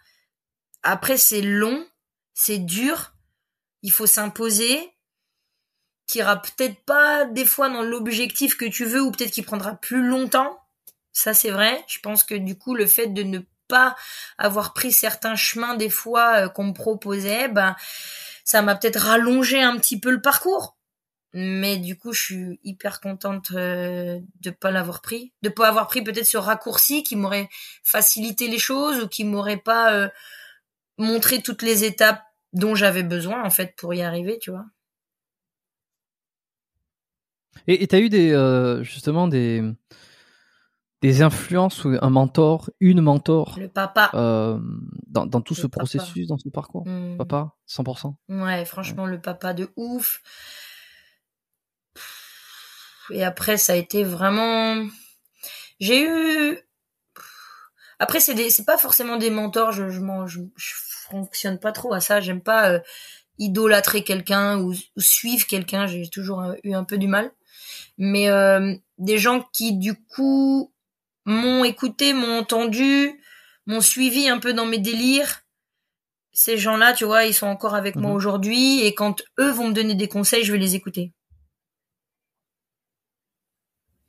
Après 0.81 1.17
c'est 1.17 1.41
long 1.41 1.85
c'est 2.33 2.59
dur 2.59 3.13
il 3.83 3.91
faut 3.91 4.07
s'imposer 4.07 4.79
qui 6.07 6.17
ira 6.17 6.41
peut-être 6.41 6.83
pas 6.85 7.25
des 7.25 7.45
fois 7.45 7.69
dans 7.69 7.83
l'objectif 7.83 8.57
que 8.57 8.65
tu 8.65 8.85
veux 8.85 9.01
ou 9.01 9.11
peut-être 9.11 9.31
qu'il 9.31 9.45
prendra 9.45 9.75
plus 9.75 10.05
longtemps. 10.05 10.59
Ça 11.11 11.33
c'est 11.33 11.51
vrai. 11.51 11.83
Je 11.87 11.99
pense 11.99 12.23
que 12.23 12.35
du 12.35 12.57
coup 12.57 12.73
le 12.73 12.87
fait 12.87 13.07
de 13.07 13.23
ne 13.23 13.39
pas 13.67 13.95
avoir 14.37 14.73
pris 14.73 14.91
certains 14.91 15.35
chemins 15.35 15.75
des 15.75 15.89
fois 15.89 16.45
euh, 16.45 16.49
qu'on 16.49 16.65
me 16.65 16.73
proposait 16.73 17.47
ben 17.47 17.75
ça 18.43 18.61
m'a 18.61 18.75
peut-être 18.75 18.99
rallongé 18.99 19.61
un 19.61 19.77
petit 19.77 19.99
peu 19.99 20.11
le 20.11 20.21
parcours. 20.21 20.77
Mais 21.35 21.77
du 21.77 21.97
coup, 21.97 22.13
je 22.13 22.21
suis 22.21 22.59
hyper 22.63 23.01
contente 23.01 23.51
euh, 23.55 24.19
de 24.41 24.51
pas 24.51 24.69
l'avoir 24.69 25.01
pris, 25.01 25.33
de 25.41 25.49
pas 25.49 25.67
avoir 25.67 25.87
pris 25.87 26.03
peut-être 26.03 26.27
ce 26.27 26.37
raccourci 26.37 27.01
qui 27.01 27.15
m'aurait 27.15 27.49
facilité 27.83 28.47
les 28.47 28.59
choses 28.59 29.01
ou 29.01 29.07
qui 29.07 29.23
m'aurait 29.23 29.57
pas 29.57 29.93
euh, 29.93 30.09
montré 30.99 31.41
toutes 31.41 31.63
les 31.63 31.85
étapes 31.85 32.21
dont 32.53 32.75
j'avais 32.75 33.01
besoin 33.01 33.43
en 33.43 33.49
fait 33.49 33.75
pour 33.75 33.95
y 33.95 34.03
arriver, 34.03 34.37
tu 34.39 34.51
vois. 34.51 34.65
Et 37.65 37.87
tu 37.87 37.95
as 37.95 37.99
eu 37.99 38.09
des, 38.09 38.31
euh, 38.31 38.83
justement 38.83 39.27
des, 39.27 39.63
des 41.03 41.21
influences 41.21 41.83
ou 41.83 41.95
un 42.01 42.09
mentor, 42.09 42.69
une 42.79 43.01
mentor 43.01 43.57
Le 43.59 43.67
papa. 43.67 44.09
euh, 44.13 44.57
dans, 45.07 45.25
dans 45.25 45.41
tout 45.41 45.53
Le 45.53 45.61
ce 45.61 45.67
papa. 45.67 45.79
processus, 45.81 46.27
dans 46.27 46.37
ce 46.37 46.47
parcours? 46.49 46.87
Hmm. 46.87 47.17
Papa, 47.17 47.55
100%. 47.67 48.15
Ouais, 48.29 48.63
franchement, 48.65 49.05
le 49.05 49.19
papa 49.21 49.53
de 49.53 49.69
ouf. 49.75 50.21
Et 53.11 53.23
après, 53.23 53.57
ça 53.57 53.73
a 53.73 53.75
été 53.75 54.03
vraiment. 54.03 54.77
J'ai 55.79 56.07
eu. 56.07 56.57
Après, 57.99 58.19
c'est 58.19 58.33
des, 58.33 58.49
c'est 58.49 58.65
pas 58.65 58.77
forcément 58.77 59.17
des 59.17 59.29
mentors. 59.29 59.71
Je, 59.73 59.89
je, 59.89 59.99
m'en- 59.99 60.25
je, 60.25 60.39
je 60.55 60.73
fonctionne 61.09 61.59
pas 61.59 61.71
trop 61.73 61.93
à 61.93 61.99
ça. 61.99 62.21
J'aime 62.21 62.41
pas 62.41 62.69
euh, 62.71 62.79
idolâtrer 63.39 64.03
quelqu'un 64.05 64.57
ou, 64.59 64.71
ou 64.71 65.01
suivre 65.01 65.45
quelqu'un. 65.47 65.85
J'ai 65.85 66.07
toujours 66.09 66.41
euh, 66.41 66.53
eu 66.63 66.73
un 66.73 66.85
peu 66.85 66.97
du 66.97 67.07
mal. 67.07 67.31
Mais 67.97 68.29
euh, 68.29 68.73
des 68.97 69.17
gens 69.17 69.41
qui, 69.53 69.77
du 69.77 69.93
coup, 69.95 70.72
m'ont 71.25 71.63
écouté, 71.63 72.13
m'ont 72.13 72.39
entendu, 72.39 73.21
m'ont 73.65 73.81
suivi 73.81 74.27
un 74.29 74.39
peu 74.39 74.53
dans 74.53 74.65
mes 74.65 74.79
délires 74.79 75.39
ces 76.35 76.57
gens-là, 76.57 76.93
tu 76.93 77.05
vois, 77.05 77.25
ils 77.25 77.33
sont 77.33 77.45
encore 77.45 77.75
avec 77.75 77.95
moi 77.95 78.09
Mhm. 78.09 78.15
aujourd'hui 78.15 78.81
et 78.81 78.95
quand 78.95 79.21
eux 79.39 79.51
vont 79.51 79.67
me 79.67 79.73
donner 79.73 79.93
des 79.93 80.07
conseils, 80.07 80.43
je 80.43 80.51
vais 80.51 80.57
les 80.57 80.73
écouter. 80.73 81.13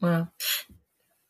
Voilà. 0.00 0.28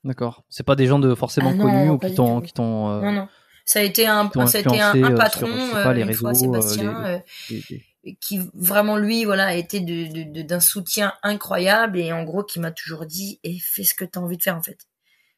D'accord. 0.04 0.44
C'est 0.48 0.62
pas 0.62 0.76
des 0.76 0.86
gens 0.86 0.98
de 1.00 1.14
forcément 1.14 1.50
Ah 1.50 1.54
non, 1.54 1.64
connus 1.64 1.90
ou 1.90 1.98
qui 1.98 2.14
t'ont, 2.14 2.40
qui 2.40 2.52
t'ont, 2.52 2.90
euh, 2.90 3.00
Non, 3.00 3.12
non. 3.12 3.28
Ça 3.64 3.80
a 3.80 3.82
été 3.82 4.06
un, 4.06 4.26
t'ont 4.28 4.46
ça 4.46 4.58
a 4.58 4.60
été 4.60 4.80
un, 4.80 4.94
euh, 4.94 5.16
patron, 5.16 5.46
sur, 5.46 5.56
je 5.56 5.66
sais 5.66 5.82
pas, 5.82 5.92
les 5.94 6.02
une 6.02 6.12
fois, 6.14 6.28
réseaux, 6.30 6.40
Sébastien, 6.52 7.22
les- 7.50 8.16
qui 8.20 8.40
vraiment 8.54 8.96
lui, 8.98 9.24
voilà, 9.24 9.46
a 9.46 9.54
été 9.54 9.80
de, 9.80 10.12
de- 10.12 10.30
de- 10.30 10.42
d'un 10.42 10.60
soutien 10.60 11.14
incroyable 11.22 11.98
et 11.98 12.12
en 12.12 12.22
gros 12.22 12.44
qui 12.44 12.60
m'a 12.60 12.70
toujours 12.70 13.06
dit, 13.06 13.40
et 13.42 13.58
fais 13.58 13.82
ce 13.82 13.94
que 13.94 14.04
t'as 14.04 14.20
envie 14.20 14.36
de 14.36 14.42
faire 14.42 14.56
en 14.56 14.62
fait. 14.62 14.78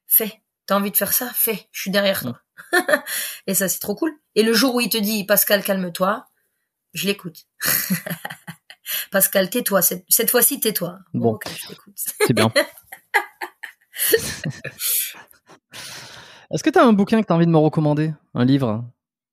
Fais. 0.06 0.42
T'as 0.66 0.76
envie 0.76 0.90
de 0.90 0.96
faire 0.96 1.12
ça? 1.12 1.30
Fais. 1.32 1.68
Je 1.72 1.80
suis 1.82 1.90
derrière 1.90 2.20
toi. 2.22 2.40
et 3.46 3.54
ça, 3.54 3.68
c'est 3.68 3.78
trop 3.78 3.94
cool. 3.94 4.12
Et 4.34 4.42
le 4.42 4.52
jour 4.52 4.74
où 4.74 4.80
il 4.80 4.88
te 4.88 4.98
dit, 4.98 5.24
Pascal, 5.24 5.62
calme-toi, 5.62 6.26
je 6.94 7.06
l'écoute. 7.06 7.46
Pascal, 9.10 9.50
tais-toi. 9.50 9.82
Cette, 9.82 10.04
cette 10.08 10.30
fois-ci, 10.30 10.60
tais-toi. 10.60 10.98
Bon. 11.14 11.34
ok, 11.34 11.44
je 11.48 11.66
t'écoute. 11.68 11.94
C'est 11.96 12.32
bien. 12.32 12.52
Est-ce 16.50 16.62
que 16.62 16.70
tu 16.70 16.78
as 16.78 16.84
un 16.84 16.92
bouquin 16.92 17.20
que 17.20 17.26
tu 17.26 17.32
as 17.32 17.36
envie 17.36 17.46
de 17.46 17.50
me 17.50 17.58
recommander? 17.58 18.14
Un 18.34 18.44
livre? 18.44 18.84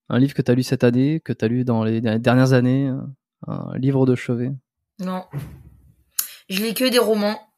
Un 0.09 0.19
livre 0.19 0.33
que 0.33 0.41
tu 0.41 0.51
as 0.51 0.55
lu 0.55 0.63
cette 0.63 0.83
année, 0.83 1.19
que 1.19 1.33
tu 1.33 1.45
as 1.45 1.47
lu 1.47 1.63
dans 1.63 1.83
les 1.83 2.01
dernières 2.01 2.53
années? 2.53 2.91
Un 3.47 3.77
livre 3.77 4.05
de 4.05 4.15
chevet? 4.15 4.51
Non. 4.99 5.25
Je 6.49 6.61
lis 6.61 6.73
que 6.73 6.89
des 6.89 6.99
romans. 6.99 7.52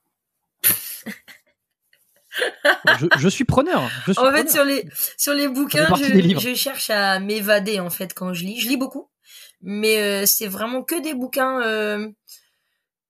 je, 2.99 3.05
je 3.19 3.27
suis 3.29 3.45
preneur. 3.45 3.89
Je 4.07 4.11
suis 4.13 4.21
En 4.21 4.31
fait, 4.31 4.49
sur 4.49 4.63
les, 4.65 4.85
sur 5.17 5.33
les 5.33 5.47
bouquins, 5.47 5.87
je, 5.95 6.37
je 6.39 6.53
cherche 6.55 6.89
à 6.89 7.19
m'évader, 7.19 7.79
en 7.79 7.89
fait, 7.89 8.13
quand 8.13 8.33
je 8.33 8.43
lis. 8.45 8.59
Je 8.59 8.67
lis 8.67 8.77
beaucoup. 8.77 9.09
Mais 9.61 9.97
euh, 10.01 10.25
c'est 10.25 10.47
vraiment 10.47 10.83
que 10.83 11.01
des 11.01 11.13
bouquins, 11.13 11.61
euh, 11.61 12.07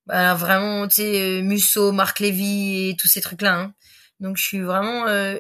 bah, 0.05 0.35
vraiment, 0.35 0.87
tu 0.87 0.95
sais, 0.95 1.21
euh, 1.21 1.41
Musso, 1.41 1.91
Marc 1.91 2.19
Lévy 2.19 2.89
et 2.89 2.95
tous 2.97 3.07
ces 3.07 3.21
trucs-là. 3.21 3.59
Hein. 3.59 3.73
Donc 4.21 4.37
je 4.37 4.43
suis 4.43 4.61
vraiment, 4.61 5.07
euh, 5.07 5.37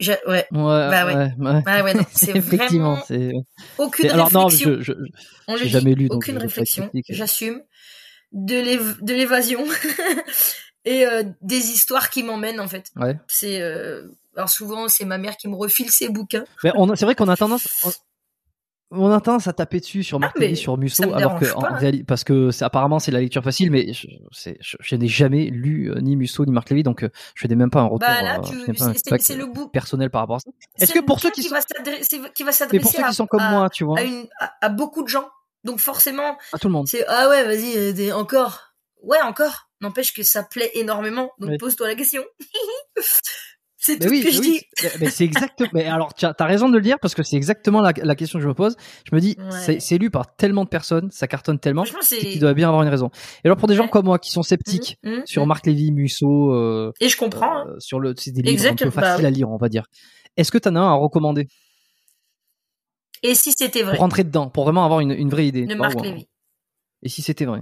ouais, 0.00 0.16
Ouais, 0.26 0.46
Bah 0.50 1.04
ouais. 1.04 1.14
ouais, 1.14 1.32
ouais. 1.38 1.62
ah 1.66 1.82
ouais, 1.84 1.92
non, 1.94 2.04
c'est 2.14 2.30
Effectivement, 2.36 2.94
vraiment 2.94 3.44
aucune 3.76 4.10
Alors 4.10 4.32
non, 4.32 4.46
réflexion. 4.46 4.76
je, 4.80 4.82
je, 4.82 4.92
On 5.46 5.56
le 5.56 5.66
jamais 5.66 5.94
dit, 5.94 6.02
lu, 6.04 6.08
donc 6.08 6.18
aucune 6.18 6.38
réflexion, 6.38 6.90
j'assume. 7.10 7.62
De 8.32 9.12
l'évasion 9.12 9.64
et 10.84 11.06
euh, 11.06 11.22
des 11.42 11.70
histoires 11.70 12.10
qui 12.10 12.22
m'emmènent 12.22 12.60
en 12.60 12.68
fait. 12.68 12.90
ouais. 12.96 13.18
C'est 13.28 13.60
euh, 13.62 14.08
alors 14.36 14.48
souvent 14.50 14.88
c'est 14.88 15.04
ma 15.04 15.18
mère 15.18 15.36
qui 15.36 15.48
me 15.48 15.56
refile 15.56 15.90
ses 15.90 16.08
bouquins. 16.08 16.44
Mais 16.62 16.72
on, 16.76 16.90
a- 16.90 16.96
c'est 16.96 17.04
vrai 17.04 17.14
qu'on 17.14 17.28
a 17.28 17.36
tendance. 17.36 17.66
On... 17.84 17.90
on 19.06 19.10
a 19.12 19.20
tendance 19.20 19.48
à 19.48 19.52
taper 19.52 19.80
dessus 19.80 20.02
sur 20.04 20.20
Marc 20.20 20.36
Ah, 20.40 20.54
sur 20.54 20.76
Musso, 20.76 21.02
alors 21.14 21.38
que 21.40 21.46
en 21.54 21.64
hein. 21.64 22.02
parce 22.06 22.22
que 22.22 22.50
c'est 22.50 22.64
apparemment 22.64 22.98
c'est 22.98 23.10
la 23.10 23.20
lecture 23.20 23.42
facile, 23.42 23.70
mais 23.70 23.92
je, 23.92 24.06
je, 24.60 24.76
je 24.80 24.96
n'ai 24.96 25.08
jamais 25.08 25.46
lu 25.46 25.90
euh, 25.90 26.00
ni 26.00 26.16
Musso 26.16 26.44
ni 26.44 26.52
Marc 26.52 26.70
Lévy, 26.70 26.82
donc 26.82 27.02
euh, 27.02 27.08
je 27.34 27.46
n'ai 27.48 27.56
même 27.56 27.70
pas 27.70 27.80
un 27.80 27.84
retour. 27.86 28.00
Bah 28.00 28.38
euh, 28.38 28.92
c'est- 29.18 29.36
le 29.36 29.46
book. 29.46 29.72
personnel 29.72 30.10
par 30.10 30.20
rapport 30.22 30.36
à 30.36 30.40
ça. 30.40 30.50
Est-ce 30.78 30.92
que 30.92 31.00
pour 31.00 31.18
ceux 31.20 31.30
qui 31.30 31.42
sont, 31.42 31.54
va 31.54 31.60
qui 32.34 32.42
va 32.44 32.52
s'adresser 32.52 32.82
pour 32.82 32.92
ceux 32.92 33.02
à, 33.04 33.08
qui 33.08 33.14
sont 33.14 33.26
comme 33.26 33.40
à- 33.40 33.50
moi, 33.50 33.70
tu 33.70 33.84
vois, 33.84 33.98
à, 33.98 34.02
une- 34.02 34.26
à- 34.60 34.68
beaucoup 34.68 35.02
de 35.02 35.08
gens. 35.08 35.28
Donc 35.64 35.78
forcément, 35.80 36.36
à 36.52 36.58
tout 36.58 36.68
le 36.68 36.74
monde. 36.74 36.86
c'est 36.86 37.06
ah 37.08 37.28
ouais, 37.30 37.42
vas-y, 37.44 38.12
encore. 38.12 38.74
Ouais, 39.02 39.20
encore. 39.22 39.63
N'empêche 39.80 40.12
que 40.14 40.22
ça 40.22 40.42
plaît 40.42 40.70
énormément. 40.74 41.30
Donc 41.38 41.58
pose-toi 41.58 41.88
la 41.88 41.94
question. 41.94 42.22
c'est 43.76 43.98
tout 43.98 44.08
oui, 44.08 44.20
ce 44.22 44.26
que 44.28 44.32
je 44.32 44.38
oui, 44.40 44.50
dis. 44.52 44.60
c'est- 44.74 44.98
mais 45.00 45.10
c'est 45.10 45.24
exactement. 45.24 45.68
Mais 45.74 45.84
alors, 45.84 46.14
tu 46.14 46.24
as 46.24 46.32
t'as 46.32 46.46
raison 46.46 46.68
de 46.70 46.76
le 46.76 46.80
dire 46.80 46.98
parce 47.00 47.14
que 47.14 47.22
c'est 47.22 47.36
exactement 47.36 47.82
la, 47.82 47.92
la 47.96 48.14
question 48.14 48.38
que 48.38 48.42
je 48.42 48.48
me 48.48 48.54
pose. 48.54 48.76
Je 49.10 49.14
me 49.14 49.20
dis, 49.20 49.36
Ouais. 49.38 49.78
c'est- 49.80 49.98
lu 49.98 50.10
par 50.10 50.34
tellement 50.36 50.64
de 50.64 50.70
personnes, 50.70 51.10
ça 51.10 51.26
cartonne 51.28 51.58
tellement, 51.58 51.84
qu'il 52.08 52.40
doit 52.40 52.54
bien 52.54 52.68
avoir 52.68 52.82
une 52.82 52.88
raison. 52.88 53.10
Et 53.44 53.48
alors 53.48 53.58
pour 53.58 53.68
des 53.68 53.74
gens 53.74 53.84
Ouais. 53.84 53.90
comme 53.90 54.06
moi 54.06 54.18
qui 54.18 54.30
sont 54.30 54.42
sceptiques 54.42 54.96
Mhm, 55.02 55.12
mhm, 55.16 55.22
sur 55.26 55.42
mhm. 55.42 55.48
Marc 55.48 55.66
Lévy, 55.66 55.92
Musso, 55.92 56.52
euh, 56.52 56.92
Et 57.00 57.08
je 57.10 57.16
comprends. 57.18 57.58
hein. 57.58 57.66
euh, 57.68 57.76
sur 57.78 58.00
le, 58.00 58.14
c'est 58.16 58.30
des 58.32 58.40
livres 58.42 58.66
un 58.66 58.74
peu 58.74 58.84
bah 58.86 58.90
faciles 59.02 59.24
oui. 59.24 59.26
à 59.26 59.30
lire, 59.30 59.50
on 59.50 59.58
va 59.58 59.68
dire. 59.68 59.84
Est-ce 60.36 60.50
que 60.50 60.58
t'en 60.58 60.74
as 60.76 60.80
un 60.80 60.88
à 60.88 60.94
recommander? 60.94 61.46
Et 63.22 63.34
si 63.34 63.52
c'était 63.52 63.82
vrai? 63.82 63.92
Pour 63.92 64.00
rentrer 64.00 64.24
dedans, 64.24 64.48
pour 64.50 64.64
vraiment 64.64 64.84
avoir 64.84 65.00
une, 65.00 65.10
une 65.12 65.28
vraie 65.30 65.46
idée 65.46 65.66
de 65.66 65.74
Marc 65.74 66.00
Lévy. 66.00 66.26
Et 67.02 67.08
si 67.08 67.22
c'était 67.22 67.44
vrai? 67.44 67.60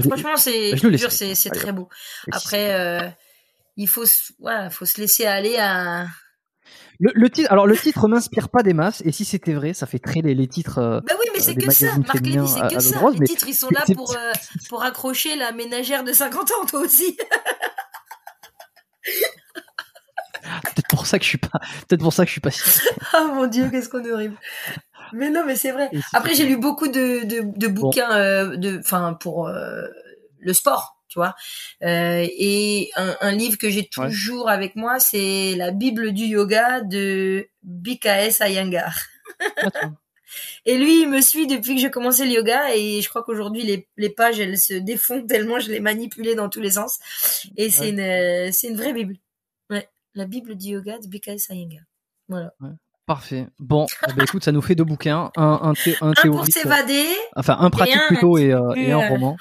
Franchement, 0.00 0.36
c'est. 0.36 0.70
laisserai. 0.88 1.34
c'est 1.34 1.50
très 1.50 1.72
beau. 1.72 1.88
Après, 2.32 2.72
euh, 2.74 3.08
il 3.76 3.88
faut, 3.88 4.06
se- 4.06 4.32
ouais, 4.40 4.70
faut 4.70 4.84
se 4.86 5.00
laisser 5.00 5.26
aller 5.26 5.56
à. 5.58 6.06
Le, 7.00 7.10
le 7.14 7.28
titre, 7.28 7.50
alors 7.52 7.66
le 7.66 7.76
titre 7.76 8.06
m'inspire 8.08 8.48
pas 8.48 8.62
des 8.62 8.72
masses, 8.72 9.02
et 9.04 9.10
si 9.12 9.24
c'était 9.24 9.52
vrai, 9.52 9.74
ça 9.74 9.86
fait 9.86 9.98
très 9.98 10.20
les, 10.22 10.34
les 10.34 10.46
titres. 10.46 10.78
euh, 10.78 11.00
Bah 11.00 11.14
oui, 11.20 11.26
mais 11.34 11.40
c'est 11.40 11.54
que 11.56 11.70
ça. 11.70 11.86
Marc 11.98 12.06
c'est 12.12 12.20
que 12.76 12.80
ça. 12.80 12.98
rose, 13.00 13.16
Les 13.18 13.26
titres, 13.26 13.46
ils 13.48 13.54
sont 13.54 13.68
là 13.70 13.82
pour, 13.94 14.12
euh, 14.16 14.32
pour 14.68 14.82
accrocher 14.84 15.34
la 15.36 15.50
ménagère 15.52 16.04
de 16.04 16.12
50 16.12 16.50
ans, 16.52 16.64
toi 16.68 16.80
aussi. 16.80 17.16
peut-être 20.64 20.88
pour 20.88 21.06
ça 21.06 21.18
que 21.18 21.24
je 21.24 21.28
suis 21.30 21.38
pas, 21.38 21.58
peut-être 21.88 22.00
pour 22.00 22.12
ça 22.12 22.24
que 22.24 22.28
je 22.28 22.32
suis 22.32 22.40
pas. 22.40 22.50
Ah 23.12 23.24
mon 23.32 23.46
dieu, 23.46 23.68
qu'est-ce 23.70 23.88
qu'on 23.88 24.04
est 24.04 24.10
horrible. 24.12 24.36
Mais 25.14 25.30
non, 25.30 25.44
mais 25.46 25.56
c'est 25.56 25.70
vrai. 25.72 25.90
Après, 26.12 26.34
j'ai 26.34 26.44
lu 26.46 26.56
beaucoup 26.56 26.88
de, 26.88 27.24
de, 27.24 27.40
de 27.58 27.66
bouquins, 27.68 28.10
euh, 28.16 28.56
de, 28.56 28.78
enfin, 28.78 29.14
pour 29.14 29.48
euh, 29.48 29.86
le 30.40 30.52
sport, 30.52 31.00
tu 31.08 31.18
vois. 31.18 31.34
Euh, 31.82 32.26
et 32.38 32.90
un, 32.96 33.16
un 33.20 33.32
livre 33.32 33.56
que 33.58 33.70
j'ai 33.70 33.88
Ouais. 33.96 34.08
toujours 34.10 34.48
avec 34.48 34.74
moi, 34.76 34.98
c'est 34.98 35.54
la 35.56 35.70
Bible 35.70 36.12
du 36.12 36.24
yoga 36.24 36.80
de 36.80 37.48
BKS 37.62 38.40
Iyengar. 38.40 38.94
Et 40.66 40.78
lui, 40.78 41.02
il 41.02 41.08
me 41.08 41.20
suit 41.20 41.46
depuis 41.46 41.76
que 41.76 41.80
j'ai 41.80 41.90
commencé 41.90 42.24
le 42.24 42.32
yoga 42.32 42.74
et 42.74 43.00
je 43.02 43.08
crois 43.08 43.22
qu'aujourd'hui 43.22 43.62
les, 43.62 43.86
les 43.96 44.10
pages 44.10 44.40
elles 44.40 44.58
se 44.58 44.74
défont 44.74 45.24
tellement 45.26 45.60
je 45.60 45.70
les 45.70 45.78
manipulais 45.80 46.34
dans 46.34 46.48
tous 46.48 46.60
les 46.60 46.70
sens. 46.72 46.98
Et 47.56 47.70
c'est 47.70 47.82
Ouais. 47.82 47.88
une 47.90 48.00
euh, 48.00 48.48
c'est 48.50 48.68
une 48.68 48.76
vraie 48.76 48.92
bible. 48.92 49.14
Ouais, 49.70 49.88
la 50.14 50.24
Bible 50.26 50.56
du 50.56 50.70
yoga 50.70 50.98
de 50.98 51.06
BKS 51.06 51.50
Iyengar. 51.50 51.84
Voilà. 52.28 52.52
Parfait. 53.06 53.46
Bon, 53.58 53.86
ben, 54.16 54.24
écoute, 54.24 54.44
ça 54.44 54.52
nous 54.52 54.62
fait 54.62 54.74
deux 54.74 54.84
bouquins, 54.84 55.30
un, 55.36 55.58
un, 55.62 55.72
thé- 55.74 55.96
un 56.00 56.12
Un 56.16 56.28
pour 56.30 56.46
s'évader. 56.46 57.04
enfin 57.36 57.56
un 57.60 57.68
pratique 57.68 57.96
un 57.96 58.06
plutôt 58.08 58.38
et, 58.38 58.50
euh, 58.52 58.72
et 58.76 58.92
un 58.92 59.08
roman. 59.08 59.36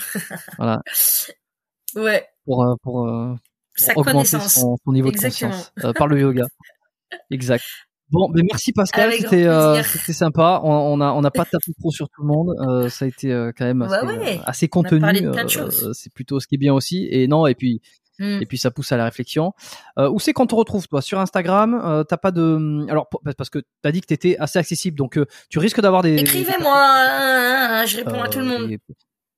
voilà, 0.58 0.82
Ouais, 1.96 2.28
pour 2.46 2.64
euh, 2.64 2.74
pour, 2.82 3.08
euh, 3.08 3.36
sa 3.76 3.94
pour 3.94 4.02
augmenter 4.02 4.32
connaissance. 4.32 4.54
son, 4.56 4.76
son 4.84 4.92
niveau 4.92 5.10
Exactement. 5.10 5.52
de 5.52 5.56
conscience 5.56 5.74
euh, 5.86 5.94
par 5.94 6.08
le 6.08 6.20
yoga. 6.20 6.46
Exact. 7.32 7.64
Bon, 8.10 8.30
ben 8.30 8.44
merci 8.52 8.74
Pascal, 8.74 9.14
c'était 9.14 9.46
euh, 9.46 9.82
sympa. 9.84 10.60
On, 10.64 10.70
on 10.72 11.02
a 11.02 11.12
on 11.14 11.22
n'a 11.22 11.32
pas 11.32 11.46
tapé 11.46 11.72
trop 11.80 11.90
sur 11.90 12.10
tout 12.10 12.22
le 12.22 12.28
monde. 12.28 12.56
Euh, 12.68 12.90
ça 12.90 13.06
a 13.06 13.08
été 13.08 13.32
euh, 13.32 13.52
quand 13.58 13.66
même 13.66 13.80
Bah 13.80 13.98
assez, 14.02 14.06
ouais. 14.08 14.38
euh, 14.40 14.42
assez 14.46 14.70
On 14.76 14.82
a 14.82 14.84
contenu. 14.84 15.94
c'est 15.94 16.14
plutôt 16.14 16.40
ce 16.40 16.48
qui 16.48 16.56
est 16.56 16.58
bien 16.60 16.74
aussi. 16.74 17.08
Et 17.10 17.28
non, 17.28 17.48
et 17.48 17.56
puis 17.56 17.82
Hmm. 18.20 18.40
et 18.42 18.46
puis 18.46 18.60
ça 18.60 18.70
pousse 18.70 18.92
à 18.92 18.98
la 18.98 19.06
réflexion. 19.06 19.54
Euh, 19.98 20.08
où 20.10 20.20
c'est 20.20 20.34
qu'on 20.34 20.46
te 20.46 20.54
retrouve 20.54 20.88
toi? 20.88 21.02
Sur 21.02 21.20
Instagram 21.20 21.82
euh, 21.84 22.04
T'as 22.04 22.18
pas 22.18 22.32
de 22.32 22.86
alors 22.90 23.10
pour- 23.10 23.22
parce 23.38 23.50
que 23.50 23.60
t'as 23.82 23.92
dit 23.92 24.02
que 24.02 24.06
t'étais 24.06 24.38
assez 24.38 24.60
accessible, 24.60 24.98
donc 24.98 25.18
euh, 25.18 25.26
tu 25.50 25.58
risques 25.60 25.82
d'avoir 25.82 26.04
des 26.04 26.16
Écrivez-moi, 26.18 26.76
hein, 26.76 27.68
hein, 27.82 27.86
je 27.86 27.98
réponds 27.98 28.22
à 28.22 28.30
tout 28.30 28.40
le 28.40 28.46
monde. 28.46 28.70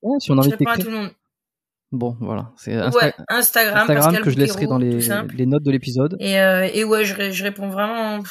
Ouais, 0.01 0.19
si 0.19 0.31
on 0.31 0.41
Je 0.41 0.49
réponds 0.49 0.69
à 0.69 0.77
tout 0.77 0.89
le 0.89 0.97
monde. 0.97 1.11
Bon, 1.91 2.17
voilà, 2.19 2.51
c'est 2.57 2.73
Insta- 2.75 2.95
Ouais, 2.95 3.13
Instagram, 3.29 3.77
Instagram 3.77 4.17
que 4.21 4.29
je 4.29 4.37
laisserai 4.37 4.67
dans 4.67 4.77
les, 4.77 5.45
notes 5.45 5.63
de 5.63 5.71
l'épisode. 5.71 6.17
Et, 6.19 6.33
et 6.33 6.83
ouais, 6.83 7.05
je, 7.05 7.31
je 7.31 7.43
réponds 7.43 7.69
vraiment 7.69 8.21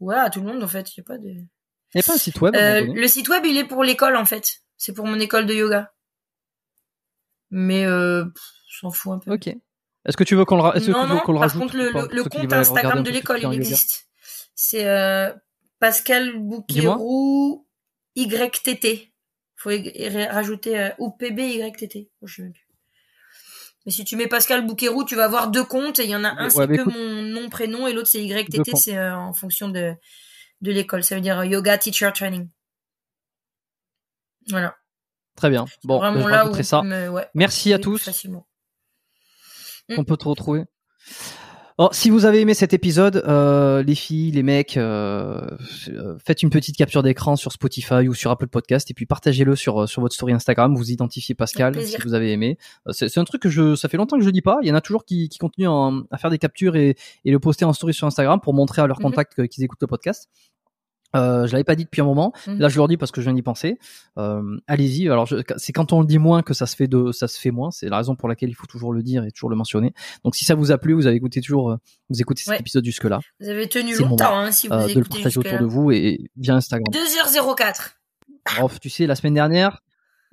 ouais, 0.00 0.16
à 0.16 0.30
tout 0.30 0.40
le 0.40 0.46
monde 0.52 0.62
en 0.62 0.68
fait. 0.68 0.88
A 0.98 1.02
pas 1.02 1.18
de... 1.18 1.28
Il 1.28 1.98
n'y 1.98 2.00
a 2.00 2.02
pas 2.02 2.14
un 2.14 2.18
site 2.18 2.40
web 2.40 2.54
le 2.56 3.06
site 3.06 3.28
web, 3.28 3.44
il 3.44 3.56
est 3.56 3.64
pour 3.64 3.84
l'école 3.84 4.16
en 4.16 4.24
fait. 4.24 4.62
C'est 4.76 4.92
pour 4.92 5.06
mon 5.06 5.20
école 5.20 5.46
de 5.46 5.54
yoga. 5.54 5.92
Mais 7.50 7.84
euh, 7.84 8.24
s'en 8.68 8.90
fout 8.90 9.12
un 9.12 9.18
peu. 9.18 9.32
Ok. 9.32 9.54
Est-ce 10.04 10.16
que 10.16 10.24
tu 10.24 10.34
veux 10.34 10.44
qu'on 10.44 10.56
le, 10.56 10.62
ra- 10.62 10.74
est-ce 10.76 10.86
que 10.86 10.90
non, 10.90 11.06
non, 11.06 11.20
par 11.20 11.36
rajoute 11.38 11.60
contre, 11.62 11.76
le, 11.76 12.24
compte 12.24 12.52
Instagram 12.52 13.02
de 13.02 13.10
l'école, 13.10 13.40
il 13.42 13.52
existe. 13.54 14.08
C'est 14.54 14.86
euh, 14.86 15.32
Pascal 15.78 16.36
Bouquerou 16.38 17.66
YTT. 18.16 19.12
Faut 19.56 19.70
y- 19.70 20.08
rajouter 20.26 20.78
euh, 20.78 20.90
ou 20.98 21.10
PBYTT. 21.12 22.10
Oh, 22.20 22.26
je 22.26 22.34
sais 22.34 22.42
même 22.42 22.52
plus. 22.52 22.66
Mais 23.86 23.92
si 23.92 24.04
tu 24.04 24.16
mets 24.16 24.26
Pascal 24.28 24.66
Bouquerou, 24.66 25.04
tu 25.04 25.14
vas 25.16 25.24
avoir 25.24 25.48
deux 25.48 25.64
comptes 25.64 25.98
et 25.98 26.04
il 26.04 26.10
y 26.10 26.16
en 26.16 26.24
a 26.24 26.30
un 26.30 26.44
Ouais, 26.44 26.50
c'est 26.50 26.66
bah 26.66 26.76
que 26.76 26.82
mon 26.88 27.22
nom 27.22 27.48
prénom 27.48 27.86
et 27.86 27.92
l'autre 27.92 28.08
c'est 28.08 28.24
YTT, 28.24 28.76
c'est 28.76 28.96
euh, 28.96 29.16
en 29.16 29.32
fonction 29.32 29.68
de 29.68 29.94
de 30.60 30.70
l'école. 30.72 31.02
Ça 31.02 31.14
veut 31.16 31.20
dire 31.20 31.38
euh, 31.40 31.46
Yoga 31.46 31.78
Teacher 31.78 32.10
Training. 32.14 32.48
Voilà. 34.50 34.76
Très 35.36 35.50
bien. 35.50 35.64
Bon, 35.84 36.00
je 36.20 36.28
là 36.28 36.46
où 36.46 36.62
ça. 36.62 36.80
peut 36.82 36.86
me- 36.88 37.08
ouais, 37.08 37.26
Merci 37.34 37.72
à 37.72 37.78
tous. 37.78 38.02
facilement. 38.04 38.46
On 39.90 40.04
peut 40.04 40.16
te 40.16 40.28
retrouver. 40.28 40.64
Si 41.90 42.10
vous 42.10 42.26
avez 42.26 42.40
aimé 42.40 42.54
cet 42.54 42.74
épisode, 42.74 43.24
euh, 43.26 43.82
les 43.82 43.96
filles, 43.96 44.30
les 44.30 44.44
mecs, 44.44 44.76
euh, 44.76 45.40
euh, 45.88 46.16
faites 46.24 46.44
une 46.44 46.50
petite 46.50 46.76
capture 46.76 47.02
d'écran 47.02 47.34
sur 47.34 47.50
Spotify 47.50 48.06
ou 48.06 48.14
sur 48.14 48.30
Apple 48.30 48.46
Podcast 48.46 48.88
et 48.92 48.94
puis 48.94 49.04
partagez-le 49.04 49.56
sur 49.56 49.88
sur 49.88 50.00
votre 50.00 50.14
story 50.14 50.32
Instagram. 50.32 50.76
Vous 50.76 50.92
identifiez 50.92 51.34
Pascal 51.34 51.82
si 51.84 51.96
vous 52.04 52.14
avez 52.14 52.30
aimé. 52.30 52.56
C'est 52.92 53.18
un 53.18 53.24
truc 53.24 53.42
que 53.42 53.48
je, 53.48 53.74
ça 53.74 53.88
fait 53.88 53.96
longtemps 53.96 54.16
que 54.16 54.22
je 54.22 54.28
le 54.28 54.32
dis 54.32 54.42
pas. 54.42 54.58
Il 54.62 54.68
y 54.68 54.70
en 54.70 54.76
a 54.76 54.80
toujours 54.80 55.04
qui, 55.04 55.28
qui 55.28 55.38
continuent 55.38 55.66
en- 55.70 56.02
à 56.12 56.18
faire 56.18 56.30
des 56.30 56.38
captures 56.38 56.76
et, 56.76 56.94
et 57.24 57.32
le 57.32 57.40
poster 57.40 57.64
en 57.64 57.72
story 57.72 57.92
sur 57.94 58.06
Instagram 58.06 58.38
pour 58.40 58.54
montrer 58.54 58.80
à 58.82 58.86
leurs 58.86 58.98
Mhm. 59.00 59.04
contacts 59.06 59.48
qu'ils 59.48 59.64
écoutent 59.64 59.82
le 59.82 59.88
podcast. 59.88 60.28
Euh, 61.14 61.46
je 61.46 61.52
l'avais 61.52 61.64
pas 61.64 61.74
dit 61.74 61.84
depuis 61.84 62.00
un 62.00 62.04
moment. 62.04 62.32
Mhm. 62.46 62.58
Là, 62.58 62.68
je 62.68 62.76
leur 62.76 62.88
dis 62.88 62.96
parce 62.96 63.12
que 63.12 63.20
je 63.20 63.26
viens 63.26 63.34
d'y 63.34 63.42
penser. 63.42 63.78
Euh, 64.18 64.42
Allez-y. 64.66 65.08
Alors, 65.10 65.28
c'est 65.56 65.72
quand 65.72 65.92
on 65.92 66.00
le 66.00 66.06
dit 66.06 66.18
moins 66.18 66.42
que 66.42 66.54
ça 66.54 66.66
se 66.66 66.74
fait 66.74 66.86
de, 66.88 67.12
ça 67.12 67.28
se 67.28 67.38
fait 67.38 67.50
moins. 67.50 67.70
C'est 67.70 67.88
la 67.88 67.98
raison 67.98 68.16
pour 68.16 68.28
laquelle 68.28 68.48
il 68.48 68.54
faut 68.54 68.66
toujours 68.66 68.92
le 68.92 69.02
dire 69.02 69.24
et 69.24 69.30
toujours 69.30 69.50
le 69.50 69.56
mentionner. 69.56 69.92
Donc, 70.24 70.34
si 70.36 70.44
ça 70.44 70.54
vous 70.54 70.72
a 70.72 70.78
plu, 70.78 70.94
vous 70.94 71.06
avez 71.06 71.16
écouté 71.16 71.40
toujours, 71.40 71.70
euh, 71.72 71.76
vous 72.08 72.20
écoutez 72.20 72.42
cet 72.42 72.52
Ouais. 72.52 72.60
épisode 72.60 72.84
jusque 72.84 73.04
là, 73.04 73.20
Vous 73.40 73.48
avez 73.48 73.68
tenu 73.68 73.94
longtemps 73.96 74.38
hein, 74.38 74.52
si 74.52 74.68
vous 74.68 74.74
euh, 74.74 74.86
de 74.88 75.00
le 75.00 75.04
partager 75.04 75.38
autour 75.38 75.58
de 75.58 75.66
vous 75.66 75.90
et, 75.90 76.30
via 76.36 76.54
Instagram. 76.54 76.84
2h04. 76.92 77.96
Oh, 78.62 78.70
tu 78.80 78.90
sais, 78.90 79.06
la 79.06 79.14
semaine 79.14 79.34
dernière, 79.34 79.82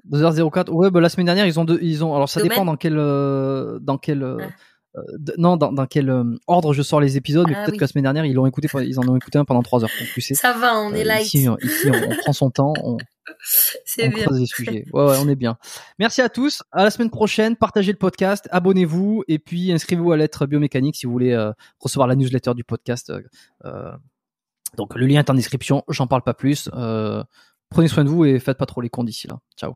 2h04. 0.09 0.69
Ouais, 0.71 0.89
bah, 0.91 1.01
la 1.01 1.09
semaine 1.09 1.25
dernière, 1.25 1.45
ils 1.45 1.59
ont 1.59 1.65
deux, 1.65 1.79
ils 1.81 2.03
ont. 2.03 2.15
Alors, 2.15 2.29
ça 2.29 2.39
Domaine 2.39 2.51
dépend 2.51 2.65
dans 2.65 2.77
quel, 2.77 2.95
dans 2.95 3.97
quel. 3.97 4.37
Non, 5.37 5.55
dans, 5.55 5.71
dans 5.71 5.85
quel 5.85 6.09
euh, 6.09 6.23
ordre 6.47 6.73
je 6.73 6.81
sors 6.81 6.99
les 6.99 7.15
épisodes, 7.15 7.45
mais 7.47 7.53
Ah 7.55 7.59
peut-être 7.63 7.73
oui. 7.73 7.77
que 7.77 7.83
la 7.83 7.87
semaine 7.87 8.03
dernière 8.03 8.25
ils 8.25 8.33
l'ont 8.33 8.47
écouté, 8.47 8.67
ils 8.85 8.99
en 8.99 9.07
ont 9.07 9.15
écouté 9.15 9.37
un 9.37 9.45
pendant 9.45 9.61
3 9.61 9.83
heures. 9.83 9.89
Donc 9.99 10.09
tu 10.13 10.19
sais, 10.21 10.33
Ça 10.33 10.53
va, 10.53 10.77
on 10.79 10.93
est 10.93 11.01
euh, 11.01 11.05
light. 11.05 11.25
ici, 11.33 11.47
on- 11.47 11.57
ici, 11.57 11.89
on, 11.91 12.11
on 12.11 12.15
prend 12.17 12.33
son 12.33 12.49
temps, 12.49 12.73
on, 12.83 12.97
C'est 13.85 14.07
on 14.07 14.09
bien. 14.09 14.25
creuse 14.25 14.39
les 14.39 14.45
sujets. 14.47 14.85
Ouais, 14.91 15.03
ouais, 15.05 15.15
on 15.19 15.29
est 15.29 15.35
bien. 15.35 15.57
Merci 15.99 16.21
à 16.21 16.29
tous. 16.29 16.63
À 16.71 16.83
la 16.83 16.89
semaine 16.89 17.11
prochaine. 17.11 17.55
Partagez 17.55 17.91
le 17.91 17.97
podcast, 17.99 18.47
abonnez-vous 18.51 19.23
et 19.27 19.37
puis 19.37 19.71
inscrivez-vous 19.71 20.11
à 20.11 20.17
l'être 20.17 20.47
biomécanique 20.47 20.95
si 20.95 21.05
vous 21.05 21.11
voulez 21.11 21.33
euh, 21.33 21.51
recevoir 21.79 22.07
la 22.07 22.15
newsletter 22.15 22.53
du 22.55 22.63
podcast. 22.63 23.13
Euh, 23.65 23.91
donc 24.77 24.95
le 24.95 25.05
lien 25.05 25.19
est 25.19 25.29
en 25.29 25.35
description. 25.35 25.83
J'en 25.89 26.07
parle 26.07 26.23
pas 26.23 26.33
plus. 26.33 26.67
Prenez 27.69 27.87
soin 27.87 28.03
de 28.03 28.09
vous 28.09 28.25
et 28.25 28.39
faites 28.39 28.57
pas 28.57 28.65
trop 28.65 28.81
les 28.81 28.89
cons 28.89 29.03
d'ici 29.03 29.27
là. 29.27 29.37
Ciao. 29.55 29.75